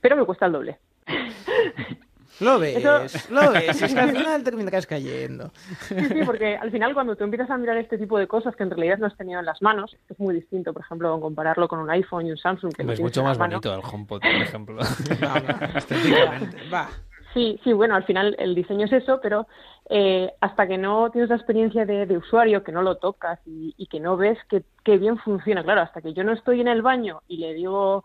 pero 0.00 0.16
me 0.16 0.24
cuesta 0.24 0.46
el 0.46 0.52
doble. 0.52 0.78
Lo 2.40 2.58
ves, 2.58 2.76
Eso- 2.78 3.32
lo 3.32 3.52
ves, 3.52 3.80
es 3.82 3.94
que 3.94 4.00
al 4.00 4.10
final 4.10 4.42
terminarás 4.42 4.86
cayendo. 4.86 5.50
Sí, 5.80 5.94
sí, 6.06 6.20
porque 6.26 6.56
al 6.56 6.70
final 6.70 6.92
cuando 6.94 7.14
tú 7.16 7.24
empiezas 7.24 7.48
a 7.50 7.56
mirar 7.56 7.76
este 7.76 7.96
tipo 7.98 8.18
de 8.18 8.26
cosas 8.26 8.56
que 8.56 8.62
en 8.64 8.70
realidad 8.70 8.98
no 8.98 9.06
has 9.06 9.16
tenido 9.16 9.38
en 9.40 9.46
las 9.46 9.62
manos, 9.62 9.96
es 10.08 10.18
muy 10.18 10.34
distinto, 10.34 10.72
por 10.72 10.82
ejemplo, 10.82 11.20
compararlo 11.20 11.68
con 11.68 11.78
un 11.78 11.90
iPhone 11.90 12.26
y 12.26 12.30
un 12.32 12.36
Samsung. 12.38 12.72
Que 12.74 12.82
Es 12.92 13.00
mucho 13.00 13.22
más 13.22 13.38
mano. 13.38 13.60
bonito 13.60 13.74
el 13.74 13.80
HomePod, 13.84 14.20
por 14.20 14.30
ejemplo. 14.30 14.80
Estéticamente. 15.76 16.56
Va. 16.72 16.88
Sí, 17.32 17.58
sí, 17.64 17.72
bueno, 17.72 17.96
al 17.96 18.04
final 18.04 18.36
el 18.38 18.54
diseño 18.54 18.86
es 18.86 18.92
eso, 18.92 19.18
pero 19.20 19.48
eh, 19.90 20.30
hasta 20.40 20.68
que 20.68 20.78
no 20.78 21.10
tienes 21.10 21.30
la 21.30 21.36
experiencia 21.36 21.84
de, 21.84 22.06
de 22.06 22.16
usuario, 22.16 22.62
que 22.62 22.70
no 22.70 22.80
lo 22.82 22.96
tocas 22.98 23.40
y, 23.44 23.74
y 23.76 23.86
que 23.88 23.98
no 23.98 24.16
ves 24.16 24.38
que, 24.48 24.62
que 24.84 24.98
bien 24.98 25.18
funciona, 25.18 25.64
claro, 25.64 25.80
hasta 25.80 26.00
que 26.00 26.12
yo 26.14 26.22
no 26.22 26.32
estoy 26.32 26.60
en 26.60 26.68
el 26.68 26.80
baño 26.82 27.22
y 27.26 27.38
le 27.38 27.54
digo 27.54 28.04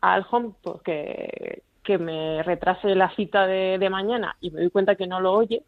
al 0.00 0.24
HomePod 0.30 0.80
que, 0.80 1.62
que 1.84 1.98
me 1.98 2.42
retrase 2.42 2.94
la 2.94 3.10
cita 3.14 3.46
de, 3.46 3.78
de 3.78 3.90
mañana 3.90 4.36
y 4.40 4.50
me 4.50 4.60
doy 4.60 4.70
cuenta 4.70 4.96
que 4.96 5.06
no 5.06 5.20
lo 5.20 5.32
oye, 5.32 5.62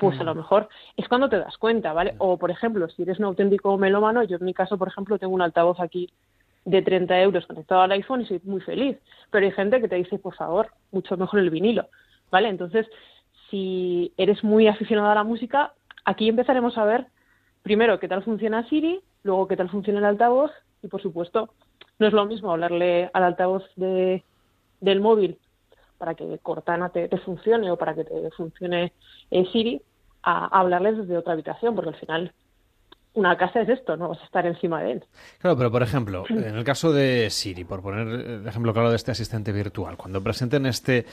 pues 0.00 0.18
a 0.18 0.24
lo 0.24 0.34
mejor 0.34 0.68
es 0.96 1.06
cuando 1.08 1.28
te 1.28 1.38
das 1.38 1.58
cuenta, 1.58 1.92
¿vale? 1.92 2.14
O, 2.18 2.38
por 2.38 2.50
ejemplo, 2.50 2.88
si 2.88 3.02
eres 3.02 3.18
un 3.18 3.26
auténtico 3.26 3.76
melómano, 3.76 4.22
yo 4.22 4.38
en 4.38 4.44
mi 4.46 4.54
caso, 4.54 4.78
por 4.78 4.88
ejemplo, 4.88 5.18
tengo 5.18 5.34
un 5.34 5.42
altavoz 5.42 5.78
aquí 5.78 6.08
de 6.64 6.80
30 6.80 7.20
euros 7.20 7.46
conectado 7.46 7.82
al 7.82 7.92
iPhone 7.92 8.22
y 8.22 8.26
soy 8.26 8.40
muy 8.44 8.62
feliz. 8.62 8.98
Pero 9.30 9.44
hay 9.44 9.52
gente 9.52 9.80
que 9.80 9.88
te 9.88 9.96
dice, 9.96 10.18
por 10.18 10.34
favor, 10.34 10.68
mucho 10.90 11.18
mejor 11.18 11.40
el 11.40 11.50
vinilo, 11.50 11.86
¿vale? 12.30 12.48
Entonces, 12.48 12.86
si 13.50 14.12
eres 14.16 14.42
muy 14.42 14.68
aficionado 14.68 15.10
a 15.10 15.14
la 15.14 15.24
música, 15.24 15.74
aquí 16.06 16.28
empezaremos 16.28 16.78
a 16.78 16.84
ver, 16.84 17.06
primero, 17.62 18.00
qué 18.00 18.08
tal 18.08 18.22
funciona 18.22 18.66
Siri, 18.68 19.00
luego 19.22 19.48
qué 19.48 19.56
tal 19.56 19.68
funciona 19.68 19.98
el 19.98 20.06
altavoz 20.06 20.50
y, 20.82 20.88
por 20.88 21.02
supuesto, 21.02 21.50
no 21.98 22.06
es 22.06 22.14
lo 22.14 22.24
mismo 22.24 22.52
hablarle 22.52 23.10
al 23.12 23.24
altavoz 23.24 23.64
de, 23.76 24.24
del 24.80 25.00
móvil 25.00 25.38
para 26.00 26.14
que 26.14 26.38
Cortana 26.42 26.88
te, 26.88 27.08
te 27.08 27.18
funcione 27.18 27.70
o 27.70 27.76
para 27.76 27.94
que 27.94 28.04
te 28.04 28.30
funcione 28.30 28.94
eh, 29.30 29.44
Siri, 29.52 29.82
a, 30.22 30.46
a 30.46 30.60
hablarles 30.60 30.96
desde 30.96 31.18
otra 31.18 31.34
habitación, 31.34 31.74
porque 31.74 31.90
al 31.90 31.96
final 31.96 32.32
una 33.12 33.36
casa 33.36 33.60
es 33.60 33.68
esto, 33.68 33.98
no 33.98 34.08
vas 34.08 34.20
a 34.20 34.24
estar 34.24 34.46
encima 34.46 34.82
de 34.82 34.92
él. 34.92 35.04
Claro, 35.40 35.58
pero 35.58 35.70
por 35.70 35.82
ejemplo, 35.82 36.24
en 36.30 36.56
el 36.56 36.64
caso 36.64 36.90
de 36.90 37.28
Siri, 37.28 37.64
por 37.64 37.82
poner 37.82 38.08
el 38.08 38.48
ejemplo 38.48 38.72
claro 38.72 38.88
de 38.88 38.96
este 38.96 39.10
asistente 39.10 39.52
virtual, 39.52 39.98
cuando 39.98 40.22
presenten 40.22 40.64
este 40.64 41.04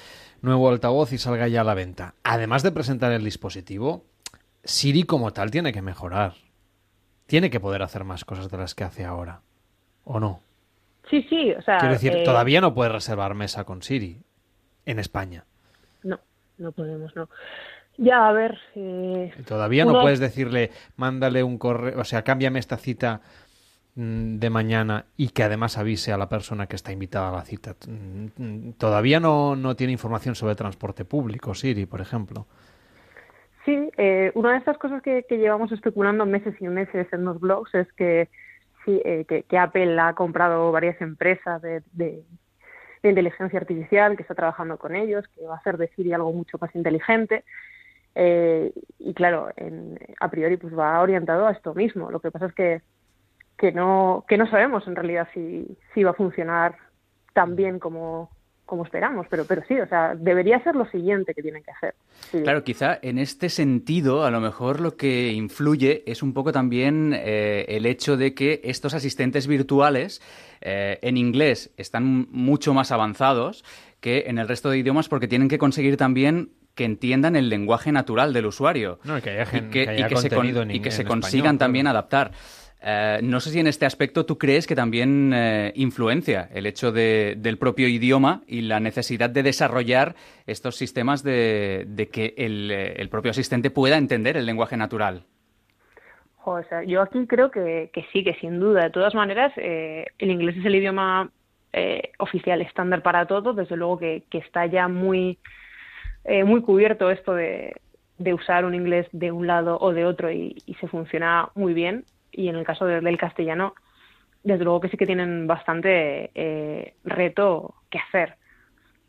nuevo 0.41 0.69
altavoz 0.69 1.11
y 1.11 1.17
salga 1.17 1.49
ya 1.49 1.61
a 1.61 1.65
la 1.65 1.73
venta, 1.73 2.13
además 2.23 2.63
de 2.63 2.71
presentar 2.71 3.11
el 3.11 3.25
dispositivo, 3.25 4.05
Siri 4.63 5.03
como 5.03 5.33
tal 5.33 5.51
tiene 5.51 5.73
que 5.73 5.81
mejorar. 5.81 6.33
Tiene 7.25 7.49
que 7.49 7.59
poder 7.59 7.83
hacer 7.83 8.05
más 8.05 8.23
cosas 8.23 8.49
de 8.49 8.57
las 8.57 8.73
que 8.73 8.85
hace 8.85 9.03
ahora. 9.03 9.41
¿O 10.05 10.17
no? 10.21 10.39
Sí, 11.09 11.25
sí, 11.29 11.51
o 11.51 11.61
sea... 11.61 11.77
Quiero 11.77 11.93
decir, 11.93 12.15
eh, 12.15 12.23
todavía 12.23 12.61
no 12.61 12.73
puedes 12.73 12.93
reservar 12.93 13.33
mesa 13.33 13.65
con 13.65 13.81
Siri 13.81 14.21
en 14.87 14.97
España. 14.99 15.43
No, 16.03 16.19
no 16.57 16.71
podemos, 16.71 17.15
no. 17.15 17.29
Ya, 17.97 18.27
a 18.27 18.31
ver... 18.31 18.57
eh, 18.75 19.33
Todavía 19.47 19.83
no 19.85 19.91
uno- 19.91 20.01
puedes 20.01 20.19
decirle, 20.19 20.71
mándale 20.95 21.43
un 21.43 21.57
correo, 21.57 21.99
o 21.99 22.03
sea, 22.03 22.23
cámbiame 22.23 22.59
esta 22.59 22.77
cita 22.77 23.21
mm, 23.95 24.37
de 24.37 24.49
mañana 24.49 25.05
y 25.17 25.29
que 25.29 25.43
además 25.43 25.77
avise 25.77 26.11
a 26.13 26.17
la 26.17 26.29
persona 26.29 26.67
que 26.67 26.75
está 26.75 26.91
invitada 26.91 27.29
a 27.29 27.31
la 27.33 27.41
cita. 27.41 27.75
Mm, 27.87 28.27
mm, 28.37 28.73
Todavía 28.73 29.19
no, 29.19 29.55
no 29.55 29.75
tiene 29.75 29.93
información 29.93 30.35
sobre 30.35 30.55
transporte 30.55 31.05
público, 31.05 31.53
Siri, 31.55 31.85
por 31.85 32.01
ejemplo. 32.01 32.45
Sí, 33.65 33.89
eh, 33.97 34.31
una 34.35 34.51
de 34.51 34.59
estas 34.59 34.77
cosas 34.77 35.01
que, 35.01 35.25
que 35.27 35.37
llevamos 35.37 35.71
especulando 35.71 36.25
meses 36.25 36.55
y 36.61 36.67
meses 36.67 37.07
en 37.11 37.25
los 37.25 37.39
blogs 37.39 37.73
es 37.75 37.91
que, 37.93 38.29
sí, 38.85 39.01
eh, 39.03 39.25
que, 39.27 39.43
que 39.43 39.57
Apple 39.57 39.99
ha 39.99 40.13
comprado 40.13 40.71
varias 40.71 41.01
empresas 41.01 41.61
de, 41.61 41.81
de- 41.91 42.23
de 43.03 43.09
inteligencia 43.09 43.59
artificial, 43.59 44.15
que 44.15 44.23
está 44.23 44.35
trabajando 44.35 44.77
con 44.77 44.95
ellos, 44.95 45.27
que 45.29 45.45
va 45.45 45.55
a 45.55 45.57
hacer 45.57 45.77
de 45.77 45.89
algo 46.15 46.33
mucho 46.33 46.57
más 46.59 46.73
inteligente. 46.75 47.43
Eh, 48.15 48.73
y 48.99 49.13
claro, 49.13 49.49
en- 49.55 49.99
a 50.19 50.29
priori 50.29 50.57
pues 50.57 50.77
va 50.77 50.99
orientado 51.01 51.45
a 51.47 51.51
esto 51.51 51.73
mismo. 51.75 52.09
Lo 52.11 52.19
que 52.19 52.31
pasa 52.31 52.47
es 52.47 52.53
que, 52.53 52.81
que, 53.57 53.71
no, 53.71 54.25
que 54.27 54.37
no 54.37 54.49
sabemos 54.49 54.87
en 54.87 54.95
realidad 54.95 55.27
si, 55.33 55.67
si 55.93 56.03
va 56.03 56.11
a 56.11 56.15
funcionar 56.15 56.75
tan 57.33 57.55
bien 57.55 57.79
como, 57.79 58.31
como 58.67 58.83
esperamos, 58.83 59.25
pero, 59.29 59.45
pero 59.45 59.63
sí, 59.67 59.79
o 59.79 59.87
sea, 59.87 60.13
debería 60.15 60.61
ser 60.63 60.75
lo 60.75 60.85
siguiente 60.91 61.33
que 61.33 61.41
tienen 61.41 61.63
que 61.63 61.71
hacer. 61.71 61.95
Sí. 62.31 62.41
Claro, 62.43 62.63
quizá 62.63 62.99
en 63.01 63.17
este 63.17 63.49
sentido, 63.49 64.23
a 64.25 64.29
lo 64.29 64.39
mejor 64.39 64.79
lo 64.81 64.95
que 64.95 65.31
influye 65.31 66.03
es 66.05 66.21
un 66.21 66.33
poco 66.33 66.51
también 66.51 67.13
eh, 67.15 67.65
el 67.69 67.85
hecho 67.87 68.17
de 68.17 68.35
que 68.35 68.61
estos 68.63 68.93
asistentes 68.93 69.47
virtuales 69.47 70.21
eh, 70.61 70.99
en 71.01 71.17
inglés 71.17 71.71
están 71.77 72.27
mucho 72.29 72.73
más 72.75 72.91
avanzados 72.91 73.63
que 74.01 74.25
en 74.27 74.37
el 74.37 74.47
resto 74.47 74.69
de 74.69 74.77
idiomas 74.77 75.09
porque 75.09 75.27
tienen 75.27 75.47
que 75.49 75.57
conseguir 75.57 75.97
también 75.97 76.51
que 76.75 76.83
entiendan 76.85 77.35
el 77.35 77.49
lenguaje 77.49 77.91
natural 77.91 78.33
del 78.33 78.45
usuario 78.45 78.99
No, 79.03 79.17
y 79.17 79.21
que 79.21 79.31
haya 79.31 79.45
gen- 79.47 79.67
y 79.67 79.71
que 79.71 79.89
haya 79.89 80.05
y 80.07 80.09
se, 80.17 80.29
contenido 80.29 80.61
en 80.61 80.69
y 80.71 80.79
que 80.79 80.89
ing- 80.89 80.93
se 80.93 81.01
en 81.01 81.07
consigan 81.07 81.55
español, 81.55 81.57
también 81.57 81.87
adaptar. 81.87 82.31
Eh, 82.89 83.19
no 83.21 83.41
sé 83.41 83.49
si 83.49 83.59
en 83.59 83.67
este 83.67 83.85
aspecto 83.85 84.25
tú 84.25 84.37
crees 84.37 84.65
que 84.65 84.73
también 84.73 85.33
eh, 85.33 85.73
influencia 85.75 86.47
el 86.53 86.65
hecho 86.65 86.93
de- 86.93 87.35
del 87.37 87.57
propio 87.57 87.89
idioma 87.89 88.43
y 88.47 88.61
la 88.61 88.79
necesidad 88.79 89.29
de 89.29 89.43
desarrollar 89.43 90.15
estos 90.45 90.77
sistemas 90.77 91.21
de, 91.21 91.83
de 91.85 92.07
que 92.07 92.33
el, 92.37 92.71
eh, 92.71 92.93
el 92.95 93.09
propio 93.09 93.31
asistente 93.31 93.71
pueda 93.71 93.97
entender 93.97 94.37
el 94.37 94.45
lenguaje 94.45 94.77
natural. 94.77 95.23
O 96.45 96.61
yo 96.85 97.01
aquí 97.01 97.27
creo 97.27 97.51
que, 97.51 97.91
sí, 98.13 98.23
que 98.23 98.35
sin 98.35 98.57
duda. 98.61 98.83
De 98.83 98.89
todas 98.91 99.13
maneras, 99.13 99.51
eh, 99.57 100.05
el 100.17 100.31
inglés 100.31 100.55
es 100.55 100.65
el 100.65 100.75
idioma 100.75 101.29
eh, 101.73 102.11
oficial 102.19 102.61
estándar 102.61 103.01
para 103.01 103.25
todo. 103.25 103.51
Desde 103.51 103.75
luego 103.75 103.97
que, 103.99 104.23
está 104.31 104.65
ya 104.65 104.87
muy, 104.87 105.39
muy 106.45 106.61
cubierto 106.61 107.11
esto 107.11 107.33
de, 107.33 107.75
usar 108.33 108.63
un 108.63 108.75
inglés 108.75 109.07
de 109.11 109.33
un 109.33 109.45
lado 109.45 109.77
o 109.81 109.91
de 109.91 110.05
otro 110.05 110.31
y 110.31 110.55
se 110.79 110.87
funciona 110.87 111.49
muy 111.53 111.73
bien. 111.73 112.05
Y 112.37 112.47
en 112.47 112.55
el 112.55 112.63
caso 112.65 112.85
de- 112.85 113.01
del 113.01 113.17
castellano, 113.17 113.73
desde 114.43 114.63
luego 114.63 114.79
que 114.79 114.87
sí 114.89 114.95
que 114.95 115.05
tienen 115.05 115.45
bastante 115.47 116.31
eh, 116.35 116.93
reto 117.03 117.75
que 117.89 117.99
hacer. 117.99 118.35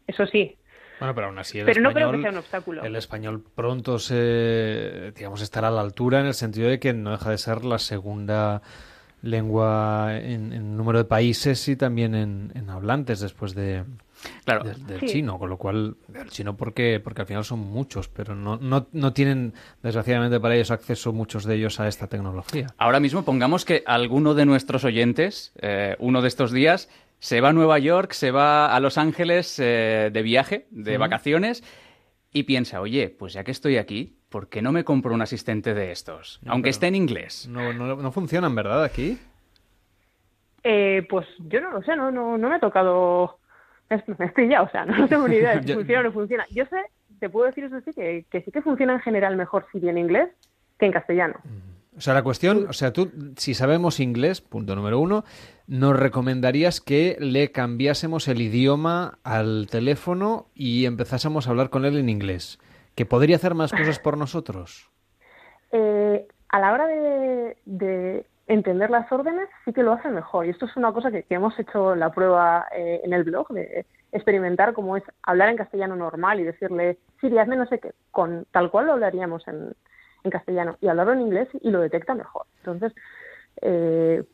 Eso 0.07 0.27
sí, 0.27 0.57
Bueno, 0.99 1.15
pero 1.15 1.27
aún 1.29 1.39
así 1.39 1.59
el 1.61 1.67
pero 1.67 1.81
no 1.83 1.93
creo 1.93 2.07
español, 2.09 2.17
que 2.17 2.23
sea 2.23 2.31
un 2.33 2.39
obstáculo. 2.39 2.85
el 2.85 2.97
español 2.97 3.45
pronto 3.55 3.99
se, 4.01 5.13
digamos, 5.15 5.43
estará 5.43 5.69
a 5.69 5.71
la 5.71 5.83
altura 5.83 6.21
en 6.21 6.27
el 6.27 6.35
sentido 6.35 6.69
de 6.69 6.81
que 6.81 6.93
no 6.95 7.11
deja 7.13 7.31
de 7.31 7.39
ser 7.39 7.65
la 7.65 7.79
segunda 7.79 8.63
lengua 9.23 10.17
en, 10.17 10.53
en 10.53 10.77
número 10.77 10.99
de 10.99 11.05
países 11.05 11.69
y 11.69 11.77
también 11.77 12.15
en, 12.15 12.51
en 12.55 12.71
hablantes 12.71 13.21
después 13.21 13.55
de, 13.55 13.85
Claro. 14.45 14.65
de- 14.65 14.75
del 14.75 15.01
Sí. 15.01 15.07
chino, 15.07 15.39
con 15.39 15.49
lo 15.51 15.57
cual 15.57 15.97
el 16.15 16.31
chino 16.31 16.57
porque 16.57 17.01
porque 17.03 17.23
al 17.23 17.27
final 17.27 17.45
son 17.45 17.61
muchos, 17.61 18.09
pero 18.09 18.35
no, 18.35 18.57
no, 18.57 18.87
no 18.93 19.13
tienen 19.13 19.55
desgraciadamente 19.83 20.41
para 20.41 20.55
ellos 20.57 20.71
acceso 20.71 21.13
muchos 21.13 21.45
de 21.45 21.55
ellos 21.57 21.79
a 21.81 21.89
esta 21.89 22.07
tecnología. 22.09 22.67
Ahora 22.79 23.01
mismo 23.01 23.25
pongamos 23.25 23.65
que 23.65 23.83
alguno 23.87 24.35
de 24.35 24.47
nuestros 24.47 24.85
oyentes, 24.85 25.53
eh, 25.61 25.97
uno 25.99 26.23
de 26.23 26.29
estos 26.29 26.51
días, 26.53 26.89
se 27.21 27.41
va 27.41 27.49
a 27.51 27.53
Nueva 27.53 27.79
York, 27.79 28.13
se 28.13 28.31
va 28.31 28.75
a 28.75 28.81
Los 28.81 28.99
Ángeles 28.99 29.59
eh, 29.59 30.11
de 30.13 30.23
viaje, 30.23 30.67
de 30.71 30.99
vacaciones, 30.99 31.65
y 32.33 32.43
piensa, 32.45 32.81
oye, 32.81 33.09
pues 33.09 33.33
ya 33.33 33.43
que 33.43 33.51
estoy 33.51 33.77
aquí, 33.79 34.19
¿por 34.29 34.49
qué 34.49 34.63
no 34.63 34.71
me 34.71 34.85
compro 34.85 35.15
un 35.15 35.23
asistente 35.23 35.75
de 35.75 35.91
estos? 35.93 36.39
No, 36.43 36.53
Aunque 36.53 36.71
esté 36.71 36.87
en 36.87 36.95
inglés. 36.95 37.49
No, 37.51 37.73
no, 37.73 37.97
no 37.97 38.13
funcionan, 38.13 38.55
¿verdad? 38.55 38.85
Aquí. 38.85 39.19
Eh, 40.63 41.07
pues 41.09 41.27
yo 41.39 41.61
no 41.61 41.71
lo 41.71 41.83
sé, 41.83 41.97
no, 41.97 42.11
no, 42.11 42.37
no 42.37 42.49
me 42.49 42.57
ha 42.57 42.61
tocado. 42.61 43.39
Me 43.91 44.27
estoy 44.27 44.49
ya, 44.49 44.63
o 44.63 44.71
sea, 44.71 44.85
no 44.85 45.09
tengo 45.09 45.29
ni 45.29 45.37
idea 45.37 45.57
de 45.57 45.63
si 45.67 45.75
funciona 45.75 46.01
o 46.01 46.05
no 46.05 46.13
funciona. 46.13 46.45
Yo 46.51 46.65
sé, 46.67 46.77
te 47.19 47.29
puedo 47.29 47.47
decir 47.47 47.65
eso 47.65 47.81
sí, 47.81 47.93
que, 47.93 48.25
que 48.31 48.43
sí 48.43 48.51
que 48.51 48.63
funciona 48.63 48.95
en 48.95 49.01
general 49.01 49.37
mejor 49.37 49.67
Siri 49.73 49.89
en 49.89 49.99
inglés 49.99 50.29
que 50.79 50.87
en 50.87 50.93
castellano. 50.93 51.35
O 51.97 52.01
sea, 52.01 52.15
la 52.15 52.23
cuestión, 52.23 52.67
o 52.69 52.73
sea, 52.73 52.93
tú, 52.93 53.11
si 53.37 53.55
sabemos 53.55 53.99
inglés, 53.99 54.41
punto 54.41 54.77
número 54.77 55.01
uno, 55.01 55.25
nos 55.67 55.99
recomendarías 55.99 56.81
que 56.81 57.17
le 57.19 57.51
cambiásemos 57.51 58.29
el 58.29 58.41
idioma 58.41 59.19
al 59.25 59.67
teléfono 59.69 60.47
y 60.55 60.87
empezásemos 60.87 61.49
a 61.49 61.51
hablar 61.51 61.71
con 61.71 61.85
él 61.85 61.97
en 61.97 62.09
inglés. 62.09 62.61
¿Que 62.95 63.05
podría 63.05 63.35
hacer 63.35 63.55
más 63.55 63.73
cosas 63.73 63.99
por 63.99 64.17
nosotros? 64.17 64.89
Eh, 65.73 66.29
a 66.51 66.61
la 66.61 66.73
hora 66.73 66.87
de, 66.87 67.57
de 67.65 68.27
entender 68.49 68.91
las 68.91 69.11
órdenes, 69.13 69.49
sí 69.65 69.73
que 69.73 69.83
lo 69.83 69.93
hace 69.93 70.09
mejor. 70.09 70.47
Y 70.47 70.51
esto 70.51 70.67
es 70.67 70.77
una 70.77 70.93
cosa 70.93 71.11
que, 71.11 71.25
hemos 71.29 71.57
hecho 71.59 71.95
la 71.95 72.11
prueba 72.11 72.67
eh, 72.75 73.01
en 73.05 73.13
el 73.13 73.25
blog, 73.25 73.49
de 73.53 73.87
experimentar 74.11 74.73
cómo 74.73 74.97
es 74.97 75.05
hablar 75.23 75.51
en 75.51 75.59
castellano 75.59 75.95
normal 75.95 76.41
y 76.41 76.45
decirle, 76.45 76.99
Siri, 77.21 77.39
hazme 77.39 77.57
no 77.57 77.67
sé 77.67 77.79
qué, 77.79 77.93
con 78.11 78.47
tal 78.51 78.71
cual 78.71 78.87
lo 78.87 78.95
hablaríamos 78.95 79.47
en, 79.47 79.75
en 80.25 80.31
castellano, 80.31 80.79
y 80.81 80.89
hablarlo 80.89 81.13
en 81.13 81.21
inglés 81.21 81.49
y 81.61 81.71
lo 81.71 81.81
detecta 81.81 82.15
mejor. 82.15 82.47
Entonces, 82.59 82.93
eh, 83.61 84.25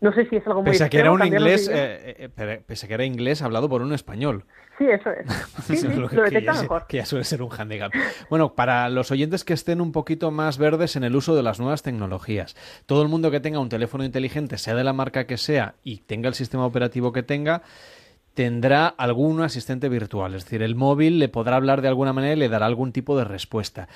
no 0.00 0.12
sé 0.12 0.26
si 0.28 0.36
es 0.36 0.46
algo 0.46 0.62
muy 0.62 0.72
Pese 0.72 0.84
a 0.84 0.88
que 0.88 0.98
era 0.98 1.10
extremo, 1.10 1.26
un 1.26 1.32
inglés, 1.42 1.68
eh, 1.72 2.28
eh, 2.36 2.62
pese 2.66 2.86
a 2.86 2.88
que 2.88 2.94
era 2.94 3.04
inglés 3.04 3.42
hablado 3.42 3.68
por 3.68 3.82
un 3.82 3.92
español. 3.92 4.44
Sí, 4.78 4.86
eso 4.88 5.10
es. 5.10 5.26
Sí, 5.66 5.76
sí, 5.76 5.88
Lo 5.88 6.08
lo 6.08 6.08
que- 6.08 6.42
ya 6.42 6.52
mejor. 6.54 6.86
que 6.88 6.96
ya 6.98 7.04
suele 7.04 7.24
ser 7.24 7.42
un 7.42 7.50
handicap. 7.52 7.92
Bueno, 8.30 8.54
para 8.54 8.88
los 8.88 9.10
oyentes 9.10 9.44
que 9.44 9.52
estén 9.52 9.80
un 9.80 9.92
poquito 9.92 10.30
más 10.30 10.56
verdes 10.56 10.96
en 10.96 11.04
el 11.04 11.14
uso 11.16 11.34
de 11.36 11.42
las 11.42 11.60
nuevas 11.60 11.82
tecnologías, 11.82 12.56
todo 12.86 13.02
el 13.02 13.08
mundo 13.08 13.30
que 13.30 13.40
tenga 13.40 13.58
un 13.60 13.68
teléfono 13.68 14.04
inteligente, 14.04 14.56
sea 14.58 14.74
de 14.74 14.84
la 14.84 14.92
marca 14.94 15.26
que 15.26 15.36
sea 15.36 15.74
y 15.84 15.98
tenga 15.98 16.28
el 16.28 16.34
sistema 16.34 16.64
operativo 16.64 17.12
que 17.12 17.22
tenga, 17.22 17.62
tendrá 18.32 18.86
algún 18.88 19.42
asistente 19.42 19.88
virtual. 19.90 20.34
Es 20.34 20.44
decir, 20.44 20.62
el 20.62 20.76
móvil 20.76 21.18
le 21.18 21.28
podrá 21.28 21.56
hablar 21.56 21.82
de 21.82 21.88
alguna 21.88 22.12
manera 22.14 22.32
y 22.34 22.38
le 22.38 22.48
dará 22.48 22.64
algún 22.66 22.92
tipo 22.92 23.18
de 23.18 23.24
respuesta. 23.24 23.88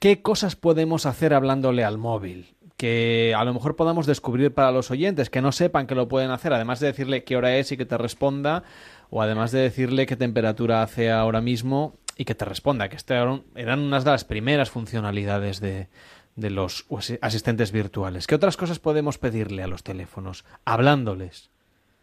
¿Qué 0.00 0.22
cosas 0.22 0.56
podemos 0.56 1.04
hacer 1.06 1.34
hablándole 1.34 1.84
al 1.84 1.98
móvil? 1.98 2.54
Que 2.80 3.34
a 3.36 3.44
lo 3.44 3.52
mejor 3.52 3.76
podamos 3.76 4.06
descubrir 4.06 4.54
para 4.54 4.70
los 4.72 4.90
oyentes, 4.90 5.28
que 5.28 5.42
no 5.42 5.52
sepan 5.52 5.86
que 5.86 5.94
lo 5.94 6.08
pueden 6.08 6.30
hacer, 6.30 6.54
además 6.54 6.80
de 6.80 6.86
decirle 6.86 7.24
qué 7.24 7.36
hora 7.36 7.54
es 7.56 7.70
y 7.72 7.76
que 7.76 7.84
te 7.84 7.98
responda, 7.98 8.62
o 9.10 9.20
además 9.20 9.52
de 9.52 9.60
decirle 9.60 10.06
qué 10.06 10.16
temperatura 10.16 10.82
hace 10.82 11.10
ahora 11.10 11.42
mismo 11.42 11.92
y 12.16 12.24
que 12.24 12.34
te 12.34 12.46
responda, 12.46 12.88
que 12.88 12.96
este 12.96 13.14
eran 13.54 13.80
unas 13.80 14.04
de 14.04 14.10
las 14.12 14.24
primeras 14.24 14.70
funcionalidades 14.70 15.60
de, 15.60 15.88
de 16.36 16.50
los 16.50 16.86
asi- 16.96 17.18
asistentes 17.20 17.70
virtuales. 17.70 18.26
¿Qué 18.26 18.34
otras 18.36 18.56
cosas 18.56 18.78
podemos 18.78 19.18
pedirle 19.18 19.62
a 19.62 19.66
los 19.66 19.82
teléfonos? 19.82 20.46
Hablándoles. 20.64 21.50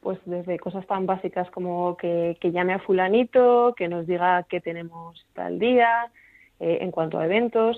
pues 0.01 0.19
desde 0.25 0.59
cosas 0.59 0.85
tan 0.85 1.07
básicas 1.07 1.49
como 1.49 1.97
que, 1.97 2.38
que 2.39 2.51
llame 2.51 2.73
a 2.73 2.80
fulanito, 2.80 3.73
que 3.75 3.88
nos 3.88 4.06
diga 4.06 4.43
qué 4.47 4.61
tenemos 4.61 5.25
tal 5.33 5.57
día, 5.57 6.11
eh, 6.59 6.77
en 6.81 6.91
cuanto 6.91 7.17
a 7.17 7.25
eventos, 7.25 7.77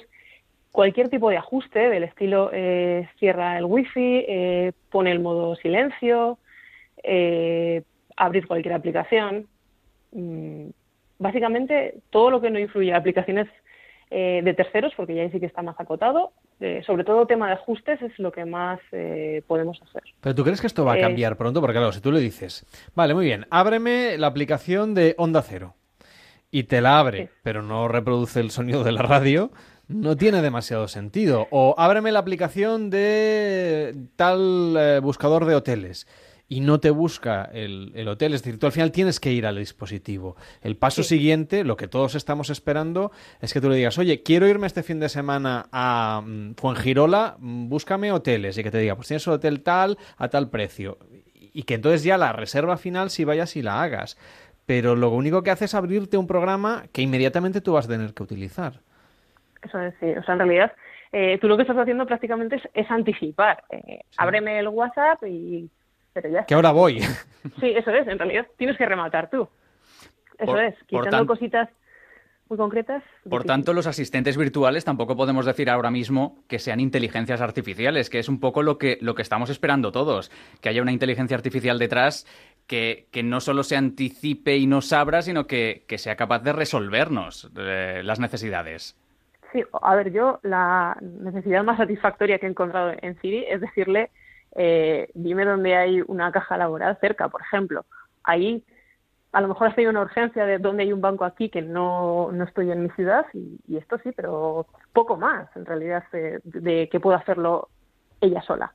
cualquier 0.72 1.10
tipo 1.10 1.30
de 1.30 1.38
ajuste 1.38 1.90
del 1.90 2.04
estilo 2.04 2.50
eh, 2.54 3.08
cierra 3.18 3.58
el 3.58 3.66
wifi, 3.66 4.26
eh, 4.28 4.72
pone 4.92 5.12
el 5.12 5.20
modo 5.20 5.56
silencio, 5.56 6.38
eh, 7.04 7.84
abrir 8.16 8.48
cualquier 8.48 8.74
aplicación. 8.74 9.48
Mm, 10.12 10.70
básicamente 11.20 11.96
todo 12.10 12.32
lo 12.32 12.42
que 12.42 12.50
no 12.50 12.60
influye 12.60 12.94
a 12.94 12.98
aplicaciones 12.98 13.48
eh, 14.12 14.42
de 14.44 14.54
terceros, 14.56 14.92
porque 14.98 15.14
ya 15.14 15.22
ahí 15.22 15.30
sí 15.30 15.40
que 15.40 15.46
está 15.46 15.62
más 15.62 15.80
acotado, 15.80 16.32
eh, 16.60 16.82
sobre 16.84 17.04
todo 17.04 17.28
tema 17.28 17.46
de 17.46 17.54
ajustes 17.54 18.02
es 18.02 18.18
lo 18.18 18.32
que 18.32 18.44
más 18.44 18.80
eh, 18.92 19.44
podemos 19.46 19.80
hacer. 19.84 20.02
Pero 20.20 20.34
¿tú 20.34 20.44
crees 20.44 20.60
que 20.60 20.66
esto 20.66 20.84
va 20.84 20.94
a 20.94 21.00
cambiar 21.00 21.38
pronto? 21.38 21.62
Porque 21.62 21.78
claro, 21.78 21.92
si 21.92 22.02
tú 22.02 22.12
le 22.12 22.20
dices, 22.20 22.66
vale, 22.96 23.14
muy 23.14 23.26
bien, 23.26 23.46
ábreme 23.52 24.18
la 24.18 24.26
aplicación 24.26 24.96
de 24.96 25.14
Onda 25.20 25.44
Cero 25.44 25.76
y 26.50 26.64
te 26.64 26.82
la 26.82 26.98
abre, 26.98 27.30
pero 27.44 27.62
no 27.62 27.88
reproduce 27.88 28.40
el 28.40 28.50
sonido 28.50 28.84
de 28.84 28.94
la 28.94 29.04
radio, 29.04 29.52
no 29.90 30.16
tiene 30.16 30.42
demasiado 30.42 30.88
sentido. 30.88 31.48
O 31.52 31.76
ábreme 31.78 32.12
la 32.12 32.20
aplicación 32.20 32.90
de 32.90 33.96
tal 34.16 34.76
eh, 34.78 35.00
buscador 35.02 35.46
de 35.46 35.56
hoteles 35.56 36.08
y 36.48 36.62
no 36.62 36.80
te 36.80 36.92
busca 36.92 37.50
el, 37.54 37.92
el, 37.96 38.08
hotel. 38.08 38.34
Es 38.34 38.44
decir, 38.44 38.60
tú 38.60 38.68
al 38.68 38.72
final 38.72 38.92
tienes 38.92 39.20
que 39.20 39.32
ir 39.32 39.46
al 39.46 39.58
dispositivo. 39.58 40.36
El 40.62 40.78
paso 40.78 41.04
siguiente, 41.04 41.64
lo 41.64 41.76
que 41.76 41.88
todos 41.88 42.16
estamos 42.16 42.50
esperando, 42.50 43.12
es 43.42 43.52
que 43.52 43.62
tú 43.62 43.70
le 43.70 43.76
digas, 43.76 43.98
oye, 43.98 44.24
quiero 44.24 44.48
irme 44.48 44.68
este 44.68 44.84
fin 44.84 45.00
de 45.00 45.10
semana 45.10 45.68
a 45.72 46.22
mm, 46.26 46.56
Fuengirola, 46.56 47.38
mm, 47.40 47.70
búscame 47.70 48.12
hoteles. 48.12 48.58
Y 48.58 48.64
que 48.64 48.72
te 48.72 48.80
diga, 48.80 48.96
pues 48.96 49.08
tienes 49.08 49.26
un 49.28 49.34
hotel 49.34 49.62
tal, 49.62 49.98
a 50.18 50.30
tal 50.30 50.50
precio. 50.50 50.98
Y 51.36 51.64
que 51.64 51.76
entonces 51.76 52.04
ya 52.04 52.18
la 52.18 52.34
reserva 52.34 52.78
final, 52.78 53.12
si 53.12 53.24
vayas 53.24 53.56
y 53.56 53.62
la 53.62 53.82
hagas. 53.82 54.18
Pero 54.66 54.96
lo 54.96 55.10
único 55.10 55.42
que 55.42 55.52
hace 55.52 55.66
es 55.66 55.74
abrirte 55.74 56.18
un 56.18 56.28
programa 56.28 56.86
que 56.92 57.02
inmediatamente 57.02 57.62
tú 57.62 57.74
vas 57.74 57.86
a 57.86 57.90
tener 57.90 58.14
que 58.14 58.24
utilizar. 58.24 58.82
Eso 59.64 59.80
es, 59.82 59.94
sí. 60.00 60.08
O 60.12 60.24
sea, 60.24 60.34
en 60.34 60.40
realidad, 60.40 60.72
eh, 61.12 61.38
tú 61.42 61.48
lo 61.48 61.56
que 61.58 61.64
estás 61.64 61.78
haciendo 61.78 62.06
prácticamente 62.06 62.56
es, 62.58 62.64
es 62.74 62.90
anticipar. 62.92 63.64
Eh, 63.70 64.02
Ábreme 64.18 64.60
el 64.60 64.68
WhatsApp 64.70 65.24
y 65.26 65.70
pero 66.14 66.30
ya 66.30 66.46
que 66.46 66.54
ahora 66.56 66.72
voy. 66.72 67.00
Sí, 67.60 67.68
eso 67.76 67.92
es, 67.92 68.08
en 68.08 68.18
realidad 68.18 68.48
tienes 68.58 68.78
que 68.78 68.86
rematar 68.86 69.30
tú. 69.30 69.48
Eso 70.38 70.46
Por- 70.52 70.64
es, 70.64 70.76
quitando 70.88 71.10
tan- 71.10 71.28
cositas 71.28 71.70
muy 72.50 72.58
concretas. 72.58 73.04
Por 73.24 73.42
difícil. 73.42 73.48
tanto, 73.48 73.74
los 73.74 73.86
asistentes 73.86 74.36
virtuales 74.36 74.84
tampoco 74.86 75.16
podemos 75.16 75.46
decir 75.46 75.70
ahora 75.70 75.92
mismo 75.92 76.44
que 76.48 76.58
sean 76.58 76.80
inteligencias 76.80 77.42
artificiales, 77.42 78.10
que 78.10 78.18
es 78.18 78.28
un 78.28 78.40
poco 78.40 78.64
lo 78.64 78.78
que, 78.80 78.98
lo 79.02 79.14
que 79.14 79.22
estamos 79.22 79.52
esperando 79.52 79.92
todos, 79.92 80.32
que 80.62 80.70
haya 80.70 80.82
una 80.82 80.92
inteligencia 80.92 81.38
artificial 81.38 81.78
detrás 81.78 82.26
que, 82.66 83.08
que 83.12 83.22
no 83.22 83.40
solo 83.40 83.62
se 83.64 83.76
anticipe 83.78 84.58
y 84.58 84.66
nos 84.66 84.92
abra, 84.94 85.22
sino 85.22 85.46
que, 85.46 85.86
que 85.88 85.98
sea 86.00 86.16
capaz 86.16 86.40
de 86.40 86.54
resolvernos 86.54 87.52
eh, 87.56 88.02
las 88.04 88.20
necesidades. 88.20 88.98
Sí, 89.52 89.64
a 89.82 89.96
ver, 89.96 90.12
yo 90.12 90.40
la 90.44 90.98
necesidad 91.02 91.64
más 91.64 91.78
satisfactoria 91.78 92.38
que 92.38 92.46
he 92.46 92.50
encontrado 92.50 92.94
en 93.02 93.20
Siri 93.20 93.46
es 93.48 93.62
decirle, 93.62 94.12
eh, 94.56 95.10
dime 95.14 95.46
dónde 95.46 95.76
hay 95.76 96.04
una 96.08 96.32
caja 96.32 96.58
laboral 96.58 96.98
cerca, 97.02 97.30
por 97.30 97.42
ejemplo. 97.42 97.86
Ahí 98.24 98.64
a 99.32 99.42
lo 99.42 99.48
mejor 99.48 99.68
has 99.68 99.76
tenido 99.76 99.92
una 99.92 100.02
urgencia 100.02 100.46
de 100.46 100.58
dónde 100.58 100.84
hay 100.84 100.94
un 100.94 101.02
banco 101.02 101.24
aquí 101.24 101.50
que 101.50 101.62
no, 101.62 102.32
no 102.32 102.44
estoy 102.44 102.72
en 102.72 102.84
mi 102.84 102.90
ciudad 102.92 103.26
y, 103.34 103.78
esto 103.78 103.98
sí, 104.04 104.12
pero 104.16 104.68
poco 104.94 105.18
más 105.18 105.56
en 105.56 105.66
realidad 105.66 106.04
de, 106.12 106.40
de 106.44 106.90
que 106.90 107.00
pueda 107.00 107.18
hacerlo 107.18 107.70
ella 108.22 108.42
sola. 108.42 108.74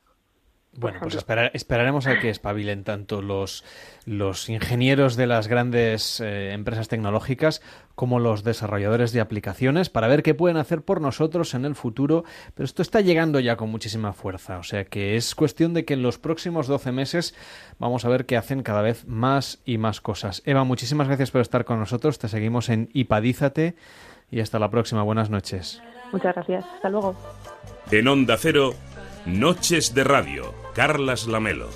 Bueno, 0.77 0.99
pues 1.01 1.15
esperar- 1.15 1.51
esperaremos 1.53 2.05
a 2.05 2.19
que 2.19 2.29
espabilen 2.29 2.83
tanto 2.83 3.21
los, 3.21 3.63
los 4.05 4.49
ingenieros 4.49 5.15
de 5.15 5.25
las 5.25 5.47
grandes 5.47 6.19
eh, 6.19 6.51
empresas 6.51 6.87
tecnológicas 6.89 7.61
como 7.95 8.19
los 8.19 8.43
desarrolladores 8.43 9.13
de 9.13 9.21
aplicaciones 9.21 9.89
para 9.89 10.07
ver 10.09 10.21
qué 10.21 10.33
pueden 10.33 10.57
hacer 10.57 10.81
por 10.81 10.99
nosotros 10.99 11.53
en 11.53 11.63
el 11.63 11.75
futuro. 11.75 12.25
Pero 12.55 12.65
esto 12.65 12.81
está 12.81 12.99
llegando 12.99 13.39
ya 13.39 13.55
con 13.55 13.69
muchísima 13.71 14.11
fuerza. 14.11 14.57
O 14.57 14.63
sea 14.63 14.83
que 14.83 15.15
es 15.15 15.33
cuestión 15.33 15.73
de 15.73 15.85
que 15.85 15.93
en 15.93 16.01
los 16.03 16.17
próximos 16.19 16.67
12 16.67 16.91
meses 16.91 17.35
vamos 17.79 18.03
a 18.03 18.09
ver 18.09 18.25
que 18.25 18.35
hacen 18.35 18.61
cada 18.61 18.81
vez 18.81 19.07
más 19.07 19.59
y 19.65 19.77
más 19.77 20.01
cosas. 20.01 20.41
Eva, 20.45 20.65
muchísimas 20.65 21.07
gracias 21.07 21.31
por 21.31 21.39
estar 21.39 21.63
con 21.63 21.79
nosotros. 21.79 22.19
Te 22.19 22.27
seguimos 22.27 22.67
en 22.67 22.89
Ipadízate 22.91 23.75
y 24.29 24.41
hasta 24.41 24.59
la 24.59 24.69
próxima. 24.69 25.03
Buenas 25.03 25.29
noches. 25.29 25.81
Muchas 26.11 26.35
gracias. 26.35 26.65
Hasta 26.65 26.89
luego. 26.89 27.15
En 27.91 28.07
Onda 28.09 28.35
Cero, 28.37 28.73
Noches 29.25 29.93
de 29.95 30.03
Radio, 30.03 30.53
Carlas 30.75 31.25
Lamelo. 31.25 31.69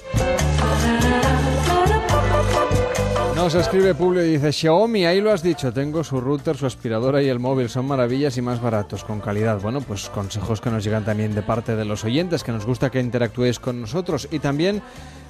Nos 3.33 3.55
escribe 3.55 3.95
Publio 3.95 4.25
y 4.25 4.31
dice, 4.31 4.51
Xiaomi, 4.51 5.05
ahí 5.05 5.21
lo 5.21 5.31
has 5.31 5.41
dicho, 5.41 5.71
tengo 5.71 6.03
su 6.03 6.19
router, 6.19 6.57
su 6.57 6.65
aspiradora 6.65 7.21
y 7.23 7.29
el 7.29 7.39
móvil, 7.39 7.69
son 7.69 7.87
maravillas 7.87 8.35
y 8.37 8.41
más 8.41 8.61
baratos, 8.61 9.05
con 9.05 9.21
calidad. 9.21 9.61
Bueno, 9.61 9.79
pues 9.79 10.09
consejos 10.09 10.59
que 10.59 10.69
nos 10.69 10.83
llegan 10.83 11.05
también 11.05 11.33
de 11.33 11.41
parte 11.41 11.77
de 11.77 11.85
los 11.85 12.03
oyentes, 12.03 12.43
que 12.43 12.51
nos 12.51 12.65
gusta 12.65 12.91
que 12.91 12.99
interactuéis 12.99 13.59
con 13.59 13.79
nosotros. 13.79 14.27
Y 14.31 14.39
también 14.39 14.81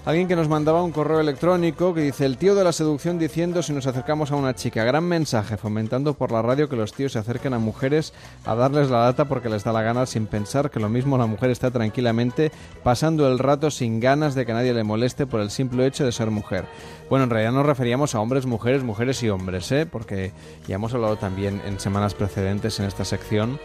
alguien 0.05 0.27
que 0.27 0.35
nos 0.35 0.47
mandaba 0.47 0.81
un 0.81 0.91
correo 0.91 1.19
electrónico 1.19 1.93
que 1.93 2.01
dice, 2.01 2.25
el 2.25 2.37
tío 2.37 2.55
de 2.55 2.63
la 2.63 2.71
seducción 2.71 3.19
diciendo 3.19 3.61
si 3.61 3.73
nos 3.73 3.85
acercamos 3.85 4.31
a 4.31 4.35
una 4.35 4.55
chica. 4.55 4.83
Gran 4.83 5.03
mensaje, 5.03 5.57
fomentando 5.57 6.13
por 6.13 6.31
la 6.31 6.41
radio 6.41 6.69
que 6.69 6.75
los 6.75 6.93
tíos 6.93 7.11
se 7.11 7.19
acerquen 7.19 7.53
a 7.53 7.59
mujeres 7.59 8.13
a 8.45 8.55
darles 8.55 8.89
la 8.89 8.99
data 8.99 9.25
porque 9.25 9.49
les 9.49 9.63
da 9.63 9.73
la 9.73 9.81
gana 9.81 10.05
sin 10.05 10.25
pensar 10.25 10.71
que 10.71 10.79
lo 10.79 10.89
mismo 10.89 11.17
la 11.17 11.25
mujer 11.25 11.49
está 11.49 11.69
tranquilamente 11.71 12.51
pasando 12.83 13.27
el 13.27 13.39
rato 13.39 13.71
sin 13.71 13.99
ganas 13.99 14.35
de 14.35 14.45
que 14.45 14.53
nadie 14.53 14.73
le 14.73 14.83
moleste 14.83 15.27
por 15.27 15.41
el 15.41 15.51
simple 15.51 15.85
hecho 15.85 16.05
de 16.05 16.11
ser 16.11 16.31
mujer. 16.31 16.65
Bueno, 17.09 17.25
en 17.25 17.31
realidad 17.31 17.51
nos 17.51 17.65
referíamos 17.65 18.15
a 18.15 18.19
hombres, 18.19 18.45
mujeres, 18.45 18.83
mujeres 18.83 19.21
y 19.23 19.29
hombres, 19.29 19.71
¿eh? 19.71 19.85
porque 19.85 20.31
ya 20.67 20.75
hemos 20.75 20.93
hablado 20.93 21.17
también 21.17 21.61
en 21.65 21.79
semanas 21.79 22.13
precedentes 22.13 22.79
en 22.79 22.85
esta 22.85 23.05
sección 23.05 23.59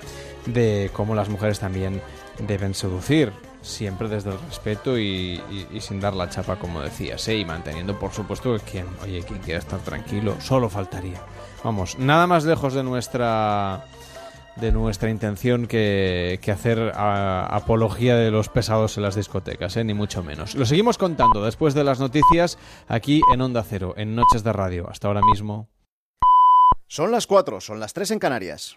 de 0.47 0.91
cómo 0.93 1.15
las 1.15 1.29
mujeres 1.29 1.61
también 1.61 2.03
deben 2.47 2.75
seducir, 2.75 3.33
siempre 3.65 4.09
desde 4.09 4.31
el 4.31 4.39
respeto 4.41 4.99
y, 4.99 5.41
sin 5.81 6.01
dar 6.01 6.15
la 6.15 6.29
chapa, 6.29 6.57
como 6.57 6.81
decías, 6.81 7.27
¿eh? 7.29 7.39
y 7.39 7.45
manteniendo, 7.45 7.99
por 7.99 8.13
supuesto, 8.13 8.55
que 8.55 8.61
quien, 8.61 8.87
oye, 9.03 9.23
quien 9.23 9.41
quiera 9.41 9.59
estar 9.59 9.81
tranquilo, 9.81 10.37
solo 10.41 10.69
faltaría. 10.69 11.21
Vamos, 11.65 11.99
nada 11.99 12.27
más 12.27 12.45
lejos 12.45 12.75
de 12.75 12.83
nuestra 12.83 13.85
de 14.57 14.71
nuestra 14.71 15.11
intención 15.11 15.67
que, 15.67 16.39
que 16.41 16.53
hacer 16.53 16.93
apología 16.95 18.15
de 18.15 18.31
los 18.31 18.49
pesados 18.49 18.97
en 18.97 19.03
las 19.03 19.17
discotecas, 19.17 19.77
¿eh? 19.77 19.83
ni 19.83 19.95
mucho 19.95 20.23
menos. 20.23 20.55
Lo 20.55 20.65
seguimos 20.65 20.97
contando 20.97 21.45
después 21.45 21.75
de 21.75 21.83
las 21.83 21.99
noticias 21.99 22.59
aquí 22.87 23.21
en 23.33 23.41
Onda 23.41 23.65
Cero, 23.69 23.95
en 23.97 24.15
Noches 24.15 24.45
de 24.45 24.53
Radio. 24.53 24.89
Hasta 24.89 25.09
ahora 25.09 25.23
mismo. 25.29 25.69
Son 26.87 27.11
las 27.11 27.27
4, 27.27 27.61
son 27.61 27.81
las 27.81 27.93
3 27.93 28.13
en 28.13 28.19
Canarias. 28.21 28.77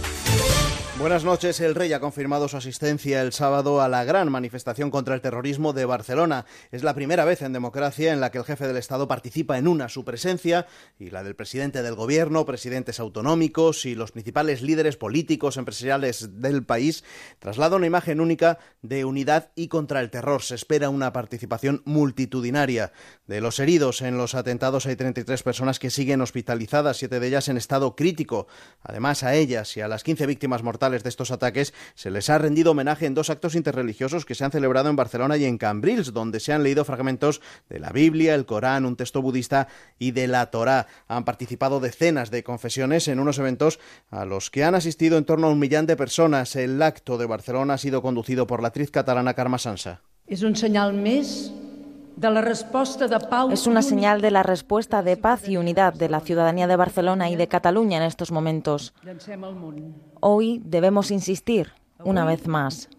Buenas 1.01 1.23
noches. 1.23 1.59
El 1.61 1.73
rey 1.73 1.91
ha 1.93 1.99
confirmado 1.99 2.47
su 2.47 2.57
asistencia 2.57 3.23
el 3.23 3.33
sábado 3.33 3.81
a 3.81 3.89
la 3.89 4.03
gran 4.03 4.31
manifestación 4.31 4.91
contra 4.91 5.15
el 5.15 5.21
terrorismo 5.21 5.73
de 5.73 5.85
Barcelona. 5.85 6.45
Es 6.71 6.83
la 6.83 6.93
primera 6.93 7.25
vez 7.25 7.41
en 7.41 7.53
democracia 7.53 8.13
en 8.13 8.21
la 8.21 8.29
que 8.29 8.37
el 8.37 8.43
jefe 8.43 8.67
del 8.67 8.77
Estado 8.77 9.07
participa 9.07 9.57
en 9.57 9.67
una 9.67 9.89
su 9.89 10.05
presencia 10.05 10.67
y 10.99 11.09
la 11.09 11.23
del 11.23 11.35
presidente 11.35 11.81
del 11.81 11.95
gobierno, 11.95 12.45
presidentes 12.45 12.99
autonómicos 12.99 13.87
y 13.87 13.95
los 13.95 14.11
principales 14.11 14.61
líderes 14.61 14.95
políticos, 14.95 15.57
empresariales 15.57 16.39
del 16.39 16.67
país 16.67 17.03
traslada 17.39 17.77
una 17.77 17.87
imagen 17.87 18.21
única 18.21 18.59
de 18.83 19.03
unidad 19.03 19.49
y 19.55 19.69
contra 19.69 20.01
el 20.01 20.11
terror. 20.11 20.43
Se 20.43 20.53
espera 20.53 20.89
una 20.89 21.11
participación 21.13 21.81
multitudinaria. 21.83 22.91
De 23.25 23.41
los 23.41 23.59
heridos 23.59 24.03
en 24.03 24.19
los 24.19 24.35
atentados 24.35 24.85
hay 24.85 24.95
33 24.97 25.41
personas 25.41 25.79
que 25.79 25.89
siguen 25.89 26.21
hospitalizadas, 26.21 26.97
siete 26.97 27.19
de 27.19 27.27
ellas 27.27 27.49
en 27.49 27.57
estado 27.57 27.95
crítico. 27.95 28.45
Además, 28.83 29.23
a 29.23 29.33
ellas 29.33 29.75
y 29.77 29.81
a 29.81 29.87
las 29.87 30.03
15 30.03 30.27
víctimas 30.27 30.61
mortales 30.61 30.90
de 30.91 31.09
estos 31.09 31.31
ataques 31.31 31.73
se 31.95 32.11
les 32.11 32.29
ha 32.29 32.37
rendido 32.37 32.71
homenaje 32.71 33.05
en 33.05 33.13
dos 33.13 33.29
actos 33.29 33.55
interreligiosos 33.55 34.25
que 34.25 34.35
se 34.35 34.43
han 34.43 34.51
celebrado 34.51 34.89
en 34.89 34.97
Barcelona 34.97 35.37
y 35.37 35.45
en 35.45 35.57
Cambrils, 35.57 36.13
donde 36.13 36.41
se 36.41 36.51
han 36.51 36.63
leído 36.63 36.83
fragmentos 36.83 37.41
de 37.69 37.79
la 37.79 37.91
Biblia, 37.91 38.35
el 38.35 38.45
Corán, 38.45 38.85
un 38.85 38.97
texto 38.97 39.21
budista 39.21 39.69
y 39.97 40.11
de 40.11 40.27
la 40.27 40.51
Torá. 40.51 40.87
Han 41.07 41.23
participado 41.23 41.79
decenas 41.79 42.29
de 42.29 42.43
confesiones 42.43 43.07
en 43.07 43.19
unos 43.19 43.39
eventos 43.39 43.79
a 44.09 44.25
los 44.25 44.51
que 44.51 44.65
han 44.65 44.75
asistido 44.75 45.17
en 45.17 45.25
torno 45.25 45.47
a 45.47 45.51
un 45.51 45.59
millón 45.59 45.85
de 45.87 45.95
personas. 45.95 46.55
El 46.57 46.81
acto 46.81 47.17
de 47.17 47.25
Barcelona 47.25 47.75
ha 47.75 47.77
sido 47.77 48.01
conducido 48.01 48.45
por 48.45 48.61
la 48.61 48.67
actriz 48.67 48.91
catalana 48.91 49.33
Carme 49.33 49.57
Sansa. 49.57 50.01
És 50.31 50.45
un 50.47 50.53
senyal 50.55 50.93
més 50.95 51.51
de 52.15 52.29
la 52.29 52.41
resposta 52.41 53.07
de 53.07 53.19
pau 53.19 53.51
Es 53.51 53.67
una 53.67 53.81
señal 53.81 54.21
de 54.21 54.31
la 54.31 54.43
respuesta 54.43 55.01
de 55.03 55.17
paz 55.17 55.47
y 55.47 55.57
unidad 55.57 55.93
de 55.93 56.09
la 56.09 56.19
ciudadanía 56.19 56.67
de 56.67 56.75
Barcelona 56.75 57.29
y 57.29 57.35
de 57.35 57.47
Cataluña 57.47 57.97
en 57.97 58.03
estos 58.03 58.31
momentos. 58.31 58.93
Hoy 60.19 60.61
debemos 60.65 61.11
insistir, 61.11 61.73
una 62.03 62.25
vez 62.25 62.47
más. 62.47 62.89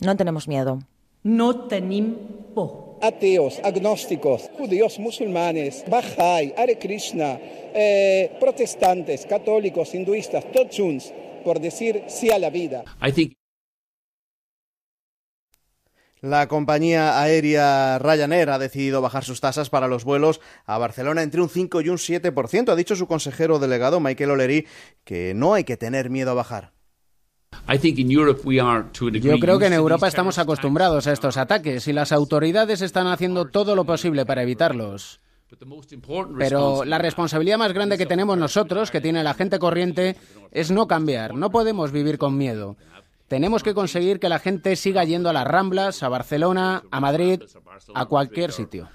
No 0.00 0.16
tenemos 0.16 0.48
miedo. 0.48 0.78
No 1.22 1.66
tenim 1.68 2.16
por. 2.54 2.98
Ateos, 3.00 3.60
agnósticos, 3.62 4.50
judíos, 4.56 4.98
musulmanes, 4.98 5.84
Bahá'í, 5.88 6.54
Hare 6.56 6.78
Krishna, 6.78 7.38
eh, 7.74 8.36
protestantes, 8.40 9.26
católicos, 9.26 9.94
hinduistas, 9.94 10.44
tots 10.52 10.76
junts, 10.76 11.12
por 11.44 11.60
decir 11.60 12.04
sí 12.06 12.30
a 12.30 12.38
la 12.38 12.50
vida. 12.50 12.84
La 16.24 16.48
compañía 16.48 17.20
aérea 17.20 17.98
Ryanair 17.98 18.48
ha 18.48 18.58
decidido 18.58 19.02
bajar 19.02 19.24
sus 19.24 19.42
tasas 19.42 19.68
para 19.68 19.88
los 19.88 20.04
vuelos 20.04 20.40
a 20.64 20.78
Barcelona 20.78 21.22
entre 21.22 21.42
un 21.42 21.50
5 21.50 21.82
y 21.82 21.90
un 21.90 21.98
7%. 21.98 22.70
Ha 22.70 22.76
dicho 22.76 22.96
su 22.96 23.06
consejero 23.06 23.58
delegado, 23.58 24.00
Michael 24.00 24.30
O'Leary, 24.30 24.66
que 25.04 25.34
no 25.34 25.52
hay 25.52 25.64
que 25.64 25.76
tener 25.76 26.08
miedo 26.08 26.30
a 26.30 26.34
bajar. 26.34 26.72
Yo 29.20 29.38
creo 29.38 29.58
que 29.58 29.66
en 29.66 29.74
Europa 29.74 30.08
estamos 30.08 30.38
acostumbrados 30.38 31.06
a 31.06 31.12
estos 31.12 31.36
ataques 31.36 31.86
y 31.88 31.92
las 31.92 32.10
autoridades 32.10 32.80
están 32.80 33.06
haciendo 33.06 33.44
todo 33.44 33.76
lo 33.76 33.84
posible 33.84 34.24
para 34.24 34.44
evitarlos. 34.44 35.20
Pero 36.38 36.86
la 36.86 36.96
responsabilidad 36.96 37.58
más 37.58 37.74
grande 37.74 37.98
que 37.98 38.06
tenemos 38.06 38.38
nosotros, 38.38 38.90
que 38.90 39.02
tiene 39.02 39.22
la 39.22 39.34
gente 39.34 39.58
corriente, 39.58 40.16
es 40.52 40.70
no 40.70 40.88
cambiar. 40.88 41.34
No 41.34 41.50
podemos 41.50 41.92
vivir 41.92 42.16
con 42.16 42.38
miedo. 42.38 42.78
Tenemos 43.28 43.62
que 43.62 43.74
conseguir 43.74 44.20
que 44.20 44.28
la 44.28 44.38
gente 44.38 44.76
siga 44.76 45.04
yendo 45.04 45.30
a 45.30 45.32
las 45.32 45.46
Ramblas, 45.46 46.02
a 46.02 46.08
Barcelona, 46.08 46.82
a 46.90 47.00
Madrid, 47.00 47.42
a 47.94 48.06
cualquier 48.06 48.52
sitio. 48.52 48.88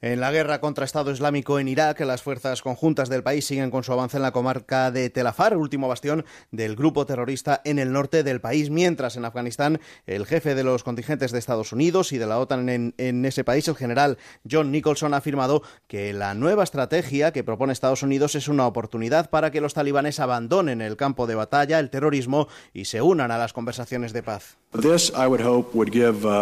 En 0.00 0.20
la 0.20 0.30
guerra 0.30 0.60
contra 0.60 0.84
Estado 0.84 1.10
Islámico 1.10 1.58
en 1.58 1.66
Irak, 1.66 1.98
las 2.02 2.22
fuerzas 2.22 2.62
conjuntas 2.62 3.08
del 3.08 3.24
país 3.24 3.44
siguen 3.44 3.72
con 3.72 3.82
su 3.82 3.92
avance 3.92 4.16
en 4.16 4.22
la 4.22 4.30
comarca 4.30 4.92
de 4.92 5.10
Tel 5.10 5.26
Afar, 5.26 5.56
último 5.56 5.88
bastión 5.88 6.24
del 6.52 6.76
grupo 6.76 7.04
terrorista 7.04 7.60
en 7.64 7.80
el 7.80 7.90
norte 7.90 8.22
del 8.22 8.40
país, 8.40 8.70
mientras 8.70 9.16
en 9.16 9.24
Afganistán 9.24 9.80
el 10.06 10.24
jefe 10.24 10.54
de 10.54 10.62
los 10.62 10.84
contingentes 10.84 11.32
de 11.32 11.40
Estados 11.40 11.72
Unidos 11.72 12.12
y 12.12 12.18
de 12.18 12.28
la 12.28 12.38
OTAN 12.38 12.68
en, 12.68 12.94
en 12.96 13.24
ese 13.24 13.42
país, 13.42 13.66
el 13.66 13.74
general 13.74 14.18
John 14.48 14.70
Nicholson, 14.70 15.14
ha 15.14 15.16
afirmado 15.16 15.64
que 15.88 16.12
la 16.12 16.32
nueva 16.34 16.62
estrategia 16.62 17.32
que 17.32 17.42
propone 17.42 17.72
Estados 17.72 18.04
Unidos 18.04 18.36
es 18.36 18.46
una 18.46 18.68
oportunidad 18.68 19.30
para 19.30 19.50
que 19.50 19.60
los 19.60 19.74
talibanes 19.74 20.20
abandonen 20.20 20.80
el 20.80 20.96
campo 20.96 21.26
de 21.26 21.34
batalla, 21.34 21.80
el 21.80 21.90
terrorismo 21.90 22.46
y 22.72 22.84
se 22.84 23.02
unan 23.02 23.32
a 23.32 23.38
las 23.38 23.52
conversaciones 23.52 24.12
de 24.12 24.22
paz. 24.22 24.58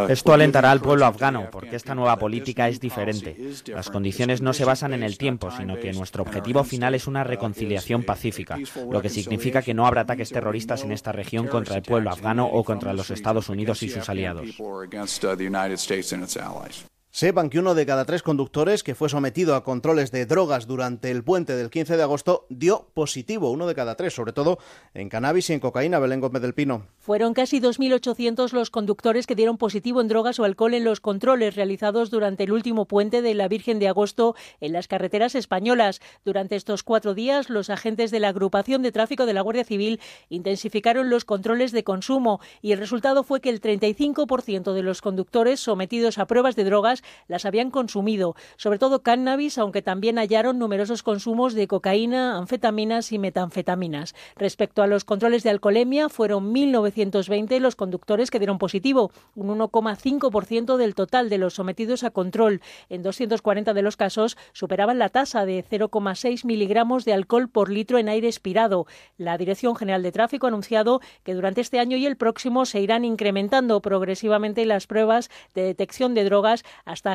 Esto 0.08 0.32
alentará 0.32 0.72
al 0.72 0.80
pueblo 0.80 1.06
afgano, 1.06 1.48
porque 1.50 1.76
esta 1.76 1.94
nueva 1.94 2.18
política 2.18 2.68
es 2.68 2.80
diferente. 2.80 3.45
Las 3.68 3.90
condiciones 3.90 4.42
no 4.42 4.52
se 4.52 4.64
basan 4.64 4.92
en 4.92 5.02
el 5.02 5.18
tiempo, 5.18 5.50
sino 5.50 5.78
que 5.78 5.92
nuestro 5.92 6.22
objetivo 6.22 6.64
final 6.64 6.94
es 6.94 7.06
una 7.06 7.24
reconciliación 7.24 8.02
pacífica, 8.02 8.58
lo 8.90 9.02
que 9.02 9.08
significa 9.08 9.62
que 9.62 9.74
no 9.74 9.86
habrá 9.86 10.02
ataques 10.02 10.30
terroristas 10.30 10.84
en 10.84 10.92
esta 10.92 11.12
región 11.12 11.46
contra 11.46 11.76
el 11.76 11.82
pueblo 11.82 12.10
afgano 12.10 12.46
o 12.46 12.64
contra 12.64 12.92
los 12.92 13.10
Estados 13.10 13.48
Unidos 13.48 13.82
y 13.82 13.88
sus 13.88 14.08
aliados. 14.08 14.46
Sepan 17.16 17.48
que 17.48 17.58
uno 17.58 17.74
de 17.74 17.86
cada 17.86 18.04
tres 18.04 18.22
conductores 18.22 18.82
que 18.82 18.94
fue 18.94 19.08
sometido 19.08 19.54
a 19.54 19.64
controles 19.64 20.12
de 20.12 20.26
drogas 20.26 20.66
durante 20.66 21.10
el 21.10 21.24
puente 21.24 21.56
del 21.56 21.70
15 21.70 21.96
de 21.96 22.02
agosto 22.02 22.44
dio 22.50 22.90
positivo, 22.92 23.50
uno 23.50 23.66
de 23.66 23.74
cada 23.74 23.94
tres, 23.94 24.12
sobre 24.12 24.34
todo 24.34 24.58
en 24.92 25.08
cannabis 25.08 25.48
y 25.48 25.54
en 25.54 25.60
cocaína, 25.60 25.98
Belén 25.98 26.20
Gómez 26.20 26.42
del 26.42 26.52
Pino. 26.52 26.88
Fueron 26.98 27.32
casi 27.32 27.58
2.800 27.58 28.52
los 28.52 28.68
conductores 28.68 29.26
que 29.26 29.34
dieron 29.34 29.56
positivo 29.56 30.02
en 30.02 30.08
drogas 30.08 30.38
o 30.38 30.44
alcohol 30.44 30.74
en 30.74 30.84
los 30.84 31.00
controles 31.00 31.56
realizados 31.56 32.10
durante 32.10 32.44
el 32.44 32.52
último 32.52 32.84
puente 32.84 33.22
de 33.22 33.32
la 33.32 33.48
Virgen 33.48 33.78
de 33.78 33.88
Agosto 33.88 34.36
en 34.60 34.74
las 34.74 34.86
carreteras 34.86 35.34
españolas. 35.36 36.02
Durante 36.22 36.54
estos 36.54 36.82
cuatro 36.82 37.14
días, 37.14 37.48
los 37.48 37.70
agentes 37.70 38.10
de 38.10 38.20
la 38.20 38.28
agrupación 38.28 38.82
de 38.82 38.92
tráfico 38.92 39.24
de 39.24 39.32
la 39.32 39.40
Guardia 39.40 39.64
Civil 39.64 40.00
intensificaron 40.28 41.08
los 41.08 41.24
controles 41.24 41.72
de 41.72 41.82
consumo 41.82 42.40
y 42.60 42.72
el 42.72 42.78
resultado 42.78 43.24
fue 43.24 43.40
que 43.40 43.48
el 43.48 43.62
35% 43.62 44.74
de 44.74 44.82
los 44.82 45.00
conductores 45.00 45.60
sometidos 45.60 46.18
a 46.18 46.26
pruebas 46.26 46.56
de 46.56 46.64
drogas 46.64 47.02
las 47.28 47.44
habían 47.44 47.70
consumido, 47.70 48.34
sobre 48.56 48.78
todo 48.78 49.02
cannabis, 49.02 49.58
aunque 49.58 49.82
también 49.82 50.18
hallaron 50.18 50.58
numerosos 50.58 51.02
consumos 51.02 51.54
de 51.54 51.66
cocaína, 51.66 52.38
anfetaminas 52.38 53.12
y 53.12 53.18
metanfetaminas. 53.18 54.14
Respecto 54.36 54.82
a 54.82 54.86
los 54.86 55.04
controles 55.04 55.42
de 55.42 55.50
alcoholemia, 55.50 56.08
fueron 56.08 56.54
1.920 56.54 57.58
los 57.60 57.76
conductores 57.76 58.30
que 58.30 58.38
dieron 58.38 58.58
positivo, 58.58 59.10
un 59.34 59.58
1,5% 59.58 60.76
del 60.76 60.94
total 60.94 61.28
de 61.28 61.38
los 61.38 61.54
sometidos 61.54 62.04
a 62.04 62.10
control. 62.10 62.60
En 62.88 63.02
240 63.02 63.74
de 63.74 63.82
los 63.82 63.96
casos 63.96 64.36
superaban 64.52 64.98
la 64.98 65.08
tasa 65.08 65.44
de 65.44 65.64
0,6 65.64 66.44
miligramos 66.44 67.04
de 67.04 67.12
alcohol 67.12 67.48
por 67.48 67.70
litro 67.70 67.98
en 67.98 68.08
aire 68.08 68.28
expirado. 68.28 68.86
La 69.18 69.38
Dirección 69.38 69.76
General 69.76 70.02
de 70.02 70.12
Tráfico 70.12 70.46
ha 70.46 70.48
anunciado 70.48 71.00
que 71.22 71.34
durante 71.34 71.60
este 71.60 71.78
año 71.78 71.96
y 71.96 72.06
el 72.06 72.16
próximo 72.16 72.66
se 72.66 72.80
irán 72.80 73.04
incrementando 73.04 73.80
progresivamente 73.80 74.64
las 74.66 74.86
pruebas 74.86 75.30
de 75.54 75.62
detección 75.62 76.14
de 76.14 76.24
drogas 76.24 76.64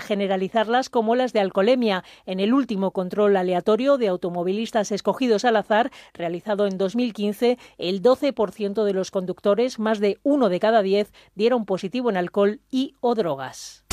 generalizarlas 0.01 0.89
como 0.89 1.15
las 1.15 1.33
de 1.33 1.39
alcoholemia. 1.39 2.03
En 2.25 2.39
el 2.39 2.53
último 2.53 2.91
control 2.91 3.35
aleatorio 3.35 3.97
de 3.97 4.07
automovilistas 4.07 4.91
escogidos 4.91 5.45
al 5.45 5.55
azar, 5.55 5.91
realizado 6.13 6.67
en 6.67 6.77
2015, 6.77 7.57
el 7.77 8.01
12% 8.01 8.83
de 8.83 8.93
los 8.93 9.11
conductores, 9.11 9.79
más 9.79 9.99
de 9.99 10.19
uno 10.23 10.49
de 10.49 10.59
cada 10.59 10.81
diez, 10.81 11.11
dieron 11.35 11.65
positivo 11.65 12.09
en 12.09 12.17
alcohol 12.17 12.59
y 12.69 12.95
o 12.99 13.15
drogas. 13.15 13.83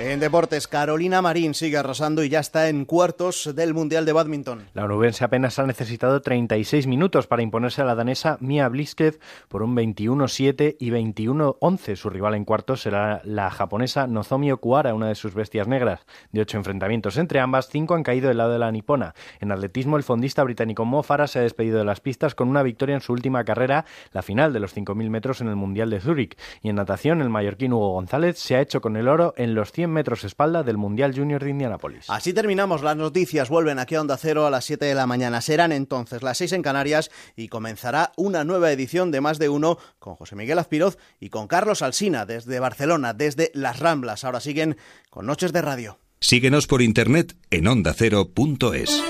En 0.00 0.20
deportes, 0.20 0.68
Carolina 0.68 1.20
Marín 1.22 1.54
sigue 1.54 1.76
arrasando 1.76 2.22
y 2.22 2.28
ya 2.28 2.38
está 2.38 2.68
en 2.68 2.84
cuartos 2.84 3.52
del 3.56 3.74
Mundial 3.74 4.04
de 4.04 4.12
Badminton. 4.12 4.68
La 4.72 4.84
onubense 4.84 5.24
apenas 5.24 5.58
ha 5.58 5.66
necesitado 5.66 6.22
36 6.22 6.86
minutos 6.86 7.26
para 7.26 7.42
imponerse 7.42 7.82
a 7.82 7.84
la 7.84 7.96
danesa 7.96 8.38
Mia 8.40 8.68
Bliskev 8.68 9.18
por 9.48 9.64
un 9.64 9.74
21-7 9.74 10.76
y 10.78 10.90
21-11. 10.90 11.96
Su 11.96 12.10
rival 12.10 12.36
en 12.36 12.44
cuartos 12.44 12.82
será 12.82 13.20
la 13.24 13.50
japonesa 13.50 14.06
Nozomi 14.06 14.52
Okuara, 14.52 14.94
una 14.94 15.08
de 15.08 15.16
sus 15.16 15.34
bestias 15.34 15.66
negras. 15.66 16.06
De 16.30 16.42
ocho 16.42 16.58
enfrentamientos 16.58 17.16
entre 17.16 17.40
ambas, 17.40 17.68
cinco 17.68 17.96
han 17.96 18.04
caído 18.04 18.28
del 18.28 18.38
lado 18.38 18.52
de 18.52 18.60
la 18.60 18.70
nipona. 18.70 19.16
En 19.40 19.50
atletismo, 19.50 19.96
el 19.96 20.04
fondista 20.04 20.44
británico 20.44 20.84
Mo 20.84 21.02
Farah 21.02 21.26
se 21.26 21.40
ha 21.40 21.42
despedido 21.42 21.76
de 21.76 21.84
las 21.84 21.98
pistas 21.98 22.36
con 22.36 22.48
una 22.48 22.62
victoria 22.62 22.94
en 22.94 23.00
su 23.00 23.12
última 23.12 23.42
carrera, 23.42 23.84
la 24.12 24.22
final 24.22 24.52
de 24.52 24.60
los 24.60 24.76
5.000 24.76 25.10
metros 25.10 25.40
en 25.40 25.48
el 25.48 25.56
Mundial 25.56 25.90
de 25.90 25.98
Zúrich. 25.98 26.38
Y 26.62 26.68
en 26.68 26.76
natación, 26.76 27.20
el 27.20 27.30
mallorquín 27.30 27.72
Hugo 27.72 27.94
González 27.94 28.38
se 28.38 28.54
ha 28.54 28.60
hecho 28.60 28.80
con 28.80 28.96
el 28.96 29.08
oro 29.08 29.34
en 29.36 29.56
los 29.56 29.72
100 29.72 29.87
metros 29.90 30.24
espalda 30.24 30.62
del 30.62 30.76
Mundial 30.76 31.14
Junior 31.14 31.42
de 31.42 31.50
Indianápolis. 31.50 32.08
Así 32.08 32.32
terminamos. 32.32 32.82
Las 32.82 32.96
noticias 32.96 33.48
vuelven 33.48 33.78
aquí 33.78 33.94
a 33.94 34.00
Onda 34.00 34.16
Cero 34.16 34.46
a 34.46 34.50
las 34.50 34.64
7 34.64 34.84
de 34.84 34.94
la 34.94 35.06
mañana. 35.06 35.40
Serán 35.40 35.72
entonces 35.72 36.22
las 36.22 36.38
6 36.38 36.52
en 36.52 36.62
Canarias 36.62 37.10
y 37.36 37.48
comenzará 37.48 38.12
una 38.16 38.44
nueva 38.44 38.72
edición 38.72 39.10
de 39.10 39.20
Más 39.20 39.38
de 39.38 39.48
Uno 39.48 39.78
con 39.98 40.14
José 40.16 40.36
Miguel 40.36 40.58
Azpiroz 40.58 40.98
y 41.20 41.30
con 41.30 41.48
Carlos 41.48 41.82
Alsina 41.82 42.26
desde 42.26 42.60
Barcelona, 42.60 43.14
desde 43.14 43.50
Las 43.54 43.78
Ramblas. 43.78 44.24
Ahora 44.24 44.40
siguen 44.40 44.76
con 45.10 45.26
Noches 45.26 45.52
de 45.52 45.62
Radio. 45.62 45.98
Síguenos 46.20 46.66
por 46.66 46.82
internet 46.82 47.36
en 47.50 47.68
ondacero.es. 47.68 49.04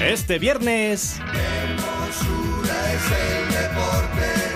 Este 0.00 0.38
viernes... 0.38 1.20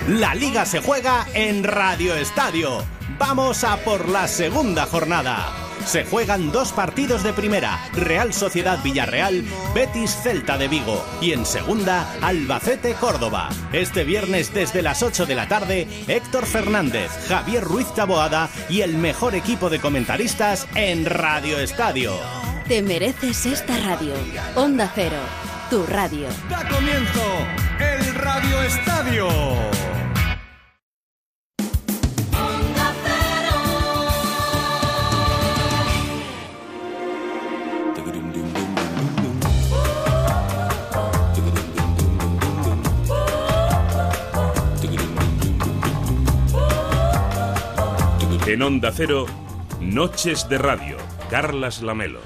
La 0.08 0.34
liga 0.34 0.64
se 0.64 0.80
juega 0.80 1.26
en 1.34 1.64
Radio 1.64 2.14
Estadio. 2.14 2.84
Vamos 3.18 3.64
a 3.64 3.76
por 3.78 4.08
la 4.08 4.28
segunda 4.28 4.86
jornada. 4.86 5.52
Se 5.84 6.04
juegan 6.04 6.50
dos 6.50 6.72
partidos 6.72 7.22
de 7.22 7.32
primera, 7.32 7.78
Real 7.92 8.32
Sociedad 8.32 8.82
Villarreal, 8.82 9.44
Betis 9.74 10.16
Celta 10.22 10.58
de 10.58 10.66
Vigo 10.68 11.04
y 11.20 11.32
en 11.32 11.46
segunda, 11.46 12.12
Albacete 12.22 12.94
Córdoba. 12.94 13.50
Este 13.72 14.02
viernes 14.04 14.52
desde 14.52 14.82
las 14.82 15.02
8 15.02 15.26
de 15.26 15.34
la 15.34 15.48
tarde, 15.48 15.86
Héctor 16.08 16.46
Fernández, 16.46 17.10
Javier 17.28 17.62
Ruiz 17.62 17.86
Taboada 17.94 18.48
y 18.68 18.80
el 18.80 18.98
mejor 18.98 19.34
equipo 19.36 19.70
de 19.70 19.80
comentaristas 19.80 20.66
en 20.74 21.04
Radio 21.04 21.58
Estadio. 21.60 22.14
Te 22.66 22.82
mereces 22.82 23.46
esta 23.46 23.76
radio. 23.78 24.14
Onda 24.56 24.90
Cero, 24.92 25.20
tu 25.70 25.84
radio. 25.86 26.28
Da 26.48 26.68
comienzo 26.68 27.22
el 27.78 28.14
Radio 28.14 28.62
Estadio. 28.62 29.28
En 48.46 48.62
Onda 48.62 48.92
Cero, 48.92 49.26
Noches 49.80 50.48
de 50.48 50.56
Radio, 50.58 50.96
Carlas 51.30 51.82
Lamelo. 51.82 52.20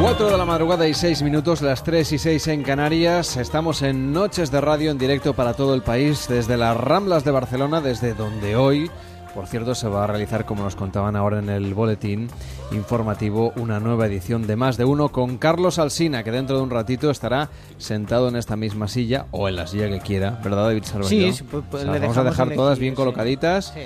4 0.00 0.30
de 0.30 0.38
la 0.38 0.46
madrugada 0.46 0.88
y 0.88 0.94
6 0.94 1.22
minutos, 1.22 1.60
las 1.60 1.84
3 1.84 2.12
y 2.12 2.18
6 2.18 2.48
en 2.48 2.62
Canarias. 2.62 3.36
Estamos 3.36 3.82
en 3.82 4.12
Noches 4.12 4.50
de 4.50 4.62
Radio 4.62 4.90
en 4.90 4.96
directo 4.96 5.34
para 5.34 5.52
todo 5.52 5.74
el 5.74 5.82
país, 5.82 6.26
desde 6.26 6.56
las 6.56 6.74
Ramblas 6.74 7.22
de 7.22 7.30
Barcelona, 7.30 7.82
desde 7.82 8.14
donde 8.14 8.56
hoy, 8.56 8.90
por 9.34 9.46
cierto, 9.46 9.74
se 9.74 9.88
va 9.88 10.04
a 10.04 10.06
realizar, 10.06 10.46
como 10.46 10.62
nos 10.62 10.74
contaban 10.74 11.16
ahora 11.16 11.40
en 11.40 11.50
el 11.50 11.74
boletín 11.74 12.30
informativo, 12.72 13.52
una 13.56 13.78
nueva 13.78 14.06
edición 14.06 14.46
de 14.46 14.56
Más 14.56 14.78
de 14.78 14.86
Uno 14.86 15.10
con 15.10 15.36
Carlos 15.36 15.78
Alsina, 15.78 16.24
que 16.24 16.30
dentro 16.30 16.56
de 16.56 16.62
un 16.62 16.70
ratito 16.70 17.10
estará 17.10 17.50
sentado 17.76 18.28
en 18.30 18.36
esta 18.36 18.56
misma 18.56 18.88
silla 18.88 19.26
o 19.32 19.50
en 19.50 19.56
la 19.56 19.66
silla 19.66 19.90
que 19.90 20.00
quiera, 20.00 20.40
¿verdad, 20.42 20.64
David 20.64 20.84
Salvador? 20.84 21.10
Sí, 21.10 21.32
sí, 21.34 21.44
pues, 21.44 21.62
pues, 21.70 21.84
le 21.84 21.98
vamos 21.98 22.16
a 22.16 22.24
dejar 22.24 22.54
todas 22.54 22.78
bien 22.78 22.94
sí. 22.94 22.96
colocaditas. 22.96 23.74
Sí. 23.74 23.80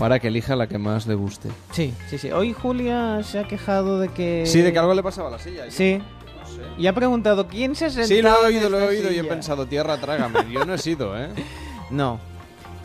Para 0.00 0.18
que 0.18 0.28
elija 0.28 0.56
la 0.56 0.66
que 0.66 0.78
más 0.78 1.06
le 1.06 1.14
guste. 1.14 1.48
Sí, 1.72 1.94
sí, 2.08 2.16
sí. 2.18 2.32
Hoy 2.32 2.52
Julia 2.54 3.22
se 3.22 3.38
ha 3.38 3.46
quejado 3.46 4.00
de 4.00 4.08
que... 4.08 4.44
Sí, 4.46 4.62
de 4.62 4.72
que 4.72 4.78
algo 4.78 4.94
le 4.94 5.02
pasaba 5.02 5.28
a 5.28 5.32
la 5.32 5.38
silla. 5.38 5.66
yo 5.66 5.70
Sí. 5.70 6.00
Y 6.78 6.86
ha 6.88 6.94
preguntado, 6.94 7.46
¿quién 7.46 7.74
se 7.76 7.84
ha 7.84 7.90
sentado 7.90 8.08
Sí, 8.08 8.22
lo 8.22 8.28
he 8.30 8.40
en 8.40 8.56
oído, 8.56 8.70
lo 8.70 8.78
he 8.78 8.80
esta 8.80 8.90
oído 8.90 9.10
y 9.12 9.14
he 9.16 9.20
silla? 9.20 9.28
pensado, 9.28 9.66
tierra, 9.66 9.98
trágame. 10.00 10.50
Yo 10.50 10.64
no 10.64 10.74
he 10.74 10.78
sido, 10.78 11.16
¿eh? 11.16 11.28
No. 11.90 12.18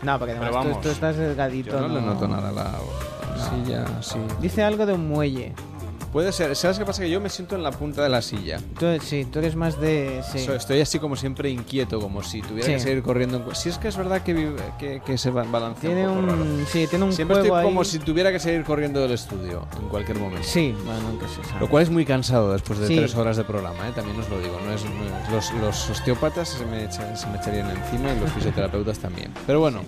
No, 0.02 0.18
porque 0.18 0.32
además 0.32 0.50
Pero 0.50 0.60
tú- 0.62 0.68
vamos, 0.68 0.82
tú, 0.82 0.88
estás 0.90 1.16
delgadito. 1.16 1.70
Yo 1.70 1.88
no, 1.88 1.94
le 1.94 2.00
noto 2.02 2.28
nada 2.28 2.50
a 2.50 2.52
la, 2.52 2.62
a 2.64 3.36
la 3.36 3.50
silla, 3.64 4.02
sí. 4.02 4.18
Dice 4.40 4.62
algo 4.62 4.84
de 4.84 4.92
un 4.92 5.08
muelle. 5.08 5.54
Puede 6.16 6.32
ser. 6.32 6.56
¿Sabes 6.56 6.78
qué 6.78 6.86
pasa? 6.86 7.02
Que 7.02 7.10
yo 7.10 7.20
me 7.20 7.28
siento 7.28 7.56
en 7.56 7.62
la 7.62 7.70
punta 7.72 8.02
de 8.02 8.08
la 8.08 8.22
silla. 8.22 8.58
Tú, 8.80 8.86
sí, 9.02 9.26
tú 9.30 9.38
eres 9.40 9.54
más 9.54 9.78
de... 9.78 10.22
Sí. 10.32 10.38
So- 10.38 10.54
Estoy 10.54 10.80
así 10.80 10.98
como 10.98 11.14
siempre 11.14 11.50
inquieto, 11.50 12.00
como 12.00 12.22
si 12.22 12.40
tuviera 12.40 12.64
Sí. 12.68 12.72
que 12.72 12.80
seguir 12.80 13.02
corriendo. 13.02 13.36
en- 13.36 13.54
Si 13.54 13.68
es 13.68 13.76
que 13.76 13.88
es 13.88 13.98
verdad 13.98 14.22
que, 14.22 14.32
vive- 14.32 14.56
que, 14.78 15.02
que 15.04 15.18
se 15.18 15.28
ba- 15.28 15.42
balancea 15.44 15.90
Tiene 15.90 16.08
un 16.08 16.22
poco 16.22 16.32
un- 16.32 16.54
raro. 16.56 16.66
sí, 16.72 16.86
tiene 16.86 17.04
un 17.04 17.12
Siempre 17.12 17.36
estoy 17.36 17.50
como 17.62 17.80
ahí. 17.82 17.86
si 17.86 17.98
tuviera 17.98 18.32
que 18.32 18.38
seguir 18.40 18.64
corriendo 18.64 18.98
del 19.02 19.10
estudio 19.12 19.68
en 19.78 19.88
cualquier 19.90 20.18
momento. 20.18 20.48
Sí, 20.48 20.74
bueno, 20.86 21.00
nunca 21.02 21.28
se 21.28 21.44
sabe. 21.46 21.60
Lo 21.60 21.68
cual 21.68 21.82
es 21.82 21.90
muy 21.90 22.06
cansado 22.06 22.50
después 22.50 22.78
de 22.78 22.86
Sí. 22.88 22.96
tres 22.96 23.14
horas 23.14 23.36
de 23.36 23.44
programa, 23.44 23.86
¿eh? 23.86 23.92
también 23.94 24.18
os 24.18 24.26
lo 24.30 24.40
digo. 24.40 24.58
No 24.64 24.72
es, 24.72 24.84
los, 25.30 25.52
los 25.60 25.90
osteópatas 25.90 26.48
se 26.48 26.64
me, 26.64 26.84
echa- 26.84 27.14
se 27.14 27.26
me 27.26 27.36
echarían 27.36 27.68
encima 27.68 28.10
y 28.14 28.20
los 28.20 28.32
fisioterapeutas 28.32 28.98
también. 29.00 29.34
Pero 29.46 29.60
bueno, 29.60 29.82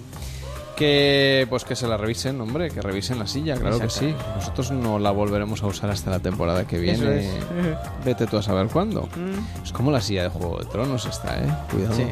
que 0.79 1.47
pues 1.51 1.65
que 1.65 1.75
se 1.75 1.89
la 1.89 1.97
revisen, 1.97 2.41
hombre, 2.41 2.71
que 2.71 2.81
revisen 2.81 3.19
la 3.19 3.27
silla, 3.27 3.57
claro 3.57 3.81
que 3.81 3.91
sí. 3.91 4.15
Nosotros 4.37 4.71
no 4.71 5.01
la 5.01 5.11
volveremos 5.11 5.63
a 5.63 5.67
usar 5.67 5.91
hasta 5.91 6.11
la 6.11 6.21
temporada 6.21 6.67
que 6.67 6.79
viene. 6.79 7.27
es. 7.27 7.33
Vete 8.05 8.27
tú 8.27 8.37
a 8.37 8.43
saber 8.43 8.69
cuándo. 8.69 9.09
Mm. 9.17 9.65
Es 9.65 9.73
como 9.73 9.91
la 9.91 10.01
silla 10.01 10.23
de 10.23 10.29
Juego 10.29 10.59
de 10.59 10.67
Tronos 10.67 11.05
está, 11.07 11.37
¿eh? 11.39 11.49
Cuidado. 11.73 11.95
Sí. 11.97 12.05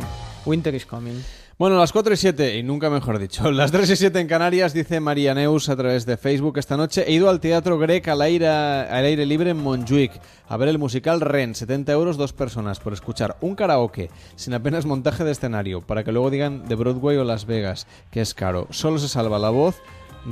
Winter 0.44 0.74
is 0.74 0.84
coming. 0.84 1.22
Bueno, 1.58 1.78
las 1.78 1.90
4 1.90 2.12
y 2.12 2.16
7, 2.18 2.58
y 2.58 2.62
nunca 2.62 2.90
mejor 2.90 3.18
dicho. 3.18 3.50
Las 3.50 3.72
3 3.72 3.88
y 3.88 3.96
7 3.96 4.20
en 4.20 4.26
Canarias, 4.26 4.74
dice 4.74 5.00
María 5.00 5.32
Neus 5.32 5.70
a 5.70 5.76
través 5.76 6.04
de 6.04 6.18
Facebook 6.18 6.58
esta 6.58 6.76
noche. 6.76 7.04
He 7.08 7.12
ido 7.12 7.30
al 7.30 7.40
Teatro 7.40 7.78
Grec 7.78 8.06
al 8.08 8.20
aire, 8.20 8.46
al 8.46 9.06
aire 9.06 9.24
libre 9.24 9.48
en 9.48 9.62
Montjuic 9.62 10.12
a 10.48 10.56
ver 10.58 10.68
el 10.68 10.78
musical 10.78 11.22
Ren, 11.22 11.54
70 11.54 11.92
euros 11.92 12.18
dos 12.18 12.34
personas 12.34 12.78
por 12.78 12.92
escuchar 12.92 13.38
un 13.40 13.54
karaoke 13.54 14.10
sin 14.34 14.52
apenas 14.52 14.84
montaje 14.84 15.24
de 15.24 15.32
escenario, 15.32 15.80
para 15.80 16.04
que 16.04 16.12
luego 16.12 16.28
digan 16.28 16.68
de 16.68 16.74
Broadway 16.74 17.16
o 17.16 17.24
Las 17.24 17.46
Vegas, 17.46 17.86
que 18.10 18.20
es 18.20 18.34
caro. 18.34 18.66
Solo 18.68 18.98
se 18.98 19.08
salva 19.08 19.38
la 19.38 19.48
voz 19.48 19.80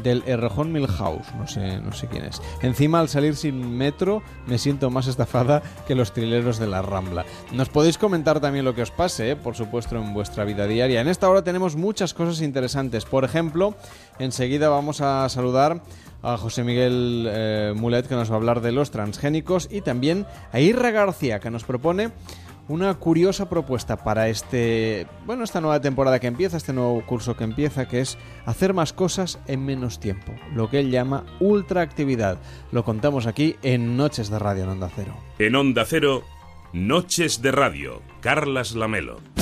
del 0.02 0.22
Errejón 0.26 0.72
Milhouse, 0.72 1.34
no 1.36 1.46
sé, 1.46 1.78
no 1.78 1.92
sé 1.92 2.06
quién 2.08 2.24
es. 2.24 2.40
Encima, 2.62 3.00
al 3.00 3.08
salir 3.08 3.36
sin 3.36 3.76
metro, 3.76 4.22
me 4.46 4.58
siento 4.58 4.90
más 4.90 5.06
estafada 5.06 5.62
que 5.86 5.94
los 5.94 6.12
trileros 6.12 6.58
de 6.58 6.66
la 6.66 6.82
Rambla. 6.82 7.24
Nos 7.52 7.68
podéis 7.68 7.98
comentar 7.98 8.40
también 8.40 8.64
lo 8.64 8.74
que 8.74 8.82
os 8.82 8.90
pase, 8.90 9.30
¿eh? 9.30 9.36
por 9.36 9.54
supuesto, 9.54 9.96
en 9.96 10.14
vuestra 10.14 10.44
vida 10.44 10.66
diaria. 10.66 11.00
En 11.00 11.08
esta 11.08 11.28
hora 11.28 11.42
tenemos 11.42 11.76
muchas 11.76 12.14
cosas 12.14 12.40
interesantes. 12.40 13.04
Por 13.04 13.24
ejemplo, 13.24 13.74
enseguida 14.18 14.68
vamos 14.68 15.00
a 15.00 15.28
saludar 15.28 15.82
a 16.22 16.38
José 16.38 16.64
Miguel 16.64 17.28
eh, 17.28 17.74
Mulet, 17.76 18.08
que 18.08 18.14
nos 18.14 18.30
va 18.30 18.34
a 18.34 18.38
hablar 18.38 18.62
de 18.62 18.72
los 18.72 18.90
transgénicos, 18.90 19.68
y 19.70 19.82
también 19.82 20.26
a 20.52 20.60
Irra 20.60 20.90
García, 20.90 21.38
que 21.38 21.50
nos 21.50 21.64
propone 21.64 22.10
una 22.68 22.94
curiosa 22.94 23.48
propuesta 23.48 23.96
para 23.96 24.28
este, 24.28 25.06
bueno, 25.26 25.44
esta 25.44 25.60
nueva 25.60 25.80
temporada 25.80 26.20
que 26.20 26.26
empieza, 26.26 26.56
este 26.56 26.72
nuevo 26.72 27.04
curso 27.04 27.36
que 27.36 27.44
empieza, 27.44 27.88
que 27.88 28.00
es 28.00 28.18
hacer 28.46 28.74
más 28.74 28.92
cosas 28.92 29.38
en 29.46 29.64
menos 29.64 30.00
tiempo, 30.00 30.32
lo 30.54 30.70
que 30.70 30.80
él 30.80 30.90
llama 30.90 31.24
ultraactividad. 31.40 32.38
Lo 32.72 32.84
contamos 32.84 33.26
aquí 33.26 33.56
en 33.62 33.96
Noches 33.96 34.30
de 34.30 34.38
Radio 34.38 34.64
en 34.64 34.70
Onda 34.70 34.90
Cero. 34.94 35.14
En 35.38 35.54
Onda 35.56 35.84
Cero, 35.86 36.22
Noches 36.72 37.42
de 37.42 37.52
Radio, 37.52 38.02
Carlas 38.20 38.74
Lamelo. 38.74 39.33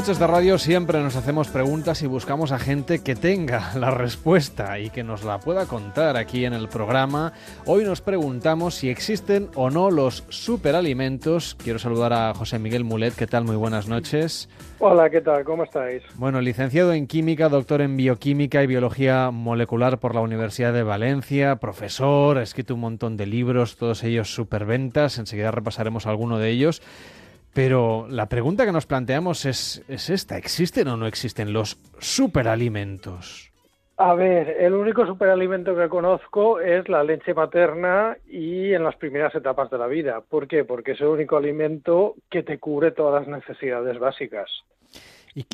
Noches 0.00 0.18
de 0.18 0.26
Radio 0.26 0.56
siempre 0.56 0.98
nos 1.02 1.14
hacemos 1.14 1.48
preguntas 1.48 2.00
y 2.00 2.06
buscamos 2.06 2.52
a 2.52 2.58
gente 2.58 3.02
que 3.02 3.14
tenga 3.14 3.72
la 3.78 3.90
respuesta 3.90 4.78
y 4.78 4.88
que 4.88 5.04
nos 5.04 5.24
la 5.24 5.40
pueda 5.40 5.66
contar 5.66 6.16
aquí 6.16 6.46
en 6.46 6.54
el 6.54 6.70
programa. 6.70 7.34
Hoy 7.66 7.84
nos 7.84 8.00
preguntamos 8.00 8.76
si 8.76 8.88
existen 8.88 9.50
o 9.56 9.68
no 9.68 9.90
los 9.90 10.24
superalimentos. 10.30 11.54
Quiero 11.62 11.78
saludar 11.78 12.14
a 12.14 12.32
José 12.32 12.58
Miguel 12.58 12.82
Mulet. 12.82 13.14
¿Qué 13.14 13.26
tal? 13.26 13.44
Muy 13.44 13.56
buenas 13.56 13.88
noches. 13.88 14.48
Hola, 14.78 15.10
¿qué 15.10 15.20
tal? 15.20 15.44
¿Cómo 15.44 15.64
estáis? 15.64 16.02
Bueno, 16.14 16.40
licenciado 16.40 16.94
en 16.94 17.06
Química, 17.06 17.50
doctor 17.50 17.82
en 17.82 17.98
Bioquímica 17.98 18.62
y 18.62 18.68
Biología 18.68 19.30
Molecular 19.30 19.98
por 19.98 20.14
la 20.14 20.22
Universidad 20.22 20.72
de 20.72 20.82
Valencia, 20.82 21.56
profesor, 21.56 22.38
ha 22.38 22.42
escrito 22.42 22.72
un 22.72 22.80
montón 22.80 23.18
de 23.18 23.26
libros, 23.26 23.76
todos 23.76 24.02
ellos 24.02 24.32
superventas. 24.34 25.18
Enseguida 25.18 25.50
repasaremos 25.50 26.06
alguno 26.06 26.38
de 26.38 26.48
ellos. 26.48 26.80
Pero 27.52 28.06
la 28.08 28.28
pregunta 28.28 28.64
que 28.64 28.72
nos 28.72 28.86
planteamos 28.86 29.44
es, 29.44 29.84
es 29.88 30.10
esta, 30.10 30.36
¿existen 30.36 30.88
o 30.88 30.96
no 30.96 31.06
existen 31.06 31.52
los 31.52 31.78
superalimentos? 31.98 33.50
A 34.02 34.14
ver, 34.14 34.56
el 34.58 34.72
único 34.72 35.04
superalimento 35.04 35.76
que 35.76 35.90
conozco 35.90 36.58
es 36.58 36.88
la 36.88 37.04
leche 37.04 37.34
materna 37.34 38.16
y 38.26 38.72
en 38.72 38.82
las 38.82 38.96
primeras 38.96 39.34
etapas 39.34 39.68
de 39.68 39.76
la 39.76 39.88
vida. 39.88 40.22
¿Por 40.26 40.48
qué? 40.48 40.64
Porque 40.64 40.92
es 40.92 41.00
el 41.02 41.08
único 41.08 41.36
alimento 41.36 42.14
que 42.30 42.42
te 42.42 42.58
cubre 42.58 42.92
todas 42.92 43.26
las 43.26 43.38
necesidades 43.44 43.98
básicas. 43.98 44.48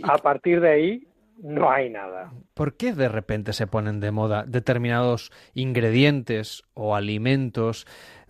A 0.05 0.19
partir 0.19 0.61
de 0.61 0.71
ahí 0.71 1.07
no 1.43 1.71
hay 1.71 1.91
nada. 1.91 2.31
¿Por 2.55 2.77
qué 2.77 2.93
de 2.93 3.09
repente 3.09 3.53
se 3.53 3.67
ponen 3.67 3.99
de 3.99 4.11
moda 4.13 4.45
determinados 4.47 5.33
ingredientes 5.55 6.63
o 6.75 6.95
alimentos? 6.95 7.85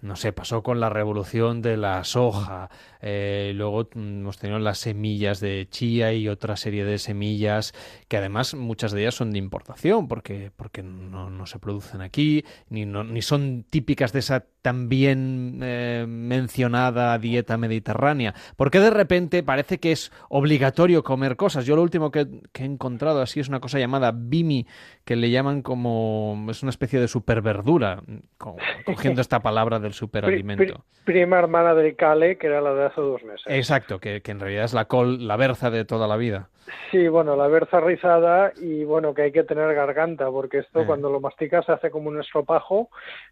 No 0.07 0.15
sé, 0.15 0.33
pasó 0.33 0.63
con 0.63 0.79
la 0.79 0.89
revolución 0.89 1.63
de 1.63 1.77
la 1.77 2.05
soja, 2.05 2.71
eh, 3.01 3.53
luego 3.57 3.89
mm, 3.95 4.21
hemos 4.21 4.39
tenido 4.39 4.59
las 4.61 4.79
semillas 4.79 5.41
de 5.41 5.67
chía 5.69 6.13
y 6.13 6.29
otra 6.29 6.57
serie 6.57 6.85
de 6.85 6.99
semillas 6.99 7.75
que 8.09 8.17
además 8.17 8.55
muchas 8.55 8.93
de 8.93 9.01
ellas 9.03 9.17
son 9.17 9.33
de 9.33 9.39
importación 9.39 10.07
porque, 10.07 10.53
porque 10.55 10.83
no, 10.85 11.29
no 11.31 11.47
se 11.47 11.59
producen 11.59 12.03
aquí, 12.03 12.45
ni, 12.69 12.87
no- 12.87 13.03
ni 13.05 13.21
son 13.21 13.65
típicas 13.69 14.13
de 14.13 14.21
esa 14.21 14.47
tan 14.63 14.89
bien 14.89 15.61
eh, 15.63 16.07
mencionada 16.09 17.17
dieta 17.19 17.57
mediterránea. 17.57 18.35
¿Por 18.57 18.71
qué 18.71 18.81
de 18.81 18.91
repente 18.91 19.43
parece 19.45 19.79
que 19.79 19.93
es 19.93 20.11
obligatorio 20.29 21.05
comer 21.05 21.37
cosas? 21.37 21.67
Yo 21.67 21.77
lo 21.77 21.83
último 21.83 22.11
que, 22.11 22.27
que 22.53 22.63
he 22.63 22.67
encontrado 22.67 23.21
así 23.23 23.39
es 23.41 23.49
una 23.49 23.61
cosa 23.61 23.79
llamada 23.79 24.13
bimi, 24.13 24.67
que 25.05 25.15
le 25.17 25.31
llaman 25.31 25.63
como... 25.63 26.47
es 26.51 26.63
una 26.63 26.71
especie 26.71 26.99
de 26.99 27.07
superverdura, 27.09 28.03
co- 28.39 28.57
cogiendo 28.87 29.21
esta 29.21 29.41
palabra 29.41 29.79
del 29.79 29.95
superalimento. 29.97 30.63
pri- 30.65 30.75
prima 31.05 31.39
hermana 31.39 31.75
del 31.75 31.95
cale, 31.97 32.37
que 32.39 32.47
era 32.49 32.61
la 32.61 32.75
de 32.75 32.85
hace 32.87 33.01
dos 33.01 33.23
meses. 33.25 33.45
Exacto, 33.47 33.99
que, 34.01 34.21
que 34.23 34.31
en 34.33 34.41
realidad 34.41 34.65
es 34.65 34.75
la 34.75 34.87
col, 34.87 35.27
la 35.27 35.37
berza 35.37 35.71
de 35.71 35.85
toda 35.85 36.07
la 36.09 36.17
vida. 36.17 36.49
Sí, 36.91 37.07
bueno, 37.09 37.37
la 37.37 37.47
berza 37.47 37.81
rizada 37.81 38.53
y 38.61 38.83
bueno, 38.85 39.15
que 39.15 39.23
hay 39.23 39.33
que 39.33 39.45
tener 39.45 39.73
garganta, 39.75 40.29
porque 40.31 40.59
esto 40.59 40.81
Eh. 40.83 40.87
cuando 40.87 41.11
lo 41.11 41.21
masticas 41.21 41.65
se 41.65 41.73
hace 41.73 41.91
como 41.91 42.09
un 42.09 42.21
estropajo 42.21 42.89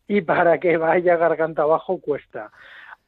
y 0.06 0.20
para 0.20 0.58
que 0.60 0.76
vaya 0.76 1.16
garganta 1.16 1.62
abajo 1.62 2.00
cuesta. 2.00 2.50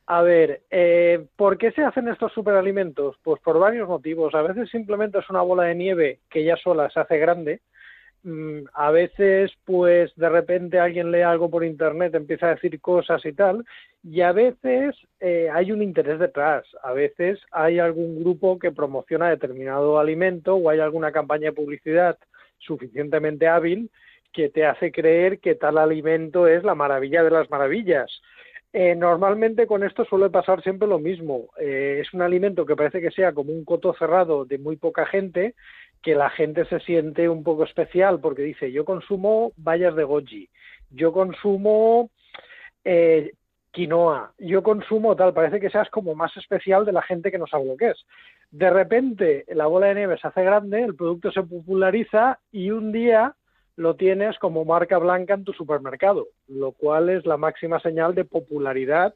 A 0.09 0.23
ver, 0.23 0.63
eh, 0.71 1.27
¿por 1.37 1.59
qué 1.59 1.71
se 1.73 1.83
hacen 1.85 2.09
estos 2.09 2.33
superalimentos? 2.33 3.17
Pues 3.23 3.41
por 3.43 3.59
varios 3.59 3.89
motivos. 3.89 4.35
A 4.35 4.43
veces 4.43 4.69
simplemente 4.71 5.19
es 5.19 5.29
una 5.31 5.43
bola 5.43 5.65
de 5.65 5.75
nieve 5.75 6.21
que 6.31 6.45
ya 6.45 6.57
sola 6.57 6.89
se 6.91 7.01
hace 7.01 7.19
grande. 7.19 7.61
Mm, 8.23 8.65
A 8.75 8.91
veces, 8.91 9.53
pues 9.65 10.13
de 10.17 10.29
repente 10.29 10.79
alguien 10.81 11.11
lee 11.13 11.23
algo 11.23 11.49
por 11.51 11.65
internet, 11.65 12.15
empieza 12.15 12.47
a 12.49 12.55
decir 12.55 12.81
cosas 12.81 13.25
y 13.25 13.33
tal, 13.33 13.65
y 14.03 14.21
a 14.23 14.33
veces 14.33 14.97
eh, 15.21 15.49
hay 15.53 15.73
un 15.73 15.83
interés 15.83 16.19
detrás. 16.19 16.65
A 16.83 16.93
veces 16.93 17.39
hay 17.53 17.79
algún 17.79 18.19
grupo 18.21 18.59
que 18.59 18.73
promociona 18.73 19.31
determinado 19.31 19.99
alimento 19.99 20.57
o 20.57 20.71
hay 20.71 20.81
alguna 20.81 21.13
campaña 21.13 21.47
de 21.47 21.53
publicidad 21.53 22.19
suficientemente 22.59 23.47
hábil 23.49 23.91
que 24.33 24.49
te 24.51 24.67
hace 24.67 24.93
creer 24.93 25.39
que 25.41 25.55
tal 25.55 25.79
alimento 25.79 26.47
es 26.47 26.63
la 26.65 26.75
maravilla 26.75 27.23
de 27.23 27.31
las 27.31 27.49
maravillas. 27.51 28.11
Eh, 28.73 28.95
normalmente 28.95 29.67
con 29.67 29.83
esto 29.85 30.05
suele 30.05 30.29
pasar 30.29 30.63
siempre 30.63 30.87
lo 30.89 30.99
mismo. 30.99 31.49
Eh, 31.59 32.01
es 32.03 32.13
un 32.13 32.21
alimento 32.23 32.67
que 32.67 32.77
parece 32.77 33.01
que 33.01 33.11
sea 33.11 33.33
como 33.33 33.53
un 33.53 33.65
coto 33.65 33.95
cerrado 33.95 34.45
de 34.45 34.59
muy 34.59 34.77
poca 34.77 35.07
gente, 35.07 35.55
que 36.07 36.15
la 36.15 36.31
gente 36.31 36.65
se 36.67 36.79
siente 36.79 37.29
un 37.29 37.43
poco 37.43 37.65
especial 37.65 38.21
porque 38.21 38.43
dice, 38.43 38.71
yo 38.71 38.85
consumo 38.85 39.51
bayas 39.57 39.97
de 39.97 40.05
goji, 40.05 40.49
yo 40.89 41.13
consumo 41.13 42.11
eh, 42.85 43.33
quinoa, 43.73 44.33
yo 44.39 44.63
consumo 44.63 45.17
tal, 45.17 45.35
parece 45.35 45.59
que 45.59 45.69
seas 45.69 45.91
como 45.91 46.15
más 46.15 46.31
especial 46.37 46.85
de 46.85 46.93
la 46.93 47.03
gente 47.03 47.33
que 47.33 47.39
no 47.39 47.49
sabe 47.49 47.65
lo 47.65 47.77
que 47.77 47.89
es. 47.89 48.07
De 48.53 48.71
repente 48.71 49.47
la 49.49 49.67
bola 49.67 49.89
de 49.89 49.97
nieve 49.97 50.17
se 50.17 50.29
hace 50.29 50.45
grande, 50.45 50.85
el 50.85 50.95
producto 50.95 51.33
se 51.33 51.43
populariza 51.43 52.39
y 52.53 52.71
un 52.71 52.93
día 52.93 53.35
lo 53.75 53.97
tienes 53.97 54.39
como 54.39 54.65
marca 54.65 54.99
blanca 54.99 55.35
en 55.35 55.43
tu 55.43 55.55
supermercado, 55.55 56.29
lo 56.47 56.71
cual 56.71 57.09
es 57.09 57.27
la 57.27 57.37
máxima 57.37 57.81
señal 57.81 58.15
de 58.15 58.25
popularidad 58.25 59.13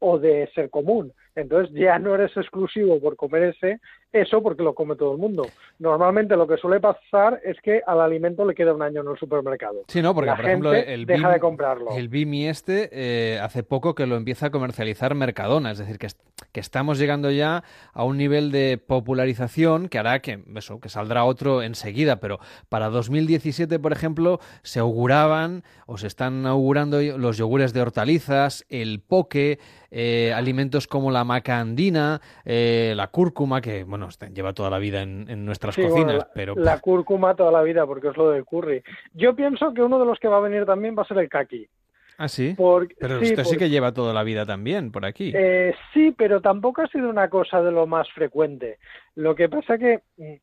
o 0.00 0.18
de 0.18 0.50
ser 0.52 0.68
común. 0.68 1.12
Entonces 1.36 1.72
ya 1.76 2.00
no 2.00 2.16
eres 2.16 2.36
exclusivo 2.36 3.00
por 3.00 3.14
comer 3.14 3.54
ese, 3.54 3.78
eso 4.14 4.42
porque 4.42 4.62
lo 4.62 4.74
come 4.74 4.96
todo 4.96 5.12
el 5.12 5.18
mundo. 5.18 5.46
Normalmente 5.78 6.36
lo 6.36 6.46
que 6.46 6.56
suele 6.56 6.80
pasar 6.80 7.40
es 7.44 7.60
que 7.60 7.82
al 7.86 8.00
alimento 8.00 8.44
le 8.46 8.54
queda 8.54 8.72
un 8.72 8.80
año 8.82 9.02
en 9.02 9.08
el 9.08 9.18
supermercado. 9.18 9.82
Sí, 9.88 10.00
no, 10.00 10.14
porque 10.14 10.30
La 10.30 10.36
por 10.36 10.44
ejemplo 10.46 10.72
el 10.72 11.04
deja 11.04 11.28
Bim- 11.28 11.32
de 11.34 11.40
comprarlo. 11.40 11.90
El 11.96 12.08
Bimi 12.08 12.46
este 12.46 12.88
eh, 12.92 13.38
hace 13.40 13.62
poco 13.64 13.94
que 13.94 14.06
lo 14.06 14.16
empieza 14.16 14.46
a 14.46 14.50
comercializar 14.50 15.14
Mercadona, 15.14 15.72
es 15.72 15.78
decir, 15.78 15.98
que, 15.98 16.06
que 16.52 16.60
estamos 16.60 16.98
llegando 16.98 17.30
ya 17.30 17.64
a 17.92 18.04
un 18.04 18.16
nivel 18.16 18.52
de 18.52 18.78
popularización 18.78 19.88
que 19.88 19.98
hará 19.98 20.20
que 20.20 20.42
eso, 20.56 20.80
que 20.80 20.88
saldrá 20.88 21.24
otro 21.24 21.62
enseguida, 21.62 22.20
pero 22.20 22.38
para 22.68 22.88
2017, 22.90 23.78
por 23.78 23.92
ejemplo, 23.92 24.38
se 24.62 24.80
auguraban 24.80 25.62
o 25.86 25.98
se 25.98 26.06
están 26.06 26.46
augurando 26.46 27.00
los 27.02 27.36
yogures 27.36 27.72
de 27.72 27.80
hortalizas, 27.82 28.64
el 28.68 29.00
poke, 29.00 29.58
eh, 29.90 30.32
alimentos 30.34 30.86
como 30.86 31.10
la 31.10 31.24
maca 31.24 31.60
andina, 31.60 32.20
eh, 32.44 32.92
la 32.96 33.08
cúrcuma, 33.08 33.60
que 33.60 33.84
bueno, 33.84 34.03
lleva 34.32 34.52
toda 34.52 34.70
la 34.70 34.78
vida 34.78 35.02
en, 35.02 35.26
en 35.28 35.44
nuestras 35.44 35.74
Sí, 35.74 35.82
bueno, 35.82 35.94
cocinas, 35.96 36.16
la, 36.18 36.28
pero 36.34 36.54
la 36.56 36.78
cúrcuma 36.80 37.34
toda 37.34 37.50
la 37.52 37.62
vida, 37.62 37.86
porque 37.86 38.08
es 38.08 38.16
lo 38.16 38.30
del 38.30 38.44
curry. 38.44 38.82
Yo 39.12 39.34
pienso 39.34 39.72
que 39.74 39.82
uno 39.82 39.98
de 39.98 40.06
los 40.06 40.18
que 40.18 40.28
va 40.28 40.38
a 40.38 40.40
venir 40.40 40.64
también 40.66 40.94
va 40.96 41.02
a 41.02 41.06
ser 41.06 41.18
el 41.18 41.28
kaki. 41.28 41.68
Ah, 42.16 42.28
sí. 42.28 42.54
Porque- 42.56 42.94
Pero 43.00 43.18
sí, 43.18 43.26
esto 43.26 43.44
sí 43.44 43.56
que 43.56 43.68
lleva 43.70 43.92
toda 43.92 44.12
la 44.12 44.22
vida 44.22 44.46
también 44.46 44.92
por 44.92 45.04
aquí. 45.04 45.32
Eh, 45.34 45.74
sí, 45.92 46.14
pero 46.16 46.40
tampoco 46.40 46.82
ha 46.82 46.86
sido 46.86 47.10
una 47.10 47.28
cosa 47.28 47.60
de 47.60 47.72
lo 47.72 47.86
más 47.88 48.08
frecuente. 48.12 48.78
Lo 49.16 49.34
que 49.34 49.48
pasa 49.48 49.78
que 49.78 50.00
mm, 50.16 50.34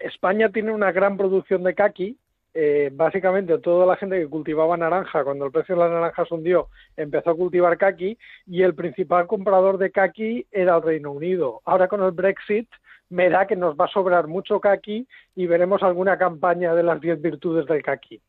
España 0.00 0.48
tiene 0.50 0.72
una 0.72 0.90
gran 0.92 1.16
producción 1.16 1.62
de 1.62 1.74
kaki. 1.74 2.16
Eh, 2.60 2.90
básicamente 2.92 3.56
toda 3.58 3.86
la 3.86 3.94
gente 3.96 4.18
que 4.18 4.26
cultivaba 4.26 4.76
naranja, 4.76 5.22
cuando 5.22 5.44
el 5.46 5.52
precio 5.52 5.76
de 5.76 5.80
las 5.82 5.90
naranjas 5.92 6.28
hundió, 6.32 6.68
empezó 6.96 7.30
a 7.30 7.36
cultivar 7.36 7.78
kaki 7.78 8.18
y 8.46 8.62
el 8.62 8.74
principal 8.74 9.28
comprador 9.28 9.78
de 9.78 9.92
kaki 9.92 10.46
era 10.50 10.74
el 10.76 10.82
Reino 10.82 11.12
Unido. 11.12 11.60
Ahora 11.64 11.86
con 11.86 12.02
el 12.02 12.10
Brexit 12.10 12.68
me 13.10 13.30
da 13.30 13.46
que 13.46 13.54
nos 13.54 13.76
va 13.76 13.84
a 13.84 13.88
sobrar 13.88 14.26
mucho 14.26 14.58
kaki 14.58 15.06
y 15.36 15.46
veremos 15.46 15.82
alguna 15.84 16.18
campaña 16.18 16.74
de 16.74 16.82
las 16.82 17.00
10 17.00 17.22
virtudes 17.22 17.64
del 17.66 17.80
kaki. 17.82 18.20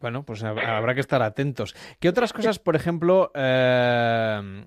Bueno, 0.00 0.22
pues 0.24 0.44
hab- 0.44 0.60
habrá 0.64 0.94
que 0.94 1.00
estar 1.00 1.22
atentos. 1.22 1.74
¿Qué 2.00 2.08
otras 2.08 2.32
cosas, 2.32 2.58
por 2.58 2.74
ejemplo, 2.76 3.30
eh, 3.34 4.64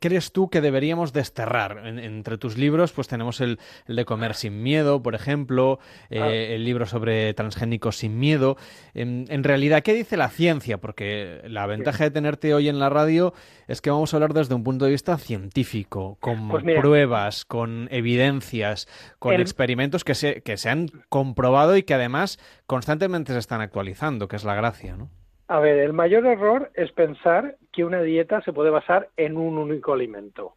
crees 0.00 0.32
tú 0.32 0.50
que 0.50 0.60
deberíamos 0.60 1.12
desterrar? 1.12 1.86
En- 1.86 1.98
entre 1.98 2.38
tus 2.38 2.56
libros, 2.58 2.92
pues 2.92 3.08
tenemos 3.08 3.40
el, 3.40 3.58
el 3.86 3.96
de 3.96 4.04
Comer 4.04 4.34
sin 4.34 4.62
miedo, 4.62 5.02
por 5.02 5.14
ejemplo, 5.14 5.78
eh, 6.10 6.20
Ah. 6.20 6.28
el 6.32 6.64
libro 6.64 6.86
sobre 6.86 7.32
transgénicos 7.34 7.96
sin 7.96 8.18
miedo. 8.18 8.56
En, 8.94 9.26
en 9.28 9.44
realidad, 9.44 9.82
¿qué 9.82 9.94
dice 9.94 10.16
la 10.16 10.28
ciencia? 10.28 10.78
Porque 10.78 11.40
la 11.46 11.66
ventaja 11.66 12.04
de 12.04 12.10
tenerte 12.10 12.52
hoy 12.54 12.68
en 12.68 12.78
la 12.78 12.88
radio 12.88 13.32
es 13.68 13.80
que 13.80 13.90
vamos 13.90 14.12
a 14.12 14.16
hablar 14.16 14.34
desde 14.34 14.54
un 14.54 14.64
punto 14.64 14.84
de 14.84 14.90
vista 14.92 15.16
científico, 15.18 16.18
con 16.20 16.48
Pues 16.48 16.64
mira. 16.64 16.80
pruebas, 16.80 17.44
con 17.44 17.88
evidencias, 17.90 18.88
con 19.18 19.34
El- 19.34 19.40
experimentos 19.40 20.04
que 20.04 20.14
se, 20.14 20.42
que 20.42 20.56
se 20.56 20.68
han 20.68 20.88
comprobado 21.08 21.76
y 21.76 21.82
que 21.82 21.94
además 21.94 22.38
constantemente 22.66 23.32
se 23.32 23.38
están 23.38 23.60
actualizando, 23.60 24.28
que 24.28 24.36
es 24.36 24.44
la 24.44 24.54
gracia, 24.54 24.96
¿no? 24.96 25.10
A 25.48 25.60
ver, 25.60 25.78
el 25.78 25.92
mayor 25.92 26.26
error 26.26 26.70
es 26.74 26.90
pensar 26.92 27.56
que 27.72 27.84
una 27.84 28.02
dieta 28.02 28.42
se 28.42 28.52
puede 28.52 28.70
basar 28.70 29.10
en 29.16 29.36
un 29.36 29.58
único 29.58 29.92
alimento. 29.92 30.54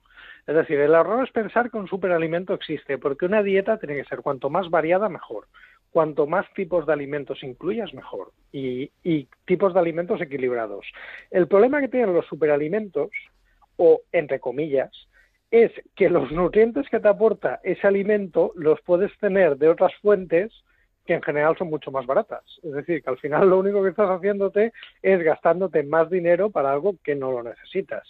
Es 0.48 0.56
decir, 0.56 0.80
el 0.80 0.96
error 0.96 1.24
es 1.24 1.32
pensar 1.32 1.70
que 1.70 1.78
un 1.78 1.88
superalimento 1.88 2.56
existe, 2.56 2.98
porque 2.98 3.28
una 3.28 3.44
dieta 3.44 3.78
tiene 3.78 3.96
que 3.96 4.10
ser 4.10 4.22
cuanto 4.22 4.50
más 4.50 4.72
variada, 4.72 5.08
mejor. 5.08 5.48
Cuanto 5.92 6.26
más 6.26 6.52
tipos 6.56 6.88
de 6.88 6.94
alimentos 6.94 7.44
incluyas, 7.44 7.94
mejor. 7.94 8.32
Y, 8.52 8.92
tipos 9.46 9.76
de 9.76 9.80
alimentos 9.80 10.20
equilibrados. 10.22 10.88
El 11.30 11.48
problema 11.48 11.82
que 11.82 11.88
tienen 11.88 12.16
los 12.16 12.26
superalimentos, 12.26 13.12
o 13.78 14.02
entre 14.12 14.40
comillas, 14.40 14.90
es 15.52 15.72
que 15.96 16.10
los 16.10 16.32
nutrientes 16.32 16.90
que 16.90 17.00
te 17.00 17.08
aporta 17.08 17.60
ese 17.64 17.86
alimento 17.86 18.52
los 18.56 18.82
puedes 18.82 19.16
tener 19.20 19.58
de 19.58 19.70
otras 19.70 19.94
fuentes 20.02 20.52
que 21.10 21.16
en 21.16 21.24
general 21.24 21.58
son 21.58 21.72
mucho 21.72 21.90
más 21.90 22.06
baratas. 22.06 22.44
Es 22.62 22.72
decir, 22.72 23.02
que 23.02 23.10
al 23.10 23.18
final 23.18 23.50
lo 23.50 23.58
único 23.58 23.82
que 23.82 23.90
estás 23.90 24.12
haciéndote 24.12 24.74
es 25.02 25.20
gastándote 25.24 25.82
más 25.82 26.08
dinero 26.08 26.52
para 26.52 26.72
algo 26.72 26.98
que 27.04 27.16
no 27.16 27.32
lo 27.32 27.42
necesitas. 27.42 28.08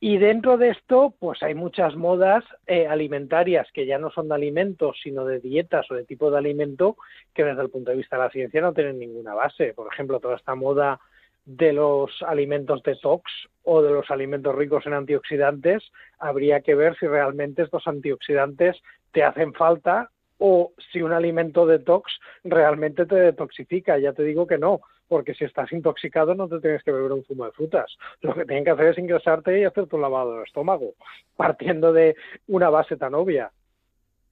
Y 0.00 0.18
dentro 0.18 0.58
de 0.58 0.70
esto, 0.70 1.14
pues 1.20 1.40
hay 1.44 1.54
muchas 1.54 1.94
modas 1.94 2.42
eh, 2.66 2.88
alimentarias 2.88 3.68
que 3.72 3.86
ya 3.86 3.98
no 3.98 4.10
son 4.10 4.26
de 4.26 4.34
alimentos, 4.34 4.98
sino 5.04 5.24
de 5.24 5.38
dietas 5.38 5.88
o 5.88 5.94
de 5.94 6.02
tipo 6.02 6.28
de 6.32 6.38
alimento 6.38 6.96
que 7.32 7.44
desde 7.44 7.62
el 7.62 7.70
punto 7.70 7.92
de 7.92 7.98
vista 7.98 8.16
de 8.16 8.24
la 8.24 8.30
ciencia 8.30 8.60
no 8.60 8.74
tienen 8.74 8.98
ninguna 8.98 9.32
base. 9.32 9.72
Por 9.72 9.86
ejemplo, 9.92 10.18
toda 10.18 10.34
esta 10.34 10.56
moda 10.56 10.98
de 11.44 11.72
los 11.72 12.10
alimentos 12.26 12.82
detox 12.82 13.30
o 13.62 13.82
de 13.82 13.92
los 13.92 14.10
alimentos 14.10 14.52
ricos 14.52 14.84
en 14.86 14.94
antioxidantes, 14.94 15.92
habría 16.18 16.60
que 16.60 16.74
ver 16.74 16.96
si 16.98 17.06
realmente 17.06 17.62
estos 17.62 17.86
antioxidantes 17.86 18.82
te 19.12 19.22
hacen 19.22 19.54
falta 19.54 20.10
o 20.38 20.72
si 20.92 21.02
un 21.02 21.12
alimento 21.12 21.66
detox 21.66 22.18
realmente 22.44 23.06
te 23.06 23.16
detoxifica. 23.16 23.98
Ya 23.98 24.12
te 24.12 24.22
digo 24.22 24.46
que 24.46 24.58
no, 24.58 24.80
porque 25.08 25.34
si 25.34 25.44
estás 25.44 25.72
intoxicado 25.72 26.34
no 26.34 26.48
te 26.48 26.60
tienes 26.60 26.82
que 26.82 26.92
beber 26.92 27.12
un 27.12 27.24
zumo 27.24 27.44
de 27.44 27.52
frutas. 27.52 27.96
Lo 28.20 28.34
que 28.34 28.44
tienen 28.44 28.64
que 28.64 28.70
hacer 28.70 28.86
es 28.86 28.98
ingresarte 28.98 29.60
y 29.60 29.64
hacerte 29.64 29.96
un 29.96 30.02
lavado 30.02 30.34
del 30.34 30.44
estómago, 30.44 30.94
partiendo 31.36 31.92
de 31.92 32.16
una 32.48 32.70
base 32.70 32.96
tan 32.96 33.14
obvia. 33.14 33.50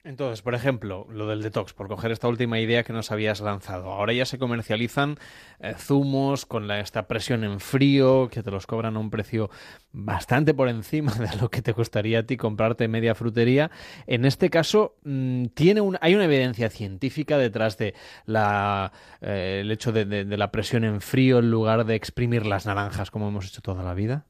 Entonces, 0.05 0.43
por 0.43 0.53
ejemplo, 0.53 1.07
lo 1.09 1.25
del 1.25 1.41
detox, 1.41 1.73
por 1.73 1.87
coger 1.87 2.11
esta 2.11 2.27
última 2.27 2.59
idea 2.59 2.83
que 2.83 2.93
nos 2.93 3.11
habías 3.11 3.41
lanzado. 3.41 3.91
Ahora 3.91 4.13
ya 4.13 4.25
se 4.25 4.37
comercializan 4.37 5.17
eh, 5.59 5.73
zumos 5.79 6.45
con 6.45 6.67
la, 6.67 6.79
esta 6.79 7.07
presión 7.07 7.43
en 7.43 7.59
frío, 7.59 8.29
que 8.29 8.43
te 8.43 8.51
los 8.51 8.67
cobran 8.67 8.97
a 8.97 8.99
un 8.99 9.09
precio 9.09 9.49
bastante 9.91 10.53
por 10.53 10.69
encima 10.69 11.11
de 11.15 11.35
lo 11.41 11.49
que 11.49 11.63
te 11.63 11.73
costaría 11.73 12.19
a 12.19 12.23
ti 12.23 12.37
comprarte 12.37 12.87
media 12.87 13.15
frutería. 13.15 13.71
En 14.05 14.25
este 14.25 14.51
caso, 14.51 14.95
mm, 15.05 15.45
tiene 15.55 15.81
un, 15.81 15.97
hay 16.01 16.13
una 16.13 16.25
evidencia 16.25 16.69
científica 16.69 17.39
detrás 17.39 17.79
de 17.79 17.95
la, 18.27 18.91
eh, 19.21 19.61
el 19.61 19.71
hecho 19.71 19.91
de, 19.91 20.05
de- 20.05 20.23
de 20.25 20.37
la 20.37 20.51
presión 20.51 20.83
en 20.83 21.01
frío 21.01 21.39
en 21.39 21.49
lugar 21.49 21.83
de 21.83 21.95
exprimir 21.95 22.45
las 22.45 22.67
naranjas 22.67 23.09
como 23.09 23.27
hemos 23.27 23.47
hecho 23.47 23.61
toda 23.63 23.81
la 23.81 23.95
vida. 23.95 24.27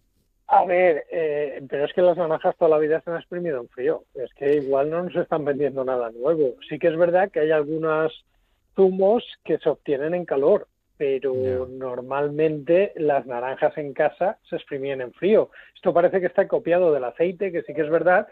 A 0.56 0.64
ver, 0.64 1.06
eh, 1.12 1.62
pero 1.70 1.84
es 1.84 1.92
que 1.92 2.02
las 2.02 2.16
naranjas 2.16 2.56
toda 2.56 2.70
la 2.70 2.78
vida 2.78 3.02
se 3.02 3.10
han 3.10 3.18
exprimido 3.18 3.60
en 3.60 3.68
frío. 3.68 4.04
Es 4.14 4.34
que 4.36 4.56
igual 4.56 4.90
no 4.90 5.04
nos 5.04 5.16
están 5.18 5.44
vendiendo 5.44 5.84
nada 5.84 6.12
nuevo. 6.12 6.56
Sí 6.70 6.80
que 6.80 6.88
es 6.88 6.98
verdad 6.98 7.30
que 7.30 7.42
hay 7.42 7.52
algunos 7.52 8.26
zumos 8.74 9.26
que 9.44 9.58
se 9.58 9.68
obtienen 9.68 10.14
en 10.14 10.24
calor, 10.24 10.68
pero 10.96 11.68
normalmente 11.68 12.94
las 12.96 13.26
naranjas 13.26 13.78
en 13.78 13.94
casa 13.94 14.38
se 14.50 14.56
exprimían 14.56 15.02
en 15.02 15.12
frío. 15.12 15.50
Esto 15.76 15.94
parece 15.94 16.22
que 16.22 16.28
está 16.28 16.48
copiado 16.48 16.94
del 16.94 17.04
aceite, 17.04 17.52
que 17.52 17.64
sí 17.64 17.74
que 17.74 17.82
es 17.82 17.90
verdad 17.90 18.28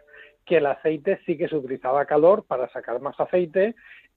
que 0.46 0.58
el 0.58 0.66
aceite 0.66 1.20
sí 1.26 1.38
que 1.38 1.50
se 1.50 1.58
utilizaba 1.58 2.02
a 2.02 2.06
calor 2.06 2.46
para 2.46 2.70
sacar 2.70 3.02
más 3.02 3.20
aceite 3.20 3.76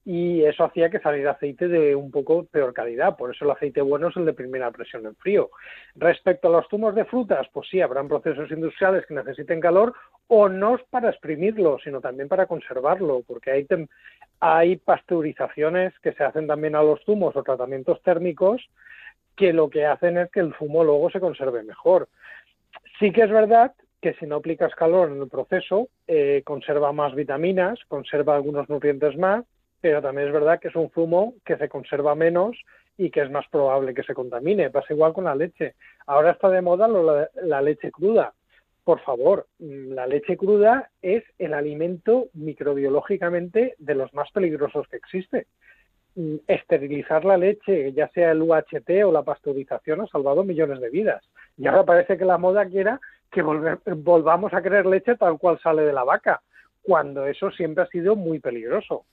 y 0.09 0.45
eso 0.45 0.63
hacía 0.63 0.89
que 0.89 1.01
saliera 1.01 1.31
aceite 1.31 1.67
de 1.67 1.93
un 1.93 2.11
poco 2.11 2.45
peor 2.45 2.73
calidad. 2.73 3.17
Por 3.17 3.35
eso 3.35 3.43
el 3.43 3.51
aceite 3.51 3.81
bueno 3.81 4.07
es 4.07 4.15
el 4.15 4.23
de 4.23 4.31
primera 4.31 4.71
presión 4.71 5.05
en 5.05 5.17
frío. 5.17 5.49
Respecto 5.95 6.47
a 6.47 6.51
los 6.51 6.69
zumos 6.69 6.95
de 6.95 7.03
frutas, 7.03 7.45
pues 7.51 7.67
sí, 7.69 7.81
habrán 7.81 8.07
procesos 8.07 8.49
industriales 8.49 9.05
que 9.05 9.13
necesiten 9.13 9.59
calor 9.59 9.93
o 10.27 10.47
no 10.47 10.79
para 10.89 11.09
exprimirlo, 11.09 11.77
sino 11.83 11.99
también 11.99 12.29
para 12.29 12.45
conservarlo, 12.45 13.21
porque 13.27 13.51
hay, 13.51 13.67
hay 14.39 14.77
pasteurizaciones 14.77 15.93
que 15.99 16.13
se 16.13 16.23
hacen 16.23 16.47
también 16.47 16.75
a 16.75 16.83
los 16.83 17.03
zumos 17.03 17.35
o 17.35 17.43
tratamientos 17.43 18.01
térmicos 18.01 18.65
que 19.35 19.51
lo 19.51 19.69
que 19.69 19.85
hacen 19.85 20.17
es 20.19 20.31
que 20.31 20.39
el 20.39 20.55
zumo 20.55 20.85
luego 20.85 21.09
se 21.09 21.19
conserve 21.19 21.63
mejor. 21.63 22.07
Sí 22.97 23.11
que 23.11 23.23
es 23.23 23.29
verdad 23.29 23.73
que 24.01 24.13
si 24.13 24.25
no 24.25 24.37
aplicas 24.37 24.73
calor 24.73 25.11
en 25.11 25.21
el 25.21 25.27
proceso, 25.27 25.89
eh, 26.07 26.43
conserva 26.45 26.93
más 26.93 27.13
vitaminas, 27.13 27.77
conserva 27.89 28.35
algunos 28.35 28.69
nutrientes 28.69 29.17
más, 29.17 29.43
pero 29.81 30.01
también 30.01 30.27
es 30.27 30.33
verdad 30.33 30.59
que 30.59 30.67
es 30.69 30.75
un 30.75 30.89
zumo 30.91 31.33
que 31.45 31.57
se 31.57 31.69
conserva 31.69 32.15
menos 32.15 32.57
y 32.97 33.09
que 33.11 33.21
es 33.21 33.29
más 33.31 33.47
probable 33.49 33.93
que 33.93 34.03
se 34.03 34.13
contamine. 34.13 34.69
Pasa 34.71 34.93
igual 34.93 35.13
con 35.13 35.25
la 35.25 35.35
leche. 35.35 35.75
Ahora 36.07 36.31
está 36.31 36.49
de 36.49 36.61
moda 36.61 36.87
lo- 36.87 37.03
la, 37.03 37.29
la 37.43 37.61
leche 37.61 37.91
cruda. 37.91 38.33
Por 38.83 38.99
favor, 39.01 39.47
mm, 39.59 39.91
la 39.93 40.07
leche 40.07 40.37
cruda 40.37 40.89
es 41.01 41.23
el 41.37 41.53
alimento 41.53 42.27
microbiológicamente 42.33 43.75
de 43.77 43.95
los 43.95 44.13
más 44.13 44.31
peligrosos 44.31 44.87
que 44.87 44.97
existe. 44.97 45.47
Mm, 46.15 46.37
Esterilizar 46.47 47.23
la 47.25 47.37
leche, 47.37 47.91
ya 47.93 48.07
sea 48.09 48.31
el 48.31 48.41
UHT 48.41 49.03
o 49.05 49.11
la 49.11 49.23
pasteurización, 49.23 50.01
ha 50.01 50.07
salvado 50.07 50.43
millones 50.43 50.79
de 50.79 50.89
vidas. 50.89 51.23
Y 51.57 51.67
ahora 51.67 51.83
parece 51.83 52.17
que 52.17 52.25
la 52.25 52.37
moda 52.37 52.65
quiera 52.65 52.99
que 53.31 53.41
volvamos 53.41 54.53
a 54.53 54.61
querer 54.61 54.85
leche 54.85 55.15
tal 55.17 55.37
cual 55.37 55.59
sale 55.59 55.81
de 55.83 55.91
la 55.93 56.03
vaca, 56.05 56.41
cuando 56.81 57.25
eso 57.27 57.51
siempre 57.51 57.83
ha 57.83 57.87
sido 57.87 58.15
muy 58.15 58.39
peligroso. 58.39 59.05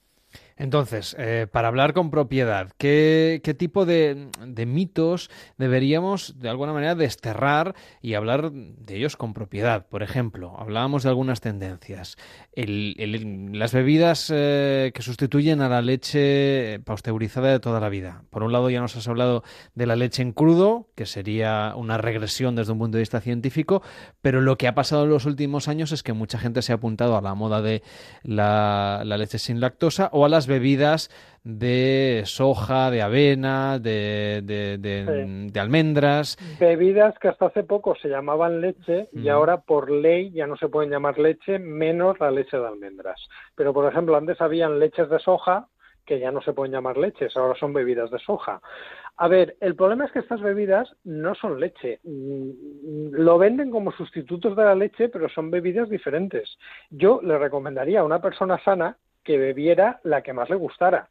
Entonces, 0.57 1.17
eh, 1.19 1.49
para 1.51 1.69
hablar 1.69 1.95
con 1.95 2.11
propiedad, 2.11 2.71
¿qué, 2.79 3.41
qué 3.43 3.55
tipo 3.55 3.85
de, 3.85 4.29
de, 4.47 4.67
mitos 4.67 5.29
deberíamos 5.59 6.39
de 6.39 6.49
alguna 6.49 6.73
manera 6.73 6.95
desterrar 6.95 7.75
y 8.01 8.15
hablar 8.15 8.53
de 8.53 8.97
ellos 8.97 9.17
con 9.17 9.35
propiedad? 9.35 9.87
Por 9.89 10.05
ejemplo, 10.05 10.55
hablábamos 10.57 11.03
de 11.03 11.09
algunas 11.09 11.41
tendencias. 11.41 12.17
Las 12.55 13.73
bebidas 13.73 14.31
eh, 14.33 14.93
que 14.95 15.03
sustituyen 15.03 15.61
a 15.61 15.69
la 15.69 15.83
leche 15.83 16.81
pasteurizada 16.85 17.51
de 17.51 17.59
toda 17.59 17.81
la 17.81 17.89
vida. 17.89 18.23
Por 18.31 18.45
un 18.45 18.53
lado, 18.53 18.71
ya 18.71 18.81
nos 18.81 18.97
has 18.97 19.09
hablado 19.09 19.43
de 19.75 19.87
la 19.87 19.97
leche 19.97 20.23
en 20.23 20.33
crudo, 20.33 20.89
que 20.95 21.07
sería 21.07 21.75
una 21.77 21.99
regresión 21.99 22.55
desde 22.55 22.73
un 22.73 22.79
punto 22.79 22.97
de 22.97 23.03
vista 23.03 23.21
científico, 23.21 23.83
pero 24.23 24.41
lo 24.41 24.57
que 24.57 24.69
ha 24.69 24.75
pasado 24.75 25.03
en 25.03 25.11
los 25.11 25.27
últimos 25.27 25.67
años 25.67 25.91
es 25.91 26.05
que 26.05 26.13
mucha 26.13 26.39
gente 26.39 26.63
se 26.63 26.71
ha 26.71 26.77
apuntado 26.77 27.17
a 27.17 27.23
la 27.23 27.35
moda 27.35 27.61
de 27.61 27.83
la, 28.23 29.03
la 29.05 29.19
leche 29.19 29.39
sin 29.41 29.59
lactosa 29.59 30.11
o 30.13 30.25
a 30.25 30.29
las 30.29 30.44
bebidas 30.47 31.11
de 31.45 32.23
soja, 32.25 32.91
de 32.91 33.03
avena, 33.03 33.79
de, 33.79 34.41
de, 34.45 34.79
de, 34.79 35.05
Sí. 35.05 35.53
de 35.53 35.61
almendras. 35.61 36.39
Bebidas 36.59 37.19
que 37.19 37.29
hasta 37.29 37.47
hace 37.47 37.65
poco 37.65 37.95
se 37.97 38.09
llamaban 38.09 38.61
leche 38.61 39.09
y 39.13 39.29
ahora 39.29 39.59
por 39.61 39.91
ley 39.91 40.31
ya 40.33 40.47
no 40.47 40.57
se 40.57 40.69
pueden 40.69 40.91
llamar 40.91 41.19
leche 41.19 41.59
menos 41.59 42.19
la 42.19 42.31
leche 42.31 42.57
de 42.57 42.67
almendras. 42.67 43.21
Pero 43.55 43.75
por 43.75 43.91
ejemplo, 43.91 44.17
antes 44.17 44.41
habían 44.41 44.79
leches 44.79 45.09
de 45.11 45.19
soja 45.19 45.69
que 46.07 46.19
ya 46.21 46.31
no 46.31 46.43
se 46.43 46.53
pueden 46.53 46.73
llamar 46.73 46.99
leches, 46.99 47.35
ahora 47.37 47.59
son 47.59 47.73
bebidas 47.73 48.11
de 48.11 48.19
soja. 48.19 48.61
A 49.17 49.29
ver, 49.29 49.57
el 49.61 49.75
problema 49.75 50.05
es 50.05 50.13
que 50.13 50.19
estas 50.19 50.41
bebidas 50.43 50.91
no 51.05 51.35
son 51.35 51.61
leche. 51.61 52.01
Mm, 52.05 53.13
Lo 53.13 53.39
venden 53.39 53.71
como 53.71 53.93
sustitutos 53.93 54.57
de 54.57 54.65
la 54.65 54.75
leche, 54.75 55.09
pero 55.09 55.29
son 55.29 55.51
bebidas 55.51 55.89
diferentes. 55.89 56.59
Yo 56.91 57.21
le 57.23 57.39
recomendaría 57.39 58.01
a 58.01 58.05
una 58.05 58.21
persona 58.21 58.59
sana 58.65 58.97
que 59.25 59.39
bebiera 59.39 60.01
la 60.05 60.23
que 60.23 60.33
más 60.33 60.51
le 60.51 60.57
gustara 60.57 61.09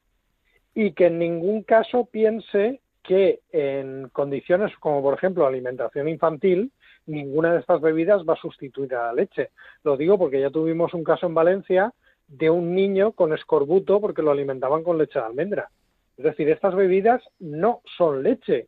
y 0.74 0.94
que 0.94 1.08
en 1.08 1.20
ningún 1.20 1.64
caso 1.64 2.06
piense 2.06 2.82
que 3.04 3.42
en 3.52 4.10
condiciones 4.10 4.76
como 4.78 5.02
por 5.02 5.16
ejemplo 5.16 5.46
alimentación 5.46 6.08
infantil 6.08 6.72
ninguna 7.06 7.54
de 7.54 7.60
estas 7.60 7.82
bebidas 7.82 8.24
va 8.28 8.34
a 8.34 8.42
sustituir 8.42 8.96
a 8.96 9.08
la 9.08 9.14
leche. 9.14 9.50
Lo 9.84 9.98
digo 9.98 10.18
porque 10.18 10.40
ya 10.40 10.50
tuvimos 10.50 10.94
un 10.94 11.04
caso 11.04 11.26
en 11.26 11.34
Valencia 11.34 11.94
de 12.28 12.50
un 12.50 12.74
niño 12.74 13.12
con 13.12 13.34
escorbuto 13.34 14.00
porque 14.00 14.22
lo 14.22 14.32
alimentaban 14.32 14.84
con 14.84 14.98
leche 14.98 15.20
de 15.20 15.26
almendra. 15.26 15.70
Es 16.18 16.24
decir, 16.24 16.50
estas 16.50 16.76
bebidas 16.76 17.22
no 17.40 17.82
son 17.98 18.24
leche. 18.24 18.68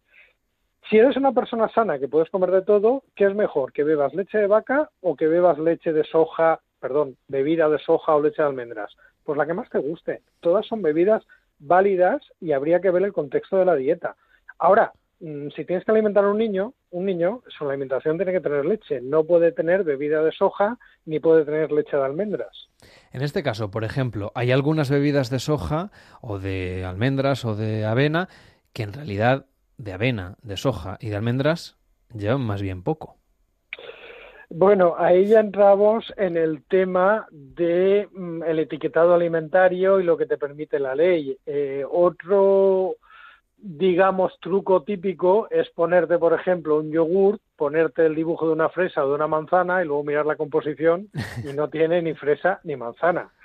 Si 0.89 0.97
eres 0.97 1.15
una 1.17 1.31
persona 1.31 1.69
sana 1.69 1.97
que 1.97 2.07
puedes 2.07 2.29
comer 2.29 2.51
de 2.51 2.61
todo, 2.61 3.03
¿qué 3.15 3.25
es 3.25 3.35
mejor? 3.35 3.71
¿Que 3.71 3.83
bebas 3.83 4.13
leche 4.13 4.37
de 4.37 4.47
vaca 4.47 4.89
o 5.01 5.15
que 5.15 5.27
bebas 5.27 5.57
leche 5.57 5.93
de 5.93 6.03
soja, 6.03 6.59
perdón, 6.79 7.17
bebida 7.27 7.69
de 7.69 7.79
soja 7.79 8.15
o 8.15 8.21
leche 8.21 8.41
de 8.41 8.47
almendras? 8.47 8.95
Pues 9.25 9.37
la 9.37 9.45
que 9.45 9.53
más 9.53 9.69
te 9.69 9.79
guste. 9.79 10.21
Todas 10.39 10.65
son 10.65 10.81
bebidas 10.81 11.23
válidas 11.59 12.21
y 12.39 12.51
habría 12.51 12.79
que 12.79 12.91
ver 12.91 13.03
el 13.03 13.13
contexto 13.13 13.57
de 13.57 13.65
la 13.65 13.75
dieta. 13.75 14.15
Ahora, 14.59 14.93
mm, 15.19 15.49
si 15.55 15.65
tienes 15.65 15.83
que 15.83 15.91
alimentar 15.91 16.23
a 16.23 16.29
un 16.29 16.37
niño, 16.37 16.73
un 16.91 17.05
niño, 17.05 17.41
su 17.47 17.67
alimentación 17.67 18.17
tiene 18.17 18.31
que 18.31 18.41
tener 18.41 18.65
leche. 18.65 19.01
No 19.01 19.23
puede 19.23 19.51
tener 19.51 19.83
bebida 19.83 20.23
de 20.23 20.31
soja 20.31 20.77
ni 21.05 21.19
puede 21.19 21.43
tener 21.43 21.71
leche 21.71 21.97
de 21.97 22.03
almendras. 22.03 22.69
En 23.11 23.21
este 23.21 23.43
caso, 23.43 23.71
por 23.71 23.83
ejemplo, 23.83 24.31
hay 24.35 24.51
algunas 24.51 24.89
bebidas 24.89 25.29
de 25.29 25.39
soja 25.39 25.91
o 26.21 26.39
de 26.39 26.85
almendras 26.85 27.45
o 27.45 27.55
de 27.55 27.85
avena 27.85 28.29
que 28.73 28.83
en 28.83 28.93
realidad 28.93 29.47
de 29.77 29.93
avena, 29.93 30.35
de 30.41 30.57
soja 30.57 30.97
y 31.01 31.09
de 31.09 31.15
almendras 31.15 31.77
llevan 32.13 32.41
más 32.41 32.61
bien 32.61 32.83
poco. 32.83 33.17
Bueno, 34.49 34.95
ahí 34.97 35.27
ya 35.27 35.39
entramos 35.39 36.13
en 36.17 36.37
el 36.37 36.63
tema 36.65 37.27
de 37.31 38.07
mm, 38.11 38.43
el 38.43 38.59
etiquetado 38.59 39.13
alimentario 39.13 39.99
y 39.99 40.03
lo 40.03 40.17
que 40.17 40.27
te 40.27 40.37
permite 40.37 40.79
la 40.79 40.93
ley. 40.93 41.37
Eh, 41.45 41.83
otro, 41.89 42.95
digamos, 43.57 44.37
truco 44.39 44.83
típico 44.83 45.49
es 45.49 45.69
ponerte, 45.71 46.17
por 46.19 46.33
ejemplo, 46.33 46.77
un 46.77 46.91
yogur, 46.91 47.39
ponerte 47.55 48.05
el 48.05 48.15
dibujo 48.15 48.45
de 48.47 48.53
una 48.53 48.69
fresa 48.69 49.03
o 49.03 49.09
de 49.09 49.15
una 49.15 49.27
manzana 49.27 49.81
y 49.81 49.87
luego 49.87 50.03
mirar 50.03 50.25
la 50.25 50.35
composición 50.35 51.09
y 51.43 51.53
no 51.53 51.69
tiene 51.69 52.01
ni 52.01 52.13
fresa 52.13 52.59
ni 52.63 52.75
manzana. 52.75 53.29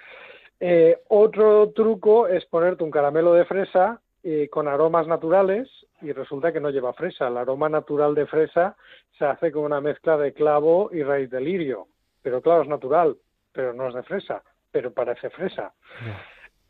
Eh, 0.63 0.99
otro 1.09 1.71
truco 1.71 2.29
es 2.29 2.45
ponerte 2.45 2.85
un 2.85 2.91
caramelo 2.91 3.33
de 3.33 3.47
fresa 3.47 4.03
eh, 4.23 4.49
con 4.51 4.69
aromas 4.69 5.07
naturales 5.07 5.69
y 6.03 6.13
resulta 6.13 6.53
que 6.53 6.61
no 6.61 6.71
lleva 6.71 6.93
fresa. 6.93 7.29
El 7.29 7.37
aroma 7.37 7.69
natural 7.69 8.15
de 8.15 8.27
fresa 8.27 8.77
se 9.19 9.25
hace 9.25 9.51
con 9.51 9.65
una 9.65 9.81
mezcla 9.81 10.17
de 10.17 10.33
clavo 10.33 10.91
y 10.93 11.03
raíz 11.03 11.31
de 11.31 11.41
lirio. 11.41 11.89
Pero 12.23 12.43
claro, 12.43 12.63
es 12.63 12.69
natural, 12.69 13.17
pero 13.53 13.73
no 13.73 13.89
es 13.89 13.95
de 13.95 14.03
fresa, 14.03 14.43
pero 14.71 14.93
parece 14.93 15.31
fresa. 15.31 15.73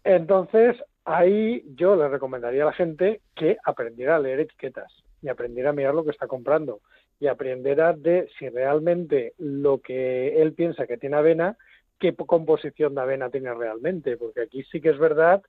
Entonces, 0.05 0.77
ahí 1.05 1.65
yo 1.75 1.97
le 1.97 2.09
recomendaría 2.09 2.62
a 2.62 2.67
la 2.67 2.73
gente 2.73 3.20
que 3.35 3.57
aprendiera 3.65 4.17
a 4.17 4.20
leer 4.20 4.41
etiquetas 4.41 4.93
y 5.23 5.29
aprendiera 5.29 5.70
a 5.70 5.75
mirar 5.75 5.95
lo 5.95 6.05
que 6.05 6.11
está 6.11 6.27
comprando 6.27 6.81
y 7.19 7.27
aprendiera 7.27 7.93
de 7.93 8.29
si 8.39 8.49
realmente 8.49 9.35
lo 9.39 9.81
que 9.81 10.41
él 10.41 10.55
piensa 10.55 10.87
que 10.87 10.97
tiene 10.97 11.17
avena, 11.17 11.57
qué 11.99 12.15
composición 12.15 12.95
de 12.95 13.03
avena 13.03 13.29
tiene 13.29 13.53
realmente, 13.53 14.17
porque 14.17 14.43
aquí 14.43 14.62
sí 14.65 14.81
que 14.81 14.91
es 14.91 14.99
verdad 14.99 15.43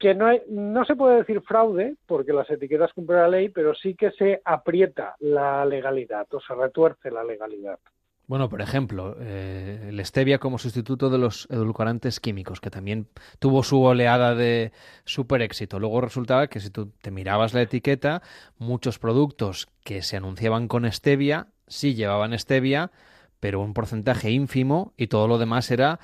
que 0.00 0.14
no, 0.14 0.26
hay, 0.26 0.40
no 0.48 0.84
se 0.84 0.96
puede 0.96 1.18
decir 1.18 1.42
fraude, 1.42 1.94
porque 2.06 2.32
las 2.32 2.50
etiquetas 2.50 2.92
cumplen 2.94 3.20
la 3.20 3.28
ley, 3.28 3.50
pero 3.50 3.74
sí 3.74 3.94
que 3.94 4.10
se 4.12 4.40
aprieta 4.44 5.14
la 5.20 5.64
legalidad 5.64 6.26
o 6.32 6.40
se 6.40 6.54
retuerce 6.54 7.10
la 7.10 7.22
legalidad. 7.22 7.78
Bueno, 8.26 8.48
por 8.48 8.62
ejemplo, 8.62 9.16
eh, 9.20 9.88
el 9.88 10.04
stevia 10.04 10.38
como 10.38 10.58
sustituto 10.58 11.10
de 11.10 11.18
los 11.18 11.48
edulcorantes 11.50 12.20
químicos, 12.20 12.60
que 12.60 12.70
también 12.70 13.08
tuvo 13.40 13.62
su 13.62 13.82
oleada 13.82 14.34
de 14.34 14.72
super 15.04 15.42
éxito. 15.42 15.78
Luego 15.78 16.00
resultaba 16.00 16.46
que 16.46 16.60
si 16.60 16.70
tú 16.70 16.92
te 17.02 17.10
mirabas 17.10 17.54
la 17.54 17.62
etiqueta, 17.62 18.22
muchos 18.56 18.98
productos 18.98 19.68
que 19.84 20.02
se 20.02 20.16
anunciaban 20.16 20.68
con 20.68 20.90
stevia 20.90 21.48
sí 21.70 21.94
llevaban 21.94 22.38
stevia, 22.38 22.90
pero 23.38 23.60
un 23.60 23.72
porcentaje 23.72 24.30
ínfimo 24.30 24.92
y 24.96 25.06
todo 25.06 25.26
lo 25.26 25.38
demás 25.38 25.70
era 25.70 25.98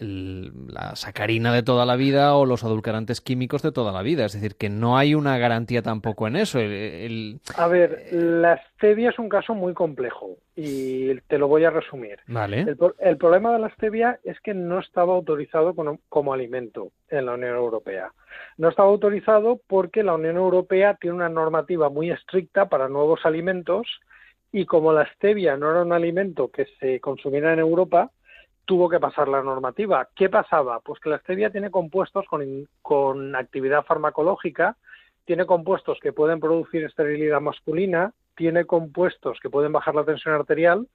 la 0.00 0.96
sacarina 0.96 1.52
de 1.52 1.62
toda 1.62 1.84
la 1.84 1.96
vida 1.96 2.34
o 2.34 2.46
los 2.46 2.64
adulcorantes 2.64 3.20
químicos 3.20 3.62
de 3.62 3.72
toda 3.72 3.92
la 3.92 4.02
vida. 4.02 4.24
Es 4.24 4.32
decir, 4.32 4.56
que 4.56 4.68
no 4.68 4.96
hay 4.96 5.14
una 5.14 5.38
garantía 5.38 5.82
tampoco 5.82 6.26
en 6.26 6.36
eso. 6.36 6.58
El, 6.58 6.72
el... 6.72 7.40
A 7.56 7.68
ver, 7.68 8.08
la 8.12 8.60
stevia 8.72 9.10
es 9.10 9.18
un 9.18 9.28
caso 9.28 9.54
muy 9.54 9.74
complejo 9.74 10.36
y 10.56 11.14
te 11.28 11.38
lo 11.38 11.48
voy 11.48 11.64
a 11.64 11.70
resumir. 11.70 12.18
Vale. 12.26 12.60
El, 12.60 12.78
el 12.98 13.16
problema 13.16 13.52
de 13.52 13.58
la 13.58 13.70
stevia 13.70 14.18
es 14.24 14.40
que 14.40 14.54
no 14.54 14.78
estaba 14.78 15.14
autorizado 15.14 15.74
como, 15.74 15.98
como 16.08 16.32
alimento 16.32 16.92
en 17.08 17.26
la 17.26 17.34
Unión 17.34 17.56
Europea. 17.56 18.12
No 18.56 18.68
estaba 18.68 18.88
autorizado 18.88 19.60
porque 19.66 20.02
la 20.02 20.14
Unión 20.14 20.36
Europea 20.36 20.96
tiene 21.00 21.16
una 21.16 21.28
normativa 21.28 21.90
muy 21.90 22.10
estricta 22.10 22.68
para 22.68 22.88
nuevos 22.88 23.20
alimentos 23.24 23.86
y 24.52 24.66
como 24.66 24.92
la 24.92 25.06
stevia 25.14 25.56
no 25.56 25.70
era 25.70 25.82
un 25.82 25.92
alimento 25.92 26.50
que 26.50 26.66
se 26.80 27.00
consumiera 27.00 27.52
en 27.52 27.60
Europa, 27.60 28.10
tuvo 28.64 28.88
que 28.88 29.00
pasar 29.00 29.28
la 29.28 29.42
normativa. 29.42 30.08
¿Qué 30.14 30.28
pasaba? 30.28 30.80
Pues 30.80 31.00
que 31.00 31.10
la 31.10 31.18
stevia 31.18 31.50
tiene 31.50 31.70
compuestos 31.70 32.24
con, 32.26 33.36
actividad 33.36 33.84
farmacológica, 33.84 34.76
tiene 35.24 35.46
compuestos 35.46 35.98
que 36.00 36.12
pueden 36.12 36.40
producir 36.40 36.84
esterilidad 36.84 37.40
masculina, 37.40 38.12
tiene 38.36 38.64
compuestos 38.64 39.38
que 39.40 39.50
pueden 39.50 39.72
bajar 39.72 39.94
la 39.94 40.04
tensión 40.04 40.34
arterial 40.34 40.86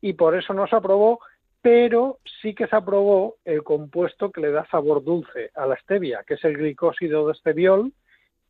y 0.00 0.14
por 0.14 0.36
eso 0.36 0.54
no 0.54 0.66
se 0.66 0.76
aprobó, 0.76 1.20
pero 1.60 2.18
sí 2.40 2.54
que 2.54 2.66
se 2.66 2.76
aprobó 2.76 3.36
el 3.44 3.62
compuesto 3.62 4.30
que 4.30 4.40
le 4.40 4.50
da 4.50 4.66
sabor 4.70 5.04
dulce 5.04 5.50
a 5.54 5.66
la 5.66 5.76
stevia, 5.76 6.24
que 6.26 6.34
es 6.34 6.44
el 6.44 6.56
glicósido 6.56 7.26
de 7.26 7.32
esteviol 7.32 7.92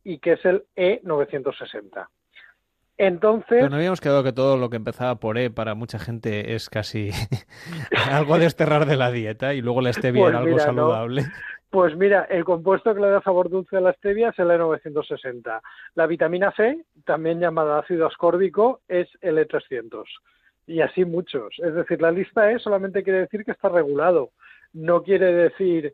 y 0.03 0.19
que 0.19 0.33
es 0.33 0.45
el 0.45 0.63
E960. 0.75 2.07
Entonces. 2.99 3.47
Pero 3.47 3.69
no 3.69 3.77
habíamos 3.77 4.01
quedado 4.01 4.23
que 4.25 4.33
todo 4.33 4.57
lo 4.57 4.69
que 4.69 4.75
empezaba 4.75 5.15
por 5.15 5.37
E 5.37 5.49
para 5.49 5.73
mucha 5.73 5.99
gente 5.99 6.53
es 6.53 6.69
casi 6.69 7.11
algo 8.11 8.33
a 8.33 8.39
desterrar 8.39 8.85
de 8.85 8.97
la 8.97 9.09
dieta 9.09 9.53
y 9.53 9.61
luego 9.61 9.79
la 9.79 9.93
stevia 9.93 10.21
pues 10.21 10.31
era 10.31 10.39
algo 10.39 10.51
mira, 10.51 10.65
saludable. 10.65 11.21
¿no? 11.21 11.29
Pues 11.69 11.95
mira, 11.95 12.23
el 12.29 12.43
compuesto 12.43 12.93
que 12.93 12.99
le 12.99 13.09
da 13.09 13.21
sabor 13.21 13.49
dulce 13.49 13.77
a 13.77 13.81
la 13.81 13.93
stevia 13.93 14.29
es 14.29 14.39
el 14.39 14.49
E960. 14.49 15.61
La 15.95 16.07
vitamina 16.07 16.51
C, 16.57 16.83
también 17.05 17.39
llamada 17.39 17.79
ácido 17.79 18.05
ascórbico, 18.05 18.81
es 18.89 19.07
el 19.21 19.37
E300. 19.37 20.03
Y 20.67 20.81
así 20.81 21.05
muchos. 21.05 21.55
Es 21.59 21.73
decir, 21.73 22.01
la 22.01 22.11
lista 22.11 22.51
E 22.51 22.59
solamente 22.59 23.01
quiere 23.01 23.19
decir 23.19 23.45
que 23.45 23.51
está 23.51 23.69
regulado. 23.69 24.31
No 24.73 25.03
quiere 25.03 25.31
decir 25.31 25.93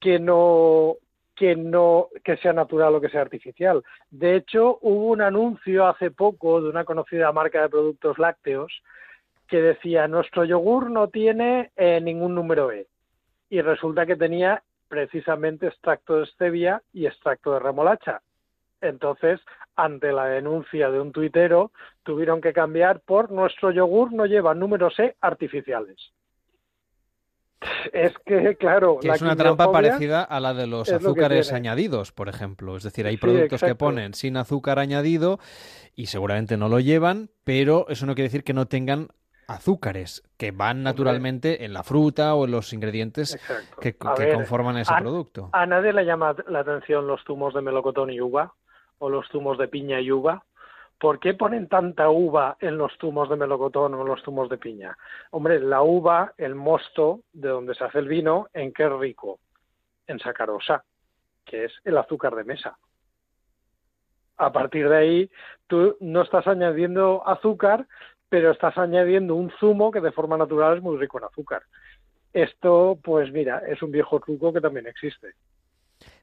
que 0.00 0.18
no 0.18 0.96
que 1.40 1.56
no 1.56 2.08
que 2.22 2.36
sea 2.36 2.52
natural 2.52 2.94
o 2.94 3.00
que 3.00 3.08
sea 3.08 3.22
artificial. 3.22 3.82
De 4.10 4.36
hecho, 4.36 4.78
hubo 4.82 5.06
un 5.06 5.22
anuncio 5.22 5.86
hace 5.86 6.10
poco 6.10 6.60
de 6.60 6.68
una 6.68 6.84
conocida 6.84 7.32
marca 7.32 7.62
de 7.62 7.70
productos 7.70 8.18
lácteos 8.18 8.82
que 9.48 9.62
decía 9.62 10.06
nuestro 10.06 10.44
yogur 10.44 10.90
no 10.90 11.08
tiene 11.08 11.70
eh, 11.76 11.98
ningún 12.02 12.34
número 12.34 12.70
E 12.70 12.88
y 13.48 13.62
resulta 13.62 14.04
que 14.04 14.16
tenía 14.16 14.62
precisamente 14.86 15.68
extracto 15.68 16.18
de 16.18 16.26
stevia 16.26 16.82
y 16.92 17.06
extracto 17.06 17.54
de 17.54 17.60
remolacha. 17.60 18.20
Entonces, 18.82 19.40
ante 19.76 20.12
la 20.12 20.26
denuncia 20.26 20.90
de 20.90 21.00
un 21.00 21.10
tuitero, 21.10 21.72
tuvieron 22.02 22.42
que 22.42 22.52
cambiar 22.52 23.00
por 23.00 23.30
nuestro 23.30 23.70
yogur 23.70 24.12
no 24.12 24.26
lleva 24.26 24.54
números 24.54 24.98
E 24.98 25.16
artificiales. 25.22 26.12
Es 27.92 28.14
que, 28.24 28.56
claro, 28.56 28.98
que 29.00 29.08
la 29.08 29.14
es 29.14 29.22
una 29.22 29.36
trampa 29.36 29.70
parecida 29.70 30.22
a 30.22 30.40
la 30.40 30.54
de 30.54 30.66
los 30.66 30.88
lo 30.88 30.96
azúcares 30.96 31.52
añadidos, 31.52 32.12
por 32.12 32.28
ejemplo. 32.28 32.76
Es 32.76 32.82
decir, 32.82 33.06
hay 33.06 33.14
Sí, 33.16 33.20
productos 33.20 33.62
que 33.62 33.74
ponen 33.74 34.14
sin 34.14 34.36
azúcar 34.36 34.78
añadido 34.78 35.38
y 35.94 36.06
seguramente 36.06 36.56
no 36.56 36.68
lo 36.68 36.80
llevan, 36.80 37.30
pero 37.44 37.86
eso 37.88 38.06
no 38.06 38.14
quiere 38.14 38.28
decir 38.28 38.44
que 38.44 38.54
no 38.54 38.66
tengan 38.66 39.08
azúcares 39.46 40.22
que 40.36 40.52
van 40.52 40.82
naturalmente 40.84 41.64
en 41.64 41.72
la 41.72 41.82
fruta 41.82 42.34
o 42.34 42.44
en 42.44 42.52
los 42.52 42.72
ingredientes 42.72 43.36
que, 43.80 43.96
A 44.00 44.14
que 44.14 44.24
ver, 44.26 44.34
conforman 44.34 44.76
ese 44.78 44.94
a- 44.94 44.98
producto. 44.98 45.50
A 45.52 45.66
nadie 45.66 45.92
le 45.92 46.04
llama 46.04 46.34
la 46.48 46.60
atención 46.60 47.06
los 47.06 47.20
zumos 47.24 47.52
de 47.54 47.60
melocotón 47.60 48.10
y 48.10 48.20
uva 48.20 48.54
o 48.98 49.08
los 49.10 49.26
zumos 49.28 49.58
de 49.58 49.66
piña 49.68 50.00
y 50.00 50.12
uva. 50.12 50.44
¿Por 51.00 51.18
qué 51.18 51.32
ponen 51.32 51.66
tanta 51.66 52.10
uva 52.10 52.58
en 52.60 52.76
los 52.76 52.92
zumos 53.00 53.30
de 53.30 53.36
melocotón 53.36 53.94
o 53.94 54.02
en 54.02 54.08
los 54.08 54.22
zumos 54.22 54.50
de 54.50 54.58
piña? 54.58 54.96
Hombre, 55.30 55.58
la 55.58 55.80
uva, 55.82 56.34
el 56.36 56.54
mosto 56.54 57.22
de 57.32 57.48
donde 57.48 57.74
se 57.74 57.84
hace 57.84 58.00
el 58.00 58.06
vino, 58.08 58.48
¿en 58.52 58.70
qué 58.72 58.84
es 58.84 58.92
rico? 58.92 59.40
En 60.06 60.18
sacarosa, 60.18 60.84
que 61.46 61.64
es 61.64 61.72
el 61.84 61.96
azúcar 61.96 62.34
de 62.36 62.44
mesa. 62.44 62.76
A 64.36 64.52
partir 64.52 64.90
de 64.90 64.96
ahí, 64.96 65.30
tú 65.66 65.96
no 66.00 66.20
estás 66.20 66.46
añadiendo 66.46 67.26
azúcar, 67.26 67.86
pero 68.28 68.50
estás 68.50 68.76
añadiendo 68.76 69.34
un 69.36 69.50
zumo 69.58 69.90
que 69.90 70.02
de 70.02 70.12
forma 70.12 70.36
natural 70.36 70.76
es 70.76 70.82
muy 70.82 70.98
rico 70.98 71.18
en 71.18 71.24
azúcar. 71.24 71.62
Esto, 72.34 72.98
pues 73.02 73.32
mira, 73.32 73.62
es 73.66 73.82
un 73.82 73.90
viejo 73.90 74.20
truco 74.20 74.52
que 74.52 74.60
también 74.60 74.86
existe. 74.86 75.32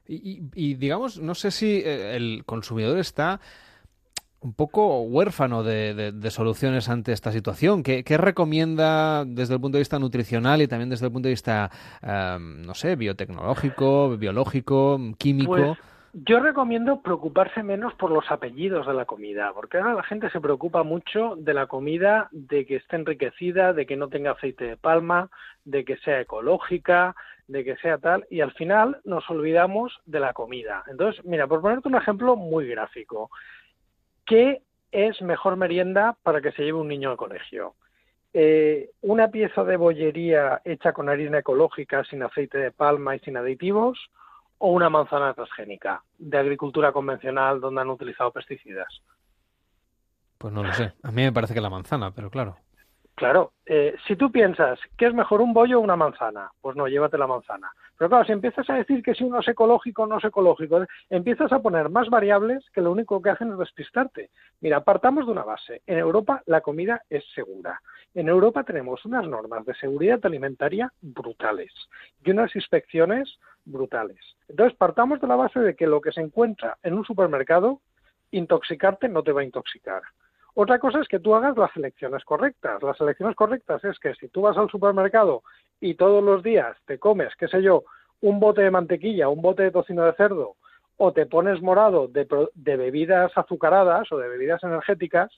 Y, 0.06 0.42
y- 0.54 0.74
digamos, 0.74 1.18
no 1.18 1.34
sé 1.34 1.50
si 1.50 1.82
eh, 1.84 2.16
el 2.16 2.44
consumidor 2.46 2.98
está 2.98 3.40
un 4.40 4.54
poco 4.54 5.02
huérfano 5.02 5.62
de, 5.62 6.30
soluciones 6.30 6.88
ante 6.88 7.12
esta 7.12 7.32
situación. 7.32 7.82
¿Qué, 7.82 8.18
recomienda 8.18 9.24
desde 9.24 9.54
el 9.54 9.60
punto 9.60 9.76
de 9.76 9.82
vista 9.82 9.98
nutricional 9.98 10.62
y 10.62 10.68
también 10.68 10.90
desde 10.90 11.06
el 11.06 11.12
punto 11.12 11.28
de 11.28 11.32
vista, 11.32 11.70
eh, 12.02 12.36
no 12.40 12.74
sé, 12.74 12.96
biotecnológico, 12.96 14.16
biológico, 14.16 15.00
químico? 15.18 15.50
Pues 15.50 15.78
yo 16.14 16.40
recomiendo 16.40 17.02
preocuparse 17.02 17.62
menos 17.62 17.94
por 17.94 18.10
los 18.10 18.30
apellidos 18.30 18.86
de 18.86 18.94
la 18.94 19.04
comida, 19.04 19.52
porque 19.54 19.78
ahora 19.78 19.94
la 19.94 20.02
gente 20.02 20.30
se 20.30 20.40
preocupa 20.40 20.82
mucho 20.82 21.36
de 21.36 21.54
la 21.54 21.66
comida, 21.66 22.28
de 22.32 22.66
que 22.66 22.76
esté 22.76 22.96
enriquecida, 22.96 23.72
de 23.72 23.86
que 23.86 23.96
no 23.96 24.08
tenga 24.08 24.32
aceite 24.32 24.64
de 24.64 24.76
palma, 24.76 25.30
de 25.64 25.84
que 25.84 25.96
sea 25.98 26.20
ecológica, 26.20 27.14
de 27.46 27.64
que 27.64 27.76
sea 27.76 27.98
tal, 27.98 28.26
y 28.30 28.40
al 28.40 28.52
final 28.52 28.98
nos 29.04 29.28
olvidamos 29.30 30.00
de 30.06 30.20
la 30.20 30.32
comida. 30.32 30.82
Entonces, 30.90 31.24
mira, 31.24 31.46
por 31.46 31.60
ponerte 31.60 31.88
un 31.88 31.96
ejemplo 31.96 32.36
muy 32.36 32.66
gráfico, 32.66 33.30
¿qué 34.28 34.62
es 34.92 35.20
mejor 35.22 35.56
merienda 35.56 36.16
para 36.22 36.40
que 36.40 36.52
se 36.52 36.62
lleve 36.62 36.78
un 36.78 36.88
niño 36.88 37.10
al 37.10 37.16
colegio? 37.16 37.74
Eh, 38.32 38.90
una 39.00 39.28
pieza 39.28 39.64
de 39.64 39.76
bollería 39.76 40.60
hecha 40.64 40.92
con 40.92 41.08
harina 41.08 41.38
ecológica, 41.38 42.04
sin 42.04 42.22
aceite 42.22 42.58
de 42.58 42.70
palma 42.70 43.16
y 43.16 43.18
sin 43.20 43.36
aditivos, 43.36 43.98
o 44.58 44.70
una 44.70 44.90
manzana 44.90 45.34
transgénica 45.34 46.02
de 46.18 46.38
agricultura 46.38 46.92
convencional 46.92 47.60
donde 47.60 47.80
han 47.80 47.90
utilizado 47.90 48.30
pesticidas. 48.30 49.02
Pues 50.36 50.52
no 50.52 50.62
lo 50.62 50.72
sé. 50.72 50.92
A 51.02 51.10
mí 51.10 51.22
me 51.22 51.32
parece 51.32 51.54
que 51.54 51.60
la 51.60 51.70
manzana, 51.70 52.12
pero 52.12 52.30
claro. 52.30 52.56
Claro, 53.18 53.54
eh, 53.66 53.96
si 54.06 54.14
tú 54.14 54.30
piensas 54.30 54.78
que 54.96 55.06
es 55.06 55.12
mejor 55.12 55.40
un 55.40 55.52
bollo 55.52 55.80
o 55.80 55.82
una 55.82 55.96
manzana, 55.96 56.52
pues 56.60 56.76
no, 56.76 56.86
llévate 56.86 57.18
la 57.18 57.26
manzana. 57.26 57.68
Pero 57.96 58.10
claro, 58.10 58.24
si 58.24 58.30
empiezas 58.30 58.70
a 58.70 58.74
decir 58.74 59.02
que 59.02 59.12
si 59.12 59.24
uno 59.24 59.40
es 59.40 59.48
ecológico 59.48 60.04
o 60.04 60.06
no 60.06 60.18
es 60.18 60.24
ecológico, 60.24 60.86
empiezas 61.10 61.50
a 61.50 61.58
poner 61.58 61.88
más 61.88 62.08
variables 62.10 62.64
que 62.70 62.80
lo 62.80 62.92
único 62.92 63.20
que 63.20 63.30
hacen 63.30 63.50
es 63.50 63.58
despistarte. 63.58 64.30
Mira, 64.60 64.84
partamos 64.84 65.26
de 65.26 65.32
una 65.32 65.42
base. 65.42 65.82
En 65.88 65.98
Europa 65.98 66.44
la 66.46 66.60
comida 66.60 67.02
es 67.10 67.24
segura. 67.34 67.82
En 68.14 68.28
Europa 68.28 68.62
tenemos 68.62 69.04
unas 69.04 69.26
normas 69.26 69.66
de 69.66 69.74
seguridad 69.74 70.20
alimentaria 70.22 70.92
brutales 71.00 71.72
y 72.24 72.30
unas 72.30 72.54
inspecciones 72.54 73.40
brutales. 73.64 74.20
Entonces, 74.48 74.78
partamos 74.78 75.20
de 75.20 75.26
la 75.26 75.34
base 75.34 75.58
de 75.58 75.74
que 75.74 75.88
lo 75.88 76.00
que 76.00 76.12
se 76.12 76.20
encuentra 76.20 76.78
en 76.84 76.94
un 76.94 77.04
supermercado, 77.04 77.80
intoxicarte 78.30 79.08
no 79.08 79.24
te 79.24 79.32
va 79.32 79.40
a 79.40 79.44
intoxicar. 79.44 80.02
Otra 80.60 80.80
cosa 80.80 80.98
es 80.98 81.06
que 81.06 81.20
tú 81.20 81.36
hagas 81.36 81.56
las 81.56 81.70
elecciones 81.76 82.24
correctas. 82.24 82.82
Las 82.82 83.00
elecciones 83.00 83.36
correctas 83.36 83.84
es 83.84 83.96
que 84.00 84.12
si 84.16 84.26
tú 84.26 84.40
vas 84.40 84.56
al 84.56 84.68
supermercado 84.68 85.44
y 85.80 85.94
todos 85.94 86.20
los 86.20 86.42
días 86.42 86.76
te 86.84 86.98
comes, 86.98 87.32
qué 87.36 87.46
sé 87.46 87.62
yo, 87.62 87.84
un 88.22 88.40
bote 88.40 88.62
de 88.62 88.72
mantequilla, 88.72 89.28
un 89.28 89.40
bote 89.40 89.62
de 89.62 89.70
tocino 89.70 90.04
de 90.04 90.14
cerdo, 90.14 90.56
o 90.96 91.12
te 91.12 91.26
pones 91.26 91.62
morado 91.62 92.08
de, 92.08 92.26
de 92.56 92.76
bebidas 92.76 93.30
azucaradas 93.38 94.10
o 94.10 94.18
de 94.18 94.28
bebidas 94.28 94.60
energéticas, 94.64 95.30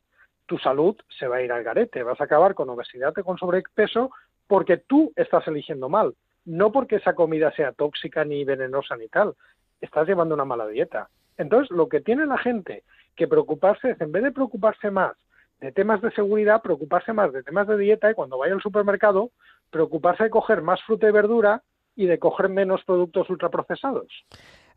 tu 0.46 0.56
salud 0.56 0.96
se 1.18 1.28
va 1.28 1.36
a 1.36 1.42
ir 1.42 1.52
al 1.52 1.64
garete. 1.64 2.02
Vas 2.02 2.22
a 2.22 2.24
acabar 2.24 2.54
con 2.54 2.70
obesidad 2.70 3.12
o 3.18 3.22
con 3.22 3.36
sobrepeso 3.36 4.12
porque 4.46 4.78
tú 4.78 5.12
estás 5.16 5.46
eligiendo 5.48 5.90
mal, 5.90 6.14
no 6.46 6.72
porque 6.72 6.96
esa 6.96 7.12
comida 7.12 7.52
sea 7.52 7.72
tóxica 7.72 8.24
ni 8.24 8.42
venenosa 8.46 8.96
ni 8.96 9.08
tal. 9.08 9.34
Estás 9.82 10.08
llevando 10.08 10.34
una 10.34 10.46
mala 10.46 10.66
dieta. 10.66 11.10
Entonces, 11.36 11.70
lo 11.70 11.90
que 11.90 12.00
tiene 12.00 12.24
la 12.24 12.38
gente 12.38 12.84
que 13.16 13.28
preocuparse 13.28 13.90
es, 13.90 14.00
en 14.00 14.12
vez 14.12 14.22
de 14.22 14.32
preocuparse 14.32 14.90
más 14.90 15.16
de 15.60 15.72
temas 15.72 16.00
de 16.00 16.10
seguridad, 16.12 16.62
preocuparse 16.62 17.12
más 17.12 17.32
de 17.32 17.42
temas 17.42 17.68
de 17.68 17.76
dieta 17.76 18.10
y 18.10 18.14
cuando 18.14 18.38
vaya 18.38 18.54
al 18.54 18.62
supermercado, 18.62 19.30
preocuparse 19.70 20.24
de 20.24 20.30
coger 20.30 20.62
más 20.62 20.82
fruta 20.82 21.08
y 21.08 21.12
verdura 21.12 21.62
y 21.96 22.06
de 22.06 22.18
coger 22.18 22.48
menos 22.48 22.82
productos 22.84 23.28
ultraprocesados. 23.28 24.08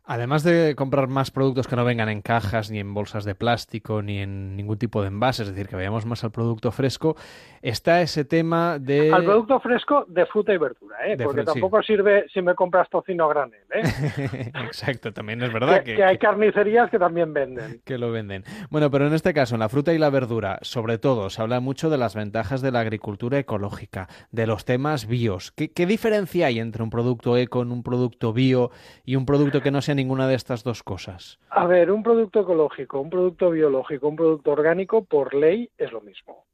Además 0.06 0.42
de 0.42 0.74
comprar 0.76 1.08
más 1.08 1.30
productos 1.30 1.66
que 1.66 1.76
no 1.76 1.84
vengan 1.84 2.10
en 2.10 2.20
cajas, 2.20 2.70
ni 2.70 2.78
en 2.78 2.92
bolsas 2.92 3.24
de 3.24 3.34
plástico, 3.34 4.02
ni 4.02 4.18
en 4.18 4.54
ningún 4.54 4.76
tipo 4.76 5.00
de 5.00 5.08
envase, 5.08 5.44
es 5.44 5.48
decir, 5.48 5.66
que 5.66 5.76
vayamos 5.76 6.04
más 6.04 6.22
al 6.24 6.30
producto 6.30 6.70
fresco, 6.72 7.16
está 7.62 8.02
ese 8.02 8.26
tema 8.26 8.78
de... 8.78 9.10
Al 9.10 9.24
producto 9.24 9.60
fresco 9.60 10.04
de 10.06 10.26
fruta 10.26 10.52
y 10.52 10.58
verdura, 10.58 10.96
¿eh? 11.06 11.16
De 11.16 11.24
porque 11.24 11.40
sí. 11.40 11.46
tampoco 11.46 11.82
sirve 11.82 12.26
si 12.34 12.42
me 12.42 12.54
compras 12.54 12.90
tocino 12.90 13.26
granel. 13.28 13.60
¿eh? 13.72 14.52
Exacto, 14.66 15.10
también 15.14 15.42
es 15.42 15.50
verdad 15.50 15.78
que, 15.78 15.92
que, 15.92 15.96
que 15.96 16.04
hay 16.04 16.18
carnicerías 16.18 16.90
que 16.90 16.98
también 16.98 17.32
venden. 17.32 17.80
que 17.86 17.96
lo 17.96 18.12
venden. 18.12 18.44
Bueno, 18.68 18.90
pero 18.90 19.06
en 19.06 19.14
este 19.14 19.32
caso, 19.32 19.54
en 19.54 19.60
la 19.60 19.70
fruta 19.70 19.94
y 19.94 19.98
la 19.98 20.10
verdura, 20.10 20.58
sobre 20.60 20.98
todo, 20.98 21.30
se 21.30 21.40
habla 21.40 21.60
mucho 21.60 21.88
de 21.88 21.96
las 21.96 22.14
ventajas 22.14 22.60
de 22.60 22.72
la 22.72 22.80
agricultura 22.80 23.38
ecológica, 23.38 24.08
de 24.32 24.46
los 24.46 24.66
temas 24.66 25.06
bios. 25.06 25.50
¿Qué, 25.52 25.72
qué 25.72 25.86
diferencia 25.86 26.48
hay 26.48 26.58
entre 26.58 26.82
un 26.82 26.90
producto 26.90 27.38
eco, 27.38 27.60
un 27.60 27.82
producto 27.82 28.34
bio 28.34 28.70
y 29.06 29.16
un 29.16 29.24
producto 29.24 29.62
que 29.62 29.70
no 29.70 29.80
sea 29.80 29.93
ninguna 29.94 30.28
de 30.28 30.34
estas 30.34 30.64
dos 30.64 30.82
cosas? 30.82 31.38
A 31.50 31.66
ver, 31.66 31.90
un 31.90 32.02
producto 32.02 32.40
ecológico, 32.40 33.00
un 33.00 33.10
producto 33.10 33.50
biológico, 33.50 34.08
un 34.08 34.16
producto 34.16 34.52
orgánico, 34.52 35.04
por 35.04 35.34
ley 35.34 35.70
es 35.78 35.92
lo 35.92 36.00
mismo. 36.00 36.44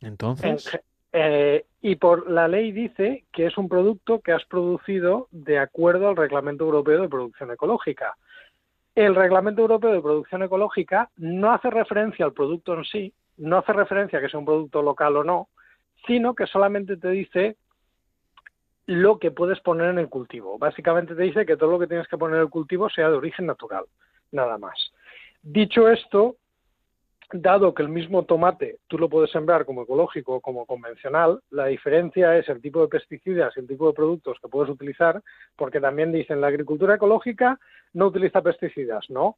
En 0.00 0.08
Entonces, 0.08 0.78
eh, 1.12 1.64
y 1.80 1.96
por 1.96 2.30
la 2.30 2.48
ley 2.48 2.72
dice 2.72 3.24
que 3.32 3.46
es 3.46 3.56
un 3.56 3.68
producto 3.68 4.20
que 4.20 4.32
has 4.32 4.44
producido 4.44 5.28
de 5.30 5.58
acuerdo 5.58 6.08
al 6.08 6.16
Reglamento 6.16 6.64
Europeo 6.64 7.02
de 7.02 7.08
Producción 7.08 7.50
Ecológica. 7.50 8.16
El 8.94 9.14
Reglamento 9.14 9.62
Europeo 9.62 9.92
de 9.92 10.02
Producción 10.02 10.42
Ecológica 10.42 11.10
no 11.16 11.52
hace 11.52 11.70
referencia 11.70 12.24
al 12.24 12.32
producto 12.32 12.74
en 12.74 12.84
sí, 12.84 13.14
no 13.38 13.58
hace 13.58 13.72
referencia 13.72 14.18
a 14.18 14.22
que 14.22 14.28
sea 14.28 14.40
un 14.40 14.46
producto 14.46 14.82
local 14.82 15.16
o 15.16 15.24
no, 15.24 15.48
sino 16.06 16.34
que 16.34 16.46
solamente 16.46 16.96
te 16.96 17.10
dice 17.10 17.56
lo 18.86 19.18
que 19.18 19.30
puedes 19.30 19.60
poner 19.60 19.90
en 19.90 19.98
el 19.98 20.08
cultivo. 20.08 20.58
Básicamente 20.58 21.14
te 21.14 21.22
dice 21.22 21.44
que 21.44 21.56
todo 21.56 21.72
lo 21.72 21.78
que 21.78 21.88
tienes 21.88 22.08
que 22.08 22.18
poner 22.18 22.36
en 22.36 22.42
el 22.42 22.50
cultivo 22.50 22.88
sea 22.88 23.10
de 23.10 23.16
origen 23.16 23.46
natural, 23.46 23.84
nada 24.30 24.58
más. 24.58 24.92
Dicho 25.42 25.88
esto, 25.88 26.36
dado 27.32 27.74
que 27.74 27.82
el 27.82 27.88
mismo 27.88 28.24
tomate 28.24 28.78
tú 28.86 28.98
lo 28.98 29.08
puedes 29.08 29.30
sembrar 29.30 29.64
como 29.64 29.82
ecológico 29.82 30.36
o 30.36 30.40
como 30.40 30.66
convencional, 30.66 31.40
la 31.50 31.66
diferencia 31.66 32.36
es 32.36 32.48
el 32.48 32.60
tipo 32.60 32.80
de 32.80 32.88
pesticidas 32.88 33.52
y 33.56 33.60
el 33.60 33.66
tipo 33.66 33.88
de 33.88 33.94
productos 33.94 34.38
que 34.40 34.48
puedes 34.48 34.70
utilizar, 34.70 35.20
porque 35.56 35.80
también 35.80 36.12
dicen 36.12 36.40
la 36.40 36.46
agricultura 36.46 36.94
ecológica 36.94 37.58
no 37.94 38.06
utiliza 38.06 38.42
pesticidas, 38.42 39.10
no, 39.10 39.36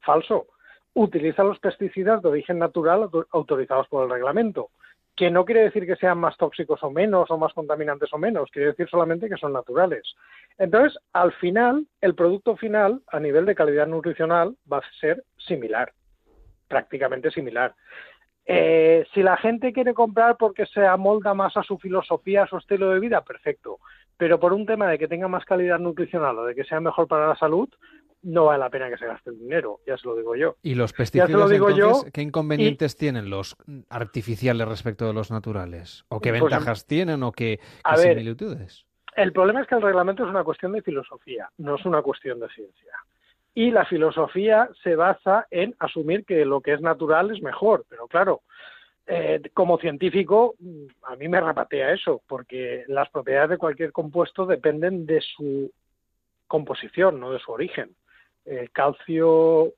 falso, 0.00 0.48
utiliza 0.94 1.44
los 1.44 1.60
pesticidas 1.60 2.20
de 2.22 2.28
origen 2.30 2.58
natural 2.58 3.02
autor- 3.02 3.28
autorizados 3.30 3.86
por 3.88 4.04
el 4.04 4.10
reglamento, 4.10 4.70
que 5.18 5.30
no 5.30 5.44
quiere 5.44 5.62
decir 5.62 5.84
que 5.84 5.96
sean 5.96 6.18
más 6.18 6.36
tóxicos 6.36 6.80
o 6.84 6.90
menos, 6.90 7.28
o 7.30 7.36
más 7.36 7.52
contaminantes 7.52 8.12
o 8.12 8.18
menos, 8.18 8.50
quiere 8.52 8.68
decir 8.68 8.88
solamente 8.88 9.28
que 9.28 9.36
son 9.36 9.52
naturales. 9.52 10.14
Entonces, 10.58 10.96
al 11.12 11.32
final, 11.32 11.86
el 12.00 12.14
producto 12.14 12.56
final, 12.56 13.02
a 13.08 13.18
nivel 13.18 13.44
de 13.44 13.56
calidad 13.56 13.88
nutricional, 13.88 14.56
va 14.70 14.78
a 14.78 14.82
ser 15.00 15.24
similar 15.36 15.92
prácticamente 16.68 17.30
similar. 17.30 17.74
Eh, 18.46 19.04
si 19.12 19.22
la 19.22 19.36
gente 19.36 19.72
quiere 19.72 19.92
comprar 19.92 20.36
porque 20.36 20.66
se 20.66 20.86
amolda 20.86 21.34
más 21.34 21.56
a 21.56 21.62
su 21.62 21.78
filosofía, 21.78 22.44
a 22.44 22.46
su 22.46 22.58
estilo 22.58 22.90
de 22.90 23.00
vida, 23.00 23.22
perfecto. 23.22 23.78
Pero 24.16 24.38
por 24.38 24.52
un 24.52 24.66
tema 24.66 24.88
de 24.88 24.98
que 24.98 25.08
tenga 25.08 25.28
más 25.28 25.44
calidad 25.44 25.78
nutricional 25.78 26.38
o 26.38 26.44
de 26.44 26.54
que 26.54 26.64
sea 26.64 26.80
mejor 26.80 27.08
para 27.08 27.28
la 27.28 27.36
salud, 27.36 27.68
no 28.22 28.46
vale 28.46 28.58
la 28.58 28.70
pena 28.70 28.88
que 28.90 28.98
se 28.98 29.06
gaste 29.06 29.30
el 29.30 29.38
dinero, 29.38 29.80
ya 29.86 29.96
se 29.96 30.06
lo 30.08 30.16
digo 30.16 30.34
yo. 30.36 30.56
¿y 30.62 30.74
los 30.74 30.92
pesticidas 30.92 31.30
lo 31.30 31.48
digo 31.48 31.70
entonces, 31.70 32.04
yo. 32.06 32.12
qué 32.12 32.22
inconvenientes 32.22 32.96
tienen 32.96 33.30
los 33.30 33.56
artificiales 33.88 34.66
respecto 34.68 35.06
de 35.06 35.12
los 35.12 35.30
naturales? 35.30 36.04
¿O 36.08 36.20
qué 36.20 36.30
Pues, 36.30 36.42
ventajas 36.42 36.86
tienen 36.86 37.22
o 37.22 37.32
qué, 37.32 37.58
qué 37.84 37.96
ver, 37.96 38.14
similitudes? 38.14 38.86
El 39.16 39.32
problema 39.32 39.62
es 39.62 39.66
que 39.68 39.74
el 39.76 39.82
reglamento 39.82 40.24
es 40.24 40.30
una 40.30 40.44
cuestión 40.44 40.72
de 40.72 40.82
filosofía, 40.82 41.48
no 41.58 41.76
es 41.76 41.84
una 41.84 42.02
cuestión 42.02 42.40
de 42.40 42.48
ciencia. 42.48 42.92
Y 43.54 43.70
la 43.70 43.84
filosofía 43.86 44.68
se 44.82 44.94
basa 44.94 45.46
en 45.50 45.74
asumir 45.80 46.24
que 46.24 46.44
lo 46.44 46.60
que 46.60 46.74
es 46.74 46.80
natural 46.80 47.30
es 47.30 47.42
mejor, 47.42 47.84
pero 47.88 48.06
claro, 48.06 48.42
Eh, 49.10 49.40
como 49.54 49.78
científico, 49.78 50.54
a 51.04 51.16
mí 51.16 51.28
me 51.28 51.40
rapatea 51.40 51.94
eso, 51.94 52.20
porque 52.28 52.84
las 52.88 53.08
propiedades 53.08 53.48
de 53.48 53.56
cualquier 53.56 53.90
compuesto 53.90 54.44
dependen 54.44 55.06
de 55.06 55.22
su 55.22 55.72
composición, 56.46 57.18
no 57.18 57.32
de 57.32 57.38
su 57.38 57.50
origen. 57.50 57.88
El 58.48 58.70
calcio 58.70 59.72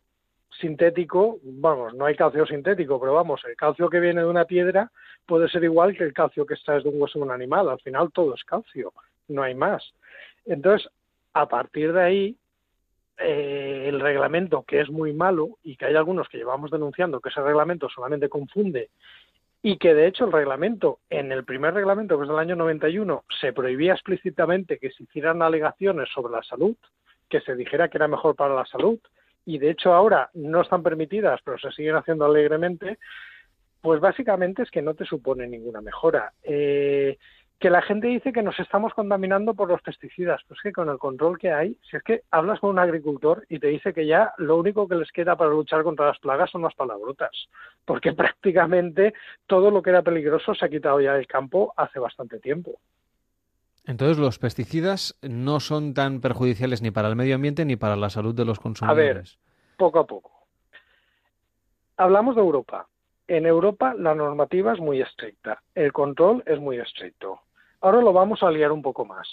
sintético, 0.60 1.38
vamos, 1.42 1.94
no 1.94 2.06
hay 2.06 2.14
calcio 2.14 2.46
sintético, 2.46 3.00
pero 3.00 3.14
vamos, 3.14 3.40
el 3.48 3.56
calcio 3.56 3.88
que 3.88 4.00
viene 4.00 4.20
de 4.20 4.26
una 4.26 4.44
piedra 4.44 4.90
puede 5.26 5.48
ser 5.48 5.64
igual 5.64 5.96
que 5.96 6.04
el 6.04 6.12
calcio 6.12 6.46
que 6.46 6.54
extraes 6.54 6.84
de 6.84 6.90
un 6.90 7.00
hueso 7.00 7.18
de 7.18 7.24
un 7.24 7.30
animal. 7.30 7.68
Al 7.68 7.80
final 7.80 8.10
todo 8.12 8.34
es 8.34 8.44
calcio, 8.44 8.92
no 9.28 9.42
hay 9.42 9.54
más. 9.54 9.82
Entonces, 10.44 10.88
a 11.32 11.48
partir 11.48 11.92
de 11.92 12.02
ahí, 12.02 12.36
eh, 13.18 13.86
el 13.88 14.00
reglamento, 14.00 14.64
que 14.66 14.80
es 14.80 14.90
muy 14.90 15.12
malo 15.12 15.58
y 15.62 15.76
que 15.76 15.86
hay 15.86 15.94
algunos 15.94 16.28
que 16.28 16.38
llevamos 16.38 16.70
denunciando 16.70 17.20
que 17.20 17.28
ese 17.28 17.42
reglamento 17.42 17.88
solamente 17.88 18.28
confunde 18.28 18.90
y 19.62 19.76
que 19.76 19.94
de 19.94 20.06
hecho 20.06 20.24
el 20.24 20.32
reglamento, 20.32 21.00
en 21.10 21.32
el 21.32 21.44
primer 21.44 21.74
reglamento, 21.74 22.16
que 22.16 22.22
es 22.22 22.28
del 22.28 22.38
año 22.38 22.56
91, 22.56 23.24
se 23.40 23.52
prohibía 23.52 23.92
explícitamente 23.92 24.78
que 24.78 24.90
se 24.90 25.02
hicieran 25.02 25.42
alegaciones 25.42 26.08
sobre 26.14 26.32
la 26.32 26.42
salud, 26.42 26.74
que 27.30 27.40
se 27.40 27.54
dijera 27.54 27.88
que 27.88 27.96
era 27.96 28.08
mejor 28.08 28.36
para 28.36 28.54
la 28.54 28.66
salud, 28.66 28.98
y 29.46 29.58
de 29.58 29.70
hecho 29.70 29.94
ahora 29.94 30.28
no 30.34 30.60
están 30.60 30.82
permitidas, 30.82 31.40
pero 31.44 31.58
se 31.58 31.70
siguen 31.70 31.96
haciendo 31.96 32.26
alegremente, 32.26 32.98
pues 33.80 34.00
básicamente 34.00 34.62
es 34.62 34.70
que 34.70 34.82
no 34.82 34.94
te 34.94 35.06
supone 35.06 35.46
ninguna 35.46 35.80
mejora. 35.80 36.32
Eh, 36.42 37.16
que 37.60 37.68
la 37.68 37.82
gente 37.82 38.06
dice 38.06 38.32
que 38.32 38.42
nos 38.42 38.58
estamos 38.58 38.94
contaminando 38.94 39.52
por 39.52 39.68
los 39.68 39.82
pesticidas, 39.82 40.40
pues 40.48 40.58
que 40.62 40.72
con 40.72 40.88
el 40.88 40.96
control 40.96 41.38
que 41.38 41.52
hay, 41.52 41.76
si 41.90 41.98
es 41.98 42.02
que 42.02 42.22
hablas 42.30 42.58
con 42.58 42.70
un 42.70 42.78
agricultor 42.78 43.44
y 43.50 43.58
te 43.58 43.66
dice 43.66 43.92
que 43.92 44.06
ya 44.06 44.32
lo 44.38 44.56
único 44.56 44.88
que 44.88 44.94
les 44.94 45.12
queda 45.12 45.36
para 45.36 45.50
luchar 45.50 45.82
contra 45.82 46.06
las 46.06 46.18
plagas 46.18 46.50
son 46.50 46.62
las 46.62 46.74
palabrotas, 46.74 47.30
porque 47.84 48.12
prácticamente 48.14 49.12
todo 49.46 49.70
lo 49.70 49.82
que 49.82 49.90
era 49.90 50.02
peligroso 50.02 50.54
se 50.54 50.64
ha 50.64 50.70
quitado 50.70 51.02
ya 51.02 51.14
del 51.14 51.26
campo 51.26 51.74
hace 51.76 51.98
bastante 51.98 52.40
tiempo. 52.40 52.78
Entonces, 53.86 54.18
los 54.18 54.38
pesticidas 54.38 55.18
no 55.22 55.60
son 55.60 55.94
tan 55.94 56.20
perjudiciales 56.20 56.82
ni 56.82 56.90
para 56.90 57.08
el 57.08 57.16
medio 57.16 57.34
ambiente 57.34 57.64
ni 57.64 57.76
para 57.76 57.96
la 57.96 58.10
salud 58.10 58.34
de 58.34 58.44
los 58.44 58.60
consumidores. 58.60 59.10
A 59.10 59.14
ver, 59.14 59.24
poco 59.76 59.98
a 59.98 60.06
poco. 60.06 60.30
Hablamos 61.96 62.34
de 62.34 62.40
Europa. 62.40 62.86
En 63.26 63.46
Europa 63.46 63.94
la 63.96 64.14
normativa 64.14 64.72
es 64.72 64.80
muy 64.80 65.00
estricta, 65.00 65.62
el 65.74 65.92
control 65.92 66.42
es 66.46 66.58
muy 66.58 66.78
estricto. 66.78 67.40
Ahora 67.80 68.00
lo 68.00 68.12
vamos 68.12 68.42
a 68.42 68.50
liar 68.50 68.72
un 68.72 68.82
poco 68.82 69.04
más. 69.04 69.28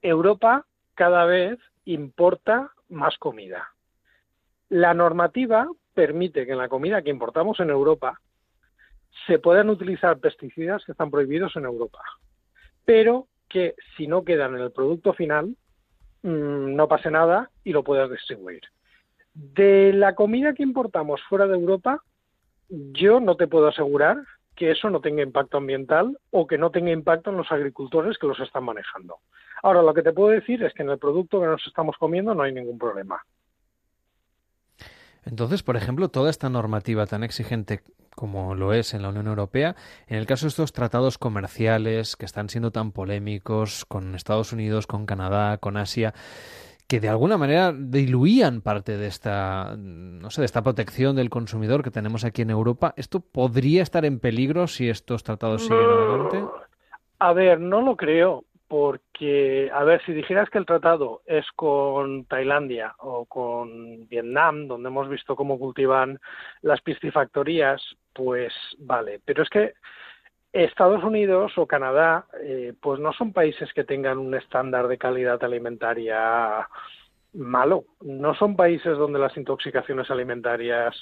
Europa 0.00 0.66
cada 0.94 1.24
vez 1.26 1.58
importa 1.84 2.70
más 2.88 3.18
comida. 3.18 3.74
La 4.68 4.94
normativa 4.94 5.68
permite 5.94 6.46
que 6.46 6.52
en 6.52 6.58
la 6.58 6.68
comida 6.68 7.02
que 7.02 7.10
importamos 7.10 7.60
en 7.60 7.70
Europa 7.70 8.20
se 9.26 9.38
puedan 9.38 9.68
utilizar 9.68 10.18
pesticidas 10.18 10.84
que 10.84 10.92
están 10.92 11.10
prohibidos 11.10 11.54
en 11.56 11.64
Europa, 11.64 12.00
pero 12.84 13.26
que 13.52 13.74
si 13.96 14.06
no 14.06 14.24
quedan 14.24 14.54
en 14.54 14.62
el 14.62 14.72
producto 14.72 15.12
final 15.12 15.56
mm, 16.22 16.74
no 16.74 16.88
pase 16.88 17.10
nada 17.10 17.50
y 17.64 17.72
lo 17.72 17.84
puedas 17.84 18.10
distribuir. 18.10 18.62
De 19.34 19.92
la 19.92 20.14
comida 20.14 20.54
que 20.54 20.62
importamos 20.62 21.20
fuera 21.28 21.46
de 21.46 21.54
Europa, 21.54 22.02
yo 22.68 23.20
no 23.20 23.36
te 23.36 23.46
puedo 23.46 23.68
asegurar 23.68 24.18
que 24.56 24.70
eso 24.70 24.90
no 24.90 25.00
tenga 25.00 25.22
impacto 25.22 25.56
ambiental 25.56 26.18
o 26.30 26.46
que 26.46 26.58
no 26.58 26.70
tenga 26.70 26.90
impacto 26.90 27.30
en 27.30 27.36
los 27.36 27.50
agricultores 27.50 28.18
que 28.18 28.26
los 28.26 28.40
están 28.40 28.64
manejando. 28.64 29.18
Ahora, 29.62 29.82
lo 29.82 29.94
que 29.94 30.02
te 30.02 30.12
puedo 30.12 30.30
decir 30.30 30.62
es 30.62 30.74
que 30.74 30.82
en 30.82 30.90
el 30.90 30.98
producto 30.98 31.40
que 31.40 31.46
nos 31.46 31.66
estamos 31.66 31.96
comiendo 31.96 32.34
no 32.34 32.42
hay 32.42 32.52
ningún 32.52 32.78
problema. 32.78 33.22
Entonces, 35.24 35.62
por 35.62 35.76
ejemplo, 35.76 36.08
toda 36.08 36.30
esta 36.30 36.48
normativa 36.48 37.06
tan 37.06 37.22
exigente 37.22 37.82
como 38.14 38.54
lo 38.54 38.72
es 38.72 38.94
en 38.94 39.02
la 39.02 39.08
Unión 39.08 39.26
Europea, 39.26 39.74
en 40.06 40.18
el 40.18 40.26
caso 40.26 40.46
de 40.46 40.50
estos 40.50 40.72
tratados 40.72 41.18
comerciales 41.18 42.16
que 42.16 42.26
están 42.26 42.48
siendo 42.48 42.70
tan 42.70 42.92
polémicos 42.92 43.84
con 43.86 44.14
Estados 44.14 44.52
Unidos, 44.52 44.86
con 44.86 45.06
Canadá, 45.06 45.58
con 45.58 45.76
Asia, 45.76 46.12
que 46.86 47.00
de 47.00 47.08
alguna 47.08 47.38
manera 47.38 47.72
diluían 47.72 48.60
parte 48.60 48.98
de 48.98 49.06
esta, 49.06 49.76
no 49.78 50.28
sé, 50.30 50.42
de 50.42 50.44
esta 50.44 50.62
protección 50.62 51.16
del 51.16 51.30
consumidor 51.30 51.82
que 51.82 51.90
tenemos 51.90 52.24
aquí 52.24 52.42
en 52.42 52.50
Europa. 52.50 52.92
¿Esto 52.96 53.20
podría 53.20 53.82
estar 53.82 54.04
en 54.04 54.20
peligro 54.20 54.66
si 54.66 54.90
estos 54.90 55.22
tratados 55.22 55.62
siguen 55.62 55.78
adelante? 55.80 56.44
A 57.18 57.32
ver, 57.32 57.60
no 57.60 57.80
lo 57.80 57.96
creo, 57.96 58.44
porque, 58.72 59.70
a 59.70 59.84
ver, 59.84 60.02
si 60.06 60.14
dijeras 60.14 60.48
que 60.48 60.56
el 60.56 60.64
tratado 60.64 61.20
es 61.26 61.44
con 61.54 62.24
Tailandia 62.24 62.94
o 63.00 63.26
con 63.26 64.08
Vietnam, 64.08 64.66
donde 64.66 64.88
hemos 64.88 65.10
visto 65.10 65.36
cómo 65.36 65.58
cultivan 65.58 66.18
las 66.62 66.80
piscifactorías, 66.80 67.82
pues 68.14 68.50
vale, 68.78 69.20
pero 69.26 69.42
es 69.42 69.50
que 69.50 69.74
Estados 70.54 71.04
Unidos 71.04 71.52
o 71.58 71.66
Canadá, 71.66 72.24
eh, 72.42 72.72
pues 72.80 72.98
no 72.98 73.12
son 73.12 73.34
países 73.34 73.70
que 73.74 73.84
tengan 73.84 74.16
un 74.16 74.34
estándar 74.34 74.88
de 74.88 74.96
calidad 74.96 75.44
alimentaria 75.44 76.66
malo. 77.34 77.84
No 78.00 78.34
son 78.34 78.56
países 78.56 78.96
donde 78.96 79.18
las 79.18 79.36
intoxicaciones 79.36 80.10
alimentarias 80.10 80.94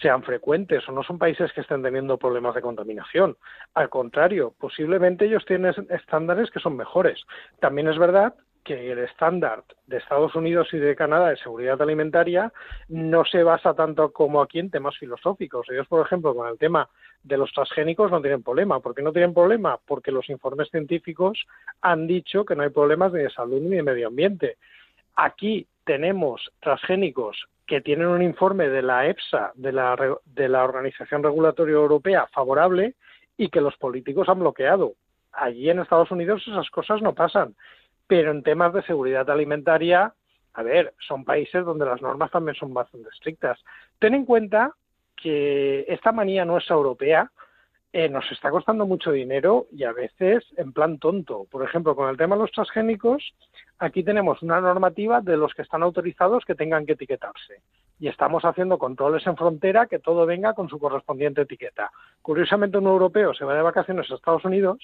sean 0.00 0.22
frecuentes 0.22 0.88
o 0.88 0.92
no 0.92 1.02
son 1.02 1.18
países 1.18 1.52
que 1.52 1.60
estén 1.60 1.82
teniendo 1.82 2.18
problemas 2.18 2.54
de 2.54 2.62
contaminación. 2.62 3.36
Al 3.74 3.88
contrario, 3.88 4.54
posiblemente 4.58 5.26
ellos 5.26 5.44
tienen 5.46 5.74
estándares 5.90 6.50
que 6.50 6.60
son 6.60 6.76
mejores. 6.76 7.24
También 7.60 7.88
es 7.88 7.98
verdad 7.98 8.34
que 8.66 8.90
el 8.90 8.98
estándar 8.98 9.62
de 9.86 9.98
Estados 9.98 10.34
Unidos 10.34 10.68
y 10.72 10.78
de 10.78 10.96
Canadá 10.96 11.28
de 11.28 11.36
seguridad 11.36 11.80
alimentaria 11.80 12.52
no 12.88 13.24
se 13.24 13.44
basa 13.44 13.74
tanto 13.74 14.12
como 14.12 14.42
aquí 14.42 14.58
en 14.58 14.72
temas 14.72 14.98
filosóficos. 14.98 15.68
Ellos, 15.70 15.86
por 15.86 16.04
ejemplo, 16.04 16.34
con 16.34 16.48
el 16.48 16.58
tema 16.58 16.88
de 17.22 17.36
los 17.36 17.52
transgénicos 17.52 18.10
no 18.10 18.20
tienen 18.20 18.42
problema. 18.42 18.80
¿Por 18.80 18.92
qué 18.92 19.02
no 19.02 19.12
tienen 19.12 19.32
problema? 19.32 19.78
Porque 19.86 20.10
los 20.10 20.28
informes 20.30 20.68
científicos 20.70 21.46
han 21.80 22.08
dicho 22.08 22.44
que 22.44 22.56
no 22.56 22.64
hay 22.64 22.70
problemas 22.70 23.12
ni 23.12 23.20
de 23.20 23.30
salud 23.30 23.60
ni 23.60 23.76
de 23.76 23.84
medio 23.84 24.08
ambiente. 24.08 24.56
Aquí 25.16 25.66
tenemos 25.84 26.52
transgénicos 26.60 27.46
que 27.66 27.80
tienen 27.80 28.06
un 28.06 28.22
informe 28.22 28.68
de 28.68 28.82
la 28.82 29.06
EFSA, 29.06 29.52
de 29.54 29.72
la, 29.72 29.96
de 30.24 30.48
la 30.48 30.64
Organización 30.64 31.22
Regulatoria 31.22 31.74
Europea, 31.74 32.26
favorable 32.32 32.94
y 33.36 33.48
que 33.48 33.60
los 33.60 33.76
políticos 33.76 34.28
han 34.28 34.40
bloqueado. 34.40 34.92
Allí 35.32 35.68
en 35.68 35.80
Estados 35.80 36.10
Unidos 36.10 36.42
esas 36.46 36.70
cosas 36.70 37.02
no 37.02 37.14
pasan. 37.14 37.54
Pero 38.06 38.30
en 38.30 38.42
temas 38.42 38.72
de 38.72 38.82
seguridad 38.82 39.28
alimentaria, 39.28 40.14
a 40.54 40.62
ver, 40.62 40.94
son 41.06 41.24
países 41.24 41.64
donde 41.64 41.86
las 41.86 42.00
normas 42.00 42.30
también 42.30 42.54
son 42.54 42.72
bastante 42.72 43.08
estrictas. 43.08 43.58
Ten 43.98 44.14
en 44.14 44.24
cuenta 44.24 44.72
que 45.16 45.84
esta 45.88 46.12
manía 46.12 46.44
nuestra 46.44 46.76
europea 46.76 47.30
eh, 47.92 48.08
nos 48.08 48.30
está 48.30 48.50
costando 48.50 48.86
mucho 48.86 49.10
dinero 49.10 49.66
y 49.72 49.84
a 49.84 49.92
veces 49.92 50.44
en 50.56 50.72
plan 50.72 50.98
tonto. 50.98 51.46
Por 51.50 51.64
ejemplo, 51.64 51.96
con 51.96 52.08
el 52.08 52.16
tema 52.16 52.36
de 52.36 52.42
los 52.42 52.52
transgénicos, 52.52 53.34
aquí 53.78 54.02
tenemos 54.02 54.42
una 54.42 54.60
normativa 54.60 55.20
de 55.20 55.36
los 55.36 55.54
que 55.54 55.62
están 55.62 55.82
autorizados 55.82 56.44
que 56.44 56.54
tengan 56.54 56.86
que 56.86 56.92
etiquetarse. 56.92 57.62
Y 57.98 58.08
estamos 58.08 58.44
haciendo 58.44 58.78
controles 58.78 59.26
en 59.26 59.36
frontera 59.36 59.86
que 59.86 59.98
todo 59.98 60.26
venga 60.26 60.54
con 60.54 60.68
su 60.68 60.78
correspondiente 60.78 61.42
etiqueta. 61.42 61.90
Curiosamente, 62.22 62.78
un 62.78 62.86
europeo 62.86 63.32
se 63.34 63.44
va 63.44 63.54
de 63.54 63.62
vacaciones 63.62 64.10
a 64.10 64.14
Estados 64.14 64.44
Unidos 64.44 64.78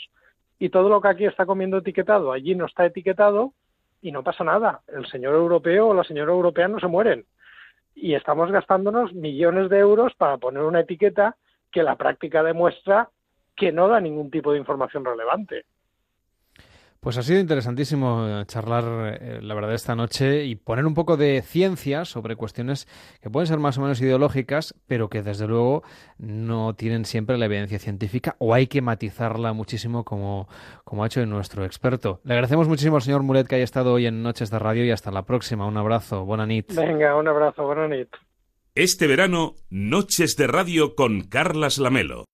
y 0.58 0.70
todo 0.70 0.88
lo 0.88 1.00
que 1.00 1.08
aquí 1.08 1.24
está 1.26 1.44
comiendo 1.44 1.78
etiquetado 1.78 2.32
allí 2.32 2.54
no 2.54 2.66
está 2.66 2.86
etiquetado 2.86 3.52
y 4.00 4.12
no 4.12 4.22
pasa 4.22 4.44
nada. 4.44 4.80
El 4.88 5.06
señor 5.06 5.34
europeo 5.34 5.88
o 5.88 5.94
la 5.94 6.04
señora 6.04 6.32
europea 6.32 6.68
no 6.68 6.80
se 6.80 6.86
mueren 6.86 7.26
y 7.94 8.14
estamos 8.14 8.50
gastándonos 8.50 9.12
millones 9.12 9.68
de 9.70 9.78
euros 9.78 10.14
para 10.14 10.38
poner 10.38 10.62
una 10.62 10.80
etiqueta 10.80 11.36
que 11.70 11.82
la 11.82 11.96
práctica 11.96 12.42
demuestra 12.42 13.10
que 13.54 13.72
no 13.72 13.88
da 13.88 14.00
ningún 14.00 14.30
tipo 14.30 14.52
de 14.52 14.58
información 14.58 15.04
relevante. 15.04 15.64
Pues 17.02 17.18
ha 17.18 17.24
sido 17.24 17.40
interesantísimo 17.40 18.28
eh, 18.28 18.44
charlar, 18.46 19.18
eh, 19.20 19.40
la 19.42 19.56
verdad, 19.56 19.74
esta 19.74 19.96
noche 19.96 20.44
y 20.44 20.54
poner 20.54 20.86
un 20.86 20.94
poco 20.94 21.16
de 21.16 21.42
ciencia 21.42 22.04
sobre 22.04 22.36
cuestiones 22.36 22.86
que 23.20 23.28
pueden 23.28 23.48
ser 23.48 23.58
más 23.58 23.76
o 23.76 23.80
menos 23.80 24.00
ideológicas, 24.00 24.72
pero 24.86 25.10
que 25.10 25.20
desde 25.20 25.48
luego 25.48 25.82
no 26.18 26.76
tienen 26.76 27.04
siempre 27.04 27.38
la 27.38 27.46
evidencia 27.46 27.80
científica 27.80 28.36
o 28.38 28.54
hay 28.54 28.68
que 28.68 28.82
matizarla 28.82 29.52
muchísimo 29.52 30.04
como, 30.04 30.46
como 30.84 31.02
ha 31.02 31.08
hecho 31.08 31.26
nuestro 31.26 31.64
experto. 31.64 32.20
Le 32.22 32.34
agradecemos 32.34 32.68
muchísimo 32.68 32.94
al 32.94 33.02
señor 33.02 33.24
Mulet 33.24 33.48
que 33.48 33.56
haya 33.56 33.64
estado 33.64 33.94
hoy 33.94 34.06
en 34.06 34.22
Noches 34.22 34.52
de 34.52 34.60
Radio 34.60 34.84
y 34.84 34.92
hasta 34.92 35.10
la 35.10 35.22
próxima. 35.22 35.66
Un 35.66 35.78
abrazo, 35.78 36.24
buena 36.24 36.46
nit. 36.46 36.72
Venga, 36.72 37.16
un 37.16 37.26
abrazo, 37.26 37.64
buena 37.64 37.88
nit. 37.88 38.14
Este 38.76 39.08
verano, 39.08 39.56
Noches 39.70 40.36
de 40.36 40.46
Radio 40.46 40.94
con 40.94 41.22
Carlas 41.22 41.78
Lamelo. 41.78 42.26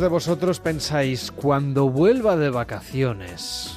De 0.00 0.08
vosotros 0.08 0.60
pensáis, 0.60 1.30
cuando 1.30 1.90
vuelva 1.90 2.34
de 2.34 2.48
vacaciones, 2.48 3.74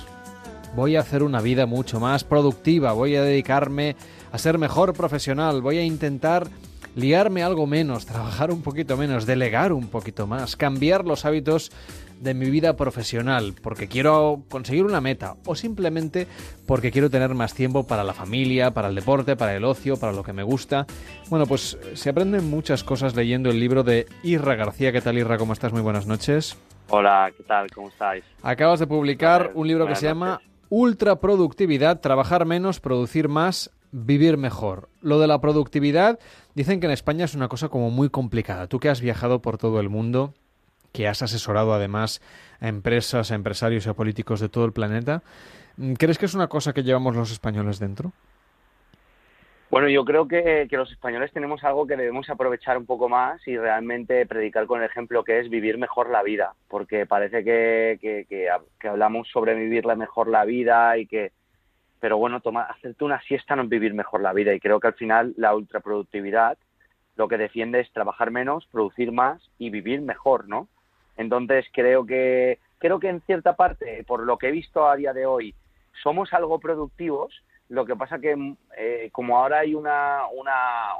voy 0.73 0.95
a 0.95 1.01
hacer 1.01 1.21
una 1.21 1.41
vida 1.41 1.65
mucho 1.65 1.99
más 1.99 2.23
productiva, 2.23 2.93
voy 2.93 3.17
a 3.17 3.23
dedicarme 3.23 3.97
a 4.31 4.37
ser 4.37 4.57
mejor 4.57 4.93
profesional, 4.93 5.61
voy 5.61 5.79
a 5.79 5.83
intentar 5.83 6.47
liarme 6.95 7.43
algo 7.43 7.67
menos, 7.67 8.05
trabajar 8.05 8.51
un 8.51 8.61
poquito 8.61 8.95
menos, 8.95 9.25
delegar 9.25 9.73
un 9.73 9.89
poquito 9.89 10.25
más, 10.25 10.55
cambiar 10.55 11.03
los 11.03 11.25
hábitos 11.25 11.73
de 12.23 12.33
mi 12.33 12.49
vida 12.49 12.75
profesional, 12.75 13.53
porque 13.61 13.87
quiero 13.87 14.43
conseguir 14.49 14.85
una 14.85 15.01
meta 15.01 15.35
o 15.45 15.55
simplemente 15.55 16.27
porque 16.65 16.91
quiero 16.91 17.09
tener 17.09 17.33
más 17.35 17.53
tiempo 17.53 17.85
para 17.85 18.03
la 18.03 18.13
familia, 18.13 18.71
para 18.71 18.87
el 18.87 18.95
deporte, 18.95 19.35
para 19.35 19.55
el 19.55 19.65
ocio, 19.65 19.97
para 19.97 20.13
lo 20.13 20.23
que 20.23 20.33
me 20.33 20.43
gusta. 20.43 20.87
Bueno, 21.29 21.45
pues 21.45 21.77
se 21.93 22.09
aprenden 22.09 22.49
muchas 22.49 22.83
cosas 22.83 23.15
leyendo 23.15 23.49
el 23.49 23.59
libro 23.59 23.83
de 23.83 24.07
Irra 24.23 24.55
García. 24.55 24.91
¿Qué 24.91 25.01
tal 25.01 25.17
Irra? 25.17 25.37
¿Cómo 25.37 25.53
estás? 25.53 25.73
Muy 25.73 25.81
buenas 25.81 26.07
noches. 26.07 26.57
Hola, 26.89 27.31
¿qué 27.35 27.43
tal? 27.43 27.69
¿Cómo 27.71 27.89
estáis? 27.89 28.23
Acabas 28.41 28.79
de 28.79 28.87
publicar 28.87 29.51
un 29.53 29.67
libro 29.67 29.85
que 29.87 29.95
se 29.95 30.05
llama 30.05 30.41
Ultra 30.69 31.17
Productividad, 31.17 31.99
trabajar 31.99 32.45
menos, 32.45 32.79
producir 32.79 33.27
más, 33.27 33.69
vivir 33.91 34.37
mejor. 34.37 34.89
Lo 35.01 35.19
de 35.19 35.27
la 35.27 35.39
productividad, 35.39 36.19
dicen 36.55 36.79
que 36.79 36.87
en 36.87 36.93
España 36.93 37.25
es 37.25 37.35
una 37.35 37.47
cosa 37.47 37.69
como 37.69 37.89
muy 37.91 38.09
complicada. 38.09 38.67
Tú 38.67 38.79
que 38.79 38.89
has 38.89 39.01
viajado 39.01 39.41
por 39.41 39.57
todo 39.57 39.79
el 39.79 39.89
mundo, 39.89 40.33
que 40.93 41.07
has 41.07 41.21
asesorado 41.21 41.73
además 41.73 42.21
a 42.61 42.69
empresas, 42.69 43.31
a 43.31 43.35
empresarios 43.35 43.85
y 43.85 43.89
a 43.89 43.93
políticos 43.93 44.39
de 44.39 44.47
todo 44.47 44.63
el 44.65 44.71
planeta. 44.71 45.21
¿Crees 45.97 46.17
que 46.17 46.27
es 46.27 46.35
una 46.35 46.47
cosa 46.47 46.71
que 46.71 46.83
llevamos 46.83 47.15
los 47.15 47.31
españoles 47.31 47.79
dentro? 47.79 48.13
Bueno, 49.71 49.89
yo 49.89 50.05
creo 50.05 50.27
que, 50.27 50.67
los 50.69 50.91
españoles 50.91 51.31
tenemos 51.33 51.63
algo 51.63 51.87
que 51.87 51.97
debemos 51.97 52.29
aprovechar 52.29 52.77
un 52.77 52.85
poco 52.85 53.09
más 53.09 53.41
y 53.47 53.57
realmente 53.57 54.23
predicar 54.27 54.67
con 54.67 54.79
el 54.81 54.85
ejemplo 54.85 55.23
que 55.23 55.39
es 55.39 55.49
vivir 55.49 55.79
mejor 55.79 56.11
la 56.11 56.21
vida, 56.21 56.53
porque 56.67 57.07
parece 57.07 57.43
que, 57.43 57.97
que, 57.99 58.87
hablamos 58.87 59.27
sobre 59.29 59.55
vivir 59.55 59.87
mejor 59.97 60.27
la 60.27 60.45
vida 60.45 60.95
y 60.99 61.07
que, 61.07 61.31
pero 61.99 62.19
bueno, 62.19 62.39
toma, 62.39 62.65
hacerte 62.65 63.03
una 63.03 63.19
siesta 63.23 63.55
no 63.55 63.63
es 63.63 63.69
vivir 63.69 63.95
mejor 63.95 64.21
la 64.21 64.31
vida 64.31 64.53
y 64.53 64.59
creo 64.59 64.79
que 64.79 64.89
al 64.89 64.93
final 64.93 65.33
la 65.37 65.55
ultraproductividad 65.55 66.55
lo 67.15 67.27
que 67.27 67.39
defiende 67.39 67.79
es 67.79 67.91
trabajar 67.91 68.29
menos, 68.29 68.67
producir 68.67 69.11
más 69.11 69.41
y 69.57 69.71
vivir 69.71 70.01
mejor, 70.01 70.47
¿no? 70.47 70.67
Entonces 71.17 71.65
creo 71.71 72.05
que 72.05 72.59
creo 72.79 72.99
que 72.99 73.09
en 73.09 73.21
cierta 73.21 73.55
parte, 73.55 74.03
por 74.05 74.23
lo 74.23 74.37
que 74.37 74.49
he 74.49 74.51
visto 74.51 74.87
a 74.87 74.95
día 74.95 75.13
de 75.13 75.25
hoy, 75.25 75.55
somos 76.01 76.33
algo 76.33 76.59
productivos. 76.59 77.33
Lo 77.69 77.85
que 77.85 77.95
pasa 77.95 78.19
que 78.19 78.55
eh, 78.77 79.09
como 79.11 79.37
ahora 79.37 79.59
hay 79.59 79.73
una 79.75 80.23
una 80.35 80.95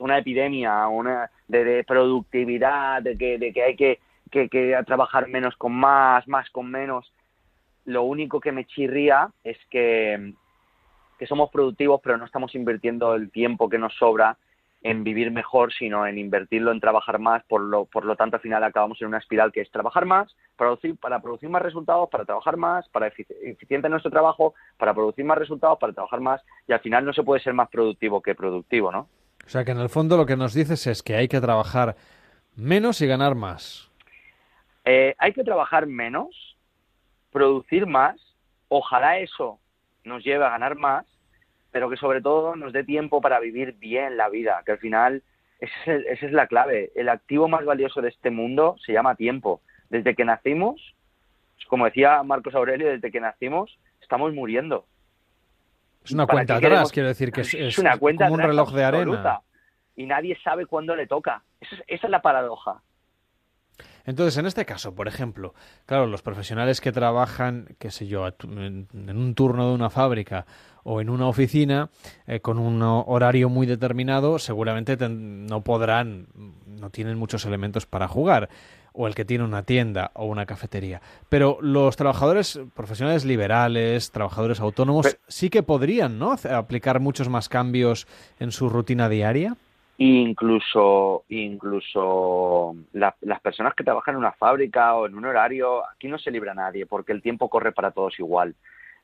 una 0.00 0.18
epidemia 0.18 0.86
una 0.88 1.30
de, 1.48 1.84
productividad, 1.84 3.02
de 3.02 3.16
que, 3.16 3.38
de 3.38 3.52
que 3.52 3.62
hay 3.62 3.76
que, 3.76 3.98
que, 4.30 4.48
que 4.48 4.78
trabajar 4.86 5.28
menos 5.28 5.56
con 5.56 5.72
más, 5.72 6.26
más 6.28 6.48
con 6.50 6.70
menos, 6.70 7.12
lo 7.84 8.02
único 8.02 8.40
que 8.40 8.52
me 8.52 8.64
chirría 8.64 9.30
es 9.42 9.56
que, 9.70 10.34
que 11.18 11.26
somos 11.26 11.50
productivos 11.50 12.00
pero 12.02 12.16
no 12.16 12.26
estamos 12.26 12.54
invirtiendo 12.54 13.14
el 13.14 13.30
tiempo 13.30 13.68
que 13.68 13.78
nos 13.78 13.94
sobra 13.94 14.36
en 14.82 15.04
vivir 15.04 15.30
mejor, 15.30 15.72
sino 15.72 16.06
en 16.06 16.18
invertirlo 16.18 16.70
en 16.70 16.80
trabajar 16.80 17.18
más. 17.18 17.42
Por 17.44 17.60
lo, 17.60 17.86
por 17.86 18.04
lo 18.04 18.16
tanto, 18.16 18.36
al 18.36 18.42
final 18.42 18.62
acabamos 18.62 19.00
en 19.00 19.08
una 19.08 19.18
espiral 19.18 19.52
que 19.52 19.60
es 19.60 19.70
trabajar 19.70 20.04
más, 20.04 20.34
producir, 20.56 20.96
para 20.96 21.20
producir 21.20 21.48
más 21.48 21.62
resultados, 21.62 22.08
para 22.08 22.24
trabajar 22.24 22.56
más, 22.56 22.88
para 22.90 23.08
eficiente 23.08 23.88
nuestro 23.88 24.10
trabajo, 24.10 24.54
para 24.76 24.94
producir 24.94 25.24
más 25.24 25.38
resultados, 25.38 25.78
para 25.78 25.92
trabajar 25.92 26.20
más, 26.20 26.42
y 26.68 26.72
al 26.72 26.80
final 26.80 27.04
no 27.04 27.12
se 27.12 27.22
puede 27.22 27.42
ser 27.42 27.54
más 27.54 27.68
productivo 27.68 28.22
que 28.22 28.34
productivo, 28.34 28.92
¿no? 28.92 29.08
O 29.44 29.48
sea 29.48 29.64
que 29.64 29.70
en 29.70 29.78
el 29.78 29.88
fondo 29.88 30.16
lo 30.16 30.26
que 30.26 30.36
nos 30.36 30.54
dices 30.54 30.86
es 30.86 31.02
que 31.02 31.14
hay 31.14 31.28
que 31.28 31.40
trabajar 31.40 31.96
menos 32.56 33.00
y 33.00 33.06
ganar 33.06 33.34
más. 33.34 33.90
Eh, 34.84 35.14
hay 35.18 35.32
que 35.32 35.44
trabajar 35.44 35.86
menos, 35.86 36.56
producir 37.30 37.86
más, 37.86 38.16
ojalá 38.68 39.18
eso 39.18 39.58
nos 40.04 40.24
lleve 40.24 40.44
a 40.44 40.50
ganar 40.50 40.76
más, 40.76 41.06
pero 41.76 41.90
que 41.90 41.98
sobre 41.98 42.22
todo 42.22 42.56
nos 42.56 42.72
dé 42.72 42.84
tiempo 42.84 43.20
para 43.20 43.38
vivir 43.38 43.74
bien 43.74 44.16
la 44.16 44.30
vida, 44.30 44.62
que 44.64 44.72
al 44.72 44.78
final 44.78 45.22
esa 45.60 45.92
es, 45.92 46.32
la 46.32 46.46
clave. 46.46 46.90
El 46.94 47.10
activo 47.10 47.48
más 47.48 47.66
valioso 47.66 48.00
de 48.00 48.08
este 48.08 48.30
mundo 48.30 48.76
se 48.82 48.94
llama 48.94 49.14
tiempo. 49.14 49.60
Desde 49.90 50.14
que 50.14 50.24
nacimos, 50.24 50.80
como 51.68 51.84
decía 51.84 52.22
Marcos 52.22 52.54
Aurelio, 52.54 52.88
desde 52.88 53.10
que 53.10 53.20
nacimos 53.20 53.78
estamos 54.00 54.32
muriendo. 54.32 54.86
Es 56.02 56.12
una 56.12 56.26
cuenta 56.26 56.56
atrás, 56.56 56.90
quiero 56.90 57.08
decir 57.08 57.30
que 57.30 57.42
es, 57.42 57.78
una 57.78 57.98
cuenta 57.98 58.24
como 58.24 58.36
un 58.36 58.48
reloj 58.48 58.72
de 58.72 58.82
arena. 58.82 59.42
Y 59.96 60.06
nadie 60.06 60.34
sabe 60.42 60.64
cuándo 60.64 60.96
le 60.96 61.06
toca. 61.06 61.42
esa 61.60 62.06
es 62.06 62.10
la 62.10 62.22
paradoja. 62.22 62.80
Entonces, 64.06 64.38
en 64.38 64.46
este 64.46 64.64
caso, 64.64 64.94
por 64.94 65.08
ejemplo, 65.08 65.52
claro, 65.84 66.06
los 66.06 66.22
profesionales 66.22 66.80
que 66.80 66.92
trabajan, 66.92 67.76
qué 67.78 67.90
sé 67.90 68.06
yo, 68.06 68.26
en 68.26 68.86
un 69.10 69.34
turno 69.34 69.68
de 69.68 69.74
una 69.74 69.90
fábrica 69.90 70.46
o 70.86 71.00
en 71.00 71.10
una 71.10 71.26
oficina 71.26 71.90
eh, 72.28 72.40
con 72.40 72.58
un 72.58 72.80
horario 72.80 73.48
muy 73.48 73.66
determinado, 73.66 74.38
seguramente 74.38 74.96
no 75.08 75.62
podrán, 75.62 76.28
no 76.80 76.90
tienen 76.90 77.18
muchos 77.18 77.44
elementos 77.44 77.86
para 77.86 78.06
jugar 78.06 78.48
o 78.92 79.08
el 79.08 79.14
que 79.14 79.24
tiene 79.24 79.44
una 79.44 79.64
tienda 79.64 80.12
o 80.14 80.26
una 80.26 80.46
cafetería. 80.46 81.02
Pero 81.28 81.58
los 81.60 81.96
trabajadores 81.96 82.60
profesionales 82.74 83.24
liberales, 83.24 84.12
trabajadores 84.12 84.60
autónomos, 84.60 85.18
sí 85.26 85.50
que 85.50 85.64
podrían, 85.64 86.18
¿no? 86.18 86.36
Aplicar 86.50 87.00
muchos 87.00 87.28
más 87.28 87.48
cambios 87.48 88.06
en 88.38 88.52
su 88.52 88.68
rutina 88.70 89.08
diaria. 89.08 89.56
Incluso, 89.98 91.24
incluso 91.28 92.76
las 92.92 93.40
personas 93.42 93.74
que 93.74 93.84
trabajan 93.84 94.14
en 94.14 94.20
una 94.20 94.32
fábrica 94.32 94.94
o 94.94 95.06
en 95.06 95.14
un 95.16 95.24
horario, 95.24 95.82
aquí 95.88 96.06
no 96.06 96.18
se 96.18 96.30
libra 96.30 96.54
nadie 96.54 96.86
porque 96.86 97.12
el 97.12 97.22
tiempo 97.22 97.50
corre 97.50 97.72
para 97.72 97.90
todos 97.90 98.18
igual. 98.20 98.54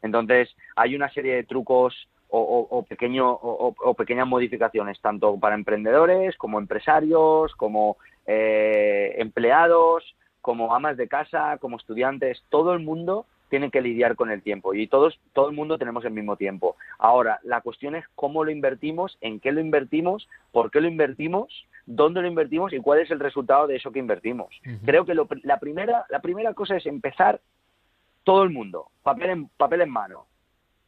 Entonces, 0.02 0.54
hay 0.76 0.94
una 0.94 1.10
serie 1.10 1.34
de 1.34 1.44
trucos 1.44 2.08
o, 2.34 2.84
pequeño, 2.88 3.30
o, 3.30 3.94
pequeñas 3.94 4.26
modificaciones, 4.26 4.98
tanto 5.00 5.38
para 5.38 5.54
emprendedores 5.54 6.36
como 6.38 6.58
empresarios, 6.58 7.54
como 7.56 7.98
eh, 8.26 9.14
empleados, 9.18 10.02
como 10.40 10.74
amas 10.74 10.96
de 10.96 11.08
casa, 11.08 11.58
como 11.58 11.76
estudiantes. 11.76 12.42
Todo 12.48 12.72
el 12.72 12.80
mundo 12.80 13.26
tienen 13.52 13.70
que 13.70 13.82
lidiar 13.82 14.16
con 14.16 14.30
el 14.30 14.40
tiempo 14.40 14.72
y 14.72 14.86
todos, 14.86 15.20
todo 15.34 15.50
el 15.50 15.54
mundo 15.54 15.76
tenemos 15.76 16.06
el 16.06 16.12
mismo 16.12 16.36
tiempo. 16.36 16.76
Ahora, 16.98 17.38
la 17.42 17.60
cuestión 17.60 17.94
es 17.94 18.06
cómo 18.14 18.44
lo 18.44 18.50
invertimos, 18.50 19.18
en 19.20 19.40
qué 19.40 19.52
lo 19.52 19.60
invertimos, 19.60 20.26
por 20.52 20.70
qué 20.70 20.80
lo 20.80 20.88
invertimos, 20.88 21.66
dónde 21.84 22.22
lo 22.22 22.28
invertimos 22.28 22.72
y 22.72 22.80
cuál 22.80 23.00
es 23.00 23.10
el 23.10 23.20
resultado 23.20 23.66
de 23.66 23.76
eso 23.76 23.92
que 23.92 23.98
invertimos. 23.98 24.58
Creo 24.86 25.04
que 25.04 25.14
la, 25.14 25.60
primera, 25.60 26.06
la 26.08 26.22
primera 26.22 26.54
cosa 26.54 26.78
es 26.78 26.86
empezar 26.86 27.42
todo 28.24 28.42
el 28.42 28.50
mundo, 28.50 28.90
papel 29.02 29.30
en, 29.30 29.48
papel 29.48 29.82
en 29.82 29.90
mano, 29.90 30.26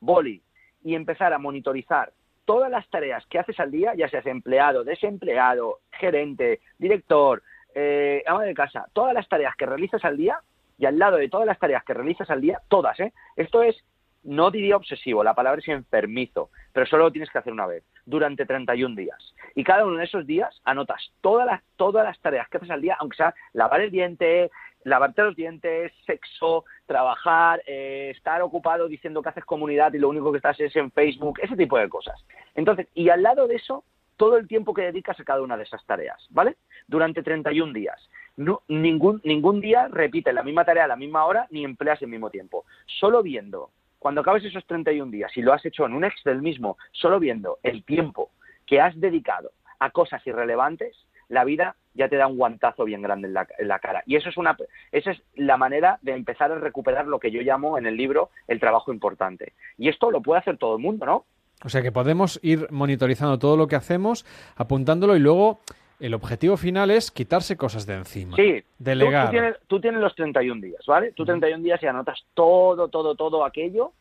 boli, 0.00 0.42
y 0.82 0.94
empezar 0.94 1.32
a 1.32 1.38
monitorizar 1.38 2.12
todas 2.44 2.70
las 2.70 2.88
tareas 2.90 3.24
que 3.26 3.38
haces 3.38 3.58
al 3.58 3.70
día, 3.70 3.94
ya 3.94 4.08
seas 4.08 4.26
empleado, 4.26 4.84
desempleado, 4.84 5.80
gerente, 5.92 6.60
director, 6.78 7.42
eh, 7.74 8.22
ama 8.26 8.44
de 8.44 8.54
casa, 8.54 8.86
todas 8.92 9.14
las 9.14 9.28
tareas 9.28 9.56
que 9.56 9.66
realizas 9.66 10.04
al 10.04 10.16
día, 10.16 10.38
y 10.78 10.86
al 10.86 10.98
lado 10.98 11.16
de 11.16 11.28
todas 11.28 11.46
las 11.46 11.58
tareas 11.58 11.84
que 11.84 11.94
realizas 11.94 12.28
al 12.30 12.40
día, 12.40 12.60
todas, 12.68 12.98
¿eh? 13.00 13.12
Esto 13.36 13.62
es, 13.62 13.76
no 14.24 14.50
diría 14.50 14.76
obsesivo, 14.76 15.22
la 15.22 15.34
palabra 15.34 15.60
es 15.60 15.68
enfermizo, 15.68 16.50
pero 16.72 16.86
solo 16.86 17.04
lo 17.04 17.12
tienes 17.12 17.30
que 17.30 17.38
hacer 17.38 17.52
una 17.52 17.66
vez, 17.66 17.84
durante 18.06 18.46
31 18.46 18.96
días. 18.96 19.34
Y 19.54 19.64
cada 19.64 19.84
uno 19.84 19.98
de 19.98 20.04
esos 20.04 20.26
días 20.26 20.60
anotas 20.64 21.12
todas 21.20 21.46
las, 21.46 21.62
todas 21.76 22.04
las 22.04 22.18
tareas 22.20 22.48
que 22.48 22.56
haces 22.56 22.70
al 22.70 22.80
día, 22.80 22.96
aunque 22.98 23.16
sea 23.16 23.34
lavar 23.52 23.82
el 23.82 23.90
diente, 23.90 24.50
lavarte 24.84 25.22
los 25.22 25.36
dientes, 25.36 25.92
sexo, 26.06 26.64
trabajar, 26.86 27.62
eh, 27.66 28.12
estar 28.14 28.42
ocupado 28.42 28.88
diciendo 28.88 29.22
que 29.22 29.30
haces 29.30 29.44
comunidad 29.44 29.92
y 29.94 29.98
lo 29.98 30.08
único 30.08 30.30
que 30.30 30.38
estás 30.38 30.58
es 30.60 30.74
en 30.76 30.90
Facebook, 30.90 31.40
ese 31.42 31.56
tipo 31.56 31.78
de 31.78 31.88
cosas. 31.88 32.24
Entonces, 32.54 32.88
y 32.94 33.08
al 33.08 33.22
lado 33.22 33.46
de 33.46 33.56
eso, 33.56 33.84
todo 34.16 34.36
el 34.36 34.46
tiempo 34.46 34.74
que 34.74 34.82
dedicas 34.82 35.18
a 35.18 35.24
cada 35.24 35.42
una 35.42 35.56
de 35.56 35.64
esas 35.64 35.84
tareas, 35.86 36.26
¿vale? 36.30 36.56
Durante 36.86 37.22
31 37.22 37.72
días 37.72 37.98
no, 38.36 38.62
ningún, 38.68 39.20
ningún 39.24 39.60
día 39.60 39.88
repite 39.88 40.32
la 40.32 40.42
misma 40.42 40.64
tarea 40.64 40.84
a 40.84 40.88
la 40.88 40.96
misma 40.96 41.24
hora 41.24 41.46
ni 41.50 41.64
empleas 41.64 42.02
el 42.02 42.08
mismo 42.08 42.30
tiempo. 42.30 42.64
Solo 42.86 43.22
viendo, 43.22 43.70
cuando 43.98 44.20
acabes 44.20 44.44
esos 44.44 44.66
31 44.66 45.10
días, 45.10 45.36
y 45.36 45.42
lo 45.42 45.52
has 45.52 45.64
hecho 45.64 45.86
en 45.86 45.94
un 45.94 46.04
Excel 46.04 46.42
mismo, 46.42 46.76
solo 46.92 47.20
viendo 47.20 47.58
el 47.62 47.84
tiempo 47.84 48.30
que 48.66 48.80
has 48.80 48.98
dedicado 49.00 49.52
a 49.78 49.90
cosas 49.90 50.26
irrelevantes, 50.26 50.96
la 51.28 51.44
vida 51.44 51.76
ya 51.94 52.08
te 52.08 52.16
da 52.16 52.26
un 52.26 52.36
guantazo 52.36 52.84
bien 52.84 53.02
grande 53.02 53.28
en 53.28 53.34
la, 53.34 53.46
en 53.58 53.68
la, 53.68 53.78
cara. 53.78 54.02
Y 54.06 54.16
eso 54.16 54.28
es 54.28 54.36
una, 54.36 54.56
esa 54.92 55.12
es 55.12 55.22
la 55.34 55.56
manera 55.56 55.98
de 56.02 56.12
empezar 56.12 56.50
a 56.50 56.58
recuperar 56.58 57.06
lo 57.06 57.20
que 57.20 57.30
yo 57.30 57.40
llamo 57.42 57.78
en 57.78 57.86
el 57.86 57.96
libro 57.96 58.30
el 58.48 58.60
trabajo 58.60 58.92
importante. 58.92 59.52
Y 59.78 59.88
esto 59.88 60.10
lo 60.10 60.20
puede 60.20 60.40
hacer 60.40 60.58
todo 60.58 60.76
el 60.76 60.82
mundo, 60.82 61.06
¿no? 61.06 61.24
O 61.64 61.68
sea 61.68 61.82
que 61.82 61.92
podemos 61.92 62.40
ir 62.42 62.66
monitorizando 62.70 63.38
todo 63.38 63.56
lo 63.56 63.68
que 63.68 63.76
hacemos, 63.76 64.26
apuntándolo 64.56 65.16
y 65.16 65.20
luego 65.20 65.60
el 66.00 66.14
objetivo 66.14 66.56
final 66.56 66.90
es 66.90 67.10
quitarse 67.10 67.56
cosas 67.56 67.86
de 67.86 67.94
encima. 67.94 68.36
Sí, 68.36 68.62
delegar. 68.78 69.26
Tú, 69.26 69.30
tienes, 69.30 69.56
tú 69.68 69.80
tienes 69.80 70.00
los 70.00 70.14
31 70.14 70.60
días, 70.60 70.84
¿vale? 70.86 71.12
Tú 71.12 71.24
31 71.24 71.62
días 71.62 71.82
y 71.82 71.86
anotas 71.86 72.24
todo, 72.34 72.88
todo, 72.88 73.14
todo 73.14 73.44
aquello 73.44 73.92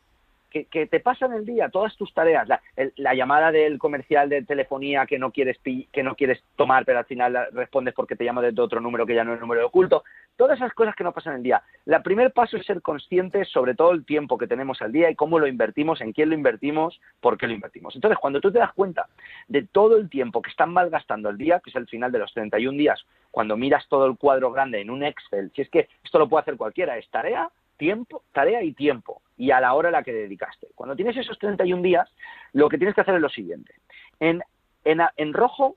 que, 0.62 0.86
te 0.86 1.00
pasan 1.00 1.32
el 1.32 1.44
día, 1.44 1.68
todas 1.68 1.96
tus 1.96 2.14
tareas, 2.14 2.48
la, 2.96 3.14
llamada 3.14 3.50
del 3.50 3.78
comercial 3.78 4.28
de 4.28 4.42
telefonía 4.42 5.06
que 5.06 5.18
no 5.18 5.32
quieres 5.32 5.58
que 5.64 6.02
no 6.02 6.14
quieres 6.14 6.42
tomar, 6.56 6.84
pero 6.84 7.00
al 7.00 7.06
final 7.06 7.48
respondes 7.52 7.94
porque 7.94 8.14
te 8.14 8.24
llama 8.24 8.42
desde 8.42 8.62
otro 8.62 8.80
número 8.80 9.04
que 9.04 9.14
ya 9.14 9.24
no 9.24 9.34
es 9.34 9.40
número 9.40 9.62
de 9.62 9.66
oculto, 9.66 10.04
todas 10.36 10.58
esas 10.58 10.72
cosas 10.72 10.94
que 10.94 11.02
no 11.02 11.12
pasan 11.12 11.36
el 11.36 11.42
día. 11.42 11.62
El 11.86 12.02
primer 12.02 12.32
paso 12.32 12.56
es 12.56 12.66
ser 12.66 12.82
conscientes 12.82 13.48
sobre 13.48 13.74
todo 13.74 13.90
el 13.92 14.04
tiempo 14.04 14.38
que 14.38 14.46
tenemos 14.46 14.80
al 14.80 14.92
día 14.92 15.10
y 15.10 15.16
cómo 15.16 15.38
lo 15.38 15.46
invertimos, 15.46 16.00
en 16.00 16.12
quién 16.12 16.28
lo 16.28 16.34
invertimos, 16.34 17.00
por 17.20 17.36
qué 17.36 17.46
lo 17.46 17.52
invertimos. 17.52 17.94
Entonces, 17.96 18.18
cuando 18.18 18.40
tú 18.40 18.52
te 18.52 18.58
das 18.58 18.72
cuenta 18.72 19.08
de 19.48 19.62
todo 19.62 19.96
el 19.96 20.08
tiempo 20.08 20.40
que 20.40 20.50
están 20.50 20.72
malgastando 20.72 21.30
el 21.30 21.38
día, 21.38 21.60
que 21.60 21.70
es 21.70 21.76
el 21.76 21.88
final 21.88 22.12
de 22.12 22.20
los 22.20 22.32
31 22.32 22.78
días, 22.78 23.04
cuando 23.30 23.56
miras 23.56 23.86
todo 23.88 24.06
el 24.06 24.16
cuadro 24.16 24.52
grande 24.52 24.80
en 24.80 24.90
un 24.90 25.02
Excel, 25.02 25.50
si 25.54 25.62
es 25.62 25.68
que 25.68 25.88
esto 26.04 26.18
lo 26.18 26.28
puede 26.28 26.42
hacer 26.42 26.56
cualquiera, 26.56 26.96
es 26.96 27.08
tarea, 27.10 27.50
tiempo, 27.76 28.22
tarea 28.32 28.62
y 28.62 28.72
tiempo, 28.72 29.20
y 29.36 29.50
a 29.50 29.60
la 29.60 29.74
hora 29.74 29.88
a 29.88 29.92
la 29.92 30.02
que 30.02 30.12
dedicaste. 30.12 30.68
Cuando 30.74 30.94
tienes 30.96 31.16
esos 31.16 31.38
31 31.38 31.82
días, 31.82 32.08
lo 32.52 32.68
que 32.68 32.78
tienes 32.78 32.94
que 32.94 33.00
hacer 33.00 33.14
es 33.16 33.20
lo 33.20 33.28
siguiente. 33.28 33.74
En, 34.20 34.42
en, 34.84 35.00
en 35.16 35.32
rojo, 35.32 35.76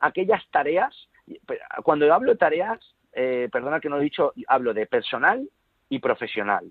aquellas 0.00 0.46
tareas, 0.50 0.94
cuando 1.82 2.12
hablo 2.12 2.32
de 2.32 2.38
tareas, 2.38 2.78
eh, 3.12 3.48
perdona 3.50 3.80
que 3.80 3.88
no 3.88 3.98
he 3.98 4.02
dicho, 4.02 4.32
hablo 4.46 4.74
de 4.74 4.86
personal 4.86 5.48
y 5.88 5.98
profesional. 5.98 6.66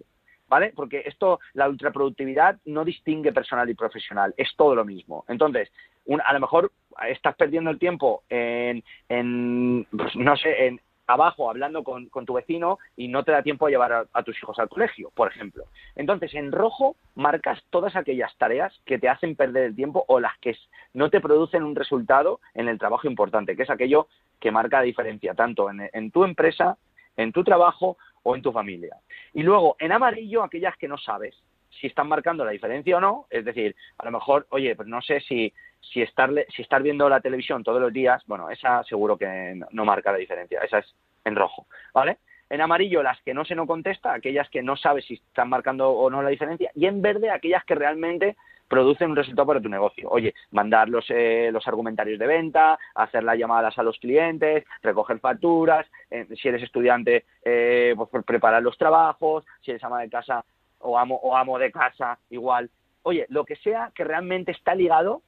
¿Vale? 0.50 0.72
Porque 0.74 1.04
esto, 1.06 1.42
la 1.56 1.68
ultraproductividad 1.68 2.58
no 2.64 2.86
distingue 2.86 3.34
personal 3.34 3.70
y 3.70 3.74
profesional, 3.76 4.34
es 4.38 4.56
todo 4.56 4.76
lo 4.76 4.86
mismo. 4.86 5.26
Entonces, 5.28 5.70
un- 6.06 6.22
a 6.22 6.32
lo 6.32 6.40
mejor 6.40 6.72
estás 7.10 7.36
perdiendo 7.36 7.70
el 7.70 7.78
tiempo 7.78 8.24
en, 8.30 8.82
en 9.10 9.86
pues, 9.92 10.16
no 10.16 10.38
sé, 10.38 10.68
en 10.68 10.80
abajo 11.08 11.50
hablando 11.50 11.84
con, 11.84 12.10
tu 12.10 12.34
vecino 12.34 12.78
y 12.96 13.08
no 13.08 13.24
te 13.24 13.32
da 13.32 13.42
tiempo 13.42 13.66
a 13.66 13.70
llevar 13.70 14.08
a, 14.12 14.24
tus 14.24 14.38
hijos 14.38 14.60
al 14.60 14.70
colegio, 14.70 15.12
por 15.16 15.30
ejemplo. 15.32 15.64
Entonces, 15.96 16.34
en 16.36 16.52
rojo 16.52 16.96
marcas 17.16 17.64
todas 17.70 17.96
aquellas 17.96 18.36
tareas 18.38 18.78
que 18.86 19.00
te 19.00 19.10
hacen 19.10 19.36
perder 19.36 19.64
el 19.64 19.76
tiempo 19.76 20.04
o 20.08 20.20
las 20.20 20.38
que 20.40 20.56
no 20.94 21.10
te 21.10 21.22
producen 21.22 21.64
un 21.64 21.76
resultado 21.76 22.40
en 22.54 22.68
el 22.68 22.78
trabajo 22.78 23.08
importante, 23.08 23.56
que 23.56 23.64
es 23.64 23.70
aquello 23.70 24.08
que 24.40 24.52
marca 24.52 24.78
la 24.78 24.84
diferencia, 24.84 25.34
tanto 25.34 25.70
en, 25.72 25.90
en 25.92 26.12
tu 26.12 26.26
empresa, 26.26 26.78
en 27.16 27.32
tu 27.32 27.44
trabajo 27.44 27.98
o 28.24 28.36
en 28.36 28.42
tu 28.42 28.52
familia. 28.52 28.98
Y 29.34 29.44
luego, 29.44 29.78
en 29.80 29.94
amarillo, 29.94 30.44
aquellas 30.44 30.76
que 30.78 30.88
no 30.88 30.98
sabes 30.98 31.36
si 31.80 31.88
están 31.88 32.08
marcando 32.08 32.44
la 32.44 32.52
diferencia 32.52 32.98
o 32.98 33.02
no, 33.02 33.28
es 33.30 33.46
decir, 33.46 33.76
a 33.98 34.06
lo 34.06 34.12
mejor, 34.12 34.48
oye, 34.50 34.76
pues 34.76 34.88
no 34.88 35.02
sé 35.02 35.20
si, 35.22 35.54
si, 35.82 36.02
estar, 36.02 36.32
si 36.50 36.62
estar 36.62 36.82
viendo 36.82 37.08
la 37.10 37.22
televisión 37.22 37.64
todos 37.64 37.82
los 37.82 37.94
días, 37.94 38.24
bueno, 38.28 38.50
esa 38.50 38.84
seguro 38.84 39.18
que 39.18 39.60
no, 39.72 39.86
marca 39.86 40.12
la 40.12 40.18
diferencia, 40.18 40.62
esa 40.62 40.80
es 40.80 40.96
en 41.26 41.36
rojo, 41.36 41.68
¿vale? 41.94 42.18
En 42.50 42.62
amarillo, 42.62 43.04
las 43.04 43.22
que 43.22 43.34
no 43.34 43.44
se 43.44 43.56
no 43.56 43.68
contesta, 43.68 44.14
aquellas 44.14 44.50
que 44.50 44.64
no 44.64 44.78
sabes 44.78 45.06
si 45.06 45.16
están 45.16 45.50
marcando 45.50 45.90
o 45.90 46.10
no 46.10 46.22
la 46.22 46.30
diferencia, 46.30 46.72
y 46.76 46.86
en 46.86 47.02
verde, 47.02 47.30
aquellas 47.30 47.64
que 47.66 47.76
realmente 47.76 48.38
producen 48.68 49.12
un 49.12 49.16
resultado 49.16 49.48
para 49.48 49.62
tu 49.62 49.70
negocio. 49.70 50.10
Oye, 50.10 50.34
mandar 50.52 50.90
los, 50.90 51.06
eh, 51.10 51.50
los 51.52 51.68
argumentarios 51.68 52.20
de 52.20 52.28
venta, 52.28 52.78
hacer 52.96 53.24
las 53.24 53.38
llamadas 53.38 53.78
a 53.78 53.84
los 53.84 53.98
clientes, 53.98 54.66
recoger 54.82 55.20
facturas, 55.20 55.88
eh, 56.12 56.28
si 56.36 56.48
eres 56.48 56.64
estudiante, 56.64 57.26
eh, 57.44 57.94
pues 57.96 58.10
por 58.10 58.24
preparar 58.24 58.62
los 58.62 58.78
trabajos, 58.78 59.46
si 59.62 59.72
eres 59.72 59.84
ama 59.84 60.02
de 60.02 60.10
casa 60.10 60.44
o 60.80 60.98
amo, 60.98 61.16
o 61.16 61.36
amo 61.36 61.58
de 61.58 61.72
casa, 61.72 62.20
igual. 62.30 62.70
Oye, 63.04 63.26
lo 63.30 63.46
que 63.46 63.56
sea 63.56 63.92
que 63.96 64.04
realmente 64.04 64.52
está 64.52 64.76
ligado 64.76 65.22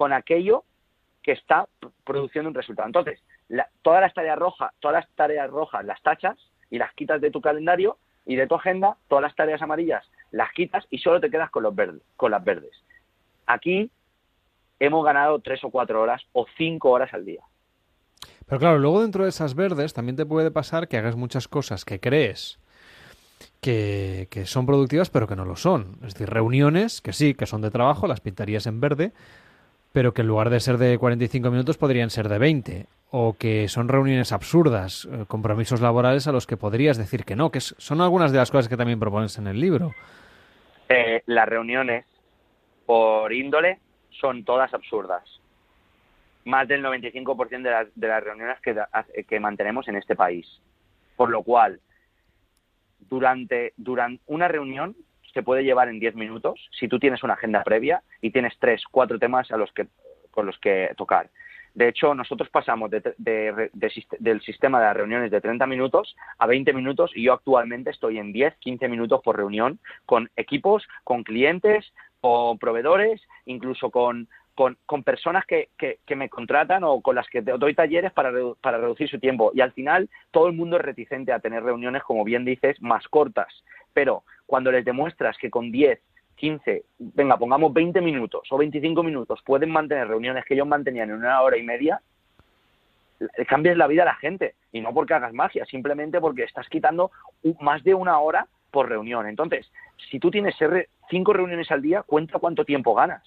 con 0.00 0.14
aquello 0.14 0.64
que 1.22 1.32
está 1.32 1.68
produciendo 2.04 2.48
un 2.48 2.54
resultado. 2.54 2.86
Entonces, 2.86 3.20
la- 3.48 3.68
todas 3.82 4.00
las 4.00 4.14
tareas 4.14 4.38
rojas, 4.38 4.72
todas 4.80 5.04
las 5.04 5.14
tareas 5.14 5.50
rojas 5.50 5.84
las 5.84 6.00
tachas 6.00 6.38
y 6.70 6.78
las 6.78 6.90
quitas 6.94 7.20
de 7.20 7.30
tu 7.30 7.42
calendario 7.42 7.98
y 8.24 8.34
de 8.36 8.46
tu 8.46 8.54
agenda, 8.54 8.96
todas 9.08 9.20
las 9.20 9.36
tareas 9.36 9.60
amarillas 9.60 10.02
las 10.30 10.50
quitas 10.52 10.86
y 10.88 10.96
solo 11.00 11.20
te 11.20 11.28
quedas 11.28 11.50
con 11.50 11.64
los 11.64 11.74
verdes, 11.74 12.00
con 12.16 12.30
las 12.30 12.42
verdes. 12.42 12.70
Aquí 13.44 13.90
hemos 14.78 15.04
ganado 15.04 15.38
tres 15.40 15.62
o 15.64 15.70
cuatro 15.70 16.00
horas 16.00 16.22
o 16.32 16.46
cinco 16.56 16.92
horas 16.92 17.12
al 17.12 17.26
día. 17.26 17.42
Pero 18.46 18.58
claro, 18.58 18.78
luego 18.78 19.02
dentro 19.02 19.24
de 19.24 19.28
esas 19.28 19.54
verdes 19.54 19.92
también 19.92 20.16
te 20.16 20.24
puede 20.24 20.50
pasar 20.50 20.88
que 20.88 20.96
hagas 20.96 21.14
muchas 21.14 21.46
cosas 21.46 21.84
que 21.84 22.00
crees 22.00 22.58
que, 23.60 24.28
que 24.30 24.46
son 24.46 24.64
productivas 24.64 25.10
pero 25.10 25.26
que 25.26 25.36
no 25.36 25.44
lo 25.44 25.56
son. 25.56 25.98
Es 26.02 26.14
decir, 26.14 26.30
reuniones 26.30 27.02
que 27.02 27.12
sí, 27.12 27.34
que 27.34 27.44
son 27.44 27.60
de 27.60 27.70
trabajo, 27.70 28.06
las 28.06 28.22
pintarías 28.22 28.66
en 28.66 28.80
verde, 28.80 29.12
pero 29.92 30.12
que 30.12 30.22
en 30.22 30.28
lugar 30.28 30.50
de 30.50 30.60
ser 30.60 30.78
de 30.78 30.98
45 30.98 31.50
minutos 31.50 31.78
podrían 31.78 32.10
ser 32.10 32.28
de 32.28 32.38
20. 32.38 32.86
O 33.12 33.36
que 33.36 33.66
son 33.66 33.88
reuniones 33.88 34.30
absurdas, 34.30 35.08
eh, 35.10 35.24
compromisos 35.26 35.80
laborales 35.80 36.28
a 36.28 36.32
los 36.32 36.46
que 36.46 36.56
podrías 36.56 36.96
decir 36.96 37.24
que 37.24 37.34
no, 37.34 37.50
que 37.50 37.60
son 37.60 38.00
algunas 38.00 38.30
de 38.30 38.38
las 38.38 38.52
cosas 38.52 38.68
que 38.68 38.76
también 38.76 39.00
propones 39.00 39.36
en 39.38 39.48
el 39.48 39.60
libro. 39.60 39.92
Eh, 40.88 41.22
las 41.26 41.48
reuniones 41.48 42.04
por 42.86 43.32
índole 43.32 43.80
son 44.10 44.44
todas 44.44 44.72
absurdas. 44.74 45.24
Más 46.44 46.68
del 46.68 46.84
95% 46.84 47.62
de 47.62 47.70
las, 47.70 47.88
de 47.94 48.08
las 48.08 48.22
reuniones 48.22 48.60
que, 48.60 48.76
que 49.28 49.40
mantenemos 49.40 49.88
en 49.88 49.96
este 49.96 50.14
país. 50.14 50.46
Por 51.16 51.30
lo 51.30 51.42
cual, 51.42 51.80
durante, 53.00 53.72
durante 53.76 54.22
una 54.26 54.46
reunión 54.46 54.94
se 55.32 55.42
puede 55.42 55.64
llevar 55.64 55.88
en 55.88 56.00
10 56.00 56.14
minutos 56.14 56.60
si 56.72 56.88
tú 56.88 56.98
tienes 56.98 57.22
una 57.22 57.34
agenda 57.34 57.62
previa 57.62 58.02
y 58.20 58.30
tienes 58.30 58.54
tres, 58.58 58.82
cuatro 58.90 59.18
temas 59.18 59.50
a 59.50 59.56
los 59.56 59.70
que, 59.72 59.86
con 60.30 60.46
los 60.46 60.58
que 60.58 60.92
tocar. 60.96 61.28
De 61.72 61.86
hecho, 61.86 62.14
nosotros 62.16 62.48
pasamos 62.50 62.90
de- 62.90 63.14
de- 63.16 63.70
del 64.18 64.40
sistema 64.40 64.80
de 64.82 64.92
reuniones 64.92 65.30
de 65.30 65.40
30 65.40 65.66
minutos 65.68 66.16
a 66.38 66.46
20 66.48 66.72
minutos 66.72 67.12
y 67.14 67.22
yo 67.22 67.32
actualmente 67.32 67.90
estoy 67.90 68.18
en 68.18 68.32
10, 68.32 68.56
15 68.58 68.88
minutos 68.88 69.20
por 69.22 69.36
reunión 69.36 69.78
con 70.04 70.28
equipos, 70.36 70.86
con 71.04 71.22
clientes, 71.22 71.92
con 72.20 72.58
proveedores, 72.58 73.22
incluso 73.46 73.90
con, 73.90 74.28
con, 74.56 74.76
personas 75.04 75.46
que, 75.46 75.68
que- 75.78 76.00
que 76.04 76.16
me 76.16 76.28
contratan 76.28 76.82
o 76.84 77.00
con 77.00 77.14
las 77.14 77.28
que 77.28 77.40
doy 77.40 77.74
talleres 77.74 78.12
para, 78.12 78.32
para 78.60 78.78
reducir 78.78 79.08
su 79.08 79.20
tiempo. 79.20 79.52
Y 79.54 79.60
al 79.60 79.72
final 79.72 80.10
todo 80.32 80.48
el 80.48 80.54
mundo 80.54 80.76
es 80.76 80.82
reticente 80.82 81.32
a 81.32 81.38
tener 81.38 81.62
reuniones, 81.62 82.02
como 82.02 82.24
bien 82.24 82.44
dices, 82.44 82.82
más 82.82 83.06
cortas. 83.08 83.46
Pero 83.92 84.24
cuando 84.46 84.70
les 84.72 84.84
demuestras 84.84 85.36
que 85.38 85.50
con 85.50 85.70
10, 85.70 86.00
15, 86.36 86.84
venga, 86.98 87.36
pongamos 87.36 87.72
20 87.72 88.00
minutos 88.00 88.48
o 88.50 88.58
25 88.58 89.02
minutos, 89.02 89.40
pueden 89.44 89.70
mantener 89.70 90.08
reuniones 90.08 90.44
que 90.44 90.54
ellos 90.54 90.66
mantenían 90.66 91.10
en 91.10 91.16
una 91.16 91.40
hora 91.42 91.56
y 91.56 91.62
media, 91.62 92.00
cambias 93.46 93.76
la 93.76 93.86
vida 93.86 94.02
a 94.02 94.06
la 94.06 94.14
gente. 94.14 94.54
Y 94.72 94.80
no 94.80 94.94
porque 94.94 95.14
hagas 95.14 95.32
magia, 95.32 95.64
simplemente 95.66 96.20
porque 96.20 96.44
estás 96.44 96.68
quitando 96.68 97.10
más 97.60 97.84
de 97.84 97.94
una 97.94 98.18
hora 98.18 98.46
por 98.70 98.88
reunión. 98.88 99.26
Entonces, 99.26 99.70
si 100.10 100.18
tú 100.18 100.30
tienes 100.30 100.54
cinco 101.10 101.32
reuniones 101.32 101.70
al 101.70 101.82
día, 101.82 102.02
cuenta 102.02 102.38
cuánto 102.38 102.64
tiempo 102.64 102.94
ganas. 102.94 103.22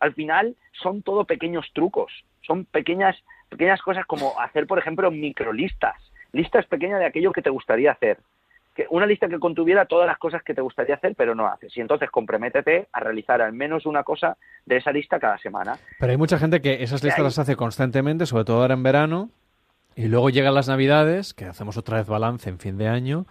Al 0.00 0.14
final 0.14 0.56
son 0.82 1.02
todo 1.02 1.24
pequeños 1.24 1.70
trucos, 1.72 2.12
son 2.42 2.64
pequeñas, 2.64 3.16
pequeñas 3.48 3.80
cosas 3.80 4.04
como 4.06 4.38
hacer, 4.40 4.66
por 4.66 4.78
ejemplo, 4.78 5.10
microlistas, 5.10 5.96
listas 6.32 6.66
pequeñas 6.66 6.98
de 7.00 7.06
aquello 7.06 7.32
que 7.32 7.42
te 7.42 7.50
gustaría 7.50 7.92
hacer. 7.92 8.18
Que 8.76 8.86
una 8.90 9.06
lista 9.06 9.26
que 9.26 9.38
contuviera 9.38 9.86
todas 9.86 10.06
las 10.06 10.18
cosas 10.18 10.42
que 10.42 10.54
te 10.54 10.60
gustaría 10.60 10.96
hacer, 10.96 11.14
pero 11.16 11.34
no 11.34 11.46
haces. 11.46 11.74
Y 11.76 11.80
entonces 11.80 12.10
comprométete 12.10 12.88
a 12.92 13.00
realizar 13.00 13.40
al 13.40 13.54
menos 13.54 13.86
una 13.86 14.04
cosa 14.04 14.36
de 14.66 14.76
esa 14.76 14.92
lista 14.92 15.18
cada 15.18 15.38
semana. 15.38 15.78
Pero 15.98 16.12
hay 16.12 16.18
mucha 16.18 16.38
gente 16.38 16.60
que 16.60 16.82
esas 16.82 17.02
listas 17.02 17.24
las 17.24 17.38
hace 17.38 17.56
constantemente, 17.56 18.26
sobre 18.26 18.44
todo 18.44 18.60
ahora 18.60 18.74
en 18.74 18.82
verano, 18.82 19.30
y 19.94 20.08
luego 20.08 20.28
llegan 20.28 20.54
las 20.54 20.68
navidades, 20.68 21.32
que 21.32 21.46
hacemos 21.46 21.78
otra 21.78 21.96
vez 21.96 22.06
balance 22.06 22.50
en 22.50 22.58
fin 22.58 22.76
de 22.76 22.86
año, 22.86 23.24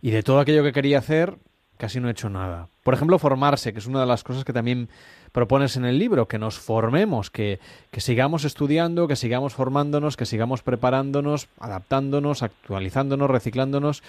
y 0.00 0.10
de 0.10 0.22
todo 0.22 0.40
aquello 0.40 0.62
que 0.62 0.72
quería 0.72 0.98
hacer, 0.98 1.34
casi 1.76 2.00
no 2.00 2.08
he 2.08 2.12
hecho 2.12 2.30
nada. 2.30 2.68
Por 2.82 2.94
ejemplo, 2.94 3.18
formarse, 3.18 3.74
que 3.74 3.78
es 3.80 3.86
una 3.86 4.00
de 4.00 4.06
las 4.06 4.24
cosas 4.24 4.44
que 4.44 4.54
también 4.54 4.88
propones 5.32 5.76
en 5.76 5.84
el 5.84 5.98
libro, 5.98 6.26
que 6.26 6.38
nos 6.38 6.58
formemos, 6.58 7.30
que, 7.30 7.60
que 7.90 8.00
sigamos 8.00 8.44
estudiando, 8.44 9.06
que 9.06 9.16
sigamos 9.16 9.54
formándonos, 9.54 10.16
que 10.16 10.24
sigamos 10.24 10.62
preparándonos, 10.62 11.48
adaptándonos, 11.60 12.42
actualizándonos, 12.42 13.30
reciclándonos, 13.30 14.02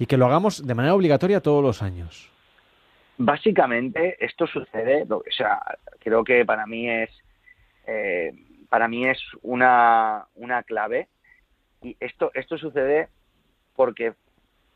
y 0.00 0.06
que 0.06 0.16
lo 0.16 0.24
hagamos 0.24 0.66
de 0.66 0.74
manera 0.74 0.94
obligatoria 0.94 1.42
todos 1.42 1.62
los 1.62 1.82
años. 1.82 2.32
Básicamente 3.18 4.16
esto 4.24 4.46
sucede, 4.46 5.04
o 5.10 5.22
sea, 5.30 5.60
creo 5.98 6.24
que 6.24 6.42
para 6.46 6.66
mí 6.66 6.88
es, 6.88 7.10
eh, 7.86 8.32
para 8.70 8.88
mí 8.88 9.06
es 9.06 9.20
una, 9.42 10.24
una 10.36 10.62
clave 10.62 11.08
y 11.82 11.98
esto, 12.00 12.30
esto 12.32 12.56
sucede 12.56 13.10
porque 13.76 14.14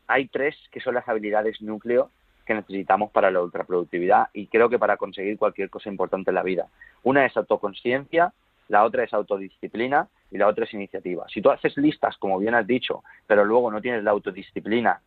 hay 0.05 0.27
tres 0.27 0.55
que 0.71 0.79
son 0.79 0.93
las 0.93 1.09
habilidades 1.09 1.59
núcleo 1.59 2.11
que 2.45 2.53
necesitamos 2.53 3.09
para 3.09 3.31
la 3.31 3.41
ultraproductividad 3.41 4.27
y 4.31 4.45
creo 4.45 4.69
que 4.69 4.77
para 4.77 4.97
conseguir 4.97 5.39
cualquier 5.39 5.71
cosa 5.71 5.89
importante 5.89 6.29
en 6.29 6.35
la 6.35 6.43
vida. 6.43 6.67
Una 7.01 7.25
es 7.25 7.35
autoconsciencia, 7.35 8.31
la 8.67 8.83
otra 8.83 9.03
es 9.03 9.11
autodisciplina 9.11 10.07
y 10.29 10.37
la 10.37 10.47
otra 10.47 10.65
es 10.65 10.73
iniciativa. 10.75 11.25
Si 11.29 11.41
tú 11.41 11.49
haces 11.49 11.75
listas, 11.77 12.15
como 12.17 12.37
bien 12.37 12.53
has 12.53 12.67
dicho, 12.67 13.03
pero 13.25 13.43
luego 13.43 13.71
no 13.71 13.81
tienes 13.81 14.03
la 14.03 14.11
autodisciplina, 14.11 15.01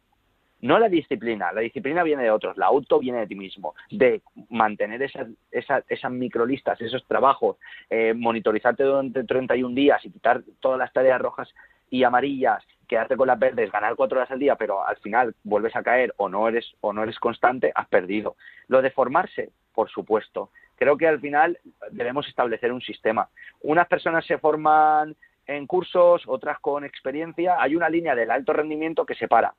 no 0.60 0.78
la 0.78 0.88
disciplina, 0.88 1.52
la 1.52 1.60
disciplina 1.60 2.02
viene 2.02 2.24
de 2.24 2.30
otros, 2.30 2.56
la 2.56 2.66
auto 2.66 2.98
viene 2.98 3.20
de 3.20 3.26
ti 3.26 3.34
mismo, 3.34 3.74
de 3.90 4.22
mantener 4.50 5.02
esas, 5.02 5.28
esas, 5.50 5.84
esas 5.88 6.10
microlistas, 6.10 6.80
esos 6.80 7.06
trabajos, 7.06 7.56
eh, 7.90 8.14
monitorizarte 8.14 8.82
durante 8.82 9.24
31 9.24 9.74
días 9.74 10.04
y 10.04 10.10
quitar 10.10 10.42
todas 10.60 10.78
las 10.78 10.92
tareas 10.92 11.20
rojas 11.20 11.48
y 11.90 12.02
amarillas 12.02 12.64
quedarte 12.88 13.16
con 13.16 13.28
las 13.28 13.38
verdes, 13.38 13.70
ganar 13.70 13.94
cuatro 13.94 14.18
horas 14.18 14.30
al 14.30 14.38
día, 14.38 14.56
pero 14.56 14.84
al 14.84 14.96
final 14.96 15.34
vuelves 15.44 15.76
a 15.76 15.82
caer 15.82 16.14
o 16.16 16.28
no 16.28 16.48
eres 16.48 16.74
o 16.80 16.92
no 16.92 17.02
eres 17.02 17.18
constante, 17.20 17.70
has 17.74 17.86
perdido. 17.86 18.36
Lo 18.66 18.82
de 18.82 18.90
formarse, 18.90 19.50
por 19.74 19.90
supuesto. 19.90 20.50
Creo 20.74 20.96
que 20.96 21.06
al 21.06 21.20
final 21.20 21.58
debemos 21.90 22.26
establecer 22.26 22.72
un 22.72 22.80
sistema. 22.80 23.28
Unas 23.60 23.86
personas 23.86 24.24
se 24.26 24.38
forman 24.38 25.14
en 25.46 25.66
cursos, 25.66 26.22
otras 26.26 26.58
con 26.60 26.84
experiencia. 26.84 27.56
Hay 27.60 27.76
una 27.76 27.88
línea 27.88 28.14
del 28.14 28.30
alto 28.30 28.52
rendimiento 28.52 29.04
que 29.04 29.14
separa. 29.14 29.54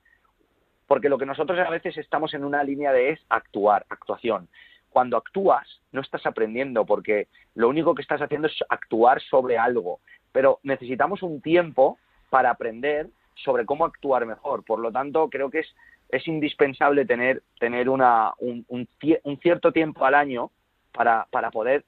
Porque 0.89 1.07
lo 1.07 1.19
que 1.19 1.27
nosotros 1.27 1.59
a 1.59 1.69
veces 1.69 1.95
estamos 1.99 2.33
en 2.33 2.43
una 2.43 2.63
línea 2.63 2.91
de 2.91 3.11
es 3.11 3.19
actuar, 3.29 3.85
actuación. 3.89 4.49
Cuando 4.89 5.17
actúas, 5.17 5.67
no 5.91 6.01
estás 6.01 6.25
aprendiendo, 6.25 6.83
porque 6.83 7.27
lo 7.53 7.69
único 7.69 7.93
que 7.93 8.01
estás 8.01 8.23
haciendo 8.23 8.47
es 8.47 8.57
actuar 8.69 9.21
sobre 9.21 9.59
algo. 9.59 9.99
Pero 10.31 10.59
necesitamos 10.63 11.21
un 11.21 11.41
tiempo 11.41 11.99
para 12.31 12.49
aprender 12.49 13.07
sobre 13.35 13.67
cómo 13.67 13.85
actuar 13.85 14.25
mejor. 14.25 14.63
Por 14.63 14.79
lo 14.79 14.91
tanto, 14.91 15.29
creo 15.29 15.51
que 15.51 15.59
es, 15.59 15.75
es 16.09 16.27
indispensable 16.27 17.05
tener, 17.05 17.43
tener 17.59 17.87
una, 17.87 18.33
un, 18.39 18.65
un, 18.67 19.37
cierto 19.43 19.71
tiempo 19.71 20.05
al 20.05 20.15
año 20.15 20.49
para, 20.91 21.27
para, 21.29 21.51
poder, 21.51 21.85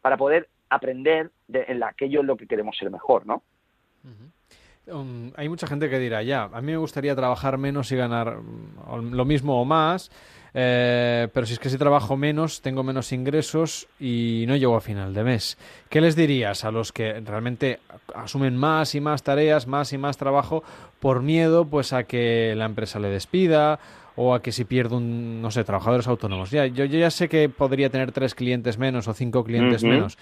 para 0.00 0.16
poder 0.16 0.48
aprender 0.68 1.32
de, 1.48 1.64
en 1.66 1.82
aquello 1.82 2.20
en 2.20 2.28
lo 2.28 2.36
que 2.36 2.46
queremos 2.46 2.76
ser 2.76 2.92
mejor, 2.92 3.26
¿no? 3.26 3.42
Um, 4.92 5.32
hay 5.36 5.48
mucha 5.48 5.66
gente 5.66 5.88
que 5.88 5.98
dirá, 5.98 6.22
ya, 6.22 6.44
a 6.44 6.60
mí 6.60 6.72
me 6.72 6.76
gustaría 6.76 7.14
trabajar 7.14 7.58
menos 7.58 7.90
y 7.92 7.96
ganar 7.96 8.38
mm, 8.38 9.12
lo 9.12 9.24
mismo 9.24 9.60
o 9.60 9.64
más, 9.64 10.10
eh, 10.52 11.28
pero 11.32 11.46
si 11.46 11.52
es 11.52 11.58
que 11.58 11.70
si 11.70 11.78
trabajo 11.78 12.16
menos, 12.16 12.60
tengo 12.60 12.82
menos 12.82 13.12
ingresos 13.12 13.88
y 13.98 14.44
no 14.48 14.56
llego 14.56 14.76
a 14.76 14.80
final 14.80 15.14
de 15.14 15.24
mes. 15.24 15.58
¿Qué 15.88 16.00
les 16.00 16.16
dirías 16.16 16.64
a 16.64 16.70
los 16.70 16.92
que 16.92 17.20
realmente 17.20 17.80
asumen 18.14 18.56
más 18.56 18.94
y 18.94 19.00
más 19.00 19.22
tareas, 19.22 19.66
más 19.66 19.92
y 19.92 19.98
más 19.98 20.16
trabajo 20.16 20.64
por 20.98 21.22
miedo 21.22 21.64
pues 21.64 21.92
a 21.92 22.04
que 22.04 22.54
la 22.56 22.64
empresa 22.64 22.98
le 22.98 23.08
despida 23.08 23.78
o 24.16 24.34
a 24.34 24.42
que 24.42 24.52
si 24.52 24.64
pierdo 24.64 24.96
un, 24.96 25.40
no 25.40 25.50
sé, 25.50 25.62
trabajadores 25.62 26.08
autónomos? 26.08 26.50
Ya, 26.50 26.66
yo, 26.66 26.84
ya 26.84 27.10
sé 27.10 27.28
que 27.28 27.48
podría 27.48 27.90
tener 27.90 28.12
tres 28.12 28.34
clientes 28.34 28.76
menos 28.76 29.06
o 29.08 29.14
cinco 29.14 29.44
clientes 29.44 29.84
menos, 29.84 30.18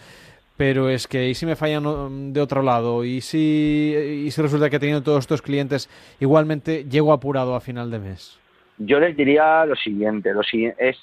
pero 0.59 0.91
es 0.91 1.07
que 1.07 1.29
y 1.29 1.35
si 1.35 1.47
me 1.47 1.57
fallan 1.57 2.35
de 2.35 2.41
otro 2.43 2.63
lado 2.63 3.05
y 3.05 3.23
si 3.23 3.95
y 4.27 4.31
si 4.31 4.43
resulta 4.43 4.69
que 4.69 4.79
teniendo 4.79 5.03
todos 5.03 5.21
estos 5.21 5.41
clientes 5.41 5.89
igualmente 6.21 6.85
llego 6.85 7.15
apurado 7.15 7.55
a 7.55 7.61
final 7.61 7.91
de 7.91 8.01
mes 8.01 8.39
yo 8.77 9.01
les 9.01 9.17
diría 9.17 9.65
lo 9.65 9.77
siguiente 9.77 10.35
lo 10.35 10.43
es 10.43 10.99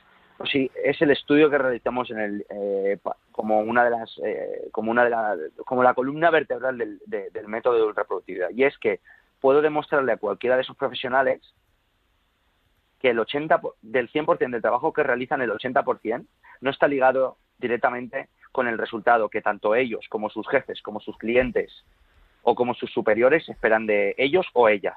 es 0.83 1.01
el 1.01 1.11
estudio 1.11 1.49
que 1.49 1.57
realizamos 1.57 2.11
en 2.11 2.19
el 2.19 2.45
eh, 2.49 2.99
como 3.31 3.59
una 3.59 3.85
de 3.85 3.89
las 3.89 4.19
eh, 4.23 4.67
como 4.71 4.91
una 4.91 5.03
de 5.05 5.09
la, 5.09 5.35
como 5.65 5.83
la 5.83 5.93
columna 5.93 6.29
vertebral 6.29 6.77
del, 6.77 6.99
del 7.05 7.47
método 7.47 7.75
de 7.75 7.83
ultraproductividad. 7.83 8.49
Y 8.51 8.63
es 8.63 8.77
que 8.77 8.99
puedo 9.39 9.61
demostrarle 9.61 10.11
a 10.11 10.17
cualquiera 10.17 10.55
de 10.55 10.63
esos 10.63 10.75
profesionales 10.75 11.41
que 12.99 13.11
el 13.11 13.19
80 13.19 13.61
del 13.81 14.11
100% 14.11 14.51
del 14.51 14.61
trabajo 14.61 14.91
que 14.91 15.03
realizan 15.03 15.41
el 15.41 15.51
80% 15.51 16.25
no 16.61 16.69
está 16.69 16.87
ligado 16.87 17.37
directamente 17.57 18.27
con 18.55 18.69
el 18.69 18.77
resultado 18.77 19.27
que 19.27 19.41
tanto 19.41 19.75
ellos 19.75 20.05
como 20.07 20.29
sus 20.29 20.47
jefes, 20.47 20.81
como 20.81 21.01
sus 21.01 21.17
clientes 21.17 21.83
o 22.41 22.55
como 22.55 22.73
sus 22.73 22.89
superiores 22.89 23.49
esperan 23.49 23.85
de 23.85 24.15
ellos 24.17 24.47
o 24.53 24.69
ellas. 24.69 24.95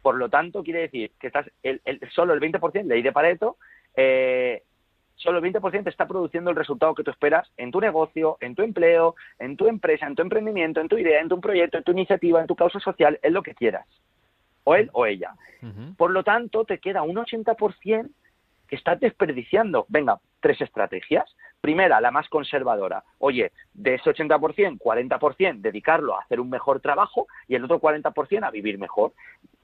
Por 0.00 0.14
lo 0.14 0.30
tanto, 0.30 0.64
quiere 0.64 0.80
decir 0.80 1.10
que 1.20 1.26
estás 1.26 1.50
el, 1.62 1.82
solo 2.14 2.32
el 2.32 2.40
20%, 2.40 2.84
ley 2.84 3.02
de 3.02 3.12
Pareto, 3.12 3.58
eh, 3.94 4.62
solo 5.16 5.36
el 5.36 5.52
20% 5.52 5.86
está 5.86 6.08
produciendo 6.08 6.48
el 6.48 6.56
resultado 6.56 6.94
que 6.94 7.04
tú 7.04 7.10
esperas 7.10 7.52
en 7.58 7.70
tu 7.70 7.78
negocio, 7.78 8.38
en 8.40 8.54
tu 8.54 8.62
empleo, 8.62 9.16
en 9.38 9.58
tu 9.58 9.66
empresa, 9.66 10.06
en 10.06 10.14
tu 10.14 10.22
emprendimiento, 10.22 10.80
en 10.80 10.88
tu 10.88 10.96
idea, 10.96 11.20
en 11.20 11.28
tu 11.28 11.38
proyecto, 11.42 11.76
en 11.76 11.84
tu 11.84 11.92
iniciativa, 11.92 12.40
en 12.40 12.46
tu 12.46 12.56
causa 12.56 12.80
social, 12.80 13.20
en 13.22 13.34
lo 13.34 13.42
que 13.42 13.54
quieras. 13.54 13.86
O 14.64 14.74
él 14.74 14.88
o 14.94 15.04
ella. 15.04 15.34
Por 15.98 16.10
lo 16.10 16.24
tanto, 16.24 16.64
te 16.64 16.78
queda 16.78 17.02
un 17.02 17.16
80% 17.16 18.08
que 18.66 18.76
estás 18.76 18.98
desperdiciando. 18.98 19.84
Venga, 19.90 20.20
tres 20.40 20.58
estrategias. 20.62 21.28
Primera, 21.60 22.00
la 22.00 22.10
más 22.10 22.28
conservadora. 22.28 23.02
Oye, 23.18 23.52
de 23.74 23.94
ese 23.94 24.10
80%, 24.10 24.78
40% 24.78 25.60
dedicarlo 25.60 26.14
a 26.14 26.22
hacer 26.22 26.40
un 26.40 26.50
mejor 26.50 26.80
trabajo 26.80 27.26
y 27.48 27.56
el 27.56 27.64
otro 27.64 27.80
40% 27.80 28.46
a 28.46 28.50
vivir 28.50 28.78
mejor. 28.78 29.12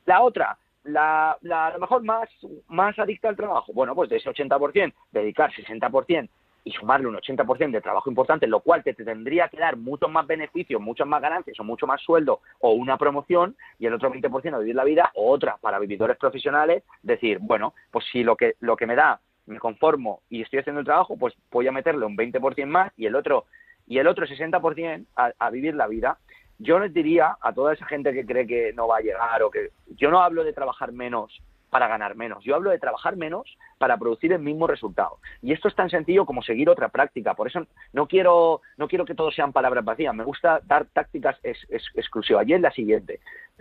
La 0.05 0.23
otra, 0.23 0.59
la, 0.85 1.37
la, 1.43 1.69
a 1.69 1.73
lo 1.75 1.79
mejor 1.79 2.03
más, 2.03 2.29
más 2.69 2.99
adicta 2.99 3.29
al 3.29 3.37
trabajo. 3.37 3.73
Bueno, 3.73 3.95
pues 3.95 4.11
de 4.11 4.17
ese 4.17 4.29
80%, 4.29 4.93
dedicar 5.13 5.53
60% 5.53 6.29
y 6.65 6.73
sumarle 6.73 7.07
un 7.07 7.17
80% 7.17 7.71
de 7.71 7.81
trabajo 7.81 8.09
importante, 8.09 8.47
lo 8.47 8.61
cual 8.61 8.83
te, 8.83 8.95
tendría 8.95 9.49
que 9.49 9.59
dar 9.59 9.77
muchos 9.77 10.11
más 10.11 10.27
beneficios, 10.27 10.81
muchas 10.81 11.07
más 11.07 11.21
ganancias 11.21 11.61
o 11.61 11.65
mucho 11.65 11.87
más 11.87 12.01
sueldo 12.01 12.41
o 12.61 12.73
una 12.73 12.97
promoción 12.97 13.55
y 13.79 13.87
el 13.87 13.95
otro 13.95 14.11
20% 14.11 14.55
a 14.55 14.59
vivir 14.59 14.75
la 14.75 14.85
vida 14.85 15.11
o 15.15 15.31
otra 15.31 15.59
para 15.61 15.79
vividores 15.79 16.17
profesionales, 16.17 16.83
decir, 17.03 17.39
bueno, 17.41 17.75
pues 17.91 18.07
si 18.11 18.25
lo 18.25 18.35
que, 18.35 18.55
lo 18.61 18.77
que 18.77 18.87
me 18.87 18.97
da 18.97 19.21
me 19.47 19.59
conformo 19.59 20.21
y 20.29 20.43
estoy 20.43 20.61
haciendo 20.61 20.81
el 20.81 20.87
trabajo, 20.87 21.17
pues 21.17 21.35
voy 21.51 21.67
a 21.67 21.73
meterle 21.73 22.07
un 22.07 22.17
20% 22.17 22.67
más 22.67 22.93
y 22.97 23.07
el 23.07 23.15
otro 23.15 23.45
y 23.87 23.99
el 23.99 24.07
otro 24.07 24.27
60% 24.27 25.07
a, 25.17 25.33
a 25.39 25.51
vivir 25.51 25.75
la 25.75 25.87
vida. 25.87 26.19
Yo 26.59 26.79
les 26.79 26.95
diría 26.95 27.37
a 27.41 27.53
toda 27.53 27.75
esa 27.75 27.87
gente 27.87 28.13
que 28.13 28.25
cree 28.25 28.47
que 28.47 28.73
no 28.73 28.87
va 28.89 28.99
a 28.99 29.03
llegar 29.03 29.43
o 29.43 29.51
que 29.51 29.71
yo 29.97 30.11
no 30.11 30.21
hablo 30.23 30.45
de 30.45 30.53
trabajar 30.53 30.93
menos 30.93 31.41
para 31.75 31.89
ganar 31.89 32.15
menos. 32.15 32.45
Yo 32.45 32.55
hablo 32.55 32.71
de 32.71 32.79
trabajar 32.79 33.17
menos 33.17 33.59
para 33.79 33.97
producir 33.97 34.33
el 34.33 34.39
mismo 34.39 34.69
resultado. 34.69 35.19
Y 35.43 35.53
esto 35.53 35.67
es 35.67 35.75
tan 35.75 35.91
sencillo 35.91 36.25
como 36.25 36.41
seguir 36.41 36.71
otra 36.71 36.89
práctica. 36.89 37.35
Por 37.35 37.49
eso 37.49 37.67
no 37.93 38.07
quiero, 38.07 38.61
no 38.77 38.87
quiero 38.87 39.05
que 39.05 39.17
todo 39.17 39.33
sean 39.33 39.53
palabras 39.53 39.85
vacías. 39.85 40.15
Me 40.15 40.23
gusta 40.23 40.61
dar 40.67 40.85
tácticas 40.85 41.37
exclusivas. 41.43 42.47
Y 42.47 42.53
es 42.53 42.61
la 42.61 42.71
siguiente. 42.71 43.19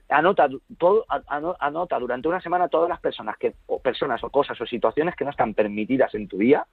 Anota, 0.09 0.47
todo, 0.77 1.05
anota 1.57 1.97
durante 1.97 2.27
una 2.27 2.39
semana 2.39 2.67
todas 2.67 2.87
las 2.87 2.99
personas, 2.99 3.35
que, 3.37 3.55
o 3.65 3.79
personas 3.79 4.23
o 4.23 4.29
cosas 4.29 4.61
o 4.61 4.67
situaciones 4.67 5.15
que 5.15 5.25
no 5.25 5.31
están 5.31 5.55
permitidas 5.55 6.13
en 6.13 6.27
tu 6.27 6.37
día 6.37 6.67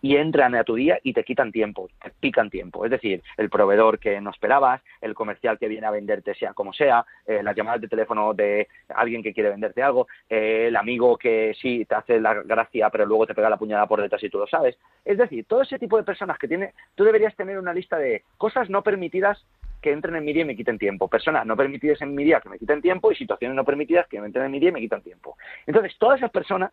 y 0.00 0.16
entran 0.16 0.54
a 0.54 0.64
tu 0.64 0.74
día 0.74 0.98
y 1.02 1.12
te 1.12 1.24
quitan 1.24 1.52
tiempo, 1.52 1.88
te 2.02 2.10
pican 2.10 2.50
tiempo. 2.50 2.84
Es 2.84 2.90
decir, 2.90 3.22
el 3.36 3.50
proveedor 3.50 3.98
que 3.98 4.20
no 4.20 4.30
esperabas, 4.30 4.80
el 5.00 5.14
comercial 5.14 5.58
que 5.58 5.68
viene 5.68 5.86
a 5.86 5.90
venderte 5.90 6.34
sea 6.34 6.54
como 6.54 6.72
sea, 6.72 7.04
eh, 7.26 7.42
las 7.42 7.54
llamadas 7.54 7.80
de 7.80 7.88
teléfono 7.88 8.34
de 8.34 8.68
alguien 8.88 9.22
que 9.22 9.32
quiere 9.32 9.50
venderte 9.50 9.82
algo, 9.82 10.08
eh, 10.28 10.66
el 10.68 10.76
amigo 10.76 11.16
que 11.16 11.54
sí 11.60 11.84
te 11.84 11.94
hace 11.94 12.20
la 12.20 12.34
gracia 12.34 12.90
pero 12.90 13.06
luego 13.06 13.26
te 13.26 13.34
pega 13.34 13.50
la 13.50 13.56
puñalada 13.56 13.86
por 13.86 14.00
detrás 14.00 14.22
y 14.22 14.30
tú 14.30 14.38
lo 14.38 14.46
sabes. 14.46 14.78
Es 15.04 15.18
decir, 15.18 15.44
todo 15.46 15.62
ese 15.62 15.78
tipo 15.78 15.96
de 15.96 16.04
personas 16.04 16.38
que 16.38 16.48
tiene, 16.48 16.72
tú 16.94 17.04
deberías 17.04 17.34
tener 17.36 17.58
una 17.58 17.74
lista 17.74 17.96
de 17.98 18.24
cosas 18.38 18.70
no 18.70 18.82
permitidas 18.82 19.44
que 19.80 19.90
entren 19.90 20.16
en 20.16 20.24
mi 20.24 20.32
día 20.32 20.42
y 20.42 20.46
me 20.46 20.56
quiten 20.56 20.78
tiempo. 20.78 21.08
Personas 21.08 21.44
no 21.44 21.56
permitidas 21.56 22.00
en 22.02 22.14
mi 22.14 22.24
día 22.24 22.40
que 22.40 22.48
me 22.48 22.58
quiten 22.58 22.80
tiempo 22.80 23.10
y 23.10 23.16
situaciones 23.16 23.56
no 23.56 23.64
permitidas 23.64 24.06
que 24.06 24.20
me 24.20 24.26
entren 24.26 24.46
en 24.46 24.52
mi 24.52 24.60
día 24.60 24.70
y 24.70 24.72
me 24.72 24.80
quitan 24.80 25.02
tiempo. 25.02 25.36
Entonces, 25.66 25.96
todas 25.98 26.18
esas 26.18 26.30
personas 26.30 26.70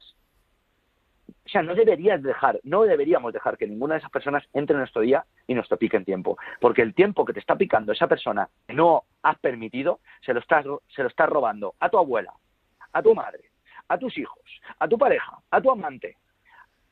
o 1.49 1.51
sea, 1.51 1.63
no 1.63 1.73
deberías 1.73 2.21
dejar, 2.21 2.59
no 2.61 2.83
deberíamos 2.83 3.33
dejar 3.33 3.57
que 3.57 3.65
ninguna 3.65 3.95
de 3.95 3.99
esas 3.99 4.11
personas 4.11 4.43
entre 4.53 4.75
en 4.75 4.81
nuestro 4.81 5.01
día 5.01 5.25
y 5.47 5.55
nos 5.55 5.67
pique 5.79 5.97
en 5.97 6.05
tiempo. 6.05 6.37
Porque 6.61 6.83
el 6.83 6.93
tiempo 6.93 7.25
que 7.25 7.33
te 7.33 7.39
está 7.39 7.55
picando 7.55 7.91
esa 7.91 8.05
persona 8.05 8.47
que 8.67 8.75
no 8.75 9.05
has 9.23 9.39
permitido, 9.39 9.99
se 10.21 10.31
lo 10.31 10.41
estás, 10.41 10.63
se 10.93 11.01
lo 11.01 11.09
estás 11.09 11.27
robando 11.27 11.73
a 11.79 11.89
tu 11.89 11.97
abuela, 11.97 12.31
a 12.93 13.01
tu 13.01 13.15
madre, 13.15 13.45
a 13.87 13.97
tus 13.97 14.15
hijos, 14.19 14.43
a 14.77 14.87
tu 14.87 14.99
pareja, 14.99 15.39
a 15.49 15.59
tu 15.59 15.71
amante, 15.71 16.17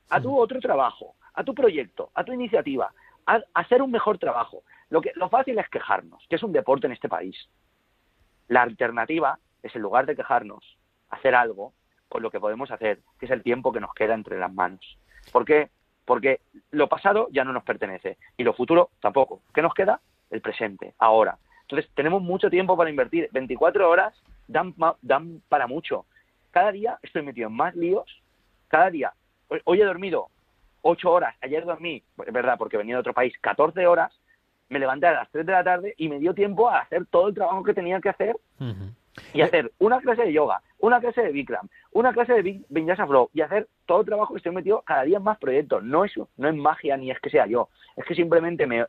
a 0.09 0.19
tu 0.19 0.35
otro 0.35 0.59
trabajo, 0.59 1.13
a 1.35 1.43
tu 1.43 1.53
proyecto, 1.53 2.09
a 2.15 2.23
tu 2.23 2.33
iniciativa, 2.33 2.91
a, 3.27 3.39
hacer 3.53 3.83
un 3.83 3.91
mejor 3.91 4.17
trabajo. 4.17 4.63
Lo, 4.89 5.01
que, 5.01 5.11
lo 5.13 5.29
fácil 5.29 5.59
es 5.59 5.69
quejarnos, 5.69 6.25
que 6.27 6.37
es 6.37 6.41
un 6.41 6.51
deporte 6.51 6.87
en 6.87 6.93
este 6.93 7.09
país. 7.09 7.47
La 8.47 8.63
alternativa 8.63 9.37
es, 9.61 9.75
en 9.75 9.83
lugar 9.83 10.07
de 10.07 10.15
quejarnos, 10.15 10.79
hacer 11.09 11.35
algo 11.35 11.73
con 12.09 12.21
lo 12.23 12.31
que 12.31 12.39
podemos 12.39 12.71
hacer, 12.71 12.99
que 13.19 13.25
es 13.25 13.31
el 13.31 13.43
tiempo 13.43 13.71
que 13.71 13.79
nos 13.79 13.93
queda 13.93 14.13
entre 14.13 14.39
las 14.39 14.53
manos. 14.53 14.97
¿Por 15.31 15.45
qué? 15.45 15.69
Porque 16.05 16.39
lo 16.71 16.87
pasado 16.87 17.27
ya 17.31 17.43
no 17.43 17.53
nos 17.53 17.63
pertenece 17.63 18.17
y 18.37 18.43
lo 18.43 18.53
futuro 18.53 18.89
tampoco. 19.01 19.41
¿Qué 19.53 19.61
nos 19.61 19.73
queda? 19.73 19.99
El 20.29 20.41
presente, 20.41 20.93
ahora. 20.99 21.37
Entonces, 21.61 21.89
tenemos 21.95 22.21
mucho 22.21 22.49
tiempo 22.49 22.77
para 22.77 22.89
invertir. 22.89 23.29
24 23.33 23.89
horas 23.89 24.13
dan, 24.47 24.73
dan 25.01 25.41
para 25.49 25.67
mucho. 25.67 26.05
Cada 26.51 26.71
día 26.71 26.97
estoy 27.01 27.23
metido 27.23 27.49
en 27.49 27.55
más 27.55 27.75
líos. 27.75 28.21
Cada 28.69 28.89
día. 28.89 29.13
Hoy, 29.65 29.81
he 29.81 29.85
dormido 29.85 30.29
8 30.81 31.11
horas. 31.11 31.35
Ayer 31.41 31.65
dormí, 31.65 32.03
es 32.25 32.33
verdad, 32.33 32.57
porque 32.57 32.77
venía 32.77 32.95
de 32.95 33.01
otro 33.01 33.13
país, 33.13 33.33
14 33.41 33.85
horas. 33.85 34.17
Me 34.69 34.79
levanté 34.79 35.07
a 35.07 35.13
las 35.13 35.29
3 35.31 35.45
de 35.45 35.51
la 35.51 35.63
tarde 35.63 35.93
y 35.97 36.07
me 36.07 36.19
dio 36.19 36.33
tiempo 36.33 36.69
a 36.69 36.79
hacer 36.79 37.05
todo 37.05 37.27
el 37.27 37.33
trabajo 37.33 37.63
que 37.63 37.73
tenía 37.73 37.99
que 37.99 38.09
hacer 38.09 38.37
y 39.33 39.41
hacer 39.41 39.71
una 39.79 39.99
clase 39.99 40.23
de 40.23 40.33
yoga, 40.33 40.61
una 40.79 40.99
clase 40.99 41.21
de 41.21 41.31
Bikram, 41.31 41.67
una 41.91 42.13
clase 42.13 42.33
de 42.33 42.63
Vinyasa 42.69 43.07
Flow 43.07 43.29
y 43.33 43.41
hacer 43.41 43.67
todo 43.85 44.01
el 44.01 44.05
trabajo 44.05 44.33
que 44.33 44.37
estoy 44.37 44.53
metido 44.53 44.81
cada 44.81 45.03
día 45.03 45.17
en 45.17 45.23
más 45.23 45.37
proyectos. 45.37 45.83
No 45.83 46.05
es, 46.05 46.13
no 46.37 46.49
es 46.49 46.55
magia 46.55 46.97
ni 46.97 47.11
es 47.11 47.19
que 47.19 47.29
sea 47.29 47.47
yo, 47.47 47.69
es 47.95 48.05
que 48.05 48.15
simplemente 48.15 48.67
me 48.67 48.85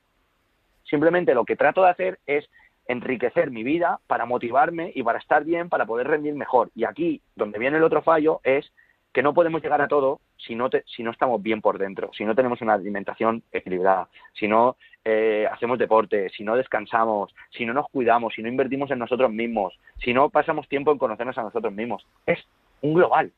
simplemente 0.85 1.35
lo 1.35 1.45
que 1.45 1.57
trato 1.57 1.83
de 1.83 1.91
hacer 1.91 2.19
es 2.27 2.49
enriquecer 2.87 3.51
mi 3.51 3.63
vida 3.63 4.01
para 4.07 4.25
motivarme 4.25 4.91
y 4.95 5.03
para 5.03 5.19
estar 5.19 5.45
bien, 5.45 5.69
para 5.69 5.85
poder 5.85 6.09
rendir 6.09 6.35
mejor. 6.35 6.71
Y 6.75 6.85
aquí, 6.85 7.21
donde 7.37 7.59
viene 7.59 7.77
el 7.77 7.85
otro 7.85 8.03
fallo, 8.03 8.41
es 8.43 8.73
que 9.13 9.23
no 9.23 9.35
podemos 9.35 9.63
llegar 9.63 9.83
a 9.83 9.89
todo 9.89 10.21
si 10.37 10.55
no, 10.55 10.71
si 10.87 11.03
no 11.03 11.11
estamos 11.11 11.43
bien 11.43 11.61
por 11.61 11.79
dentro, 11.79 12.11
si 12.17 12.25
no 12.25 12.35
tenemos 12.35 12.61
una 12.63 12.75
alimentación 12.75 13.43
equilibrada, 13.53 14.09
si 14.33 14.49
no 14.49 14.77
eh, 15.11 15.47
hacemos 15.51 15.79
deporte, 15.79 16.29
si 16.37 16.45
no 16.45 16.55
descansamos, 16.55 17.35
si 17.49 17.65
no 17.65 17.73
nos 17.73 17.89
cuidamos, 17.89 18.35
si 18.35 18.43
no 18.43 18.49
invertimos 18.49 18.91
en 18.91 18.99
nosotros 18.99 19.33
mismos, 19.33 19.73
si 20.05 20.13
no 20.13 20.29
pasamos 20.29 20.69
tiempo 20.69 20.93
en 20.93 20.99
conocernos 20.99 21.39
a 21.39 21.45
nosotros 21.45 21.73
mismos. 21.73 22.07
Es 22.27 22.39
un 22.83 22.93
global. 22.93 23.33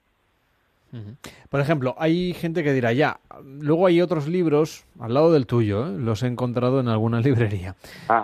Por 1.48 1.60
ejemplo, 1.60 1.94
hay 1.96 2.34
gente 2.34 2.64
que 2.64 2.72
dirá, 2.72 2.92
ya, 2.92 3.20
luego 3.44 3.86
hay 3.86 4.00
otros 4.00 4.26
libros 4.26 4.84
al 4.98 5.14
lado 5.14 5.32
del 5.32 5.46
tuyo, 5.46 5.86
¿eh? 5.86 5.96
los 5.96 6.24
he 6.24 6.26
encontrado 6.26 6.80
en 6.80 6.88
alguna 6.88 7.20
librería, 7.20 7.76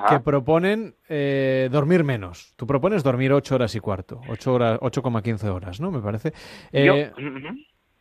que 0.08 0.18
proponen 0.18 0.96
eh, 1.08 1.68
dormir 1.70 2.02
menos. 2.02 2.52
Tú 2.56 2.66
propones 2.66 3.04
dormir 3.04 3.32
8 3.32 3.54
horas 3.54 3.76
y 3.76 3.78
cuarto, 3.78 4.20
8 4.28 4.52
horas, 4.52 4.80
8,15 4.80 5.44
horas, 5.44 5.80
¿no? 5.80 5.92
Me 5.92 6.00
parece. 6.00 6.32
Eh, 6.72 7.12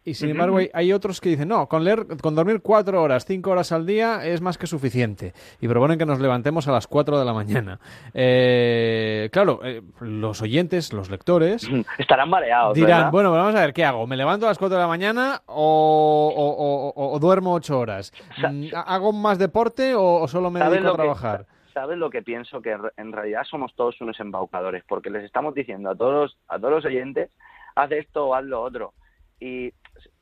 y 0.08 0.14
sin 0.14 0.30
embargo, 0.30 0.60
hay, 0.72 0.94
otros 0.94 1.20
que 1.20 1.30
dicen, 1.30 1.48
no, 1.48 1.68
con, 1.68 1.84
leer, 1.84 2.06
con 2.22 2.36
dormir 2.36 2.62
cuatro 2.62 3.02
horas, 3.02 3.26
cinco 3.26 3.50
horas 3.50 3.72
al 3.72 3.88
día 3.88 4.24
es 4.24 4.40
más 4.40 4.56
que 4.60 4.68
suficiente. 4.68 5.34
Y 5.60 5.68
proponen 5.68 5.98
que 5.98 6.06
nos 6.06 6.20
levantemos 6.20 6.68
a 6.68 6.72
las 6.72 6.86
cuatro 6.86 7.18
de 7.18 7.26
la 7.26 7.34
mañana. 7.34 7.80
Eh, 8.18 9.30
claro, 9.32 9.60
eh, 9.64 9.82
los 10.00 10.42
oyentes, 10.42 10.94
los 10.94 11.10
lectores... 11.10 11.68
Estarán 11.98 12.30
mareados. 12.30 12.76
Dirán, 12.76 13.10
bueno, 13.12 13.32
vamos 13.32 13.56
a 13.56 13.62
ver, 13.62 13.74
¿qué 13.74 13.84
hago? 13.84 14.06
¿Me 14.06 14.16
levanto 14.16 14.46
a 14.46 14.50
las 14.50 14.58
cuatro 14.58 14.78
de 14.78 14.84
la 14.84 14.88
mañana 14.88 15.42
o, 15.48 17.18
duermo 17.20 17.54
ocho 17.54 17.80
horas? 17.80 18.14
Mm, 18.38 18.68
¿Hago 18.74 19.12
más 19.12 19.40
deporte 19.40 19.94
o, 19.96 20.28
solo 20.28 20.52
me 20.52 20.60
dedico 20.60 20.90
a 20.90 20.96
trabajar? 20.96 21.46
¿Sabes 21.74 21.98
lo 21.98 22.10
que 22.10 22.22
pienso? 22.22 22.62
Que 22.62 22.78
en 22.98 23.12
realidad 23.12 23.44
somos 23.50 23.74
todos 23.76 24.00
unos 24.02 24.20
embaucadores, 24.20 24.84
porque 24.88 25.10
les 25.10 25.24
estamos 25.24 25.54
diciendo 25.56 25.90
a 25.90 25.96
todos, 25.96 26.38
a 26.48 26.58
todos 26.58 26.76
los 26.76 26.86
oyentes, 26.86 27.32
haz 27.76 27.92
esto 27.92 28.28
o 28.28 28.36
haz 28.36 28.46
lo 28.46 28.62
otro. 28.62 28.94
Y 29.40 29.74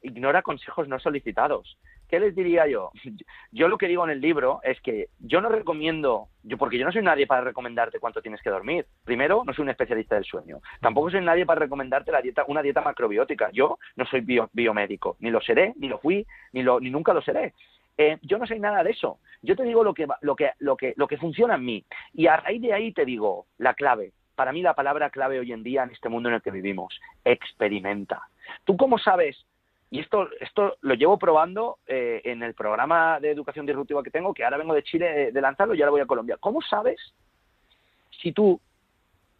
ignora 0.02 0.42
consejos 0.42 0.88
no 0.88 1.00
solicitados. 1.00 1.78
¿Qué 2.10 2.20
les 2.20 2.36
diría 2.36 2.68
yo? 2.68 2.92
Yo 3.52 3.68
lo 3.68 3.78
que 3.78 3.88
digo 3.88 4.04
en 4.04 4.12
el 4.12 4.22
libro 4.22 4.60
es 4.64 4.80
que 4.82 5.10
yo 5.20 5.42
no 5.42 5.50
recomiendo, 5.50 6.28
yo 6.44 6.58
porque 6.58 6.78
yo 6.78 6.86
no 6.86 6.92
soy 6.92 7.02
nadie 7.02 7.28
para 7.28 7.42
recomendarte 7.42 8.00
cuánto 8.00 8.22
tienes 8.22 8.42
que 8.42 8.50
dormir. 8.50 8.86
Primero, 9.04 9.44
no 9.46 9.54
soy 9.54 9.64
un 9.64 9.70
especialista 9.70 10.16
del 10.16 10.24
sueño. 10.24 10.60
Tampoco 10.80 11.10
soy 11.10 11.22
nadie 11.22 11.46
para 11.46 11.62
recomendarte 11.62 12.12
la 12.12 12.22
dieta, 12.22 12.46
una 12.48 12.62
dieta 12.62 12.82
macrobiótica. 12.82 13.50
Yo 13.52 13.80
no 13.96 14.06
soy 14.06 14.22
biomédico, 14.52 15.18
ni 15.20 15.32
lo 15.32 15.42
seré, 15.42 15.74
ni 15.78 15.88
lo 15.88 16.00
fui, 16.00 16.26
ni, 16.52 16.62
lo, 16.62 16.80
ni 16.80 16.90
nunca 16.90 17.14
lo 17.14 17.22
seré. 17.22 17.54
Eh, 17.98 18.18
yo 18.22 18.38
no 18.38 18.46
soy 18.46 18.60
nada 18.60 18.84
de 18.84 18.92
eso. 18.92 19.20
Yo 19.42 19.56
te 19.56 19.64
digo 19.64 19.84
lo 19.84 19.94
que, 19.94 20.08
lo, 20.22 20.36
que, 20.36 20.52
lo, 20.60 20.76
que, 20.78 20.94
lo 20.96 21.08
que 21.08 21.18
funciona 21.18 21.56
en 21.56 21.66
mí. 21.66 21.86
Y 22.14 22.28
a 22.28 22.38
raíz 22.38 22.62
de 22.62 22.74
ahí 22.74 22.92
te 22.92 23.06
digo 23.06 23.46
la 23.58 23.74
clave. 23.74 24.14
Para 24.36 24.52
mí 24.52 24.62
la 24.62 24.74
palabra 24.74 25.12
clave 25.12 25.40
hoy 25.40 25.52
en 25.52 25.64
día 25.64 25.84
en 25.84 25.92
este 25.92 26.10
mundo 26.10 26.30
en 26.30 26.36
el 26.36 26.42
que 26.42 26.52
vivimos, 26.52 27.00
experimenta. 27.24 28.22
¿Tú 28.66 28.78
cómo 28.78 28.98
sabes 28.98 29.46
y 29.94 30.00
esto, 30.00 30.28
esto 30.40 30.78
lo 30.82 30.96
llevo 30.96 31.20
probando 31.20 31.78
eh, 31.86 32.20
en 32.24 32.42
el 32.42 32.56
programa 32.56 33.20
de 33.20 33.30
educación 33.30 33.68
disruptiva 33.68 34.02
que 34.02 34.10
tengo, 34.10 34.34
que 34.34 34.44
ahora 34.44 34.58
vengo 34.58 34.74
de 34.74 34.82
Chile 34.82 35.32
de, 35.32 35.40
lanzarlo 35.42 35.76
y 35.76 35.82
ahora 35.84 35.92
voy 35.92 36.02
a 36.02 36.08
Colombia. 36.08 36.38
¿Cómo 36.40 36.64
sabes 36.64 37.00
si 38.10 38.32
tú, 38.32 38.60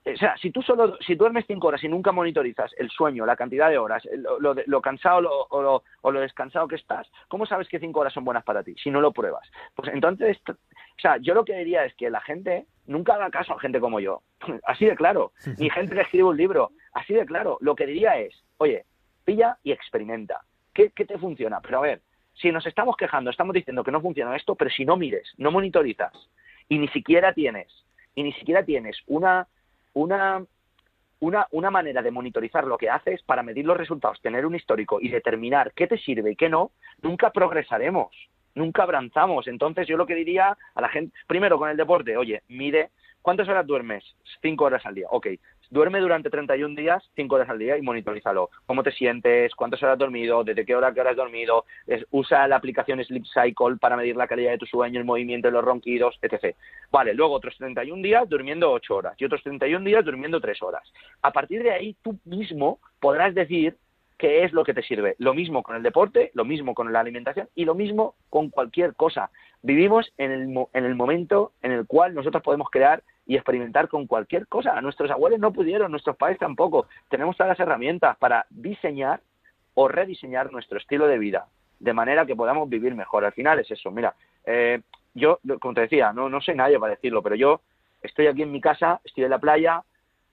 o 0.06 0.16
sea, 0.16 0.38
si 0.38 0.52
tú 0.52 0.62
solo, 0.62 0.96
si 1.00 1.16
duermes 1.16 1.46
cinco 1.48 1.70
horas 1.70 1.84
y 1.84 1.88
nunca 1.88 2.12
monitorizas 2.12 2.72
el 2.78 2.92
sueño, 2.92 3.26
la 3.26 3.36
cantidad 3.36 3.68
de 3.68 3.80
horas, 3.80 4.08
lo, 4.16 4.54
lo, 4.54 4.82
cansado 4.82 5.48
o, 5.50 5.62
lo, 5.64 5.84
o 6.02 6.12
lo 6.12 6.20
descansado 6.20 6.68
que 6.68 6.76
estás, 6.76 7.10
¿cómo 7.30 7.48
sabes 7.48 7.68
que 7.68 7.80
cinco 7.80 8.02
horas 8.02 8.14
son 8.14 8.24
buenas 8.24 8.44
para 8.44 8.62
ti 8.62 8.76
si 8.78 8.92
no 8.92 9.02
lo 9.02 9.12
pruebas? 9.12 9.50
Pues 9.74 9.92
entonces, 9.92 10.38
o 10.48 11.02
sea, 11.02 11.18
yo 11.18 11.34
lo 11.34 11.46
que 11.46 11.58
diría 11.58 11.84
es 11.84 11.96
que 11.96 12.12
la 12.12 12.22
gente 12.22 12.68
nunca 12.86 13.16
haga 13.16 13.32
caso 13.32 13.56
a 13.56 13.60
gente 13.60 13.80
como 13.80 14.00
yo, 14.00 14.22
así 14.68 14.86
de 14.86 14.96
claro, 14.96 15.32
ni 15.58 15.72
gente 15.72 15.96
que 15.96 16.02
escribe 16.02 16.26
un 16.26 16.38
libro, 16.38 16.70
así 16.94 17.16
de 17.16 17.26
claro. 17.26 17.58
Lo 17.60 17.74
que 17.74 17.88
diría 17.88 18.20
es, 18.20 18.40
oye, 18.58 18.86
pilla 19.24 19.58
y 19.64 19.72
experimenta. 19.72 20.42
¿Qué, 20.74 20.90
te 20.90 21.18
funciona? 21.18 21.62
Pero 21.62 21.78
a 21.80 21.82
ver, 21.82 22.02
si 22.34 22.52
nos 22.52 22.66
estamos 22.66 22.98
quejando, 22.98 23.30
estamos 23.30 23.54
diciendo 23.54 23.84
que 23.84 23.92
no 23.92 24.02
funciona 24.02 24.36
esto, 24.36 24.56
pero 24.56 24.72
si 24.72 24.86
no 24.86 24.98
mires, 24.98 25.32
no 25.38 25.52
monitorizas 25.52 26.14
y 26.68 26.80
ni 26.80 26.88
siquiera 26.90 27.34
tienes, 27.34 27.68
y 28.16 28.24
ni 28.24 28.34
siquiera 28.34 28.64
tienes 28.64 28.98
una, 29.08 29.48
una, 29.94 30.44
una, 31.20 31.48
una 31.52 31.72
manera 31.72 32.02
de 32.02 32.12
monitorizar 32.12 32.66
lo 32.66 32.78
que 32.78 32.90
haces 32.90 33.22
para 33.24 33.44
medir 33.44 33.66
los 33.66 33.78
resultados, 33.78 34.22
tener 34.22 34.46
un 34.46 34.56
histórico 34.56 35.00
y 35.00 35.10
determinar 35.10 35.74
qué 35.74 35.88
te 35.88 35.98
sirve 35.98 36.32
y 36.32 36.36
qué 36.36 36.50
no, 36.50 36.72
nunca 37.02 37.32
progresaremos, 37.32 38.16
nunca 38.56 38.84
avanzamos. 38.84 39.48
Entonces 39.48 39.88
yo 39.88 39.98
lo 39.98 40.08
que 40.08 40.16
diría 40.16 40.58
a 40.74 40.82
la 40.82 40.90
gente, 40.90 41.16
primero 41.28 41.60
con 41.60 41.70
el 41.70 41.78
deporte, 41.78 42.18
oye, 42.18 42.42
mide, 42.48 42.90
¿cuántas 43.22 43.48
horas 43.48 43.68
duermes? 43.68 44.04
Cinco 44.42 44.66
horas 44.66 44.86
al 44.86 44.96
día. 44.96 45.08
Ok, 45.12 45.28
Duerme 45.74 46.00
durante 46.02 46.30
31 46.30 46.76
días, 46.76 47.04
5 47.16 47.34
horas 47.34 47.50
al 47.50 47.58
día 47.58 47.76
y 47.80 47.82
monitorízalo. 47.82 48.52
¿Cómo 48.68 48.84
te 48.84 48.92
sientes? 48.92 49.56
¿Cuántas 49.56 49.82
horas 49.82 49.94
has 49.94 50.00
dormido? 50.00 50.44
¿Desde 50.44 50.68
qué 50.68 50.76
hora 50.76 50.94
qué 50.94 51.02
hora 51.02 51.10
has 51.10 51.18
dormido? 51.18 51.66
usa 52.12 52.48
la 52.48 52.58
aplicación 52.58 53.04
Sleep 53.04 53.24
Cycle 53.26 53.78
para 53.82 53.98
medir 53.98 54.16
la 54.16 54.28
calidad 54.28 54.52
de 54.52 54.60
tu 54.60 54.68
sueño, 54.68 55.00
el 55.00 55.06
movimiento 55.06 55.50
los 55.50 55.66
ronquidos, 55.66 56.20
etc. 56.22 56.56
Vale, 56.92 57.16
luego 57.16 57.34
otros 57.34 57.58
31 57.58 58.04
días 58.04 58.30
durmiendo 58.30 58.72
8 58.72 58.96
horas 58.96 59.16
y 59.18 59.26
otros 59.26 59.42
31 59.42 59.84
días 59.84 60.06
durmiendo 60.06 60.40
3 60.40 60.62
horas. 60.62 60.84
A 61.24 61.32
partir 61.32 61.64
de 61.64 61.72
ahí 61.72 61.96
tú 62.04 62.20
mismo 62.26 62.78
podrás 63.00 63.34
decir 63.34 63.76
qué 64.20 64.44
es 64.44 64.54
lo 64.54 64.64
que 64.64 64.76
te 64.76 64.84
sirve. 64.84 65.16
Lo 65.18 65.34
mismo 65.34 65.64
con 65.64 65.76
el 65.76 65.82
deporte, 65.82 66.30
lo 66.36 66.46
mismo 66.46 66.76
con 66.76 66.94
la 66.94 67.00
alimentación 67.00 67.50
y 67.56 67.66
lo 67.66 67.74
mismo 67.74 68.14
con 68.30 68.52
cualquier 68.52 68.94
cosa. 68.94 69.32
Vivimos 69.64 70.14
en 70.20 70.32
el, 70.32 70.68
en 70.74 70.86
el 70.86 70.94
momento 70.94 71.54
en 71.64 71.72
el 71.72 71.88
cual 71.88 72.14
nosotros 72.14 72.44
podemos 72.44 72.70
crear 72.70 73.02
y 73.26 73.36
experimentar 73.36 73.88
con 73.88 74.08
cualquier 74.08 74.48
cosa. 74.48 74.80
Nuestros 74.82 75.12
abuelos 75.12 75.40
no 75.40 75.54
pudieron, 75.54 75.92
nuestros 75.92 76.18
padres 76.18 76.40
tampoco. 76.40 76.88
Tenemos 77.10 77.38
todas 77.38 77.58
las 77.58 77.60
herramientas 77.60 78.18
para 78.18 78.46
diseñar 78.50 79.22
o 79.76 79.88
rediseñar 79.88 80.52
nuestro 80.52 80.78
estilo 80.78 81.08
de 81.08 81.18
vida 81.18 81.48
de 81.80 81.94
manera 81.94 82.26
que 82.26 82.36
podamos 82.36 82.70
vivir 82.70 82.96
mejor. 82.96 83.26
Al 83.26 83.34
final 83.34 83.60
es 83.60 83.70
eso. 83.70 83.92
Mira, 83.92 84.16
eh, 84.46 84.82
yo, 85.14 85.40
como 85.60 85.74
te 85.74 85.82
decía, 85.82 86.14
no, 86.14 86.30
no 86.30 86.42
sé 86.42 86.56
nadie 86.56 86.80
para 86.80 86.96
decirlo, 86.96 87.22
pero 87.22 87.36
yo 87.36 87.62
estoy 88.02 88.28
aquí 88.28 88.42
en 88.42 88.52
mi 88.52 88.62
casa, 88.62 89.02
estoy 89.04 89.26
en 89.26 89.30
la 89.30 89.40
playa. 89.40 89.84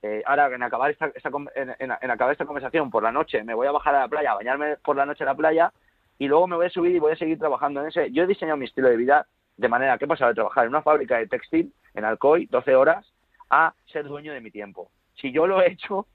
Eh, 0.01 0.23
ahora, 0.25 0.47
en 0.47 0.63
acabar 0.63 0.91
esta, 0.91 1.11
en, 1.55 1.91
acabar 1.91 2.31
esta 2.31 2.45
conversación 2.45 2.89
por 2.89 3.03
la 3.03 3.11
noche, 3.11 3.43
me 3.43 3.53
voy 3.53 3.67
a 3.67 3.71
bajar 3.71 3.95
a 3.95 3.99
la 3.99 4.07
playa, 4.07 4.31
a 4.31 4.35
bañarme 4.35 4.77
por 4.77 4.95
la 4.95 5.05
noche 5.05 5.23
a 5.23 5.27
la 5.27 5.35
playa 5.35 5.71
y 6.17 6.27
luego 6.27 6.47
me 6.47 6.55
voy 6.55 6.67
a 6.67 6.69
subir 6.69 6.95
y 6.95 6.99
voy 6.99 7.11
a 7.11 7.17
seguir 7.17 7.37
trabajando 7.37 7.81
en 7.81 7.87
ese. 7.87 8.11
Yo 8.11 8.23
he 8.23 8.27
diseñado 8.27 8.57
mi 8.57 8.65
estilo 8.65 8.87
de 8.87 8.97
vida 8.97 9.27
de 9.57 9.67
manera 9.67 9.97
que 9.97 10.05
he 10.05 10.07
pasado 10.07 10.29
de 10.29 10.35
trabajar 10.35 10.63
en 10.63 10.69
una 10.69 10.81
fábrica 10.81 11.17
de 11.17 11.27
textil 11.27 11.73
en 11.93 12.05
Alcoy 12.05 12.47
12 12.47 12.75
horas 12.75 13.05
a 13.49 13.73
ser 13.91 14.05
dueño 14.05 14.33
de 14.33 14.41
mi 14.41 14.51
tiempo. 14.51 14.91
Si 15.15 15.31
yo 15.31 15.47
lo 15.47 15.61
he 15.61 15.71
hecho, 15.71 16.07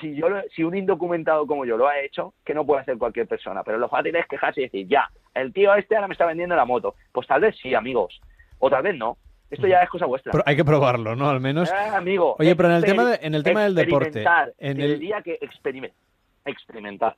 si 0.00 0.14
yo 0.14 0.28
si 0.54 0.62
un 0.62 0.76
indocumentado 0.76 1.46
como 1.46 1.64
yo 1.64 1.76
lo 1.76 1.88
ha 1.88 2.00
hecho, 2.00 2.34
que 2.44 2.54
no 2.54 2.66
puede 2.66 2.82
hacer 2.82 2.98
cualquier 2.98 3.26
persona, 3.26 3.62
pero 3.62 3.78
lo 3.78 3.88
fácil 3.88 4.14
es 4.16 4.26
quejarse 4.26 4.60
y 4.60 4.64
decir, 4.64 4.88
ya, 4.88 5.08
el 5.34 5.52
tío 5.52 5.74
este 5.74 5.94
ahora 5.94 6.08
me 6.08 6.14
está 6.14 6.26
vendiendo 6.26 6.56
la 6.56 6.64
moto. 6.64 6.94
Pues 7.12 7.26
tal 7.26 7.40
vez 7.40 7.56
sí, 7.60 7.74
amigos, 7.74 8.20
o 8.58 8.70
tal 8.70 8.82
vez 8.82 8.96
no. 8.96 9.16
Esto 9.50 9.66
ya 9.66 9.82
es 9.82 9.90
cosa 9.90 10.06
vuestra. 10.06 10.30
Pero 10.30 10.44
hay 10.46 10.54
que 10.54 10.64
probarlo, 10.64 11.16
¿no? 11.16 11.28
Al 11.28 11.40
menos. 11.40 11.68
Eh, 11.72 11.74
amigo. 11.92 12.36
Oye, 12.38 12.54
pero 12.54 12.68
en 12.68 12.74
el 12.76 12.84
tema, 12.84 13.14
en 13.20 13.34
el 13.34 13.42
tema 13.42 13.64
del 13.64 13.74
deporte. 13.74 14.24
En 14.58 14.80
el 14.80 15.00
día 15.00 15.22
que 15.22 15.38
experimentar 15.40 16.09
experimentar. 16.50 17.16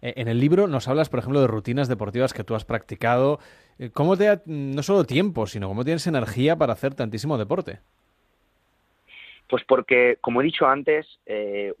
Eh, 0.00 0.14
en 0.16 0.28
el 0.28 0.38
libro 0.38 0.66
nos 0.66 0.88
hablas, 0.88 1.08
por 1.08 1.18
ejemplo, 1.18 1.40
de 1.40 1.46
rutinas 1.46 1.88
deportivas 1.88 2.32
que 2.32 2.44
tú 2.44 2.54
has 2.54 2.64
practicado. 2.64 3.38
Eh, 3.78 3.90
¿Cómo 3.90 4.16
te 4.16 4.24
da 4.24 4.42
no 4.46 4.82
solo 4.82 5.04
tiempo, 5.04 5.46
sino 5.46 5.68
cómo 5.68 5.84
tienes 5.84 6.06
energía 6.06 6.56
para 6.56 6.72
hacer 6.72 6.94
tantísimo 6.94 7.38
deporte? 7.38 7.80
Pues 9.48 9.64
porque, 9.64 10.18
como 10.20 10.40
he 10.40 10.44
dicho 10.44 10.66
antes, 10.66 11.06
eh, 11.26 11.74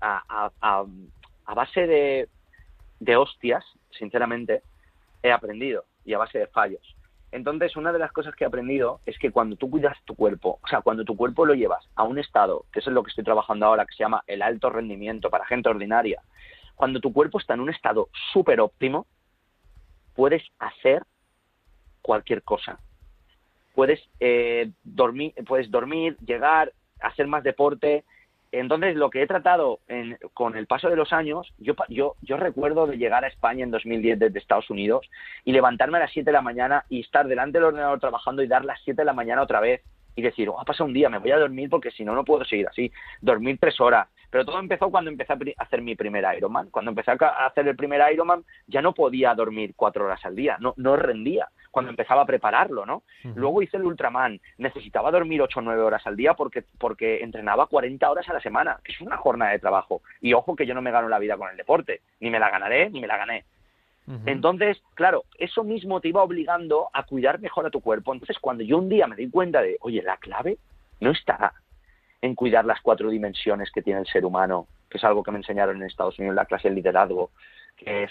a, 0.00 0.84
base 1.54 1.86
de, 1.86 2.28
de 3.00 3.16
hostias, 3.16 3.64
sinceramente, 3.90 4.62
he 5.22 5.30
aprendido 5.30 5.84
y 6.04 6.14
a 6.14 6.18
base 6.18 6.38
de 6.38 6.46
fallos. 6.46 6.96
Entonces, 7.32 7.76
una 7.76 7.92
de 7.92 7.98
las 7.98 8.12
cosas 8.12 8.34
que 8.34 8.44
he 8.44 8.46
aprendido 8.46 9.00
es 9.04 9.18
que 9.18 9.30
cuando 9.30 9.56
tú 9.56 9.68
cuidas 9.68 9.96
tu 10.04 10.14
cuerpo, 10.14 10.58
o 10.62 10.68
sea, 10.68 10.80
cuando 10.80 11.04
tu 11.04 11.16
cuerpo 11.16 11.44
lo 11.44 11.54
llevas 11.54 11.84
a 11.94 12.04
un 12.04 12.18
estado, 12.18 12.64
que 12.72 12.80
es 12.80 12.86
lo 12.86 13.02
que 13.02 13.10
estoy 13.10 13.24
trabajando 13.24 13.66
ahora, 13.66 13.84
que 13.84 13.94
se 13.94 14.02
llama 14.02 14.22
el 14.26 14.42
alto 14.42 14.70
rendimiento 14.70 15.28
para 15.28 15.44
gente 15.44 15.68
ordinaria, 15.68 16.22
cuando 16.76 17.00
tu 17.00 17.12
cuerpo 17.12 17.38
está 17.38 17.54
en 17.54 17.60
un 17.60 17.70
estado 17.70 18.08
súper 18.32 18.60
óptimo, 18.60 19.06
puedes 20.14 20.42
hacer 20.58 21.02
cualquier 22.02 22.42
cosa. 22.42 22.78
Puedes, 23.74 24.00
eh, 24.20 24.70
dormir, 24.84 25.34
puedes 25.46 25.70
dormir, 25.70 26.16
llegar, 26.18 26.72
hacer 27.00 27.26
más 27.26 27.42
deporte, 27.42 28.04
entonces, 28.58 28.96
lo 28.96 29.10
que 29.10 29.22
he 29.22 29.26
tratado 29.26 29.80
con 30.34 30.56
el 30.56 30.66
paso 30.66 30.88
de 30.88 30.96
los 30.96 31.12
años, 31.12 31.52
yo, 31.58 31.74
yo, 31.88 32.16
yo 32.22 32.36
recuerdo 32.36 32.86
de 32.86 32.96
llegar 32.96 33.24
a 33.24 33.28
España 33.28 33.64
en 33.64 33.70
2010 33.70 34.18
desde 34.18 34.38
Estados 34.38 34.70
Unidos 34.70 35.08
y 35.44 35.52
levantarme 35.52 35.98
a 35.98 36.02
las 36.02 36.12
7 36.12 36.26
de 36.26 36.32
la 36.32 36.42
mañana 36.42 36.84
y 36.88 37.00
estar 37.00 37.26
delante 37.26 37.58
del 37.58 37.68
ordenador 37.68 38.00
trabajando 38.00 38.42
y 38.42 38.46
dar 38.46 38.64
las 38.64 38.80
7 38.84 39.02
de 39.02 39.06
la 39.06 39.12
mañana 39.12 39.42
otra 39.42 39.60
vez 39.60 39.82
y 40.16 40.22
decir, 40.22 40.48
oh, 40.48 40.58
ha 40.58 40.64
pasado 40.64 40.86
un 40.86 40.94
día, 40.94 41.10
me 41.10 41.18
voy 41.18 41.30
a 41.30 41.38
dormir 41.38 41.68
porque 41.68 41.90
si 41.90 42.04
no, 42.04 42.14
no 42.14 42.24
puedo 42.24 42.44
seguir 42.44 42.66
así. 42.66 42.90
Dormir 43.20 43.58
tres 43.60 43.80
horas. 43.80 44.08
Pero 44.30 44.44
todo 44.44 44.58
empezó 44.58 44.90
cuando 44.90 45.10
empecé 45.10 45.32
a 45.32 45.38
hacer 45.58 45.82
mi 45.82 45.94
primer 45.94 46.24
Ironman. 46.36 46.70
Cuando 46.70 46.90
empecé 46.90 47.12
a 47.12 47.46
hacer 47.46 47.66
el 47.68 47.76
primer 47.76 48.00
Ironman, 48.12 48.44
ya 48.66 48.82
no 48.82 48.92
podía 48.92 49.34
dormir 49.34 49.74
cuatro 49.76 50.04
horas 50.04 50.24
al 50.24 50.36
día, 50.36 50.56
no, 50.60 50.74
no 50.76 50.96
rendía 50.96 51.48
cuando 51.76 51.90
empezaba 51.90 52.22
a 52.22 52.26
prepararlo, 52.26 52.86
¿no? 52.86 53.02
Luego 53.34 53.60
hice 53.60 53.76
el 53.76 53.84
Ultraman, 53.84 54.40
necesitaba 54.56 55.10
dormir 55.10 55.42
ocho 55.42 55.60
o 55.60 55.62
nueve 55.62 55.82
horas 55.82 56.06
al 56.06 56.16
día 56.16 56.32
porque, 56.32 56.64
porque 56.78 57.22
entrenaba 57.22 57.66
40 57.66 58.10
horas 58.10 58.26
a 58.30 58.32
la 58.32 58.40
semana, 58.40 58.80
que 58.82 58.92
es 58.92 59.00
una 59.02 59.18
jornada 59.18 59.50
de 59.50 59.58
trabajo. 59.58 60.00
Y 60.22 60.32
ojo 60.32 60.56
que 60.56 60.64
yo 60.64 60.72
no 60.72 60.80
me 60.80 60.90
gano 60.90 61.10
la 61.10 61.18
vida 61.18 61.36
con 61.36 61.50
el 61.50 61.56
deporte, 61.58 62.00
ni 62.20 62.30
me 62.30 62.38
la 62.38 62.48
ganaré, 62.48 62.88
ni 62.88 63.00
me 63.00 63.06
la 63.06 63.18
gané. 63.18 63.44
Entonces, 64.24 64.80
claro, 64.94 65.24
eso 65.38 65.64
mismo 65.64 66.00
te 66.00 66.08
iba 66.08 66.22
obligando 66.22 66.88
a 66.94 67.02
cuidar 67.02 67.40
mejor 67.40 67.66
a 67.66 67.70
tu 67.70 67.82
cuerpo. 67.82 68.14
Entonces, 68.14 68.38
cuando 68.38 68.64
yo 68.64 68.78
un 68.78 68.88
día 68.88 69.06
me 69.06 69.16
di 69.16 69.28
cuenta 69.28 69.60
de, 69.60 69.76
oye, 69.80 70.00
la 70.02 70.16
clave 70.16 70.56
no 71.00 71.10
está 71.10 71.52
en 72.22 72.34
cuidar 72.34 72.64
las 72.64 72.80
cuatro 72.80 73.10
dimensiones 73.10 73.70
que 73.70 73.82
tiene 73.82 74.00
el 74.00 74.06
ser 74.06 74.24
humano, 74.24 74.66
que 74.90 74.98
es 74.98 75.04
algo 75.04 75.22
que 75.22 75.30
me 75.30 75.38
enseñaron 75.38 75.76
en 75.76 75.84
Estados 75.84 76.18
Unidos 76.18 76.32
en 76.32 76.36
la 76.36 76.46
clase 76.46 76.68
de 76.68 76.74
liderazgo, 76.74 77.30
que 77.76 78.04
es 78.04 78.10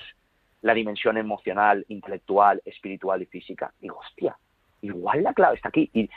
la 0.61 0.73
dimensión 0.73 1.17
emocional, 1.17 1.85
intelectual, 1.89 2.61
espiritual 2.65 3.21
y 3.21 3.25
física. 3.25 3.71
Digo, 3.79 3.97
hostia, 3.97 4.37
igual 4.81 5.23
la 5.23 5.33
clave 5.33 5.55
está 5.55 5.69
aquí. 5.69 5.89
Y 5.93 6.09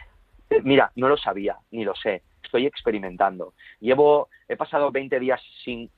eh, 0.51 0.61
mira, 0.63 0.91
no 0.97 1.09
lo 1.09 1.17
sabía, 1.17 1.57
ni 1.71 1.85
lo 1.85 1.95
sé, 1.95 2.23
estoy 2.43 2.67
experimentando. 2.67 3.55
Llevo, 3.81 4.29
he 4.49 4.57
pasado 4.57 4.91
20 4.91 5.21
días 5.21 5.41
sin 5.65 5.91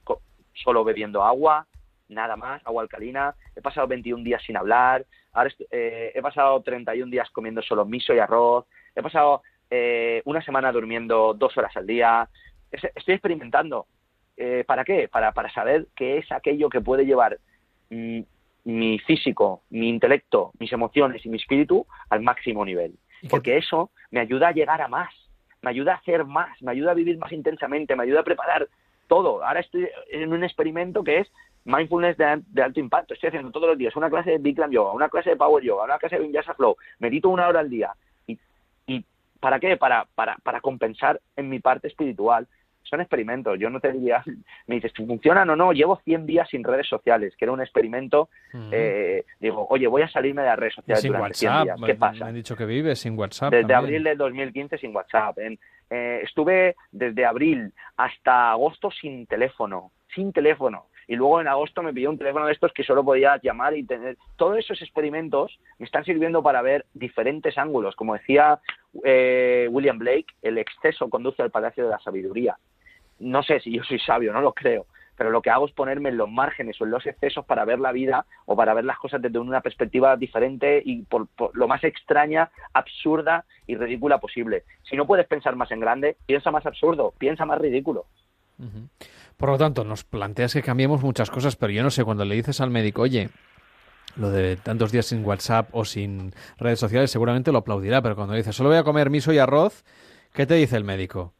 solo 0.52 0.84
bebiendo 0.84 1.22
agua, 1.22 1.66
nada 2.08 2.36
más, 2.36 2.60
agua 2.66 2.82
alcalina. 2.82 3.34
He 3.54 3.60
pasado 3.60 3.86
21 3.86 4.24
días 4.24 4.42
sin 4.44 4.56
hablar. 4.56 5.06
Ahora 5.32 5.50
eh, 5.70 6.12
he 6.14 6.22
pasado 6.22 6.60
31 6.60 7.10
días 7.10 7.30
comiendo 7.30 7.62
solo 7.62 7.84
miso 7.84 8.12
y 8.14 8.18
arroz. 8.18 8.66
He 8.94 9.02
pasado 9.02 9.42
eh, 9.70 10.22
una 10.24 10.42
semana 10.42 10.72
durmiendo 10.72 11.34
dos 11.34 11.56
horas 11.56 11.76
al 11.76 11.86
día. 11.86 12.28
Estoy 12.70 13.14
experimentando. 13.14 13.86
Eh, 14.36 14.64
¿Para 14.66 14.84
qué? 14.84 15.08
Para, 15.08 15.32
para 15.32 15.52
saber 15.52 15.86
qué 15.94 16.18
es 16.18 16.32
aquello 16.32 16.68
que 16.68 16.80
puede 16.80 17.04
llevar 17.04 17.38
mm, 17.90 18.20
mi 18.64 18.98
físico, 19.00 19.62
mi 19.70 19.88
intelecto, 19.88 20.52
mis 20.58 20.72
emociones 20.72 21.24
y 21.24 21.28
mi 21.28 21.36
espíritu 21.36 21.86
al 22.08 22.22
máximo 22.22 22.64
nivel. 22.64 22.94
Porque 23.28 23.58
eso 23.58 23.90
me 24.10 24.20
ayuda 24.20 24.48
a 24.48 24.52
llegar 24.52 24.80
a 24.80 24.88
más, 24.88 25.12
me 25.62 25.70
ayuda 25.70 25.92
a 25.92 25.96
hacer 25.96 26.24
más, 26.24 26.60
me 26.62 26.72
ayuda 26.72 26.92
a 26.92 26.94
vivir 26.94 27.18
más 27.18 27.32
intensamente, 27.32 27.94
me 27.94 28.04
ayuda 28.04 28.20
a 28.20 28.24
preparar 28.24 28.68
todo. 29.08 29.44
Ahora 29.44 29.60
estoy 29.60 29.88
en 30.10 30.32
un 30.32 30.42
experimento 30.42 31.04
que 31.04 31.18
es 31.18 31.32
mindfulness 31.64 32.16
de, 32.16 32.62
alto 32.62 32.80
impacto. 32.80 33.14
Estoy 33.14 33.28
haciendo 33.28 33.50
todos 33.50 33.68
los 33.68 33.78
días 33.78 33.94
una 33.96 34.08
clase 34.08 34.30
de 34.30 34.38
Bikram 34.38 34.70
Yoga, 34.70 34.92
una 34.92 35.08
clase 35.08 35.30
de 35.30 35.36
Power 35.36 35.62
Yoga, 35.62 35.84
una 35.84 35.98
clase 35.98 36.16
de 36.16 36.22
Vinyasa 36.22 36.54
Flow. 36.54 36.76
Medito 36.98 37.28
una 37.28 37.48
hora 37.48 37.60
al 37.60 37.68
día. 37.68 37.92
¿Y, 39.40 39.42
y 39.42 39.48
para 39.48 39.60
qué? 39.60 39.76
Para, 39.76 40.06
para, 40.14 40.36
para 40.42 40.60
compensar 40.60 41.20
en 41.36 41.48
mi 41.48 41.60
parte 41.60 41.88
espiritual. 41.88 42.46
Son 42.82 43.00
experimentos. 43.00 43.58
Yo 43.58 43.70
no 43.70 43.78
te 43.78 43.92
diría, 43.92 44.22
me 44.66 44.76
dices, 44.76 44.92
¿funcionan 44.96 45.48
o 45.50 45.56
no? 45.56 45.72
Llevo 45.72 46.00
100 46.04 46.26
días 46.26 46.48
sin 46.48 46.64
redes 46.64 46.88
sociales, 46.88 47.34
que 47.36 47.44
era 47.44 47.52
un 47.52 47.60
experimento. 47.60 48.30
Eh, 48.72 49.24
digo, 49.38 49.66
oye, 49.70 49.86
voy 49.86 50.02
a 50.02 50.08
salirme 50.08 50.42
de 50.42 50.48
las 50.48 50.58
redes 50.58 50.74
sociales 50.74 51.02
sin 51.02 51.12
durante 51.12 51.46
WhatsApp. 51.46 51.64
100 51.64 51.76
días. 51.76 51.86
¿Qué 51.86 51.94
pasa? 51.94 52.24
Me 52.24 52.28
han 52.30 52.34
dicho 52.34 52.56
que 52.56 52.64
vives 52.64 52.98
sin 52.98 53.18
WhatsApp. 53.18 53.52
Desde 53.52 53.68
también. 53.68 53.78
abril 53.78 54.04
del 54.04 54.18
2015 54.18 54.78
sin 54.78 54.94
WhatsApp. 54.94 55.38
En, 55.38 55.58
eh, 55.90 56.20
estuve 56.22 56.76
desde 56.92 57.26
abril 57.26 57.72
hasta 57.96 58.52
agosto 58.52 58.90
sin 58.90 59.26
teléfono, 59.26 59.92
sin 60.14 60.32
teléfono. 60.32 60.86
Y 61.10 61.16
luego 61.16 61.40
en 61.40 61.48
agosto 61.48 61.82
me 61.82 61.92
pidió 61.92 62.08
un 62.08 62.18
teléfono 62.18 62.46
de 62.46 62.52
estos 62.52 62.72
que 62.72 62.84
solo 62.84 63.04
podía 63.04 63.40
llamar 63.42 63.76
y 63.76 63.82
tener. 63.82 64.16
Todos 64.36 64.58
esos 64.58 64.80
experimentos 64.80 65.58
me 65.80 65.86
están 65.86 66.04
sirviendo 66.04 66.40
para 66.40 66.62
ver 66.62 66.86
diferentes 66.94 67.58
ángulos. 67.58 67.96
Como 67.96 68.14
decía 68.14 68.60
eh, 69.02 69.66
William 69.72 69.98
Blake, 69.98 70.26
el 70.40 70.56
exceso 70.56 71.10
conduce 71.10 71.42
al 71.42 71.50
palacio 71.50 71.82
de 71.82 71.90
la 71.90 71.98
sabiduría. 71.98 72.56
No 73.18 73.42
sé 73.42 73.58
si 73.58 73.72
yo 73.72 73.82
soy 73.82 73.98
sabio, 73.98 74.32
no 74.32 74.40
lo 74.40 74.52
creo, 74.52 74.86
pero 75.16 75.30
lo 75.30 75.42
que 75.42 75.50
hago 75.50 75.66
es 75.66 75.72
ponerme 75.72 76.10
en 76.10 76.16
los 76.16 76.30
márgenes 76.30 76.80
o 76.80 76.84
en 76.84 76.92
los 76.92 77.04
excesos 77.04 77.44
para 77.44 77.64
ver 77.64 77.80
la 77.80 77.90
vida 77.90 78.24
o 78.46 78.54
para 78.54 78.72
ver 78.72 78.84
las 78.84 78.98
cosas 78.98 79.20
desde 79.20 79.40
una 79.40 79.62
perspectiva 79.62 80.16
diferente 80.16 80.80
y 80.84 81.02
por, 81.02 81.26
por 81.26 81.56
lo 81.56 81.66
más 81.66 81.82
extraña, 81.82 82.52
absurda 82.72 83.46
y 83.66 83.74
ridícula 83.74 84.18
posible. 84.18 84.62
Si 84.88 84.94
no 84.94 85.08
puedes 85.08 85.26
pensar 85.26 85.56
más 85.56 85.72
en 85.72 85.80
grande, 85.80 86.18
piensa 86.24 86.52
más 86.52 86.66
absurdo, 86.66 87.14
piensa 87.18 87.44
más 87.46 87.58
ridículo. 87.58 88.06
Por 89.40 89.48
lo 89.48 89.56
tanto, 89.56 89.84
nos 89.84 90.04
planteas 90.04 90.52
que 90.52 90.60
cambiemos 90.60 91.02
muchas 91.02 91.30
cosas, 91.30 91.56
pero 91.56 91.72
yo 91.72 91.82
no 91.82 91.88
sé, 91.88 92.04
cuando 92.04 92.26
le 92.26 92.34
dices 92.34 92.60
al 92.60 92.68
médico, 92.68 93.00
oye, 93.00 93.30
lo 94.16 94.30
de 94.30 94.56
tantos 94.56 94.92
días 94.92 95.06
sin 95.06 95.24
WhatsApp 95.24 95.70
o 95.72 95.86
sin 95.86 96.34
redes 96.58 96.78
sociales, 96.78 97.10
seguramente 97.10 97.50
lo 97.50 97.58
aplaudirá, 97.58 98.02
pero 98.02 98.16
cuando 98.16 98.34
le 98.34 98.40
dices, 98.40 98.54
solo 98.54 98.68
voy 98.68 98.76
a 98.76 98.84
comer 98.84 99.08
miso 99.08 99.32
y 99.32 99.38
arroz, 99.38 99.82
¿qué 100.34 100.44
te 100.44 100.56
dice 100.56 100.76
el 100.76 100.84
médico? 100.84 101.32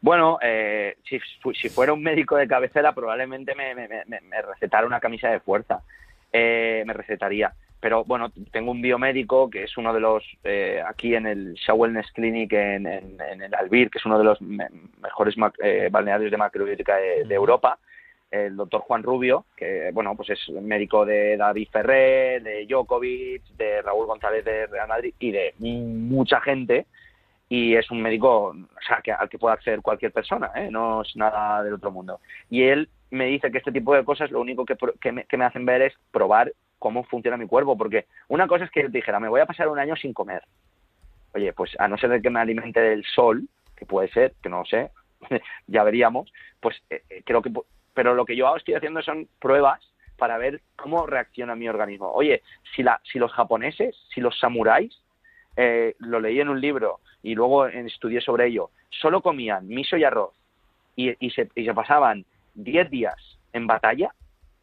Bueno, 0.00 0.40
eh, 0.42 0.96
si, 1.08 1.68
fuera 1.68 1.92
un 1.92 2.02
médico 2.02 2.34
de 2.34 2.48
cabecera, 2.48 2.92
probablemente 2.92 3.54
me, 3.54 3.72
me, 3.72 3.86
me, 3.86 4.20
me 4.20 4.42
recetara 4.42 4.84
una 4.84 4.98
camisa 4.98 5.28
de 5.28 5.38
fuerza. 5.38 5.82
Eh, 6.32 6.82
me 6.86 6.92
recetaría. 6.92 7.52
Pero 7.80 8.04
bueno, 8.04 8.32
tengo 8.50 8.72
un 8.72 8.82
biomédico 8.82 9.48
que 9.48 9.64
es 9.64 9.76
uno 9.76 9.94
de 9.94 10.00
los, 10.00 10.24
eh, 10.42 10.82
aquí 10.86 11.14
en 11.14 11.26
el 11.26 11.54
Shaw 11.54 11.76
Wellness 11.76 12.10
Clinic 12.12 12.52
en, 12.52 12.86
en, 12.86 13.20
en, 13.20 13.42
el 13.42 13.54
Albir, 13.54 13.90
que 13.90 13.98
es 13.98 14.06
uno 14.06 14.18
de 14.18 14.24
los 14.24 14.40
me 14.40 14.66
mejores 15.00 15.36
eh, 15.62 15.88
balnearios 15.90 16.30
de 16.30 16.36
macrobiótica 16.36 16.96
de, 16.96 17.24
de, 17.24 17.34
Europa, 17.34 17.78
el 18.30 18.56
doctor 18.56 18.80
Juan 18.80 19.04
Rubio, 19.04 19.46
que 19.56 19.90
bueno, 19.92 20.16
pues 20.16 20.30
es 20.30 20.48
médico 20.50 21.06
de 21.06 21.36
David 21.36 21.68
Ferrer, 21.70 22.42
de 22.42 22.66
Djokovic, 22.66 23.44
de 23.56 23.80
Raúl 23.82 24.06
González 24.06 24.44
de 24.44 24.66
Real 24.66 24.88
Madrid 24.88 25.14
y 25.20 25.30
de 25.30 25.54
mucha 25.58 26.40
gente 26.40 26.86
y 27.48 27.74
es 27.74 27.90
un 27.90 28.02
médico 28.02 28.48
o 28.48 28.82
sea, 28.86 29.00
que, 29.02 29.12
al 29.12 29.28
que 29.28 29.38
puede 29.38 29.54
acceder 29.54 29.80
cualquier 29.80 30.12
persona, 30.12 30.50
¿eh? 30.54 30.68
no 30.70 31.02
es 31.02 31.16
nada 31.16 31.62
del 31.62 31.74
otro 31.74 31.90
mundo. 31.90 32.20
Y 32.50 32.62
él 32.62 32.88
me 33.10 33.26
dice 33.26 33.50
que 33.50 33.58
este 33.58 33.72
tipo 33.72 33.94
de 33.94 34.04
cosas 34.04 34.30
lo 34.30 34.40
único 34.40 34.66
que, 34.66 34.76
que, 35.00 35.12
me, 35.12 35.24
que 35.24 35.36
me 35.36 35.44
hacen 35.44 35.64
ver 35.64 35.82
es 35.82 35.94
probar 36.10 36.52
cómo 36.78 37.04
funciona 37.04 37.36
mi 37.36 37.46
cuerpo, 37.46 37.76
porque 37.76 38.06
una 38.28 38.46
cosa 38.46 38.64
es 38.64 38.70
que 38.70 38.82
yo 38.82 38.90
te 38.90 38.98
dijera, 38.98 39.20
me 39.20 39.28
voy 39.28 39.40
a 39.40 39.46
pasar 39.46 39.68
un 39.68 39.78
año 39.78 39.96
sin 39.96 40.12
comer. 40.12 40.42
Oye, 41.34 41.52
pues 41.52 41.78
a 41.78 41.88
no 41.88 41.98
ser 41.98 42.20
que 42.22 42.30
me 42.30 42.40
alimente 42.40 42.80
del 42.80 43.04
sol, 43.04 43.48
que 43.76 43.86
puede 43.86 44.08
ser, 44.08 44.34
que 44.42 44.48
no 44.48 44.60
lo 44.60 44.64
sé, 44.64 44.90
ya 45.66 45.82
veríamos, 45.84 46.32
pues 46.60 46.76
eh, 46.90 47.02
creo 47.24 47.42
que... 47.42 47.52
Pero 47.94 48.14
lo 48.14 48.24
que 48.24 48.36
yo 48.36 48.54
estoy 48.56 48.74
haciendo 48.74 49.02
son 49.02 49.28
pruebas 49.40 49.80
para 50.16 50.38
ver 50.38 50.60
cómo 50.76 51.06
reacciona 51.06 51.56
mi 51.56 51.68
organismo. 51.68 52.10
Oye, 52.10 52.42
si, 52.74 52.82
la, 52.82 53.00
si 53.04 53.18
los 53.18 53.32
japoneses, 53.32 53.96
si 54.14 54.20
los 54.20 54.38
samuráis, 54.38 54.96
eh, 55.56 55.94
lo 55.98 56.20
leí 56.20 56.40
en 56.40 56.48
un 56.48 56.60
libro 56.60 57.00
y 57.22 57.34
luego 57.34 57.66
estudié 57.66 58.20
sobre 58.20 58.46
ello, 58.46 58.70
solo 58.90 59.20
comían 59.20 59.66
miso 59.66 59.96
y 59.96 60.04
arroz 60.04 60.34
y, 60.94 61.14
y, 61.24 61.30
se, 61.30 61.48
y 61.54 61.64
se 61.64 61.74
pasaban 61.74 62.24
10 62.54 62.90
días 62.90 63.38
en 63.52 63.66
batalla, 63.66 64.12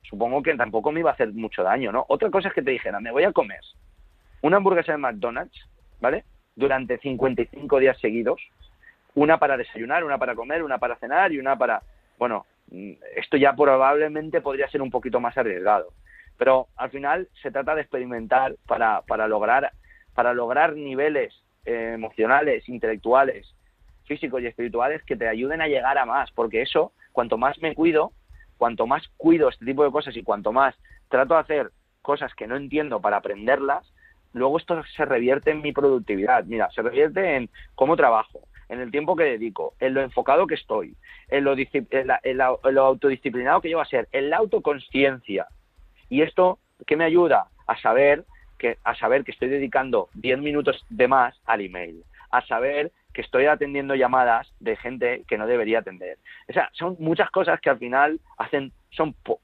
supongo 0.09 0.41
que 0.43 0.55
tampoco 0.55 0.91
me 0.91 1.01
iba 1.01 1.11
a 1.11 1.13
hacer 1.13 1.31
mucho 1.33 1.63
daño, 1.63 1.91
¿no? 1.91 2.05
Otra 2.09 2.29
cosa 2.29 2.49
es 2.49 2.53
que 2.53 2.61
te 2.61 2.71
dijera, 2.71 2.99
me 2.99 3.11
voy 3.11 3.23
a 3.23 3.31
comer 3.31 3.61
una 4.41 4.57
hamburguesa 4.57 4.91
de 4.91 4.99
McDonald's, 4.99 5.57
¿vale? 5.99 6.23
Durante 6.55 6.97
55 6.99 7.79
días 7.79 7.99
seguidos, 7.99 8.39
una 9.15 9.39
para 9.39 9.57
desayunar, 9.57 10.03
una 10.03 10.17
para 10.17 10.35
comer, 10.35 10.63
una 10.63 10.77
para 10.77 10.97
cenar 10.97 11.31
y 11.31 11.39
una 11.39 11.57
para... 11.57 11.81
Bueno, 12.17 12.45
esto 13.15 13.37
ya 13.37 13.53
probablemente 13.53 14.41
podría 14.41 14.69
ser 14.69 14.81
un 14.81 14.91
poquito 14.91 15.19
más 15.19 15.37
arriesgado, 15.37 15.87
pero 16.37 16.67
al 16.75 16.89
final 16.91 17.27
se 17.41 17.51
trata 17.51 17.75
de 17.75 17.81
experimentar 17.81 18.55
para, 18.67 19.01
para 19.01 19.27
lograr 19.27 19.71
para 20.13 20.33
lograr 20.33 20.75
niveles 20.75 21.33
eh, 21.65 21.91
emocionales, 21.93 22.67
intelectuales, 22.69 23.53
físicos 24.05 24.41
y 24.41 24.47
espirituales 24.47 25.03
que 25.03 25.17
te 25.17 25.27
ayuden 25.27 25.61
a 25.61 25.67
llegar 25.67 25.97
a 25.97 26.05
más, 26.05 26.31
porque 26.31 26.61
eso, 26.61 26.93
cuanto 27.11 27.37
más 27.37 27.59
me 27.61 27.75
cuido, 27.75 28.13
cuanto 28.57 28.87
más 28.87 29.07
cuido 29.17 29.49
este 29.49 29.65
tipo 29.65 29.83
de 29.83 29.91
cosas 29.91 30.15
y 30.15 30.23
cuanto 30.23 30.51
más 30.51 30.75
trato 31.09 31.35
de 31.35 31.39
hacer 31.41 31.71
cosas 32.01 32.33
que 32.35 32.47
no 32.47 32.55
entiendo 32.55 32.99
para 33.01 33.17
aprenderlas, 33.17 33.91
luego 34.33 34.57
esto 34.57 34.81
se 34.95 35.05
revierte 35.05 35.51
en 35.51 35.61
mi 35.61 35.71
productividad. 35.71 36.45
Mira, 36.45 36.69
se 36.71 36.81
revierte 36.81 37.35
en 37.35 37.49
cómo 37.73 37.95
trabajo, 37.95 38.41
en 38.69 38.79
el 38.79 38.91
tiempo 38.91 39.15
que 39.15 39.23
dedico, 39.23 39.73
en 39.79 39.93
lo 39.93 40.01
enfocado 40.01 40.47
que 40.47 40.55
estoy, 40.55 40.95
en 41.29 41.43
lo, 41.43 41.53
en 41.53 42.07
la, 42.07 42.19
en 42.23 42.37
la, 42.37 42.55
lo 42.63 42.85
autodisciplinado 42.85 43.61
que 43.61 43.69
llevo 43.69 43.81
a 43.81 43.85
ser, 43.85 44.07
en 44.11 44.29
la 44.29 44.37
autoconsciencia. 44.37 45.47
Y 46.09 46.21
esto, 46.21 46.59
¿qué 46.85 46.95
me 46.95 47.05
ayuda? 47.05 47.47
A 47.67 47.79
saber 47.79 48.25
que, 48.59 48.77
a 48.83 48.95
saber 48.95 49.23
que 49.23 49.31
estoy 49.31 49.49
dedicando 49.49 50.09
10 50.13 50.39
minutos 50.39 50.85
de 50.89 51.07
más 51.07 51.35
al 51.45 51.61
email, 51.61 52.03
a 52.37 52.45
saber 52.45 52.91
que 53.13 53.21
estoy 53.21 53.45
atendiendo 53.45 53.95
llamadas 53.95 54.51
de 54.59 54.75
gente 54.75 55.23
que 55.27 55.37
no 55.37 55.47
debería 55.47 55.79
atender. 55.79 56.17
O 56.49 56.53
sea, 56.53 56.69
son 56.73 56.97
muchas 56.99 57.31
cosas 57.31 57.59
que 57.61 57.69
al 57.69 57.79
final 57.79 58.19
hacen, 58.37 58.73
son, 58.91 59.15
o 59.25 59.39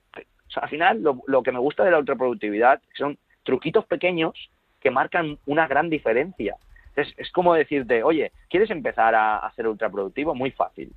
sea, 0.49 0.63
al 0.63 0.69
final 0.69 1.01
lo, 1.01 1.21
lo, 1.27 1.41
que 1.41 1.53
me 1.53 1.59
gusta 1.59 1.83
de 1.83 1.91
la 1.91 1.99
ultraproductividad 1.99 2.81
son 2.95 3.17
truquitos 3.43 3.85
pequeños 3.85 4.51
que 4.81 4.91
marcan 4.91 5.37
una 5.45 5.67
gran 5.67 5.89
diferencia. 5.89 6.57
Entonces, 6.89 7.13
es 7.17 7.31
como 7.31 7.53
decirte, 7.53 8.03
oye, 8.03 8.33
¿quieres 8.49 8.69
empezar 8.69 9.15
a, 9.15 9.37
a 9.37 9.53
ser 9.53 9.67
ultraproductivo? 9.67 10.35
Muy 10.35 10.51
fácil. 10.51 10.91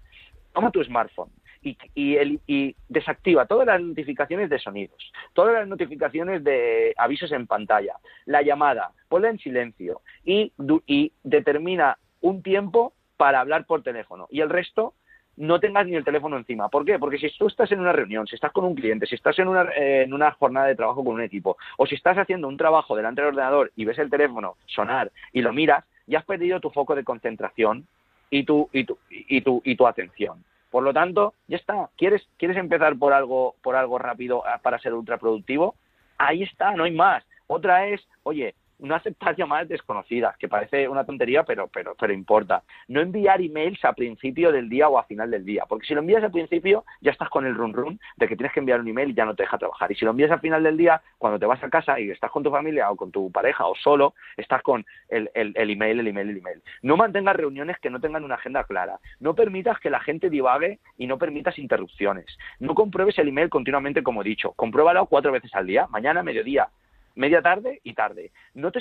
Toma 0.53 0.73
tu 0.73 0.83
smartphone, 0.83 1.31
y, 1.65 1.77
y, 1.95 2.41
y, 2.47 2.77
desactiva 2.89 3.47
todas 3.47 3.67
las 3.67 3.81
notificaciones 3.81 4.51
de 4.51 4.59
sonidos, 4.59 5.13
todas 5.33 5.55
las 5.55 5.67
notificaciones 5.67 6.45
de 6.45 6.95
avisos 6.97 7.33
en 7.33 7.47
pantalla, 7.47 7.95
la 8.27 8.43
llamada, 8.43 8.93
ponla 9.09 9.31
en 9.31 9.39
silencio 9.39 10.03
y, 10.25 10.53
y 10.87 11.13
determina 11.23 11.99
un 12.21 12.43
tiempo 12.43 12.93
para 13.17 13.41
hablar 13.41 13.67
por 13.67 13.83
teléfono 13.83 14.27
y 14.31 14.41
el 14.41 14.51
resto 14.51 14.95
no 15.37 15.59
tengas 15.59 15.87
ni 15.87 15.97
el 15.97 16.05
teléfono 16.05 16.37
encima. 16.37 16.69
¿Por 16.69 16.85
qué? 16.85 16.99
Porque 16.99 17.19
si 17.19 17.29
tú 17.37 17.49
estás 17.49 17.73
en 17.73 17.81
una 17.81 17.93
reunión, 17.93 18.27
si 18.27 18.37
estás 18.37 18.53
con 18.53 18.65
un 18.65 18.75
cliente, 18.75 19.07
si 19.07 19.17
estás 19.17 19.39
en 19.39 19.49
una, 19.49 19.65
eh, 19.77 20.03
en 20.03 20.15
una 20.15 20.31
jornada 20.33 20.67
de 20.67 20.77
trabajo 20.77 21.05
con 21.05 21.15
un 21.15 21.23
equipo, 21.23 21.57
o 21.77 21.87
si 21.87 21.97
estás 21.97 22.17
haciendo 22.19 22.47
un 22.47 22.57
trabajo 22.57 22.95
delante 22.95 23.21
del 23.21 23.31
ordenador 23.31 23.73
y 23.75 23.85
ves 23.85 23.99
el 23.99 24.11
teléfono 24.11 24.57
sonar 24.67 25.11
y 25.33 25.43
lo 25.43 25.53
miras, 25.53 25.85
ya 26.07 26.21
has 26.21 26.25
perdido 26.25 26.61
tu 26.61 26.71
foco 26.71 26.95
de 26.95 27.03
concentración 27.03 27.87
y 28.31 28.45
tu, 28.45 28.69
y 28.73 28.85
tu, 28.85 28.99
y 29.11 29.41
tu, 29.41 29.61
y 29.65 29.77
tu 29.77 29.87
atención. 29.87 30.45
Por 30.75 30.83
lo 30.83 30.93
tanto, 30.93 31.35
ya 31.47 31.57
está. 31.57 31.89
¿Quieres, 31.97 32.27
quieres 32.37 32.57
empezar 32.57 32.99
por 32.99 33.13
algo, 33.13 33.55
por 33.63 33.77
algo 33.77 33.97
rápido 33.97 34.43
para 34.61 34.81
ser 34.81 34.93
ultraproductivo? 34.93 35.77
Ahí 36.19 36.43
está, 36.43 36.73
no 36.73 36.83
hay 36.83 36.91
más. 36.91 37.23
Otra 37.47 37.87
es, 37.87 38.01
oye, 38.25 38.57
no 38.85 38.95
aceptar 38.95 39.37
llamadas 39.37 39.69
desconocidas, 39.69 40.37
que 40.37 40.49
parece 40.49 40.89
una 40.89 41.05
tontería, 41.05 41.45
pero, 41.45 41.69
pero, 41.69 41.95
pero 41.99 42.13
importa. 42.13 42.63
No 42.89 43.01
enviar 43.01 43.41
emails 43.41 43.85
a 43.85 43.93
principio 43.93 44.53
del 44.53 44.69
día 44.69 44.89
o 44.89 44.99
a 44.99 45.05
final 45.05 45.31
del 45.31 45.45
día, 45.45 45.65
porque 45.69 45.87
si 45.87 45.95
lo 45.95 46.01
envías 46.01 46.23
al 46.23 46.31
principio 46.31 46.85
ya 47.01 47.11
estás 47.11 47.29
con 47.29 47.47
el 47.47 47.55
run 47.55 47.73
run 47.73 48.01
de 48.17 48.29
que 48.29 48.37
tienes 48.37 48.53
que 48.53 48.61
enviar 48.61 48.81
un 48.81 48.89
email 48.89 49.11
y 49.11 49.15
ya 49.15 49.25
no 49.25 49.35
te 49.35 49.43
deja 49.43 49.59
trabajar. 49.59 49.91
Y 49.91 49.95
si 49.95 50.05
lo 50.05 50.11
envías 50.13 50.31
al 50.31 50.41
final 50.41 50.63
del 50.63 50.77
día, 50.77 51.01
cuando 51.19 51.39
te 51.39 51.47
vas 51.47 51.63
a 51.63 51.71
casa 51.71 51.99
y 51.99 52.11
estás 52.11 52.31
con 52.31 52.43
tu 52.43 52.51
familia 52.51 52.91
o 52.91 52.97
con 52.97 53.11
tu 53.11 53.31
pareja 53.31 53.67
o 53.67 53.75
solo, 53.75 54.15
estás 54.37 54.63
con 54.63 54.85
el, 55.09 55.31
el, 55.35 55.53
el 55.57 55.71
email, 55.71 56.01
el 56.01 56.09
email, 56.09 56.31
el 56.31 56.39
email. 56.39 56.63
No 56.83 56.97
mantengas 56.97 57.37
reuniones 57.37 57.79
que 57.79 57.91
no 57.91 58.01
tengan 58.01 58.25
una 58.25 58.37
agenda 58.37 58.65
clara. 58.65 58.99
No 59.21 59.35
permitas 59.35 59.79
que 59.81 59.91
la 59.91 60.01
gente 60.01 60.31
divague 60.31 60.79
y 60.99 61.07
no 61.07 61.19
permitas 61.19 61.59
interrupciones. 61.59 62.27
No 62.61 62.75
compruebes 62.75 63.19
el 63.19 63.29
email 63.29 63.49
continuamente, 63.49 64.03
como 64.03 64.23
he 64.23 64.25
dicho. 64.25 64.53
Compruébalo 64.53 65.07
cuatro 65.07 65.33
veces 65.33 65.55
al 65.55 65.67
día, 65.67 65.87
mañana, 65.89 66.23
mediodía, 66.23 66.69
media 67.15 67.43
tarde 67.43 67.81
y 67.83 67.95
tarde. 67.95 68.33
No 68.55 68.73
te, 68.73 68.81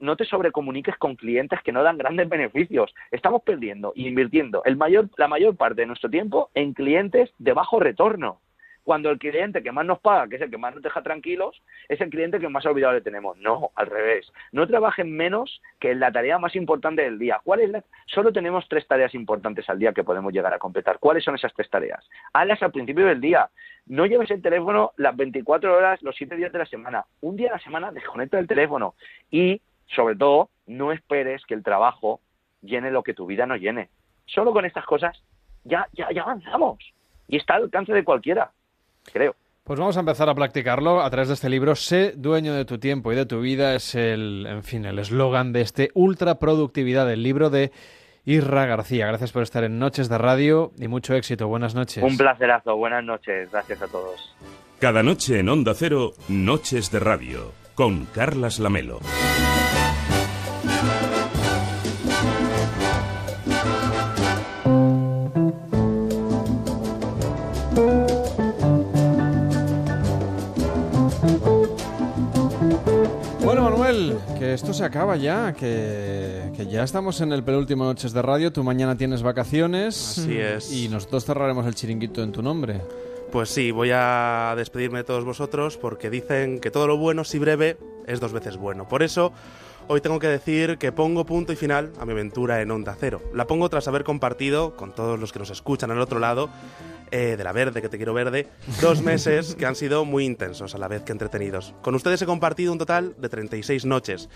no 0.00 0.16
te 0.16 0.24
sobrecomuniques 0.24 0.96
con 0.96 1.16
clientes 1.16 1.60
que 1.62 1.72
no 1.72 1.82
dan 1.82 1.98
grandes 1.98 2.28
beneficios. 2.28 2.94
Estamos 3.10 3.42
perdiendo 3.42 3.92
e 3.96 4.02
invirtiendo 4.02 4.62
la 4.64 5.28
mayor 5.28 5.56
parte 5.56 5.82
de 5.82 5.86
nuestro 5.86 6.10
tiempo 6.10 6.50
en 6.54 6.74
clientes 6.74 7.30
de 7.38 7.52
bajo 7.52 7.80
retorno. 7.80 8.40
Cuando 8.82 9.10
el 9.10 9.18
cliente 9.18 9.62
que 9.62 9.72
más 9.72 9.84
nos 9.84 10.00
paga, 10.00 10.26
que 10.26 10.36
es 10.36 10.42
el 10.42 10.50
que 10.50 10.56
más 10.56 10.74
nos 10.74 10.82
deja 10.82 11.02
tranquilos, 11.02 11.62
es 11.88 12.00
el 12.00 12.10
cliente 12.10 12.40
que 12.40 12.48
más 12.48 12.64
olvidado 12.64 12.94
le 12.94 13.02
tenemos. 13.02 13.36
No, 13.38 13.70
al 13.74 13.86
revés. 13.86 14.32
No 14.52 14.66
trabajen 14.66 15.14
menos 15.14 15.60
que 15.78 15.90
en 15.90 16.00
la 16.00 16.10
tarea 16.10 16.38
más 16.38 16.56
importante 16.56 17.02
del 17.02 17.18
día. 17.18 17.40
¿Cuál 17.44 17.60
es 17.60 17.70
la? 17.70 17.84
Solo 18.06 18.32
tenemos 18.32 18.66
tres 18.68 18.86
tareas 18.88 19.14
importantes 19.14 19.68
al 19.68 19.78
día 19.78 19.92
que 19.92 20.02
podemos 20.02 20.32
llegar 20.32 20.54
a 20.54 20.58
completar. 20.58 20.98
¿Cuáles 20.98 21.24
son 21.24 21.34
esas 21.34 21.52
tres 21.54 21.68
tareas? 21.68 22.08
Hazlas 22.32 22.62
al 22.62 22.72
principio 22.72 23.06
del 23.06 23.20
día. 23.20 23.50
No 23.90 24.06
lleves 24.06 24.30
el 24.30 24.40
teléfono 24.40 24.92
las 24.98 25.16
24 25.16 25.76
horas, 25.76 26.00
los 26.02 26.14
7 26.14 26.36
días 26.36 26.52
de 26.52 26.60
la 26.60 26.66
semana. 26.66 27.06
Un 27.22 27.34
día 27.34 27.50
a 27.50 27.54
la 27.54 27.58
semana 27.58 27.90
desconecta 27.90 28.38
el 28.38 28.46
teléfono. 28.46 28.94
Y, 29.32 29.60
sobre 29.96 30.14
todo, 30.14 30.48
no 30.68 30.92
esperes 30.92 31.42
que 31.44 31.54
el 31.54 31.64
trabajo 31.64 32.20
llene 32.62 32.92
lo 32.92 33.02
que 33.02 33.14
tu 33.14 33.26
vida 33.26 33.46
no 33.46 33.56
llene. 33.56 33.88
Solo 34.26 34.52
con 34.52 34.64
estas 34.64 34.86
cosas 34.86 35.20
ya, 35.64 35.88
ya, 35.92 36.08
ya 36.14 36.22
avanzamos. 36.22 36.78
Y 37.26 37.36
está 37.36 37.54
al 37.54 37.64
alcance 37.64 37.92
de 37.92 38.04
cualquiera, 38.04 38.52
creo. 39.12 39.34
Pues 39.64 39.80
vamos 39.80 39.96
a 39.96 40.00
empezar 40.00 40.28
a 40.28 40.36
practicarlo 40.36 41.00
a 41.00 41.10
través 41.10 41.26
de 41.26 41.34
este 41.34 41.48
libro. 41.48 41.74
Sé 41.74 42.12
dueño 42.12 42.54
de 42.54 42.64
tu 42.64 42.78
tiempo 42.78 43.12
y 43.12 43.16
de 43.16 43.26
tu 43.26 43.40
vida 43.40 43.74
es 43.74 43.96
el, 43.96 44.46
en 44.48 44.62
fin, 44.62 44.84
el 44.84 45.00
eslogan 45.00 45.52
de 45.52 45.62
este 45.62 45.90
ultra 45.94 46.38
productividad 46.38 47.08
del 47.08 47.24
libro 47.24 47.50
de 47.50 47.72
Irra 48.24 48.66
García. 48.66 49.06
Gracias 49.06 49.32
por 49.32 49.42
estar 49.42 49.64
en 49.64 49.78
Noches 49.78 50.08
de 50.08 50.18
Radio 50.18 50.72
y 50.78 50.88
mucho 50.88 51.14
éxito. 51.14 51.48
Buenas 51.48 51.74
noches. 51.74 52.02
Un 52.02 52.16
placerazo. 52.16 52.76
Buenas 52.76 53.04
noches. 53.04 53.50
Gracias 53.50 53.82
a 53.82 53.88
todos. 53.88 54.34
Cada 54.78 55.02
noche 55.02 55.40
en 55.40 55.48
Onda 55.48 55.74
Cero, 55.74 56.12
Noches 56.28 56.90
de 56.90 57.00
Radio, 57.00 57.52
con 57.74 58.06
Carlas 58.06 58.58
Lamelo. 58.58 59.00
Que 74.50 74.54
esto 74.54 74.74
se 74.74 74.84
acaba 74.84 75.16
ya, 75.16 75.52
que, 75.52 76.50
que 76.56 76.66
ya 76.66 76.82
estamos 76.82 77.20
en 77.20 77.32
el 77.32 77.44
penúltimo 77.44 77.84
Noches 77.84 78.12
de 78.12 78.20
Radio. 78.20 78.52
Tú 78.52 78.64
mañana 78.64 78.96
tienes 78.96 79.22
vacaciones. 79.22 80.18
Así 80.18 80.38
es. 80.38 80.72
Y 80.72 80.88
nosotros 80.88 81.24
cerraremos 81.24 81.66
el 81.66 81.76
chiringuito 81.76 82.20
en 82.20 82.32
tu 82.32 82.42
nombre. 82.42 82.80
Pues 83.30 83.48
sí, 83.48 83.70
voy 83.70 83.90
a 83.94 84.54
despedirme 84.56 84.98
de 84.98 85.04
todos 85.04 85.24
vosotros 85.24 85.76
porque 85.76 86.10
dicen 86.10 86.58
que 86.58 86.72
todo 86.72 86.88
lo 86.88 86.96
bueno, 86.96 87.22
si 87.22 87.38
breve, 87.38 87.76
es 88.08 88.18
dos 88.18 88.32
veces 88.32 88.56
bueno. 88.56 88.88
Por 88.88 89.04
eso, 89.04 89.32
hoy 89.86 90.00
tengo 90.00 90.18
que 90.18 90.26
decir 90.26 90.78
que 90.78 90.90
pongo 90.90 91.24
punto 91.24 91.52
y 91.52 91.56
final 91.56 91.92
a 92.00 92.04
mi 92.04 92.10
aventura 92.10 92.60
en 92.60 92.72
Onda 92.72 92.96
Cero. 92.98 93.22
La 93.32 93.46
pongo 93.46 93.68
tras 93.68 93.86
haber 93.86 94.02
compartido 94.02 94.74
con 94.74 94.92
todos 94.92 95.20
los 95.20 95.32
que 95.32 95.38
nos 95.38 95.50
escuchan 95.50 95.92
al 95.92 96.00
otro 96.00 96.18
lado 96.18 96.50
eh, 97.10 97.36
de 97.36 97.44
la 97.44 97.52
verde, 97.52 97.82
que 97.82 97.88
te 97.88 97.96
quiero 97.96 98.14
verde, 98.14 98.48
dos 98.80 99.02
meses 99.02 99.54
que 99.54 99.66
han 99.66 99.76
sido 99.76 100.04
muy 100.04 100.24
intensos 100.24 100.74
a 100.74 100.78
la 100.78 100.88
vez 100.88 101.02
que 101.02 101.12
entretenidos. 101.12 101.74
Con 101.82 101.94
ustedes 101.94 102.22
he 102.22 102.26
compartido 102.26 102.72
un 102.72 102.78
total 102.78 103.14
de 103.18 103.28
36 103.28 103.84
noches, 103.84 104.28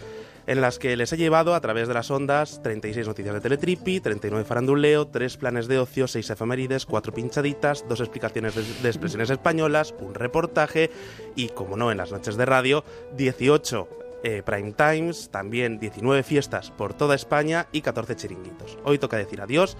en 0.46 0.60
las 0.60 0.78
que 0.78 0.96
les 0.96 1.12
he 1.12 1.16
llevado 1.16 1.54
a 1.54 1.60
través 1.60 1.88
de 1.88 1.94
las 1.94 2.10
ondas 2.10 2.62
36 2.62 3.06
noticias 3.06 3.34
de 3.34 3.40
Teletripi, 3.40 4.00
39 4.00 4.44
faranduleo, 4.44 5.06
3 5.06 5.36
planes 5.36 5.68
de 5.68 5.78
ocio, 5.78 6.06
6 6.06 6.30
efemérides, 6.30 6.86
4 6.86 7.14
pinchaditas, 7.14 7.84
2 7.88 8.00
explicaciones 8.00 8.54
de, 8.54 8.62
de 8.82 8.88
expresiones 8.88 9.30
españolas, 9.30 9.94
un 10.00 10.14
reportaje 10.14 10.90
y, 11.34 11.48
como 11.48 11.76
no, 11.76 11.90
en 11.90 11.98
las 11.98 12.12
noches 12.12 12.36
de 12.36 12.44
radio, 12.44 12.84
18 13.16 13.88
eh, 14.26 14.42
prime 14.42 14.72
times, 14.72 15.28
también 15.30 15.78
19 15.78 16.22
fiestas 16.22 16.70
por 16.70 16.94
toda 16.94 17.14
España 17.14 17.66
y 17.72 17.82
14 17.82 18.16
chiringuitos. 18.16 18.78
Hoy 18.82 18.98
toca 18.98 19.18
decir 19.18 19.42
adiós 19.42 19.76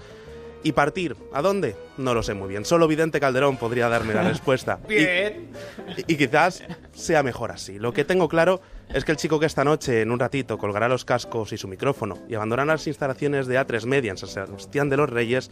y 0.65 0.71
partir. 0.71 1.15
¿A 1.31 1.43
dónde? 1.43 1.75
No 1.97 2.15
lo 2.15 2.23
sé 2.23 2.33
muy 2.33 2.49
bien. 2.49 2.65
Solo 2.65 2.87
Vidente 2.87 3.19
Calderón 3.19 3.57
podría 3.57 3.87
darme 3.87 4.15
la 4.15 4.23
respuesta. 4.27 4.79
Bien. 4.89 5.51
Y, 5.95 6.13
y 6.13 6.17
quizás 6.17 6.63
sea 6.91 7.21
mejor 7.21 7.51
así. 7.51 7.77
Lo 7.77 7.93
que 7.93 8.03
tengo 8.03 8.27
claro 8.27 8.61
es 8.91 9.05
que 9.05 9.11
el 9.11 9.17
chico 9.17 9.39
que 9.39 9.45
esta 9.45 9.63
noche, 9.63 10.01
en 10.01 10.09
un 10.09 10.17
ratito, 10.17 10.57
colgará 10.57 10.89
los 10.89 11.05
cascos 11.05 11.53
y 11.53 11.57
su 11.57 11.67
micrófono 11.67 12.17
y 12.27 12.33
abandonará 12.33 12.73
las 12.73 12.87
instalaciones 12.87 13.45
de 13.45 13.59
A3 13.59 13.85
Media 13.85 14.09
en 14.09 14.17
San 14.17 14.27
Sebastián 14.27 14.89
de 14.89 14.97
los 14.97 15.07
Reyes, 15.07 15.51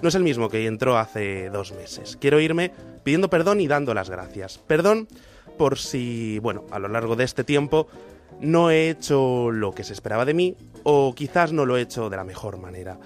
no 0.00 0.08
es 0.08 0.14
el 0.14 0.22
mismo 0.22 0.48
que 0.48 0.64
entró 0.66 0.96
hace 0.96 1.50
dos 1.50 1.72
meses. 1.72 2.16
Quiero 2.18 2.40
irme 2.40 2.72
pidiendo 3.04 3.28
perdón 3.28 3.60
y 3.60 3.66
dando 3.66 3.92
las 3.92 4.08
gracias. 4.08 4.56
Perdón 4.66 5.06
por 5.58 5.76
si, 5.78 6.38
bueno, 6.38 6.64
a 6.70 6.78
lo 6.78 6.88
largo 6.88 7.14
de 7.14 7.24
este 7.24 7.44
tiempo 7.44 7.88
no 8.40 8.70
he 8.70 8.88
hecho 8.88 9.50
lo 9.50 9.72
que 9.72 9.84
se 9.84 9.92
esperaba 9.92 10.24
de 10.24 10.32
mí 10.32 10.56
o 10.82 11.14
quizás 11.14 11.52
no 11.52 11.66
lo 11.66 11.76
he 11.76 11.82
hecho 11.82 12.08
de 12.08 12.16
la 12.16 12.24
mejor 12.24 12.56
manera. 12.56 12.98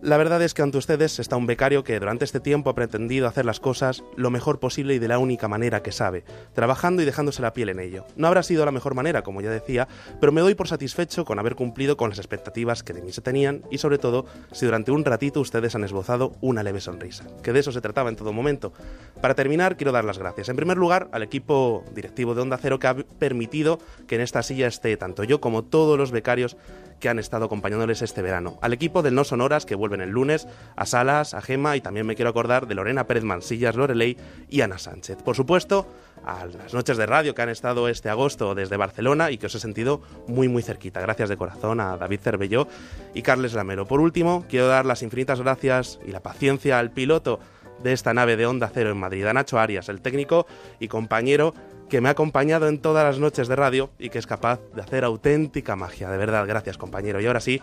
La 0.00 0.16
verdad 0.16 0.40
es 0.42 0.54
que 0.54 0.62
ante 0.62 0.78
ustedes 0.78 1.18
está 1.18 1.36
un 1.36 1.46
becario 1.46 1.82
que 1.82 1.98
durante 1.98 2.24
este 2.24 2.38
tiempo 2.38 2.70
ha 2.70 2.74
pretendido 2.76 3.26
hacer 3.26 3.44
las 3.44 3.58
cosas 3.58 4.04
lo 4.14 4.30
mejor 4.30 4.60
posible 4.60 4.94
y 4.94 5.00
de 5.00 5.08
la 5.08 5.18
única 5.18 5.48
manera 5.48 5.82
que 5.82 5.90
sabe, 5.90 6.22
trabajando 6.54 7.02
y 7.02 7.04
dejándose 7.04 7.42
la 7.42 7.52
piel 7.52 7.68
en 7.70 7.80
ello. 7.80 8.04
No 8.14 8.28
habrá 8.28 8.44
sido 8.44 8.64
la 8.64 8.70
mejor 8.70 8.94
manera, 8.94 9.22
como 9.22 9.40
ya 9.40 9.50
decía, 9.50 9.88
pero 10.20 10.30
me 10.30 10.40
doy 10.40 10.54
por 10.54 10.68
satisfecho 10.68 11.24
con 11.24 11.40
haber 11.40 11.56
cumplido 11.56 11.96
con 11.96 12.10
las 12.10 12.18
expectativas 12.18 12.84
que 12.84 12.92
de 12.92 13.02
mí 13.02 13.12
se 13.12 13.22
tenían 13.22 13.62
y 13.72 13.78
sobre 13.78 13.98
todo 13.98 14.24
si 14.52 14.66
durante 14.66 14.92
un 14.92 15.04
ratito 15.04 15.40
ustedes 15.40 15.74
han 15.74 15.82
esbozado 15.82 16.32
una 16.40 16.62
leve 16.62 16.80
sonrisa, 16.80 17.24
que 17.42 17.52
de 17.52 17.58
eso 17.58 17.72
se 17.72 17.80
trataba 17.80 18.08
en 18.08 18.14
todo 18.14 18.32
momento. 18.32 18.72
Para 19.20 19.34
terminar, 19.34 19.76
quiero 19.76 19.90
dar 19.90 20.04
las 20.04 20.18
gracias. 20.18 20.48
En 20.48 20.54
primer 20.54 20.76
lugar, 20.76 21.08
al 21.10 21.24
equipo 21.24 21.82
directivo 21.92 22.36
de 22.36 22.42
Onda 22.42 22.58
Cero 22.58 22.78
que 22.78 22.86
ha 22.86 22.94
permitido 22.94 23.80
que 24.06 24.14
en 24.14 24.20
esta 24.20 24.44
silla 24.44 24.68
esté 24.68 24.96
tanto 24.96 25.24
yo 25.24 25.40
como 25.40 25.64
todos 25.64 25.98
los 25.98 26.12
becarios 26.12 26.56
que 27.00 27.08
han 27.08 27.18
estado 27.18 27.46
acompañándoles 27.46 28.02
este 28.02 28.22
verano. 28.22 28.58
Al 28.60 28.72
equipo 28.72 29.02
del 29.02 29.14
No 29.14 29.24
Sonoras, 29.24 29.66
que 29.66 29.74
vuelven 29.74 30.00
el 30.00 30.10
lunes, 30.10 30.46
a 30.76 30.86
Salas, 30.86 31.34
a 31.34 31.40
Gema 31.40 31.76
y 31.76 31.80
también 31.80 32.06
me 32.06 32.14
quiero 32.14 32.30
acordar 32.30 32.66
de 32.66 32.74
Lorena 32.74 33.06
Pérez 33.06 33.24
Mansillas, 33.24 33.76
Loreley 33.76 34.16
y 34.48 34.60
Ana 34.60 34.78
Sánchez. 34.78 35.18
Por 35.22 35.36
supuesto, 35.36 35.86
a 36.24 36.46
las 36.46 36.74
noches 36.74 36.96
de 36.96 37.06
radio 37.06 37.34
que 37.34 37.42
han 37.42 37.48
estado 37.48 37.88
este 37.88 38.08
agosto 38.08 38.54
desde 38.54 38.76
Barcelona 38.76 39.30
y 39.30 39.38
que 39.38 39.46
os 39.46 39.54
he 39.54 39.60
sentido 39.60 40.02
muy 40.26 40.48
muy 40.48 40.62
cerquita. 40.62 41.00
Gracias 41.00 41.28
de 41.28 41.36
corazón 41.36 41.80
a 41.80 41.96
David 41.96 42.20
Cervelló 42.20 42.68
y 43.14 43.22
Carles 43.22 43.54
Lamero. 43.54 43.86
Por 43.86 44.00
último, 44.00 44.44
quiero 44.48 44.68
dar 44.68 44.86
las 44.86 45.02
infinitas 45.02 45.40
gracias 45.40 45.98
y 46.06 46.10
la 46.10 46.20
paciencia 46.20 46.78
al 46.78 46.90
piloto 46.90 47.40
de 47.82 47.92
esta 47.92 48.12
nave 48.12 48.36
de 48.36 48.46
Onda 48.46 48.70
Cero 48.72 48.90
en 48.90 48.98
Madrid, 48.98 49.24
a 49.26 49.32
Nacho 49.32 49.58
Arias, 49.58 49.88
el 49.88 50.00
técnico 50.00 50.46
y 50.80 50.88
compañero 50.88 51.54
que 51.88 52.00
me 52.00 52.08
ha 52.08 52.12
acompañado 52.12 52.68
en 52.68 52.78
todas 52.78 53.04
las 53.04 53.18
noches 53.18 53.48
de 53.48 53.56
radio 53.56 53.90
y 53.98 54.10
que 54.10 54.18
es 54.18 54.26
capaz 54.26 54.60
de 54.74 54.82
hacer 54.82 55.04
auténtica 55.04 55.76
magia. 55.76 56.10
De 56.10 56.18
verdad, 56.18 56.46
gracias 56.46 56.78
compañero. 56.78 57.20
Y 57.20 57.26
ahora 57.26 57.40
sí, 57.40 57.62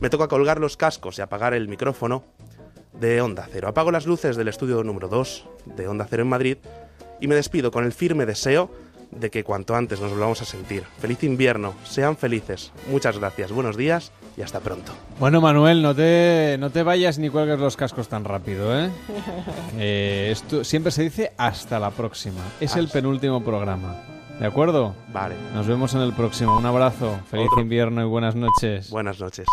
me 0.00 0.10
toca 0.10 0.28
colgar 0.28 0.60
los 0.60 0.76
cascos 0.76 1.18
y 1.18 1.22
apagar 1.22 1.54
el 1.54 1.68
micrófono 1.68 2.24
de 2.92 3.20
Onda 3.20 3.48
Cero. 3.50 3.68
Apago 3.68 3.90
las 3.90 4.06
luces 4.06 4.36
del 4.36 4.48
estudio 4.48 4.82
número 4.82 5.08
2 5.08 5.48
de 5.76 5.88
Onda 5.88 6.06
Cero 6.08 6.22
en 6.22 6.28
Madrid 6.28 6.58
y 7.20 7.28
me 7.28 7.34
despido 7.34 7.70
con 7.70 7.84
el 7.84 7.92
firme 7.92 8.26
deseo 8.26 8.70
de 9.10 9.30
que 9.30 9.44
cuanto 9.44 9.74
antes 9.74 10.00
nos 10.00 10.10
volvamos 10.12 10.40
a 10.42 10.44
sentir. 10.44 10.84
Feliz 10.98 11.22
invierno, 11.24 11.74
sean 11.84 12.16
felices. 12.16 12.72
Muchas 12.88 13.18
gracias, 13.18 13.52
buenos 13.52 13.76
días 13.76 14.12
y 14.36 14.42
hasta 14.42 14.60
pronto. 14.60 14.92
Bueno, 15.18 15.40
Manuel, 15.40 15.82
no 15.82 15.94
te, 15.94 16.56
no 16.58 16.70
te 16.70 16.82
vayas 16.82 17.18
ni 17.18 17.28
cuelgues 17.28 17.58
los 17.58 17.76
cascos 17.76 18.08
tan 18.08 18.24
rápido, 18.24 18.78
¿eh? 18.78 18.90
Eh, 19.78 20.28
esto 20.32 20.64
siempre 20.64 20.92
se 20.92 21.02
dice 21.02 21.32
hasta 21.38 21.78
la 21.78 21.90
próxima. 21.90 22.40
Es 22.60 22.76
el 22.76 22.88
penúltimo 22.88 23.42
programa. 23.42 23.96
¿De 24.38 24.46
acuerdo? 24.46 24.94
Vale. 25.12 25.34
Nos 25.54 25.66
vemos 25.66 25.94
en 25.94 26.00
el 26.00 26.12
próximo. 26.12 26.56
Un 26.56 26.66
abrazo. 26.66 27.18
Feliz 27.30 27.48
Otro. 27.50 27.62
invierno 27.62 28.02
y 28.02 28.04
buenas 28.06 28.34
noches. 28.34 28.90
Buenas 28.90 29.20
noches. 29.20 29.46